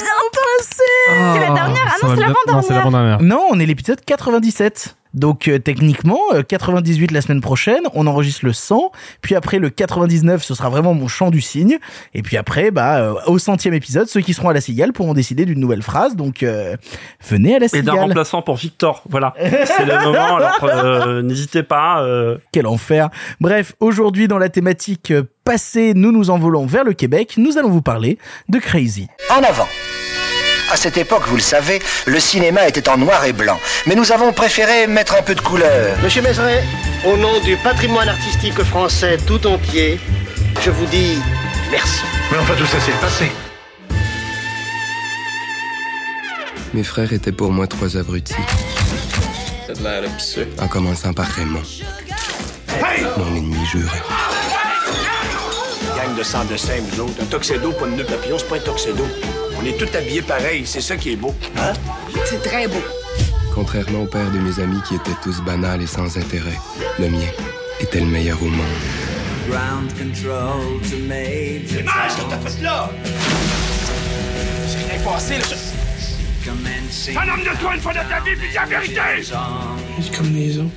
Au 0.00 0.30
passé 0.58 0.82
C'est 1.08 1.40
la 1.40 1.50
dernière 1.54 1.84
Ah 1.86 2.06
non, 2.06 2.08
c'est 2.10 2.16
bien- 2.16 2.34
non, 2.46 2.62
c'est 2.62 2.74
l'avant-dernière. 2.74 3.22
Non, 3.22 3.46
on 3.50 3.58
est 3.58 3.66
l'épisode 3.66 4.00
97. 4.04 4.96
Donc 5.14 5.48
euh, 5.48 5.58
techniquement, 5.58 6.20
euh, 6.32 6.42
98 6.42 7.10
la 7.10 7.20
semaine 7.22 7.40
prochaine, 7.40 7.82
on 7.94 8.06
enregistre 8.06 8.44
le 8.44 8.52
100, 8.52 8.92
puis 9.22 9.34
après 9.34 9.58
le 9.58 9.70
99, 9.70 10.42
ce 10.44 10.54
sera 10.54 10.68
vraiment 10.70 10.94
mon 10.94 11.08
chant 11.08 11.30
du 11.30 11.40
cygne, 11.40 11.78
et 12.14 12.22
puis 12.22 12.36
après, 12.36 12.70
bah, 12.70 12.98
euh, 12.98 13.14
au 13.26 13.38
centième 13.38 13.74
épisode, 13.74 14.06
ceux 14.08 14.20
qui 14.20 14.34
seront 14.34 14.48
à 14.50 14.52
la 14.52 14.60
cigale 14.60 14.92
pourront 14.92 15.14
décider 15.14 15.44
d'une 15.44 15.60
nouvelle 15.60 15.82
phrase, 15.82 16.14
donc 16.16 16.42
euh, 16.42 16.76
venez 17.28 17.56
à 17.56 17.58
la 17.58 17.66
Et 17.66 17.82
d'un 17.82 17.92
cigale. 17.92 17.98
remplaçant 18.08 18.42
pour 18.42 18.56
Victor. 18.56 19.02
Voilà. 19.08 19.34
C'est 19.40 19.86
le 19.86 19.98
moment. 20.04 20.36
Alors, 20.36 20.58
euh, 20.64 21.22
n'hésitez 21.22 21.62
pas. 21.62 22.02
euh, 22.02 22.38
Quel 22.52 22.66
enfer. 22.66 23.08
Bref, 23.40 23.74
aujourd'hui 23.80 24.28
dans 24.28 24.38
la 24.38 24.48
thématique 24.48 25.10
euh, 25.10 25.22
passée, 25.44 25.94
nous 25.94 26.12
nous 26.12 26.30
envolons 26.30 26.66
vers 26.66 26.84
le 26.84 26.92
Québec, 26.92 27.34
nous 27.38 27.56
allons 27.58 27.70
vous 27.70 27.82
parler 27.82 28.18
de 28.48 28.58
Crazy. 28.58 29.08
En 29.30 29.42
avant. 29.42 29.66
À 30.70 30.76
cette 30.76 30.98
époque, 30.98 31.22
vous 31.28 31.36
le 31.36 31.42
savez, 31.42 31.80
le 32.06 32.20
cinéma 32.20 32.68
était 32.68 32.88
en 32.90 32.98
noir 32.98 33.24
et 33.24 33.32
blanc. 33.32 33.58
Mais 33.86 33.94
nous 33.94 34.12
avons 34.12 34.32
préféré 34.32 34.86
mettre 34.86 35.14
un 35.16 35.22
peu 35.22 35.34
de 35.34 35.40
couleur. 35.40 35.96
Monsieur 36.02 36.20
Mézeret, 36.20 36.62
au 37.06 37.16
nom 37.16 37.40
du 37.40 37.56
patrimoine 37.56 38.08
artistique 38.08 38.62
français 38.64 39.16
tout 39.26 39.46
entier, 39.46 39.98
je 40.60 40.70
vous 40.70 40.84
dis 40.86 41.18
merci. 41.70 42.02
Mais 42.30 42.38
enfin, 42.38 42.54
tout 42.54 42.66
ça, 42.66 42.76
c'est 42.84 42.92
le 42.92 42.98
passé. 42.98 43.32
Mes 46.74 46.84
frères 46.84 47.12
étaient 47.14 47.32
pour 47.32 47.50
moi 47.50 47.66
trois 47.66 47.96
abrutis. 47.96 48.34
En 50.60 50.68
commençant 50.68 51.14
par 51.14 51.26
Raymond. 51.26 51.62
Mon 53.16 53.36
ennemi 53.36 53.64
juré. 53.66 53.98
Gang 55.96 56.14
de 56.14 56.22
sang 56.22 56.44
de 56.44 56.58
sein, 56.58 56.74
nous 56.92 57.00
autres. 57.00 57.22
Un 57.22 57.26
tuxedo, 57.26 57.72
pas 57.72 57.86
de 57.86 57.92
nœud 57.92 58.04
papillon, 58.04 58.36
c'est 58.38 58.48
pas 58.48 58.56
un 58.56 58.60
tuxedo. 58.60 59.06
On 59.60 59.64
est 59.64 59.76
tous 59.76 59.96
habillés 59.96 60.22
pareil, 60.22 60.62
c'est 60.64 60.80
ça 60.80 60.96
qui 60.96 61.12
est 61.12 61.16
beau. 61.16 61.34
Hein? 61.56 61.72
C'est 62.26 62.42
très 62.42 62.68
beau. 62.68 62.82
Contrairement 63.54 64.02
au 64.02 64.06
père 64.06 64.30
de 64.30 64.38
mes 64.38 64.60
amis 64.60 64.80
qui 64.86 64.94
étaient 64.94 65.16
tous 65.22 65.40
banals 65.42 65.82
et 65.82 65.86
sans 65.86 66.16
intérêt, 66.16 66.58
le 66.98 67.08
mien 67.08 67.26
était 67.80 68.00
le 68.00 68.06
meilleur 68.06 68.40
au 68.40 68.46
monde. 68.46 68.66
Ground 69.48 69.90
control 69.98 70.80
to 70.88 70.98
Major 71.08 71.66
C'est 71.66 72.14
ce 72.14 72.22
que 72.22 72.30
t'as 72.30 72.38
fait 72.38 72.62
là! 72.62 72.90
C'est 74.68 74.92
rien 74.92 75.02
passé, 75.02 75.38
là. 75.38 75.44
Commencing. 76.44 77.16
Un 77.16 77.28
homme 77.28 77.40
de 77.40 77.60
toi 77.60 77.74
une 77.74 77.80
fois 77.80 77.94
dans 77.94 78.08
ta 78.08 78.20
vie, 78.20 78.36
puis 78.38 78.48
dis 78.48 78.54
la 78.54 78.64
vérité! 78.66 79.00
Comme 80.16 80.34
les 80.34 80.58
autres. 80.58 80.70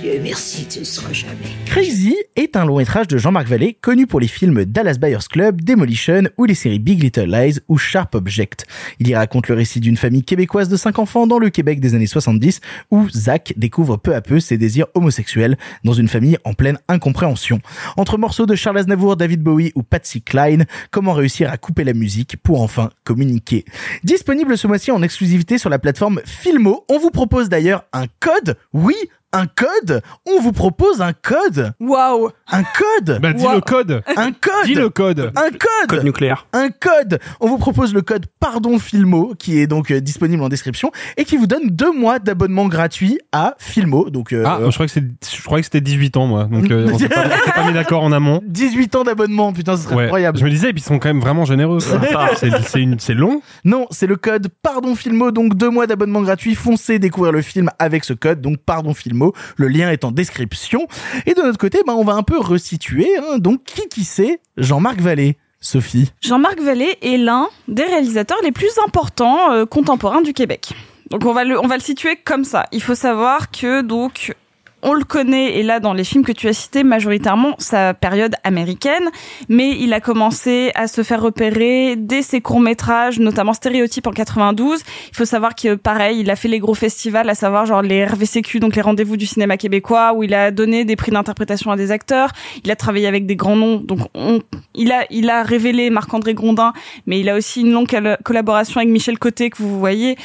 Dieu 0.00 0.20
merci, 0.22 0.64
tu 0.66 0.78
ne 0.80 1.14
jamais. 1.14 1.32
Crazy 1.66 2.14
est 2.36 2.54
un 2.56 2.64
long 2.64 2.78
métrage 2.78 3.08
de 3.08 3.18
Jean-Marc 3.18 3.48
Vallée 3.48 3.74
connu 3.74 4.06
pour 4.06 4.20
les 4.20 4.28
films 4.28 4.64
Dallas 4.64 4.96
Buyers 5.00 5.26
Club, 5.28 5.60
Demolition 5.62 6.22
ou 6.36 6.44
les 6.44 6.54
séries 6.54 6.78
Big 6.78 7.02
Little 7.02 7.24
Lies 7.24 7.58
ou 7.66 7.78
Sharp 7.78 8.14
Object. 8.14 8.64
Il 9.00 9.08
y 9.08 9.14
raconte 9.16 9.48
le 9.48 9.56
récit 9.56 9.80
d'une 9.80 9.96
famille 9.96 10.22
québécoise 10.22 10.68
de 10.68 10.76
cinq 10.76 11.00
enfants 11.00 11.26
dans 11.26 11.40
le 11.40 11.50
Québec 11.50 11.80
des 11.80 11.96
années 11.96 12.06
70 12.06 12.60
où 12.92 13.08
Zach 13.10 13.54
découvre 13.56 13.96
peu 13.96 14.14
à 14.14 14.20
peu 14.20 14.38
ses 14.38 14.56
désirs 14.56 14.86
homosexuels 14.94 15.58
dans 15.82 15.94
une 15.94 16.08
famille 16.08 16.38
en 16.44 16.54
pleine 16.54 16.78
incompréhension. 16.86 17.58
Entre 17.96 18.18
morceaux 18.18 18.46
de 18.46 18.54
Charles 18.54 18.78
Aznavour, 18.78 19.16
David 19.16 19.42
Bowie 19.42 19.72
ou 19.74 19.82
Patsy 19.82 20.22
Cline, 20.22 20.66
comment 20.92 21.12
réussir 21.12 21.50
à 21.50 21.56
couper 21.56 21.82
la 21.82 21.94
musique 21.94 22.36
pour 22.36 22.62
enfin 22.62 22.90
communiquer? 23.02 23.64
Disponible 24.04 24.56
ce 24.56 24.68
mois-ci 24.68 24.92
en 24.92 25.02
exclusivité 25.02 25.58
sur 25.58 25.70
la 25.70 25.80
plateforme 25.80 26.20
Filmo. 26.24 26.84
On 26.88 26.98
vous 27.00 27.10
propose 27.10 27.48
d'ailleurs 27.48 27.84
un 27.92 28.06
code. 28.20 28.56
Oui, 28.72 28.94
un 29.32 29.46
code 29.46 30.02
On 30.26 30.40
vous 30.40 30.52
propose 30.52 31.02
un 31.02 31.12
code 31.12 31.72
Waouh 31.80 32.30
Un 32.50 32.62
code 32.62 33.20
Bah, 33.20 33.32
dis 33.34 33.44
le 33.44 33.60
code. 33.60 34.02
Un 34.16 34.32
code 34.32 34.52
Dis 34.64 34.74
le 34.74 34.88
code. 34.88 35.32
Un 35.36 35.50
code 35.50 35.88
Code 35.88 36.04
nucléaire. 36.04 36.46
Un 36.54 36.70
code 36.70 37.20
On 37.40 37.48
vous 37.48 37.58
propose 37.58 37.92
le 37.92 38.00
code 38.02 38.26
Pardon 38.40 38.78
Filmo, 38.78 39.34
qui 39.38 39.58
est 39.58 39.66
donc 39.66 39.90
euh, 39.90 40.00
disponible 40.00 40.42
en 40.42 40.48
description, 40.48 40.90
et 41.18 41.24
qui 41.24 41.36
vous 41.36 41.46
donne 41.46 41.68
deux 41.68 41.92
mois 41.92 42.18
d'abonnement 42.18 42.68
gratuit 42.68 43.18
à 43.32 43.54
Filmo. 43.58 44.08
Donc, 44.10 44.32
euh, 44.32 44.44
Ah, 44.46 44.60
je 44.64 44.70
croyais 44.72 44.86
que 44.86 44.92
c'était, 44.92 45.36
je 45.36 45.42
croyais 45.44 45.60
que 45.62 45.66
c'était 45.66 45.80
18 45.82 46.16
ans, 46.16 46.26
moi. 46.26 46.44
Donc, 46.44 46.70
euh, 46.70 46.88
on 46.92 46.98
s'est 46.98 47.08
pas, 47.08 47.66
mis 47.66 47.72
d'accord 47.74 48.02
en 48.02 48.12
amont. 48.12 48.40
18 48.46 48.94
ans 48.96 49.04
d'abonnement, 49.04 49.52
putain, 49.52 49.76
ce 49.76 49.84
serait 49.84 49.94
Ouais. 49.96 50.04
incroyable. 50.04 50.38
Je 50.38 50.44
me 50.44 50.50
disais, 50.50 50.70
et 50.70 50.72
puis 50.72 50.80
ils 50.80 50.84
sont 50.86 50.98
quand 50.98 51.08
même 51.08 51.20
vraiment 51.20 51.44
généreux. 51.44 51.78
c'est 52.98 53.14
long. 53.14 53.42
Non, 53.64 53.86
c'est 53.90 54.06
le 54.06 54.16
code 54.16 54.48
Pardon 54.62 54.94
Filmo, 54.94 55.30
donc 55.32 55.54
deux 55.54 55.70
mois 55.70 55.86
d'abonnement 55.86 56.22
gratuit. 56.22 56.54
Foncez 56.54 56.98
découvrir 56.98 57.32
le 57.32 57.42
film 57.42 57.68
avec 57.78 58.04
ce 58.04 58.12
code, 58.14 58.40
donc 58.40 58.58
Pardon 58.64 58.94
Filmo. 58.94 59.17
Le 59.56 59.68
lien 59.68 59.90
est 59.90 60.04
en 60.04 60.10
description. 60.10 60.86
Et 61.26 61.34
de 61.34 61.42
notre 61.42 61.58
côté, 61.58 61.80
bah, 61.86 61.94
on 61.96 62.04
va 62.04 62.14
un 62.14 62.22
peu 62.22 62.38
resituer. 62.38 63.08
Hein, 63.18 63.38
donc, 63.38 63.64
qui 63.64 63.88
qui 63.88 64.04
c'est 64.04 64.40
Jean-Marc 64.56 65.00
Vallée 65.00 65.36
Sophie. 65.60 66.12
Jean-Marc 66.20 66.60
Vallée 66.60 66.98
est 67.02 67.16
l'un 67.16 67.48
des 67.66 67.84
réalisateurs 67.84 68.38
les 68.42 68.52
plus 68.52 68.70
importants 68.86 69.50
euh, 69.50 69.66
contemporains 69.66 70.22
du 70.22 70.32
Québec. 70.32 70.70
Donc 71.10 71.24
on 71.24 71.32
va 71.32 71.44
le 71.44 71.58
on 71.58 71.66
va 71.66 71.76
le 71.76 71.82
situer 71.82 72.16
comme 72.16 72.44
ça. 72.44 72.66
Il 72.70 72.82
faut 72.82 72.94
savoir 72.94 73.50
que 73.50 73.80
donc 73.80 74.34
on 74.82 74.94
le 74.94 75.04
connaît 75.04 75.58
et 75.58 75.62
là 75.62 75.80
dans 75.80 75.92
les 75.92 76.04
films 76.04 76.24
que 76.24 76.32
tu 76.32 76.46
as 76.48 76.52
cités 76.52 76.84
majoritairement 76.84 77.54
sa 77.58 77.94
période 77.94 78.34
américaine, 78.44 79.10
mais 79.48 79.70
il 79.78 79.92
a 79.92 80.00
commencé 80.00 80.70
à 80.74 80.86
se 80.86 81.02
faire 81.02 81.20
repérer 81.20 81.96
dès 81.96 82.22
ses 82.22 82.40
courts-métrages, 82.40 83.18
notamment 83.18 83.52
Stéréotype 83.52 84.06
en 84.06 84.12
92. 84.12 84.80
Il 85.10 85.16
faut 85.16 85.24
savoir 85.24 85.54
que 85.54 85.74
pareil, 85.74 86.20
il 86.20 86.30
a 86.30 86.36
fait 86.36 86.48
les 86.48 86.58
gros 86.60 86.74
festivals, 86.74 87.28
à 87.28 87.34
savoir 87.34 87.66
genre 87.66 87.82
les 87.82 88.04
RVCQ, 88.04 88.60
donc 88.60 88.76
les 88.76 88.82
rendez-vous 88.82 89.16
du 89.16 89.26
cinéma 89.26 89.56
québécois, 89.56 90.12
où 90.14 90.22
il 90.22 90.32
a 90.34 90.50
donné 90.50 90.84
des 90.84 90.96
prix 90.96 91.10
d'interprétation 91.10 91.70
à 91.70 91.76
des 91.76 91.90
acteurs. 91.90 92.30
Il 92.64 92.70
a 92.70 92.76
travaillé 92.76 93.06
avec 93.06 93.26
des 93.26 93.36
grands 93.36 93.56
noms, 93.56 93.76
donc 93.78 94.00
on, 94.14 94.40
il 94.74 94.92
a 94.92 95.04
il 95.10 95.28
a 95.30 95.42
révélé 95.42 95.90
Marc-André 95.90 96.34
Grondin, 96.34 96.72
mais 97.06 97.18
il 97.18 97.28
a 97.28 97.34
aussi 97.36 97.62
une 97.62 97.72
longue 97.72 97.88
col- 97.88 98.18
collaboration 98.24 98.78
avec 98.80 98.90
Michel 98.90 99.18
Côté 99.18 99.50
que 99.50 99.56
vous 99.58 99.78
voyez. 99.78 100.16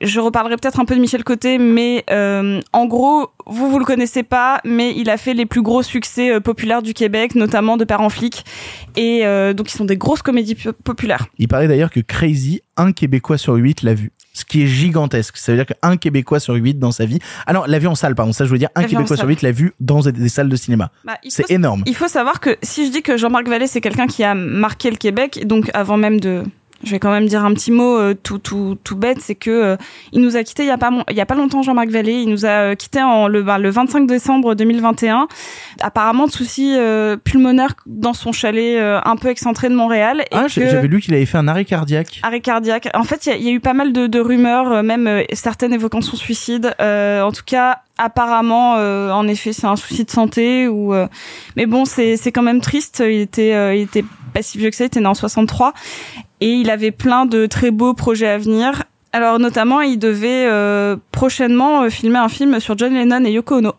Je 0.00 0.18
reparlerai 0.20 0.56
peut-être 0.56 0.80
un 0.80 0.84
peu 0.84 0.94
de 0.96 1.00
Michel 1.00 1.24
Côté, 1.24 1.58
mais 1.58 2.04
euh, 2.10 2.60
en 2.72 2.86
gros, 2.86 3.28
vous 3.46 3.70
vous 3.70 3.78
le 3.78 3.84
connaissez 3.84 4.22
pas, 4.22 4.60
mais 4.64 4.94
il 4.96 5.10
a 5.10 5.16
fait 5.16 5.34
les 5.34 5.46
plus 5.46 5.62
gros 5.62 5.82
succès 5.82 6.32
euh, 6.32 6.40
populaires 6.40 6.82
du 6.82 6.94
Québec, 6.94 7.34
notamment 7.34 7.76
de 7.76 7.84
Père 7.84 8.00
en 8.00 8.08
flic, 8.08 8.44
et 8.96 9.26
euh, 9.26 9.52
donc 9.52 9.70
ils 9.72 9.76
sont 9.76 9.84
des 9.84 9.96
grosses 9.98 10.22
comédies 10.22 10.54
po- 10.54 10.72
populaires. 10.72 11.26
Il 11.38 11.48
paraît 11.48 11.68
d'ailleurs 11.68 11.90
que 11.90 12.00
Crazy, 12.00 12.62
un 12.76 12.92
Québécois 12.92 13.36
sur 13.38 13.54
huit 13.54 13.82
l'a 13.82 13.94
vu. 13.94 14.12
Ce 14.32 14.44
qui 14.44 14.62
est 14.62 14.66
gigantesque. 14.66 15.36
Ça 15.36 15.52
veut 15.52 15.58
dire 15.62 15.66
qu'un 15.66 15.96
Québécois 15.96 16.38
sur 16.40 16.54
huit 16.54 16.78
dans 16.78 16.92
sa 16.92 17.04
vie. 17.04 17.18
Ah 17.46 17.52
non, 17.52 17.64
l'a 17.66 17.78
vu 17.80 17.88
en 17.88 17.96
salle, 17.96 18.14
pardon. 18.14 18.32
Ça, 18.32 18.44
je 18.46 18.50
veux 18.50 18.58
dire, 18.58 18.68
un 18.76 18.84
Québécois 18.84 19.16
sur 19.16 19.26
huit 19.26 19.42
l'a 19.42 19.50
vu 19.50 19.74
dans 19.80 20.00
des 20.00 20.28
salles 20.28 20.48
de 20.48 20.56
cinéma. 20.56 20.90
Bah, 21.04 21.18
C'est 21.28 21.50
énorme. 21.50 21.82
Il 21.84 21.96
faut 21.96 22.08
savoir 22.08 22.38
que 22.40 22.56
si 22.62 22.86
je 22.86 22.92
dis 22.92 23.02
que 23.02 23.16
Jean-Marc 23.18 23.48
Vallée 23.48 23.66
c'est 23.66 23.80
quelqu'un 23.80 24.06
qui 24.06 24.22
a 24.24 24.34
marqué 24.34 24.88
le 24.90 24.96
Québec, 24.96 25.46
donc 25.46 25.68
avant 25.74 25.96
même 25.96 26.20
de, 26.20 26.44
je 26.82 26.90
vais 26.92 26.98
quand 26.98 27.10
même 27.10 27.26
dire 27.26 27.44
un 27.44 27.52
petit 27.54 27.70
mot 27.70 27.98
euh, 27.98 28.14
tout 28.14 28.38
tout 28.38 28.76
tout 28.84 28.96
bête, 28.96 29.18
c'est 29.20 29.34
que 29.34 29.50
euh, 29.50 29.76
il 30.12 30.20
nous 30.20 30.36
a 30.36 30.42
quitté 30.44 30.62
il 30.62 30.68
y 30.68 30.70
a 30.70 30.78
pas 30.78 30.90
il 31.10 31.16
y 31.16 31.20
a 31.20 31.26
pas 31.26 31.34
longtemps 31.34 31.62
Jean-Marc 31.62 31.88
Vallée, 31.90 32.22
il 32.22 32.28
nous 32.28 32.46
a 32.46 32.48
euh, 32.70 32.74
quitté 32.74 33.02
en 33.02 33.28
le 33.28 33.42
ben, 33.42 33.58
le 33.58 33.70
25 33.70 34.06
décembre 34.06 34.54
2021. 34.54 35.28
Apparemment 35.80 36.26
de 36.26 36.32
soucis 36.32 36.74
euh, 36.76 37.16
pulmonaires 37.16 37.74
dans 37.86 38.12
son 38.14 38.32
chalet 38.32 38.78
euh, 38.78 39.00
un 39.04 39.16
peu 39.16 39.28
excentré 39.28 39.68
de 39.68 39.74
Montréal. 39.74 40.22
Et 40.30 40.36
Ah, 40.36 40.44
que- 40.44 40.48
j'avais 40.48 40.88
lu 40.88 41.00
qu'il 41.00 41.14
avait 41.14 41.26
fait 41.26 41.38
un 41.38 41.48
arrêt 41.48 41.64
cardiaque. 41.64 42.20
Arrêt 42.22 42.40
cardiaque. 42.40 42.88
En 42.94 43.04
fait, 43.04 43.26
il 43.26 43.28
y 43.30 43.32
a- 43.32 43.36
il 43.36 43.42
y, 43.44 43.48
a 43.48 43.52
eu 43.52 43.60
pas 43.60 43.74
mal 43.74 43.92
de, 43.92 44.06
de 44.06 44.20
rumeurs, 44.20 44.70
euh, 44.72 44.82
même 44.82 45.06
euh, 45.06 45.22
certaines 45.32 45.72
évoquant 45.72 46.00
son 46.00 46.16
suicide. 46.16 46.74
Euh, 46.80 47.22
en 47.22 47.32
tout 47.32 47.44
cas, 47.46 47.82
apparemment, 48.04 48.76
euh, 48.78 49.10
en 49.12 49.28
effet, 49.28 49.52
c'est 49.52 49.66
un 49.66 49.76
souci 49.76 50.04
de 50.04 50.10
santé 50.10 50.66
ou. 50.68 50.94
euh, 50.94 51.06
mais 51.56 51.66
bon, 51.66 51.84
c'est 51.84 52.16
c'est 52.16 52.32
quand 52.32 52.42
même 52.42 52.60
triste. 52.60 53.02
Il 53.06 53.20
était 53.20 53.54
euh, 53.54 53.74
il 53.74 53.82
était 53.82 54.04
pas 54.34 54.42
si 54.42 54.58
vieux 54.58 54.70
que 54.70 54.76
ça. 54.76 54.84
Il 54.84 54.86
était 54.88 55.00
né 55.00 55.06
en 55.06 55.14
63 55.14 55.72
et 56.40 56.50
il 56.52 56.70
avait 56.70 56.90
plein 56.92 57.26
de 57.26 57.46
très 57.46 57.70
beaux 57.70 57.94
projets 57.94 58.28
à 58.28 58.38
venir. 58.38 58.84
Alors 59.12 59.38
notamment, 59.38 59.80
il 59.80 59.98
devait 59.98 60.46
euh, 60.48 60.96
prochainement 61.12 61.82
euh, 61.82 61.90
filmer 61.90 62.18
un 62.18 62.28
film 62.28 62.58
sur 62.60 62.78
John 62.78 62.94
Lennon 62.94 63.24
et 63.24 63.32
Yoko 63.32 63.56
Ono. 63.56 63.74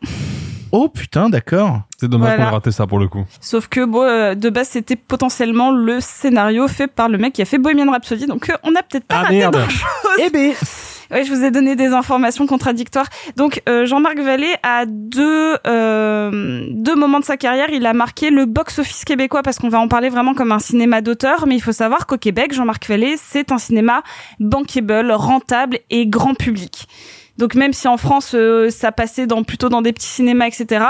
Oh 0.73 0.87
putain, 0.87 1.29
d'accord. 1.29 1.81
C'est 1.99 2.07
dommage 2.07 2.29
Voilà. 2.29 2.43
qu'on 2.45 2.49
ait 2.49 2.53
raté 2.55 2.71
ça 2.71 2.87
pour 2.87 2.97
le 2.99 3.07
coup. 3.09 3.25
Sauf 3.41 3.67
que 3.67 3.83
bon, 3.83 4.03
euh, 4.03 4.35
de 4.35 4.49
base, 4.49 4.69
c'était 4.69 4.95
potentiellement 4.95 5.69
le 5.71 5.99
scénario 5.99 6.67
fait 6.69 6.87
par 6.87 7.09
le 7.09 7.17
mec 7.17 7.33
qui 7.33 7.41
a 7.41 7.45
fait 7.45 7.57
Bohemian 7.57 7.91
Rhapsody, 7.91 8.25
donc 8.25 8.49
euh, 8.49 8.53
on 8.63 8.73
a 8.75 8.81
peut-être 8.83 9.03
pas 9.05 9.15
Ah, 9.17 9.21
raté 9.23 9.37
merde. 9.37 9.55
grand-chose. 9.57 10.19
Eh 10.25 10.29
ben, 10.29 10.53
Ouais, 11.11 11.25
je 11.25 11.33
vous 11.33 11.43
ai 11.43 11.51
donné 11.51 11.75
des 11.75 11.87
informations 11.87 12.47
contradictoires. 12.47 13.07
Donc 13.35 13.61
euh, 13.67 13.85
Jean-Marc 13.85 14.17
Vallée 14.19 14.53
a 14.63 14.85
deux 14.85 15.57
euh, 15.67 16.65
deux 16.69 16.95
moments 16.95 17.19
de 17.19 17.25
sa 17.25 17.37
carrière, 17.37 17.69
il 17.69 17.85
a 17.85 17.93
marqué 17.93 18.29
le 18.29 18.45
box-office 18.45 19.03
québécois 19.05 19.43
parce 19.43 19.59
qu'on 19.59 19.69
va 19.69 19.79
en 19.79 19.87
parler 19.87 20.09
vraiment 20.09 20.33
comme 20.33 20.51
un 20.51 20.59
cinéma 20.59 21.01
d'auteur, 21.01 21.47
mais 21.47 21.55
il 21.55 21.61
faut 21.61 21.71
savoir 21.71 22.07
qu'au 22.07 22.17
Québec, 22.17 22.53
Jean-Marc 22.53 22.87
Vallée, 22.87 23.15
c'est 23.17 23.51
un 23.51 23.57
cinéma 23.57 24.03
bankable, 24.39 25.11
rentable 25.11 25.79
et 25.89 26.07
grand 26.07 26.33
public. 26.33 26.87
Donc 27.37 27.55
même 27.55 27.73
si 27.73 27.87
en 27.87 27.97
France 27.97 28.33
euh, 28.35 28.69
ça 28.69 28.91
passait 28.91 29.27
dans 29.27 29.43
plutôt 29.43 29.69
dans 29.69 29.81
des 29.81 29.93
petits 29.93 30.07
cinémas 30.07 30.47
etc. 30.47 30.85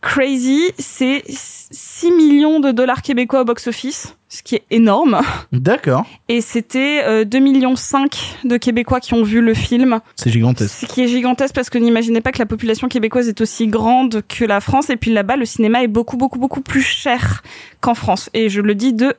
Crazy 0.00 0.62
c'est 0.78 1.22
6 1.26 2.10
millions 2.12 2.60
de 2.60 2.70
dollars 2.70 3.02
québécois 3.02 3.42
au 3.42 3.44
box 3.44 3.66
office, 3.66 4.16
ce 4.28 4.42
qui 4.42 4.56
est 4.56 4.64
énorme. 4.70 5.20
d'accord. 5.52 6.04
Et 6.28 6.40
c'était 6.40 7.02
euh, 7.04 7.24
2 7.24 7.38
millions 7.38 7.76
5 7.76 8.38
de 8.44 8.56
Québécois 8.56 9.00
qui 9.00 9.14
ont 9.14 9.22
vu 9.22 9.40
le 9.40 9.54
film. 9.54 10.00
C'est 10.16 10.30
gigantesque. 10.30 10.74
Ce 10.80 10.86
qui 10.86 11.02
est 11.02 11.08
gigantesque 11.08 11.54
parce 11.54 11.70
que 11.70 11.78
n'imaginez 11.78 12.20
pas 12.20 12.32
que 12.32 12.38
la 12.38 12.46
population 12.46 12.88
québécoise 12.88 13.28
est 13.28 13.40
aussi 13.40 13.66
grande 13.66 14.22
que 14.28 14.44
la 14.44 14.60
France. 14.60 14.90
Et 14.90 14.96
puis 14.96 15.12
là-bas, 15.12 15.36
le 15.36 15.44
cinéma 15.44 15.82
est 15.82 15.88
beaucoup, 15.88 16.16
beaucoup, 16.16 16.38
beaucoup 16.38 16.60
plus 16.60 16.82
cher 16.82 17.42
qu'en 17.80 17.94
France. 17.94 18.30
Et 18.34 18.48
je 18.48 18.60
le 18.60 18.74
dis 18.74 18.92
de 18.92 19.14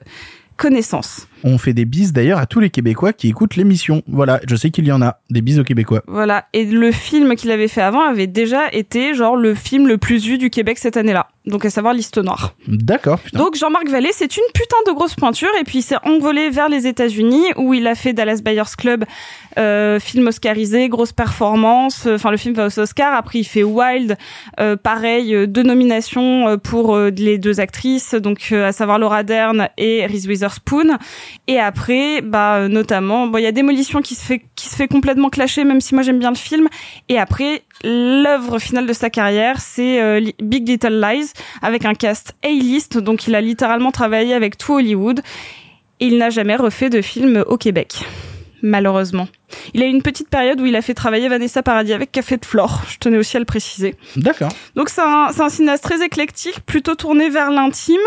connaissance. 0.58 1.28
On 1.48 1.60
fait 1.60 1.74
des 1.74 1.86
bises 1.86 2.12
d'ailleurs 2.12 2.40
à 2.40 2.48
tous 2.48 2.60
les 2.60 2.72
Québécois 2.72 3.14
qui 3.14 3.30
écoutent 3.30 3.56
l'émission. 3.56 4.02
Voilà, 4.08 4.42
je 4.48 4.56
sais 4.56 4.72
qu'il 4.72 4.86
y 4.88 4.92
en 4.92 5.02
a. 5.04 5.20
Des 5.30 5.42
bises 5.42 5.60
aux 5.60 5.64
Québécois. 5.64 6.02
Voilà. 6.08 6.46
Et 6.54 6.66
le 6.66 6.92
film 6.92 7.36
qu'il 7.36 7.52
avait 7.52 7.68
fait 7.68 7.82
avant 7.82 8.02
avait 8.02 8.26
déjà 8.26 8.72
été 8.74 9.14
genre 9.14 9.36
le 9.38 9.54
film 9.54 9.88
le 9.88 10.00
plus 10.00 10.26
vu 10.26 10.40
du 10.40 10.50
Québec 10.50 10.80
cette 10.80 10.98
année-là. 10.98 11.28
Donc 11.46 11.64
à 11.64 11.70
savoir 11.70 11.94
Liste 11.94 12.18
Noire. 12.18 12.56
D'accord. 12.68 13.20
Donc 13.34 13.56
Jean-Marc 13.56 13.88
Vallée, 13.88 14.10
c'est 14.12 14.36
une 14.36 14.44
putain 14.56 14.78
de 14.88 14.94
grosse 14.94 15.14
pointure 15.14 15.50
et 15.62 15.64
puis 15.64 15.80
il 15.80 15.82
s'est 15.84 15.98
envolé 16.04 16.50
vers 16.50 16.70
les 16.70 16.88
États-Unis 16.88 17.44
où 17.58 17.76
il 17.76 17.86
a 17.86 17.94
fait 17.94 18.14
Dallas 18.14 18.42
Buyers 18.44 18.64
Club, 18.76 19.06
euh, 19.60 20.00
film 20.00 20.26
oscarisé, 20.26 20.90
grosse 20.90 21.12
performance. 21.12 22.08
Enfin 22.08 22.32
le 22.32 22.38
film 22.38 22.56
va 22.56 22.66
aux 22.66 22.80
Oscars. 22.80 23.14
Après 23.14 23.40
il 23.40 23.44
fait 23.44 23.62
Wild, 23.62 24.18
euh, 24.60 24.76
pareil, 24.76 25.36
euh, 25.36 25.46
deux 25.46 25.62
nominations 25.62 26.48
euh, 26.48 26.58
pour 26.58 26.96
euh, 26.96 27.12
les 27.12 27.38
deux 27.38 27.60
actrices, 27.60 28.16
donc 28.16 28.48
euh, 28.52 28.68
à 28.68 28.72
savoir 28.72 28.98
Laura 28.98 29.22
Dern 29.22 29.70
et 29.78 30.04
Reese 30.08 30.26
Witherspoon. 30.28 30.98
Et 31.48 31.60
après, 31.60 32.22
bah 32.22 32.68
notamment, 32.68 33.28
bon 33.28 33.38
il 33.38 33.44
y 33.44 33.48
a 33.48 33.52
Démolition 33.52 34.02
qui 34.02 34.16
se 34.16 34.26
fait 34.26 34.42
qui 34.56 34.68
se 34.68 34.76
fait 34.76 34.88
complètement 34.88 35.30
clasher, 35.30 35.64
même 35.64 35.82
si 35.82 35.94
moi 35.94 36.04
j'aime 36.04 36.20
bien 36.20 36.32
le 36.32 36.38
film. 36.38 36.68
Et 37.10 37.20
après 37.20 37.64
l'œuvre 37.84 38.60
finale 38.60 38.88
de 38.88 38.94
sa 38.94 39.10
carrière, 39.10 39.60
c'est 39.60 40.02
euh, 40.02 40.22
Big 40.42 40.68
Little 40.68 41.00
Lies 41.00 41.32
avec 41.62 41.86
un 41.86 41.94
cast 41.94 42.36
A-list, 42.44 42.98
donc 42.98 43.28
il 43.28 43.36
a 43.36 43.42
littéralement 43.42 43.92
travaillé 43.92 44.34
avec 44.34 44.58
tout 44.58 44.74
Hollywood. 44.74 45.22
Et 46.00 46.08
il 46.08 46.18
n'a 46.18 46.30
jamais 46.30 46.56
refait 46.56 46.90
de 46.90 47.02
film 47.02 47.46
au 47.48 47.58
Québec, 47.58 48.04
malheureusement. 48.62 49.30
Il 49.74 49.82
a 49.82 49.86
eu 49.86 49.90
une 49.90 50.02
petite 50.02 50.30
période 50.30 50.60
où 50.60 50.66
il 50.66 50.76
a 50.76 50.82
fait 50.82 50.94
travailler 50.94 51.30
Vanessa 51.30 51.64
Paradis 51.64 51.94
avec 51.94 52.12
Café 52.12 52.36
de 52.36 52.44
Flore, 52.46 52.82
je 52.90 52.98
tenais 52.98 53.18
aussi 53.18 53.38
à 53.38 53.40
le 53.40 53.46
préciser. 53.46 53.96
D'accord. 54.18 54.52
Donc 54.76 54.90
c'est 54.90 55.02
un, 55.02 55.30
c'est 55.32 55.42
un 55.42 55.50
cinéaste 55.50 55.84
très 55.84 56.04
éclectique, 56.04 56.60
plutôt 56.66 56.96
tourné 56.96 57.30
vers 57.30 57.50
l'intime. 57.50 58.02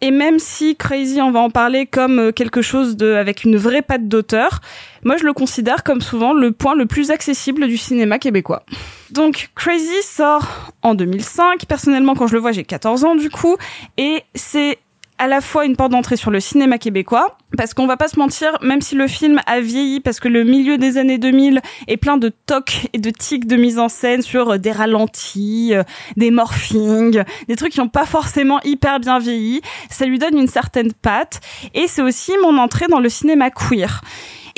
Et 0.00 0.10
même 0.10 0.38
si 0.38 0.76
Crazy, 0.76 1.22
on 1.22 1.30
va 1.30 1.40
en 1.40 1.50
parler 1.50 1.86
comme 1.86 2.18
euh, 2.18 2.32
quelque 2.32 2.60
chose 2.60 2.96
de, 2.96 3.14
avec 3.14 3.44
une 3.44 3.56
vraie 3.56 3.82
patte 3.82 4.08
d'auteur, 4.08 4.60
moi 5.04 5.16
je 5.16 5.24
le 5.24 5.32
considère 5.32 5.84
comme 5.84 6.02
souvent 6.02 6.34
le 6.34 6.52
point 6.52 6.74
le 6.74 6.86
plus 6.86 7.10
accessible 7.10 7.66
du 7.66 7.78
cinéma 7.78 8.18
québécois. 8.18 8.62
Donc 9.10 9.50
Crazy 9.54 10.02
sort 10.02 10.72
en 10.82 10.94
2005. 10.94 11.64
Personnellement, 11.66 12.14
quand 12.14 12.26
je 12.26 12.34
le 12.34 12.40
vois, 12.40 12.52
j'ai 12.52 12.64
14 12.64 13.04
ans 13.04 13.14
du 13.14 13.30
coup. 13.30 13.56
Et 13.96 14.22
c'est 14.34 14.78
à 15.18 15.28
la 15.28 15.40
fois 15.40 15.64
une 15.64 15.76
porte 15.76 15.92
d'entrée 15.92 16.16
sur 16.16 16.30
le 16.30 16.40
cinéma 16.40 16.76
québécois, 16.78 17.38
parce 17.56 17.74
qu'on 17.74 17.86
va 17.86 17.96
pas 17.96 18.08
se 18.08 18.18
mentir, 18.18 18.56
même 18.62 18.80
si 18.80 18.94
le 18.94 19.08
film 19.08 19.40
a 19.46 19.60
vieilli, 19.60 20.00
parce 20.00 20.20
que 20.20 20.28
le 20.28 20.44
milieu 20.44 20.78
des 20.78 20.98
années 20.98 21.18
2000 21.18 21.60
est 21.88 21.96
plein 21.96 22.16
de 22.16 22.30
tocs 22.46 22.88
et 22.92 22.98
de 22.98 23.10
tics 23.10 23.46
de 23.46 23.56
mise 23.56 23.78
en 23.78 23.88
scène 23.88 24.22
sur 24.22 24.50
euh, 24.50 24.58
des 24.58 24.72
ralentis, 24.72 25.74
euh, 25.74 25.82
des 26.16 26.30
morphings, 26.30 27.22
des 27.48 27.56
trucs 27.56 27.72
qui 27.72 27.80
ont 27.80 27.88
pas 27.88 28.06
forcément 28.06 28.60
hyper 28.64 29.00
bien 29.00 29.18
vieilli, 29.18 29.60
ça 29.90 30.06
lui 30.06 30.18
donne 30.18 30.38
une 30.38 30.48
certaine 30.48 30.92
patte, 30.92 31.40
et 31.74 31.88
c'est 31.88 32.02
aussi 32.02 32.32
mon 32.42 32.58
entrée 32.58 32.86
dans 32.88 33.00
le 33.00 33.08
cinéma 33.08 33.50
queer. 33.50 34.02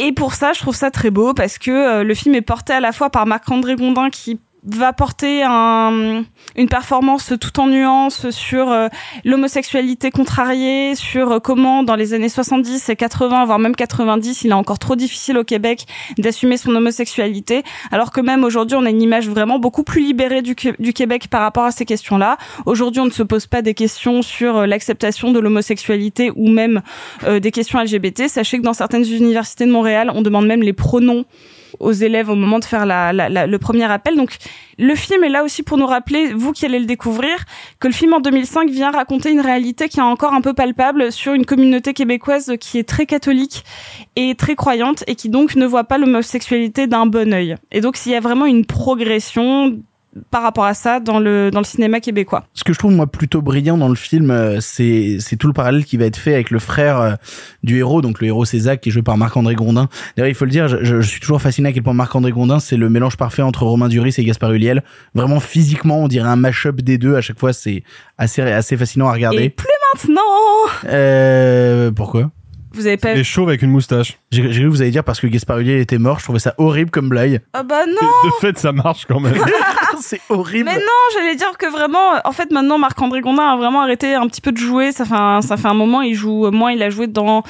Et 0.00 0.12
pour 0.12 0.34
ça, 0.34 0.52
je 0.52 0.60
trouve 0.60 0.76
ça 0.76 0.90
très 0.90 1.10
beau, 1.10 1.34
parce 1.34 1.58
que 1.58 1.70
euh, 1.70 2.04
le 2.04 2.14
film 2.14 2.34
est 2.34 2.42
porté 2.42 2.72
à 2.72 2.80
la 2.80 2.92
fois 2.92 3.10
par 3.10 3.26
Marc-André 3.26 3.74
Gondin, 3.74 4.10
qui 4.10 4.38
va 4.76 4.92
porter 4.92 5.42
un, 5.42 6.24
une 6.56 6.68
performance 6.68 7.32
tout 7.40 7.60
en 7.60 7.68
nuances 7.68 8.30
sur 8.30 8.70
euh, 8.70 8.88
l'homosexualité 9.24 10.10
contrariée, 10.10 10.94
sur 10.94 11.32
euh, 11.32 11.38
comment 11.40 11.82
dans 11.82 11.94
les 11.94 12.14
années 12.14 12.28
70 12.28 12.88
et 12.88 12.96
80, 12.96 13.46
voire 13.46 13.58
même 13.58 13.74
90, 13.74 14.42
il 14.42 14.50
est 14.50 14.54
encore 14.54 14.78
trop 14.78 14.96
difficile 14.96 15.38
au 15.38 15.44
Québec 15.44 15.86
d'assumer 16.18 16.56
son 16.56 16.74
homosexualité, 16.74 17.62
alors 17.90 18.10
que 18.10 18.20
même 18.20 18.44
aujourd'hui 18.44 18.76
on 18.76 18.84
a 18.84 18.90
une 18.90 19.02
image 19.02 19.28
vraiment 19.28 19.58
beaucoup 19.58 19.84
plus 19.84 20.02
libérée 20.02 20.42
du, 20.42 20.54
Québec 20.54 21.28
par 21.30 21.40
rapport 21.40 21.64
à 21.64 21.70
ces 21.70 21.84
questions-là. 21.84 22.36
Aujourd'hui 22.66 23.00
on 23.00 23.06
ne 23.06 23.10
se 23.10 23.22
pose 23.22 23.46
pas 23.46 23.62
des 23.62 23.74
questions 23.74 24.22
sur 24.22 24.56
euh, 24.56 24.66
l'acceptation 24.66 25.32
de 25.32 25.38
l'homosexualité 25.38 26.30
ou 26.36 26.48
même 26.48 26.82
des 27.26 27.50
questions 27.50 27.80
LGBT. 27.80 28.28
Sachez 28.28 28.58
que 28.58 28.62
dans 28.62 28.72
certaines 28.72 29.04
universités 29.04 29.66
de 29.66 29.70
Montréal, 29.70 30.10
on 30.14 30.22
demande 30.22 30.46
même 30.46 30.62
les 30.62 30.72
pronoms 30.72 31.24
aux 31.80 31.92
élèves 31.92 32.28
au 32.30 32.34
moment 32.34 32.58
de 32.58 32.64
faire 32.64 32.86
la, 32.86 33.12
la- 33.12 33.28
la- 33.28 33.46
le 33.46 33.58
premier 33.58 33.84
appel. 33.84 34.16
Donc 34.16 34.36
le 34.78 34.94
film 34.94 35.24
est 35.24 35.28
là 35.28 35.44
aussi 35.44 35.62
pour 35.62 35.76
nous 35.78 35.86
rappeler, 35.86 36.32
vous 36.32 36.52
qui 36.52 36.64
allez 36.66 36.78
le 36.78 36.86
découvrir, 36.86 37.30
que 37.80 37.88
le 37.88 37.94
film 37.94 38.12
en 38.14 38.20
2005 38.20 38.70
vient 38.70 38.90
raconter 38.90 39.30
une 39.30 39.40
réalité 39.40 39.88
qui 39.88 39.98
est 39.98 40.02
encore 40.02 40.32
un 40.34 40.40
peu 40.40 40.54
palpable 40.54 41.10
sur 41.12 41.32
une 41.34 41.44
communauté 41.46 41.92
québécoise 41.94 42.52
qui 42.60 42.78
est 42.78 42.88
très 42.88 43.06
catholique 43.06 43.64
et 44.16 44.34
très 44.34 44.54
croyante 44.56 45.04
et 45.06 45.14
qui 45.14 45.28
donc 45.28 45.56
ne 45.56 45.66
voit 45.66 45.84
pas 45.84 45.98
l'homosexualité 45.98 46.86
d'un 46.86 47.06
bon 47.06 47.32
œil. 47.32 47.56
Et 47.72 47.80
donc 47.80 47.96
s'il 47.96 48.12
y 48.12 48.16
a 48.16 48.20
vraiment 48.20 48.46
une 48.46 48.64
progression 48.66 49.78
par 50.30 50.42
rapport 50.42 50.64
à 50.64 50.74
ça 50.74 51.00
dans 51.00 51.18
le 51.18 51.50
dans 51.50 51.60
le 51.60 51.64
cinéma 51.64 52.00
québécois. 52.00 52.44
Ce 52.54 52.64
que 52.64 52.72
je 52.72 52.78
trouve 52.78 52.92
moi 52.92 53.06
plutôt 53.06 53.42
brillant 53.42 53.76
dans 53.76 53.88
le 53.88 53.94
film, 53.94 54.30
euh, 54.30 54.58
c'est 54.60 55.18
c'est 55.20 55.36
tout 55.36 55.46
le 55.46 55.52
parallèle 55.52 55.84
qui 55.84 55.96
va 55.96 56.04
être 56.04 56.16
fait 56.16 56.34
avec 56.34 56.50
le 56.50 56.58
frère 56.58 57.00
euh, 57.00 57.14
du 57.62 57.78
héros, 57.78 58.02
donc 58.02 58.20
le 58.20 58.28
héros 58.28 58.44
Césac 58.44 58.80
qui 58.80 58.88
est 58.88 58.92
joué 58.92 59.02
par 59.02 59.16
Marc-André 59.16 59.54
Gondin. 59.54 59.88
D'ailleurs, 60.16 60.28
il 60.28 60.34
faut 60.34 60.44
le 60.44 60.50
dire, 60.50 60.68
je, 60.68 60.82
je 60.82 61.00
suis 61.00 61.20
toujours 61.20 61.40
fasciné 61.40 61.68
à 61.68 61.72
quel 61.72 61.82
point 61.82 61.94
Marc-André 61.94 62.32
Gondin 62.32 62.60
c'est 62.60 62.76
le 62.76 62.88
mélange 62.88 63.16
parfait 63.16 63.42
entre 63.42 63.64
Romain 63.64 63.88
Duris 63.88 64.14
et 64.18 64.24
Gaspard 64.24 64.52
Ulliel. 64.52 64.82
Vraiment 65.14 65.40
physiquement, 65.40 66.00
on 66.00 66.08
dirait 66.08 66.28
un 66.28 66.36
mash-up 66.36 66.76
des 66.80 66.98
deux. 66.98 67.16
À 67.16 67.20
chaque 67.20 67.38
fois, 67.38 67.52
c'est 67.52 67.82
assez 68.16 68.42
assez 68.42 68.76
fascinant 68.76 69.08
à 69.08 69.12
regarder. 69.12 69.44
Et 69.44 69.50
plus 69.50 69.68
maintenant. 69.94 70.20
Euh, 70.86 71.90
pourquoi? 71.92 72.30
Vous 72.72 72.86
avez 72.86 72.96
pas 72.96 73.14
Et 73.14 73.24
chauve 73.24 73.48
avec 73.48 73.62
une 73.62 73.70
moustache. 73.70 74.18
J'ai 74.30 74.52
j'ai 74.52 74.60
cru 74.60 74.68
que 74.68 74.74
vous 74.74 74.82
allez 74.82 74.90
dire 74.90 75.04
parce 75.04 75.20
que 75.20 75.26
Gaspard 75.26 75.58
Ulliel 75.58 75.80
était 75.80 75.98
mort. 75.98 76.18
Je 76.18 76.24
trouvais 76.24 76.38
ça 76.38 76.54
horrible 76.58 76.90
comme 76.90 77.08
blague. 77.08 77.40
Ah 77.52 77.62
bah 77.62 77.86
non. 77.86 78.28
De 78.28 78.32
fait, 78.40 78.58
ça 78.58 78.72
marche 78.72 79.06
quand 79.06 79.20
même. 79.20 79.34
c'est 80.02 80.20
horrible. 80.28 80.64
Mais 80.64 80.76
non, 80.76 81.02
j'allais 81.14 81.36
dire 81.36 81.56
que 81.58 81.70
vraiment, 81.70 82.14
en 82.24 82.32
fait, 82.32 82.50
maintenant, 82.50 82.78
Marc-André 82.78 83.20
Gondin 83.20 83.42
a 83.42 83.56
vraiment 83.56 83.82
arrêté 83.82 84.14
un 84.14 84.26
petit 84.26 84.40
peu 84.40 84.52
de 84.52 84.58
jouer. 84.58 84.92
Ça 84.92 85.04
fait 85.04 85.14
un, 85.14 85.42
ça 85.42 85.56
fait 85.56 85.68
un 85.68 85.74
moment, 85.74 86.02
il 86.02 86.14
joue 86.14 86.50
moins. 86.50 86.72
Il 86.72 86.82
a 86.82 86.90
joué 86.90 87.06
dans 87.06 87.42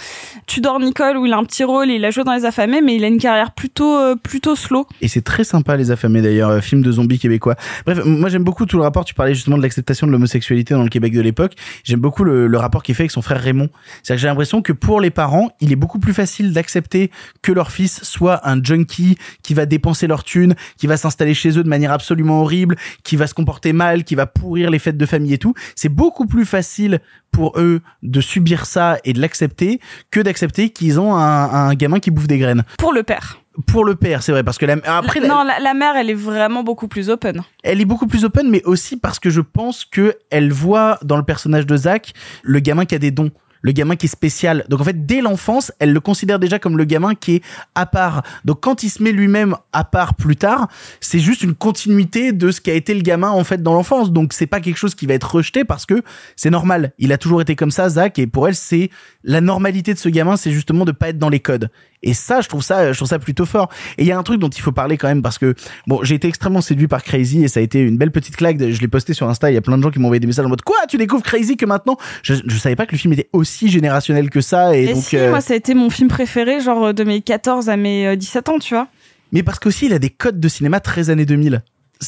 Tudor 0.46 0.80
Nicole 0.80 1.16
où 1.16 1.26
il 1.26 1.32
a 1.32 1.36
un 1.36 1.44
petit 1.44 1.64
rôle. 1.64 1.90
Il 1.90 2.04
a 2.04 2.10
joué 2.10 2.24
dans 2.24 2.34
Les 2.34 2.44
Affamés, 2.44 2.80
mais 2.80 2.96
il 2.96 3.04
a 3.04 3.08
une 3.08 3.18
carrière 3.18 3.52
plutôt, 3.52 3.96
euh, 3.96 4.14
plutôt 4.16 4.56
slow. 4.56 4.86
Et 5.00 5.08
c'est 5.08 5.22
très 5.22 5.44
sympa, 5.44 5.76
Les 5.76 5.90
Affamés 5.90 6.22
d'ailleurs, 6.22 6.50
euh, 6.50 6.60
film 6.60 6.82
de 6.82 6.92
zombies 6.92 7.18
québécois. 7.18 7.56
Bref, 7.86 8.04
moi 8.04 8.28
j'aime 8.28 8.44
beaucoup 8.44 8.66
tout 8.66 8.76
le 8.76 8.82
rapport, 8.82 9.04
tu 9.04 9.14
parlais 9.14 9.34
justement 9.34 9.56
de 9.56 9.62
l'acceptation 9.62 10.06
de 10.06 10.12
l'homosexualité 10.12 10.74
dans 10.74 10.82
le 10.82 10.88
Québec 10.88 11.12
de 11.12 11.20
l'époque. 11.20 11.54
J'aime 11.84 12.00
beaucoup 12.00 12.24
le, 12.24 12.46
le 12.46 12.58
rapport 12.58 12.82
qu'il 12.82 12.94
fait 12.94 13.02
avec 13.04 13.10
son 13.10 13.22
frère 13.22 13.40
Raymond. 13.40 13.68
C'est-à-dire 14.02 14.16
que 14.16 14.20
j'ai 14.22 14.28
l'impression 14.28 14.62
que 14.62 14.72
pour 14.72 15.00
les 15.00 15.10
parents, 15.10 15.50
il 15.60 15.72
est 15.72 15.76
beaucoup 15.76 15.98
plus 15.98 16.14
facile 16.14 16.52
d'accepter 16.52 17.10
que 17.42 17.52
leur 17.52 17.70
fils 17.70 18.02
soit 18.02 18.46
un 18.48 18.62
junkie 18.62 19.16
qui 19.42 19.54
va 19.54 19.66
dépenser 19.66 20.06
leur 20.06 20.24
thune, 20.24 20.54
qui 20.76 20.86
va 20.86 20.96
s'installer 20.96 21.34
chez 21.34 21.58
eux 21.58 21.62
de 21.62 21.68
manière 21.68 21.92
absolument 21.92 22.37
horrible, 22.40 22.76
qui 23.04 23.16
va 23.16 23.26
se 23.26 23.34
comporter 23.34 23.72
mal, 23.72 24.04
qui 24.04 24.14
va 24.14 24.26
pourrir 24.26 24.70
les 24.70 24.78
fêtes 24.78 24.96
de 24.96 25.06
famille 25.06 25.34
et 25.34 25.38
tout. 25.38 25.54
C'est 25.74 25.88
beaucoup 25.88 26.26
plus 26.26 26.44
facile 26.44 27.00
pour 27.30 27.58
eux 27.58 27.80
de 28.02 28.20
subir 28.20 28.66
ça 28.66 28.98
et 29.04 29.12
de 29.12 29.20
l'accepter 29.20 29.80
que 30.10 30.20
d'accepter 30.20 30.70
qu'ils 30.70 30.98
ont 30.98 31.14
un, 31.14 31.68
un 31.68 31.74
gamin 31.74 32.00
qui 32.00 32.10
bouffe 32.10 32.26
des 32.26 32.38
graines. 32.38 32.64
Pour 32.78 32.92
le 32.92 33.02
père. 33.02 33.38
Pour 33.66 33.84
le 33.84 33.96
père, 33.96 34.22
c'est 34.22 34.30
vrai, 34.30 34.44
parce 34.44 34.56
que 34.56 34.66
la, 34.66 34.76
après, 34.86 35.18
non, 35.18 35.42
la, 35.42 35.58
la 35.58 35.74
mère, 35.74 35.96
elle 35.96 36.10
est 36.10 36.14
vraiment 36.14 36.62
beaucoup 36.62 36.86
plus 36.86 37.10
open. 37.10 37.42
elle 37.64 37.80
est 37.80 37.84
beaucoup 37.84 38.06
plus 38.06 38.24
open, 38.24 38.48
mais 38.48 38.62
aussi 38.62 38.96
parce 38.96 39.18
que 39.18 39.30
je 39.30 39.40
pense 39.40 39.84
que 39.84 40.14
elle 40.30 40.52
voit 40.52 40.98
dans 41.02 41.16
le 41.16 41.24
personnage 41.24 41.66
de 41.66 41.76
Zach 41.76 42.12
le 42.44 42.60
gamin 42.60 42.84
qui 42.84 42.94
a 42.94 42.98
des 42.98 43.10
dons. 43.10 43.32
Le 43.62 43.72
gamin 43.72 43.96
qui 43.96 44.06
est 44.06 44.08
spécial. 44.08 44.64
Donc 44.68 44.80
en 44.80 44.84
fait, 44.84 45.06
dès 45.06 45.20
l'enfance, 45.20 45.72
elle 45.78 45.92
le 45.92 46.00
considère 46.00 46.38
déjà 46.38 46.58
comme 46.58 46.76
le 46.76 46.84
gamin 46.84 47.14
qui 47.14 47.36
est 47.36 47.42
à 47.74 47.86
part. 47.86 48.22
Donc 48.44 48.60
quand 48.60 48.82
il 48.82 48.90
se 48.90 49.02
met 49.02 49.12
lui-même 49.12 49.56
à 49.72 49.84
part 49.84 50.14
plus 50.14 50.36
tard, 50.36 50.68
c'est 51.00 51.18
juste 51.18 51.42
une 51.42 51.54
continuité 51.54 52.32
de 52.32 52.50
ce 52.50 52.60
qu'a 52.60 52.74
été 52.74 52.94
le 52.94 53.02
gamin 53.02 53.30
en 53.30 53.44
fait 53.44 53.62
dans 53.62 53.74
l'enfance. 53.74 54.12
Donc 54.12 54.32
c'est 54.32 54.46
pas 54.46 54.60
quelque 54.60 54.76
chose 54.76 54.94
qui 54.94 55.06
va 55.06 55.14
être 55.14 55.34
rejeté 55.34 55.64
parce 55.64 55.86
que 55.86 56.02
c'est 56.36 56.50
normal. 56.50 56.92
Il 56.98 57.12
a 57.12 57.18
toujours 57.18 57.40
été 57.40 57.56
comme 57.56 57.70
ça, 57.70 57.88
Zach, 57.88 58.18
et 58.18 58.26
pour 58.26 58.48
elle, 58.48 58.54
c'est 58.54 58.90
la 59.24 59.40
normalité 59.40 59.94
de 59.94 59.98
ce 59.98 60.08
gamin, 60.08 60.36
c'est 60.36 60.52
justement 60.52 60.84
de 60.84 60.92
pas 60.92 61.08
être 61.10 61.18
dans 61.18 61.28
les 61.28 61.40
codes. 61.40 61.70
Et 62.02 62.14
ça, 62.14 62.40
je 62.40 62.48
trouve 62.48 62.62
ça, 62.62 62.92
je 62.92 62.96
trouve 62.98 63.08
ça 63.08 63.18
plutôt 63.18 63.46
fort. 63.46 63.68
Et 63.96 64.02
il 64.02 64.06
y 64.06 64.12
a 64.12 64.18
un 64.18 64.22
truc 64.22 64.40
dont 64.40 64.48
il 64.48 64.60
faut 64.60 64.72
parler 64.72 64.96
quand 64.96 65.08
même 65.08 65.22
parce 65.22 65.38
que 65.38 65.54
bon, 65.86 66.00
j'ai 66.02 66.14
été 66.14 66.28
extrêmement 66.28 66.60
séduit 66.60 66.88
par 66.88 67.02
Crazy 67.02 67.42
et 67.44 67.48
ça 67.48 67.60
a 67.60 67.62
été 67.62 67.80
une 67.80 67.96
belle 67.96 68.10
petite 68.12 68.36
claque. 68.36 68.58
Je 68.58 68.80
l'ai 68.80 68.88
posté 68.88 69.14
sur 69.14 69.28
Insta. 69.28 69.50
Il 69.50 69.54
y 69.54 69.56
a 69.58 69.60
plein 69.60 69.76
de 69.78 69.82
gens 69.82 69.90
qui 69.90 69.98
m'ont 69.98 70.06
envoyé 70.06 70.20
des 70.20 70.26
messages 70.26 70.46
en 70.46 70.48
mode 70.48 70.62
quoi, 70.62 70.76
tu 70.88 70.96
découvres 70.96 71.22
Crazy 71.22 71.56
que 71.56 71.66
maintenant? 71.66 71.96
Je, 72.22 72.34
je 72.46 72.56
savais 72.56 72.76
pas 72.76 72.86
que 72.86 72.92
le 72.92 72.98
film 72.98 73.12
était 73.12 73.28
aussi 73.32 73.68
générationnel 73.68 74.30
que 74.30 74.40
ça. 74.40 74.76
Et, 74.76 74.84
Et 74.84 74.92
donc, 74.94 75.02
si, 75.02 75.16
euh, 75.16 75.30
moi, 75.30 75.40
ça 75.40 75.54
a 75.54 75.56
été 75.56 75.74
mon 75.74 75.90
film 75.90 76.08
préféré, 76.08 76.60
genre 76.60 76.94
de 76.94 77.04
mes 77.04 77.20
14 77.20 77.68
à 77.68 77.76
mes 77.76 78.06
euh, 78.06 78.16
17 78.16 78.48
ans, 78.48 78.58
tu 78.58 78.74
vois. 78.74 78.88
mais 79.32 79.42
parce 79.42 79.58
qu'aussi 79.58 79.86
il 79.86 79.92
a 79.92 79.98
des 79.98 80.10
codes 80.10 80.40
de 80.40 80.48
cinéma 80.48 80.80
très 80.80 81.10
années 81.10 81.26
2000. 81.26 81.62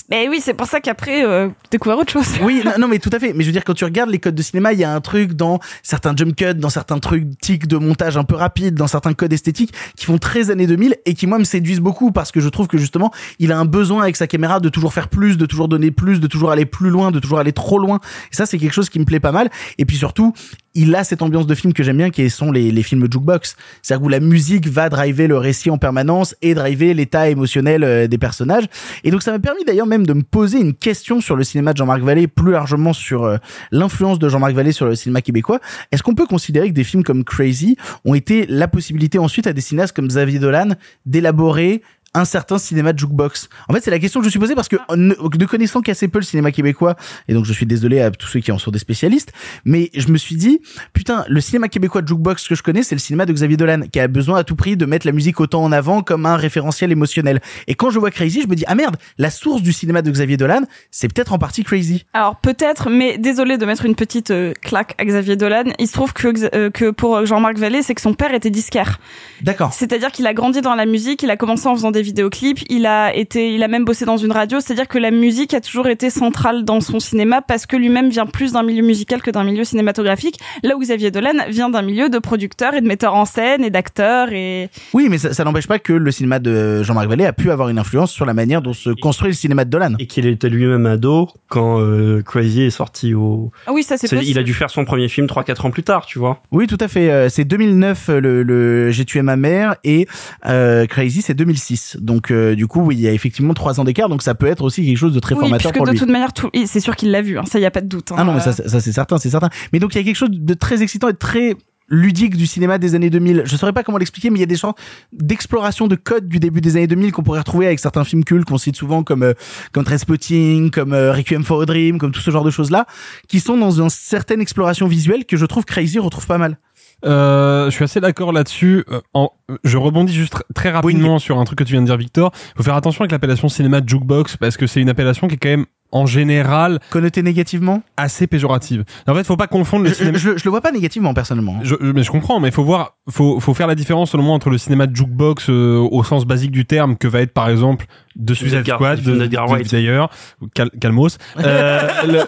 Mais 0.08 0.28
oui, 0.28 0.40
c'est 0.42 0.54
pour 0.54 0.66
ça 0.66 0.80
qu'après, 0.80 1.24
euh, 1.24 1.48
découvrir 1.70 1.98
autre 1.98 2.12
chose. 2.12 2.26
Oui, 2.42 2.62
non, 2.78 2.86
mais 2.86 2.98
tout 2.98 3.10
à 3.12 3.18
fait. 3.18 3.32
Mais 3.32 3.42
je 3.42 3.48
veux 3.48 3.52
dire, 3.52 3.64
quand 3.64 3.74
tu 3.74 3.84
regardes 3.84 4.10
les 4.10 4.18
codes 4.18 4.34
de 4.34 4.42
cinéma, 4.42 4.72
il 4.72 4.78
y 4.78 4.84
a 4.84 4.92
un 4.92 5.00
truc 5.00 5.32
dans 5.32 5.58
certains 5.82 6.14
jump 6.14 6.36
cuts, 6.36 6.54
dans 6.54 6.70
certains 6.70 6.98
trucs 6.98 7.38
tics 7.40 7.66
de 7.66 7.76
montage 7.76 8.16
un 8.16 8.24
peu 8.24 8.36
rapide, 8.36 8.74
dans 8.74 8.86
certains 8.86 9.14
codes 9.14 9.32
esthétiques 9.32 9.72
qui 9.96 10.06
font 10.06 10.18
très 10.18 10.50
années 10.50 10.66
2000 10.66 10.96
et 11.06 11.14
qui, 11.14 11.26
moi, 11.26 11.38
me 11.38 11.44
séduisent 11.44 11.80
beaucoup 11.80 12.12
parce 12.12 12.30
que 12.30 12.40
je 12.40 12.48
trouve 12.48 12.68
que 12.68 12.78
justement, 12.78 13.10
il 13.38 13.50
a 13.52 13.58
un 13.58 13.64
besoin 13.64 14.02
avec 14.02 14.16
sa 14.16 14.26
caméra 14.26 14.60
de 14.60 14.68
toujours 14.68 14.92
faire 14.92 15.08
plus, 15.08 15.36
de 15.36 15.46
toujours 15.46 15.68
donner 15.68 15.90
plus, 15.90 16.20
de 16.20 16.26
toujours 16.26 16.52
aller 16.52 16.66
plus 16.66 16.90
loin, 16.90 17.10
de 17.10 17.18
toujours 17.18 17.40
aller 17.40 17.52
trop 17.52 17.78
loin. 17.78 17.98
Et 18.32 18.36
ça, 18.36 18.46
c'est 18.46 18.58
quelque 18.58 18.74
chose 18.74 18.90
qui 18.90 19.00
me 19.00 19.04
plaît 19.04 19.20
pas 19.20 19.32
mal. 19.32 19.50
Et 19.78 19.84
puis 19.86 19.96
surtout, 19.96 20.32
il 20.74 20.94
a 20.94 21.02
cette 21.02 21.22
ambiance 21.22 21.46
de 21.46 21.54
film 21.54 21.72
que 21.72 21.82
j'aime 21.82 21.96
bien, 21.96 22.10
qui 22.10 22.30
sont 22.30 22.52
les, 22.52 22.70
les 22.70 22.82
films 22.82 23.08
jukebox. 23.10 23.56
C'est-à-dire 23.82 24.06
où 24.06 24.08
la 24.08 24.20
musique 24.20 24.68
va 24.68 24.88
driver 24.88 25.26
le 25.26 25.36
récit 25.36 25.70
en 25.70 25.78
permanence 25.78 26.36
et 26.42 26.54
driver 26.54 26.94
l'état 26.94 27.28
émotionnel 27.28 27.82
euh, 27.82 28.06
des 28.06 28.18
personnages. 28.18 28.66
Et 29.02 29.10
donc 29.10 29.22
ça 29.22 29.32
m'a 29.32 29.40
permis 29.40 29.64
d'ailleurs 29.64 29.79
même 29.86 30.06
de 30.06 30.12
me 30.12 30.22
poser 30.22 30.60
une 30.60 30.74
question 30.74 31.20
sur 31.20 31.36
le 31.36 31.44
cinéma 31.44 31.72
de 31.72 31.78
Jean-Marc 31.78 32.02
Vallée, 32.02 32.26
plus 32.26 32.52
largement 32.52 32.92
sur 32.92 33.24
euh, 33.24 33.36
l'influence 33.70 34.18
de 34.18 34.28
Jean-Marc 34.28 34.52
Vallée 34.52 34.72
sur 34.72 34.86
le 34.86 34.94
cinéma 34.94 35.22
québécois. 35.22 35.60
Est-ce 35.92 36.02
qu'on 36.02 36.14
peut 36.14 36.26
considérer 36.26 36.68
que 36.68 36.74
des 36.74 36.84
films 36.84 37.04
comme 37.04 37.24
Crazy 37.24 37.76
ont 38.04 38.14
été 38.14 38.46
la 38.46 38.68
possibilité 38.68 39.18
ensuite 39.18 39.46
à 39.46 39.52
des 39.52 39.60
cinéastes 39.60 39.94
comme 39.94 40.08
Xavier 40.08 40.38
Dolan 40.38 40.70
d'élaborer 41.06 41.82
un 42.14 42.24
certain 42.24 42.58
cinéma 42.58 42.92
de 42.92 42.98
jukebox 42.98 43.48
En 43.68 43.74
fait, 43.74 43.80
c'est 43.82 43.90
la 43.90 43.98
question 43.98 44.20
que 44.20 44.24
je 44.24 44.28
me 44.28 44.30
suis 44.30 44.40
posée 44.40 44.54
parce 44.54 44.68
que 44.68 44.76
ne, 44.96 45.14
ne 45.14 45.46
connaissant 45.46 45.80
qu'assez 45.80 46.08
peu 46.08 46.18
le 46.18 46.24
cinéma 46.24 46.50
québécois, 46.50 46.96
et 47.28 47.34
donc 47.34 47.44
je 47.44 47.52
suis 47.52 47.66
désolé 47.66 48.00
à 48.00 48.10
tous 48.10 48.26
ceux 48.26 48.40
qui 48.40 48.50
en 48.50 48.58
sont 48.58 48.70
des 48.70 48.78
spécialistes, 48.78 49.32
mais 49.64 49.90
je 49.94 50.08
me 50.08 50.18
suis 50.18 50.34
dit, 50.34 50.60
putain, 50.92 51.24
le 51.28 51.40
cinéma 51.40 51.68
québécois 51.68 52.02
de 52.02 52.08
jukebox 52.08 52.48
que 52.48 52.54
je 52.54 52.62
connais, 52.62 52.82
c'est 52.82 52.94
le 52.94 53.00
cinéma 53.00 53.26
de 53.26 53.32
Xavier 53.32 53.56
Dolan, 53.56 53.82
qui 53.92 54.00
a 54.00 54.08
besoin 54.08 54.38
à 54.38 54.44
tout 54.44 54.56
prix 54.56 54.76
de 54.76 54.86
mettre 54.86 55.06
la 55.06 55.12
musique 55.12 55.38
autant 55.40 55.62
en 55.62 55.70
avant 55.70 56.02
comme 56.02 56.26
un 56.26 56.36
référentiel 56.36 56.90
émotionnel. 56.90 57.40
Et 57.68 57.74
quand 57.74 57.90
je 57.90 57.98
vois 57.98 58.10
Crazy, 58.10 58.42
je 58.42 58.48
me 58.48 58.56
dis, 58.56 58.64
ah 58.66 58.74
merde, 58.74 58.96
la 59.18 59.30
source 59.30 59.62
du 59.62 59.72
cinéma 59.72 60.02
de 60.02 60.10
Xavier 60.10 60.36
Dolan, 60.36 60.62
c'est 60.90 61.12
peut-être 61.12 61.32
en 61.32 61.38
partie 61.38 61.62
Crazy. 61.62 62.04
Alors 62.12 62.36
peut-être, 62.36 62.90
mais 62.90 63.18
désolé 63.18 63.56
de 63.56 63.66
mettre 63.66 63.84
une 63.84 63.94
petite 63.94 64.32
euh, 64.32 64.52
claque 64.60 64.94
à 64.98 65.04
Xavier 65.04 65.36
Dolan. 65.36 65.64
Il 65.78 65.86
se 65.86 65.92
trouve 65.92 66.12
que, 66.12 66.56
euh, 66.56 66.70
que 66.70 66.90
pour 66.90 67.24
Jean-Marc 67.24 67.56
Vallée, 67.56 67.82
c'est 67.82 67.94
que 67.94 68.00
son 68.00 68.14
père 68.14 68.34
était 68.34 68.50
disquaire. 68.50 68.98
D'accord. 69.42 69.72
C'est-à-dire 69.72 70.10
qu'il 70.10 70.26
a 70.26 70.34
grandi 70.34 70.60
dans 70.60 70.74
la 70.74 70.86
musique, 70.86 71.22
il 71.22 71.30
a 71.30 71.36
commencé 71.36 71.68
en 71.68 71.74
faisant 71.76 71.90
des 71.90 71.99
vidéoclips, 72.02 72.64
il 72.68 72.86
a 72.86 73.14
été, 73.14 73.54
il 73.54 73.62
a 73.62 73.68
même 73.68 73.84
bossé 73.84 74.04
dans 74.04 74.16
une 74.16 74.32
radio. 74.32 74.60
C'est-à-dire 74.60 74.88
que 74.88 74.98
la 74.98 75.10
musique 75.10 75.54
a 75.54 75.60
toujours 75.60 75.88
été 75.88 76.10
centrale 76.10 76.64
dans 76.64 76.80
son 76.80 77.00
cinéma 77.00 77.42
parce 77.42 77.66
que 77.66 77.76
lui-même 77.76 78.10
vient 78.10 78.26
plus 78.26 78.52
d'un 78.52 78.62
milieu 78.62 78.82
musical 78.82 79.22
que 79.22 79.30
d'un 79.30 79.44
milieu 79.44 79.64
cinématographique. 79.64 80.38
Là 80.62 80.76
où 80.76 80.80
Xavier 80.80 81.10
Dolan 81.10 81.44
vient 81.48 81.70
d'un 81.70 81.82
milieu 81.82 82.08
de 82.08 82.18
producteurs 82.18 82.74
et 82.74 82.80
de 82.80 82.86
metteurs 82.86 83.14
en 83.14 83.24
scène 83.24 83.64
et 83.64 83.70
d'acteurs 83.70 84.32
et. 84.32 84.70
Oui, 84.92 85.08
mais 85.10 85.18
ça, 85.18 85.32
ça 85.32 85.44
n'empêche 85.44 85.66
pas 85.66 85.78
que 85.78 85.92
le 85.92 86.10
cinéma 86.10 86.38
de 86.38 86.82
Jean-Marc 86.82 87.08
Vallée 87.08 87.26
a 87.26 87.32
pu 87.32 87.50
avoir 87.50 87.68
une 87.68 87.78
influence 87.78 88.12
sur 88.12 88.26
la 88.26 88.34
manière 88.34 88.62
dont 88.62 88.72
se 88.72 88.90
construit 88.90 89.28
le 89.28 89.34
cinéma 89.34 89.64
de 89.64 89.70
Dolan. 89.70 89.94
Et 89.98 90.06
qu'il 90.06 90.26
était 90.26 90.48
lui-même 90.48 90.86
ado 90.86 91.28
quand 91.48 91.80
euh, 91.80 92.22
Crazy 92.22 92.62
est 92.62 92.70
sorti 92.70 93.14
au. 93.14 93.50
Ah 93.66 93.72
oui, 93.72 93.82
ça 93.82 93.96
c'est. 93.96 94.10
Il 94.22 94.38
a 94.38 94.42
dû 94.42 94.54
faire 94.54 94.70
son 94.70 94.84
premier 94.84 95.08
film 95.08 95.26
3-4 95.26 95.66
ans 95.66 95.70
plus 95.70 95.82
tard, 95.82 96.06
tu 96.06 96.18
vois. 96.18 96.42
Oui, 96.52 96.66
tout 96.66 96.78
à 96.80 96.88
fait. 96.88 97.10
Euh, 97.10 97.28
C'est 97.28 97.44
2009 97.44 98.08
euh, 98.08 98.20
le, 98.20 98.42
le 98.42 98.90
J'ai 98.90 99.04
tué 99.04 99.22
ma 99.22 99.36
mère 99.36 99.76
et 99.84 100.06
euh, 100.46 100.86
Crazy 100.86 101.22
c'est 101.22 101.34
2006. 101.34 101.89
Donc 101.98 102.30
euh, 102.30 102.54
du 102.54 102.66
coup, 102.66 102.80
oui, 102.82 102.96
il 102.96 103.00
y 103.00 103.08
a 103.08 103.12
effectivement 103.12 103.54
trois 103.54 103.80
ans 103.80 103.84
d'écart. 103.84 104.08
Donc 104.08 104.22
ça 104.22 104.34
peut 104.34 104.46
être 104.46 104.62
aussi 104.62 104.84
quelque 104.84 104.96
chose 104.98 105.12
de 105.14 105.20
très 105.20 105.34
Oui, 105.34 105.40
formateur 105.42 105.72
pour 105.72 105.86
de 105.86 105.92
lui. 105.92 105.98
toute 105.98 106.10
manière, 106.10 106.32
tout... 106.32 106.50
c'est 106.66 106.80
sûr 106.80 106.96
qu'il 106.96 107.10
l'a 107.10 107.22
vu. 107.22 107.38
Hein, 107.38 107.44
ça, 107.46 107.58
y 107.58 107.64
a 107.66 107.70
pas 107.70 107.80
de 107.80 107.88
doute. 107.88 108.12
hein. 108.12 108.16
Ah 108.18 108.24
non, 108.24 108.34
mais 108.34 108.40
ça, 108.40 108.52
c'est- 108.52 108.68
ça 108.68 108.80
c'est 108.80 108.92
certain, 108.92 109.18
c'est 109.18 109.30
certain. 109.30 109.48
Mais 109.72 109.78
donc 109.78 109.94
il 109.94 109.98
y 109.98 110.00
a 110.00 110.04
quelque 110.04 110.16
chose 110.16 110.30
de 110.30 110.54
très 110.54 110.82
excitant 110.82 111.08
et 111.08 111.12
de 111.12 111.18
très 111.18 111.54
ludique 111.92 112.36
du 112.36 112.46
cinéma 112.46 112.78
des 112.78 112.94
années 112.94 113.10
2000. 113.10 113.42
Je 113.46 113.56
saurais 113.56 113.72
pas 113.72 113.82
comment 113.82 113.98
l'expliquer, 113.98 114.30
mais 114.30 114.36
il 114.38 114.40
y 114.40 114.44
a 114.44 114.46
des 114.46 114.54
genres 114.54 114.76
d'exploration 115.12 115.88
de 115.88 115.96
codes 115.96 116.28
du 116.28 116.38
début 116.38 116.60
des 116.60 116.76
années 116.76 116.86
2000 116.86 117.10
qu'on 117.10 117.24
pourrait 117.24 117.40
retrouver 117.40 117.66
avec 117.66 117.80
certains 117.80 118.04
films 118.04 118.22
cultes 118.22 118.44
qu'on 118.44 118.58
cite 118.58 118.76
souvent 118.76 119.02
comme 119.02 119.24
euh, 119.24 119.32
comme 119.72 119.82
Trainspotting, 119.82 120.70
comme 120.70 120.92
euh, 120.92 121.12
Requiem 121.12 121.42
for 121.44 121.62
a 121.62 121.66
Dream, 121.66 121.98
comme 121.98 122.12
tout 122.12 122.20
ce 122.20 122.30
genre 122.30 122.44
de 122.44 122.50
choses 122.50 122.70
là, 122.70 122.86
qui 123.26 123.40
sont 123.40 123.56
dans 123.56 123.72
une 123.80 123.90
certaine 123.90 124.40
exploration 124.40 124.86
visuelle 124.86 125.24
que 125.24 125.36
je 125.36 125.46
trouve 125.46 125.64
Crazy 125.64 125.98
retrouve 125.98 126.26
pas 126.28 126.38
mal. 126.38 126.58
Euh, 127.04 127.66
je 127.66 127.70
suis 127.70 127.84
assez 127.84 128.00
d'accord 128.00 128.32
là-dessus. 128.32 128.84
Euh, 128.90 129.00
en- 129.14 129.30
je 129.64 129.76
rebondis 129.78 130.12
juste 130.14 130.34
tr- 130.34 130.42
très 130.54 130.70
rapidement 130.70 131.18
sur 131.18 131.38
un 131.38 131.44
truc 131.44 131.58
que 131.58 131.64
tu 131.64 131.72
viens 131.72 131.80
de 131.82 131.86
dire, 131.86 131.96
Victor. 131.96 132.32
Faut 132.56 132.62
faire 132.62 132.74
attention 132.76 133.02
avec 133.02 133.12
l'appellation 133.12 133.48
cinéma 133.48 133.80
jukebox 133.84 134.36
parce 134.36 134.56
que 134.56 134.66
c'est 134.66 134.80
une 134.80 134.88
appellation 134.90 135.28
qui 135.28 135.34
est 135.34 135.38
quand 135.38 135.48
même 135.48 135.66
en 135.92 136.06
général 136.06 136.78
connotée 136.90 137.20
négativement, 137.22 137.82
assez 137.96 138.28
péjorative. 138.28 138.84
En 139.08 139.14
fait, 139.14 139.24
faut 139.24 139.36
pas 139.36 139.48
confondre 139.48 139.82
le 139.84 139.90
Je, 139.90 139.94
cinéma. 139.94 140.18
je, 140.18 140.36
je 140.36 140.44
le 140.44 140.50
vois 140.50 140.60
pas 140.60 140.70
négativement 140.70 141.14
personnellement. 141.14 141.58
Je, 141.64 141.74
mais 141.80 142.04
je 142.04 142.10
comprends, 142.12 142.38
mais 142.38 142.48
il 142.48 142.54
faut 142.54 142.62
voir, 142.62 142.96
faut, 143.08 143.40
faut 143.40 143.54
faire 143.54 143.66
la 143.66 143.74
différence 143.74 144.12
selon 144.12 144.22
moi 144.22 144.34
entre 144.34 144.50
le 144.50 144.58
cinéma 144.58 144.86
jukebox 144.92 145.50
euh, 145.50 145.78
au 145.90 146.04
sens 146.04 146.26
basique 146.26 146.52
du 146.52 146.64
terme 146.64 146.96
que 146.96 147.08
va 147.08 147.20
être 147.22 147.32
par 147.32 147.48
exemple 147.48 147.86
de 148.16 148.34
Suicide 148.34 148.64
Squad, 148.76 149.02
de 149.02 149.12
de, 149.58 149.62
d'ailleurs, 149.70 150.10
ou 150.40 150.46
Cal- 150.54 150.70
Calmos. 150.80 151.18
Euh, 151.38 151.80
le- 152.06 152.24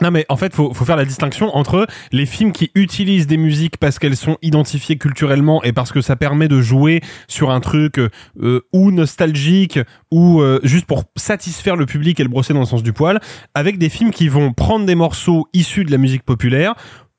Non 0.00 0.10
mais 0.10 0.24
en 0.28 0.36
fait 0.36 0.54
faut, 0.54 0.72
faut 0.74 0.84
faire 0.84 0.96
la 0.96 1.04
distinction 1.04 1.54
entre 1.56 1.86
les 2.12 2.26
films 2.26 2.52
qui 2.52 2.70
utilisent 2.74 3.26
des 3.26 3.36
musiques 3.38 3.78
parce 3.78 3.98
qu'elles 3.98 4.16
sont 4.16 4.36
identifiées 4.42 4.96
culturellement 4.98 5.62
et 5.64 5.72
parce 5.72 5.92
que 5.92 6.00
ça 6.00 6.14
permet 6.14 6.46
de 6.46 6.60
jouer 6.60 7.00
sur 7.26 7.50
un 7.50 7.60
truc 7.60 7.98
euh, 7.98 8.60
ou 8.72 8.90
nostalgique 8.92 9.78
ou 10.10 10.40
euh, 10.40 10.60
juste 10.62 10.86
pour 10.86 11.04
satisfaire 11.16 11.74
le 11.76 11.86
public 11.86 12.20
et 12.20 12.22
le 12.22 12.28
brosser 12.28 12.52
dans 12.54 12.60
le 12.60 12.66
sens 12.66 12.82
du 12.82 12.92
poil 12.92 13.18
avec 13.54 13.78
des 13.78 13.88
films 13.88 14.10
qui 14.10 14.28
vont 14.28 14.52
prendre 14.52 14.84
des 14.86 14.94
morceaux 14.94 15.48
issus 15.52 15.84
de 15.84 15.90
la 15.90 15.98
musique 15.98 16.22
populaire 16.22 16.74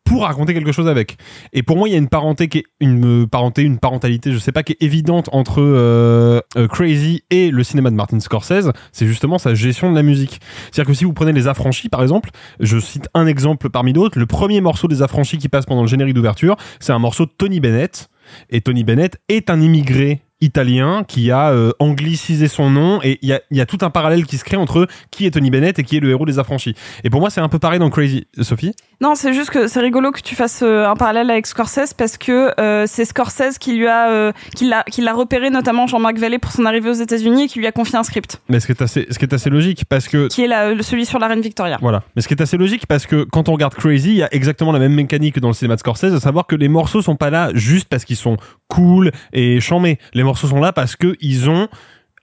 pour 0.10 0.24
raconter 0.24 0.56
quelque 0.56 0.72
chose 0.72 0.88
avec. 0.88 1.18
Et 1.54 1.62
pour 1.62 1.78
moi, 1.78 1.88
il 1.88 1.92
y 1.92 1.96
a 1.96 2.00
une 2.00 2.10
parenté 2.10 2.48
qui 2.48 2.58
est 2.58 2.64
une 2.80 3.24
euh, 3.24 3.28
parenté, 3.28 3.62
une 3.62 3.78
parentalité, 3.78 4.32
je 4.32 4.40
sais 4.40 4.52
pas, 4.52 4.64
qui 4.64 4.72
est 4.74 4.84
évidente 4.84 5.30
entre 5.34 5.62
euh, 5.62 6.42
euh, 6.58 6.68
Crazy 6.68 7.22
et 7.30 7.52
le 7.52 7.64
cinéma 7.64 7.92
de 7.92 7.96
Martin 7.96 8.20
Scorsese. 8.20 8.72
C'est 8.92 9.06
justement 9.06 9.38
sa 9.38 9.54
gestion 9.54 9.92
de 9.92 9.96
la 9.96 10.02
musique. 10.02 10.40
C'est-à-dire 10.72 10.88
que 10.88 10.96
si 10.96 11.06
vous 11.06 11.14
prenez 11.14 11.32
Les 11.32 11.48
Affranchis, 11.48 11.90
par 11.90 12.02
exemple, 12.02 12.32
je 12.60 12.80
cite 12.80 13.08
un 13.14 13.28
exemple 13.28 13.70
parmi 13.70 13.94
d'autres. 13.94 14.18
Le 14.18 14.26
premier 14.26 14.62
morceau 14.62 14.88
des 14.88 15.04
Affranchis 15.04 15.38
qui 15.38 15.48
passe 15.48 15.68
pendant 15.68 15.82
le 15.84 15.88
générique 15.88 16.16
d'ouverture, 16.16 16.58
c'est 16.80 16.92
un 16.92 17.00
morceau 17.00 17.28
de 17.28 17.32
Tony 17.38 17.60
Bennett. 17.60 18.10
Et 18.50 18.62
Tony 18.62 18.84
Bennett 18.84 19.20
est 19.30 19.52
un 19.52 19.62
immigré 19.62 20.24
italien 20.42 21.04
qui 21.08 21.32
a 21.32 21.52
euh, 21.52 21.72
anglicisé 21.80 22.48
son 22.48 22.70
nom 22.70 23.00
et 23.04 23.20
il 23.22 23.30
y 23.30 23.34
a, 23.34 23.42
il 23.52 23.58
y 23.58 23.62
a 23.62 23.66
tout 23.66 23.80
un 23.82 23.90
parallèle 23.90 24.26
qui 24.26 24.38
se 24.38 24.44
crée 24.44 24.58
entre 24.58 24.88
qui 25.12 25.26
est 25.26 25.32
Tony 25.32 25.50
Bennett 25.50 25.80
et 25.80 25.84
qui 25.84 25.98
est 25.98 26.00
le 26.00 26.10
héros 26.10 26.26
des 26.26 26.40
affranchis. 26.40 26.76
Et 27.04 27.10
pour 27.10 27.20
moi, 27.20 27.30
c'est 27.30 27.42
un 27.42 27.50
peu 27.50 27.60
pareil 27.60 27.80
dans 27.80 27.90
Crazy. 27.90 28.28
Sophie? 28.42 28.74
Non, 29.02 29.16
c'est 29.16 29.34
juste 29.34 29.50
que 29.50 29.68
c'est 29.68 29.80
rigolo 29.80 30.12
que 30.12 30.20
tu 30.20 30.36
fasses 30.36 30.62
euh, 30.62 30.86
un 30.86 30.96
parallèle 30.96 31.30
avec 31.32 31.48
Scorsese 31.48 31.94
parce 31.94 32.18
que 32.18 32.52
euh, 32.60 32.86
c'est 32.86 33.06
Scorsese 33.06 33.58
qui 33.58 33.78
lui 33.78 33.88
a, 33.88 34.10
euh, 34.10 34.34
qui 34.56 34.68
l'a, 34.68 34.84
qui 34.84 35.02
l'a 35.02 35.14
repéré 35.14 35.50
notamment 35.50 35.88
Jean-Marc 35.88 36.18
Vallée 36.18 36.38
pour 36.38 36.52
son 36.52 36.66
arrivée 36.66 36.90
aux 36.90 36.94
États-Unis 36.94 37.44
et 37.44 37.48
qui 37.48 37.60
lui 37.60 37.68
a 37.68 37.72
confié 37.72 37.98
un 37.98 38.04
script, 38.04 38.42
Mais 38.50 38.60
ce 38.60 38.66
qui 38.66 38.74
est 38.74 38.82
assez, 38.82 39.08
ce 39.10 39.18
qui 39.18 39.24
est 39.24 39.34
assez 39.34 39.50
logique 39.50 39.86
parce 39.88 40.10
que 40.10 40.28
qui 40.28 40.44
est 40.44 40.48
la, 40.48 40.82
celui 40.84 41.06
sur 41.06 41.18
la 41.18 41.28
reine 41.28 41.40
Victoria. 41.40 41.78
Voilà. 41.82 42.04
Mais 42.16 42.22
ce 42.22 42.28
qui 42.28 42.34
est 42.34 42.42
assez 42.42 42.58
logique 42.58 42.88
parce 42.88 43.06
que 43.06 43.24
quand 43.24 43.48
on 43.48 43.54
regarde 43.54 43.74
Crazy, 43.74 44.10
il 44.10 44.18
y 44.18 44.24
a 44.24 44.34
exactement 44.34 44.74
la 44.74 44.80
même 44.80 44.94
mécanique 44.94 45.36
que 45.36 45.40
dans 45.40 45.48
le 45.48 45.54
cinéma 45.54 45.76
de 45.76 45.80
Scorsese, 45.80 46.14
à 46.14 46.20
savoir 46.20 46.46
que 46.46 46.56
les 46.56 46.68
morceaux 46.68 47.02
sont 47.02 47.16
pas 47.16 47.30
là 47.30 47.52
juste 47.54 47.88
parce 47.88 48.04
qu'ils 48.04 48.18
sont 48.18 48.36
cool 48.68 49.12
et 49.32 49.62
chamés. 49.62 49.98
Les 50.14 50.24
morceaux 50.30 50.48
sont 50.48 50.62
là 50.62 50.72
parce 50.72 50.96
que 50.96 51.16
ils 51.20 51.50
ont 51.50 51.68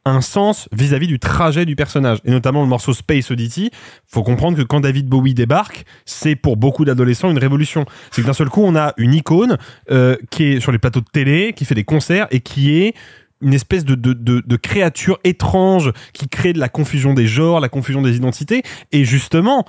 un 0.04 0.20
sens 0.20 0.68
vis-à-vis 0.72 1.08
du 1.08 1.18
trajet 1.18 1.64
du 1.64 1.74
personnage 1.74 2.18
et 2.24 2.30
notamment 2.30 2.62
le 2.62 2.68
morceau 2.68 2.92
Space 2.92 3.30
Oddity 3.30 3.70
faut 4.06 4.22
comprendre 4.22 4.56
que 4.56 4.62
quand 4.62 4.80
David 4.80 5.08
Bowie 5.08 5.34
débarque 5.34 5.84
c'est 6.04 6.36
pour 6.36 6.56
beaucoup 6.56 6.84
d'adolescents 6.84 7.30
une 7.30 7.38
révolution 7.38 7.84
c'est 8.12 8.22
que 8.22 8.26
d'un 8.26 8.32
seul 8.32 8.48
coup 8.48 8.62
on 8.62 8.76
a 8.76 8.94
une 8.96 9.14
icône 9.14 9.58
euh, 9.90 10.16
qui 10.30 10.44
est 10.44 10.60
sur 10.60 10.70
les 10.70 10.78
plateaux 10.78 11.00
de 11.00 11.10
télé 11.12 11.52
qui 11.54 11.64
fait 11.64 11.74
des 11.74 11.84
concerts 11.84 12.28
et 12.30 12.40
qui 12.40 12.78
est 12.80 12.94
une 13.42 13.52
espèce 13.52 13.84
de, 13.84 14.56
créature 14.56 15.18
étrange 15.24 15.92
qui 16.12 16.28
crée 16.28 16.52
de 16.52 16.58
la 16.58 16.70
confusion 16.70 17.12
des 17.12 17.26
genres, 17.26 17.60
la 17.60 17.68
confusion 17.68 18.00
des 18.00 18.16
identités. 18.16 18.62
Et 18.92 19.04
justement, 19.04 19.66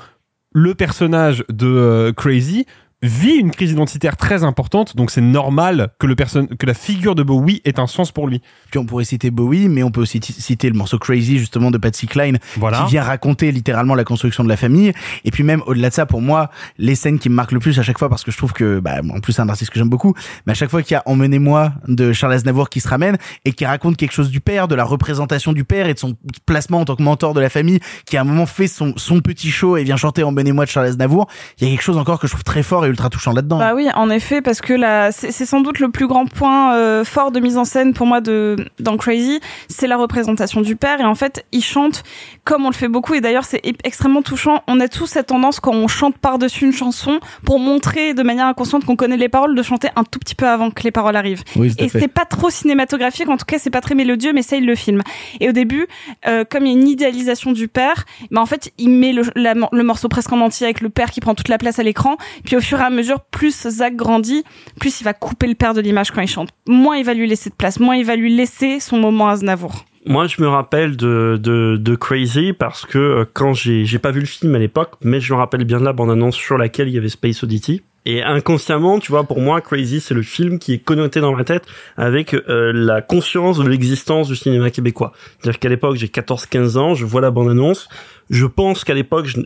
le 0.53 0.73
personnage 0.73 1.43
de 1.49 1.68
euh, 1.68 2.14
Crazy 2.14 2.65
vit 3.03 3.36
une 3.36 3.52
crise 3.52 3.72
identitaire 3.72 4.18
très 4.18 4.44
importante, 4.44 4.95
donc 4.95 5.11
c'est 5.11 5.22
normal 5.22 5.90
que 5.99 6.07
le 6.07 6.15
personne, 6.15 6.48
que 6.48 6.65
la 6.65 6.74
figure 6.74 7.14
de 7.14 7.22
Bowie 7.22 7.61
ait 7.64 7.80
un 7.80 7.86
sens 7.86 8.11
pour 8.11 8.28
lui. 8.28 8.41
Puis 8.72 8.80
on 8.80 8.86
pourrait 8.86 9.06
citer 9.06 9.30
Bowie, 9.30 9.68
mais 9.68 9.84
on 9.84 9.91
peut 9.91 10.02
aussi 10.02 10.19
citer 10.22 10.68
le 10.69 10.76
morceau 10.76 10.98
Crazy 10.98 11.38
justement 11.38 11.69
de 11.69 11.78
Patsy 11.78 12.07
Cline, 12.07 12.40
Voilà. 12.57 12.80
qui 12.84 12.91
vient 12.91 13.03
raconter 13.03 13.52
littéralement 13.52 13.94
la 13.94 14.03
construction 14.03 14.44
de 14.44 14.49
la 14.49 14.57
famille. 14.57 14.94
Et 15.26 15.32
puis 15.32 15.44
même 15.44 15.61
au-delà 15.68 15.90
de 15.90 15.94
ça, 15.94 16.07
pour 16.07 16.22
moi, 16.22 16.49
les 16.80 16.95
scènes 16.95 17.19
qui 17.19 17.30
me 17.30 17.36
marquent 17.36 17.52
le 17.52 17.60
plus 17.60 17.78
à 17.80 17.84
chaque 17.84 17.99
fois, 17.99 18.10
parce 18.10 18.24
que 18.24 18.32
je 18.32 18.38
trouve 18.38 18.53
que, 18.53 18.80
bah, 18.80 18.95
en 19.14 19.19
plus 19.19 19.34
c'est 19.34 19.41
un 19.44 19.49
artiste 19.49 19.69
que 19.72 19.78
j'aime 19.78 19.90
beaucoup, 19.90 20.15
mais 20.48 20.52
à 20.52 20.56
chaque 20.56 20.72
fois 20.72 20.82
qu'il 20.82 20.94
y 20.94 20.98
a 20.98 21.03
Emmenez-moi 21.06 21.74
de 21.88 22.14
Charles 22.14 22.34
Aznavour 22.34 22.69
qui 22.69 22.80
se 22.82 22.88
ramène 22.88 23.18
et 23.45 23.53
qui 23.53 23.65
raconte 23.65 23.95
quelque 23.98 24.14
chose 24.14 24.32
du 24.32 24.41
père, 24.41 24.68
de 24.68 24.74
la 24.74 24.84
représentation 24.84 25.53
du 25.53 25.64
père 25.65 25.88
et 25.88 25.94
de 25.94 25.99
son 25.99 26.15
placement 26.48 26.80
en 26.80 26.86
tant 26.86 26.95
que 26.95 27.03
mentor 27.03 27.36
de 27.36 27.41
la 27.41 27.49
famille, 27.49 27.80
qui 28.07 28.18
à 28.18 28.22
un 28.22 28.24
moment 28.24 28.48
fait 28.48 28.68
son, 28.68 28.94
son 28.98 29.19
petit 29.22 29.52
show 29.52 29.78
et 29.78 29.84
vient 29.84 29.98
chanter 29.98 30.24
Emmenez-moi 30.24 30.65
de 30.65 30.69
Charles 30.72 30.88
Aznavour, 30.88 31.28
il 31.60 31.68
y 31.68 31.72
a 31.72 31.74
quelque 31.76 31.84
chose 31.84 31.98
encore 31.98 32.19
que 32.19 32.26
je 32.26 32.32
trouve 32.32 32.44
très 32.44 32.64
fort 32.64 32.86
ultra 32.88 33.09
touchant 33.09 33.31
là-dedans. 33.34 33.57
Bah 33.59 33.73
oui, 33.76 33.88
en 33.95 34.09
effet, 34.09 34.41
parce 34.41 34.61
que 34.61 34.73
là, 34.73 35.11
c'est 35.11 35.31
sans 35.45 35.61
doute 35.61 35.80
le 35.80 35.89
plus 35.89 36.07
grand 36.07 36.26
point 36.26 36.76
euh, 36.76 37.03
fort 37.03 37.31
de 37.31 37.39
mise 37.39 37.57
en 37.57 37.65
scène 37.65 37.93
pour 37.93 38.07
moi 38.07 38.22
de 38.22 38.55
dans 38.80 38.97
Crazy, 38.97 39.39
c'est 39.69 39.88
la 39.88 39.97
représentation 39.97 40.61
du 40.61 40.76
père. 40.76 40.99
Et 40.99 41.05
en 41.05 41.15
fait, 41.15 41.45
il 41.51 41.64
chante 41.64 42.03
comme 42.43 42.65
on 42.65 42.69
le 42.69 42.76
fait 42.76 42.88
beaucoup. 42.88 43.14
Et 43.14 43.22
d'ailleurs, 43.22 43.45
c'est 43.45 43.61
extrêmement 43.84 44.22
touchant. 44.22 44.64
On 44.68 44.80
a 44.80 44.88
tous 44.88 45.05
cette 45.07 45.27
tendance 45.27 45.59
quand 45.59 45.73
on 45.73 45.88
chante 45.88 46.18
par-dessus 46.18 46.65
une 46.65 46.73
chanson 46.73 47.19
pour 47.43 47.59
montrer 47.59 48.14
de 48.14 48.23
manière 48.23 48.45
inconsciente 48.47 48.85
qu'on 48.85 48.95
connaît 48.95 49.18
les 49.18 49.30
paroles, 49.30 49.55
de 49.55 49.64
chanter 49.64 49.89
un 49.95 50.03
tout 50.03 50.19
petit 50.19 50.35
peu 50.35 50.47
avant 50.47 50.72
que 50.72 50.84
les 50.84 50.91
paroles 50.91 51.15
arrivent. 51.15 51.43
Oui, 51.55 51.73
et 51.77 51.89
c'est 51.89 52.07
pas 52.07 52.26
trop 52.26 52.49
cinématographique. 52.49 53.30
En 53.30 53.38
tout 53.38 53.45
cas, 53.45 53.57
c'est 53.59 53.69
pas 53.69 53.81
très 53.81 53.95
mélodieux, 53.95 54.34
mais 54.34 54.41
ça, 54.41 54.55
il 54.57 54.65
le 54.65 54.76
filme. 54.76 55.01
Et 55.39 55.49
au 55.49 55.51
début, 55.51 55.88
euh, 56.27 56.43
comme 56.49 56.65
il 56.65 56.72
y 56.73 56.76
a 56.76 56.80
une 56.80 56.88
idéalisation 56.88 57.51
du 57.51 57.68
père, 57.68 58.05
bah 58.31 58.41
en 58.41 58.45
fait, 58.45 58.72
il 58.77 58.89
met 58.89 59.14
le, 59.14 59.23
la- 59.35 59.53
le 59.72 59.84
morceau 59.84 60.07
presque 60.07 60.31
en 60.34 60.39
entier 60.41 60.65
avec 60.65 60.81
le 60.81 60.89
père 60.89 61.11
qui 61.11 61.19
prend 61.19 61.35
toute 61.35 61.49
la 61.49 61.57
place 61.57 61.80
à 61.80 61.84
l'écran. 61.84 62.18
Puis 62.45 62.55
au 62.55 62.61
fur 62.61 62.77
à 62.86 62.90
mesure, 62.90 63.20
plus 63.22 63.68
Zach 63.68 63.95
grandit, 63.95 64.44
plus 64.80 65.02
il 65.02 65.04
va 65.04 65.14
couper 65.14 65.48
le 65.48 65.56
père 65.56 65.74
de 65.74 65.82
l'image 65.82 66.12
quand 66.12 66.22
il 66.22 66.28
chante. 66.28 66.49
Moins 66.68 66.98
il 66.98 67.06
va 67.06 67.14
lui 67.14 67.28
laisser 67.28 67.49
de 67.49 67.56
place, 67.56 67.80
moins 67.80 67.95
il 67.95 68.06
va 68.06 68.16
lui 68.16 68.36
laisser 68.36 68.80
son 68.80 68.98
moment 68.98 69.28
Aznavour. 69.28 69.86
Moi, 70.06 70.28
je 70.28 70.41
me 70.41 70.48
rappelle 70.48 70.95
de, 70.95 71.38
de, 71.41 71.76
de 71.76 71.95
Crazy 71.95 72.54
parce 72.54 72.86
que 72.86 72.98
euh, 72.98 73.26
quand 73.34 73.54
j'ai 73.54 73.84
j'ai 73.84 73.99
pas 73.99 74.12
vu 74.12 74.22
le 74.22 74.26
film 74.26 74.56
à 74.56 74.58
l'époque, 74.58 74.94
mais 75.02 75.20
je 75.20 75.34
me 75.34 75.38
rappelle 75.38 75.66
bien 75.66 75.80
de 75.80 75.84
la 75.84 75.91
bande-annonce 75.91 76.36
sur 76.36 76.58
laquelle 76.58 76.88
il 76.88 76.94
y 76.94 76.98
avait 76.98 77.10
Space 77.10 77.44
Oddity. 77.44 77.82
Et 78.06 78.24
inconsciemment, 78.24 78.99
tu 78.99 79.12
vois, 79.12 79.26
pour 79.26 79.41
moi, 79.41 79.60
Crazy, 79.60 79.99
c'est 79.99 80.14
le 80.14 80.22
film 80.22 80.60
qui 80.60 80.72
est 80.72 80.78
connoté 80.78 81.20
dans 81.20 81.36
ma 81.36 81.44
tête 81.44 81.66
avec 81.98 82.34
euh, 82.34 82.72
la 82.74 83.02
conscience 83.02 83.58
de 83.58 83.68
l'existence 83.68 84.30
du 84.30 84.38
cinéma 84.38 84.70
québécois. 84.70 85.12
C'est-à-dire 85.40 85.60
qu'à 85.60 85.68
l'époque, 85.68 85.98
j'ai 85.98 86.08
14-15 86.08 86.78
ans, 86.78 86.95
je 86.95 87.06
vois 87.06 87.20
la 87.20 87.32
bande-annonce, 87.32 87.90
je 88.30 88.45
pense 88.45 88.86
qu'à 88.86 88.94
l'époque, 88.94 89.26
je... 89.26 89.41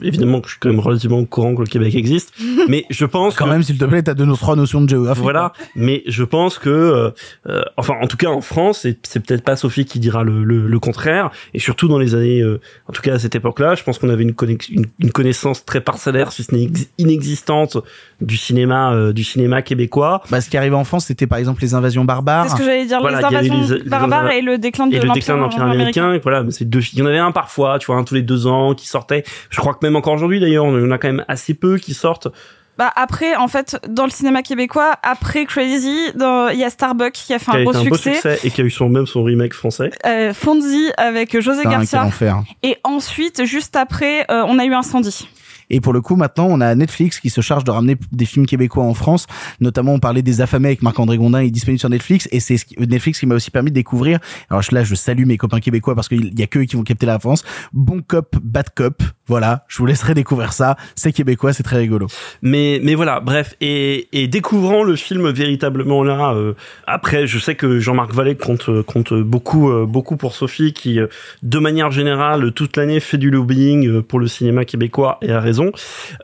évidemment 0.00 0.40
que 0.40 0.48
je 0.48 0.52
suis 0.54 0.60
quand 0.60 0.68
même 0.68 0.80
relativement 0.80 1.18
au 1.18 1.24
courant 1.26 1.54
que 1.54 1.60
le 1.60 1.66
Québec 1.66 1.94
existe, 1.94 2.32
mais 2.68 2.84
je 2.90 3.04
pense 3.04 3.34
Quand 3.36 3.44
que- 3.46 3.50
même, 3.50 3.62
s'il 3.62 3.78
te 3.78 3.84
plaît, 3.84 4.02
t'as 4.02 4.14
deux 4.14 4.24
nos 4.24 4.36
trois 4.36 4.56
notions 4.56 4.80
de 4.80 4.88
géographie. 4.88 5.20
voilà, 5.22 5.52
mais 5.76 6.02
je 6.06 6.24
pense 6.24 6.58
que, 6.58 6.68
euh, 6.70 7.10
euh, 7.48 7.62
enfin, 7.76 7.94
en 8.02 8.06
tout 8.06 8.16
cas 8.16 8.28
en 8.28 8.40
France, 8.40 8.84
et 8.84 8.98
c'est 9.02 9.20
peut-être 9.24 9.42
pas 9.44 9.56
Sophie 9.56 9.84
qui 9.84 9.98
dira 10.00 10.22
le, 10.24 10.44
le, 10.44 10.66
le 10.66 10.78
contraire, 10.78 11.30
et 11.54 11.58
surtout 11.58 11.88
dans 11.88 11.98
les 11.98 12.14
années, 12.14 12.40
euh, 12.40 12.60
en 12.88 12.92
tout 12.92 13.02
cas 13.02 13.14
à 13.14 13.18
cette 13.18 13.34
époque-là, 13.34 13.74
je 13.74 13.82
pense 13.84 13.98
qu'on 13.98 14.08
avait 14.10 14.22
une, 14.24 14.32
connex- 14.32 14.70
une, 14.70 14.86
une 15.00 15.10
connaissance 15.12 15.64
très 15.64 15.80
parcellaire, 15.80 16.32
si 16.32 16.42
ce 16.42 16.54
n'est 16.54 16.64
ex- 16.64 16.88
inexistante, 16.98 17.78
du 18.20 18.36
cinéma, 18.36 18.92
euh, 18.92 19.12
du 19.12 19.24
cinéma 19.24 19.62
québécois. 19.62 20.22
Bah, 20.30 20.40
ce 20.40 20.48
qui 20.50 20.56
arrivait 20.56 20.76
en 20.76 20.84
France, 20.84 21.06
c'était 21.06 21.26
par 21.26 21.38
exemple 21.38 21.62
les 21.62 21.74
invasions 21.74 22.04
barbares. 22.04 22.46
C'est 22.46 22.52
ce 22.52 22.56
que 22.56 22.64
j'allais 22.64 22.86
dire, 22.86 23.00
Voilà, 23.00 23.18
les 23.18 23.24
invasions 23.24 23.60
les- 23.76 23.78
les 23.84 23.88
barbares 23.90 24.30
et 24.30 24.40
le 24.40 24.58
déclin 24.58 24.86
de 24.86 24.94
l'Empire 24.96 25.12
déclin 25.14 25.34
de 25.36 25.40
l'Empire 25.40 25.62
américain, 25.64 26.12
et 26.12 26.18
voilà, 26.18 26.42
mais 26.42 26.50
c'est 26.50 26.64
deux, 26.64 26.80
il 26.92 26.98
y 26.98 27.02
en 27.02 27.06
avait 27.06 27.18
un 27.18 27.32
parfois, 27.32 27.78
tu 27.78 27.86
vois, 27.86 27.96
un 27.96 28.04
tous 28.04 28.14
les 28.14 28.22
deux 28.22 28.46
ans 28.46 28.74
qui 28.74 28.86
sortait. 28.88 29.24
Je 29.50 29.58
crois 29.60 29.74
que 29.74 29.80
même 29.84 29.96
encore 29.96 30.14
aujourd'hui 30.14 30.40
d'ailleurs, 30.40 30.64
on 30.64 30.84
en 30.86 30.90
a 30.90 30.98
quand 30.98 31.08
même 31.08 31.24
assez 31.28 31.54
peu 31.54 31.78
qui 31.78 31.94
sortent. 31.94 32.28
Bah 32.76 32.90
après, 32.96 33.36
en 33.36 33.46
fait, 33.46 33.76
dans 33.88 34.02
le 34.04 34.10
cinéma 34.10 34.42
québécois, 34.42 34.94
après 35.04 35.44
Crazy, 35.46 35.96
il 36.16 36.58
y 36.58 36.64
a 36.64 36.70
Starbuck 36.70 37.12
qui 37.12 37.32
a 37.32 37.38
fait 37.38 37.52
qui 37.52 37.56
a 37.56 37.60
un 37.60 37.62
gros 37.62 37.76
un 37.76 37.84
beau 37.84 37.94
succès. 37.94 38.14
succès 38.14 38.40
et 38.42 38.50
qui 38.50 38.60
a 38.62 38.64
eu 38.64 38.70
son 38.70 38.88
même 38.88 39.06
son 39.06 39.22
remake 39.22 39.54
français. 39.54 39.90
Euh, 40.04 40.34
Fonzie 40.34 40.90
avec 40.96 41.40
José 41.40 41.62
Garcia. 41.62 42.04
enfer. 42.04 42.42
Et 42.64 42.76
ensuite, 42.82 43.44
juste 43.44 43.76
après, 43.76 44.22
euh, 44.28 44.42
on 44.48 44.58
a 44.58 44.64
eu 44.64 44.74
Incendie. 44.74 45.28
Et 45.70 45.80
pour 45.80 45.92
le 45.94 46.00
coup, 46.02 46.14
maintenant, 46.16 46.46
on 46.50 46.60
a 46.60 46.74
Netflix 46.74 47.20
qui 47.20 47.30
se 47.30 47.40
charge 47.40 47.64
de 47.64 47.70
ramener 47.70 47.96
des 48.12 48.26
films 48.26 48.44
québécois 48.44 48.84
en 48.84 48.92
France. 48.92 49.26
Notamment, 49.60 49.94
on 49.94 49.98
parlait 50.00 50.20
des 50.20 50.40
Affamés 50.42 50.68
avec 50.68 50.82
Marc-André 50.82 51.16
Gondin, 51.16 51.40
il 51.42 51.46
est 51.46 51.50
disponible 51.50 51.78
sur 51.78 51.88
Netflix. 51.88 52.28
Et 52.32 52.40
c'est 52.40 52.58
ce 52.58 52.64
qui- 52.66 52.76
Netflix 52.78 53.18
qui 53.20 53.26
m'a 53.26 53.34
aussi 53.36 53.50
permis 53.50 53.70
de 53.70 53.74
découvrir. 53.76 54.18
Alors 54.50 54.60
je- 54.62 54.74
là, 54.74 54.82
je 54.84 54.94
salue 54.96 55.24
mes 55.26 55.38
copains 55.38 55.60
québécois 55.60 55.94
parce 55.94 56.08
qu'il 56.08 56.38
y 56.38 56.42
a 56.42 56.46
que 56.48 56.58
eux 56.58 56.64
qui 56.64 56.76
vont 56.76 56.82
capter 56.82 57.06
la 57.06 57.14
référence. 57.14 57.44
Bon 57.72 58.02
cop, 58.06 58.36
bad 58.42 58.66
cop. 58.74 59.02
Voilà, 59.26 59.64
je 59.68 59.78
vous 59.78 59.86
laisserai 59.86 60.12
découvrir 60.12 60.52
ça. 60.52 60.76
C'est 60.96 61.12
québécois, 61.12 61.54
c'est 61.54 61.62
très 61.62 61.78
rigolo. 61.78 62.08
Mais 62.42 62.78
mais 62.82 62.94
voilà, 62.94 63.20
bref, 63.20 63.54
et, 63.62 64.08
et 64.12 64.28
découvrant 64.28 64.82
le 64.82 64.96
film 64.96 65.30
véritablement 65.30 66.04
là. 66.04 66.34
euh, 66.34 66.52
après, 66.86 67.26
je 67.26 67.38
sais 67.38 67.54
que 67.54 67.78
Jean-Marc 67.78 68.12
Vallée 68.12 68.36
compte 68.36 68.68
euh, 68.68 68.82
compte 68.82 69.14
beaucoup 69.14 69.70
euh, 69.70 69.86
beaucoup 69.86 70.18
pour 70.18 70.34
Sophie, 70.34 70.74
qui 70.74 71.00
euh, 71.00 71.06
de 71.42 71.58
manière 71.58 71.90
générale 71.90 72.52
toute 72.52 72.76
l'année 72.76 73.00
fait 73.00 73.16
du 73.16 73.30
lobbying 73.30 74.02
pour 74.02 74.20
le 74.20 74.26
cinéma 74.26 74.66
québécois 74.66 75.16
et 75.22 75.32
a 75.32 75.40
raison. 75.40 75.72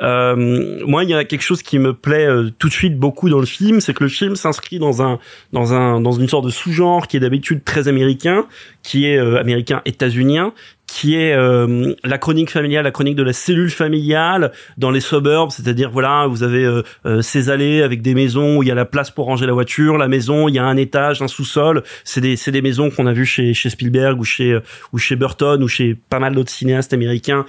Euh, 0.02 0.84
moi, 0.86 1.02
il 1.04 1.08
y 1.08 1.14
a 1.14 1.24
quelque 1.24 1.42
chose 1.42 1.62
qui 1.62 1.78
me 1.78 1.94
plaît 1.94 2.28
tout 2.58 2.68
de 2.68 2.72
suite 2.74 2.98
beaucoup 2.98 3.30
dans 3.30 3.40
le 3.40 3.46
film, 3.46 3.80
c'est 3.80 3.94
que 3.94 4.04
le 4.04 4.10
film 4.10 4.36
s'inscrit 4.36 4.78
dans 4.78 5.02
un 5.02 5.18
dans 5.54 5.72
un 5.72 6.02
dans 6.02 6.12
une 6.12 6.28
sorte 6.28 6.44
de 6.44 6.50
sous-genre 6.50 7.06
qui 7.06 7.16
est 7.16 7.20
d'habitude 7.20 7.64
très 7.64 7.88
américain, 7.88 8.44
qui 8.82 9.06
est 9.06 9.18
américain 9.18 9.80
états-unien 9.86 10.52
qui 10.90 11.14
est 11.14 11.32
euh, 11.34 11.94
la 12.02 12.18
chronique 12.18 12.50
familiale, 12.50 12.82
la 12.82 12.90
chronique 12.90 13.14
de 13.14 13.22
la 13.22 13.32
cellule 13.32 13.70
familiale 13.70 14.50
dans 14.76 14.90
les 14.90 14.98
suburbs, 14.98 15.52
c'est-à-dire 15.52 15.88
voilà, 15.88 16.26
vous 16.26 16.42
avez 16.42 16.64
euh, 16.64 16.82
euh, 17.06 17.22
ces 17.22 17.48
allées 17.48 17.82
avec 17.82 18.02
des 18.02 18.12
maisons 18.12 18.56
où 18.56 18.64
il 18.64 18.68
y 18.68 18.72
a 18.72 18.74
la 18.74 18.84
place 18.84 19.12
pour 19.12 19.26
ranger 19.26 19.46
la 19.46 19.52
voiture, 19.52 19.96
la 19.98 20.08
maison, 20.08 20.48
il 20.48 20.56
y 20.56 20.58
a 20.58 20.64
un 20.64 20.76
étage, 20.76 21.22
un 21.22 21.28
sous-sol, 21.28 21.84
c'est 22.02 22.20
des 22.20 22.34
c'est 22.34 22.50
des 22.50 22.60
maisons 22.60 22.90
qu'on 22.90 23.06
a 23.06 23.12
vues 23.12 23.24
chez 23.24 23.54
chez 23.54 23.70
Spielberg 23.70 24.18
ou 24.18 24.24
chez 24.24 24.50
euh, 24.50 24.60
ou 24.92 24.98
chez 24.98 25.14
Burton 25.14 25.62
ou 25.62 25.68
chez 25.68 25.94
pas 25.94 26.18
mal 26.18 26.34
d'autres 26.34 26.50
cinéastes 26.50 26.92
américains, 26.92 27.46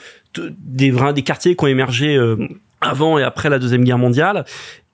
des 0.60 0.94
des 1.16 1.24
quartiers 1.24 1.56
qui 1.56 1.64
ont 1.64 1.68
émergé 1.68 2.16
euh, 2.16 2.36
avant 2.80 3.18
et 3.18 3.24
après 3.24 3.50
la 3.50 3.58
deuxième 3.58 3.84
guerre 3.84 3.98
mondiale 3.98 4.46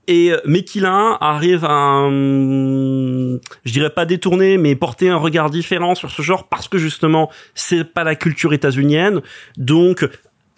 et 0.07 0.31
euh, 0.31 0.37
Mekilin 0.45 1.17
arrive 1.21 1.65
à, 1.65 1.71
un- 1.71 3.37
je 3.65 3.71
dirais 3.71 3.89
pas 3.89 4.05
détourner, 4.05 4.57
mais 4.57 4.75
porter 4.75 5.09
un 5.09 5.17
regard 5.17 5.49
différent 5.49 5.95
sur 5.95 6.11
ce 6.11 6.21
genre 6.21 6.47
parce 6.47 6.67
que 6.67 6.77
justement 6.77 7.29
c'est 7.55 7.83
pas 7.83 8.03
la 8.03 8.15
culture 8.15 8.53
états-unienne. 8.53 9.21
Donc 9.57 10.07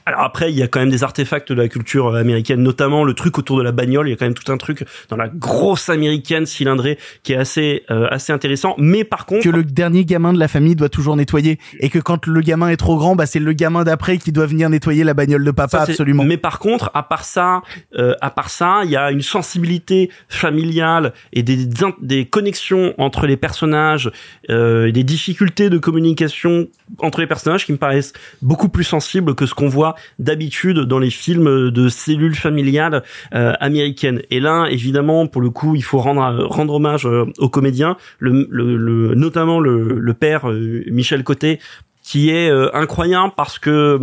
alors 0.10 0.22
après, 0.22 0.52
il 0.52 0.58
y 0.58 0.64
a 0.64 0.68
quand 0.68 0.80
même 0.80 0.90
des 0.90 1.04
artefacts 1.04 1.52
de 1.52 1.62
la 1.62 1.68
culture 1.68 2.16
américaine, 2.16 2.64
notamment 2.64 3.04
le 3.04 3.14
truc 3.14 3.38
autour 3.38 3.60
de 3.60 3.64
la 3.64 3.72
bagnole. 3.72 4.08
Il 4.08 4.10
y 4.10 4.14
a 4.14 4.18
quand 4.18 4.26
même 4.26 4.34
tout 4.34 4.52
un 4.52 4.58
truc 4.58 4.84
dans 5.10 5.16
la 5.16 5.28
grosse 5.28 5.88
américaine 5.90 6.48
cylindrée 6.48 6.98
qui 7.22 7.34
est 7.34 7.38
assez 7.38 7.84
euh, 7.92 8.08
assez 8.10 8.34
intéressant. 8.34 8.74
Mais 8.80 9.04
par 9.04 9.28
contre, 9.28 9.44
Que 9.44 9.50
le 9.50 9.64
dernier 9.64 10.06
gamin 10.06 10.34
de 10.34 10.40
la 10.40 10.48
famille 10.48 10.76
doit 10.76 10.90
toujours 10.90 11.16
nettoyer. 11.16 11.60
Et 11.80 11.90
que 11.90 12.00
quand 12.00 12.26
le 12.26 12.42
gamin 12.42 12.70
est 12.70 12.78
trop 12.78 12.98
grand, 12.98 13.16
bah, 13.16 13.28
c'est 13.28 13.40
le 13.40 13.54
gamin 13.54 13.84
d'après 13.84 14.18
qui 14.18 14.32
doit 14.32 14.48
venir 14.48 14.68
nettoyer 14.72 15.04
la 15.04 15.14
bagnole 15.14 15.46
de 15.46 15.52
papa, 15.52 15.86
Ça, 15.86 15.92
absolument. 15.92 16.24
Mais 16.24 16.38
par 16.38 16.58
contre, 16.58 16.90
à 16.96 17.04
part 17.04 17.24
ça, 17.24 17.62
euh, 17.96 18.16
à 18.22 18.32
part 18.32 18.50
ça, 18.50 18.82
il 18.86 18.90
y 18.90 18.98
a 18.98 19.12
une 19.12 19.22
sensibilité 19.22 20.10
familiale 20.28 21.14
et 21.34 21.44
des, 21.44 21.68
des 22.02 22.26
connexions 22.26 22.96
entre 22.98 23.28
les 23.28 23.38
personnages, 23.38 24.12
euh, 24.50 24.92
des 24.92 25.04
difficultés 25.04 25.70
de 25.70 25.78
communication 25.78 26.68
entre 26.98 27.22
les 27.22 27.28
personnages 27.28 27.68
qui 27.68 27.74
me 27.74 27.78
paraissent 27.78 28.14
beaucoup 28.42 28.70
plus 28.70 28.84
sensibles 28.84 29.36
que 29.36 29.46
ce 29.46 29.54
qu'on 29.54 29.70
voit 29.70 29.96
d'habitude 30.20 30.80
dans 30.80 31.00
les 31.00 31.10
films 31.10 31.72
de 31.72 31.90
cellules 31.90 32.36
familiales 32.36 33.04
euh, 33.34 33.54
américaines. 33.60 34.22
Et 34.32 34.40
là, 34.40 34.68
évidemment, 34.70 35.28
pour 35.28 35.42
le 35.42 35.50
coup, 35.50 35.76
il 35.76 35.84
faut 35.84 36.00
rendre 36.00 36.46
rendre 36.46 36.74
hommage 36.76 37.06
euh, 37.06 37.26
aux 37.38 37.50
comédiens, 37.50 37.98
le, 38.20 38.48
le, 38.50 38.78
le- 38.78 39.16
notamment 39.16 39.60
le, 39.60 40.00
le 40.00 40.14
père 40.14 40.50
euh, 40.50 40.84
Michel 40.88 41.24
Côté 41.24 41.60
qui 42.02 42.32
est 42.32 42.50
euh, 42.50 42.76
incroyable 42.76 43.34
parce 43.38 43.60
que 43.60 43.70
euh, 43.70 44.00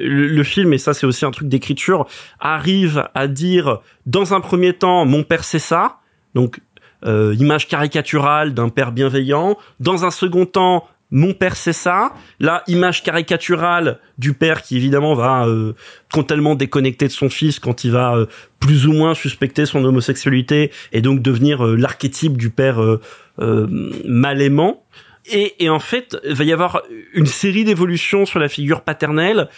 le, 0.00 0.28
le 0.28 0.42
film 0.44 0.72
et 0.72 0.78
ça 0.78 0.94
c'est 0.94 1.04
aussi 1.06 1.26
un 1.26 1.30
truc 1.30 1.48
d'écriture 1.48 2.06
arrive 2.40 3.06
à 3.14 3.26
dire 3.26 3.80
dans 4.06 4.32
un 4.32 4.40
premier 4.40 4.72
temps 4.72 5.04
mon 5.04 5.24
père 5.24 5.44
c'est 5.44 5.58
ça 5.58 5.98
donc 6.34 6.60
euh, 7.04 7.34
image 7.38 7.68
caricaturale 7.68 8.54
d'un 8.54 8.70
père 8.70 8.92
bienveillant 8.92 9.58
dans 9.78 10.04
un 10.06 10.10
second 10.10 10.46
temps 10.46 10.86
mon 11.10 11.32
père 11.32 11.56
c'est 11.56 11.72
ça. 11.72 12.12
Là 12.40 12.62
image 12.66 13.02
caricaturale 13.02 13.98
du 14.18 14.34
père 14.34 14.62
qui 14.62 14.76
évidemment 14.76 15.14
va 15.14 15.46
euh, 15.46 15.74
totalement 16.12 16.54
déconnecter 16.54 17.06
de 17.06 17.12
son 17.12 17.30
fils 17.30 17.58
quand 17.58 17.84
il 17.84 17.92
va 17.92 18.14
euh, 18.14 18.26
plus 18.60 18.86
ou 18.86 18.92
moins 18.92 19.14
suspecter 19.14 19.66
son 19.66 19.84
homosexualité 19.84 20.70
et 20.92 21.00
donc 21.00 21.22
devenir 21.22 21.64
euh, 21.64 21.76
l'archétype 21.76 22.36
du 22.36 22.50
père 22.50 22.82
euh, 22.82 23.00
euh, 23.40 23.66
mal 24.04 24.42
aimant 24.42 24.84
et, 25.30 25.62
et 25.64 25.68
en 25.68 25.78
fait, 25.78 26.16
il 26.24 26.34
va 26.34 26.44
y 26.44 26.52
avoir 26.52 26.82
une 27.12 27.26
série 27.26 27.64
d'évolutions 27.64 28.24
sur 28.24 28.38
la 28.38 28.48
figure 28.48 28.80
paternelle 28.80 29.48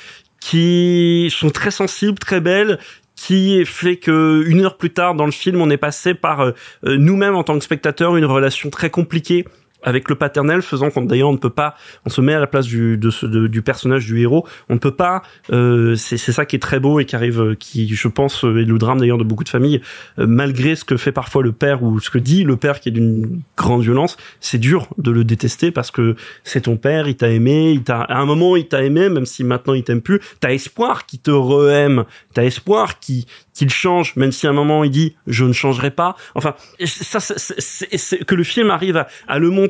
qui 0.40 1.28
sont 1.30 1.50
très 1.50 1.70
sensibles, 1.70 2.18
très 2.18 2.40
belles, 2.40 2.78
qui 3.14 3.64
fait 3.66 3.96
que 3.96 4.42
une 4.46 4.62
heure 4.62 4.78
plus 4.78 4.90
tard 4.90 5.14
dans 5.14 5.26
le 5.26 5.32
film, 5.32 5.60
on 5.60 5.68
est 5.68 5.76
passé 5.76 6.14
par 6.14 6.40
euh, 6.40 6.52
nous-mêmes 6.84 7.36
en 7.36 7.44
tant 7.44 7.58
que 7.58 7.64
spectateurs 7.64 8.16
une 8.16 8.24
relation 8.24 8.70
très 8.70 8.90
compliquée 8.90 9.44
avec 9.82 10.08
le 10.08 10.14
paternel 10.14 10.62
faisant 10.62 10.90
qu'on 10.90 11.02
d'ailleurs 11.02 11.28
on 11.30 11.32
ne 11.32 11.38
peut 11.38 11.50
pas 11.50 11.74
on 12.04 12.10
se 12.10 12.20
met 12.20 12.34
à 12.34 12.40
la 12.40 12.46
place 12.46 12.66
du 12.66 12.96
de 12.98 13.10
ce, 13.10 13.26
du 13.26 13.62
personnage 13.62 14.06
du 14.06 14.20
héros. 14.20 14.46
On 14.68 14.74
ne 14.74 14.78
peut 14.78 14.94
pas 14.94 15.22
euh, 15.52 15.94
c'est 15.96 16.16
c'est 16.16 16.32
ça 16.32 16.44
qui 16.46 16.56
est 16.56 16.60
très 16.60 16.80
beau 16.80 17.00
et 17.00 17.04
qui 17.04 17.16
arrive 17.16 17.40
euh, 17.40 17.54
qui 17.54 17.88
je 17.94 18.08
pense 18.08 18.44
euh, 18.44 18.60
est 18.60 18.64
le 18.64 18.78
drame 18.78 18.98
d'ailleurs 19.00 19.18
de 19.18 19.24
beaucoup 19.24 19.44
de 19.44 19.48
familles. 19.48 19.80
Euh, 20.18 20.26
malgré 20.26 20.76
ce 20.76 20.84
que 20.84 20.96
fait 20.96 21.12
parfois 21.12 21.42
le 21.42 21.52
père 21.52 21.82
ou 21.82 22.00
ce 22.00 22.10
que 22.10 22.18
dit 22.18 22.44
le 22.44 22.56
père 22.56 22.80
qui 22.80 22.88
est 22.90 22.92
d'une 22.92 23.40
grande 23.56 23.82
violence 23.82 24.16
c'est 24.40 24.58
dur 24.58 24.88
de 24.98 25.10
le 25.10 25.24
détester 25.24 25.70
parce 25.70 25.90
que 25.90 26.14
c'est 26.44 26.62
ton 26.62 26.76
père 26.76 27.08
il 27.08 27.16
t'a 27.16 27.28
aimé 27.30 27.72
il 27.72 27.82
t'a 27.82 28.00
à 28.02 28.18
un 28.18 28.26
moment 28.26 28.56
il 28.56 28.68
t'a 28.68 28.82
aimé 28.82 29.08
même 29.08 29.26
si 29.26 29.44
maintenant 29.44 29.74
il 29.74 29.82
t'aime 29.84 30.00
plus. 30.02 30.20
T'as 30.40 30.52
espoir 30.52 31.06
qu'il 31.06 31.20
te 31.20 31.30
re-aime. 31.30 32.04
T'as 32.34 32.44
espoir 32.44 32.98
qu'il 32.98 33.24
qu'il 33.54 33.68
change, 33.70 34.16
même 34.16 34.32
si 34.32 34.46
à 34.46 34.50
un 34.50 34.54
moment 34.54 34.84
il 34.84 34.90
dit 34.90 35.16
je 35.26 35.44
ne 35.44 35.52
changerai 35.52 35.90
pas. 35.90 36.16
Enfin, 36.34 36.54
ça, 36.84 37.20
c'est- 37.20 38.24
que 38.24 38.34
le 38.34 38.42
film 38.44 38.70
arrive 38.70 38.96
à, 38.96 39.06
à 39.28 39.38
le 39.38 39.50
montrer 39.50 39.69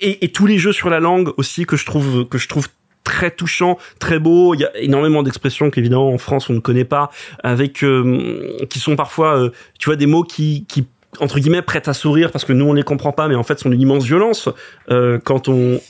et, 0.00 0.28
tous 0.28 0.46
les 0.46 0.58
jeux 0.58 0.72
sur 0.72 0.90
la 0.90 1.00
langue 1.00 1.32
aussi 1.36 1.66
que 1.66 1.76
je 1.76 1.86
trouve 1.86 2.26
que 2.28 2.38
je 2.38 2.48
trouve 2.48 2.68
très 3.04 3.30
touchant, 3.30 3.78
très 3.98 4.18
beau. 4.18 4.54
Il 4.54 4.60
y 4.60 4.64
a 4.64 4.76
énormément 4.78 5.22
d'expressions 5.22 5.70
qu'évidemment 5.70 6.08
en 6.08 6.18
France 6.18 6.48
on 6.50 6.54
ne 6.54 6.60
connaît 6.60 6.84
pas, 6.84 7.10
avec 7.42 7.84
euh, 7.84 8.56
qui 8.70 8.78
sont 8.78 8.96
parfois, 8.96 9.38
euh, 9.38 9.50
tu 9.78 9.86
vois, 9.86 9.96
des 9.96 10.06
mots 10.06 10.24
qui 10.24 10.64
qui 10.66 10.86
entre 11.20 11.38
guillemets 11.38 11.62
prêtent 11.62 11.88
à 11.88 11.94
sourire 11.94 12.32
parce 12.32 12.44
que 12.44 12.52
nous 12.52 12.64
on 12.64 12.72
les 12.72 12.82
comprend 12.82 13.12
pas, 13.12 13.28
mais 13.28 13.34
en 13.34 13.44
fait 13.44 13.58
sont 13.58 13.68
d'une 13.70 13.80
immense 13.80 14.04
violence 14.04 14.48
euh, 14.90 15.18
quand 15.22 15.48
on 15.48 15.80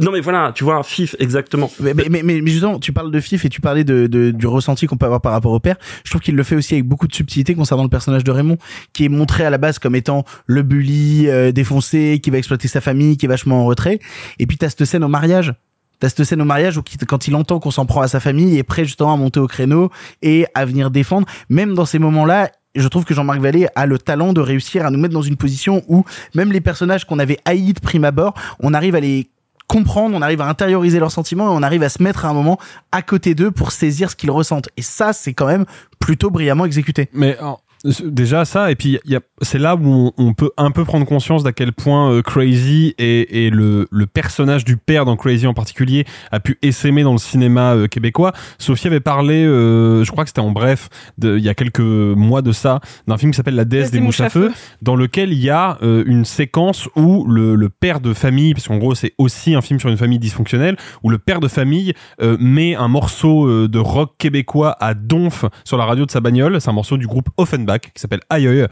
non 0.00 0.10
mais 0.10 0.20
voilà, 0.20 0.52
tu 0.54 0.64
vois, 0.64 0.82
FIF 0.82 1.14
exactement. 1.18 1.70
Mais, 1.80 1.92
mais, 1.94 2.22
mais, 2.22 2.22
mais 2.40 2.50
justement, 2.50 2.78
tu 2.78 2.92
parles 2.92 3.10
de 3.10 3.20
FIF 3.20 3.44
et 3.44 3.48
tu 3.48 3.60
parlais 3.60 3.84
de, 3.84 4.06
de- 4.06 4.30
du 4.30 4.46
ressenti 4.46 4.86
qu'on 4.86 4.96
peut 4.96 5.06
avoir 5.06 5.20
par 5.20 5.32
rapport 5.32 5.52
au 5.52 5.60
père. 5.60 5.76
Je 6.04 6.10
trouve 6.10 6.22
qu'il 6.22 6.34
le 6.34 6.42
fait 6.42 6.56
aussi 6.56 6.74
avec 6.74 6.86
beaucoup 6.86 7.06
de 7.06 7.14
subtilité 7.14 7.54
concernant 7.54 7.82
le 7.82 7.88
personnage 7.90 8.24
de 8.24 8.30
Raymond, 8.30 8.58
qui 8.92 9.04
est 9.04 9.08
montré 9.08 9.44
à 9.44 9.50
la 9.50 9.58
base 9.58 9.78
comme 9.78 9.94
étant 9.94 10.24
le 10.46 10.62
bully, 10.62 11.28
euh, 11.28 11.52
défoncé, 11.52 12.20
qui 12.22 12.30
va 12.30 12.38
exploiter 12.38 12.68
sa 12.68 12.80
famille, 12.80 13.16
qui 13.16 13.26
est 13.26 13.28
vachement 13.28 13.62
en 13.62 13.66
retrait. 13.66 14.00
Et 14.38 14.46
puis 14.46 14.56
t'as 14.56 14.68
cette 14.70 14.84
scène 14.86 15.04
au 15.04 15.08
mariage. 15.08 15.52
T'as 16.00 16.08
cette 16.10 16.24
scène 16.24 16.42
au 16.42 16.46
mariage 16.46 16.76
où 16.76 16.82
quand 17.06 17.26
il 17.28 17.34
entend 17.34 17.58
qu'on 17.58 17.70
s'en 17.70 17.86
prend 17.86 18.02
à 18.02 18.08
sa 18.08 18.20
famille, 18.20 18.52
il 18.54 18.58
est 18.58 18.62
prêt 18.62 18.84
justement 18.84 19.12
à 19.14 19.16
monter 19.16 19.40
au 19.40 19.46
créneau 19.46 19.90
et 20.22 20.46
à 20.54 20.64
venir 20.66 20.90
défendre. 20.90 21.26
Même 21.48 21.74
dans 21.74 21.86
ces 21.86 21.98
moments-là, 21.98 22.50
je 22.74 22.86
trouve 22.88 23.06
que 23.06 23.14
Jean-Marc 23.14 23.40
Vallée 23.40 23.66
a 23.74 23.86
le 23.86 23.98
talent 23.98 24.34
de 24.34 24.40
réussir 24.42 24.84
à 24.84 24.90
nous 24.90 24.98
mettre 24.98 25.14
dans 25.14 25.22
une 25.22 25.36
position 25.36 25.82
où 25.88 26.04
même 26.34 26.52
les 26.52 26.60
personnages 26.60 27.06
qu'on 27.06 27.18
avait 27.18 27.38
haïs 27.46 27.72
de 27.72 27.80
prime 27.80 28.04
abord, 28.04 28.34
on 28.60 28.74
arrive 28.74 28.94
à 28.94 29.00
les 29.00 29.26
comprendre, 29.66 30.16
on 30.16 30.22
arrive 30.22 30.40
à 30.40 30.46
intérioriser 30.46 30.98
leurs 30.98 31.12
sentiments 31.12 31.52
et 31.52 31.56
on 31.56 31.62
arrive 31.62 31.82
à 31.82 31.88
se 31.88 32.02
mettre 32.02 32.24
à 32.24 32.28
un 32.28 32.32
moment 32.34 32.58
à 32.92 33.02
côté 33.02 33.34
d'eux 33.34 33.50
pour 33.50 33.72
saisir 33.72 34.10
ce 34.10 34.16
qu'ils 34.16 34.30
ressentent. 34.30 34.68
Et 34.76 34.82
ça, 34.82 35.12
c'est 35.12 35.34
quand 35.34 35.46
même 35.46 35.64
plutôt 35.98 36.30
brillamment 36.30 36.64
exécuté. 36.64 37.08
Mais 37.12 37.36
déjà 37.84 38.44
ça, 38.44 38.70
et 38.70 38.74
puis 38.74 38.98
c'est 39.42 39.58
là 39.58 39.76
où 39.76 39.80
on, 39.84 40.12
on 40.16 40.34
peut 40.34 40.50
un 40.56 40.70
peu 40.70 40.84
prendre 40.84 41.06
conscience 41.06 41.42
d'à 41.42 41.52
quel 41.52 41.72
point 41.72 42.10
euh, 42.10 42.22
Crazy 42.22 42.94
et, 42.98 43.46
et 43.46 43.50
le, 43.50 43.86
le 43.90 44.06
personnage 44.06 44.64
du 44.64 44.76
père 44.76 45.04
dans 45.04 45.16
Crazy 45.16 45.46
en 45.46 45.54
particulier 45.54 46.04
a 46.32 46.40
pu 46.40 46.58
essaimer 46.62 47.02
dans 47.02 47.12
le 47.12 47.18
cinéma 47.18 47.74
euh, 47.74 47.86
québécois. 47.86 48.32
Sophie 48.58 48.88
avait 48.88 49.00
parlé, 49.00 49.44
euh, 49.44 50.04
je 50.04 50.10
crois 50.10 50.24
que 50.24 50.30
c'était 50.30 50.40
en 50.40 50.50
bref, 50.50 50.88
de, 51.18 51.36
il 51.38 51.44
y 51.44 51.48
a 51.48 51.54
quelques 51.54 51.80
mois 51.80 52.42
de 52.42 52.52
ça, 52.52 52.80
d'un 53.06 53.18
film 53.18 53.30
qui 53.30 53.36
s'appelle 53.36 53.54
La 53.54 53.64
déesse 53.64 53.90
des 53.90 54.00
mouches 54.00 54.20
à 54.20 54.30
feu, 54.30 54.52
dans 54.82 54.96
lequel 54.96 55.32
il 55.32 55.40
y 55.40 55.50
a 55.50 55.78
une 55.82 56.24
séquence 56.24 56.88
où 56.96 57.26
le, 57.26 57.54
le 57.54 57.68
père 57.68 58.00
de 58.00 58.14
famille, 58.14 58.54
parce 58.54 58.68
qu'en 58.68 58.78
gros 58.78 58.94
c'est 58.94 59.12
aussi 59.18 59.54
un 59.54 59.60
film 59.60 59.78
sur 59.78 59.90
une 59.90 59.96
famille 59.96 60.18
dysfonctionnelle, 60.18 60.76
où 61.02 61.10
le 61.10 61.18
père 61.18 61.40
de 61.40 61.48
famille 61.48 61.92
met 62.38 62.74
un 62.74 62.88
morceau 62.88 63.68
de 63.68 63.78
rock 63.78 64.14
québécois 64.18 64.76
à 64.80 64.94
donf 64.94 65.44
sur 65.64 65.76
la 65.76 65.84
radio 65.84 66.06
de 66.06 66.10
sa 66.10 66.20
bagnole. 66.20 66.60
C'est 66.60 66.70
un 66.70 66.74
morceau 66.74 66.96
du 66.96 67.06
groupe 67.06 67.28
Offenbach 67.36 67.75
qui 67.78 67.90
s'appelle 67.96 68.20
Aïe 68.30 68.46
Aïe. 68.48 68.66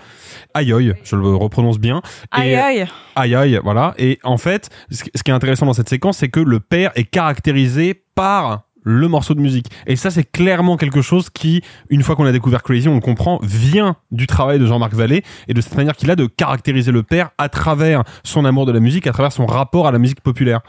Aïe 0.55 0.73
Aïe, 0.73 0.95
je 1.05 1.17
le 1.17 1.35
reprononce 1.35 1.79
bien. 1.79 2.03
Aïe 2.31 2.51
Et- 2.51 2.57
aïe. 2.57 2.87
Aïe 3.17 3.35
aïe, 3.35 3.61
voilà. 3.63 3.95
Et 3.99 4.19
en 4.25 4.39
fait, 4.39 4.71
ce 4.91 5.03
qui 5.23 5.31
est 5.31 5.35
intéressant 5.35 5.67
dans 5.67 5.73
cette 5.75 5.89
séquence, 5.89 6.19
c'est 6.19 6.29
que 6.29 6.41
le 6.41 6.61
père 6.61 6.91
est 6.95 7.05
caractérisé 7.05 8.03
par 8.15 8.65
le 8.85 9.09
morceau 9.09 9.35
de 9.35 9.41
musique. 9.41 9.67
Et 9.87 9.97
ça, 9.97 10.11
c'est 10.11 10.25
clairement 10.25 10.77
quelque 10.77 11.03
chose 11.03 11.31
qui, 11.31 11.63
une 11.91 12.03
fois 12.03 12.15
qu'on 12.15 12.27
a 12.27 12.33
découvert 12.33 12.63
Crazy, 12.63 12.89
on 12.89 12.95
le 12.95 13.01
comprend, 13.01 13.41
vient 13.43 13.97
du 14.13 14.27
travail 14.27 14.59
de 14.59 14.67
Jean-Marc 14.67 14.95
Vallée 14.95 15.23
et 15.49 15.55
de 15.55 15.61
cette 15.61 15.77
manière 15.77 15.97
qu'il 15.97 16.11
a 16.11 16.17
de 16.17 16.27
caractériser 16.27 16.93
le 16.93 17.03
père 17.03 17.31
à 17.39 17.49
travers 17.49 18.05
son 18.23 18.45
amour 18.45 18.67
de 18.67 18.73
la 18.73 18.81
musique, 18.81 19.07
à 19.07 19.13
travers 19.13 19.33
son 19.33 19.47
rapport 19.47 19.87
à 19.87 19.93
la 19.93 19.99
musique 19.99 20.21
populaire. 20.21 20.61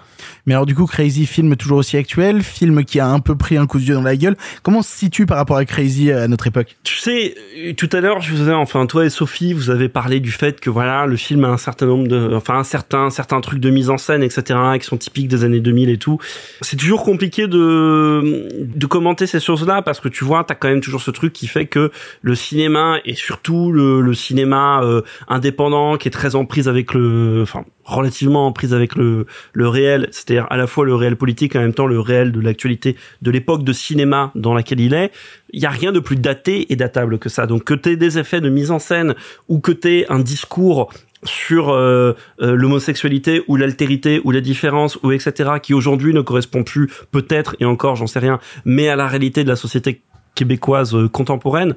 Mais 0.46 0.54
alors 0.54 0.66
du 0.66 0.74
coup, 0.74 0.86
Crazy, 0.86 1.26
film 1.26 1.56
toujours 1.56 1.80
aussi 1.80 1.98
actuel, 1.98 2.42
film 2.42 2.86
qui 2.86 3.00
a 3.00 3.08
un 3.08 3.20
peu 3.20 3.36
pris 3.36 3.58
un 3.58 3.68
coup 3.68 3.80
de 3.80 3.84
vieux 3.84 3.96
dans 3.96 4.02
la 4.02 4.16
gueule. 4.16 4.36
Comment 4.64 4.80
on 4.80 4.82
se 4.82 4.96
situe 4.96 5.26
par 5.26 5.38
rapport 5.38 5.58
à 5.58 5.66
Crazy 5.66 6.12
à 6.12 6.28
notre 6.28 6.48
époque? 6.48 6.78
Tu 6.84 6.96
sais, 6.96 7.36
euh, 7.58 7.74
tout 7.74 7.90
à 7.92 8.00
l'heure, 8.00 8.22
je 8.22 8.34
vous 8.34 8.50
ai, 8.50 8.54
enfin, 8.54 8.86
toi 8.86 9.06
et 9.06 9.10
Sophie, 9.10 9.54
vous 9.54 9.70
avez 9.70 9.90
parlé 9.90 10.20
du 10.20 10.32
fait 10.32 10.60
que 10.60 10.70
voilà, 10.70 11.06
le 11.06 11.18
film 11.18 11.44
a 11.44 11.50
un 11.50 11.58
certain 11.58 11.86
nombre 11.86 12.08
de, 12.08 12.34
enfin, 12.34 12.60
un 12.60 12.64
certain, 12.64 13.10
certains 13.10 13.42
trucs 13.42 13.60
de 13.60 13.70
mise 13.70 13.90
en 13.90 13.98
scène, 13.98 14.24
etc., 14.24 14.60
qui 14.80 14.86
sont 14.86 14.98
typiques 14.98 15.28
des 15.28 15.44
années 15.44 15.60
2000 15.60 15.90
et 15.90 15.98
tout. 15.98 16.18
C'est 16.62 16.78
toujours 16.78 17.04
compliqué 17.04 17.48
de, 17.48 18.05
de 18.22 18.86
commenter 18.86 19.28
ces 19.28 19.40
choses-là 19.40 19.82
parce 19.82 20.00
que 20.00 20.10
tu 20.10 20.24
vois, 20.24 20.44
t'as 20.44 20.56
quand 20.56 20.68
même 20.68 20.82
toujours 20.82 21.02
ce 21.02 21.12
truc 21.12 21.34
qui 21.34 21.48
fait 21.48 21.66
que 21.66 21.92
le 22.22 22.36
cinéma 22.36 23.00
et 23.06 23.16
surtout 23.16 23.72
le, 23.72 24.02
le 24.02 24.14
cinéma 24.14 24.82
euh, 24.84 25.02
indépendant 25.28 25.98
qui 25.98 26.08
est 26.08 26.12
très 26.12 26.36
en 26.36 26.46
prise 26.46 26.68
avec 26.68 26.94
le, 26.94 27.42
enfin, 27.42 27.66
relativement 27.84 28.48
en 28.48 28.52
prise 28.52 28.74
avec 28.74 28.96
le, 28.96 29.26
le 29.54 29.68
réel, 29.68 30.08
c'est-à-dire 30.12 30.48
à 30.50 30.58
la 30.58 30.68
fois 30.68 30.86
le 30.86 30.96
réel 30.96 31.16
politique 31.16 31.56
et 31.56 31.60
en 31.60 31.62
même 31.62 31.74
temps 31.74 31.88
le 31.88 32.00
réel 32.00 32.32
de 32.32 32.40
l'actualité 32.40 32.96
de 33.22 33.32
l'époque 33.32 33.64
de 33.64 33.74
cinéma 33.74 34.32
dans 34.36 34.54
laquelle 34.54 34.80
il 34.80 34.94
est, 34.94 35.12
il 35.52 35.62
y 35.62 35.66
a 35.66 35.70
rien 35.70 35.92
de 35.92 36.00
plus 36.00 36.16
daté 36.16 36.72
et 36.72 36.76
datable 36.76 37.20
que 37.20 37.30
ça. 37.30 37.46
Donc 37.46 37.64
que 37.64 37.74
t'aies 37.74 37.96
des 37.96 38.18
effets 38.18 38.42
de 38.42 38.50
mise 38.50 38.72
en 38.72 38.80
scène 38.80 39.16
ou 39.48 39.60
que 39.60 39.72
t'aies 39.72 40.06
un 40.10 40.20
discours 40.20 40.92
sur 41.24 41.70
euh, 41.70 42.14
euh, 42.42 42.56
l'homosexualité 42.56 43.44
ou 43.48 43.56
l'altérité 43.56 44.22
ou 44.24 44.32
la 44.32 44.42
différence 44.42 44.98
ou 45.02 45.12
etc 45.12 45.52
qui 45.62 45.74
aujourd'hui 45.74 46.14
ne 46.14 46.22
correspond 46.22 46.64
plus 46.64 46.90
peut-être 47.12 47.56
et 47.60 47.66
encore 47.66 47.96
j'en 47.96 48.08
sais 48.08 48.20
rien 48.20 48.40
mais 48.66 48.90
à 48.90 48.96
la 48.96 49.08
réalité 49.08 49.44
de 49.44 49.50
la 49.50 49.56
société 49.56 50.02
québécoise 50.36 50.94
euh, 50.94 51.08
contemporaine 51.08 51.76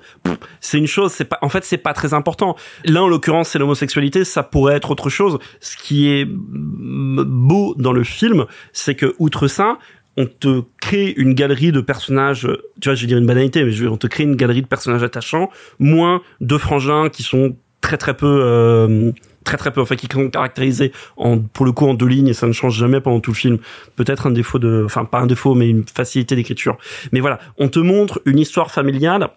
c'est 0.61 0.77
une 0.79 0.87
chose 0.89 1.13
c'est 1.13 1.25
pas 1.25 1.39
en 1.41 1.49
fait 1.49 1.65
c'est 1.65 1.79
pas 1.79 1.93
très 1.95 2.13
important. 2.13 2.57
Là 2.85 3.03
en 3.03 3.09
l'occurrence 3.09 3.51
c'est 3.51 3.59
l'homosexualité 3.59 4.25
ça 4.25 4.43
pourrait 4.43 4.75
être 4.75 4.91
autre 4.91 5.09
chose. 5.09 5.39
Ce 5.61 5.77
qui 5.77 6.09
est 6.09 6.27
beau 6.29 7.75
dans 7.79 7.93
le 7.93 8.05
film 8.05 8.47
c'est 8.73 8.97
que 8.97 9.15
outre 9.19 9.47
ça 9.47 9.79
on 10.17 10.27
te 10.27 10.63
crée 10.81 11.15
une 11.17 11.33
galerie 11.35 11.71
de 11.71 11.81
personnages, 11.81 12.49
tu 12.81 12.89
vois, 12.89 12.97
je 12.97 13.03
vais 13.03 13.07
dire 13.07 13.19
une 13.19 13.27
banalité, 13.27 13.63
mais 13.63 13.71
je 13.71 13.85
veux- 13.85 13.91
on 13.91 13.97
te 13.97 14.09
crée 14.09 14.25
une 14.25 14.35
galerie 14.35 14.63
de 14.63 14.67
personnages 14.67 15.05
attachants, 15.05 15.49
moins 15.79 16.23
de 16.41 16.59
frangins 16.59 17.09
qui 17.09 17.23
sont 17.23 17.55
très 17.81 17.97
très 17.99 18.15
peu, 18.17 18.41
euh, 18.43 19.13
très 19.49 19.57
très 19.57 19.71
peu, 19.71 19.81
enfin 19.81 19.97
qui 19.97 20.09
sont 20.13 20.29
caractérisés 20.29 20.93
en, 21.17 21.39
pour 21.39 21.65
le 21.65 21.73
coup 21.73 21.89
en 21.89 21.95
deux 21.95 22.07
lignes 22.07 22.29
et 22.29 22.35
ça 22.35 22.47
ne 22.47 22.53
change 22.53 22.77
jamais 22.77 23.01
pendant 23.01 23.21
tout 23.21 23.31
le 23.31 23.37
film. 23.37 23.59
Peut-être 23.97 24.27
un 24.27 24.31
défaut 24.31 24.59
de, 24.59 24.83
enfin 24.85 25.07
pas 25.07 25.21
un 25.21 25.27
défaut, 25.27 25.55
mais 25.55 25.71
une 25.71 25.85
facilité 25.87 26.37
d'écriture. 26.37 26.77
Mais 27.13 27.21
voilà, 27.21 27.39
on 27.57 27.69
te 27.69 27.79
montre 27.79 28.21
une 28.27 28.39
histoire 28.39 28.71
familiale 28.71 29.31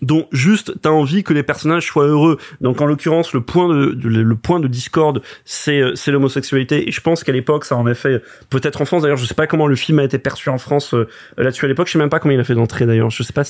dont 0.00 0.26
juste 0.32 0.80
t'as 0.80 0.90
envie 0.90 1.22
que 1.22 1.34
les 1.34 1.42
personnages 1.42 1.86
soient 1.86 2.06
heureux. 2.06 2.38
Donc 2.62 2.80
en 2.80 2.86
l'occurrence 2.86 3.34
le 3.34 3.42
point 3.42 3.68
de, 3.68 3.92
le 3.92 4.36
point 4.36 4.58
de 4.58 4.68
discorde 4.68 5.20
c'est 5.44 5.80
euh, 5.80 5.94
c'est 5.96 6.12
l'homosexualité 6.12 6.88
et 6.88 6.92
je 6.92 7.00
pense 7.02 7.24
qu'à 7.24 7.32
l'époque 7.32 7.66
ça 7.66 7.76
en 7.76 7.86
a 7.86 7.94
fait 7.94 8.22
peut-être 8.48 8.80
en 8.80 8.84
France 8.86 9.02
d'ailleurs 9.02 9.18
je 9.18 9.26
sais 9.26 9.34
pas 9.34 9.48
comment 9.48 9.66
le 9.66 9.76
film 9.76 9.98
a 9.98 10.04
été 10.04 10.18
perçu 10.18 10.48
en 10.48 10.58
France 10.58 10.94
euh, 10.94 11.08
là-dessus 11.36 11.64
à 11.64 11.68
l'époque 11.68 11.88
je 11.88 11.92
sais 11.92 11.98
même 11.98 12.10
pas 12.10 12.20
combien 12.20 12.36
il 12.36 12.40
a 12.40 12.44
fait 12.44 12.54
d'entrée 12.54 12.86
d'ailleurs 12.86 13.10
je 13.10 13.22
sais 13.22 13.32
pas 13.32 13.42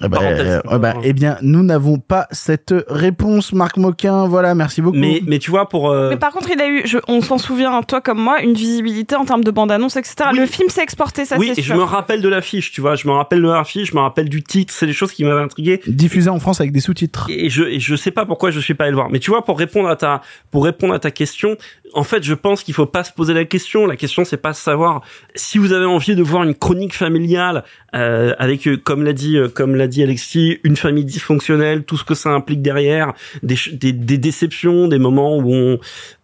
Ah 0.00 0.08
bah, 0.08 0.18
euh, 0.22 0.60
ah 0.68 0.78
bah, 0.78 0.94
eh 1.04 1.12
bien, 1.12 1.36
nous 1.42 1.62
n'avons 1.62 1.98
pas 1.98 2.26
cette 2.32 2.74
réponse, 2.88 3.52
Marc 3.52 3.76
Moquin. 3.76 4.26
Voilà, 4.26 4.54
merci 4.54 4.82
beaucoup. 4.82 4.96
mais 4.96 5.20
mais 5.26 5.38
tu 5.38 5.50
vois 5.50 5.68
pour 5.68 5.90
euh, 5.90 6.08
Mais 6.10 6.16
par 6.16 6.32
contre, 6.32 6.50
il 6.50 6.60
a 6.60 6.68
eu, 6.68 6.82
je- 6.84 6.98
on 7.08 7.20
s'en 7.20 7.38
souvient, 7.38 7.80
toi 7.82 8.00
comme 8.00 8.18
moi, 8.20 8.42
une 8.42 8.54
visibilité 8.54 9.14
en 9.14 9.24
termes 9.24 9.44
de 9.44 9.50
bande-annonce, 9.52 9.96
etc. 9.96 10.30
Le 10.36 10.46
film 10.46 10.68
s'est 10.70 10.82
exporté, 10.82 11.24
ça 11.24 11.36
oui 11.38 11.52
et 11.56 11.62
je 11.62 11.74
me 11.74 11.82
rappelle 11.82 12.20
de 12.20 12.28
l'affiche 12.28 12.72
tu 12.72 12.80
vois 12.80 12.94
je 12.96 13.06
me 13.06 13.12
rappelle 13.12 13.42
de 13.42 13.48
l'affiche 13.48 13.90
je 13.90 13.96
me 13.96 14.00
rappelle 14.00 14.28
du 14.28 14.42
titre 14.42 14.72
c'est 14.76 14.86
des 14.86 14.92
choses 14.92 15.12
qui 15.12 15.24
m'avaient 15.24 15.42
intrigué 15.42 15.80
Diffusé 15.86 16.30
en 16.30 16.38
France 16.40 16.60
avec 16.60 16.72
des 16.72 16.80
sous-titres. 16.80 17.26
et 17.30 17.48
je 17.48 17.64
et 17.64 17.80
je 17.80 17.94
sais 17.96 18.10
pas 18.10 18.24
pourquoi 18.24 18.50
je 18.50 18.60
suis 18.60 18.74
pas 18.74 18.84
allé 18.84 18.90
le 18.92 18.96
voir 18.96 19.10
mais 19.10 19.18
tu 19.18 19.30
vois 19.30 19.44
pour 19.44 19.58
répondre 19.58 19.88
à 19.88 19.96
ta 19.96 20.20
pour 20.50 20.64
répondre 20.64 20.94
à 20.94 20.98
ta 20.98 21.10
question 21.10 21.56
en 21.94 22.04
fait 22.04 22.22
je 22.22 22.34
pense 22.34 22.62
qu'il 22.62 22.74
faut 22.74 22.86
pas 22.86 23.04
se 23.04 23.12
poser 23.12 23.34
la 23.34 23.44
question. 23.44 23.86
La 23.86 23.96
question 23.96 24.24
c'est 24.24 24.36
pas 24.36 24.52
savoir 24.52 25.02
si 25.34 25.58
vous 25.58 25.72
avez 25.72 25.84
envie 25.84 26.14
de 26.14 26.22
voir 26.22 26.42
une 26.44 26.54
chronique 26.54 26.94
familiale 26.94 27.64
euh, 27.94 28.34
avec 28.38 28.66
euh, 28.66 28.76
comme 28.76 29.04
l'a 29.04 29.12
dit 29.12 29.36
euh, 29.36 29.48
comme 29.48 29.74
l'a 29.74 29.86
dit 29.86 30.02
Alexis 30.02 30.58
une 30.64 30.76
famille 30.76 31.04
dysfonctionnelle 31.04 31.84
tout 31.84 31.96
ce 31.96 32.04
que 32.04 32.14
ça 32.14 32.30
implique 32.30 32.62
derrière 32.62 33.12
des 33.42 33.56
des, 33.72 33.92
des 33.92 34.18
déceptions 34.18 34.88
des 34.88 34.98
moments 34.98 35.36
où 35.36 35.52
on 35.52 35.78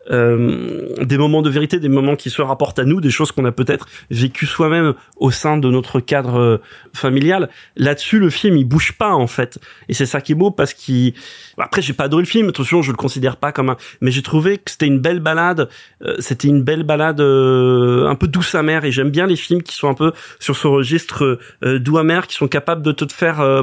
des 0.09 1.19
moments 1.19 1.43
de 1.43 1.51
vérité, 1.51 1.79
des 1.81 1.89
moments 1.89 2.17
qui 2.17 2.31
se 2.31 2.43
rapportent 2.43 2.79
à 2.79 2.85
nous, 2.85 3.01
des 3.01 3.11
choses 3.11 3.33
qu'on 3.33 3.45
a 3.45 3.53
peut-être 3.53 3.87
vécues 4.11 4.47
soi-même 4.47 4.95
au 5.17 5.31
sein 5.31 5.59
de 5.59 5.71
notre 5.71 6.01
cadre 6.01 6.39
euh, 6.39 6.59
familial. 6.95 7.49
Là-dessus, 7.77 8.19
le 8.19 8.31
film 8.31 8.57
il 8.57 8.65
bouge 8.65 8.93
pas 8.93 9.13
en 9.13 9.27
fait, 9.27 9.59
et 9.89 9.95
c'est 9.95 10.07
ça 10.07 10.21
qui 10.21 10.33
est 10.33 10.35
beau 10.35 10.51
parce 10.51 10.75
qu'il. 10.75 11.15
Après, 11.59 11.83
j'ai 11.83 11.93
pas 11.93 12.05
adoré 12.05 12.23
le 12.23 12.29
film, 12.29 12.49
attention, 12.49 12.83
je 12.83 12.91
le 12.91 12.97
considère 12.97 13.37
pas 13.37 13.53
comme 13.53 13.71
un, 13.71 13.77
mais 14.01 14.11
j'ai 14.11 14.23
trouvé 14.23 14.59
que 14.59 14.71
c'était 14.71 14.87
une 14.87 15.01
belle 15.01 15.21
balade. 15.21 15.69
euh, 16.03 16.17
c'était 16.21 16.49
une 16.49 16.63
belle 16.63 16.85
balade 16.85 17.21
euh, 17.21 18.07
un 18.09 18.15
peu 18.15 18.29
douce 18.29 18.55
amère, 18.55 18.85
et 18.85 18.93
j'aime 18.93 19.11
bien 19.11 19.27
les 19.27 19.37
films 19.37 19.63
qui 19.63 19.75
sont 19.75 19.89
un 19.89 19.95
peu 19.95 20.13
sur 20.39 20.57
ce 20.57 20.67
registre 20.67 21.39
euh, 21.65 21.79
doux 21.79 21.99
amer, 21.99 22.27
qui 22.27 22.35
sont 22.37 22.49
capables 22.49 22.83
de 22.83 22.93
te 22.93 23.13
faire, 23.13 23.41
euh, 23.41 23.63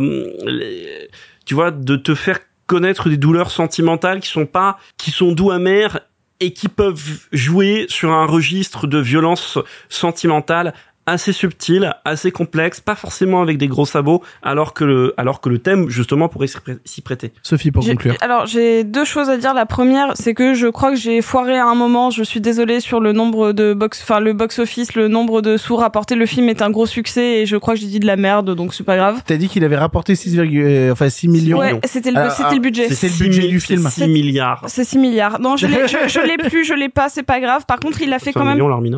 tu 1.45 1.53
vois, 1.53 1.71
de 1.71 1.95
te 1.95 2.15
faire 2.15 2.39
connaître 2.67 3.09
des 3.09 3.17
douleurs 3.17 3.51
sentimentales 3.51 4.19
qui 4.19 4.29
sont 4.29 4.45
pas, 4.45 4.77
qui 4.97 5.11
sont 5.11 5.31
doux 5.31 5.51
amères 5.51 5.99
et 6.39 6.53
qui 6.53 6.67
peuvent 6.67 7.27
jouer 7.31 7.85
sur 7.89 8.11
un 8.11 8.25
registre 8.25 8.87
de 8.87 8.97
violence 8.97 9.57
sentimentale 9.89 10.73
assez 11.07 11.33
subtil, 11.33 11.93
assez 12.03 12.31
complexe, 12.31 12.79
pas 12.81 12.95
forcément 12.95 13.41
avec 13.41 13.57
des 13.57 13.67
gros 13.67 13.85
sabots, 13.85 14.23
alors 14.41 14.73
que 14.73 14.83
le, 14.83 15.13
alors 15.17 15.39
que 15.41 15.49
le 15.49 15.59
thème, 15.59 15.87
justement, 15.89 16.29
pourrait 16.29 16.47
s'y 16.47 16.57
prê- 16.57 16.79
s'y 16.83 17.01
prêter. 17.01 17.31
Sophie, 17.43 17.71
pour 17.71 17.85
conclure. 17.85 18.15
Alors 18.21 18.45
j'ai 18.47 18.83
deux 18.83 19.05
choses 19.05 19.29
à 19.29 19.37
dire. 19.37 19.53
La 19.53 19.65
première, 19.65 20.13
c'est 20.15 20.33
que 20.33 20.53
je 20.53 20.67
crois 20.67 20.89
que 20.91 20.97
j'ai 20.97 21.21
foiré 21.21 21.57
à 21.57 21.65
un 21.67 21.75
moment. 21.75 22.09
Je 22.09 22.23
suis 22.23 22.41
désolée 22.41 22.79
sur 22.79 22.99
le 22.99 23.11
nombre 23.11 23.51
de 23.51 23.73
box, 23.73 24.01
enfin 24.01 24.19
le 24.19 24.33
box 24.33 24.59
office, 24.59 24.95
le 24.95 25.07
nombre 25.07 25.41
de 25.41 25.57
sous 25.57 25.75
rapportés. 25.75 26.15
Le 26.15 26.25
film 26.25 26.49
est 26.49 26.61
un 26.61 26.69
gros 26.71 26.85
succès 26.87 27.41
et 27.41 27.45
je 27.45 27.57
crois 27.57 27.75
que 27.75 27.79
j'ai 27.79 27.87
dit 27.87 27.99
de 27.99 28.07
la 28.07 28.15
merde, 28.15 28.55
donc 28.55 28.73
c'est 28.73 28.83
pas 28.83 28.97
grave. 28.97 29.21
T'as 29.25 29.37
dit 29.37 29.47
qu'il 29.47 29.63
avait 29.63 29.77
rapporté 29.77 30.15
6, 30.15 30.39
euh, 30.39 30.91
enfin 30.91 31.09
6 31.09 31.27
millions. 31.27 31.59
Ouais, 31.59 31.79
c'était 31.83 32.11
le- 32.11 32.29
c'était 32.31 32.43
ah, 32.49 32.53
le 32.55 32.59
budget. 32.59 32.89
C'était 32.89 33.13
le 33.13 33.19
budget 33.19 33.47
du 33.47 33.59
film. 33.59 33.87
6 33.89 34.07
milliards. 34.07 34.63
C'est 34.67 34.83
6 34.83 34.97
milliards. 34.97 35.39
Non, 35.39 35.55
je 35.57 35.67
l'ai, 35.67 35.87
je, 35.87 35.97
je 36.07 36.19
l'ai 36.19 36.37
plus, 36.49 36.63
je 36.65 36.73
l'ai 36.73 36.89
pas, 36.89 37.09
c'est 37.09 37.23
pas 37.23 37.39
grave. 37.39 37.65
Par 37.67 37.79
contre, 37.79 38.01
il 38.01 38.11
a 38.13 38.19
fait 38.19 38.33
quand 38.33 38.43
même. 38.43 38.53
million, 38.55 38.67
l'Armina. 38.67 38.97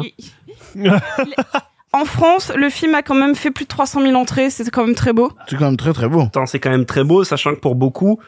En 1.94 2.06
France, 2.06 2.52
le 2.56 2.70
film 2.70 2.96
a 2.96 3.02
quand 3.02 3.16
même 3.16 3.36
fait 3.36 3.52
plus 3.52 3.66
de 3.66 3.70
300 3.70 4.02
000 4.02 4.16
entrées. 4.16 4.50
C'est 4.50 4.70
quand 4.70 4.86
même 4.86 4.96
très 4.96 5.14
beau. 5.14 5.32
C'est 5.50 5.58
quand 5.58 5.66
même 5.66 5.78
très 5.78 5.94
très 5.94 6.08
beau. 6.10 6.22
Attends, 6.22 6.46
c'est 6.46 6.60
quand 6.60 6.70
même 6.70 6.86
très 6.86 7.04
beau, 7.04 7.24
sachant 7.24 7.56
que 7.56 7.60
pour 7.60 7.76
beaucoup, 7.76 8.20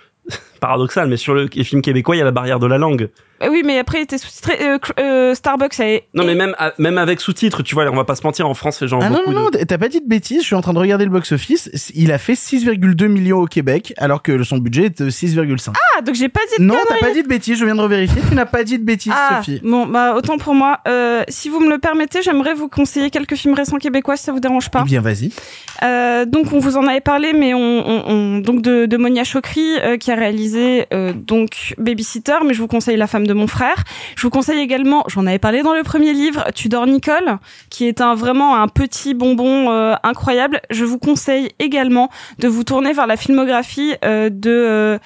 paradoxal, 0.60 1.08
mais 1.08 1.18
sur 1.18 1.34
le 1.34 1.48
les 1.54 1.64
films 1.64 1.82
québécois, 1.82 2.16
il 2.16 2.20
y 2.20 2.22
a 2.22 2.26
la 2.26 2.32
barrière 2.32 2.60
de 2.60 2.68
la 2.68 2.78
langue. 2.78 3.10
Euh, 3.42 3.48
Oui, 3.50 3.64
mais 3.66 3.80
après, 3.80 4.00
il 4.00 4.02
était 4.02 4.18
sous-titré. 4.18 4.58
euh, 4.62 4.78
euh, 5.00 5.34
Starbucks 5.34 5.80
a. 5.80 6.00
Non, 6.14 6.26
mais 6.26 6.36
même, 6.36 6.54
à- 6.60 6.74
même 6.78 6.98
avec 6.98 7.22
sous-titres, 7.22 7.64
tu 7.64 7.74
vois, 7.74 7.86
on 7.90 7.96
va 7.96 8.04
pas 8.04 8.16
se 8.16 8.24
mentir, 8.24 8.48
en 8.50 8.54
France, 8.54 8.82
les 8.82 8.88
gens 8.90 9.00
Ah 9.02 9.10
non, 9.10 9.22
non, 9.26 9.32
de... 9.32 9.58
non, 9.58 9.66
t'as 9.66 9.78
pas 9.78 9.88
dit 9.88 10.02
de 10.02 10.08
bêtises, 10.08 10.42
je 10.42 10.46
suis 10.46 10.56
en 10.56 10.62
train 10.62 10.74
de 10.74 10.80
regarder 10.80 11.06
le 11.06 11.12
box-office. 11.12 11.70
Il 11.96 12.12
a 12.12 12.18
fait 12.18 12.34
6,2 12.34 13.08
millions 13.08 13.40
au 13.40 13.46
Québec, 13.46 13.94
alors 13.98 14.22
que 14.24 14.44
son 14.44 14.58
budget 14.58 14.86
est 14.88 15.02
de 15.02 15.10
6,5. 15.10 15.72
Ah, 15.98 16.02
donc 16.02 16.16
j'ai 16.16 16.28
pas 16.28 16.42
dit 16.52 16.62
de 16.62 16.68
non, 16.68 16.76
t'as 16.88 16.98
pas 16.98 17.14
dit 17.14 17.24
de 17.24 17.28
bêtises, 17.30 17.58
je 17.58 17.64
viens 17.66 17.76
de 17.76 17.82
revérifier, 17.82 18.22
tu 18.28 18.36
n'as 18.36 18.46
pas 18.46 18.66
dit 18.66 18.78
de 18.78 18.84
bêtises, 18.84 19.14
Ah, 19.16 19.38
Sophie. 19.38 19.62
bon, 19.64 19.86
bah 19.88 20.16
autant 20.16 20.38
pour 20.38 20.54
moi. 20.54 20.80
Euh, 20.88 21.24
si 21.30 21.48
vous 21.48 21.62
me 21.62 21.70
le 21.70 21.78
permettez, 21.78 22.22
j'aimerais 22.22 22.54
vous 22.54 22.68
conseiller 22.68 23.10
quelques 23.10 23.36
films 23.36 23.54
récents 23.54 23.78
québécois, 23.78 24.18
si 24.18 24.24
ça 24.26 24.34
vous 24.34 24.42
dérange 24.42 24.70
pas. 24.70 24.82
Eh 24.86 24.90
bien, 24.90 25.00
vas-y. 25.02 25.32
Euh, 25.84 26.26
donc 26.26 26.52
on 26.52 26.60
vous 26.60 26.76
en 26.76 26.86
avait 26.88 27.00
parlé, 27.00 27.32
mais 27.32 27.54
on, 27.54 27.60
on, 27.60 28.04
on- 28.10 28.40
donc 28.40 28.62
de, 28.62 28.86
de 28.86 28.98
Monia 28.98 29.24
Chokri 29.24 29.78
euh, 29.82 29.96
qui 29.98 30.12
a 30.12 30.16
réalisé 30.16 30.49
euh, 30.56 31.14
donc 31.14 31.74
Babysitter, 31.78 32.38
mais 32.46 32.54
je 32.54 32.62
vous 32.62 32.68
conseille 32.68 32.98
La 32.98 33.08
femme 33.08 33.28
de 33.28 33.34
mon 33.34 33.48
frère. 33.48 33.84
Je 34.16 34.22
vous 34.24 34.30
conseille 34.30 34.60
également, 34.60 35.04
j'en 35.08 35.26
avais 35.26 35.40
parlé 35.40 35.62
dans 35.62 35.74
le 35.74 35.84
premier 35.84 36.14
livre, 36.14 36.46
Tudor 36.54 36.88
Nicole, 36.88 37.38
qui 37.70 37.88
est 37.88 38.02
un 38.02 38.16
vraiment 38.16 38.62
un 38.62 38.68
petit 38.68 39.14
bonbon 39.14 39.72
euh, 39.72 39.96
incroyable. 40.04 40.62
Je 40.70 40.86
vous 40.86 41.00
conseille 41.00 41.50
également 41.60 42.10
de 42.40 42.48
vous 42.48 42.64
tourner 42.64 42.94
vers 42.94 43.08
la 43.08 43.18
filmographie 43.18 43.96
euh, 44.04 44.30
de 44.30 45.00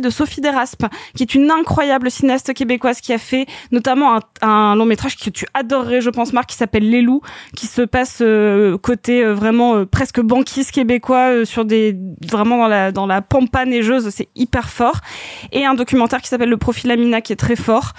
de 0.00 0.10
Sophie 0.10 0.40
Deraspe, 0.40 0.86
qui 1.16 1.22
est 1.22 1.34
une 1.34 1.50
incroyable 1.50 2.10
cinéaste 2.10 2.52
québécoise 2.54 3.00
qui 3.00 3.12
a 3.12 3.18
fait 3.18 3.46
notamment 3.72 4.16
un, 4.16 4.20
un 4.42 4.76
long 4.76 4.84
métrage 4.84 5.16
que 5.16 5.30
tu 5.30 5.46
adorerais, 5.54 6.00
je 6.00 6.10
pense, 6.10 6.32
Marc, 6.32 6.50
qui 6.50 6.56
s'appelle 6.56 6.88
Les 6.88 7.02
Loups, 7.02 7.22
qui 7.56 7.66
se 7.66 7.82
passe 7.82 8.18
euh, 8.20 8.76
côté 8.78 9.24
euh, 9.24 9.34
vraiment 9.34 9.76
euh, 9.76 9.86
presque 9.86 10.20
banquise 10.20 10.70
québécois 10.70 11.30
euh, 11.30 11.44
sur 11.44 11.64
des 11.64 11.96
vraiment 12.26 12.58
dans 12.58 12.68
la 12.68 12.92
dans 12.92 13.06
la 13.06 13.22
pampa 13.22 13.64
neigeuse, 13.64 14.08
c'est 14.10 14.28
hyper 14.34 14.68
fort. 14.68 15.00
Et 15.52 15.64
un 15.64 15.74
documentaire 15.74 16.20
qui 16.20 16.28
s'appelle 16.28 16.50
Le 16.50 16.56
Profil 16.56 16.90
Amina, 16.90 17.20
qui 17.20 17.32
est 17.32 17.36
très 17.36 17.56
fort. 17.56 17.92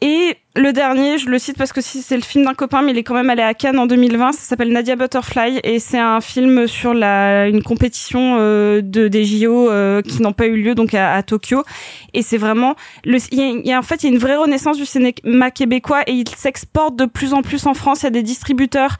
Et 0.00 0.36
le 0.54 0.74
dernier, 0.74 1.16
je 1.16 1.30
le 1.30 1.38
cite 1.38 1.56
parce 1.56 1.72
que 1.72 1.80
si 1.80 2.02
c'est 2.02 2.16
le 2.16 2.22
film 2.22 2.44
d'un 2.44 2.52
copain, 2.52 2.82
mais 2.82 2.92
il 2.92 2.98
est 2.98 3.04
quand 3.04 3.14
même 3.14 3.30
allé 3.30 3.42
à 3.42 3.54
Cannes 3.54 3.78
en 3.78 3.86
2020. 3.86 4.32
Ça 4.32 4.40
s'appelle 4.40 4.70
Nadia 4.70 4.96
Butterfly 4.96 5.60
et 5.64 5.78
c'est 5.78 5.98
un 5.98 6.20
film 6.20 6.66
sur 6.66 6.92
la 6.92 7.48
une 7.48 7.62
compétition 7.62 8.36
euh, 8.38 8.82
de 8.82 9.08
des 9.08 9.24
JO 9.24 9.70
euh, 9.70 10.02
qui 10.02 10.20
n'ont 10.20 10.34
pas 10.34 10.46
eu 10.46 10.56
lieu 10.56 10.74
donc 10.74 10.92
à, 10.92 11.14
à 11.14 11.22
Tokyo. 11.22 11.64
Et 12.12 12.20
c'est 12.20 12.36
vraiment 12.36 12.74
le 13.04 13.16
il 13.30 13.66
y, 13.66 13.72
a, 13.72 13.78
en 13.78 13.82
fait 13.82 14.02
il 14.02 14.10
y 14.10 14.10
a 14.10 14.12
une 14.12 14.20
vraie 14.20 14.36
renaissance 14.36 14.76
du 14.76 14.84
cinéma 14.84 15.50
québécois 15.50 16.02
et 16.06 16.12
il 16.12 16.28
s'exporte 16.28 16.96
de 16.96 17.06
plus 17.06 17.32
en 17.32 17.40
plus 17.40 17.66
en 17.66 17.72
France. 17.72 18.02
Il 18.02 18.04
y 18.04 18.06
a 18.08 18.10
des 18.10 18.22
distributeurs, 18.22 18.98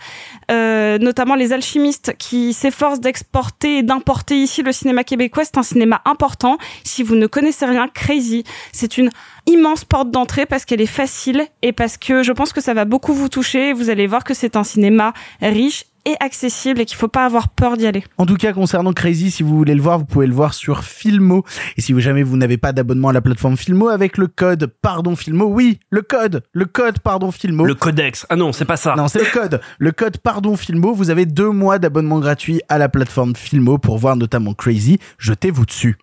euh, 0.51 0.97
notamment 0.97 1.35
les 1.35 1.53
alchimistes, 1.53 2.15
qui 2.19 2.55
s'efforcent 2.55 3.01
d'exporter 3.01 3.79
et 3.79 3.83
d'importer 3.83 4.37
ici 4.37 4.63
le 4.63 4.73
cinéma 4.73 5.05
québécois. 5.05 5.45
C'est 5.45 5.59
un 5.59 5.63
cinéma 5.63 6.01
important. 6.07 6.57
Si 6.83 7.03
vous 7.03 7.15
ne 7.15 7.27
connaissez 7.27 7.67
rien, 7.67 7.89
Crazy, 7.93 8.45
c'est 8.73 8.97
une 8.97 9.11
immense 9.47 9.85
porte 9.85 10.11
d'entrée 10.11 10.47
parce 10.47 10.65
qu'elle 10.65 10.81
est 10.81 10.87
facile 10.87 11.47
et 11.63 11.73
parce 11.73 11.97
que 11.97 12.23
je 12.23 12.33
pense 12.33 12.53
que 12.53 12.61
ça 12.61 12.75
va 12.75 12.85
beaucoup 12.85 13.13
vous 13.13 13.29
toucher. 13.29 13.73
Vous 13.73 13.91
allez 13.91 14.07
voir 14.07 14.25
que 14.25 14.35
c'est 14.35 14.57
un 14.57 14.65
cinéma 14.65 15.13
riche 15.41 15.85
et 16.05 16.15
accessible 16.21 16.81
et 16.81 16.85
qu'il 16.85 16.97
faut 16.97 17.09
pas 17.09 17.25
avoir 17.25 17.49
peur 17.49 17.77
d'y 17.77 17.87
aller. 17.87 18.03
En 18.19 18.27
tout 18.27 18.37
cas, 18.37 18.53
concernant 18.53 18.93
Crazy, 18.93 19.31
si 19.31 19.43
vous 19.43 19.57
voulez 19.57 19.75
le 19.75 19.83
voir, 19.83 19.99
vous 19.99 20.05
pouvez 20.05 20.27
le 20.27 20.35
voir 20.35 20.55
sur 20.55 20.85
Filmo. 20.85 21.45
Et 21.77 21.81
si 21.81 21.93
vous 21.93 22.01
jamais 22.01 22.23
vous 22.23 22.37
n'avez 22.37 22.57
pas 22.57 22.73
d'abonnement 22.73 23.09
à 23.09 23.13
la 23.13 23.21
plateforme 23.21 23.57
Filmo, 23.57 23.89
avec 23.89 24.19
le 24.19 24.27
code 24.27 24.73
pardon 24.83 25.17
Filmo, 25.17 25.47
oui, 25.47 25.79
le 25.91 26.03
code, 26.03 26.43
le 26.53 26.65
code 26.65 26.99
pardon 27.01 27.31
Filmo. 27.31 27.65
Le 27.65 27.75
codex. 27.75 28.27
Ah 28.31 28.37
non, 28.37 28.53
c'est 28.53 28.65
pas 28.65 28.77
ça. 28.77 28.95
Non, 28.97 29.09
c'est 29.09 29.21
le 29.21 29.31
code. 29.33 29.61
Le 29.79 29.93
code 29.93 30.19
pardon 30.19 30.57
Filmo. 30.57 30.93
Vous 30.93 31.11
avez 31.11 31.27
deux 31.27 31.51
mois 31.51 31.79
d'abonnement 31.79 32.19
gratuit 32.19 32.61
à 32.69 32.79
la 32.79 32.89
plateforme 32.89 33.37
Filmo 33.37 33.79
pour 33.79 33.99
voir 33.99 34.17
notamment 34.17 34.55
Crazy. 34.55 34.99
Jetez-vous 35.19 35.67
dessus. 35.67 35.99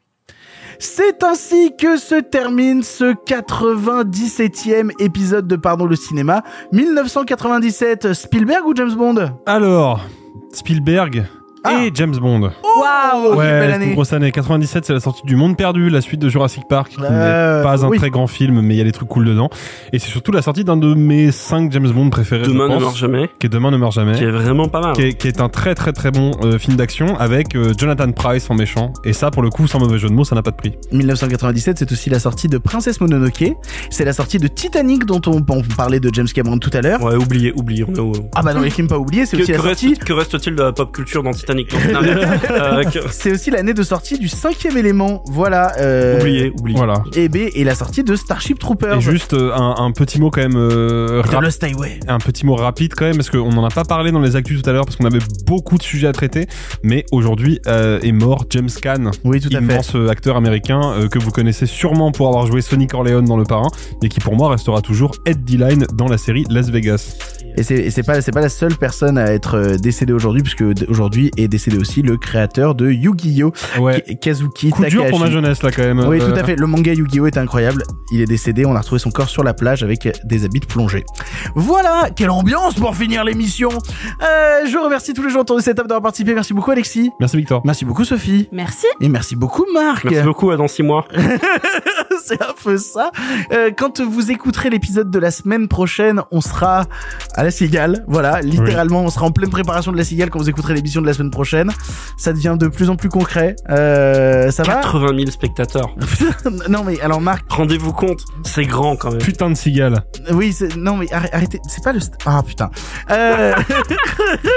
C'est 0.81 1.23
ainsi 1.23 1.75
que 1.77 1.97
se 1.97 2.15
termine 2.15 2.83
ce 2.83 3.13
97e 3.13 4.91
épisode 4.99 5.45
de 5.45 5.57
Pardon 5.57 5.85
le 5.85 5.97
cinéma. 5.97 6.41
1997, 6.71 8.13
Spielberg 8.13 8.65
ou 8.65 8.73
James 8.73 8.95
Bond? 8.95 9.29
Alors, 9.45 10.05
Spielberg 10.53 11.25
et 11.81 11.91
James 11.93 12.15
Bond. 12.15 12.51
Waouh 12.63 13.35
ouais, 13.35 13.45
belle 13.59 13.59
c'est 13.71 13.75
une 13.77 13.83
année. 13.83 13.93
grosse 13.93 14.13
année. 14.13 14.31
97, 14.31 14.85
c'est 14.85 14.93
la 14.93 14.99
sortie 14.99 15.21
du 15.25 15.35
Monde 15.35 15.57
Perdu, 15.57 15.89
la 15.89 16.01
suite 16.01 16.19
de 16.21 16.29
Jurassic 16.29 16.63
Park, 16.69 16.89
qui 16.91 16.97
Euh, 17.01 17.57
n'est 17.57 17.63
pas 17.63 17.83
un 17.85 17.89
oui. 17.89 17.97
très 17.97 18.09
grand 18.09 18.27
film, 18.27 18.61
mais 18.61 18.75
il 18.75 18.77
y 18.77 18.81
a 18.81 18.83
des 18.85 18.91
trucs 18.91 19.09
cool 19.09 19.25
dedans. 19.25 19.49
Et 19.91 19.99
c'est 19.99 20.07
surtout 20.09 20.31
la 20.31 20.41
sortie 20.41 20.63
d'un 20.63 20.77
de 20.77 20.93
mes 20.93 21.31
5 21.31 21.71
James 21.71 21.89
Bond 21.91 22.09
préférés. 22.09 22.45
je 22.45 22.49
Demain 22.51 22.67
ne 22.67 22.73
pense, 22.75 22.81
meurt 22.83 22.97
jamais. 22.97 23.29
Qui 23.39 23.47
est 23.47 23.49
Demain 23.49 23.71
ne 23.71 23.77
meurt 23.77 23.91
jamais. 23.93 24.13
Qui 24.15 24.23
est 24.23 24.31
vraiment 24.31 24.67
pas 24.69 24.81
mal. 24.81 24.93
Qui 24.93 25.01
est, 25.03 25.13
qui 25.15 25.27
est 25.27 25.41
un 25.41 25.49
très 25.49 25.75
très 25.75 25.91
très 25.91 26.11
bon 26.11 26.31
euh, 26.43 26.57
film 26.57 26.77
d'action 26.77 27.17
avec 27.17 27.55
euh, 27.55 27.73
Jonathan 27.77 28.11
Price 28.11 28.49
en 28.49 28.55
méchant. 28.55 28.93
Et 29.03 29.13
ça, 29.13 29.31
pour 29.31 29.41
le 29.43 29.49
coup, 29.49 29.67
sans 29.67 29.79
mauvais 29.79 29.97
jeu 29.97 30.07
de 30.09 30.13
mots, 30.13 30.23
ça 30.23 30.35
n'a 30.35 30.41
pas 30.41 30.51
de 30.51 30.55
prix. 30.57 30.73
1997, 30.91 31.79
c'est 31.79 31.91
aussi 31.91 32.09
la 32.09 32.19
sortie 32.19 32.47
de 32.47 32.57
Princesse 32.57 33.01
Mononoke. 33.01 33.43
C'est 33.89 34.05
la 34.05 34.13
sortie 34.13 34.37
de 34.37 34.47
Titanic 34.47 35.05
dont 35.05 35.21
on, 35.27 35.43
on 35.49 35.61
parlait 35.75 35.99
de 35.99 36.09
James 36.13 36.27
Cameron 36.33 36.57
tout 36.59 36.71
à 36.73 36.81
l'heure. 36.81 37.01
Ouais. 37.03 37.15
On 37.15 37.33
est 37.33 37.53
Ah 38.35 38.41
bah 38.43 38.53
dans 38.53 38.61
les 38.61 38.69
films 38.69 38.87
pas 38.87 38.97
oubliés, 38.97 39.25
c'est 39.25 39.37
que, 39.37 39.43
aussi 39.43 39.51
la 39.51 39.57
que 39.57 39.63
sortie. 39.63 39.89
reste, 39.89 40.03
que 40.03 40.13
reste-t-il 40.13 40.55
de 40.55 40.63
la 40.63 40.71
pop 40.71 40.91
culture 40.91 41.23
dans 41.23 41.31
Titanic 41.31 41.48
Euh, 42.51 42.83
que- 42.83 42.99
C'est 43.11 43.31
aussi 43.31 43.51
l'année 43.51 43.73
de 43.73 43.83
sortie 43.83 44.17
du 44.19 44.27
cinquième 44.27 44.77
élément. 44.77 45.23
Voilà. 45.27 45.73
Euh... 45.79 46.19
Oublié, 46.19 46.51
oublié. 46.59 46.77
Voilà. 46.77 47.03
Et 47.15 47.29
B 47.29 47.37
et 47.53 47.63
la 47.63 47.75
sortie 47.75 48.03
de 48.03 48.15
Starship 48.15 48.59
Troopers. 48.59 48.97
Et 48.97 49.01
juste 49.01 49.33
euh, 49.33 49.53
un, 49.53 49.75
un 49.77 49.91
petit 49.91 50.19
mot 50.19 50.29
quand 50.31 50.41
même 50.41 50.55
euh, 50.57 51.21
Dans 51.23 51.29
rap- 51.37 51.43
Lost 51.43 51.63
Highway. 51.63 51.99
un 52.07 52.17
petit 52.19 52.45
mot 52.45 52.55
rapide 52.55 52.93
quand 52.95 53.05
même 53.05 53.15
parce 53.17 53.29
qu'on 53.29 53.49
n'en 53.51 53.63
a 53.65 53.69
pas 53.69 53.83
parlé 53.83 54.11
dans 54.11 54.19
les 54.19 54.35
actus 54.35 54.61
tout 54.61 54.69
à 54.69 54.73
l'heure 54.73 54.85
parce 54.85 54.95
qu'on 54.97 55.05
avait 55.05 55.19
beaucoup 55.45 55.77
de 55.77 55.83
sujets 55.83 56.07
à 56.07 56.11
traiter 56.11 56.47
mais 56.83 57.05
aujourd'hui 57.11 57.59
euh, 57.67 57.99
est 58.01 58.11
mort 58.11 58.45
James 58.49 58.69
Caan 58.81 59.11
Oui, 59.23 59.39
tout 59.39 59.47
à 59.49 59.57
fait. 59.59 59.63
immense 59.63 59.95
euh, 59.95 60.09
acteur 60.09 60.35
américain 60.37 60.81
euh, 60.93 61.07
que 61.07 61.19
vous 61.19 61.31
connaissez 61.31 61.65
sûrement 61.65 62.11
pour 62.11 62.27
avoir 62.27 62.47
joué 62.47 62.61
Sonic 62.61 62.91
Corleone 62.91 63.25
dans 63.25 63.37
Le 63.37 63.43
Parrain 63.45 63.69
et 64.03 64.09
qui 64.09 64.19
pour 64.19 64.35
moi 64.35 64.49
restera 64.49 64.81
toujours 64.81 65.11
Ed 65.25 65.43
D-Line 65.43 65.85
dans 65.93 66.07
la 66.07 66.17
série 66.17 66.45
Las 66.49 66.69
Vegas 66.69 67.15
Et 67.57 67.63
c'est 67.63 68.03
pas 68.03 68.21
c'est 68.21 68.31
pas 68.31 68.41
la 68.41 68.49
seule 68.49 68.75
personne 68.75 69.17
à 69.17 69.31
être 69.33 69.55
euh, 69.57 69.75
décédée 69.77 70.13
aujourd'hui 70.13 70.41
puisque 70.43 70.63
aujourd'hui 70.87 71.31
est 71.37 71.47
décédé 71.47 71.77
aussi 71.77 72.01
le 72.01 72.17
créateur 72.17 72.73
de 72.75 72.89
Yu-Gi-Oh 72.89 73.51
ouais 73.79 74.01
Ki- 74.01 74.17
Kazuki 74.19 74.69
coup 74.69 74.81
dur 74.85 74.89
Takahashi. 75.03 75.09
pour 75.09 75.19
ma 75.19 75.29
jeunesse 75.29 75.61
là 75.63 75.71
quand 75.71 75.83
même 75.83 75.99
Oui, 76.07 76.19
Euh, 76.21 76.31
tout 76.33 76.39
à 76.39 76.43
fait. 76.43 76.55
Le 76.55 76.67
manga 76.67 76.93
Yu-Gi-Oh 76.93 77.27
est 77.27 77.37
incroyable. 77.37 77.83
Il 78.11 78.21
est 78.21 78.25
décédé. 78.25 78.65
On 78.65 78.75
a 78.75 78.79
retrouvé 78.79 78.99
son 78.99 79.11
corps 79.11 79.29
sur 79.29 79.43
la 79.43 79.53
plage 79.53 79.83
avec 79.83 80.07
des 80.23 80.45
habits 80.45 80.59
de 80.61 80.65
plongée. 80.65 81.03
Voilà. 81.55 82.09
Quelle 82.15 82.29
ambiance 82.29 82.75
pour 82.75 82.95
finir 82.95 83.23
l'émission. 83.23 83.69
Euh, 83.69 84.65
je 84.67 84.77
remercie 84.77 85.13
tous 85.13 85.23
les 85.23 85.29
gens 85.29 85.39
autour 85.41 85.57
de 85.57 85.61
cette 85.61 85.75
table 85.77 85.89
d'avoir 85.89 86.03
participé. 86.03 86.33
Merci 86.33 86.53
beaucoup, 86.53 86.71
Alexis. 86.71 87.09
merci 87.19 87.37
Victor 87.37 87.61
Merci 87.65 87.85
beaucoup, 87.85 88.05
Sophie. 88.05 88.47
Merci. 88.51 88.85
Et 89.01 89.09
merci 89.09 89.35
beaucoup, 89.35 89.65
Marc. 89.73 90.05
Merci 90.05 90.23
beaucoup, 90.23 90.51
à 90.51 90.57
dans 90.57 90.67
six 90.67 90.83
mois. 90.83 91.05
c'est 92.23 92.41
un 92.41 92.53
peu 92.63 92.77
ça. 92.77 93.11
Euh, 93.51 93.71
quand 93.75 93.99
vous 94.01 94.31
écouterez 94.31 94.69
l'épisode 94.69 95.09
de 95.11 95.19
la 95.19 95.31
semaine 95.31 95.67
prochaine, 95.67 96.21
on 96.31 96.41
sera 96.41 96.85
à 97.39 97.43
la 97.43 97.51
cigale. 97.51 98.03
Voilà, 98.07 98.41
littéralement, 98.41 99.01
on 99.01 99.09
sera 99.09 99.25
en 99.25 99.31
pleine 99.31 99.49
préparation 99.49 99.91
de 99.93 99.97
la 99.97 100.03
cigale 100.03 100.29
quand 100.29 100.39
vous 100.39 100.49
écouterez 100.49 100.73
l'émission 100.73 101.01
de 101.01 101.05
la 101.07 101.13
semaine 101.13 101.31
prochaine. 101.31 101.71
Ça 102.17 102.33
devient 102.33 102.57
de 102.59 102.67
plus 102.67 102.89
en 102.89 102.95
plus 102.97 103.07
concret. 103.09 103.55
Euh, 103.69 104.51
ça 104.51 104.63
va 104.63 104.75
80 104.75 105.15
000 105.17 105.31
spectateurs. 105.31 105.95
Non 106.69 106.83
mais 106.83 106.99
alors 107.01 107.21
Marc, 107.21 107.45
Rendez-vous 107.51 107.93
compte, 107.93 108.19
c'est 108.43 108.65
grand 108.65 108.95
quand 108.95 109.11
même. 109.11 109.19
putain 109.21 109.49
de 109.49 109.55
cigale 109.55 110.03
oui, 110.31 110.55
non 110.77 110.95
mais 110.97 111.07
arrête- 111.11 111.33
arrêtez, 111.33 111.59
c'est 111.67 111.83
pas 111.83 111.93
le 111.93 111.99
st- 111.99 112.13
ah 112.25 112.41
putain. 112.45 112.69
Euh... 113.11 113.53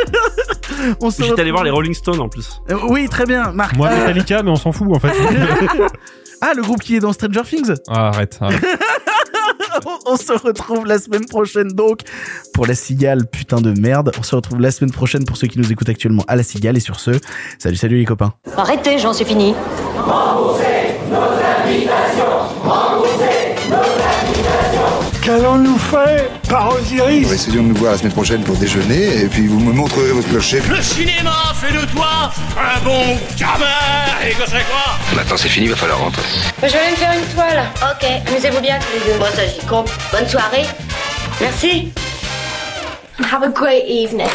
on 1.00 1.10
se 1.10 1.22
J'étais 1.22 1.40
allé 1.40 1.50
voir 1.50 1.64
les 1.64 1.70
Rolling 1.70 1.94
Stones 1.94 2.20
en 2.20 2.28
plus. 2.28 2.60
Euh, 2.70 2.76
Oui, 2.88 3.09
très 3.09 3.24
bien, 3.26 3.52
Marc. 3.52 3.76
moi 3.76 3.88
Euh, 3.88 3.96
Metallica 3.98 4.42
mais 4.42 4.50
on 4.50 4.56
s'en 4.56 4.72
fout 4.72 4.88
en 4.94 4.98
fait 4.98 5.12
Ah, 6.44 6.52
le 6.56 6.62
groupe 6.62 6.80
qui 6.82 6.96
est 6.96 7.00
dans 7.00 7.12
Stranger 7.12 7.42
Things. 7.44 7.72
Ah, 7.88 8.09
arrête, 8.09 8.36
arrête. 8.40 8.60
on 10.06 10.16
se 10.16 10.32
retrouve 10.32 10.86
la 10.86 10.98
semaine 10.98 11.26
prochaine 11.26 11.68
donc 11.68 12.00
pour 12.54 12.66
la 12.66 12.74
cigale, 12.74 13.26
putain 13.26 13.60
de 13.60 13.78
merde. 13.78 14.12
On 14.18 14.22
se 14.22 14.34
retrouve 14.34 14.60
la 14.60 14.70
semaine 14.70 14.92
prochaine 14.92 15.24
pour 15.24 15.36
ceux 15.36 15.46
qui 15.46 15.59
nous 15.59 15.70
écoutent 15.72 15.88
actuellement 15.88 16.24
à 16.28 16.36
la 16.36 16.42
cigale 16.42 16.76
et 16.76 16.80
sur 16.80 17.00
ce, 17.00 17.12
salut 17.59 17.76
salut 17.76 17.98
les 17.98 18.04
copains. 18.04 18.32
Arrêtez, 18.56 18.98
j'en 18.98 19.12
suis 19.12 19.24
fini. 19.24 19.54
Remboursez 19.96 20.98
nos 21.10 21.68
invitations 21.68 22.31
Qu'allons-nous 25.23 25.78
faire 25.78 26.28
par 26.49 26.74
Osiris 26.74 27.31
Essayons 27.31 27.62
de 27.62 27.69
nous 27.69 27.77
voir 27.77 27.93
la 27.93 27.99
semaine 27.99 28.12
prochaine 28.12 28.43
pour 28.43 28.57
déjeuner 28.57 29.23
et 29.23 29.27
puis 29.28 29.47
vous 29.47 29.61
me 29.61 29.73
montrerez 29.73 30.11
votre 30.11 30.28
clocher. 30.28 30.61
Le 30.69 30.82
cinéma 30.82 31.53
fait 31.55 31.73
de 31.73 31.85
toi 31.93 32.32
un 32.59 32.81
bon 32.85 33.16
gamin 33.39 33.65
Et 34.28 34.32
que 34.32 34.43
c'est 34.47 34.66
quoi? 34.66 34.99
Maintenant 35.15 35.36
c'est 35.36 35.49
fini, 35.49 35.69
va 35.69 35.77
falloir 35.77 36.01
rentrer. 36.01 36.23
Moi, 36.61 36.69
je 36.69 36.73
vais 36.73 36.78
aller 36.81 36.90
me 36.90 36.97
faire 36.97 37.12
une 37.12 37.35
toile. 37.35 37.62
Ok, 37.82 38.05
amusez-vous 38.28 38.61
bien 38.61 38.78
tous 38.81 38.99
les 39.07 39.12
deux. 39.12 39.19
Moi, 39.20 39.28
ça 39.35 39.43
j'y 39.47 39.65
compte. 39.65 39.90
Bonne 40.11 40.28
soirée. 40.28 40.66
Merci. 41.40 41.93
Have 43.31 43.44
a 43.44 43.49
great 43.49 43.85
evening. 43.86 44.27